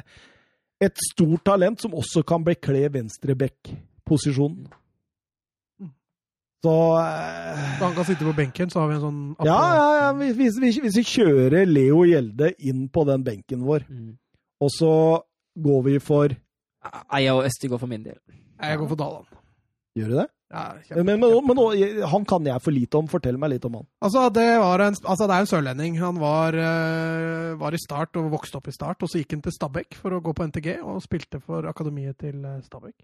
et 0.83 1.03
stort 1.09 1.43
talent 1.47 1.81
som 1.81 1.95
også 1.97 2.23
kan 2.27 2.45
bekle 2.45 2.85
venstreback-posisjonen. 2.93 4.69
Så 6.63 6.73
eh, 7.01 7.63
Så 7.79 7.83
han 7.83 7.95
kan 7.97 8.07
sitte 8.07 8.27
på 8.27 8.35
benken, 8.37 8.69
så 8.71 8.83
har 8.83 8.91
vi 8.91 8.95
en 8.95 9.03
sånn 9.03 9.23
Ja, 9.43 9.59
ja, 9.75 9.87
ja. 9.99 10.11
Hvis, 10.15 10.37
hvis, 10.37 10.59
hvis, 10.61 10.79
hvis 10.85 10.99
vi 11.01 11.05
kjører 11.09 11.67
Leo 11.67 12.05
Gjelde 12.07 12.53
inn 12.63 12.85
på 12.93 13.03
den 13.09 13.25
benken 13.25 13.65
vår, 13.67 13.83
mm. 13.89 14.13
og 14.63 14.71
så 14.71 14.93
går 15.59 15.83
vi 15.89 15.97
for 16.03 16.31
Ajer 17.13 17.37
og 17.39 17.45
Østigård 17.47 17.79
for 17.83 17.87
min 17.91 18.03
del. 18.05 18.17
Jeg 18.63 18.79
går 18.79 18.87
for 18.91 18.99
Daland. 18.99 19.25
Gjør 19.97 20.09
du 20.09 20.15
det? 20.17 20.27
Ja, 20.53 20.63
Men, 21.01 21.05
men, 21.19 21.31
men, 21.47 21.57
nå- 21.57 22.07
han 22.11 22.25
kan 22.29 22.45
jeg 22.45 22.61
for 22.61 22.73
lite 22.73 22.97
om. 22.99 23.07
Fortell 23.09 23.37
meg 23.41 23.49
litt 23.55 23.65
om 23.65 23.79
han. 23.79 23.87
Altså, 24.05 24.27
det, 24.33 24.45
var 24.61 24.83
en, 24.85 24.97
altså, 25.01 25.25
det 25.29 25.33
er 25.35 25.45
en 25.45 25.49
sørlending. 25.49 25.95
Han 26.01 26.19
var, 26.21 26.53
eh, 26.53 27.53
var 27.57 27.73
i 27.73 27.79
Start 27.81 28.17
og 28.21 28.27
vokste 28.35 28.59
opp 28.59 28.69
i 28.69 28.73
Start, 28.75 29.01
og 29.01 29.09
så 29.09 29.21
gikk 29.21 29.33
han 29.37 29.41
til 29.45 29.55
Stabæk 29.55 29.97
for 29.97 30.13
å 30.13 30.21
gå 30.21 30.33
på 30.37 30.45
NTG, 30.49 30.69
og 30.85 31.01
spilte 31.05 31.41
for 31.41 31.65
akademiet 31.69 32.19
til 32.21 32.37
eh, 32.45 32.59
Stabæk. 32.67 32.95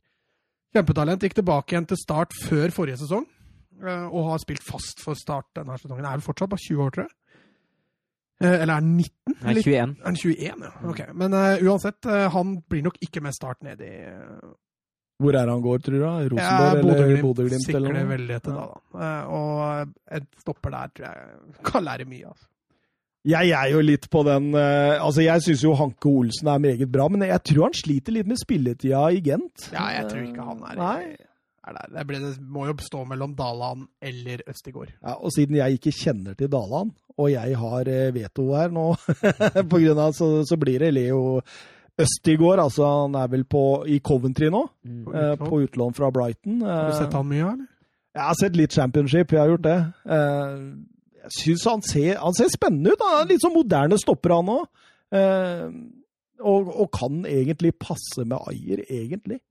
Kjempetalent. 0.77 1.25
Gikk 1.25 1.39
tilbake 1.41 1.73
igjen 1.73 1.89
til 1.89 1.97
Start 2.03 2.35
før 2.45 2.69
forrige 2.75 2.99
sesong, 3.01 3.25
eh, 3.81 4.05
og 4.09 4.29
har 4.33 4.43
spilt 4.45 4.65
fast 4.65 5.01
for 5.01 5.17
Start 5.17 5.49
denne 5.57 5.77
sesongen. 5.81 6.05
Er 6.05 6.19
vel 6.19 6.25
fortsatt 6.29 6.53
bare 6.53 6.65
20 6.67 6.85
år, 6.85 6.93
tror 6.93 7.07
jeg. 7.07 7.15
Eh, 8.39 8.53
Eller 8.61 8.71
er 8.71 8.77
han 8.79 8.95
19? 8.95 9.35
Nei, 9.43 9.53
Litt- 9.57 9.67
21. 9.67 9.95
Er 9.99 10.05
han 10.05 10.15
21, 10.15 10.63
ja. 10.63 10.71
Ok. 10.89 10.99
Men 11.13 11.33
uh, 11.35 11.59
uansett, 11.67 11.99
uh, 12.07 12.29
han 12.31 12.53
blir 12.71 12.85
nok 12.85 12.99
ikke 13.03 13.21
med 13.25 13.35
Start 13.35 13.63
ned 13.67 13.81
i 13.83 13.91
uh, 14.07 14.53
Hvor 15.19 15.35
er 15.35 15.51
han 15.51 15.61
går, 15.65 15.81
tror 15.83 15.97
du? 15.97 16.03
da? 16.05 16.13
ja, 16.39 16.53
eller 16.79 17.19
Bodø-Glimt. 17.25 17.65
Sikler 17.67 17.97
det 17.97 18.05
veldig 18.07 18.37
etter 18.37 18.55
da, 18.55 18.67
da. 18.95 19.09
Og 19.35 19.91
et 20.15 20.29
stopper 20.39 20.71
der 20.71 20.93
tror 20.95 21.09
jeg 21.09 21.65
kan 21.67 21.83
lære 21.83 22.07
mye. 22.07 22.29
altså. 22.31 22.47
Jeg 23.27 23.51
er 23.51 23.67
jo 23.73 23.81
litt 23.83 24.05
på 24.09 24.21
den 24.23 24.53
Altså, 24.55 25.19
jeg 25.25 25.43
syns 25.43 25.63
jo 25.65 25.73
Hanke 25.75 26.07
Olsen 26.07 26.47
er 26.47 26.61
meget 26.63 26.87
bra, 26.87 27.09
men 27.11 27.27
jeg 27.27 27.43
tror 27.49 27.65
han 27.67 27.75
sliter 27.75 28.15
litt 28.15 28.29
med 28.31 28.39
spilletida 28.39 29.01
i 29.11 29.19
Gent. 29.19 29.67
Ja, 29.75 29.89
jeg 29.97 30.07
tror 30.07 30.23
ikke 30.23 30.45
han 30.47 30.63
er 30.71 30.79
Nei. 30.79 31.01
Der. 31.65 31.87
Det, 31.97 32.03
ble, 32.07 32.19
det 32.23 32.31
må 32.41 32.65
jo 32.69 32.73
stå 32.81 33.01
mellom 33.07 33.33
Dalan 33.35 33.87
eller 34.01 34.41
Østigård. 34.49 34.91
Ja, 35.03 35.15
og 35.19 35.31
siden 35.35 35.55
jeg 35.59 35.79
ikke 35.79 35.91
kjenner 35.95 36.35
til 36.39 36.49
Dalan, 36.53 36.91
og 37.17 37.31
jeg 37.31 37.57
har 37.59 37.87
eh, 37.91 38.11
veto 38.15 38.47
her 38.55 38.69
nå, 38.71 38.85
på 39.71 39.81
grunn 39.83 39.99
av, 39.99 40.13
så, 40.17 40.29
så 40.47 40.57
blir 40.61 40.79
det 40.79 40.93
Leo 40.95 41.41
Østigård. 41.99 42.61
Altså, 42.63 42.85
han 42.87 43.15
er 43.19 43.27
vel 43.33 43.43
på, 43.43 43.63
i 43.91 43.99
Coventry 43.99 44.47
nå, 44.53 44.65
Mm. 44.87 45.03
eh, 45.13 45.35
på 45.41 45.59
utlån 45.65 45.93
fra 45.97 46.09
Brighton. 46.15 46.61
Har 46.63 46.87
du 46.87 46.93
Eh, 46.95 46.99
sett 47.03 47.13
han 47.13 47.27
mye, 47.27 47.49
eller? 47.53 47.67
Jeg 48.15 48.23
har 48.25 48.37
sett 48.39 48.55
litt 48.57 48.73
championship, 48.73 49.31
jeg 49.35 49.39
har 49.43 49.51
gjort 49.51 49.67
det. 49.67 49.77
Eh, 50.09 50.63
Jeg 51.19 51.31
syns 51.35 51.63
han 51.67 51.81
ser, 51.83 52.15
han 52.17 52.33
ser 52.33 52.47
spennende 52.49 52.93
ut. 52.95 53.01
Han 53.03 53.19
er 53.21 53.27
litt 53.33 53.43
sånn 53.43 53.53
moderne 53.53 53.97
stopper, 53.99 54.31
han 54.39 54.47
òg. 54.55 54.63
Og, 56.39 56.69
og 56.71 56.87
kan 56.95 57.19
egentlig 57.27 57.73
passe 57.81 58.23
med 58.23 58.39
Ayer, 58.47 58.81
egentlig. 58.87 59.41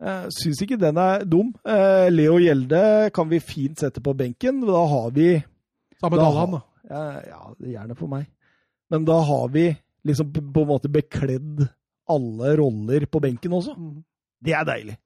Jeg 0.00 0.32
syns 0.32 0.62
ikke 0.64 0.78
den 0.80 0.96
er 1.00 1.26
dum. 1.28 1.50
Eh, 1.60 2.08
Leo 2.12 2.38
Gjelde 2.40 3.10
kan 3.12 3.28
vi 3.28 3.42
fint 3.44 3.82
sette 3.82 4.00
på 4.00 4.14
benken. 4.16 4.62
Da 4.64 4.84
har 4.94 5.10
vi 5.16 5.34
Samme 6.00 6.16
Da 6.16 6.24
Dalland, 6.24 6.56
da. 6.56 7.00
ja, 7.28 7.42
gjerne 7.74 7.96
for 7.98 8.08
meg. 8.08 8.24
Men 8.90 9.04
da 9.04 9.18
har 9.28 9.50
vi 9.52 9.68
liksom 10.08 10.32
på 10.32 10.64
en 10.64 10.70
måte 10.70 10.88
bekledd 10.88 11.66
alle 12.10 12.56
roller 12.58 13.04
på 13.06 13.20
benken 13.22 13.54
også. 13.58 13.76
Mm. 13.76 14.00
Det 14.40 14.56
er 14.56 14.66
deilig. 14.66 14.96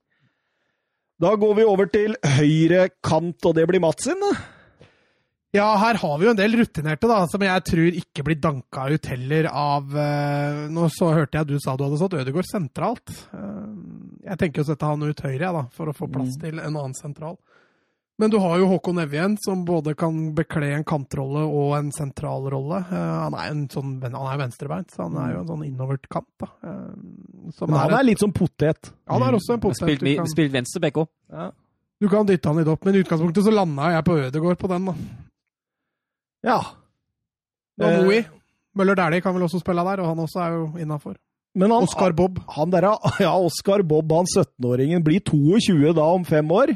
Da 1.20 1.34
går 1.38 1.54
vi 1.58 1.66
over 1.68 1.90
til 1.90 2.16
høyre 2.38 2.88
kant, 3.04 3.38
og 3.46 3.54
det 3.58 3.66
blir 3.70 3.82
Mats 3.82 4.06
sin. 4.06 4.22
Ja, 5.54 5.68
her 5.78 5.98
har 6.00 6.16
vi 6.18 6.26
jo 6.26 6.32
en 6.32 6.38
del 6.38 6.56
rutinerte, 6.58 7.06
da, 7.06 7.20
som 7.30 7.42
jeg 7.46 7.62
tror 7.68 7.98
ikke 8.00 8.24
blir 8.26 8.40
danka 8.42 8.88
ut 8.90 9.06
heller 9.06 9.46
av 9.46 9.92
eh, 9.94 10.64
Nå 10.74 10.88
så 10.90 11.12
hørte 11.14 11.38
jeg 11.38 11.52
du 11.52 11.60
sa 11.62 11.76
du 11.78 11.84
hadde 11.86 12.00
satt 12.00 12.16
Ødegaard 12.18 12.48
sentralt. 12.48 13.12
Eh, 14.24 14.30
jeg 14.30 14.38
tenker 14.38 14.62
å 14.62 14.66
sette 14.66 14.86
han 14.86 15.02
ut 15.02 15.20
høyre, 15.20 15.38
jeg, 15.40 15.52
da, 15.52 15.62
for 15.70 15.86
å 15.86 15.94
få 15.94 16.08
plass 16.10 16.36
Mm. 16.36 16.40
til 16.40 16.58
en 16.60 16.76
annen 16.76 16.94
sentral. 16.94 17.36
Men 18.16 18.30
du 18.30 18.38
har 18.38 18.58
jo 18.58 18.68
Håkon 18.68 19.00
Evjen, 19.02 19.36
som 19.44 19.64
både 19.64 19.96
kan 19.96 20.32
bekle 20.34 20.68
en 20.76 20.84
kantrolle 20.84 21.40
og 21.50 21.72
en 21.76 21.90
sentralrolle. 21.90 22.78
Eh, 22.86 23.18
han 23.24 23.34
er 23.34 23.48
jo 23.52 23.66
sånn, 23.66 23.98
venstrebeint, 24.00 24.88
så 24.94 25.02
han 25.08 25.16
er 25.16 25.32
jo 25.34 25.40
en 25.40 25.48
sånn 25.48 25.66
innovert 25.66 26.08
kant. 26.08 26.28
da. 26.38 26.46
Eh, 26.62 27.50
som 27.58 27.70
Men 27.70 27.78
han 27.80 27.90
et- 27.90 27.98
er 27.98 28.04
litt 28.04 28.18
som 28.20 28.32
potet. 28.32 28.92
han 29.08 29.22
er 29.22 29.32
også 29.32 29.54
en 29.54 29.60
potet. 29.60 29.76
Spilt, 29.82 30.00
Du 30.00 30.16
kan, 30.16 30.26
spilt 30.26 30.52
venstreback 30.52 30.94
òg. 30.94 31.08
Ja. 31.32 31.50
du 32.00 32.08
kan 32.08 32.24
dytte 32.26 32.46
han 32.46 32.56
litt 32.56 32.68
opp, 32.68 32.84
men 32.84 32.94
i 32.94 33.02
utgangspunktet 33.02 33.42
så 33.44 33.52
landa 33.52 33.90
jeg 33.90 34.04
på 34.04 34.30
Ødegård 34.30 34.58
på 34.58 34.68
den. 34.68 34.84
da. 34.84 34.94
ja. 36.44 36.60
Nå 37.80 37.84
Eh, 37.86 38.04
Moe. 38.04 38.24
Møller 38.76 38.94
Dæhlie 38.94 39.20
kan 39.22 39.34
vel 39.34 39.42
også 39.42 39.58
spille 39.60 39.82
der, 39.84 40.00
og 40.02 40.06
han 40.06 40.18
også 40.18 40.40
er 40.40 40.50
jo 40.52 40.66
innafor. 40.78 41.16
Men 41.54 41.70
han, 41.70 41.84
Oscar 41.86 42.12
Bob 42.18 42.40
han 42.56 42.70
der, 42.74 42.82
ja, 43.22 43.32
Oscar 43.38 43.82
Bob, 43.86 44.10
han 44.12 44.26
17-åringen, 44.26 45.04
blir 45.06 45.20
22 45.22 45.92
da 45.94 46.08
om 46.16 46.24
fem 46.26 46.50
år. 46.50 46.72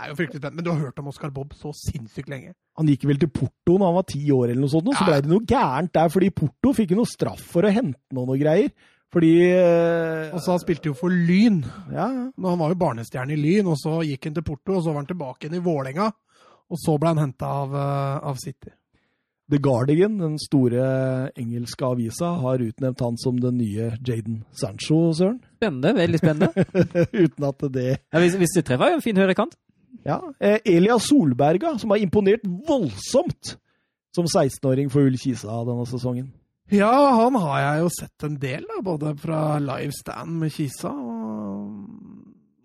er 0.00 0.08
jo 0.12 0.14
fryktelig 0.16 0.40
spennende. 0.40 0.62
Men 0.62 0.64
du 0.64 0.70
har 0.70 0.78
hørt 0.86 0.98
om 1.02 1.08
Oscar 1.10 1.30
Bob 1.34 1.52
så 1.58 1.72
sinnssykt 1.76 2.30
lenge. 2.30 2.54
Han 2.78 2.86
gikk 2.88 3.02
vel 3.10 3.18
til 3.20 3.28
Porto 3.28 3.74
da 3.76 3.84
han 3.90 3.98
var 3.98 4.06
ti 4.08 4.22
år, 4.32 4.46
eller 4.52 4.62
noe 4.62 4.70
sånt, 4.72 4.86
og 4.88 4.94
så 4.96 5.02
Ja. 5.04 5.08
ble 5.10 5.20
det 5.26 5.30
noe 5.34 5.44
gærent 5.44 5.92
der, 5.92 6.08
fordi 6.08 6.30
Porto 6.30 6.72
fikk 6.72 6.94
jo 6.94 7.00
noe 7.02 7.10
straff 7.10 7.42
for 7.52 7.62
å 7.68 7.72
hente 7.74 7.98
noe, 8.14 8.24
noe 8.30 8.38
greier. 8.40 8.70
Fordi 9.10 9.32
øh, 9.50 10.30
Og 10.32 10.40
så 10.40 10.52
han 10.54 10.60
spilte 10.62 10.86
jo 10.86 10.94
for 10.94 11.10
Lyn. 11.10 11.64
Ja, 11.90 12.06
ja. 12.14 12.26
Nå, 12.30 12.48
Han 12.48 12.58
var 12.62 12.68
jo 12.70 12.78
barnestjerne 12.78 13.34
i 13.34 13.36
Lyn, 13.42 13.66
og 13.66 13.76
så 13.76 13.98
gikk 14.06 14.24
han 14.30 14.34
til 14.38 14.46
Porto, 14.46 14.76
og 14.78 14.84
så 14.84 14.94
var 14.94 15.02
han 15.02 15.10
tilbake 15.10 15.48
igjen 15.48 15.58
i 15.58 15.64
Vålerenga. 15.66 16.12
Og 16.70 16.78
så 16.78 16.94
ble 17.02 17.08
han 17.10 17.18
henta 17.18 17.46
av, 17.50 17.74
eh, 17.74 18.28
av 18.30 18.36
City. 18.38 18.70
The 19.50 19.58
Guardian, 19.62 20.18
den 20.20 20.36
store 20.38 21.30
engelske 21.38 21.86
avisa, 21.86 22.34
har 22.42 22.62
utnevnt 22.62 23.00
han 23.02 23.16
som 23.18 23.40
den 23.42 23.58
nye 23.58 23.90
Jaden 24.06 24.44
Sancho, 24.54 25.10
Søren. 25.16 25.40
Spennende. 25.58 25.94
Veldig 25.98 26.20
spennende. 26.22 26.66
Uten 27.24 27.48
at 27.48 27.66
det 27.74 27.88
Ja, 27.90 28.22
hvis, 28.22 28.36
hvis 28.38 28.54
du 28.54 28.62
treffer, 28.62 28.86
er 28.86 28.94
jo 28.94 29.00
en 29.00 29.06
fin 29.08 29.18
høyrekant. 29.18 29.56
Ja. 30.06 30.20
Eh, 30.40 30.60
Elia 30.64 30.98
Solberga, 31.02 31.74
som 31.78 31.90
har 31.90 32.00
imponert 32.00 32.46
voldsomt 32.46 33.56
som 34.14 34.26
16-åring 34.26 34.90
for 34.90 35.06
Ull 35.06 35.18
Kisa 35.18 35.60
denne 35.66 35.86
sesongen. 35.88 36.30
Ja, 36.70 36.92
han 37.18 37.34
har 37.34 37.60
jeg 37.64 37.82
jo 37.82 37.90
sett 37.96 38.26
en 38.26 38.36
del, 38.38 38.62
da, 38.68 38.78
både 38.86 39.14
fra 39.18 39.58
live 39.58 39.94
stand 39.96 40.36
med 40.38 40.54
Kisa 40.54 40.92
og 40.94 41.96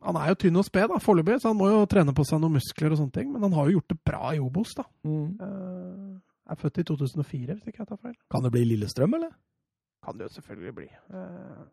Han 0.05 0.19
er 0.21 0.27
jo 0.29 0.35
tynn 0.37 0.57
og 0.61 0.65
sped 0.67 0.91
foreløpig, 1.01 1.39
så 1.41 1.49
han 1.49 1.57
må 1.57 1.71
jo 1.71 1.85
trene 1.89 2.13
på 2.13 2.21
seg 2.29 2.37
noen 2.37 2.59
muskler 2.59 2.93
og 2.93 2.99
sånne 2.99 3.15
ting. 3.15 3.31
Men 3.33 3.41
han 3.47 3.55
har 3.57 3.65
jo 3.65 3.79
gjort 3.79 3.89
det 3.89 3.97
bra 4.05 4.35
i 4.35 4.41
Obos, 4.43 4.75
da. 4.77 4.83
Eh, 5.01 6.11
er 6.49 6.59
født 6.59 6.77
i 6.77 6.83
2004, 6.83 7.53
hvis 7.53 7.67
ikke 7.67 7.81
jeg 7.83 7.87
tar 7.87 8.01
feil. 8.01 8.15
Kan 8.31 8.45
det 8.45 8.51
bli 8.53 8.63
Lillestrøm, 8.69 9.13
eller? 9.17 9.33
Kan 10.05 10.19
det 10.19 10.27
jo 10.27 10.33
selvfølgelig 10.37 10.75
bli. 10.75 10.87
Uh... 11.13 11.65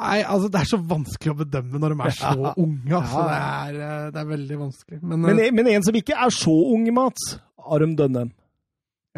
Nei, 0.00 0.20
altså 0.22 0.48
det 0.48 0.60
er 0.60 0.68
så 0.70 0.78
vanskelig 0.90 1.32
å 1.32 1.38
bedømme 1.42 1.80
når 1.82 1.94
de 1.94 2.04
er 2.06 2.14
så 2.16 2.34
Ja. 2.38 2.52
unge. 2.64 2.92
altså. 2.96 3.24
Det, 3.28 3.38
er, 3.38 3.80
eh, 3.86 4.04
det 4.14 4.20
er 4.20 4.28
veldig 4.30 4.58
vanskelig. 4.60 5.00
Men, 5.02 5.24
Men, 5.26 5.40
eh, 5.42 5.50
men 5.52 5.66
en 5.74 5.84
som 5.84 5.98
ikke 5.98 6.16
er 6.16 6.30
så 6.34 6.54
ung, 6.74 6.86
Mats. 6.94 7.34
Arum 7.60 7.96
Dønnen. 7.98 8.32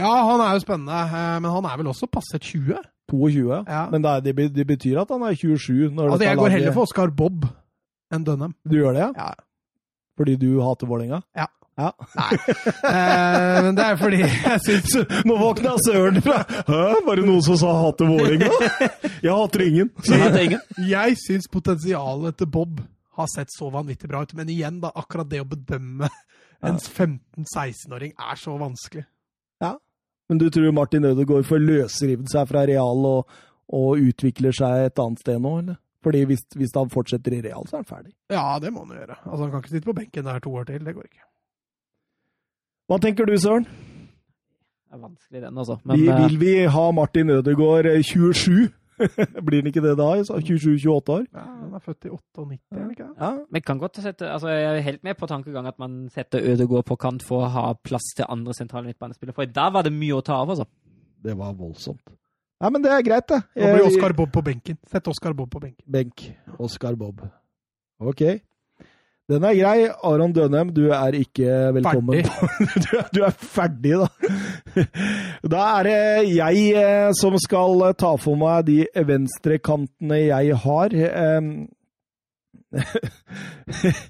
ja, 0.01 0.11
han 0.31 0.41
er 0.41 0.57
jo 0.57 0.65
spennende. 0.65 1.05
Men 1.45 1.51
han 1.51 1.69
er 1.71 1.77
vel 1.79 1.93
også 1.93 2.09
passet 2.11 2.43
20? 2.43 2.81
22. 3.13 3.65
Ja. 3.69 3.87
Men 3.93 4.03
det, 4.03 4.35
det, 4.57 4.67
betyr 4.67 5.03
at 5.05 5.13
han 5.13 5.23
er 5.23 5.35
27. 5.35 5.93
Når 5.93 6.13
Altså, 6.13 6.25
jeg 6.25 6.37
går 6.37 6.49
heller 6.57 6.73
for 6.73 6.89
Oskar 6.89 7.11
Bob 7.11 7.47
enn 8.13 8.25
Dønnem. 8.25 8.55
Du 8.69 8.77
gjør 8.77 8.97
det, 8.97 9.07
ja? 9.07 9.13
Ja. 9.17 9.33
Fordi 10.17 10.37
du 10.37 10.61
hater 10.65 10.89
Vålerenga? 10.89 11.23
Ja. 11.37 11.47
Ja. 11.81 11.91
Eh, 12.85 13.59
men 13.65 13.77
det 13.79 13.85
er 13.87 13.97
fordi 13.97 14.19
jeg 14.21 14.59
syns 14.67 15.23
Nå 15.25 15.39
våkna 15.41 15.73
Søren 15.87 16.19
fra 16.25 16.43
Hæ, 16.69 16.81
var 17.07 17.17
det 17.17 17.25
noen 17.25 17.45
som 17.47 17.57
sa 17.61 17.71
hater 17.81 18.11
Vålerenga? 18.11 18.51
Jeg 19.23 19.33
hater 19.33 19.65
ingen. 19.65 19.93
Ingen. 20.13 20.61
Jeg 20.89 21.17
syns 21.23 21.49
potensialet 21.53 22.37
til 22.37 22.51
Bob 22.53 22.83
har 23.17 23.29
sett 23.35 23.53
så 23.53 23.71
vanvittig 23.71 24.09
bra 24.09 24.23
ut. 24.23 24.35
Men 24.35 24.49
igjen, 24.49 24.81
da, 24.83 24.93
akkurat 24.95 25.29
det 25.31 25.43
å 25.43 25.49
bedømme 25.49 26.09
en 26.63 26.79
15-16-åring 26.79 28.15
er 28.17 28.39
så 28.41 28.57
vanskelig. 28.61 29.05
Ja, 29.63 29.77
Men 30.29 30.39
du 30.39 30.49
tror 30.51 30.73
Martin 30.73 31.05
Ødegaard 31.05 31.45
får 31.45 31.61
løsrevet 31.61 32.31
seg 32.33 32.49
fra 32.49 32.63
Real 32.69 33.05
og, 33.09 33.33
og 33.69 34.01
utvikler 34.01 34.55
seg 34.57 34.87
et 34.89 35.03
annet 35.03 35.21
sted 35.21 35.43
nå, 35.43 35.59
eller? 35.61 35.81
Fordi 36.03 36.25
hvis, 36.27 36.41
hvis 36.59 36.73
han 36.75 36.91
fortsetter 36.91 37.37
i 37.37 37.43
Real, 37.45 37.67
så 37.69 37.77
er 37.77 37.85
han 37.85 37.91
ferdig. 37.91 38.15
Ja, 38.33 38.47
det 38.63 38.73
må 38.75 38.83
han 38.83 38.95
jo 38.95 39.03
gjøre. 39.03 39.19
Altså, 39.23 39.43
Han 39.45 39.53
kan 39.53 39.63
ikke 39.63 39.75
sitte 39.77 39.91
på 39.91 39.99
benken 40.01 40.27
der 40.27 40.41
to 40.43 40.55
år 40.59 40.67
til. 40.67 40.83
Det 40.83 40.95
går 40.97 41.07
ikke. 41.07 41.27
Hva 42.93 42.99
tenker 43.01 43.25
du, 43.25 43.33
Søren? 43.41 43.65
Det 43.65 44.99
er 44.99 45.01
vanskelig, 45.01 45.41
den, 45.41 45.59
altså. 45.63 45.79
Men 45.89 45.97
Vi, 45.97 46.09
eh, 46.13 46.19
vil 46.27 46.35
vi 46.43 46.53
ha 46.69 46.91
Martin 46.93 47.31
Ødegaard 47.33 47.87
eh, 47.89 48.03
27? 48.05 48.69
Blir 49.47 49.63
han 49.63 49.71
ikke 49.71 49.81
det 49.81 49.95
da? 49.97 50.09
27-28 50.29 51.15
år? 51.15 51.23
Ja, 51.33 51.45
Han 51.63 51.73
er 51.73 51.81
født 51.81 52.05
i 52.05 52.11
98, 52.13 52.59
er 52.77 52.83
han 52.83 52.91
ikke 52.93 53.07
det? 53.07 53.15
Ja. 53.23 53.31
Men 53.49 53.65
kan 53.65 53.81
godt 53.81 53.97
sette, 54.05 54.29
altså 54.29 54.53
Jeg 54.53 54.67
er 54.69 54.85
helt 54.85 55.03
med 55.09 55.17
på 55.17 55.27
tankegang 55.31 55.67
at 55.67 55.79
man 55.81 56.11
setter 56.13 56.45
Ødegaard 56.53 56.85
på 56.91 56.99
kant 57.01 57.25
for 57.25 57.47
å 57.47 57.49
ha 57.55 57.65
plass 57.81 58.13
til 58.19 58.29
andre 58.29 58.53
sentrale 58.55 58.93
midtbanespillere. 58.93 59.39
For 59.41 59.49
der 59.49 59.73
var 59.73 59.89
det 59.89 59.95
mye 59.97 60.21
å 60.21 60.23
ta 60.29 60.43
av, 60.43 60.53
altså. 60.53 60.69
Det 61.25 61.39
var 61.39 61.57
voldsomt. 61.57 62.05
Ja, 62.61 62.69
men 62.71 62.85
det 62.85 62.93
er 62.93 63.09
greit, 63.09 63.27
det. 63.33 63.41
Nå 63.57 63.73
blir 63.73 63.87
Eh, 63.87 63.89
Oskar 63.89 64.13
Bob 64.21 64.31
på 64.37 64.45
benken. 64.45 64.77
Sett 64.93 65.09
Oskar 65.09 65.33
Bob 65.33 65.49
på 65.51 65.65
benken. 65.65 65.87
Benk. 65.89 66.29
Oskar 66.61 66.95
Bob. 67.01 67.25
Ok. 67.99 68.21
Den 69.33 69.45
er 69.49 69.57
grei. 69.57 69.79
Aron 70.05 70.35
Dønhem, 70.37 70.73
du 70.77 70.85
er 70.93 71.17
ikke 71.17 71.51
velkommen. 71.79 72.25
Ferdig. 72.27 72.83
Du, 72.85 72.97
du 73.17 73.21
er 73.27 73.35
ferdig, 73.37 73.95
da. 74.03 74.09
Da 75.55 75.63
er 75.79 75.89
det 75.89 76.01
jeg 76.37 76.65
eh, 76.79 77.11
som 77.19 77.37
skal 77.41 77.87
eh, 77.89 77.95
ta 77.99 78.13
for 78.21 78.39
meg 78.41 78.67
de 78.69 78.79
venstrekantene 79.09 80.19
jeg 80.27 80.59
har. 80.65 80.97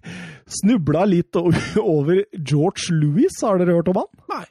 Snubla 0.63 1.07
litt 1.09 1.39
over 1.39 2.25
George 2.37 2.95
Louis, 2.95 3.39
har 3.43 3.63
dere 3.63 3.79
hørt 3.79 3.91
om 3.93 4.03
han? 4.03 4.11
Nei. 4.35 4.45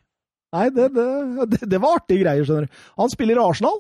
Nei, 0.52 0.66
det, 0.76 0.90
det, 0.92 1.62
det, 1.64 1.80
var 1.80 2.02
artige 2.02 2.26
greier, 2.26 2.44
skjønner 2.48 2.68
du. 2.68 2.82
Han 3.00 3.12
spiller 3.12 3.40
i 3.40 3.44
Arsenal. 3.44 3.80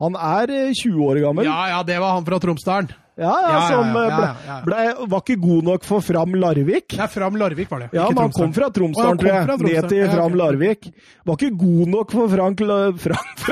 Han 0.00 0.16
er 0.16 0.50
eh, 0.54 0.72
20 0.74 1.04
år 1.06 1.20
gammel. 1.26 1.46
Ja, 1.46 1.60
ja, 1.76 1.80
det 1.86 2.00
var 2.02 2.16
han 2.16 2.26
fra 2.26 2.40
Tromsdalen. 2.42 2.90
Ja, 3.20 3.40
ja, 3.42 3.48
Ja, 3.52 3.52
ja, 3.52 3.68
som 3.68 3.88
ja, 3.92 4.02
eh, 4.02 4.16
ble, 4.16 4.26
ja, 4.26 4.34
ja. 4.46 4.54
ble, 4.64 5.08
var 5.12 5.20
ikke 5.20 5.34
god 5.42 5.66
nok 5.66 5.82
for 5.84 6.04
Fram 6.04 6.36
Larvik. 6.40 6.94
Nei, 6.96 7.08
Fram 7.12 7.34
Larvik 7.36 7.68
var 7.68 7.82
det. 7.84 7.88
Ja, 7.92 8.06
men 8.08 8.22
han 8.22 8.32
kom 8.32 8.54
fra 8.56 8.70
Tromsdalen, 8.72 9.20
tror 9.20 9.28
jeg. 9.28 9.46
Ned 9.60 9.88
til 9.92 10.06
Fram. 10.14 10.36
Larvik. 10.40 10.88
Var 11.28 11.36
ikke 11.36 11.50
god 11.60 11.92
nok 11.92 12.14
for 12.16 12.32
Frank 12.32 12.62
Lø... 12.64 12.78
Frank, 13.02 13.42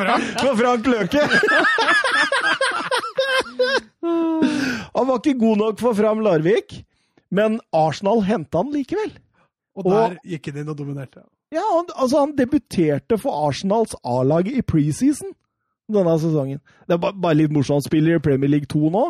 Frank, 0.00 0.26
for 0.40 0.58
Frank 0.58 0.90
Løke! 0.90 1.22
Han 4.94 5.06
var 5.12 5.22
ikke 5.22 5.36
god 5.44 5.62
nok 5.62 5.78
for 5.84 5.94
Fram 6.00 6.24
Larvik, 6.26 6.80
men 7.30 7.60
Arsenal 7.74 8.24
henta 8.26 8.64
han 8.64 8.74
likevel. 8.74 9.14
Og 9.78 9.86
der 9.90 10.18
gikk 10.34 10.50
han 10.50 10.60
inn 10.64 10.74
og 10.74 10.78
dominerte. 10.82 11.22
Ja, 11.54 11.62
han, 11.62 11.86
altså 11.94 12.24
Han 12.24 12.34
debuterte 12.34 13.18
for 13.22 13.46
Arsenals 13.46 13.94
A-lag 14.02 14.50
i 14.50 14.62
preseason 14.66 15.30
denne 15.92 16.16
sesongen. 16.20 16.62
Det 16.86 16.96
er 16.96 17.02
bare, 17.02 17.16
bare 17.26 17.38
litt 17.42 17.52
morsomt. 17.54 17.84
Spiller 17.86 18.18
i 18.18 18.24
Premier 18.24 18.50
League 18.50 18.70
2 18.70 18.90
nå. 18.94 19.04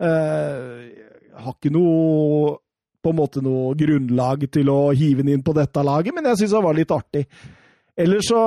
Eh, 0.00 1.38
har 1.40 1.56
ikke 1.56 1.72
noe 1.74 2.58
på 3.00 3.12
en 3.12 3.16
måte 3.16 3.40
noe 3.44 3.72
grunnlag 3.80 4.44
til 4.52 4.68
å 4.72 4.90
hive 4.92 5.24
den 5.24 5.36
inn 5.36 5.44
på 5.44 5.54
dette 5.56 5.82
laget, 5.84 6.12
men 6.16 6.26
jeg 6.28 6.42
syns 6.42 6.56
han 6.58 6.66
var 6.66 6.76
litt 6.76 6.92
artig. 6.92 7.24
Ellers 8.00 8.28
så 8.28 8.40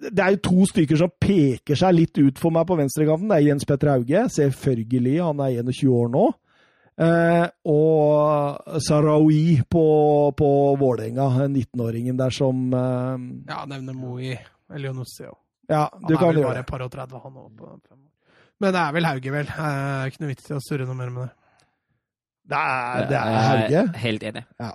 Det 0.00 0.20
er 0.20 0.34
jo 0.34 0.40
to 0.44 0.66
stykker 0.68 0.98
som 1.00 1.12
peker 1.20 1.78
seg 1.78 1.94
litt 1.94 2.18
ut 2.18 2.40
for 2.40 2.52
meg 2.52 2.66
på 2.68 2.76
venstrekanten. 2.76 3.28
Det 3.30 3.38
er 3.38 3.46
Jens 3.46 3.64
Petter 3.68 3.92
Hauge, 3.94 4.24
selvfølgelig. 4.34 5.16
Han 5.24 5.40
er 5.44 5.62
21 5.62 5.92
år 5.94 6.12
nå. 6.12 6.26
Eh, 6.98 7.44
og 7.70 8.80
Sarawi 8.82 9.60
på, 9.70 9.84
på 10.34 10.48
Vålerenga, 10.80 11.46
19-åringen 11.46 12.18
der 12.18 12.34
som 12.34 12.72
eh, 12.74 13.28
Ja, 13.52 13.62
nevner 13.70 13.94
Moi 13.94 14.32
Elionossi 14.74 15.28
òg. 15.28 15.36
Ja, 15.68 15.88
Han 15.92 16.06
du 16.08 16.14
er 16.14 16.20
kan 16.20 16.34
vel 16.34 16.44
bare 16.46 16.62
et 16.64 16.70
par 16.70 16.84
og 16.84 16.92
30, 16.92 17.20
han 17.24 17.40
òg. 17.42 17.66
Men 18.58 18.72
det 18.74 18.80
er 18.80 18.94
vel 18.96 19.06
Hauge, 19.06 19.32
vel. 19.34 19.50
Eh, 19.52 20.06
ikke 20.08 20.22
noe 20.24 20.32
vits 20.32 20.48
i 20.50 20.56
å 20.56 20.62
surre 20.64 20.86
noe 20.88 20.96
mer 20.98 21.10
med 21.14 21.28
det. 21.28 21.34
Det 22.48 22.58
er, 22.58 23.04
det 23.10 23.18
er 23.18 23.34
Jeg 23.34 23.44
Hauge. 23.48 23.82
Helt 24.02 24.26
enig. 24.30 24.44
Ja. 24.64 24.72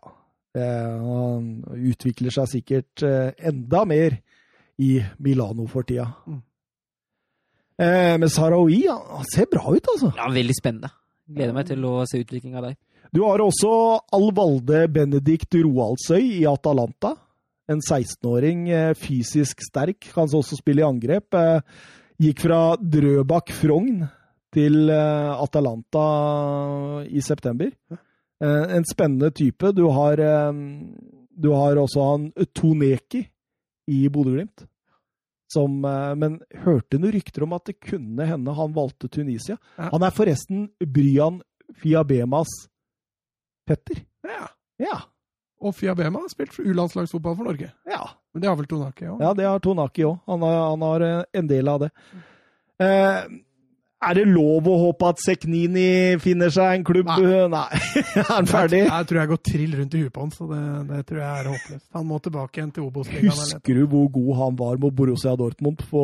Eh, 0.54 1.04
han 1.04 1.48
utvikler 1.90 2.36
seg 2.36 2.50
sikkert 2.52 3.04
eh, 3.08 3.32
enda 3.50 3.84
mer 3.90 4.20
i 4.84 4.92
Milano 5.26 5.66
for 5.70 5.86
tida. 5.90 6.06
Mm. 6.30 6.42
Eh, 7.82 8.14
men 8.22 8.30
Sarawi 8.30 8.84
han, 8.86 9.02
han 9.18 9.30
ser 9.34 9.50
bra 9.50 9.66
ut, 9.74 9.90
altså. 9.96 10.14
Ja, 10.18 10.30
Veldig 10.30 10.56
spennende. 10.60 10.94
Gleder 11.34 11.56
meg 11.56 11.68
til 11.72 11.86
å 11.88 12.04
se 12.06 12.22
utviklinga 12.22 12.62
der. 12.62 12.78
Du 13.14 13.22
har 13.26 13.42
også 13.42 13.72
Alvalde 14.16 14.86
Benedikt 14.92 15.56
Roaldsøy 15.56 16.22
i 16.42 16.44
Atalanta. 16.50 17.14
En 17.72 17.80
16-åring, 17.80 18.68
eh, 18.70 18.94
fysisk 18.94 19.62
sterk, 19.64 20.10
kan 20.12 20.28
også 20.28 20.58
spille 20.60 20.84
i 20.84 20.88
angrep. 20.88 21.34
Eh, 21.34 21.62
Gikk 22.20 22.44
fra 22.44 22.76
Drøbak 22.78 23.54
Frogn 23.56 24.04
til 24.54 24.90
eh, 24.92 25.32
Atalanta 25.44 26.04
i 27.08 27.22
september. 27.22 27.72
En 28.44 28.84
spennende 28.84 29.30
type. 29.32 29.70
Du 29.72 29.86
har, 29.96 30.20
du 31.32 31.46
har 31.56 31.78
også 31.80 32.02
han 32.10 32.26
Toneki 32.52 33.22
i 33.88 34.00
Bodø-Glimt. 34.12 34.66
Som, 35.48 35.78
men 35.80 36.42
hørte 36.66 37.00
noen 37.00 37.14
rykter 37.16 37.46
om 37.46 37.56
at 37.56 37.70
det 37.70 37.78
kunne 37.80 38.28
hende 38.28 38.56
han 38.58 38.76
valgte 38.76 39.08
Tunisia. 39.08 39.56
Ja. 39.78 39.94
Han 39.94 40.04
er 40.04 40.18
forresten 40.18 40.66
Bryan 40.84 41.40
Fiabemas 41.80 42.52
Petter. 43.64 44.04
Ja. 44.28 44.50
Ja. 44.82 45.00
Og 45.64 45.76
Fiabema 45.78 46.20
har 46.24 46.32
spilt 46.32 46.60
U-landslagsfotball 46.60 47.40
for 47.40 47.52
Norge. 47.52 47.72
ja. 47.90 48.04
Men 48.34 48.42
det 48.42 48.50
har 48.50 48.56
vel 48.58 48.66
Tonaki 48.66 49.06
òg? 49.06 49.20
Ja, 49.22 49.32
det 49.38 49.44
har 49.46 49.60
Tonaki 49.62 50.06
òg. 50.10 50.16
Han, 50.26 50.42
han 50.42 50.82
har 50.88 51.04
eh, 51.06 51.20
en 51.38 51.50
del 51.52 51.68
av 51.70 51.84
det. 51.84 51.90
Eh, 52.82 53.20
er 54.04 54.18
det 54.18 54.24
lov 54.28 54.68
å 54.68 54.76
håpe 54.82 55.12
at 55.14 55.22
Seknini 55.24 56.18
finner 56.24 56.52
seg 56.54 56.80
en 56.80 56.86
klubb? 56.88 57.12
Nei. 57.14 57.46
Nei. 57.54 57.82
er 58.20 58.32
han 58.32 58.50
ferdig? 58.50 58.82
Jeg 58.88 59.10
tror 59.10 59.22
jeg 59.22 59.32
går 59.32 59.42
trill 59.52 59.78
rundt 59.80 59.96
i 59.96 60.04
huet 60.04 60.16
på 60.16 60.26
han, 60.26 60.34
så 60.34 60.50
det, 60.50 60.62
det 60.90 61.02
tror 61.10 61.22
jeg 61.22 61.30
er 61.30 61.52
håpløst. 61.54 61.86
Han 62.00 62.10
må 62.10 62.20
tilbake 62.26 62.60
igjen 62.60 62.74
til 62.76 62.88
Obos-ligaen. 62.88 63.30
Husker 63.32 63.80
du 63.80 63.86
hvor 63.94 64.10
god 64.18 64.32
han 64.42 64.60
var 64.60 64.82
mot 64.84 64.98
Borussia 64.98 65.36
Dortmund 65.40 65.86
på 65.94 66.04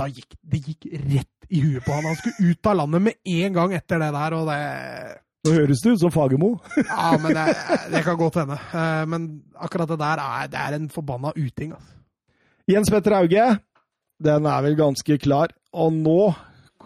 Da 0.00 0.08
gikk 0.10 0.38
det 0.40 0.62
gikk 0.64 0.88
rett 0.94 1.50
i 1.50 1.62
huet 1.66 1.84
på 1.84 1.96
han. 1.98 2.08
Han 2.08 2.18
skulle 2.18 2.52
ut 2.54 2.70
av 2.72 2.80
landet 2.80 3.06
med 3.10 3.36
en 3.44 3.58
gang 3.60 3.76
etter 3.76 4.02
det 4.02 4.14
der, 4.16 4.38
og 4.40 4.48
det 4.50 4.60
Nå 5.46 5.54
høres 5.56 5.80
det 5.80 5.94
ut 5.94 6.02
som 6.02 6.12
Fagermo. 6.12 6.50
Ja, 6.84 7.14
men 7.16 7.32
det, 7.36 7.46
det 7.94 8.02
kan 8.04 8.18
godt 8.20 8.36
hende. 8.42 8.58
Eh, 8.76 9.06
Men 9.08 9.28
akkurat 9.56 9.88
det 9.88 9.96
der 10.02 10.20
er, 10.20 10.50
det 10.52 10.60
er 10.60 10.76
en 10.76 10.90
forbanna 10.92 11.32
uting, 11.36 11.72
altså. 11.72 11.96
Jens 12.70 12.90
Petter 12.92 13.16
Hauge, 13.16 13.46
den 14.22 14.46
er 14.46 14.62
vel 14.62 14.76
ganske 14.78 15.16
klar. 15.18 15.50
Og 15.72 15.92
nå, 15.96 16.18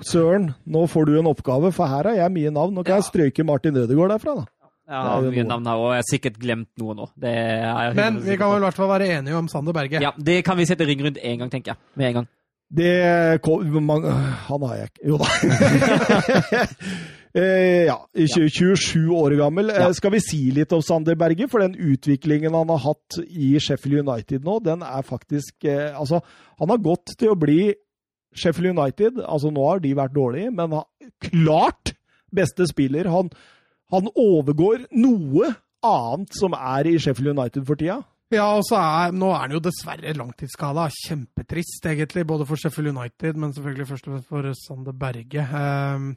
Søren, 0.06 0.52
nå 0.64 0.86
får 0.88 1.10
du 1.10 1.18
en 1.18 1.28
oppgave, 1.28 1.72
for 1.74 1.90
her 1.90 2.08
har 2.08 2.16
jeg 2.22 2.32
mye 2.36 2.52
navn. 2.54 2.72
Nå 2.78 2.84
kan 2.86 3.00
jeg 3.02 3.08
strøyke 3.10 3.44
Martin 3.44 3.76
Ødegaard 3.82 4.14
derfra, 4.14 4.36
da. 4.38 4.46
Jo 4.84 5.30
mye 5.32 5.42
noe. 5.42 5.48
navn 5.50 5.66
her, 5.68 5.80
og 5.82 5.90
jeg 5.94 6.02
har 6.02 6.08
sikkert 6.12 6.38
glemt 6.40 6.70
noe 6.80 6.94
nå. 6.96 7.06
Det 7.20 7.30
er 7.34 7.94
Men 7.96 8.18
vi 8.22 8.36
kan 8.40 8.50
vel 8.52 8.62
i 8.62 8.66
hvert 8.68 8.78
fall 8.78 8.90
være 8.94 9.10
enige 9.18 9.36
om 9.38 9.50
Sander 9.50 9.76
Berge. 9.76 10.00
Ja, 10.04 10.12
det 10.16 10.38
kan 10.46 10.58
vi 10.60 10.66
sette 10.68 10.86
ring 10.88 11.02
rundt 11.04 11.18
én 11.24 11.38
gang, 11.42 11.50
tenker 11.52 11.72
jeg. 11.74 11.80
Med 11.96 12.10
en 12.10 12.18
gang. 12.20 12.30
Det 12.74 13.42
kom, 13.44 13.64
man, 13.84 14.04
Han 14.48 14.62
har 14.66 14.76
jeg 14.80 14.88
ikke 14.92 15.08
Jo 15.08 15.18
da. 15.20 15.26
eh, 17.36 17.86
ja. 17.88 17.96
27 18.14 19.08
år 19.14 19.36
gammel. 19.38 19.70
Eh, 19.70 19.80
Ja. 19.82 19.92
Skal 19.92 20.14
vi 20.14 20.20
si 20.22 20.40
litt 20.54 20.72
om 20.72 20.82
Sander 20.82 21.16
Berge? 21.18 21.48
For 21.50 21.60
den 21.64 21.74
utviklingen 21.74 22.54
han 22.54 22.68
har 22.72 22.78
hatt 22.84 23.18
i 23.26 23.54
Sheffield 23.58 24.08
United 24.08 24.44
nå, 24.46 24.60
den 24.64 24.82
er 24.86 25.02
faktisk 25.02 25.64
eh, 25.64 25.90
Altså, 25.98 26.20
han 26.60 26.70
har 26.70 26.78
gått 26.84 27.16
til 27.18 27.32
å 27.34 27.38
bli 27.38 27.74
Sheffield 28.34 28.78
United. 28.78 29.20
Altså, 29.26 29.50
nå 29.54 29.66
har 29.68 29.82
de 29.82 29.92
vært 29.94 30.14
dårlige, 30.16 30.50
men 30.54 30.72
han, 30.78 30.88
klart 31.22 31.94
beste 32.34 32.66
spiller. 32.66 33.06
Han, 33.12 33.28
han 33.94 34.08
overgår 34.18 34.88
noe 34.98 35.52
annet 35.84 36.34
som 36.34 36.54
er 36.56 36.88
i 36.90 36.96
Sheffield 36.98 37.36
United 37.38 37.66
for 37.68 37.78
tida. 37.78 38.00
Ja, 38.32 38.48
og 38.56 38.64
så 38.66 38.78
er, 38.80 39.12
nå 39.14 39.28
er 39.30 39.42
han 39.44 39.52
jo 39.54 39.60
dessverre 39.62 40.14
langtidsskada. 40.16 40.88
Kjempetrist, 41.04 41.84
egentlig, 41.86 42.24
både 42.26 42.46
for 42.48 42.58
Sheffield 42.58 42.90
United, 42.96 43.36
men 43.38 43.52
selvfølgelig 43.54 43.86
først 43.92 44.08
og 44.08 44.14
fremst 44.16 44.32
for 44.32 44.48
Sander 44.64 44.96
Berge. 44.98 45.44
Ehm, 45.44 46.08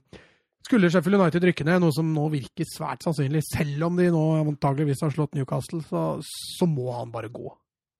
skulle 0.65 0.89
Sheffield 0.91 1.19
United 1.21 1.45
rykke 1.47 1.67
ned, 1.67 1.79
noe 1.83 1.95
som 1.95 2.09
nå 2.11 2.25
virker 2.33 2.67
svært 2.67 3.05
sannsynlig, 3.05 3.43
selv 3.45 3.87
om 3.87 3.99
de 3.99 4.09
nå 4.11 4.23
antageligvis 4.41 5.05
har 5.05 5.13
slått 5.15 5.37
Newcastle, 5.37 5.83
så, 5.85 6.09
så 6.23 6.67
må 6.67 6.89
han 6.95 7.13
bare 7.13 7.31
gå. 7.31 7.47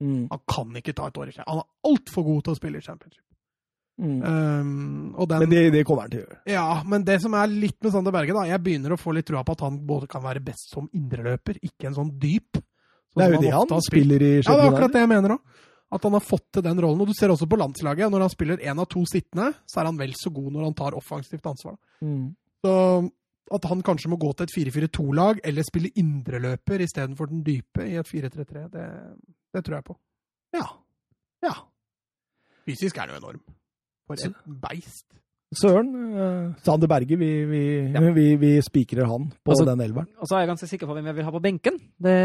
Han 0.03 0.41
kan 0.45 0.75
ikke 0.77 0.93
ta 0.93 1.07
et 1.09 1.17
år 1.17 1.31
i 1.31 1.39
Han 1.39 1.63
er 1.63 1.89
altfor 1.89 2.25
god 2.27 2.43
til 2.45 2.53
å 2.53 2.59
spille 2.59 2.81
i 2.81 2.85
championship. 2.85 3.23
Mm. 3.97 4.17
Um, 4.21 5.15
og 5.17 5.25
den, 5.25 5.39
Men 5.41 5.49
det, 5.49 5.61
det 5.73 5.83
kommer 5.87 6.05
han 6.05 6.11
til 6.13 6.21
å 6.21 6.25
gjøre. 6.27 6.39
Ja, 6.53 6.65
men 6.85 7.05
det 7.05 7.15
som 7.23 7.33
er 7.33 7.49
litt 7.49 7.79
med 7.81 7.95
Sander 7.95 8.13
Berge, 8.13 8.35
da 8.35 8.43
Jeg 8.45 8.61
begynner 8.61 8.93
å 8.93 8.99
få 9.01 9.15
litt 9.17 9.25
trua 9.25 9.41
på 9.45 9.55
at 9.57 9.63
han 9.65 9.79
både 9.89 10.09
kan 10.11 10.21
være 10.21 10.43
best 10.45 10.75
som 10.75 10.89
indreløper, 10.93 11.57
ikke 11.65 11.89
en 11.89 11.97
sånn 11.97 12.11
dyp. 12.21 12.59
sånn 12.61 13.17
Det 13.17 13.25
er 13.25 13.33
jo 13.33 13.41
det 13.41 13.55
han, 13.55 13.71
han 13.73 13.85
spiller 13.87 14.25
i 14.27 14.31
Ja, 14.35 14.51
det 14.51 14.59
er 14.59 14.69
akkurat 14.69 14.93
det 14.93 15.01
jeg 15.01 15.11
mener 15.15 15.37
òg. 15.37 15.63
At 15.97 16.03
han 16.03 16.17
har 16.17 16.25
fått 16.27 16.45
til 16.51 16.65
den 16.65 16.81
rollen. 16.83 17.01
Og 17.01 17.09
du 17.09 17.15
ser 17.15 17.31
også 17.31 17.47
på 17.49 17.57
landslaget, 17.57 18.11
når 18.11 18.25
han 18.25 18.33
spiller 18.33 18.59
én 18.59 18.83
av 18.83 18.89
to 18.91 19.01
sittende, 19.07 19.53
så 19.65 19.79
er 19.81 19.87
han 19.89 19.97
vel 19.97 20.11
så 20.19 20.29
god 20.35 20.51
når 20.51 20.67
han 20.67 20.75
tar 20.77 20.97
offensivt 20.99 21.47
ansvar. 21.47 21.77
Mm. 22.03 22.35
Så 22.65 22.73
at 23.55 23.65
han 23.69 23.83
kanskje 23.85 24.09
må 24.11 24.17
gå 24.19 24.31
til 24.33 24.47
et 24.47 24.55
4-4-2-lag, 24.55 25.39
eller 25.43 25.63
spille 25.63 25.93
indreløper 25.95 26.83
istedenfor 26.83 27.29
den 27.31 27.45
dype 27.45 27.85
i 27.87 27.95
et 27.99 28.09
4-3-3, 28.09 28.65
det, 28.73 28.87
det 29.53 29.63
tror 29.65 29.75
jeg 29.75 29.87
på. 29.87 29.95
Ja. 30.57 30.65
ja. 31.47 31.53
Fysisk 32.65 32.97
er 32.97 33.07
han 33.07 33.15
jo 33.15 33.21
enorm. 33.21 33.43
For 34.07 34.13
et 34.13 34.35
beist. 34.63 35.07
Søren. 35.55 35.87
Uh, 36.11 36.55
Sander 36.59 36.89
Berge, 36.91 37.15
vi, 37.15 37.27
vi, 37.47 37.59
Ja. 37.93 38.01
vi, 38.11 38.35
vi 38.35 38.49
spikrer 38.61 39.05
han 39.07 39.29
på 39.45 39.53
Altså- 39.53 39.65
den 39.69 39.79
elveren. 39.79 40.07
Og 40.19 40.27
så 40.27 40.35
er 40.35 40.39
jeg 40.43 40.49
ganske 40.49 40.67
sikker 40.67 40.87
på 40.87 40.93
hvem 40.97 41.05
jeg 41.05 41.15
vil 41.15 41.23
ha 41.23 41.31
på 41.31 41.39
benken. 41.41 41.77
Det... 42.03 42.15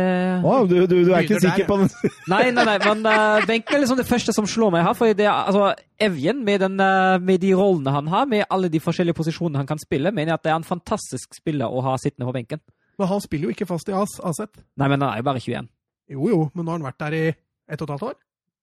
Å, 0.43 0.66
du, 0.66 0.74
du, 0.86 0.97
du 1.07 1.12
er 1.12 1.23
ikke 1.23 1.39
der, 1.39 1.44
sikker 1.44 1.69
på 1.69 1.77
den? 1.78 1.90
Nei, 2.32 2.51
nei, 2.51 2.65
nei, 2.66 2.78
men 2.82 3.07
uh, 3.07 3.47
benken 3.47 3.77
er 3.77 3.85
liksom 3.85 4.01
det 4.01 4.09
første 4.09 4.35
som 4.35 4.47
slår 4.47 4.73
meg 4.74 4.82
her. 4.89 4.97
For 4.99 5.15
det, 5.15 5.28
altså, 5.31 5.70
Evjen, 6.03 6.43
med, 6.44 6.65
den, 6.65 6.81
uh, 6.82 7.20
med 7.23 7.39
de 7.44 7.55
rollene 7.55 7.94
han 7.94 8.11
har, 8.11 8.27
med 8.27 8.43
alle 8.51 8.69
de 8.73 8.81
forskjellige 8.82 9.14
posisjonene 9.21 9.63
han 9.63 9.71
kan 9.71 9.79
spille, 9.79 10.11
mener 10.11 10.35
jeg 10.35 10.40
at 10.40 10.45
det 10.48 10.55
er 10.55 10.59
en 10.59 10.66
fantastisk 10.66 11.38
spiller 11.38 11.71
å 11.71 11.85
ha 11.87 11.95
sittende 12.03 12.27
på 12.27 12.35
benken. 12.40 12.64
Men 12.98 13.09
han 13.09 13.22
spiller 13.22 13.48
jo 13.48 13.55
ikke 13.55 13.71
fast 13.71 13.88
i 13.88 13.95
AS, 13.97 14.19
AZ. 14.19 14.43
Nei, 14.77 14.88
men 14.90 14.98
han 14.98 15.13
er 15.13 15.22
jo 15.22 15.30
bare 15.30 15.40
21. 15.40 15.71
Jo 16.11 16.27
jo, 16.29 16.43
men 16.55 16.66
nå 16.66 16.74
har 16.74 16.82
han 16.82 16.90
vært 16.90 17.01
der 17.06 17.14
i 17.16 17.24
ett 17.30 17.79
og 17.80 17.87
et 17.87 17.95
halvt 17.95 18.09
år. 18.11 18.19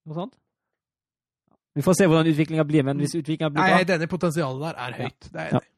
Noe 0.10 0.20
sånt. 0.20 0.36
Vi 1.80 1.86
får 1.88 1.96
se 2.02 2.08
hvordan 2.12 2.28
utviklinga 2.34 2.66
blir, 2.68 2.84
men 2.88 3.00
hvis 3.00 3.16
utviklinga 3.16 3.50
blir 3.56 3.64
bra 3.64 3.78
Nei, 3.80 3.84
denne 3.88 4.08
potensialet 4.12 4.66
der 4.68 4.80
er 4.88 4.98
høyt. 5.00 5.30
Det 5.32 5.40
er 5.40 5.54
Ja. 5.54 5.60
enig. 5.60 5.76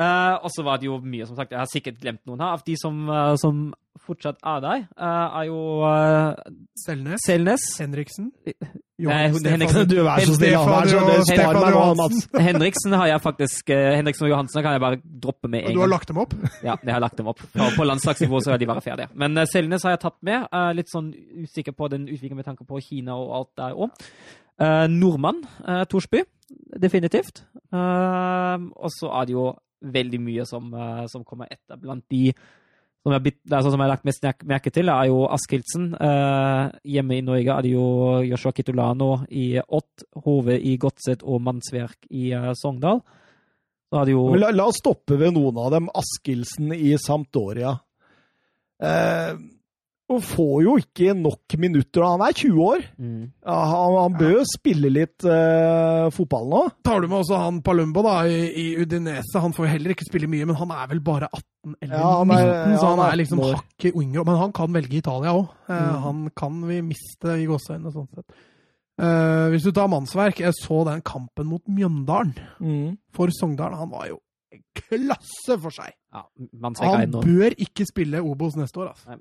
Eh, 0.00 0.34
Og 0.46 0.48
så 0.54 0.62
var 0.64 0.78
det 0.80 0.86
jo 0.88 0.94
mye, 1.04 1.26
som 1.28 1.36
sagt. 1.36 1.50
Jeg 1.52 1.58
har 1.60 1.68
sikkert 1.68 1.98
glemt 2.00 2.22
noen 2.26 2.40
her. 2.40 2.54
Av 2.56 2.62
de 2.64 2.74
som, 2.80 3.02
uh, 3.10 3.34
som 3.36 3.74
fortsatt 4.00 4.38
er 4.40 4.60
der, 4.64 4.86
uh, 4.96 5.40
er 5.42 5.44
jo 5.50 5.58
uh, 5.84 6.32
Selnes, 6.86 7.20
Selnes. 7.26 7.60
Henriksen, 7.82 8.30
Nei, 9.00 9.28
hun- 9.28 9.36
Stefan- 9.40 9.50
Henriksen, 9.58 9.88
Du, 9.90 9.96
vær 10.06 10.24
så 10.24 10.34
snill. 10.38 10.56
Henriksen 12.40 12.92
har 12.96 13.06
jeg 13.10 13.20
faktisk 13.24 13.68
Henriksen 13.72 14.24
og 14.26 14.30
Johansen 14.32 14.62
kan 14.64 14.72
jeg 14.76 14.80
bare 14.80 15.00
droppe 15.04 15.48
med 15.48 15.66
en 15.68 15.74
du 15.76 15.80
har 15.80 15.88
lagt 15.92 16.08
dem 16.08 16.18
opp? 16.22 16.32
Ja, 16.64 16.76
jeg 16.84 16.92
har 16.94 17.00
lagt 17.04 17.16
dem 17.20 17.28
opp. 17.30 17.40
Og 17.54 17.72
på 17.76 17.84
landslagsnivå 17.88 18.40
så 18.44 18.54
er 18.54 18.58
de 18.62 18.66
bare 18.70 18.80
ferdige. 18.84 19.08
Men 19.14 19.36
uh, 19.36 19.44
Selnes 19.52 19.82
har 19.84 19.96
jeg 19.96 20.00
tatt 20.06 20.16
med. 20.22 20.48
Litt 20.76 20.88
sånn 20.92 21.12
usikker 21.44 21.72
på 21.76 21.90
den 21.92 22.08
utviklingen 22.08 22.40
med 22.40 22.48
tanke 22.48 22.64
på 22.68 22.80
Kina 22.84 23.16
og 23.16 23.34
alt 23.42 23.52
der 23.60 23.76
òg. 23.76 23.90
Nordmann, 24.90 25.42
uh, 25.64 25.82
Torsby. 25.88 26.24
Definitivt. 26.80 27.44
Uh, 27.72 28.70
og 28.76 28.90
så 28.94 29.10
er 29.20 29.28
det 29.28 29.36
jo 29.36 29.50
veldig 29.80 30.18
mye 30.20 30.44
som, 30.44 30.66
som 31.08 31.22
kommer 31.24 31.48
etter. 31.48 31.78
Blant 31.80 32.04
de 32.12 32.34
som 33.00 33.14
jeg, 33.14 33.16
har 33.16 33.24
det 33.24 33.56
er 33.56 33.62
sånn 33.64 33.72
som 33.72 33.80
jeg 33.80 33.86
har 33.86 33.94
lagt 33.94 34.04
mest 34.04 34.26
merke- 34.44 34.72
til, 34.74 34.90
er 34.92 35.06
jo 35.08 35.22
Askildsen. 35.32 35.86
Eh, 35.96 36.64
hjemme 36.96 37.16
i 37.16 37.22
Norge 37.24 37.54
er 37.54 37.64
det 37.64 37.70
jo 37.72 37.84
Joshua 38.28 38.52
Kitolano 38.52 39.22
i 39.32 39.54
Ott, 39.56 40.04
Hove 40.26 40.58
i 40.60 40.74
Godset 40.76 41.24
og 41.24 41.40
Mannsverk 41.40 42.04
i 42.10 42.28
Sogndal. 42.60 43.00
Så 43.88 44.02
er 44.02 44.04
det 44.04 44.12
jo 44.12 44.26
La, 44.36 44.50
la 44.52 44.66
oss 44.68 44.82
stoppe 44.82 45.16
ved 45.16 45.32
noen 45.32 45.56
av 45.64 45.72
dem. 45.72 45.88
Askildsen 45.96 46.74
i 46.76 46.92
Sampdoria. 47.00 47.72
Eh, 48.84 49.32
og 50.10 50.24
får 50.26 50.54
jo 50.64 50.72
ikke 50.80 51.12
nok 51.14 51.54
minutter. 51.62 52.02
Han 52.02 52.22
er 52.26 52.34
20 52.34 52.60
år. 52.66 52.80
mm. 52.98 53.20
Ja, 53.46 53.58
han, 53.70 53.94
han 54.02 54.16
bør 54.18 54.32
jo 54.40 54.44
spille 54.50 54.90
litt 54.90 55.22
uh, 55.28 56.08
fotball 56.14 56.48
nå. 56.50 56.62
Tar 56.86 57.00
du 57.00 57.06
med 57.08 57.20
også 57.20 57.38
han 57.38 57.60
Palumbo 57.62 58.02
da, 58.02 58.16
i, 58.26 58.40
i 58.50 58.64
Udinese? 58.82 59.38
Han 59.44 59.54
får 59.54 59.70
heller 59.76 59.94
ikke 59.94 60.08
spille 60.08 60.26
mye, 60.30 60.48
men 60.50 60.58
han 60.58 60.74
er 60.74 60.90
vel 60.90 61.00
bare 61.06 61.28
18 61.30 61.76
eller 61.84 61.94
Ja, 61.96 62.10
han 62.18 62.32
19, 62.32 62.40
er- 62.40 62.78
så 62.80 62.86
han 62.90 62.98
han 62.98 63.06
er 63.06 63.12
er 63.14 63.20
liksom 63.22 63.38
18 63.44 63.50
år. 63.52 63.60
hakket 63.62 64.00
yngre. 64.02 64.24
Men 64.26 64.40
han 64.42 64.52
kan 64.60 64.72
velge 64.80 64.98
Italia 64.98 65.34
òg. 65.38 65.48
Mm. 65.70 66.00
Han 66.08 66.24
kan 66.42 66.60
vi 66.68 66.80
miste 66.90 67.36
i 67.38 67.46
gåseøynene, 67.50 67.92
sånn 67.94 68.08
sett. 68.14 68.40
Uh, 69.00 69.46
hvis 69.54 69.64
du 69.64 69.70
tar 69.72 69.88
mannsverk, 69.88 70.42
jeg 70.42 70.52
så 70.58 70.82
den 70.90 71.00
kampen 71.06 71.46
mot 71.48 71.62
Mjøndalen 71.70 72.34
Mm. 72.60 72.98
for 73.16 73.30
Sogndal. 73.32 73.78
Han 73.78 73.88
var 73.94 74.08
jo 74.10 74.18
klasse 74.74 75.56
for 75.62 75.70
seg. 75.70 75.92
Ja, 76.12 76.24
er 76.26 76.96
Han 77.06 77.12
bør 77.14 77.54
ikke 77.56 77.86
spille 77.86 78.20
Obos 78.20 78.56
neste 78.58 78.80
år, 78.82 78.90
altså. 78.92 79.14
Nei. 79.14 79.20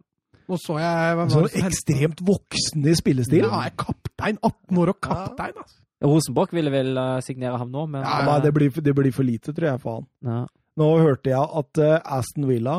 Nå 0.50 0.58
så 0.58 0.80
jeg 0.82 1.28
Så 1.30 1.44
ekstremt 1.62 2.24
voksen 2.26 2.88
i 2.90 2.96
spillestil. 2.98 3.46
Ja, 3.46 3.68
er 3.68 3.76
kaptein. 3.78 4.40
18 4.42 4.82
år 4.82 4.94
og 4.96 5.02
kaptein, 5.06 5.54
altså. 5.58 5.78
Rosenborg 6.00 6.54
ville 6.56 6.72
vel 6.72 6.96
eh, 6.98 7.18
signere 7.26 7.60
ham 7.60 7.74
nå, 7.74 7.84
men 7.92 8.06
Ja, 8.06 8.22
Nei, 8.26 8.38
det, 8.46 8.54
blir, 8.56 8.72
det 8.72 8.94
blir 8.96 9.12
for 9.14 9.28
lite, 9.28 9.52
tror 9.54 9.68
jeg, 9.74 9.82
for 9.84 10.00
han. 10.00 10.08
Ja. 10.24 10.40
Nå 10.80 10.88
hørte 11.04 11.34
jeg 11.34 11.50
at 11.62 11.82
eh, 11.84 11.98
Aston 12.18 12.48
Villa, 12.48 12.78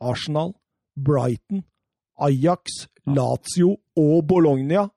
Arsenal, 0.00 0.54
Brighton, 0.96 1.62
Ajax, 2.24 2.86
Lazio 3.06 3.76
og 4.00 4.26
Bologna 4.28 4.88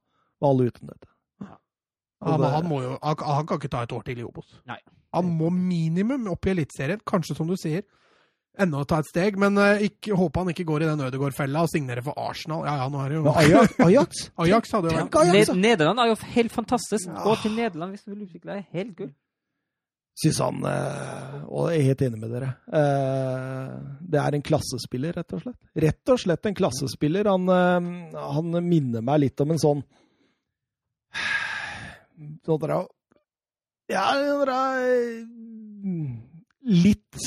var 0.41 0.53
alle 0.53 0.71
uten 0.71 0.89
dette. 0.89 1.09
Ja, 1.41 2.37
han, 2.37 2.67
må 2.69 2.81
jo, 2.83 2.95
han, 3.01 3.21
han 3.25 3.47
kan 3.49 3.59
ikke 3.59 3.71
ta 3.73 3.83
et 3.85 3.93
år 3.97 4.03
til 4.07 4.21
i 4.21 4.25
Obos. 4.25 4.47
Nei. 4.69 4.79
Han 5.17 5.31
må 5.35 5.49
minimum 5.51 6.29
opp 6.31 6.47
i 6.47 6.53
Eliteserien, 6.53 7.01
kanskje 7.07 7.35
som 7.35 7.49
du 7.49 7.57
sier, 7.59 7.83
enda 8.59 8.83
ta 8.87 8.99
et 9.01 9.09
steg. 9.09 9.37
Men 9.41 9.57
eh, 9.61 9.87
ikke, 9.89 10.15
håper 10.17 10.43
han 10.43 10.53
ikke 10.53 10.67
går 10.67 10.85
i 10.85 10.89
den 10.89 11.03
Ødegaard-fella 11.07 11.63
og 11.65 11.71
signerer 11.71 12.03
for 12.05 12.17
Arsenal. 12.19 12.65
Ja, 12.67 12.77
ja, 12.83 12.89
nå 12.91 13.01
er 13.03 13.13
det 13.13 13.19
jo 13.19 13.25
Men 13.25 13.39
Ajax, 13.43 13.75
Ajax 13.87 14.23
Ajax 14.45 14.75
hadde 14.75 14.91
jo 14.91 14.99
vært 14.99 15.19
Ajax, 15.23 15.51
Ned. 15.53 15.65
Nederland 15.65 16.03
er 16.03 16.11
jo 16.11 16.19
helt 16.35 16.55
fantastisk. 16.55 17.09
Ja. 17.09 17.25
Gå 17.25 17.35
til 17.43 17.57
Nederland 17.57 17.95
hvis 17.95 18.05
du 18.05 18.13
vil 18.13 18.23
utvikle 18.27 18.57
deg. 18.57 18.69
Helt 18.77 18.95
gull. 18.99 19.11
Syns 20.21 20.41
han 20.43 20.65
eh, 20.67 21.35
Og 21.47 21.69
jeg 21.71 21.79
er 21.79 21.87
helt 21.87 22.01
enig 22.05 22.19
med 22.19 22.33
dere. 22.35 22.51
Eh, 22.79 23.75
det 24.11 24.21
er 24.21 24.37
en 24.37 24.45
klassespiller, 24.45 25.15
rett 25.17 25.37
og 25.37 25.45
slett. 25.45 25.59
Rett 25.85 26.13
og 26.13 26.23
slett 26.25 26.49
en 26.49 26.57
klassespiller. 26.57 27.31
Han, 27.31 27.47
han 28.19 28.57
minner 28.67 29.05
meg 29.05 29.23
litt 29.25 29.43
om 29.43 29.55
en 29.55 29.61
sånn 29.61 29.83
Sånn 32.45 32.59
der, 32.61 32.75
Ja, 33.89 34.03
sånn 34.13 34.51
Litt 36.61 37.17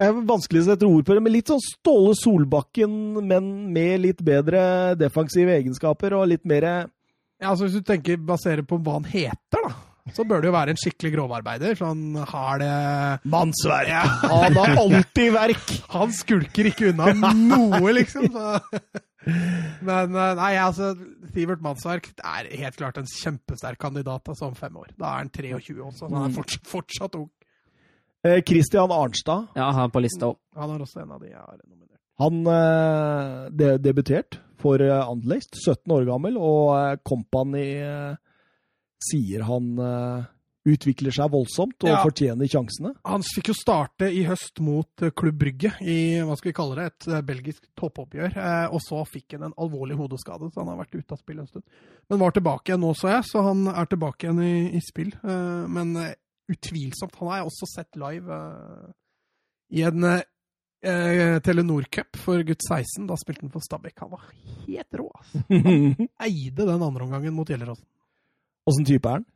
det 0.00 0.06
er 0.08 0.16
vanskelig 0.24 0.62
å 0.62 0.66
sette 0.70 0.88
ord 0.88 1.04
på 1.04 1.12
det, 1.12 1.20
men 1.20 1.34
litt 1.34 1.50
sånn 1.52 1.60
Ståle 1.60 2.14
Solbakken, 2.16 2.94
men 3.20 3.50
med 3.74 4.00
litt 4.06 4.22
bedre 4.24 4.96
defensive 4.96 5.52
egenskaper 5.58 6.16
og 6.16 6.30
litt 6.32 6.46
mer 6.48 6.66
Ja, 6.66 7.50
altså 7.50 7.66
Hvis 7.66 7.76
du 7.80 7.84
tenker 7.84 8.16
baserer 8.16 8.64
på 8.64 8.78
hva 8.80 8.96
han 8.96 9.08
heter, 9.10 9.60
da, 9.66 9.74
så 10.16 10.24
bør 10.24 10.40
det 10.40 10.48
jo 10.48 10.54
være 10.54 10.74
en 10.74 10.80
skikkelig 10.80 11.12
grovarbeider. 11.14 11.76
Så 11.76 11.90
han 11.90 12.16
har 12.32 12.60
det 12.62 12.72
mannsverk. 13.30 13.92
Han 14.32 14.56
har 14.56 14.72
alltid 14.80 15.34
verk! 15.36 15.72
Han 15.92 16.12
skulker 16.16 16.70
ikke 16.70 16.90
unna 16.90 17.12
noe, 17.36 17.92
liksom. 17.94 18.26
Så. 18.32 18.80
Men 19.84 20.16
eh, 20.16 20.32
nei, 20.38 20.54
altså 20.56 20.94
Sivert 21.34 21.60
Mannsverk 21.64 22.08
er 22.16 22.48
helt 22.62 22.78
klart 22.80 22.98
en 22.98 23.08
kjempesterk 23.10 23.78
kandidat 23.82 24.32
altså, 24.32 24.48
om 24.48 24.56
fem 24.56 24.80
år. 24.80 24.94
Da 24.96 25.12
er 25.12 25.26
han 25.26 25.32
23 25.34 25.76
også, 25.76 26.06
så 26.06 26.08
han 26.08 26.30
er 26.30 26.34
fortsatt, 26.34 26.66
fortsatt 26.70 27.20
ung. 27.20 27.28
Eh, 28.26 28.42
Christian 28.46 28.92
Arnstad 28.92 29.46
Ja, 29.56 29.70
han 29.72 29.86
er 29.88 29.92
på 29.94 30.02
lista 30.04 30.28
òg. 30.32 30.36
Han 30.60 30.74
er 30.74 30.82
også 30.84 31.00
en 31.04 31.12
av 31.16 31.20
de 31.22 31.30
jeg 31.30 31.40
har 31.40 31.60
nominert. 31.64 32.00
Han 32.20 32.42
eh, 32.52 33.46
de, 33.56 33.70
debutert 33.80 34.40
for 34.60 34.82
eh, 34.84 34.98
Anderlecht, 35.08 35.54
17 35.56 35.88
år 35.94 36.04
gammel, 36.10 36.36
og 36.36 36.74
eh, 36.76 36.98
Company 37.08 37.64
eh, 37.80 38.18
sier 39.00 39.46
han 39.48 39.70
eh, 39.80 40.28
utvikler 40.68 41.14
seg 41.16 41.30
voldsomt 41.32 41.80
og 41.88 41.94
Ja. 41.94 42.02
fortjener 42.04 42.44
sjansene. 42.52 42.90
Han 43.08 43.24
fikk 43.24 43.48
jo 43.48 43.56
starte 43.56 44.10
i 44.12 44.26
høst 44.28 44.60
mot 44.60 45.06
Klubb 45.16 45.38
Brygge 45.40 45.70
i 45.80 45.96
hva 46.20 46.36
skal 46.36 46.50
vi 46.52 46.56
kalle 46.60 46.76
det, 46.76 46.90
et 46.92 47.24
belgisk 47.24 47.64
toppoppgjør. 47.80 48.36
eh, 48.36 48.66
Og 48.68 48.84
så 48.84 49.00
fikk 49.08 49.38
han 49.38 49.48
en 49.48 49.56
alvorlig 49.56 49.96
hodeskade, 49.96 50.52
så 50.52 50.60
han 50.60 50.74
har 50.74 50.82
vært 50.84 50.98
ute 51.00 51.16
av 51.16 51.22
spill 51.24 51.40
en 51.40 51.48
stund. 51.48 51.64
Men 52.12 52.20
var 52.20 52.36
tilbake 52.36 52.68
igjen 52.74 52.84
nå, 52.84 52.92
så 53.00 53.08
jeg, 53.16 53.24
så 53.32 53.46
han 53.48 53.64
er 53.72 53.88
tilbake 53.88 54.28
igjen 54.28 54.44
i, 54.44 54.76
i 54.76 54.84
spill. 54.84 55.14
eh, 55.24 55.64
Men 55.72 55.96
eh, 55.96 56.12
utvilsomt. 56.50 57.16
Han 57.20 57.30
har 57.30 57.40
jeg 57.40 57.48
også 57.50 57.68
sett 57.70 57.98
live 58.00 58.36
uh, 58.36 58.92
i 59.70 59.82
en 59.86 60.06
uh, 60.06 61.38
Telenor 61.44 61.88
Cup 61.92 62.18
for 62.20 62.42
gutt 62.46 62.64
16. 62.66 63.06
Da 63.08 63.18
spilte 63.20 63.44
han 63.46 63.52
for 63.52 63.64
Stabæk. 63.64 63.98
Han 64.04 64.12
var 64.14 64.24
helt 64.66 65.00
rå. 65.00 65.08
Altså. 65.14 65.42
Han 65.50 66.08
Eide 66.26 66.66
den 66.66 66.86
andre 66.86 67.06
omgangen 67.06 67.36
mot 67.36 67.50
Gjelleråsen. 67.50 67.86
Åssen 68.68 68.88
type 68.88 69.08
er 69.08 69.20
han? 69.20 69.28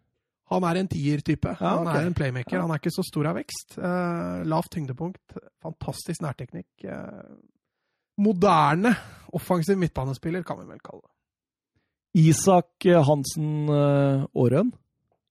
Han 0.53 0.65
er 0.69 0.77
en 0.77 0.89
tier-type. 0.93 1.55
Ja, 1.57 1.71
Han 1.81 1.89
er 1.89 2.07
en 2.07 2.15
playmaker. 2.15 2.61
Han 2.61 2.71
er 2.71 2.81
ikke 2.83 2.93
så 2.93 3.03
stor 3.07 3.31
av 3.31 3.39
vekst. 3.39 3.79
Uh, 3.79 4.45
lavt 4.45 4.75
tyngdepunkt. 4.77 5.39
Fantastisk 5.65 6.21
nærteknikk. 6.23 6.69
Moderne 8.21 8.93
offensiv 9.35 9.81
midtbanespiller, 9.81 10.45
kan 10.47 10.61
vi 10.61 10.69
vel 10.69 10.83
kalle 10.85 11.01
det. 11.03 11.11
Isak 12.29 12.85
Hansen 12.87 13.67
Aarøen 13.73 14.69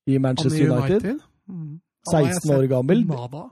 i 0.06 0.18
Manchester 0.18 0.72
United. 0.72 1.06
United. 1.06 1.22
Mm. 1.50 1.82
Han 2.08 2.16
har 2.16 2.26
jeg 2.28 2.40
16 2.42 2.56
år 2.58 2.70
gammel. 2.72 3.04
Nada. 3.08 3.44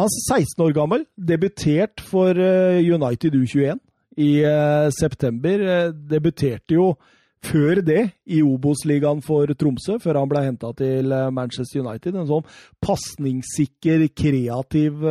Er 0.00 0.08
16 0.08 0.62
år 0.64 0.72
gammel, 0.72 1.02
debutert 1.16 2.00
for 2.00 2.32
eh, 2.32 2.80
United 2.80 3.34
U21 3.36 3.80
i 4.16 4.30
eh, 4.48 4.88
september. 4.96 5.60
Eh, 5.60 5.90
debuterte 5.92 6.78
jo 6.78 6.94
før 7.42 7.82
det 7.84 8.06
i 8.30 8.38
Obos-ligaen 8.40 9.20
for 9.26 9.50
Tromsø, 9.58 9.98
før 10.00 10.20
han 10.20 10.30
ble 10.30 10.44
henta 10.46 10.70
til 10.78 11.10
Manchester 11.34 11.82
United. 11.82 12.14
En 12.14 12.28
sånn 12.28 12.46
pasningssikker, 12.80 14.06
kreativ 14.14 15.02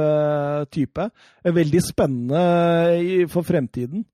type. 0.72 1.10
Veldig 1.44 1.82
spennende 1.84 3.28
for 3.34 3.44
fremtiden. 3.44 4.06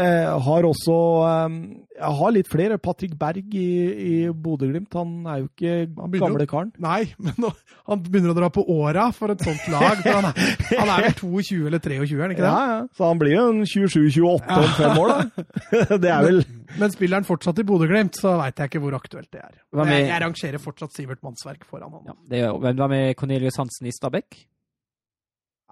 Eh, 0.00 0.24
har 0.40 0.64
også 0.64 0.94
eh, 1.28 1.56
Jeg 1.98 2.12
har 2.16 2.30
litt 2.32 2.46
flere. 2.48 2.78
Patrick 2.80 3.12
Berg 3.20 3.52
i, 3.52 3.64
i 3.92 4.12
Bodø-Glimt. 4.32 4.88
Han 4.96 5.26
er 5.28 5.42
jo 5.42 5.48
ikke 5.50 5.72
Han 5.98 6.14
gamle 6.16 6.46
karen. 6.48 6.70
Nei, 6.80 7.02
men 7.26 7.34
nå, 7.44 7.50
han 7.90 8.00
begynner 8.06 8.32
å 8.32 8.36
dra 8.38 8.48
på 8.54 8.64
åra 8.72 9.10
for 9.12 9.34
et 9.34 9.44
sånt 9.44 9.66
lag. 9.68 10.00
For 10.00 10.16
han, 10.16 10.30
er, 10.30 10.78
han 10.80 10.92
er 10.94 11.04
vel 11.10 11.16
22 11.20 11.58
eller 11.68 11.82
23, 11.84 12.16
er 12.16 12.22
han 12.24 12.32
ikke 12.32 12.44
det? 12.46 12.52
Ja, 12.54 12.62
ja. 12.72 12.78
Så 12.96 13.04
han 13.10 13.20
blir 13.20 13.34
jo 13.36 13.42
en 13.50 13.60
27-28 13.68 14.56
om 14.62 14.72
fem 14.78 15.02
år, 15.02 15.12
da. 15.12 15.44
Det 16.06 16.14
er 16.14 16.24
vel 16.30 16.40
Men 16.80 16.94
spiller 16.96 17.20
han 17.20 17.28
fortsatt 17.28 17.60
i 17.60 17.66
Bodø-Glimt, 17.68 18.16
så 18.22 18.32
veit 18.40 18.62
jeg 18.64 18.72
ikke 18.72 18.82
hvor 18.86 18.96
aktuelt 18.96 19.28
det 19.28 19.42
er. 19.44 19.52
Med- 19.76 19.92
Jeg, 19.92 20.08
jeg 20.08 20.22
rangerer 20.24 20.64
fortsatt 20.70 20.96
Sivert 20.96 21.20
Mannsverk 21.26 21.68
foran 21.68 21.92
han. 21.98 22.08
Ja, 22.08 22.16
det 22.32 22.40
gjør. 22.46 22.56
Men 22.64 22.80
hva 22.80 22.88
med 22.96 23.12
Cornelius 23.20 23.60
Hansen 23.60 23.92
i 23.92 23.92
Stabæk? 23.92 24.40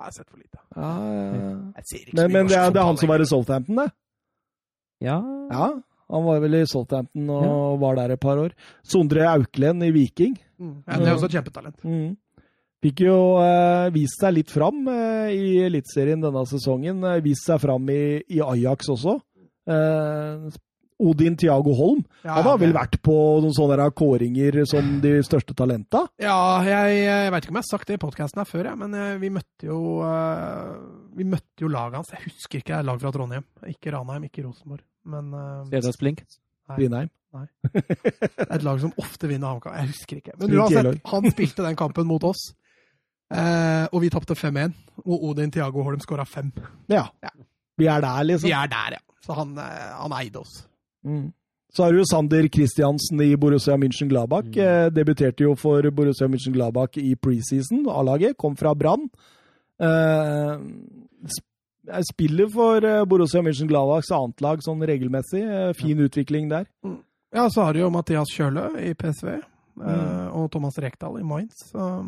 Jeg 0.00 0.04
har 0.08 0.12
sett 0.16 0.28
for 0.28 0.36
lite. 0.40 0.60
ja, 0.76 0.92
ja. 1.40 1.48
Jeg 1.80 1.88
ser 1.88 2.04
ikke 2.04 2.14
Men, 2.20 2.30
men 2.36 2.46
det, 2.52 2.56
er, 2.60 2.70
det 2.72 2.80
er 2.80 2.86
han 2.88 3.00
som 3.00 3.08
var 3.16 3.20
i 3.24 3.26
Southampton, 3.28 3.80
det? 3.82 3.88
Ja. 5.04 5.20
Ja. 5.50 5.68
Han 6.10 6.24
var 6.26 6.40
vel 6.42 6.56
i 6.58 6.64
Southampton 6.66 7.28
og 7.30 7.76
var 7.82 8.00
der 8.00 8.16
et 8.16 8.22
par 8.22 8.40
år. 8.42 8.54
Sondre 8.82 9.28
Auklend 9.30 9.84
i 9.86 9.92
Viking. 9.94 10.34
Mm. 10.58 10.80
Ja, 10.86 10.98
det 10.98 11.06
er 11.06 11.14
også 11.14 11.28
et 11.30 11.36
kjempetalent. 11.38 11.84
Mm. 11.86 12.16
Fikk 12.80 13.02
jo 13.04 13.16
eh, 13.44 13.90
vist 13.94 14.22
seg 14.22 14.34
litt 14.38 14.50
fram 14.50 14.80
eh, 14.88 15.30
i 15.36 15.50
Eliteserien 15.66 16.22
denne 16.24 16.42
sesongen. 16.48 17.04
Eh, 17.04 17.20
vist 17.24 17.46
seg 17.46 17.60
fram 17.62 17.86
i, 17.92 18.00
i 18.32 18.40
Ajax 18.42 18.90
også. 18.96 19.18
Eh, 19.70 20.50
Odin 21.00 21.36
Tiago 21.36 21.72
Holm. 21.76 22.02
Ja, 22.24 22.34
Han 22.38 22.48
har 22.48 22.58
vel 22.60 22.74
vært 22.76 22.98
på 23.04 23.14
noen 23.40 23.54
sånne 23.56 23.78
der 23.80 23.92
kåringer 23.96 24.60
som 24.68 24.98
de 25.00 25.14
største 25.24 25.56
talenta? 25.56 26.04
Ja, 26.20 26.36
jeg, 26.66 26.98
jeg 27.06 27.32
veit 27.32 27.46
ikke 27.46 27.54
om 27.54 27.60
jeg 27.60 27.66
har 27.66 27.70
sagt 27.70 27.88
det 27.88 27.96
i 27.96 28.02
podkasten 28.02 28.42
her 28.42 28.48
før, 28.48 28.68
jeg, 28.72 28.80
men 28.82 28.96
eh, 28.98 29.14
vi 29.22 29.30
møtte 29.32 29.70
jo 29.70 29.80
eh, 30.04 30.74
Vi 31.16 31.26
møtte 31.28 31.64
jo 31.64 31.72
laget 31.72 32.00
hans. 32.02 32.12
Jeg 32.16 32.26
husker 32.28 32.60
ikke 32.60 32.74
det 32.74 32.78
er 32.82 32.88
lag 32.90 33.00
fra 33.02 33.12
Trondheim. 33.14 33.46
Ikke 33.70 33.94
Ranheim, 33.94 34.28
ikke 34.28 34.44
Rosenborg. 34.44 34.84
Men 35.04 35.34
eh, 35.34 35.66
Steders 35.70 35.98
Blink. 36.00 36.24
Blindheim. 36.76 37.10
er 37.34 38.54
et 38.56 38.64
lag 38.66 38.80
som 38.82 38.92
ofte 39.00 39.30
vinner 39.30 39.50
HamKam. 39.50 39.76
Jeg 39.78 39.92
husker 39.92 40.20
ikke. 40.20 40.36
Men 40.40 40.56
uansett, 40.58 41.00
han 41.12 41.30
spilte 41.32 41.66
den 41.66 41.78
kampen 41.78 42.08
mot 42.08 42.24
oss, 42.26 42.50
eh, 43.34 43.86
og 43.90 44.00
vi 44.04 44.10
tapte 44.12 44.36
5-1. 44.38 44.74
Og 45.06 45.28
Odin 45.30 45.52
Tiago 45.54 45.84
Holm 45.86 46.00
skåra 46.02 46.26
5. 46.28 46.52
Ja. 46.92 47.06
Ja. 47.22 47.34
Vi 47.80 47.88
er 47.88 48.02
der, 48.04 48.22
liksom. 48.28 48.48
Vi 48.48 48.54
er 48.56 48.70
der, 48.70 48.98
ja. 48.98 49.04
Så 49.24 49.36
han, 49.36 49.56
eh, 49.58 49.92
han 50.00 50.16
eide 50.20 50.42
oss. 50.42 50.64
Mm. 51.06 51.30
Så 51.70 51.84
har 51.84 51.94
du 51.94 52.02
Sander 52.04 52.48
Kristiansen 52.50 53.20
i 53.22 53.36
Borussia 53.38 53.76
München-Gladbach. 53.78 54.48
Mm. 54.50 54.62
Eh, 54.64 54.86
debuterte 54.90 55.46
jo 55.46 55.54
for 55.54 55.86
Borussia 55.94 56.26
München-Gladbach 56.26 56.98
i 56.98 57.14
preseason, 57.14 57.86
A-laget. 57.88 58.36
Kom 58.36 58.56
fra 58.58 58.74
Brann. 58.74 59.06
Eh, 59.80 60.58
jeg 61.92 62.04
spiller 62.12 62.48
for 62.52 62.84
eh, 62.84 63.04
Borussia 63.04 63.42
München-Gladbachs 63.42 64.10
annet 64.16 64.40
lag 64.44 64.58
sånn 64.64 64.82
regelmessig. 64.86 65.42
Eh, 65.44 65.72
fin 65.78 65.98
utvikling 65.98 66.48
der. 66.50 66.66
Ja, 67.34 67.48
så 67.48 67.62
har 67.68 67.72
du 67.74 67.80
jo 67.84 67.90
Mathias 67.94 68.32
Kjølø 68.36 68.68
i 68.80 68.94
PSV. 68.94 69.28
eh, 69.36 69.40
Mm. 69.80 70.34
og 70.36 70.50
Thomas 70.52 70.76
Rekdal 70.82 71.20
i 71.20 71.22
Mainz. 71.24 71.54
Så, 71.72 72.04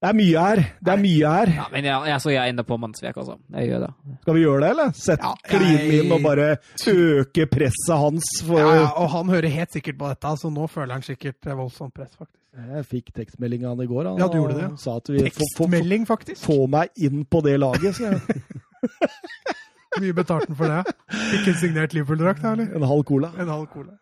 Det 0.00 0.08
er 0.08 0.14
mye 0.14 0.38
her. 0.40 0.56
Det 0.80 0.92
er 0.92 0.96
mye 1.00 1.28
her. 1.28 1.46
Ja, 1.56 1.64
men 1.72 1.84
jeg, 1.84 2.06
jeg, 2.06 2.20
så 2.22 2.30
jeg 2.32 2.48
ender 2.52 2.62
på 2.64 2.76
Mannsvek, 2.78 3.16
altså. 3.16 3.34
Jeg 3.52 3.68
gjør 3.68 3.80
det. 3.86 3.88
Skal 4.22 4.34
vi 4.34 4.40
gjøre 4.44 4.60
det, 4.62 4.68
eller? 4.70 4.92
Sett 4.96 5.20
Ja, 5.20 5.32
klinen 5.44 5.78
jeg- 5.90 6.04
inn 6.04 6.12
og 6.12 6.22
bare 6.22 6.46
øke 6.86 7.46
presset 7.50 7.98
hans 7.98 8.24
for 8.46 8.58
ja, 8.60 8.74
ja, 8.78 8.86
og 8.96 9.10
han 9.10 9.28
hører 9.28 9.48
helt 9.50 9.72
sikkert 9.74 9.98
på 9.98 10.08
dette, 10.08 10.36
så 10.40 10.50
nå 10.54 10.68
føler 10.70 10.92
han 10.92 11.02
sikkert 11.02 11.40
voldsomt 11.44 11.92
press, 11.94 12.14
faktisk. 12.16 12.36
Jeg 12.56 12.84
fikk 12.86 13.12
tekstmelding 13.14 13.64
av 13.64 13.76
han 13.76 13.84
i 13.84 13.86
går. 13.90 14.04
Han 14.08 14.18
Ja, 14.18 14.28
du 14.28 14.38
gjorde 14.38 14.54
det, 14.54 14.62
ja. 14.70 14.76
Sa 14.76 14.96
at 14.96 15.08
vi 15.08 15.18
Tekstmelding, 15.28 16.06
faktisk. 16.06 16.44
få 16.46 16.66
meg 16.68 16.88
inn 16.96 17.24
på 17.24 17.42
det 17.42 17.58
laget, 17.60 17.94
så 17.96 18.10
jeg. 18.12 18.20
Mye 20.00 20.14
betalte 20.14 20.52
han 20.52 20.58
for 20.58 20.70
det? 20.70 20.92
Ikke 21.34 21.50
en 21.50 21.56
signert 21.58 21.94
Liverpool-drakt, 21.96 22.44
eller? 22.46 22.68
En 22.78 22.84
halv 22.86 23.02
cola. 23.08 23.32
En 23.42 23.48
halv 23.50 23.66
cola. 23.72 23.96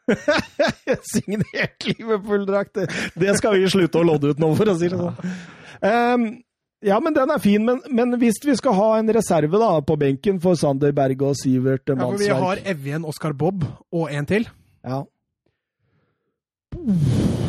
Signert 1.14 1.86
Liverpool-drakt! 1.88 2.74
Det, 2.76 2.88
det 3.16 3.36
skal 3.40 3.56
vi 3.56 3.70
slutte 3.72 4.02
å 4.02 4.04
lodde 4.04 4.34
ut 4.34 4.42
nå, 4.42 4.50
for 4.58 4.68
å 4.68 4.76
si 4.76 4.90
det 4.92 4.98
sånn. 5.00 5.32
Um, 5.80 6.26
ja, 6.84 6.98
men 7.00 7.16
den 7.16 7.32
er 7.32 7.40
fin. 7.40 7.64
Men, 7.64 7.80
men, 7.88 8.12
hvis 8.20 8.36
vi 8.44 8.54
skal 8.58 8.76
ha 8.76 8.88
en 8.98 9.08
reserve 9.16 9.60
da, 9.60 9.70
på 9.80 9.96
benken 9.98 10.42
for 10.44 10.58
Sander 10.60 10.92
Berge 10.94 11.30
og 11.30 11.38
Sivert 11.40 11.88
Ja, 11.88 11.96
for 12.02 12.20
vi 12.20 12.28
har 12.28 12.60
Evjen, 12.68 13.06
Oskar 13.08 13.32
Bob 13.32 13.64
og 13.88 14.12
en 14.12 14.28
til. 14.28 14.50
ja. 14.84 15.06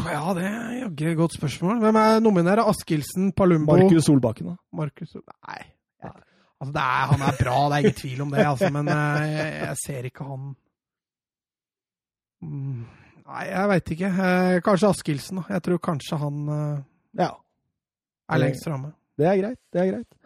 Ja, 0.09 0.31
det 0.33 0.45
er 0.47 0.69
jaggu 0.77 1.03
et 1.11 1.17
godt 1.19 1.35
spørsmål. 1.35 1.81
Hvem 1.83 1.97
er 1.99 2.21
nominerer? 2.23 2.63
Askildsen, 2.71 3.33
Palumbo 3.35 3.75
Markus 3.75 4.07
Solbakken, 4.07 4.53
da. 4.53 4.55
Markus 4.73 5.11
Nei. 5.19 5.59
Altså, 6.59 6.73
det 6.75 6.81
er, 6.83 7.05
han 7.13 7.21
er 7.23 7.37
bra, 7.39 7.57
det 7.69 7.75
er 7.77 7.85
ingen 7.85 7.99
tvil 8.01 8.21
om 8.25 8.31
det, 8.35 8.45
altså, 8.45 8.69
men 8.75 8.87
eh, 8.91 9.27
jeg, 9.31 9.51
jeg 9.63 9.77
ser 9.85 10.09
ikke 10.11 10.27
han 10.27 10.49
Mm, 12.41 12.85
Nei, 13.29 13.41
jeg 13.49 13.69
veit 13.69 13.89
ikke. 13.93 14.09
Eh, 14.25 14.57
Kanskje 14.65 14.89
Askildsen, 14.93 15.41
da. 15.41 15.43
Jeg 15.57 15.63
tror 15.65 15.81
kanskje 15.83 16.17
han 16.21 16.37
eh, 16.55 16.77
Ja, 17.19 17.27
er 18.31 18.41
lengst 18.41 18.63
framme. 18.65 18.93
det 19.19 19.27
er 19.27 19.35
greit. 19.41 19.59
Det 19.75 19.81
er 19.81 19.89
greit. 19.91 20.18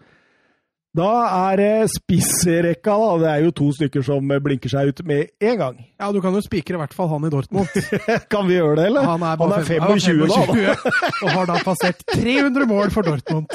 Da 0.94 1.10
er 1.50 1.58
det 1.58 1.70
spissrekka, 1.90 2.94
da. 3.02 3.14
Det 3.24 3.30
er 3.32 3.46
jo 3.48 3.54
to 3.58 3.72
stykker 3.74 4.04
som 4.06 4.30
blinker 4.46 4.70
seg 4.70 4.92
ut 4.94 5.02
med 5.10 5.34
en 5.42 5.58
gang. 5.66 5.82
Ja, 6.04 6.10
du 6.12 6.18
kan 6.20 6.34
jo 6.36 6.42
spikre 6.44 6.76
i 6.76 6.80
hvert 6.82 6.92
fall 6.92 7.08
han 7.14 7.24
i 7.24 7.30
Dortmund. 7.32 7.70
kan 8.34 8.44
vi 8.44 8.58
gjøre 8.58 8.74
det, 8.76 8.90
eller? 8.90 9.06
Han 9.08 9.22
er, 9.24 9.38
Han 9.40 9.54
er 9.56 9.64
25, 9.64 10.26
25 10.28 10.58
da, 10.68 10.74
da. 10.76 10.96
og 11.24 11.30
har 11.32 11.46
da 11.48 11.60
passert 11.64 12.02
300 12.12 12.66
mål 12.68 12.92
for 12.92 13.08
Dortmund. 13.08 13.48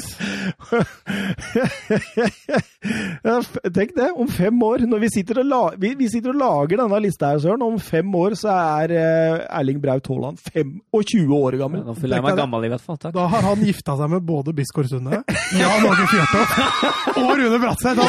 Tenk 3.77 3.93
det, 3.99 4.07
om 4.17 4.31
fem 4.33 4.63
år, 4.65 4.87
når 4.89 5.03
vi 5.03 5.11
sitter 5.13 5.43
og, 5.43 5.51
la, 5.51 5.61
vi, 5.77 5.91
vi 5.99 6.09
sitter 6.09 6.33
og 6.33 6.41
lager 6.41 6.81
denne 6.81 7.03
lista 7.05 7.35
her, 7.35 7.43
Søren, 7.45 7.67
om 7.69 7.77
fem 7.85 8.17
år 8.17 8.39
så 8.41 8.55
er 8.55 8.97
eh, 8.97 9.45
Erling 9.61 9.85
Braut 9.85 10.09
Haaland 10.09 10.41
25 10.49 11.37
år 11.43 11.59
gammel. 11.61 11.85
Da 11.85 11.99
føler 11.99 12.17
jeg 12.17 12.27
meg 12.31 12.41
gammel, 12.41 12.65
i 12.65 12.73
hvert 12.73 12.87
fall. 12.87 12.97
Takk. 13.03 13.13
Da 13.19 13.29
har 13.35 13.45
han 13.51 13.67
gifta 13.69 13.99
seg 14.01 14.15
med 14.15 14.25
både 14.31 14.57
Bisgaard 14.57 14.89
Sunde, 14.95 15.21
Jan 15.53 15.85
Åge 15.91 16.09
Fjørtoft 16.15 17.13
og 17.29 17.39
Rune 17.39 17.59
Bratseth. 17.63 18.01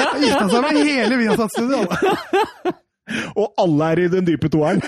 Han 0.00 0.22
gifta 0.22 0.46
seg 0.52 0.66
med 0.68 0.80
hele 0.86 1.18
Viasat-studioet. 1.20 1.90
Og 3.40 3.52
alle 3.62 3.92
er 3.94 4.02
i 4.04 4.08
den 4.12 4.26
dype 4.28 4.50
toeren. 4.52 4.82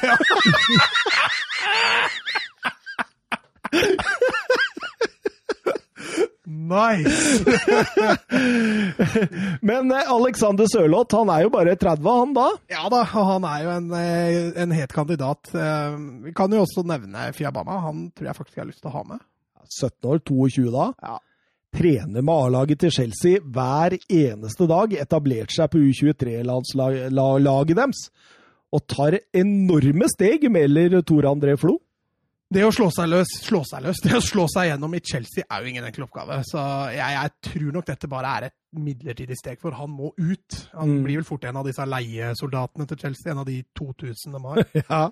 Nice! 6.50 7.44
Men 9.62 9.90
eh, 9.92 10.10
Alexander 10.12 10.66
Sørloth, 10.72 11.14
han 11.16 11.30
er 11.30 11.44
jo 11.44 11.50
bare 11.54 11.76
30, 11.78 12.08
han 12.20 12.32
da. 12.36 12.46
Ja 12.72 12.86
da, 12.92 13.02
og 13.04 13.26
han 13.28 13.46
er 13.46 13.64
jo 13.64 13.72
en, 13.76 13.88
eh, 13.96 14.38
en 14.64 14.74
het 14.74 14.92
kandidat. 14.94 15.50
Eh, 15.54 15.96
Vi 16.26 16.32
kan 16.36 16.52
jo 16.52 16.62
også 16.64 16.84
nevne 16.88 17.28
Fiabama. 17.36 17.78
Han 17.86 18.08
tror 18.16 18.30
jeg 18.30 18.38
faktisk 18.38 18.56
jeg 18.58 18.64
har 18.64 18.70
lyst 18.72 18.82
til 18.82 18.90
å 18.90 18.96
ha 18.98 19.04
med. 19.12 19.22
17 19.70 20.10
år, 20.10 20.18
22 20.26 20.70
da. 20.74 20.88
Ja. 21.04 21.18
Trener 21.74 22.22
med 22.24 22.34
A-laget 22.34 22.80
til 22.82 22.90
Chelsea 22.94 23.38
hver 23.44 23.94
eneste 24.10 24.66
dag. 24.70 24.96
Etablert 25.04 25.52
seg 25.54 25.70
på 25.70 25.78
U23-laget 25.86 27.76
deres. 27.78 28.00
Og 28.74 28.82
tar 28.90 29.16
enorme 29.34 30.06
steg, 30.10 30.48
melder 30.50 31.00
Tor 31.06 31.26
André 31.30 31.56
Flo. 31.58 31.76
Det 32.50 32.64
å 32.66 32.72
slå 32.74 32.88
seg 32.90 33.06
løs, 33.12 33.30
slå 33.46 33.60
seg 33.62 33.84
løs, 33.84 34.00
det 34.02 34.16
å 34.18 34.20
slå 34.26 34.48
seg 34.50 34.72
gjennom 34.72 34.94
i 34.98 35.00
Chelsea 35.06 35.44
er 35.46 35.62
jo 35.62 35.70
ingen 35.70 35.84
enkel 35.86 36.02
oppgave. 36.08 36.40
Så 36.48 36.58
jeg, 36.90 37.14
jeg 37.14 37.30
tror 37.46 37.68
nok 37.76 37.86
dette 37.86 38.08
bare 38.10 38.32
er 38.40 38.46
et 38.48 38.56
midlertidig 38.74 39.36
steg, 39.38 39.60
for 39.62 39.76
han 39.78 39.90
må 39.94 40.10
ut. 40.18 40.56
Han 40.74 40.96
Mm. 40.96 41.04
blir 41.04 41.20
vel 41.20 41.28
fort 41.28 41.46
en 41.46 41.60
av 41.62 41.68
disse 41.70 41.86
leiesoldatene 41.86 42.88
til 42.90 42.98
Chelsea, 43.04 43.30
en 43.30 43.42
av 43.44 43.46
de 43.46 43.60
2000 43.78 44.34
de 44.34 44.42
har. 44.48 44.64
Ja. 44.82 45.02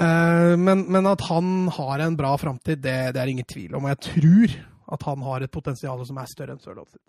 Eh, 0.00 0.56
men, 0.58 0.82
men 0.90 1.06
at 1.06 1.22
han 1.28 1.68
har 1.78 2.02
en 2.02 2.16
bra 2.18 2.34
framtid, 2.42 2.82
det, 2.82 2.96
det 3.14 3.22
er 3.22 3.30
ingen 3.36 3.46
tvil 3.46 3.74
om. 3.78 3.86
Og 3.86 3.94
jeg 3.94 4.02
tror 4.08 4.58
at 4.92 5.02
han 5.08 5.22
har 5.22 5.40
et 5.46 5.50
potensial 5.54 6.04
som 6.06 6.18
er 6.18 6.26
større 6.30 6.56
enn 6.56 6.62
Sørloth 6.62 6.92
sitt. 6.94 7.06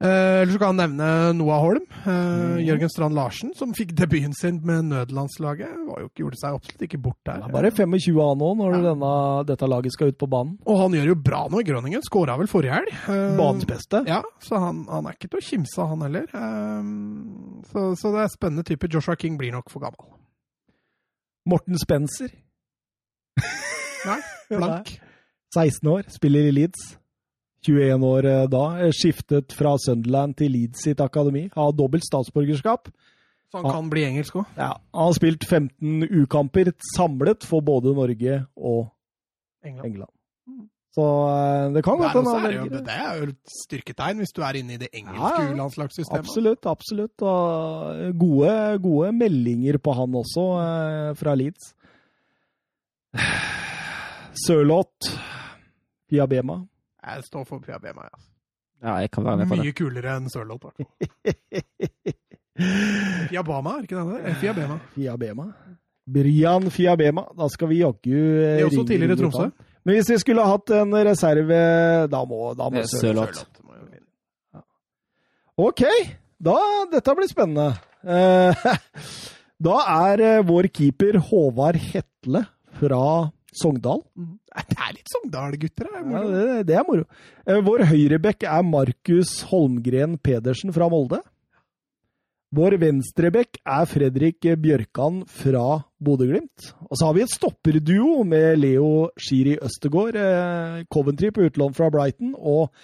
Eh, 0.00 0.46
så 0.48 0.56
kan 0.56 0.70
han 0.72 0.78
nevne 0.80 1.06
Noah 1.36 1.58
Holm. 1.60 1.82
eh, 2.08 2.60
Jørgen 2.64 2.88
Strand 2.88 3.12
Larsen, 3.14 3.50
som 3.54 3.74
fikk 3.76 3.90
debuten 3.98 4.32
sin 4.32 4.62
med 4.64 4.86
nødlandslaget. 4.88 5.74
Ikke, 6.06 6.22
gjorde 6.22 6.38
seg 6.40 6.56
absolutt 6.56 6.84
ikke 6.86 7.00
bort 7.04 7.18
der. 7.28 7.42
Er 7.44 7.52
bare 7.52 7.68
25 7.70 8.16
av 8.24 8.32
nå, 8.40 8.48
når 8.56 8.76
Ja. 8.78 8.80
denne, 8.94 9.10
dette 9.50 9.68
laget 9.68 9.92
skal 9.92 10.08
ut 10.08 10.16
på 10.16 10.26
banen. 10.32 10.56
Og 10.64 10.78
han 10.80 10.92
gjør 10.96 11.04
jo 11.10 11.14
bra 11.20 11.42
nå 11.52 11.60
i 11.60 11.64
Grønningen. 11.68 12.00
Skåra 12.08 12.38
vel 12.40 12.48
forrige 12.48 12.72
helg. 12.78 12.88
Eh, 13.12 13.36
Banens 13.36 13.66
beste. 13.68 14.00
Ja, 14.08 14.22
så 14.40 14.56
han, 14.58 14.86
han 14.88 15.04
er 15.04 15.18
ikke 15.18 15.28
til 15.34 15.42
å 15.42 15.44
kimse 15.50 15.78
av, 15.84 15.88
han 15.92 16.00
heller. 16.08 16.24
Eh, 16.32 17.62
så, 17.68 17.84
så 18.00 18.14
det 18.16 18.24
er 18.24 18.32
spennende 18.32 18.64
type. 18.64 18.88
Joshua 18.88 19.16
King 19.20 19.36
blir 19.36 19.52
nok 19.52 19.68
for 19.68 19.80
gammel. 19.84 20.08
Morten 21.44 21.76
Spencer, 21.76 22.32
Nei, 24.06 24.20
blank. 24.48 24.96
16 25.54 25.88
år, 25.90 26.02
spiller 26.14 26.46
i 26.48 26.54
Leeds. 26.54 26.96
21 27.66 28.04
år 28.06 28.24
eh, 28.30 28.44
da. 28.48 28.62
eh, 28.86 28.92
Skiftet 28.96 29.52
fra 29.52 29.74
Sunderland 29.82 30.36
til 30.38 30.52
Leeds 30.54 30.84
sitt 30.86 31.00
akademi. 31.04 31.48
Har 31.54 31.72
dobbelt 31.76 32.06
statsborgerskap. 32.06 32.88
Så 33.50 33.58
han 33.58 33.72
kan 33.74 33.88
bli 33.90 34.04
engelsk 34.06 34.36
òg. 34.38 34.46
Ja, 34.56 34.70
han 34.94 35.08
har 35.10 35.16
spilt 35.18 35.42
15 35.44 36.04
U-kamper 36.22 36.70
samlet 36.94 37.42
for 37.44 37.60
både 37.66 37.92
Norge 37.96 38.44
og 38.56 38.86
England. 39.66 39.86
England. 39.90 40.12
Så 40.94 41.02
eh, 41.30 41.66
det 41.74 41.82
kan 41.86 41.98
godt 42.00 42.14
hende 42.16 42.30
han 42.34 42.70
det, 42.86 42.94
er 42.94 43.18
jo 43.20 43.26
et 43.30 43.52
styrketegn 43.66 44.22
hvis 44.22 44.32
du 44.34 44.40
er 44.42 44.56
inne 44.58 44.74
i 44.74 44.80
det 44.80 44.88
engelske 44.94 45.42
Ja. 45.42 45.50
U-landslagssystemet. 45.52 46.22
Absolutt, 46.24 46.66
absolutt. 46.66 47.22
Og 47.22 48.16
gode, 48.18 48.54
gode 48.82 49.12
meldinger 49.18 49.78
på 49.82 49.94
han 49.98 50.14
også, 50.22 50.46
fra 51.20 51.34
Leeds. 51.38 51.74
Sørloth, 54.46 55.10
Fiabema. 56.10 56.58
Jeg 57.06 57.24
står 57.24 57.46
for 57.48 57.62
Fiabema. 57.64 58.02
Ja. 58.10 58.18
Ja, 58.80 58.94
jeg 59.04 59.10
kan 59.12 59.24
være 59.24 59.36
med 59.36 59.50
på 59.50 59.56
det. 59.58 59.64
Mye 59.66 59.76
kulere 59.76 60.16
enn 60.16 60.30
Sørloth. 60.32 60.70
i 60.80 60.84
Pia 63.30 63.42
Bama, 63.46 63.76
er 63.78 63.86
ikke 63.86 63.96
det 63.96 64.22
det? 64.24 64.36
Fiabema. 64.40 64.78
Fiabema. 64.94 65.46
Brian 66.10 66.70
Fiabema. 66.72 67.24
Da 67.38 67.48
skal 67.52 67.70
vi 67.70 67.80
jaggu 67.80 68.10
ringe 68.10 68.40
Det 68.40 68.60
er 68.60 68.68
også 68.68 68.86
tidligere 68.88 69.16
Tromsø. 69.20 69.50
Men 69.84 69.96
hvis 69.96 70.10
vi 70.12 70.18
skulle 70.20 70.44
hatt 70.44 70.72
en 70.76 70.96
reserve, 71.08 71.60
da 72.12 72.22
må, 72.28 72.40
da 72.58 72.68
må 72.72 72.82
Sørloth 72.88 73.44
vinne. 73.64 74.64
Ok, 75.60 75.82
da, 76.40 76.56
dette 76.92 77.14
blir 77.16 77.28
spennende. 77.30 77.68
Eh, 78.00 78.66
da 79.68 79.76
er 80.08 80.24
eh, 80.24 80.44
vår 80.48 80.70
keeper 80.72 81.20
Håvard 81.30 81.76
Hetle 81.80 82.46
fra 82.80 83.02
Sogndal. 83.56 84.04
Mm. 84.18 84.36
Det 84.70 84.78
er 84.78 84.94
litt 84.96 85.12
Sogndal-gutter 85.12 85.90
her. 85.90 86.06
Ja, 86.14 86.22
det, 86.30 86.46
det 86.70 86.78
er 86.78 86.86
moro. 86.86 87.04
Eh, 87.46 87.60
Vår 87.66 87.84
høyrebekk 87.90 88.46
er 88.48 88.64
Markus 88.66 89.40
Holmgren 89.50 90.16
Pedersen 90.22 90.74
fra 90.76 90.88
Molde. 90.92 91.20
Vår 92.50 92.74
venstrebekk 92.82 93.60
er 93.62 93.84
Fredrik 93.86 94.46
Bjørkan 94.58 95.20
fra 95.30 95.84
Bodø-Glimt. 96.02 96.72
Og 96.88 96.98
så 96.98 97.06
har 97.06 97.14
vi 97.14 97.22
et 97.22 97.30
stopperduo 97.30 98.24
med 98.26 98.58
Leo 98.58 98.88
Shiri 99.22 99.54
Østegård, 99.62 100.18
eh, 100.18 100.80
Coventry 100.90 101.30
på 101.30 101.46
utlån 101.46 101.76
fra 101.78 101.90
Brighton, 101.94 102.34
og 102.34 102.74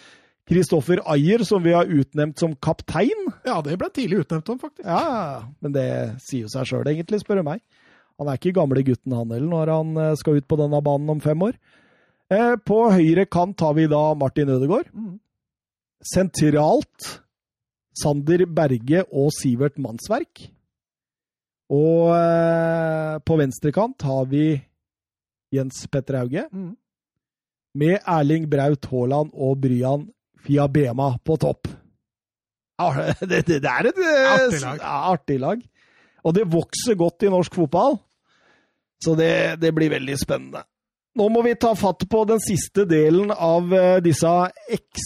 Kristoffer 0.47 1.03
Ayer, 1.11 1.43
som 1.43 1.65
vi 1.65 1.73
har 1.75 1.91
utnevnt 1.91 2.39
som 2.39 2.55
kaptein. 2.62 3.27
Ja, 3.43 3.59
det 3.67 3.75
ble 3.81 3.91
tidlig 3.91 4.20
utnevnt 4.23 4.53
om, 4.55 4.61
faktisk. 4.62 4.86
Ja, 4.86 5.43
men 5.59 5.75
det 5.75 5.89
sier 6.23 6.47
jo 6.47 6.53
seg 6.53 6.70
sjøl, 6.70 6.86
egentlig, 6.86 7.19
spør 7.25 7.43
du 7.43 7.49
meg. 7.49 7.65
Han 8.20 8.31
er 8.33 8.39
ikke 8.39 8.55
gamle 8.57 8.83
gutten, 8.86 9.12
han 9.12 9.33
heller, 9.35 9.49
når 9.53 9.73
han 9.75 9.97
eh, 10.01 10.15
skal 10.17 10.39
ut 10.41 10.47
på 10.49 10.57
denne 10.61 10.78
banen 10.85 11.11
om 11.17 11.20
fem 11.20 11.43
år. 11.45 11.57
Eh, 12.33 12.55
På 12.65 12.86
høyre 12.91 13.27
kant 13.31 13.61
har 13.61 13.75
vi 13.77 13.85
da 13.93 14.03
Martin 14.19 14.49
Ødegaard. 14.55 14.89
Mm. 14.97 15.19
Sentralt 16.07 17.11
Sander 17.97 18.45
Berge 18.53 19.05
og 19.12 19.31
Sivert 19.36 19.78
Mannsverk. 19.81 20.47
Og 21.73 22.12
eh, 22.15 23.15
på 23.27 23.36
venstre 23.41 23.73
kant 23.75 24.05
har 24.07 24.27
vi 24.31 24.49
Jens 25.55 25.85
Petter 25.91 26.20
Hauge. 26.20 26.47
Mm. 26.53 26.75
Med 27.77 27.99
Erling 28.09 28.47
Braut 28.49 28.86
Haaland 28.91 29.33
og 29.35 29.59
Bryan 29.61 30.07
Fiabema 30.47 31.12
på 31.25 31.36
topp. 31.43 31.69
Det, 33.20 33.39
det, 33.49 33.62
det 33.65 33.70
er 33.70 33.86
et 33.89 33.99
Artig 34.05 34.61
lag. 34.61 34.81
artig 34.85 35.36
lag. 35.41 35.61
Og 36.28 36.35
det 36.36 36.43
vokser 36.53 36.97
godt 37.01 37.25
i 37.25 37.31
norsk 37.33 37.55
fotball. 37.57 37.97
Så 39.05 39.15
det, 39.15 39.57
det 39.60 39.73
blir 39.76 39.91
veldig 39.92 40.16
spennende. 40.18 40.65
Nå 41.16 41.28
må 41.33 41.42
vi 41.42 41.55
ta 41.57 41.73
fatt 41.76 42.05
på 42.08 42.25
den 42.28 42.41
siste 42.44 42.84
delen 42.89 43.33
av 43.33 43.73
eh, 43.75 43.99
disse 44.05 44.33
X... 44.68 45.05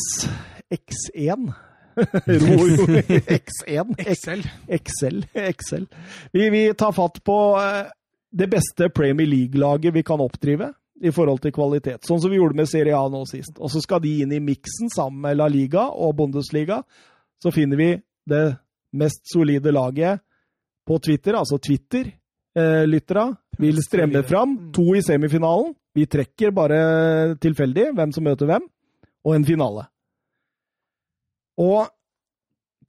X1. 0.71 1.51
Ro, 2.01 2.57
ro, 2.79 2.85
X1. 2.87 3.95
XL. 3.99 4.43
XL. 4.71 5.17
XL. 5.35 5.87
Vi, 6.33 6.51
vi 6.51 6.63
tar 6.79 6.93
fatt 6.95 7.19
på 7.27 7.39
eh, 7.59 7.91
det 8.31 8.47
beste 8.51 8.89
Premier 8.95 9.27
League-laget 9.27 9.95
vi 9.95 10.03
kan 10.07 10.23
oppdrive 10.23 10.73
i 11.01 11.11
forhold 11.15 11.43
til 11.43 11.55
kvalitet. 11.55 12.07
Sånn 12.07 12.21
som 12.23 12.31
vi 12.31 12.39
gjorde 12.39 12.59
med 12.59 12.69
Serie 12.71 12.97
A 12.97 13.07
nå 13.11 13.23
sist. 13.29 13.57
Og 13.59 13.73
så 13.73 13.83
skal 13.83 14.03
de 14.05 14.21
inn 14.23 14.35
i 14.35 14.43
miksen 14.45 14.91
sammen 14.93 15.23
med 15.25 15.39
La 15.41 15.49
Liga 15.51 15.89
og 15.91 16.15
Bundesliga. 16.19 16.83
Så 17.43 17.53
finner 17.55 17.81
vi 17.81 17.91
det 18.31 18.45
mest 18.99 19.25
solide 19.31 19.73
laget 19.73 20.21
på 20.87 20.99
Twitter, 20.99 21.39
altså 21.39 21.59
Twitter-lyttera, 21.63 23.29
vil 23.61 23.79
stremme 23.85 24.23
fram. 24.27 24.57
To 24.77 24.91
i 24.97 25.03
semifinalen. 25.05 25.75
Vi 25.97 26.05
trekker 26.07 26.53
bare 26.55 26.81
tilfeldig 27.43 27.89
hvem 27.99 28.13
som 28.15 28.25
møter 28.27 28.47
hvem, 28.51 28.67
og 29.27 29.35
en 29.37 29.45
finale. 29.49 29.87
Og 31.61 31.89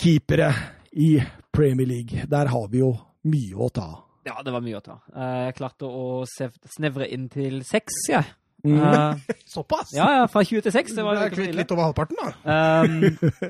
keepere 0.02 0.52
i 0.94 1.16
Premier 1.54 1.88
League, 1.90 2.26
der 2.30 2.52
har 2.54 2.68
vi 2.72 2.84
jo 2.84 2.94
mye 3.28 3.58
å 3.58 3.70
ta 3.74 3.88
av. 3.90 3.98
Ja, 4.26 4.36
det 4.46 4.54
var 4.54 4.62
mye 4.62 4.78
å 4.78 4.84
ta. 4.86 5.00
Eh, 5.16 5.48
Jeg 5.50 5.56
klarte 5.58 5.88
å 5.90 6.22
snevre 6.30 7.08
inn 7.10 7.26
til 7.34 7.64
seks, 7.66 8.04
jeg. 8.12 8.28
Mm. 8.64 8.78
Eh, 8.78 9.34
Såpass? 9.50 9.90
ja, 9.98 10.06
ja, 10.20 10.26
fra 10.30 10.44
20 10.46 10.62
til 10.68 10.76
6. 10.78 10.94
Det 10.94 11.04
var 11.06 11.18
Det 11.18 11.48
er 11.50 11.58
litt, 11.58 11.72
over 11.74 11.88
halvparten, 11.90 12.20
da. 12.22 12.86
Um, 12.86 13.00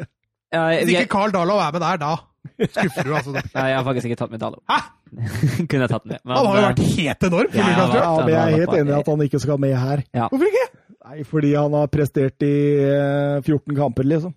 jeg, 0.56 0.86
Hvis 0.88 0.94
ikke 0.96 1.12
Carl 1.12 1.34
Dahlow 1.36 1.60
er 1.60 1.76
med 1.76 1.84
der, 1.84 2.00
da 2.00 2.14
skuffer 2.74 3.08
du 3.08 3.14
altså. 3.16 3.34
Nei, 3.36 3.66
jeg 3.70 3.78
har 3.78 3.86
faktisk 3.86 4.10
ikke 4.10 4.20
tatt 4.24 4.34
med 4.34 4.42
Dalo. 4.42 4.62
Hæ? 4.70 4.80
Kunne 5.70 5.86
jeg 5.86 5.92
tatt 5.92 6.06
med. 6.06 6.20
men, 6.24 6.36
Han 6.36 6.48
har 6.48 6.58
jo 6.58 6.62
eh, 6.62 6.68
vært 6.68 6.84
helt 6.98 7.26
enorm. 7.30 7.56
Ja, 7.56 7.66
Newcastle. 7.68 8.02
Ja, 8.02 8.12
men 8.20 8.34
jeg 8.34 8.42
er 8.42 8.62
helt 8.62 8.76
enig 8.80 8.94
i 8.94 9.00
at 9.00 9.12
han 9.12 9.26
ikke 9.28 9.42
skal 9.44 9.62
med 9.62 9.76
her. 9.78 10.04
Hvorfor 10.22 10.52
ikke? 10.52 10.68
Nei, 11.02 11.24
fordi 11.28 11.54
han 11.58 11.76
har 11.76 11.90
prestert 11.92 12.46
i 12.46 12.56
eh, 12.86 13.42
14 13.42 13.76
kamper, 13.78 14.08
liksom. 14.08 14.36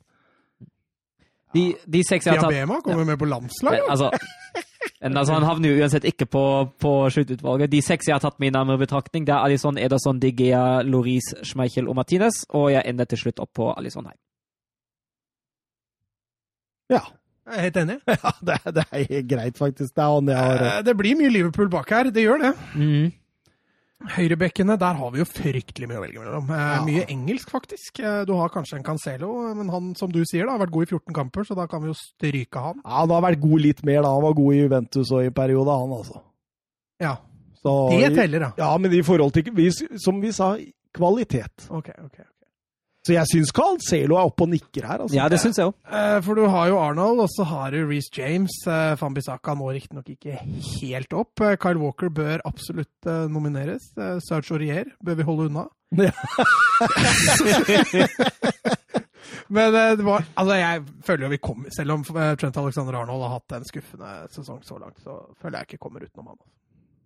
de, 1.54 1.64
de 1.86 2.00
seks 2.08 2.26
jeg 2.26 2.34
har 2.34 2.46
tatt 2.46 2.54
Diabema 2.54 2.80
kommer 2.82 3.04
med 3.06 3.18
på 3.20 3.28
landslaget. 3.30 3.84
altså, 3.88 4.08
altså, 5.04 5.34
han 5.36 5.44
havner 5.46 5.70
jo 5.70 5.82
uansett 5.84 6.06
ikke 6.08 6.26
på, 6.26 6.44
på 6.80 6.94
sluttutvalget. 7.14 7.70
De 7.72 7.82
seks 7.84 8.08
jeg 8.08 8.16
har 8.16 8.24
tatt 8.24 8.40
med 8.42 8.50
i 8.50 8.56
nærmere 8.56 8.80
betraktning, 8.80 9.26
det 9.28 9.36
er 9.36 9.44
Alison 9.44 9.78
Ederson, 9.78 10.20
Digea, 10.20 10.82
Loris, 10.88 11.30
Schmeichel 11.44 11.88
og 11.88 12.00
Martinez, 12.00 12.42
og 12.50 12.72
jeg 12.72 12.82
ender 12.90 13.08
til 13.12 13.26
slutt 13.26 13.44
opp 13.44 13.52
på 13.60 13.70
Alison 13.76 14.08
Heim. 14.08 14.18
Ja, 16.92 17.04
Jeg 17.44 17.58
er 17.58 17.62
helt 17.66 17.76
enig. 17.76 17.98
ja 18.08 18.30
det, 18.40 18.58
det 18.78 18.84
er 18.92 19.26
greit, 19.28 19.58
faktisk. 19.60 19.94
Det 19.94 20.04
er 20.36 20.62
Eh, 20.64 20.82
Det 20.86 20.94
blir 20.96 21.16
mye 21.18 21.30
Liverpool 21.32 21.68
bak 21.68 21.90
her, 21.92 22.10
det 22.10 22.24
gjør 22.24 22.40
det. 22.40 22.52
Mm. 22.74 23.12
Høyrebekkene, 24.14 24.74
der 24.76 24.96
har 24.98 25.12
vi 25.14 25.20
jo 25.22 25.24
fryktelig 25.28 25.86
mye 25.88 25.96
å 26.00 26.02
velge 26.04 26.20
mellom. 26.20 26.48
Eh, 26.52 26.62
Ja. 26.64 26.80
Mye 26.84 27.04
engelsk, 27.08 27.48
faktisk. 27.52 28.00
Eh, 28.00 28.24
Du 28.28 28.34
har 28.36 28.48
kanskje 28.52 28.76
en 28.78 28.82
Cancelo, 28.84 29.30
men 29.54 29.68
han, 29.72 29.94
som 29.94 30.10
du 30.12 30.22
sier, 30.24 30.44
da, 30.44 30.52
har 30.58 30.66
vært 30.66 30.72
god 30.74 30.82
i 30.82 30.90
14 30.92 31.14
kamper, 31.14 31.44
så 31.48 31.54
da 31.56 31.66
kan 31.66 31.80
vi 31.82 31.88
jo 31.88 31.94
stryke 31.96 32.60
han. 32.60 32.80
Ja, 32.84 33.00
Han 33.00 33.10
har 33.10 33.22
vært 33.22 33.40
god 33.40 33.60
litt 33.60 33.84
mer, 33.84 34.02
da. 34.02 34.08
Han 34.12 34.22
var 34.22 34.34
god 34.34 34.54
i 34.54 34.60
Juventus 34.60 35.10
og 35.12 35.24
i 35.24 35.30
periode, 35.30 35.68
han 35.80 35.94
altså. 36.00 36.20
Ja, 37.00 37.16
Så, 37.64 37.88
Det 37.98 38.14
teller, 38.14 38.38
da. 38.40 38.52
Ja, 38.58 38.76
men 38.76 38.92
i 38.92 39.00
forhold 39.02 39.32
til 39.32 39.44
vi, 39.54 39.70
Som 39.98 40.20
vi 40.20 40.32
sa, 40.32 40.56
kvalitet. 40.92 41.68
Ok, 41.70 41.88
ok. 42.04 42.18
Så 43.04 43.12
jeg 43.12 43.28
syns 43.28 43.52
Cancelo 43.52 44.16
er 44.16 44.24
oppe 44.30 44.46
og 44.46 44.50
nikker 44.54 44.86
her, 44.88 45.02
altså. 45.04 45.16
Ja, 45.16 45.28
det 45.28 45.36
syns 45.42 45.58
jeg 45.60 45.68
òg. 45.68 45.74
Eh, 45.92 46.18
For 46.24 46.38
du 46.38 46.46
har 46.48 46.70
jo 46.70 46.78
Arnold, 46.80 47.20
og 47.20 47.28
så 47.28 47.44
har 47.50 47.74
du 47.74 47.82
Reece 47.84 48.08
James. 48.16 48.54
Fambisaka 48.64 49.04
nå 49.04 49.14
Bissaka 49.18 49.54
når 49.60 49.74
riktignok 49.76 50.08
ikke 50.14 50.38
helt 50.80 51.12
opp. 51.12 51.40
Eh, 51.44 51.58
Kyle 51.60 51.80
Walker 51.82 52.08
bør 52.08 52.40
absolutt 52.48 53.08
eh, 53.10 53.26
nomineres. 53.28 53.90
Eh, 53.98 54.16
Serge 54.24 54.56
Aurier 54.56 54.88
bør 55.04 55.20
vi 55.20 55.28
holde 55.28 55.50
unna. 55.50 55.66
Ja. 55.94 56.10
Men 59.48 59.74
eh, 59.74 59.96
det 59.98 60.04
var, 60.04 60.24
altså 60.34 60.54
jeg 60.58 60.82
føler 61.04 61.26
jo 61.26 61.30
vi 61.30 61.38
kommer 61.42 61.70
Selv 61.76 61.92
om 61.94 62.04
eh, 62.16 62.32
Trent 62.40 62.56
Alexander 62.56 62.96
Arnold 62.98 63.22
har 63.26 63.36
hatt 63.36 63.56
en 63.58 63.68
skuffende 63.68 64.14
sesong 64.32 64.62
så 64.64 64.78
langt, 64.80 64.98
så 65.04 65.18
føler 65.40 65.60
jeg 65.60 65.74
ikke 65.74 65.82
kommer 65.84 66.04
utenom 66.04 66.32
han. 66.32 66.40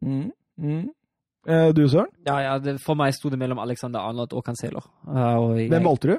Mm, 0.06 0.30
mm. 0.62 0.86
Eh, 1.48 1.68
du, 1.72 1.86
Søren? 1.88 2.10
Ja, 2.28 2.36
ja, 2.44 2.56
det, 2.60 2.76
for 2.84 2.98
meg 2.98 3.14
sto 3.16 3.30
det 3.32 3.38
mellom 3.40 3.60
Alexander 3.62 4.04
Arnold 4.04 4.34
og 4.36 4.44
Cancelo. 4.44 4.82
Eh, 5.08 5.68
Hvem 5.72 5.86
valgte 5.86 6.12
du? 6.12 6.18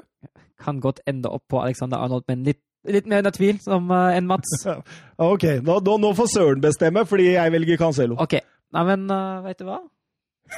kan 0.60 0.80
godt 0.80 1.00
ende 1.08 1.30
opp 1.32 1.46
på 1.48 1.60
Alexander 1.62 2.02
Arnold, 2.04 2.26
men 2.28 2.44
litt, 2.44 2.60
litt 2.88 3.06
mer 3.08 3.22
under 3.22 3.32
tvil 3.32 3.60
som 3.64 3.88
eh, 3.94 4.18
enn 4.18 4.28
Mats. 4.28 4.52
Ok, 5.30 5.46
da, 5.64 5.78
da, 5.84 5.96
nå 6.00 6.12
får 6.16 6.28
Søren 6.34 6.60
bestemme, 6.64 7.06
fordi 7.08 7.32
jeg 7.34 7.54
velger 7.54 7.80
Cancelo. 7.80 8.18
OK. 8.20 8.38
Nei, 8.70 8.84
men 8.86 9.08
uh, 9.10 9.40
veit 9.44 9.58
du 9.58 9.66
hva? 9.66 9.80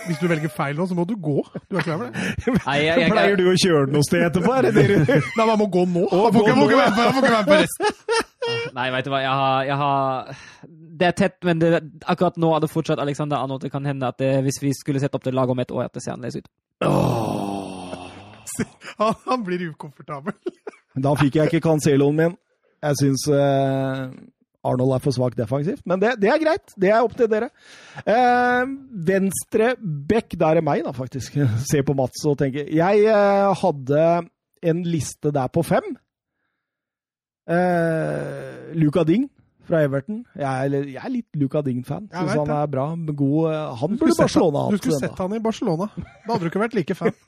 Hvis 0.07 0.21
du 0.21 0.27
velger 0.29 0.53
feil 0.53 0.77
nå, 0.77 0.87
så 0.89 0.97
må 0.97 1.05
du 1.09 1.15
gå. 1.21 1.41
Du 1.69 1.77
er 1.77 1.85
klar 1.85 1.99
over 1.99 2.13
det? 2.13 2.27
Nei, 2.67 2.77
jeg, 2.85 3.01
jeg, 3.03 3.13
Pleier 3.13 3.39
du 3.41 3.47
å 3.51 3.55
kjøre 3.61 3.93
noe 3.93 4.07
sted 4.07 4.27
etterpå? 4.29 4.53
Er 4.57 4.69
det 4.69 4.73
det 4.77 5.19
Nei, 5.39 5.47
man 5.47 5.59
må 5.61 5.69
gå 5.73 5.85
nå. 5.89 6.05
Å, 6.09 6.23
får 6.29 6.39
gå 6.39 6.45
ikke, 6.47 6.59
må 6.61 6.69
ikke 6.69 6.81
være 6.81 7.13
med 7.17 7.49
på 7.49 7.59
resten. 7.59 8.71
Nei, 8.77 8.87
vet 8.95 9.09
du 9.09 9.13
hva, 9.13 9.21
jeg 9.25 9.41
har, 9.43 9.67
jeg 9.69 9.81
har 9.83 10.33
Det 11.03 11.09
er 11.09 11.15
tett, 11.19 11.41
men 11.43 11.59
det, 11.59 11.81
akkurat 12.07 12.37
nå 12.39 12.53
er 12.55 12.61
det 12.63 12.69
fortsatt 12.71 13.01
Alexander 13.03 13.41
Arnold. 13.43 13.65
Det 13.65 13.73
kan 13.73 13.87
hende 13.89 14.07
at 14.07 14.21
det, 14.23 14.37
hvis 14.47 14.61
vi 14.63 14.71
skulle 14.77 15.01
sette 15.03 15.19
opp 15.19 15.25
det 15.27 15.33
laget 15.35 15.57
om 15.57 15.63
et 15.63 15.73
år, 15.75 15.89
at 15.89 15.97
det 15.97 16.03
ser 16.05 16.15
annerledes 16.15 16.39
ut. 16.39 16.51
Han, 19.01 19.17
han 19.31 19.43
blir 19.47 19.65
ukomfortabel. 19.73 20.37
Da 21.03 21.15
fikk 21.17 21.39
jeg 21.39 21.49
ikke 21.49 21.63
Canceloen 21.65 22.19
min. 22.19 22.35
Jeg 22.85 22.99
syns 23.01 23.23
eh, 23.33 24.13
Arnold 24.69 24.93
er 24.93 25.01
for 25.01 25.17
svak 25.17 25.39
defensivt, 25.39 25.81
men 25.89 26.03
det, 26.03 26.11
det 26.21 26.29
er 26.29 26.43
greit. 26.43 26.75
Det 26.77 26.91
er 26.93 27.01
opp 27.01 27.17
til 27.17 27.31
dere. 27.33 27.49
Eh, 28.05 28.75
venstre 29.09 29.73
back, 29.81 30.37
der 30.39 30.61
er 30.61 30.67
meg, 30.69 30.85
da, 30.85 30.93
faktisk. 30.95 31.41
Se 31.71 31.81
på 31.83 31.97
Mats 31.99 32.23
og 32.29 32.37
tenke. 32.45 32.69
Jeg 32.69 33.07
eh, 33.09 33.49
hadde 33.65 34.07
en 34.71 34.85
liste 34.87 35.33
der 35.35 35.49
på 35.51 35.65
fem. 35.67 35.97
Eh, 37.51 38.77
Luka 38.79 39.03
Ding 39.09 39.32
fra 39.69 39.83
Everton. 39.87 40.23
Jeg 40.39 40.47
er, 40.69 40.87
jeg 40.95 41.01
er 41.03 41.13
litt 41.13 41.39
Luka 41.39 41.63
Ding-fan. 41.67 42.09
Syns 42.13 42.33
han 42.35 42.51
er 42.55 42.71
bra. 42.73 42.87
God, 43.13 43.53
eh, 43.53 43.77
han 43.83 43.99
burde 44.01 44.17
Barcelona 44.19 44.65
hatt. 44.67 44.75
du 44.75 44.83
skulle 44.83 45.01
sett 45.03 45.23
han 45.23 45.37
i 45.37 45.43
Barcelona. 45.43 45.89
Da 45.97 46.33
hadde 46.33 46.43
du 46.45 46.51
ikke 46.51 46.63
vært 46.65 46.77
like 46.79 46.97
fan. 46.99 47.15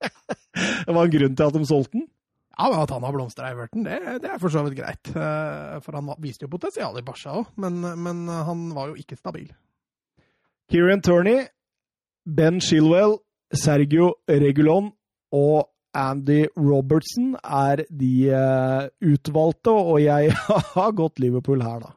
Det 0.86 0.94
var 0.96 1.04
en 1.04 1.12
grunn 1.12 1.36
til 1.36 1.46
at 1.46 1.56
de 1.56 1.66
solgte 1.68 1.98
den. 1.98 2.06
Ja, 2.60 2.66
men 2.68 2.80
At 2.82 2.90
han 2.92 3.04
har 3.06 3.12
blomstra 3.14 3.48
i 3.48 3.54
Everton, 3.54 3.84
det, 3.86 3.98
det 4.20 4.28
er 4.34 4.40
for 4.40 4.52
så 4.52 4.60
vidt 4.66 4.76
greit. 4.76 5.08
Eh, 5.14 5.76
For 5.84 5.96
han 5.96 6.10
viste 6.20 6.44
jo 6.44 6.50
potensial 6.52 6.98
i 7.00 7.04
Barca 7.06 7.38
òg, 7.40 7.52
men, 7.60 7.80
men 8.04 8.26
han 8.28 8.66
var 8.76 8.90
jo 8.90 8.98
ikke 9.00 9.16
stabil. 9.16 9.48
Kieran 10.70 11.00
Turney, 11.02 11.46
Ben 12.28 12.60
Shilwell, 12.60 13.16
Sergio 13.56 14.12
Regulon 14.28 14.92
og 15.34 15.70
Andy 15.96 16.44
Robertson 16.56 17.32
er 17.42 17.84
de 17.90 18.12
eh, 18.30 18.84
utvalgte, 19.10 19.72
og 19.74 19.98
jeg 20.04 20.30
har 20.76 20.92
gått 20.98 21.18
Liverpool 21.22 21.62
her, 21.66 21.86
da. 21.88 21.94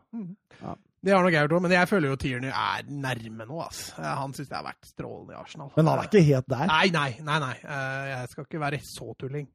Det 1.03 1.11
har 1.11 1.19
nok 1.25 1.33
jeg 1.35 1.43
gjort 1.43 1.53
òg, 1.57 1.63
men 1.65 1.73
jeg 1.75 1.87
føler 1.91 2.07
jo 2.13 2.15
Tierney 2.15 2.47
er 2.55 2.85
nærme 2.87 3.43
nå. 3.43 3.57
ass. 3.59 3.89
Han 3.99 4.31
syns 4.31 4.47
jeg 4.47 4.55
har 4.55 4.63
vært 4.69 4.87
strålende 4.87 5.33
i 5.35 5.39
Arsenal. 5.41 5.73
Men 5.75 5.89
han 5.91 5.99
er 5.99 6.07
ikke 6.07 6.21
helt 6.23 6.47
der. 6.47 6.63
Nei, 6.69 6.85
nei, 6.95 7.09
nei. 7.27 7.39
nei. 7.43 7.57
Eh, 7.59 8.05
Jeg 8.13 8.29
skal 8.31 8.45
ikke 8.47 8.61
være 8.61 8.79
så 8.87 9.09
tulling. 9.19 9.49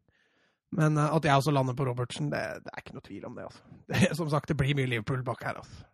Men 0.77 0.99
eh, 1.01 1.15
at 1.17 1.25
jeg 1.25 1.41
også 1.41 1.55
lander 1.57 1.73
på 1.79 1.87
Robertsen, 1.89 2.29
det, 2.35 2.43
det 2.67 2.75
er 2.75 2.83
ikke 2.85 2.99
noe 2.99 3.07
tvil 3.09 3.25
om 3.31 3.39
det. 3.41 3.47
altså. 3.49 3.65
Det, 3.89 4.11
som 4.21 4.29
sagt, 4.29 4.53
det 4.53 4.59
blir 4.61 4.77
mye 4.77 4.91
Liverpool 4.93 5.25
bak 5.25 5.41
her. 5.49 5.63
altså. 5.63 5.89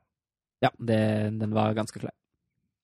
Ja, 0.66 0.72
det, 0.90 0.98
den 1.38 1.54
var 1.54 1.78
ganske 1.78 2.02
klar. 2.02 2.16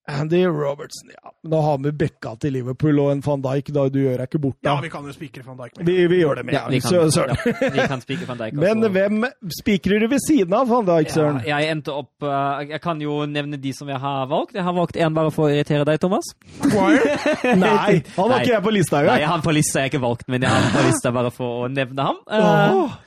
Andy 0.09 0.47
Robertson, 0.47 1.11
ja. 1.15 1.31
Nå 1.45 1.51
Da 1.57 1.63
har 1.63 1.79
vi 1.79 1.93
bekka 1.93 2.35
til 2.41 2.55
Liverpool 2.57 2.99
og 3.03 3.11
en 3.13 3.21
van 3.25 3.43
Dijk, 3.45 3.69
da 3.75 3.85
du 3.93 3.99
gjør 4.01 4.17
deg 4.23 4.31
ikke 4.31 4.41
bort 4.43 4.57
Ja, 4.65 4.75
vi 4.83 4.91
kan 4.93 5.07
jo 5.07 5.13
spikre 5.15 5.45
van 5.47 5.59
Dijk 5.61 5.77
med. 5.79 5.87
Vi, 5.87 6.07
vi 6.11 6.21
gjør 6.23 6.41
det 6.41 6.45
med 6.49 6.55
Ja, 6.57 6.63
vi 6.73 6.81
kan, 6.81 7.13
Søren. 7.13 7.37
ja, 7.37 7.71
vi 7.75 7.87
kan 7.91 8.03
van 8.31 8.41
Dijk. 8.41 8.55
også. 8.59 8.65
Men 8.65 8.93
hvem 8.97 9.27
spikrer 9.61 10.01
du 10.05 10.09
ved 10.11 10.23
siden 10.25 10.57
av 10.57 10.71
van 10.71 10.89
Dijk, 10.89 11.11
ja, 11.11 11.15
Søren? 11.15 11.43
jeg 11.47 11.71
endte 11.75 11.95
opp 11.95 12.27
uh, 12.27 12.63
Jeg 12.65 12.81
kan 12.85 13.03
jo 13.05 13.21
nevne 13.27 13.61
de 13.61 13.75
som 13.77 13.89
jeg 13.93 14.01
har 14.01 14.27
valgt. 14.31 14.57
Jeg 14.57 14.65
har 14.67 14.77
valgt 14.77 14.97
én 14.97 15.15
bare 15.17 15.35
for 15.35 15.49
å 15.49 15.53
irritere 15.53 15.87
deg, 15.89 16.01
Thomas. 16.03 16.33
Maguire? 16.65 17.15
Nei, 17.67 18.01
han 18.17 18.25
var 18.25 18.35
Nei. 18.35 18.41
ikke 18.43 18.55
jeg 18.57 18.65
på 18.67 18.75
lista 18.75 19.03
engang. 19.03 19.21
Nei, 19.21 19.31
han 19.35 19.45
på 19.45 19.55
lista, 19.55 19.79
jeg 19.81 19.89
har 19.91 19.95
ikke 19.95 20.05
valgt, 20.07 20.27
men 20.33 20.43
jeg 20.47 20.51
har 20.53 20.67
han 20.67 20.75
på 20.75 20.89
lista 20.89 21.15
bare 21.15 21.33
for 21.35 21.67
å 21.67 21.71
nevne 21.71 22.09
ham. 22.11 22.21
Uh, 22.27 22.83
Åh, 22.85 22.99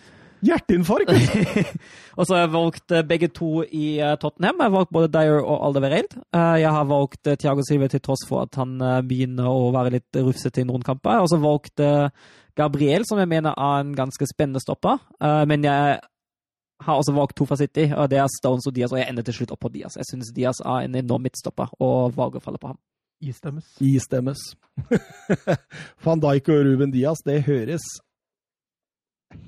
Hjerteinfarkt! 0.44 1.12
og 2.18 2.28
så 2.28 2.36
har 2.36 2.42
jeg 2.44 2.54
valgt 2.54 2.94
eh, 2.94 3.06
begge 3.08 3.30
to 3.32 3.64
i 3.64 3.98
eh, 4.04 4.16
Tottenham. 4.20 4.60
Jeg 4.60 4.68
har 4.68 4.76
valgt 4.76 4.94
både 4.96 5.12
Dyer 5.14 5.40
og 5.40 5.62
Aldevereid. 5.70 6.18
Uh, 6.36 6.56
jeg 6.60 6.72
har 6.76 6.88
valgt 6.90 7.32
Thiago 7.32 7.64
Silva 7.68 7.88
til 7.92 8.04
tross 8.04 8.26
for 8.28 8.44
at 8.44 8.60
han 8.60 8.76
eh, 8.82 9.02
begynner 9.08 9.48
å 9.50 9.72
være 9.76 9.96
litt 9.98 10.22
rufsete 10.22 10.64
i 10.64 10.68
noen 10.68 10.84
kamper. 10.86 11.16
Jeg 11.16 11.22
har 11.22 11.30
også 11.30 11.44
valgt 11.44 11.84
eh, 11.84 12.32
Gabriel, 12.60 13.06
som 13.10 13.22
jeg 13.22 13.32
mener 13.32 13.56
er 13.58 13.84
en 13.84 13.94
ganske 13.98 14.28
spennende 14.30 14.62
stopper. 14.62 15.00
Eh, 15.24 15.44
men 15.50 15.66
jeg 15.66 16.00
har 16.84 17.00
også 17.00 17.16
valgt 17.16 17.38
to 17.40 17.48
fra 17.48 17.58
City, 17.60 17.88
og 17.96 18.10
det 18.12 18.20
er 18.20 18.32
Stones 18.32 18.68
og 18.68 18.76
Diaz, 18.76 18.92
og 18.92 19.00
jeg 19.00 19.10
ender 19.10 19.26
til 19.26 19.40
slutt 19.40 19.54
opp 19.56 19.64
på 19.64 19.72
Diaz. 19.74 19.96
Jeg 20.00 20.10
syns 20.10 20.34
Diaz 20.36 20.60
er 20.66 20.84
en 20.84 20.98
enorm 21.00 21.24
midtstopper, 21.24 21.72
og 21.80 22.18
valget 22.18 22.44
faller 22.44 22.62
på 22.62 22.74
ham. 22.74 22.80
Istemmes. 23.24 23.70
Istemmes. 23.80 24.42
Van 26.04 26.20
Dijk 26.20 26.50
og 26.52 26.66
Ruben 26.68 26.92
Diaz, 26.92 27.24
det 27.24 27.46
høres 27.48 27.86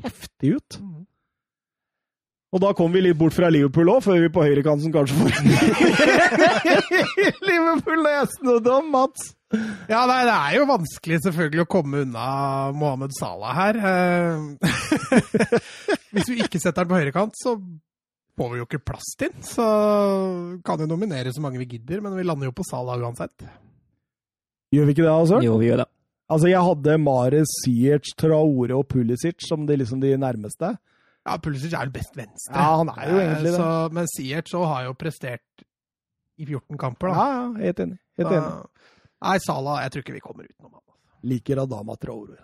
heftig 0.06 0.50
ut. 0.58 0.72
Mhm. 0.82 1.02
Og 2.56 2.62
da 2.64 2.70
kommer 2.72 2.96
vi 2.96 3.02
litt 3.10 3.20
bort 3.20 3.36
fra 3.36 3.50
Liverpool 3.52 3.90
òg, 3.92 4.00
før 4.06 4.22
vi 4.24 4.30
på 4.32 4.44
høyrekanten 4.46 4.94
kanskje 4.94 5.16
får 5.18 5.32
Liverpool, 7.50 8.00
har 8.06 8.14
jeg 8.22 8.30
snudd 8.38 8.68
om, 8.72 8.86
Mats! 8.94 9.22
Ja, 9.90 10.06
nei, 10.08 10.22
det 10.28 10.36
er 10.36 10.54
jo 10.60 10.68
vanskelig 10.70 11.18
selvfølgelig 11.26 11.64
å 11.66 11.72
komme 11.76 12.02
unna 12.06 12.26
Mohammed 12.76 13.12
Salah 13.18 13.54
her. 13.58 13.76
Eh, 13.92 14.36
Hvis 16.16 16.30
vi 16.32 16.36
ikke 16.46 16.62
setter 16.62 16.82
den 16.86 16.92
på 16.94 17.00
høyrekant, 17.02 17.34
så 17.40 17.50
får 18.40 18.48
vi 18.54 18.58
jo 18.62 18.68
ikke 18.70 18.86
plass 18.88 19.08
til 19.20 19.30
den. 19.34 19.42
Så 19.48 19.66
kan 20.66 20.80
jo 20.80 20.88
nominere 20.92 21.34
så 21.36 21.42
mange 21.44 21.60
vi 21.62 21.70
gidder, 21.76 21.98
men 22.06 22.12
vi 22.16 22.24
lander 22.28 22.48
jo 22.50 22.56
på 22.56 22.68
Salah 22.68 22.96
uansett. 23.04 23.36
Gjør 24.76 24.86
vi 24.88 24.92
ikke 24.96 25.06
det, 25.06 25.12
altså? 25.12 25.38
Jo, 25.44 25.54
vi 25.60 25.68
gjør 25.74 25.80
det. 25.84 25.90
Altså, 26.30 26.48
jeg 26.50 26.62
hadde 26.66 26.98
Mares, 26.98 27.52
Ziyech, 27.64 28.16
Traore 28.18 28.74
og 28.76 28.88
Pulisic 28.90 29.46
som 29.46 29.66
de, 29.68 29.76
liksom 29.78 30.00
de 30.02 30.16
nærmeste. 30.18 30.72
Ja, 31.26 31.36
Pulisic 31.42 31.74
er 31.74 31.86
jo 31.86 31.94
best 31.94 32.16
venstre. 32.18 32.54
Ja, 32.58 32.78
han 32.80 32.90
er 32.90 33.12
jo 33.12 33.20
egentlig 33.22 33.52
det. 33.52 33.60
så, 33.60 33.68
Men 33.94 34.08
Siert 34.10 34.50
så 34.50 34.64
har 34.66 34.84
jo 34.88 34.94
prestert 34.94 35.66
i 36.38 36.46
14 36.46 36.78
kamper, 36.82 37.08
Ja, 37.10 37.14
da. 37.16 37.28
ja, 37.60 37.66
helt 37.68 37.80
enig. 37.80 37.98
Helt 38.18 38.30
Så- 38.30 38.36
enig. 38.40 38.66
Nei, 39.26 39.38
Salah, 39.40 39.82
jeg 39.84 39.92
tror 39.92 40.02
ikke 40.04 40.14
vi 40.14 40.20
kommer 40.20 40.44
utenom 40.50 40.74
han. 40.74 40.82
Liker 41.24 41.62
Adama 41.64 41.96
Traore. 41.96 42.38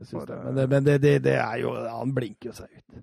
Synes 0.00 0.10
For, 0.10 0.24
det. 0.26 0.38
Men, 0.44 0.54
det, 0.56 0.68
men 0.68 0.84
det, 0.84 0.96
det, 1.02 1.14
det 1.24 1.34
er 1.36 1.56
jo 1.60 1.74
Han 1.88 2.14
blinker 2.14 2.50
jo 2.50 2.52
seg 2.56 2.68
ut. 2.76 3.02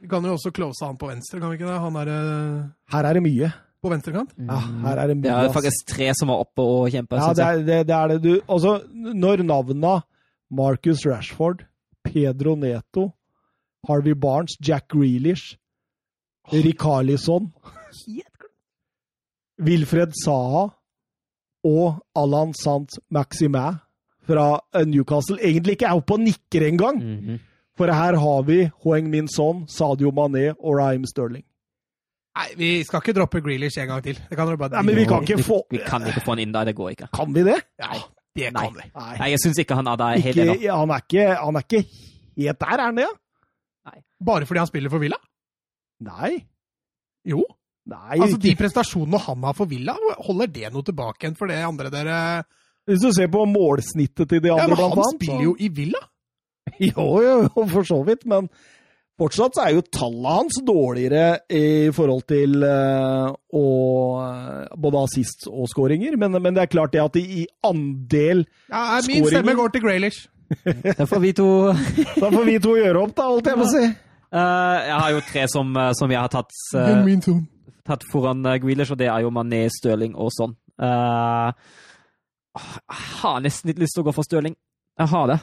Vi 0.00 0.08
kan 0.08 0.22
jo 0.24 0.32
også 0.36 0.50
close 0.54 0.86
han 0.86 0.96
på 0.96 1.08
venstre, 1.10 1.40
kan 1.40 1.50
vi 1.50 1.58
ikke 1.58 1.66
det? 1.68 1.80
Han 1.82 1.96
er 1.96 2.08
eh, 2.08 2.68
Her 2.94 3.04
er 3.10 3.12
det 3.18 3.22
mye. 3.22 3.50
På 3.80 3.90
venstrekant. 3.92 4.32
Ja, 4.36 4.58
her 4.84 5.00
er 5.02 5.10
det 5.10 5.22
Det 5.24 5.32
er 5.32 5.52
faktisk 5.52 5.86
tre 5.88 6.10
som 6.18 6.32
er 6.32 6.42
oppe 6.44 6.64
og 6.64 6.90
kjemper. 6.92 7.16
Ja, 7.20 7.32
det 7.32 7.44
er 7.46 7.62
det, 7.64 7.80
det, 7.88 7.96
er 7.96 8.08
det 8.08 8.20
du 8.22 8.32
Altså, 8.48 8.80
når 8.92 9.42
navna 9.46 10.00
Marcus 10.50 11.06
Rashford, 11.06 11.64
Pedro 12.04 12.56
Neto, 12.56 13.10
Harvey 13.88 14.14
Barnes, 14.14 14.56
Jack 14.60 14.88
Grealish, 14.88 15.56
Rick 16.52 16.82
Harlison 16.82 17.52
Wilfred 19.60 20.12
Saha 20.24 20.66
og 21.68 22.00
Alan 22.16 22.54
Sant 22.56 22.96
Maxime 23.12 23.66
fra 24.26 24.46
eh, 24.74 24.86
Newcastle 24.88 25.38
egentlig 25.42 25.76
ikke 25.76 25.88
er 25.90 26.00
oppe 26.00 26.16
og 26.16 26.24
nikker 26.24 26.66
engang. 26.66 27.00
Mhm. 27.04 27.38
For 27.76 27.88
her 27.88 28.16
har 28.20 28.42
vi 28.44 28.70
Hoeng 28.84 29.08
Min 29.08 29.28
Son, 29.28 29.64
Sadio 29.68 30.10
Mané 30.10 30.50
og 30.58 30.76
Raheem 30.76 31.06
Sterling. 31.08 31.44
Nei, 32.38 32.46
vi 32.56 32.68
skal 32.86 33.00
ikke 33.02 33.12
droppe 33.16 33.40
Grealish 33.42 33.78
en 33.82 33.88
gang 33.90 34.02
til. 34.04 34.14
Det 34.28 34.36
kan 34.38 34.46
dere 34.46 34.56
bare 34.60 34.70
Nei, 34.78 34.82
men 34.86 34.96
vi 35.00 35.04
kan 35.10 35.24
ikke 35.26 35.42
få 35.42 35.62
Vi 35.70 35.80
kan 35.86 36.04
ikke 36.06 36.22
få 36.22 36.30
han 36.36 36.42
inn 36.44 36.52
der, 36.54 36.64
det 36.70 36.76
går 36.78 36.90
ikke. 36.94 37.08
Kan 37.16 37.32
vi 37.34 37.42
det? 37.48 37.56
Ja, 37.82 37.90
det 38.38 38.52
Nei. 38.54 38.62
kan 38.68 38.76
vi. 38.76 38.84
Nei. 38.94 39.16
Nei, 39.18 39.30
jeg 39.34 39.40
syns 39.42 39.58
ikke 39.64 39.74
han 39.80 39.86
er 39.90 39.96
der 39.96 40.20
helt 40.22 40.36
Ikke, 40.36 40.54
ennå. 40.54 40.76
han, 40.78 40.90
er 40.94 41.02
ikke, 41.04 41.24
han 41.40 41.56
er 41.58 41.66
ikke 41.66 41.82
helt 42.38 42.60
der, 42.60 42.76
er 42.76 42.84
han 42.86 43.00
det? 43.00 43.08
Ja? 43.08 43.92
Bare 44.24 44.46
fordi 44.46 44.58
han 44.62 44.68
spiller 44.70 44.90
for 44.92 45.02
Villa? 45.02 45.16
Nei. 46.06 46.32
Jo. 47.26 47.42
Nei, 47.90 48.20
Altså, 48.20 48.38
De 48.38 48.54
prestasjonene 48.56 49.18
han 49.26 49.42
har 49.48 49.54
for 49.58 49.66
Villa, 49.66 49.94
holder 50.28 50.46
det 50.54 50.70
noe 50.72 50.86
tilbake 50.86 51.24
igjen 51.26 51.36
for 51.38 51.50
det 51.50 51.58
andre 51.64 51.90
dere 51.90 52.18
Hvis 52.86 53.00
du 53.02 53.10
ser 53.16 53.28
på 53.32 53.42
målsnittet 53.48 54.28
til 54.28 54.40
de 54.44 54.52
andre, 54.52 54.62
Ja, 54.62 54.68
men 54.68 54.76
blant 54.76 54.94
Han 54.94 55.02
annet. 55.02 55.16
spiller 55.18 55.40
så- 55.40 55.44
jo 55.48 55.56
i 55.58 55.68
Villa! 55.68 56.00
Jo, 56.80 57.06
jo, 57.24 57.34
jo, 57.48 57.66
for 57.72 57.82
så 57.88 57.98
vidt, 58.06 58.26
men 58.30 58.48
fortsatt 59.20 59.56
så 59.56 59.64
er 59.66 59.76
jo 59.76 59.84
tallene 59.92 60.34
hans 60.38 60.58
dårligere 60.66 61.24
i 61.52 61.90
forhold 61.94 62.24
til 62.30 62.64
eh, 62.66 63.28
å, 63.60 63.64
både 64.80 65.02
assist 65.04 65.46
og 65.50 65.68
skåringer. 65.70 66.16
Men, 66.20 66.38
men 66.40 66.56
det 66.56 66.64
er 66.64 66.72
klart 66.72 66.94
det 66.94 67.02
at 67.04 67.16
de 67.16 67.24
i 67.42 67.46
andel 67.66 68.44
Ja, 68.70 69.00
Min 69.06 69.28
stemme 69.28 69.56
går 69.58 69.74
til 69.76 69.84
Grealish. 69.86 70.28
Da 70.98 71.06
får 71.06 71.20
vi 71.22 71.28
to 71.38 71.46
Da 71.70 72.26
får 72.26 72.46
vi 72.48 72.56
to 72.58 72.72
gjøre 72.74 73.04
opp, 73.04 73.12
da, 73.14 73.28
holdt 73.30 73.50
jeg 73.52 73.60
på 73.60 73.66
å 73.68 73.70
si. 73.70 73.84
Eh, 73.86 74.78
Jeg 74.88 74.96
har 74.96 75.12
jo 75.14 75.20
tre 75.28 75.44
som, 75.52 75.70
eh, 75.78 75.92
som 75.98 76.10
jeg 76.10 76.18
har 76.18 76.32
tatt, 76.32 76.56
uh, 76.74 77.30
tatt 77.86 78.08
foran 78.10 78.42
uh, 78.48 78.56
Grealish, 78.62 78.90
og 78.90 78.98
det 78.98 79.12
er 79.12 79.22
jo 79.22 79.30
Mané, 79.34 79.62
Støling 79.70 80.16
og 80.18 80.32
sånn. 80.34 80.56
Uh, 80.80 81.52
jeg 82.58 82.98
har 83.20 83.38
nesten 83.44 83.70
litt 83.70 83.78
lyst 83.84 83.94
til 83.94 84.02
å 84.02 84.08
gå 84.10 84.16
for 84.16 84.26
Støling. 84.26 84.56
Jeg 84.98 85.12
har 85.12 85.30
det. 85.30 85.38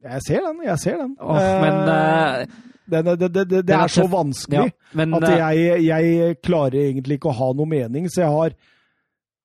Jeg 0.00 0.24
ser 0.24 0.44
den, 0.46 0.60
jeg 0.64 0.80
ser 0.80 1.00
den. 1.02 1.16
Åh, 1.20 1.38
men 1.60 1.80
Eh, 1.90 2.46
eh, 2.92 3.02
det, 3.06 3.16
det, 3.20 3.30
det, 3.34 3.44
det, 3.50 3.62
det 3.68 3.74
er 3.76 3.86
er 3.86 3.92
så 3.94 4.04
vanskelig 4.10 4.66
ja, 4.66 4.76
men, 4.98 5.14
at 5.14 5.26
eh, 5.28 5.38
jeg, 5.38 5.86
jeg 5.86 6.36
klarer 6.42 6.78
egentlig 6.82 7.18
ikke 7.20 7.30
å 7.32 7.38
ha 7.38 7.48
noe 7.56 7.70
mening, 7.70 8.08
så 8.10 8.24
jeg 8.24 8.34
har, 8.34 8.54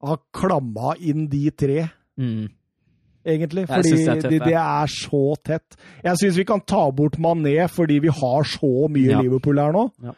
har 0.09 0.21
klamma 0.35 0.95
inn 0.99 1.27
de 1.31 1.49
tre. 1.51 1.87
mm, 2.17 2.45
egentlig. 3.25 3.67
Fordi 3.67 3.95
det 3.95 4.09
er 4.25 4.45
det 4.45 4.57
er 4.61 4.91
så 4.93 5.23
tett. 5.43 5.77
Jeg 6.05 6.19
syns 6.21 6.37
vi 6.37 6.45
kan 6.45 6.61
ta 6.61 6.83
bort 6.93 7.17
Mané 7.17 7.55
fordi 7.71 7.99
vi 8.03 8.11
har 8.13 8.43
så 8.45 8.87
mye 8.91 9.09
Ja. 9.15 9.21
Liverpool 9.21 9.57
her 9.59 9.73
nå. 9.73 9.87
Ja. 10.03 10.13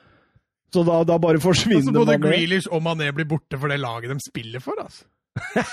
Så 0.73 0.83
da, 0.83 1.03
da 1.07 1.15
bare 1.17 1.39
Mané 1.39 1.83
Så 1.85 1.93
både 1.95 2.17
Mané. 2.17 2.27
Grealish 2.27 2.67
og 2.71 2.83
Mané 2.83 3.07
blir 3.15 3.25
borte 3.29 3.57
for 3.57 3.71
det 3.71 3.79
laget 3.79 4.11
de 4.11 4.19
spiller 4.25 4.59
for, 4.59 4.75
altså. 4.83 5.05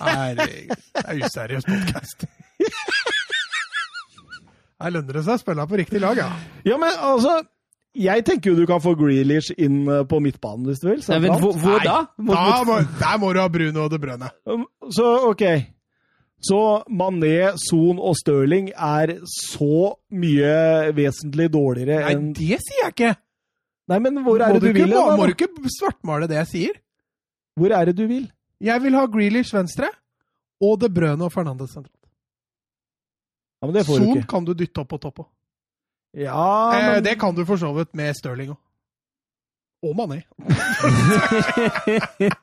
Herregud. 0.00 0.72
Det 0.94 1.04
er 1.04 1.20
useriøs 1.26 1.64
podkast. 1.68 2.24
Her 4.82 4.90
lønner 4.96 5.18
det 5.18 5.24
seg 5.26 5.36
å 5.38 5.42
spille 5.42 5.66
på 5.70 5.78
riktig 5.80 6.00
lag, 6.02 6.18
ja. 6.18 6.28
Ja, 6.66 6.78
men 6.80 6.90
altså 6.98 7.36
Jeg 7.94 8.24
tenker 8.26 8.50
jo 8.50 8.56
du 8.58 8.66
kan 8.66 8.80
få 8.82 8.96
Grealish 8.98 9.52
inn 9.54 9.84
eh, 9.86 10.02
på 10.10 10.18
midtbanen 10.20 10.66
hvis 10.66 10.80
du 10.82 10.88
vil. 10.90 11.02
nei, 11.08 11.18
men 11.22 11.36
hvor, 11.38 11.54
hvor 11.62 11.78
da? 11.84 12.00
Mot, 12.18 12.34
Da 12.34 12.64
må, 12.66 12.80
der 12.98 13.20
må 13.22 13.30
du 13.32 13.38
ha 13.38 13.46
Bruno 13.48 13.84
og 13.84 13.92
De 13.92 14.00
Brønne. 14.02 14.32
Um, 14.50 14.64
Så 14.90 15.06
OK. 15.30 15.44
Så 16.44 16.58
Mané, 16.90 17.54
Son 17.56 18.00
og 18.02 18.16
Stirling 18.18 18.72
er 18.74 19.14
så 19.30 19.94
mye 20.12 20.90
vesentlig 20.92 21.46
dårligere 21.54 22.10
enn 22.10 22.32
Nei, 22.32 22.34
det 22.36 22.58
sier 22.66 22.82
jeg 22.82 22.92
ikke! 22.96 23.12
Nei, 23.88 23.98
men 24.00 24.18
hvor 24.26 24.42
er 24.42 24.52
må 24.52 24.58
det 24.58 24.72
du 24.74 24.74
du 24.74 24.80
vil? 24.82 24.90
må, 24.92 25.04
da? 25.08 25.16
må 25.16 25.28
du 25.30 25.32
ikke 25.36 25.70
svartmale 25.78 26.28
det 26.28 26.36
jeg 26.42 26.50
sier? 26.50 26.76
Hvor 27.56 27.72
er 27.78 27.88
det 27.88 27.96
du 27.96 28.06
vil? 28.10 28.26
Jeg 28.64 28.82
vil 28.82 28.96
ha 28.98 29.06
Grealish 29.06 29.54
venstre 29.54 29.88
og 30.64 30.78
De 30.82 30.88
Brønne 30.92 31.24
og 31.28 31.32
Fernandes 31.32 31.72
sentralt. 31.76 32.03
Ja, 33.64 33.70
men 33.70 33.74
det 33.78 33.86
får 33.88 34.02
du 34.02 34.06
ikke. 34.12 34.26
kan 34.28 34.44
du 34.44 34.52
dytte 34.54 34.82
opp 34.84 34.90
på 34.92 34.98
topp 35.00 35.22
òg. 35.24 35.28
Ja, 36.20 36.36
Eh, 36.76 36.84
men 36.92 37.00
det 37.02 37.16
kan 37.18 37.32
du 37.34 37.40
for 37.48 37.56
så 37.58 37.72
vidt 37.74 37.94
med 37.96 38.12
Stirling 38.14 38.52
òg. 38.52 38.60
Og 39.84 39.96
Mané. 39.96 40.20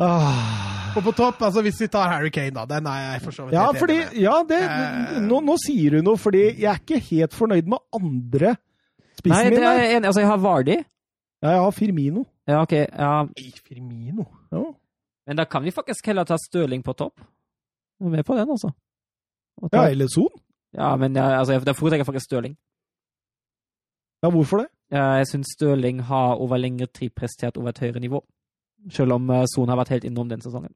ah. 0.00 0.96
Og 0.96 1.04
på 1.06 1.12
topp, 1.14 1.42
altså 1.46 1.62
hvis 1.62 1.78
vi 1.84 1.88
tar 1.92 2.08
Harry 2.10 2.30
Kane, 2.34 2.50
da. 2.56 2.64
Den 2.66 2.86
er 2.90 2.98
jeg 3.12 3.20
for 3.22 3.30
så 3.36 3.44
vidt 3.46 3.54
Ja, 3.54 3.68
fordi, 3.78 3.96
med. 4.00 4.16
ja 4.18 4.40
det, 4.48 4.58
Eh. 4.64 5.20
nå, 5.22 5.38
nå 5.46 5.54
sier 5.64 5.90
du 5.96 6.02
noe, 6.02 6.16
fordi 6.18 6.42
jeg 6.58 6.66
er 6.72 6.78
ikke 6.80 6.98
helt 7.10 7.34
fornøyd 7.36 7.66
med 7.70 7.78
andre 7.94 8.56
spissen 9.18 9.36
nei, 9.36 9.50
min. 9.50 9.62
jeg 9.62 9.96
enig 9.96 10.06
Altså, 10.10 10.20
jeg 10.24 10.28
har 10.30 10.38
Vardi. 10.38 10.76
Ja, 11.42 11.48
jeg 11.54 11.60
har 11.60 11.70
Firmino. 11.70 12.24
Ja, 12.48 12.62
OK. 12.62 12.72
Ja. 12.72 13.24
Firmino. 13.68 14.24
Ja. 14.52 14.64
Men 15.26 15.36
da 15.36 15.44
kan 15.44 15.62
vi 15.62 15.70
faktisk 15.70 16.06
heller 16.06 16.24
ta 16.24 16.36
Stirling 16.36 16.82
på 16.82 16.92
topp. 16.96 17.20
Jeg 18.00 18.06
er 18.06 18.10
med 18.16 18.24
på 18.24 18.34
den, 18.38 18.50
altså. 18.50 18.70
Ja, 19.72 19.82
eller 19.92 20.08
Son. 20.08 20.28
ja, 20.74 20.96
men 20.96 21.14
jeg, 21.16 21.24
altså, 21.38 21.52
jeg- 21.52 21.76
foretrekker 21.76 22.04
faktisk 22.08 22.24
Støling. 22.30 22.56
Ja, 24.22 24.30
hvorfor 24.30 24.56
det? 24.62 24.66
Jeg 24.90 25.26
syns 25.28 25.46
Støling 25.56 26.02
har 26.04 26.34
over 26.40 26.56
lengre 26.56 26.86
tid 26.86 27.10
prestert 27.16 27.56
over 27.56 27.68
et 27.68 27.78
høyere 27.78 28.00
nivå. 28.00 28.20
Selv 28.90 29.12
om 29.12 29.30
eh, 29.30 29.44
Son 29.54 29.68
har 29.68 29.76
vært 29.76 29.88
helt 29.94 30.04
innom 30.08 30.28
den 30.28 30.40
sesongen. 30.40 30.72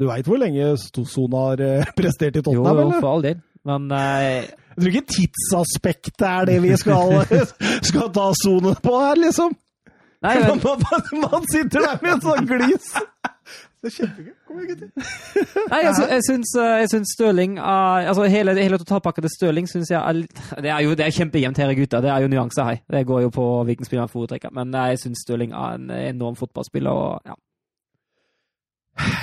Du 0.00 0.06
veit 0.08 0.26
hvor 0.28 0.36
lenge 0.40 0.76
Son 0.78 1.32
har 1.32 1.60
eh, 1.60 1.84
prestert 1.96 2.36
i 2.36 2.42
Tottenham, 2.42 2.78
eller? 2.78 2.94
jo, 2.96 3.00
for 3.00 3.12
all 3.14 3.22
del. 3.24 3.40
Men 3.66 3.90
eh, 3.92 4.44
Jeg 4.76 4.80
tror 4.80 4.90
ikke 4.92 5.12
tidsaspektet 5.16 6.26
er 6.28 6.44
det 6.50 6.58
vi 6.62 6.74
skal, 6.76 7.14
skal 7.88 8.10
ta 8.12 8.26
Son 8.42 8.72
på 8.82 8.98
her, 9.00 9.16
liksom. 9.20 9.56
Nei, 10.24 10.34
Man, 10.40 10.60
men, 10.64 10.84
man, 10.90 11.20
man 11.30 11.44
sitter 11.52 11.80
der 11.84 11.98
med 12.02 12.12
en 12.16 12.24
sånn 12.24 12.46
glis. 12.48 12.92
Det 13.84 13.90
er 13.92 13.94
kjempegøy. 13.96 14.32
Kom 14.48 14.58
igjen, 14.58 14.68
gutter. 14.72 14.90
nei 15.72 15.80
sy- 15.94 16.08
jeg, 16.10 16.22
syns, 16.26 16.52
eh, 16.58 16.76
jeg 16.82 16.88
syns 16.94 17.12
Støling 17.14 17.58
er- 17.58 18.08
Altså, 18.10 18.24
hele, 18.32 18.54
hele 18.58 18.78
totalpakka 18.82 19.20
til 19.22 19.30
Støling 19.34 19.68
syns 19.70 19.90
jeg 19.92 20.00
er 20.00 20.16
litt 20.16 20.40
Det 20.64 20.70
er 20.72 20.80
jo 20.86 20.94
det 20.98 21.06
er 21.06 21.14
kjempejevnt 21.18 21.60
her, 21.62 21.74
gutter. 21.78 22.00
Det 22.06 22.10
er 22.10 22.24
jo 22.24 22.30
nyanser 22.32 22.64
her. 22.70 22.78
Det 22.90 23.04
går 23.06 23.20
jo 23.26 23.30
på 23.36 23.44
hvilken 23.68 23.84
spiller 23.86 24.06
man 24.08 24.14
foretrekker. 24.14 24.50
Men 24.56 24.72
jeg 24.74 24.98
syns 25.04 25.22
Støling 25.26 25.52
er 25.52 25.76
en 25.76 25.90
enorm 25.90 26.36
fotballspiller. 26.40 26.90
og 26.90 27.20
ja. 27.28 27.36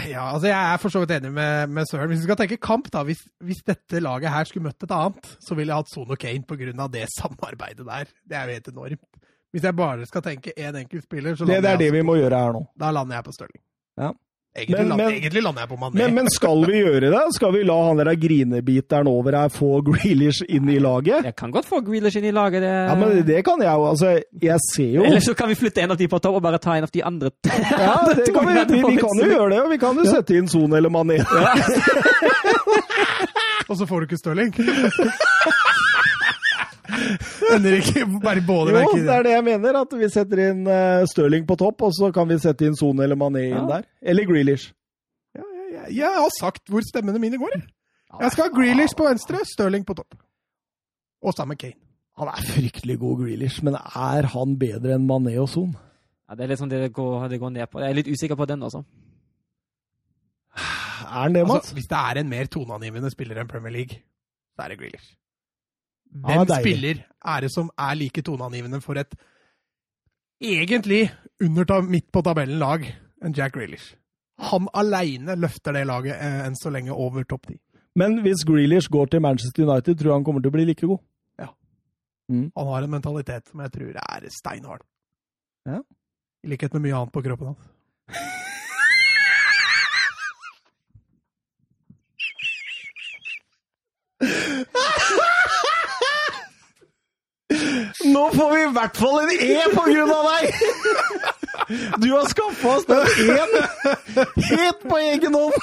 Ja, 0.07 0.27
altså 0.35 0.48
Jeg 0.51 0.73
er 0.73 0.77
for 0.77 0.93
så 0.93 0.99
vidt 1.01 1.11
enig 1.15 1.32
med, 1.33 1.67
med 1.73 1.85
Søren. 1.90 2.07
Hvis 2.11 2.19
vi 2.22 2.27
skal 2.27 2.38
tenke 2.43 2.57
kamp, 2.61 2.91
da. 2.93 3.01
Hvis, 3.07 3.23
hvis 3.41 3.64
dette 3.67 3.99
laget 4.06 4.30
her 4.30 4.43
skulle 4.45 4.67
møtt 4.69 4.83
et 4.85 4.91
annet, 4.93 5.32
så 5.41 5.56
ville 5.57 5.72
jeg 5.73 5.82
hatt 5.82 5.90
Son 5.90 6.11
og 6.14 6.19
Kane 6.22 6.43
pga. 6.45 6.88
det 6.93 7.07
samarbeidet 7.17 7.85
der. 7.88 8.06
Det 8.30 8.38
er 8.38 8.45
jo 8.45 8.53
helt 8.59 8.67
enormt. 8.67 9.01
Hvis 9.53 9.64
jeg 9.64 9.75
bare 9.75 10.06
skal 10.06 10.22
tenke 10.22 10.53
én 10.57 10.77
enkelt 10.77 11.03
spiller, 11.03 11.35
så 11.35 11.45
Det, 11.45 11.56
det 11.56 11.64
lander 11.64 11.69
jeg 11.69 11.80
det 11.80 11.85
jeg, 11.85 11.93
vi 11.93 12.01
må 12.06 12.15
gjøre 12.17 12.38
her 12.45 12.53
nå. 12.53 12.61
da 12.80 12.91
lander 12.91 13.15
jeg 13.17 13.23
på 13.25 13.32
Stirling. 13.32 13.61
Ja. 13.98 14.11
Egentlig, 14.56 14.85
Men- 14.88 14.98
men- 14.98 15.09
egentlig 15.15 15.41
lander 15.41 15.61
jeg 15.61 15.69
på 15.69 15.77
Mané. 15.82 15.93
Men, 15.98 16.14
men 16.14 16.27
skal 16.30 16.59
vi 16.69 16.73
gjøre 16.83 17.09
det? 17.09 17.22
Skal 17.33 17.51
vi 17.56 17.64
la 17.65 17.77
han 17.88 17.98
der 17.98 18.14
grinebiteren 18.22 19.07
over 19.09 19.32
her 19.33 19.49
få 19.49 19.82
Grealish 19.82 20.43
inn 20.48 20.69
i 20.69 20.77
laget? 20.77 21.25
Jeg 21.25 21.35
kan 21.35 21.49
godt 21.51 21.65
få 21.65 21.80
Grealish 21.82 22.17
inn 22.17 22.25
i 22.30 22.32
laget. 22.32 22.61
Det... 22.61 22.69
Ja, 22.69 22.93
men 22.95 23.25
det 23.25 23.40
kan 23.45 23.57
jeg 23.65 23.73
jo. 23.73 23.88
Altså, 23.90 24.11
jeg 24.41 24.59
ser 24.75 24.91
jo 24.99 25.03
Eller 25.09 25.19
så 25.25 25.33
kan 25.33 25.49
vi 25.49 25.56
flytte 25.57 25.82
en 25.82 25.91
av 25.91 25.98
de 25.98 26.07
på 26.07 26.19
topp 26.22 26.35
og 26.38 26.41
bare 26.45 26.59
ta 26.61 26.77
en 26.77 26.83
av 26.85 26.91
de 26.93 27.01
andre. 27.03 27.32
Ja, 27.83 27.95
det 28.15 28.30
kan 28.33 28.45
vi, 28.45 28.53
vi, 28.75 28.83
vi 28.93 28.98
kan 29.01 29.17
jo 29.23 29.25
gjøre 29.25 29.49
det, 29.56 29.61
og 29.65 29.72
vi 29.73 29.77
kan 29.82 29.98
jo 29.98 30.06
sette 30.06 30.38
inn 30.38 30.48
Son 30.48 30.73
eller 30.77 30.90
Mané. 30.93 31.17
Og 33.69 33.77
så 33.80 33.85
får 33.88 33.99
du 34.03 34.06
ikke 34.06 34.17
Stirling. 34.19 34.51
Ender 37.56 37.75
ikke 37.80 38.06
bare 38.24 38.42
både 38.48 38.74
Jo, 38.75 38.92
det 38.95 39.09
er 39.16 39.24
det 39.27 39.33
jeg 39.35 39.43
mener. 39.48 39.77
At 39.82 39.93
vi 40.00 40.09
setter 40.14 40.42
inn 40.50 40.64
uh, 40.67 41.03
Stirling 41.09 41.45
på 41.50 41.58
topp, 41.59 41.82
og 41.88 41.93
så 41.95 42.09
kan 42.16 42.27
vi 42.30 42.38
sette 42.42 42.66
inn 42.67 42.75
Sone 42.80 43.03
eller 43.06 43.19
Mané 43.19 43.45
inn 43.50 43.58
Ja. 43.58 43.66
der. 43.75 43.88
Eller 44.01 44.25
Grealish. 44.30 44.72
Ja, 45.35 45.43
ja, 45.45 45.64
ja. 45.77 45.85
Jeg 46.03 46.19
har 46.19 46.33
sagt 46.40 46.69
hvor 46.69 46.82
stemmene 46.85 47.19
mine 47.22 47.38
går. 47.42 47.56
jeg. 47.58 47.64
Jeg 48.22 48.32
skal 48.35 48.50
ha 48.50 48.53
Grealish 48.58 48.95
på 48.98 49.08
venstre, 49.08 49.40
Stirling 49.50 49.85
på 49.85 49.95
topp. 49.98 50.16
Og 51.24 51.33
sammen 51.33 51.56
med 51.56 51.61
Kane. 51.64 51.80
Han 52.19 52.30
er 52.30 52.43
fryktelig 52.45 53.00
god, 53.01 53.24
Grealish, 53.24 53.64
men 53.66 53.74
er 53.80 54.27
han 54.35 54.58
bedre 54.61 54.93
enn 55.00 55.08
Mané 55.09 55.33
og 55.42 55.48
Son? 55.50 55.72
Ja, 56.30 56.35
det 56.38 56.43
er 56.45 56.51
liksom 56.53 56.69
det 56.69 56.82
det 56.83 56.92
går, 56.93 57.27
det 57.32 57.40
går 57.42 57.50
ned 57.56 57.67
på. 57.72 57.80
Jeg 57.82 57.90
er 57.90 57.98
litt 57.98 58.08
usikker 58.14 58.38
på 58.38 58.45
den, 58.45 58.61
altså. 58.64 58.83
Er 60.53 61.24
han 61.25 61.33
det, 61.35 61.42
Mats? 61.48 61.56
Altså, 61.64 61.74
hvis 61.77 61.90
det 61.90 61.98
er 61.98 62.19
en 62.22 62.30
mer 62.30 62.45
toneangivende 62.53 63.09
spiller 63.14 63.42
enn 63.42 63.50
Premier 63.50 63.74
League, 63.74 63.98
så 64.56 64.66
er 64.66 64.74
det 64.74 64.80
Grealish. 64.80 65.09
Hvem 66.14 66.43
ah, 66.43 66.56
spiller 66.59 67.03
er 67.03 67.45
det 67.45 67.51
som 67.53 67.69
er 67.80 67.98
like 67.98 68.22
toneangivende 68.22 68.82
for 68.83 69.00
et 69.01 69.16
egentlig 70.43 71.08
under 71.42 71.66
ta, 71.66 71.80
midt 71.82 72.11
på 72.14 72.22
tabellen 72.25 72.59
lag 72.61 72.85
enn 73.24 73.35
Jack 73.35 73.56
Grealish? 73.58 73.95
Han 74.43 74.67
aleine 74.74 75.38
løfter 75.40 75.74
det 75.74 75.85
laget 75.90 76.17
eh, 76.17 76.43
enn 76.45 76.58
så 76.59 76.74
lenge 76.74 76.93
over 76.93 77.25
topp 77.25 77.50
ti. 77.50 77.58
Men 77.98 78.22
hvis 78.25 78.45
Grealish 78.45 78.90
går 78.92 79.11
til 79.14 79.22
Manchester 79.22 79.66
United, 79.66 79.98
tror 79.98 80.11
jeg 80.11 80.19
han 80.19 80.25
kommer 80.25 80.42
til 80.42 80.53
å 80.53 80.58
bli 80.58 80.69
like 80.69 80.85
god. 80.85 81.01
Han 82.32 82.67
har 82.67 82.83
en 82.83 82.92
mentalitet 82.92 83.50
som 83.51 83.61
jeg 83.64 83.74
tror 83.74 84.00
er 84.00 84.30
steinhard. 84.32 84.85
Ja. 85.67 85.82
I 86.43 86.53
likhet 86.53 86.74
med 86.74 86.88
mye 86.88 86.95
annet 87.01 87.14
på 87.14 87.24
kroppen 87.25 87.53
hans. 87.53 87.69
Nå 98.11 98.23
får 98.33 98.51
vi 98.53 98.61
i 98.64 98.72
hvert 98.75 98.98
fall 98.99 99.19
en 99.23 99.32
E 99.38 99.64
på 99.73 99.83
grunn 99.88 100.11
av 100.11 100.30
deg! 100.32 100.43
Du 102.03 102.09
har 102.11 102.27
skaffa 102.27 102.75
oss 102.77 102.85
den 102.90 103.03
E-en 103.23 103.53
helt 104.49 104.83
på 104.90 104.99
egen 104.99 105.38
hånd! 105.38 105.57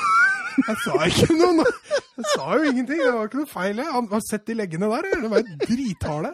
Jeg 0.61 0.77
sa 0.85 0.97
ikke 1.07 1.37
noe! 1.39 1.65
Jeg 2.21 2.27
sa 2.35 2.47
jo 2.57 2.67
ingenting. 2.71 3.01
Det 3.01 3.13
var 3.15 3.29
ikke 3.29 3.41
noe 3.41 3.51
feil. 3.51 3.79
jeg. 3.81 3.93
Han 3.95 4.09
har 4.11 4.23
sett 4.27 4.47
de 4.49 4.57
leggene 4.59 4.91
der. 4.93 5.09
Det 5.23 5.31
var 5.33 5.47
dritharde. 5.63 6.33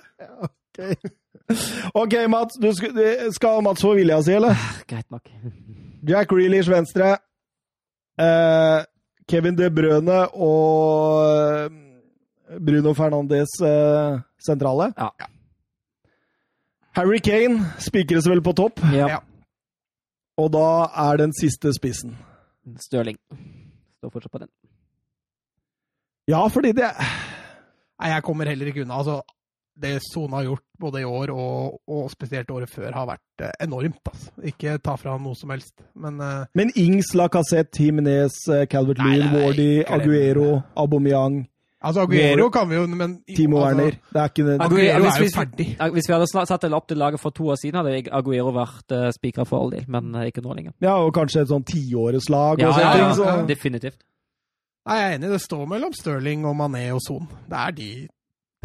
OK, 1.95 2.17
Mats. 2.33 2.59
Du 2.63 2.69
skal, 2.75 2.99
skal 3.37 3.63
Mats 3.63 3.85
få 3.87 3.95
vilja 3.99 4.19
si, 4.27 4.35
eller? 4.35 4.59
Greit 4.91 5.07
nok. 5.15 5.31
Jack 6.07 6.33
Reelish 6.35 6.71
venstre. 6.71 7.17
Eh, 8.19 8.81
Kevin 9.31 9.57
De 9.59 9.71
Brøne 9.75 10.21
og 10.33 11.23
eh, 11.29 12.59
Bruno 12.63 12.95
Fernandes 12.99 13.57
eh, 13.63 14.19
sentrale. 14.43 14.93
Ja. 14.97 15.11
Harry 16.97 17.19
Kane 17.21 17.61
spikres 17.85 18.25
vel 18.25 18.41
på 18.41 18.55
topp, 18.57 18.81
ja. 18.89 19.09
Ja. 19.11 19.19
og 20.41 20.53
da 20.55 20.69
er 21.11 21.19
den 21.21 21.35
siste 21.37 21.75
spissen. 21.77 22.15
Stirling. 22.81 23.19
Står 24.01 24.13
fortsatt 24.15 24.33
på 24.33 24.41
den. 24.41 24.51
Ja, 26.27 26.41
fordi 26.51 26.73
det 26.75 26.89
Nei, 26.97 28.09
jeg 28.11 28.25
kommer 28.25 28.49
heller 28.49 28.69
ikke 28.69 28.83
unna. 28.85 28.97
Altså, 29.01 29.21
det 29.81 29.95
Sone 30.05 30.37
har 30.37 30.47
gjort 30.49 30.65
både 30.81 31.01
i 31.01 31.07
år 31.09 31.31
og, 31.33 31.79
og 31.89 32.11
spesielt 32.13 32.51
året 32.53 32.69
før, 32.69 32.91
har 32.93 33.07
vært 33.09 33.45
eh, 33.45 33.53
enormt. 33.65 34.01
Altså. 34.11 34.33
Ikke 34.51 34.77
ta 34.85 34.97
fra 35.01 35.15
han 35.15 35.25
noe 35.25 35.37
som 35.37 35.53
helst. 35.53 35.75
Men 35.97 36.21
uh... 36.21 36.49
Men 36.57 36.73
Ings, 36.81 37.15
Lacassette, 37.17 37.77
Jimenez, 37.81 38.37
Calvert 38.73 39.01
Nei, 39.05 39.19
Lewin, 39.21 39.37
Wardy. 39.37 39.71
Aguero, 39.85 40.51
Aubameyang, 40.77 41.43
altså, 41.87 42.05
Aguero 42.07 42.49
kan 42.55 42.69
vi 42.71 42.77
jo 42.79 42.85
men, 42.91 43.15
Timo 43.37 43.61
altså, 43.63 43.79
Werner 43.79 43.97
Det 44.13 44.21
er 44.23 44.33
ikke 44.33 44.57
Aguero 44.67 45.05
hvis 45.05 45.17
er 45.17 45.25
jo 45.25 45.31
ferdig. 45.37 45.67
Hvis 45.97 46.09
vi 46.09 46.15
hadde 46.17 46.47
satt 46.51 46.67
det 46.67 46.73
opp 46.77 46.89
til 46.91 47.01
laget 47.01 47.23
for 47.23 47.37
to 47.37 47.49
år 47.55 47.61
siden, 47.63 47.79
hadde 47.81 48.13
Aguero 48.19 48.53
vært 48.57 48.95
uh, 48.97 49.09
spikra 49.15 49.47
for 49.49 49.65
all 49.65 49.73
del, 49.75 49.87
men 49.93 50.15
eh, 50.15 50.29
ikke 50.33 50.45
nå 50.45 50.55
lenger. 50.59 50.77
Ja, 50.85 50.99
og 51.03 51.15
kanskje 51.17 51.45
et 51.47 51.53
sånn 51.53 51.67
tiåreslag 51.67 52.63
Ja, 52.63 52.71
og 52.71 52.79
sånne 52.79 52.93
ja, 52.93 53.01
ting. 53.01 53.17
Så. 53.19 53.29
ja. 53.31 53.37
Definitivt. 53.49 54.01
Nei, 54.87 55.01
jeg 55.01 55.11
er 55.11 55.19
enig. 55.19 55.33
Det 55.35 55.43
står 55.43 55.67
mellom 55.71 55.95
Stirling 55.97 56.47
og 56.47 56.55
Mané 56.59 56.87
og 56.95 57.03
Son. 57.03 57.27
Det 57.51 57.59
er 57.59 57.77
de 57.77 57.91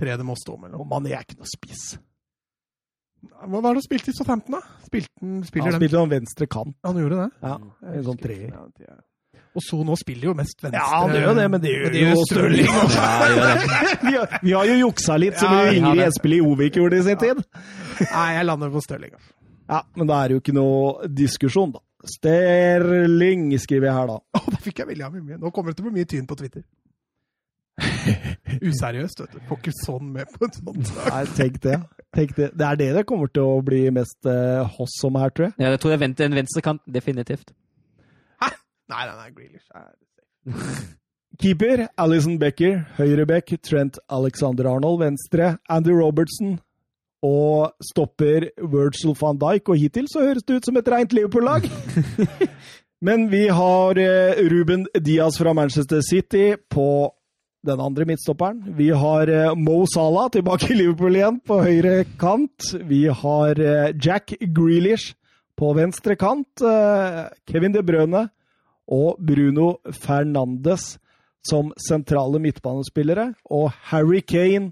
tre 0.02 0.18
det 0.18 0.26
må 0.26 0.36
stå 0.38 0.58
mellom. 0.62 0.84
Og 0.86 0.90
Mané 0.90 1.16
er 1.18 1.26
ikke 1.26 1.40
noe 1.42 1.50
spiss. 1.50 1.86
Hva 3.22 3.62
var 3.62 3.76
det 3.76 3.84
du 3.84 3.86
spilte 3.86 4.10
i 4.10 4.18
Southampton, 4.18 4.58
da? 4.58 4.82
Spilte 4.88 5.12
han 5.22 5.42
spiller 5.46 5.70
Han 5.70 5.78
spilte 5.78 6.00
sånn 6.00 6.14
venstre 6.14 6.48
kant. 6.50 6.76
Han 6.88 6.98
gjorde 6.98 7.20
det? 7.20 7.30
Ja, 7.46 7.56
en 7.94 8.06
sånn 8.08 8.22
treer. 8.22 8.50
Ja, 8.50 8.66
det 8.78 8.88
er- 8.90 9.02
Og 9.52 9.64
så 9.66 9.78
nå 9.84 9.96
spiller 10.00 10.30
jo 10.30 10.34
mest 10.38 10.62
venstre. 10.64 10.80
Ja, 10.80 11.02
han 11.02 11.12
gjør 11.12 11.26
jo 11.28 11.34
det, 11.36 11.46
men 11.52 11.62
det 11.64 11.72
gjør 11.74 11.92
det 11.92 12.02
jo 12.06 12.24
Stirling 12.30 12.70
også. 12.72 13.02
Ja, 13.42 13.98
vi, 14.02 14.14
har, 14.16 14.38
vi 14.46 14.54
har 14.56 14.70
jo 14.70 14.78
juksa 14.86 15.18
litt, 15.20 15.36
som 15.42 15.52
Ja, 15.52 15.66
Ingrid 15.74 15.88
har 15.90 16.00
det. 16.00 16.08
Espelid 16.14 16.46
Ovik 16.48 16.80
gjorde 16.80 17.02
i 17.02 17.06
sin 17.10 17.20
tid. 17.20 17.42
Nei, 18.06 18.28
jeg 18.38 18.48
lander 18.48 18.72
på 18.72 18.84
Stirling. 18.86 19.12
altså. 19.18 19.34
Ja, 19.72 19.82
men 20.00 20.08
da 20.10 20.20
er 20.22 20.32
det 20.32 20.38
jo 20.38 20.44
ikke 20.46 20.56
noe 20.56 21.10
diskusjon, 21.20 21.76
da. 21.76 21.84
Sterling, 22.16 23.50
skriver 23.62 23.92
jeg 23.92 23.98
her, 24.00 24.10
da. 24.10 24.18
Å, 24.40 24.44
da 24.56 24.62
fikk 24.64 24.82
jeg 24.82 24.90
veldig 24.94 25.06
av 25.08 25.18
mye. 25.20 25.40
Nå 25.42 25.52
kommer 25.56 25.72
det 25.72 25.80
til 25.82 25.86
å 25.86 25.92
bli 25.92 26.00
mye 26.00 26.10
tyn 26.16 26.26
på 26.32 26.38
Twitter. 26.40 26.64
Useriøst, 28.62 29.22
vet 29.24 29.36
du. 29.36 29.42
Får 29.48 29.60
ikke 29.62 29.74
sånn 29.84 30.12
med 30.16 30.32
på 30.36 30.48
et 30.48 30.58
sånt 30.60 30.88
sak. 30.90 31.08
Nei, 31.12 31.24
tenk 31.38 31.60
det. 31.64 31.78
Tenk 32.16 32.34
det. 32.38 32.50
Det 32.58 32.68
er 32.68 32.80
det 32.80 32.90
det 32.98 33.04
kommer 33.10 33.32
til 33.32 33.48
å 33.48 33.62
bli 33.66 33.84
mest 33.96 34.28
uh, 34.28 34.64
hoss 34.78 34.98
om 35.08 35.20
her, 35.22 35.32
tror 35.36 35.50
jeg. 35.50 35.56
Ja, 35.62 35.72
jeg 35.76 35.82
tror 35.84 35.96
jeg 35.96 36.02
venter 36.04 36.28
en 36.28 36.36
venstrekant, 36.40 36.82
definitivt. 37.00 37.54
Nei, 38.92 39.06
nei, 39.08 39.16
nei, 39.22 39.30
Grealish 39.36 39.70
er 39.76 39.94
Keeper 41.42 41.88
Alison 41.98 42.38
Becker. 42.38 42.84
Høyreback 42.98 43.56
Trent 43.64 43.98
Alexander 44.12 44.68
Arnold. 44.70 45.00
Venstre 45.02 45.56
Andy 45.70 45.94
Robertson. 45.96 46.60
Og 47.26 47.72
stopper 47.86 48.50
Virgil 48.60 49.16
van 49.18 49.40
Dijk. 49.42 49.72
Og 49.72 49.80
hittil 49.80 50.10
så 50.12 50.26
høres 50.28 50.46
det 50.46 50.60
ut 50.60 50.68
som 50.70 50.78
et 50.78 50.92
rent 50.92 51.16
Liverpool-lag. 51.16 51.66
Men 53.08 53.26
vi 53.32 53.48
har 53.50 53.98
eh, 53.98 54.44
Ruben 54.52 54.86
Diaz 54.94 55.40
fra 55.42 55.56
Manchester 55.58 56.04
City 56.06 56.54
på 56.70 57.10
den 57.66 57.82
andre 57.82 58.06
midtstopperen. 58.06 58.60
Vi 58.78 58.92
har 58.94 59.30
eh, 59.30 59.56
Mo 59.58 59.86
Salah 59.90 60.30
tilbake 60.34 60.70
i 60.70 60.78
Liverpool 60.78 61.18
igjen 61.18 61.40
på 61.42 61.58
høyre 61.64 62.04
kant. 62.22 62.76
Vi 62.86 63.08
har 63.10 63.58
eh, 63.58 63.96
Jack 63.98 64.36
Grealish 64.42 65.16
på 65.58 65.74
venstre 65.78 66.14
kant. 66.18 66.62
Kevin 67.50 67.74
De 67.74 67.82
Brøne 67.86 68.28
og 68.92 69.18
Bruno 69.24 69.76
Fernandes 69.96 71.00
som 71.48 71.72
sentrale 71.88 72.40
midtbanespillere. 72.44 73.34
Og 73.50 73.72
Harry 73.90 74.22
Kane 74.22 74.72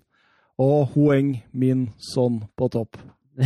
og 0.60 0.88
Hoeng 0.96 1.44
Min 1.54 1.90
Son 1.98 2.44
på 2.60 2.68
topp. 2.74 2.98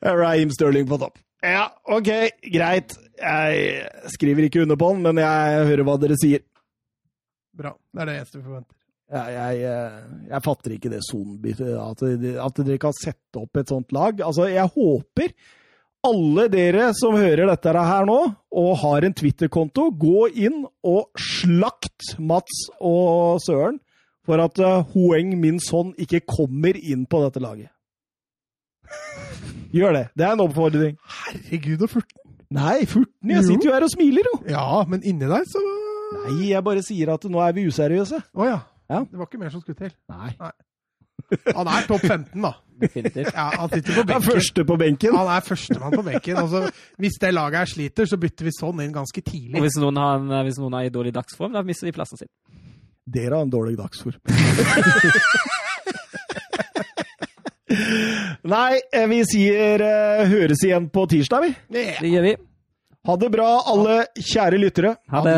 Raheem 0.00 0.50
Sterling 0.54 0.88
på 0.88 0.98
topp. 1.02 1.18
Ja, 1.42 1.66
OK, 1.88 2.08
greit. 2.52 2.94
Jeg 3.20 3.88
skriver 4.12 4.42
ikke 4.46 4.62
under 4.62 4.76
på 4.80 4.92
den, 4.94 5.02
men 5.04 5.18
jeg 5.20 5.66
hører 5.72 5.84
hva 5.88 5.96
dere 6.00 6.16
sier. 6.20 6.40
bra. 7.56 7.74
Det 7.92 8.00
er 8.00 8.06
det 8.08 8.16
eneste 8.20 8.38
vi 8.38 8.44
forventer. 8.44 8.76
Ja, 9.10 9.22
jeg, 9.34 9.62
eh, 9.66 10.02
jeg 10.30 10.42
fatter 10.44 10.70
ikke 10.76 10.90
det 10.92 11.00
sonebyttet. 11.02 11.72
At, 11.74 12.02
at 12.46 12.60
dere 12.62 12.78
kan 12.78 12.94
sette 12.94 13.40
opp 13.40 13.56
et 13.58 13.72
sånt 13.72 13.90
lag. 13.92 14.20
Altså, 14.22 14.46
jeg 14.52 14.70
håper 14.76 15.34
alle 16.06 16.46
dere 16.52 16.90
som 16.96 17.16
hører 17.18 17.48
dette 17.50 17.72
her 17.74 18.06
nå, 18.08 18.18
og 18.50 18.70
har 18.82 19.06
en 19.06 19.14
Twitter-konto, 19.16 19.90
gå 20.00 20.28
inn 20.46 20.64
og 20.86 21.20
slakt 21.20 22.14
Mats 22.18 22.66
og 22.80 23.40
Søren 23.44 23.80
for 24.26 24.40
at 24.42 24.60
uh, 24.62 24.86
Hoeng 24.94 25.34
Min 25.40 25.60
Son 25.62 25.92
ikke 26.00 26.22
kommer 26.28 26.76
inn 26.76 27.06
på 27.10 27.22
dette 27.24 27.42
laget. 27.42 27.70
Gjør 29.76 29.94
det. 29.96 30.06
Det 30.18 30.26
er 30.26 30.34
en 30.34 30.44
oppfordring. 30.44 30.96
Herregud, 31.20 31.86
og 31.86 31.94
furten. 31.98 32.26
Nei, 32.50 32.80
furten. 32.90 33.30
Jeg 33.30 33.46
sitter 33.46 33.70
jo 33.70 33.76
her 33.76 33.86
og 33.86 33.92
smiler, 33.92 34.26
jo. 34.26 34.40
Ja, 34.50 34.82
men 34.90 35.04
inni 35.06 35.28
deg 35.30 35.46
så 35.50 35.62
Nei, 36.10 36.48
jeg 36.48 36.64
bare 36.66 36.82
sier 36.82 37.12
at 37.14 37.22
nå 37.30 37.38
er 37.38 37.52
vi 37.54 37.68
useriøse. 37.70 38.18
Å 38.34 38.46
ja. 38.48 38.56
Ja. 38.90 39.04
Det 39.06 39.14
var 39.14 39.28
ikke 39.28 39.38
mer 39.38 39.52
som 39.52 39.62
skulle 39.62 39.78
til. 39.78 39.92
Nei. 40.10 40.32
Han 41.56 41.70
er 41.70 41.86
topp 41.88 42.04
15, 42.06 42.42
da. 42.42 42.52
Definitivt. 42.80 43.32
Ja, 43.34 43.50
han 43.60 43.68
sitter 43.68 43.92
på 43.92 43.98
Jeg 43.98 44.00
er 44.00 44.06
benken. 44.08 44.30
første 44.32 44.64
på 44.64 44.76
benken. 44.80 45.16
Han 45.16 45.28
er 45.34 45.40
førstemann 45.44 45.92
på 45.92 46.04
benken. 46.06 46.36
Altså, 46.40 46.70
hvis 46.98 47.18
det 47.20 47.34
laget 47.36 47.58
her 47.60 47.68
sliter, 47.74 48.08
så 48.08 48.16
bytter 48.20 48.48
vi 48.48 48.52
sånn 48.56 48.80
inn 48.84 48.94
ganske 48.94 49.20
Og 49.20 49.24
tidlig. 49.28 49.60
hvis 49.66 49.76
noen, 49.82 49.96
har 50.00 50.16
en, 50.16 50.44
hvis 50.48 50.60
noen 50.62 50.74
er 50.78 50.88
i 50.88 50.92
dårlig 50.94 51.12
dagsform, 51.16 51.52
da 51.52 51.62
mister 51.66 51.90
de 51.90 51.92
plassen 51.96 52.16
sin. 52.22 52.30
Dere 53.10 53.34
har 53.36 53.44
en 53.44 53.52
dårlig 53.52 53.76
dagsform. 53.76 54.20
Nei, 58.50 58.80
eh, 58.92 59.06
vi 59.10 59.20
sier 59.28 59.82
uh, 59.84 60.24
høres 60.30 60.64
igjen 60.66 60.88
på 60.90 61.04
tirsdag, 61.10 61.44
vi. 61.44 61.50
Yeah. 61.76 62.00
Det 62.02 62.10
gjør 62.10 62.24
vi. 62.26 62.32
Ha 63.08 63.16
det 63.16 63.30
bra, 63.32 63.50
alle 63.72 63.94
kjære 64.18 64.58
lyttere. 64.60 64.94
Ha 65.12 65.22
det. 65.24 65.36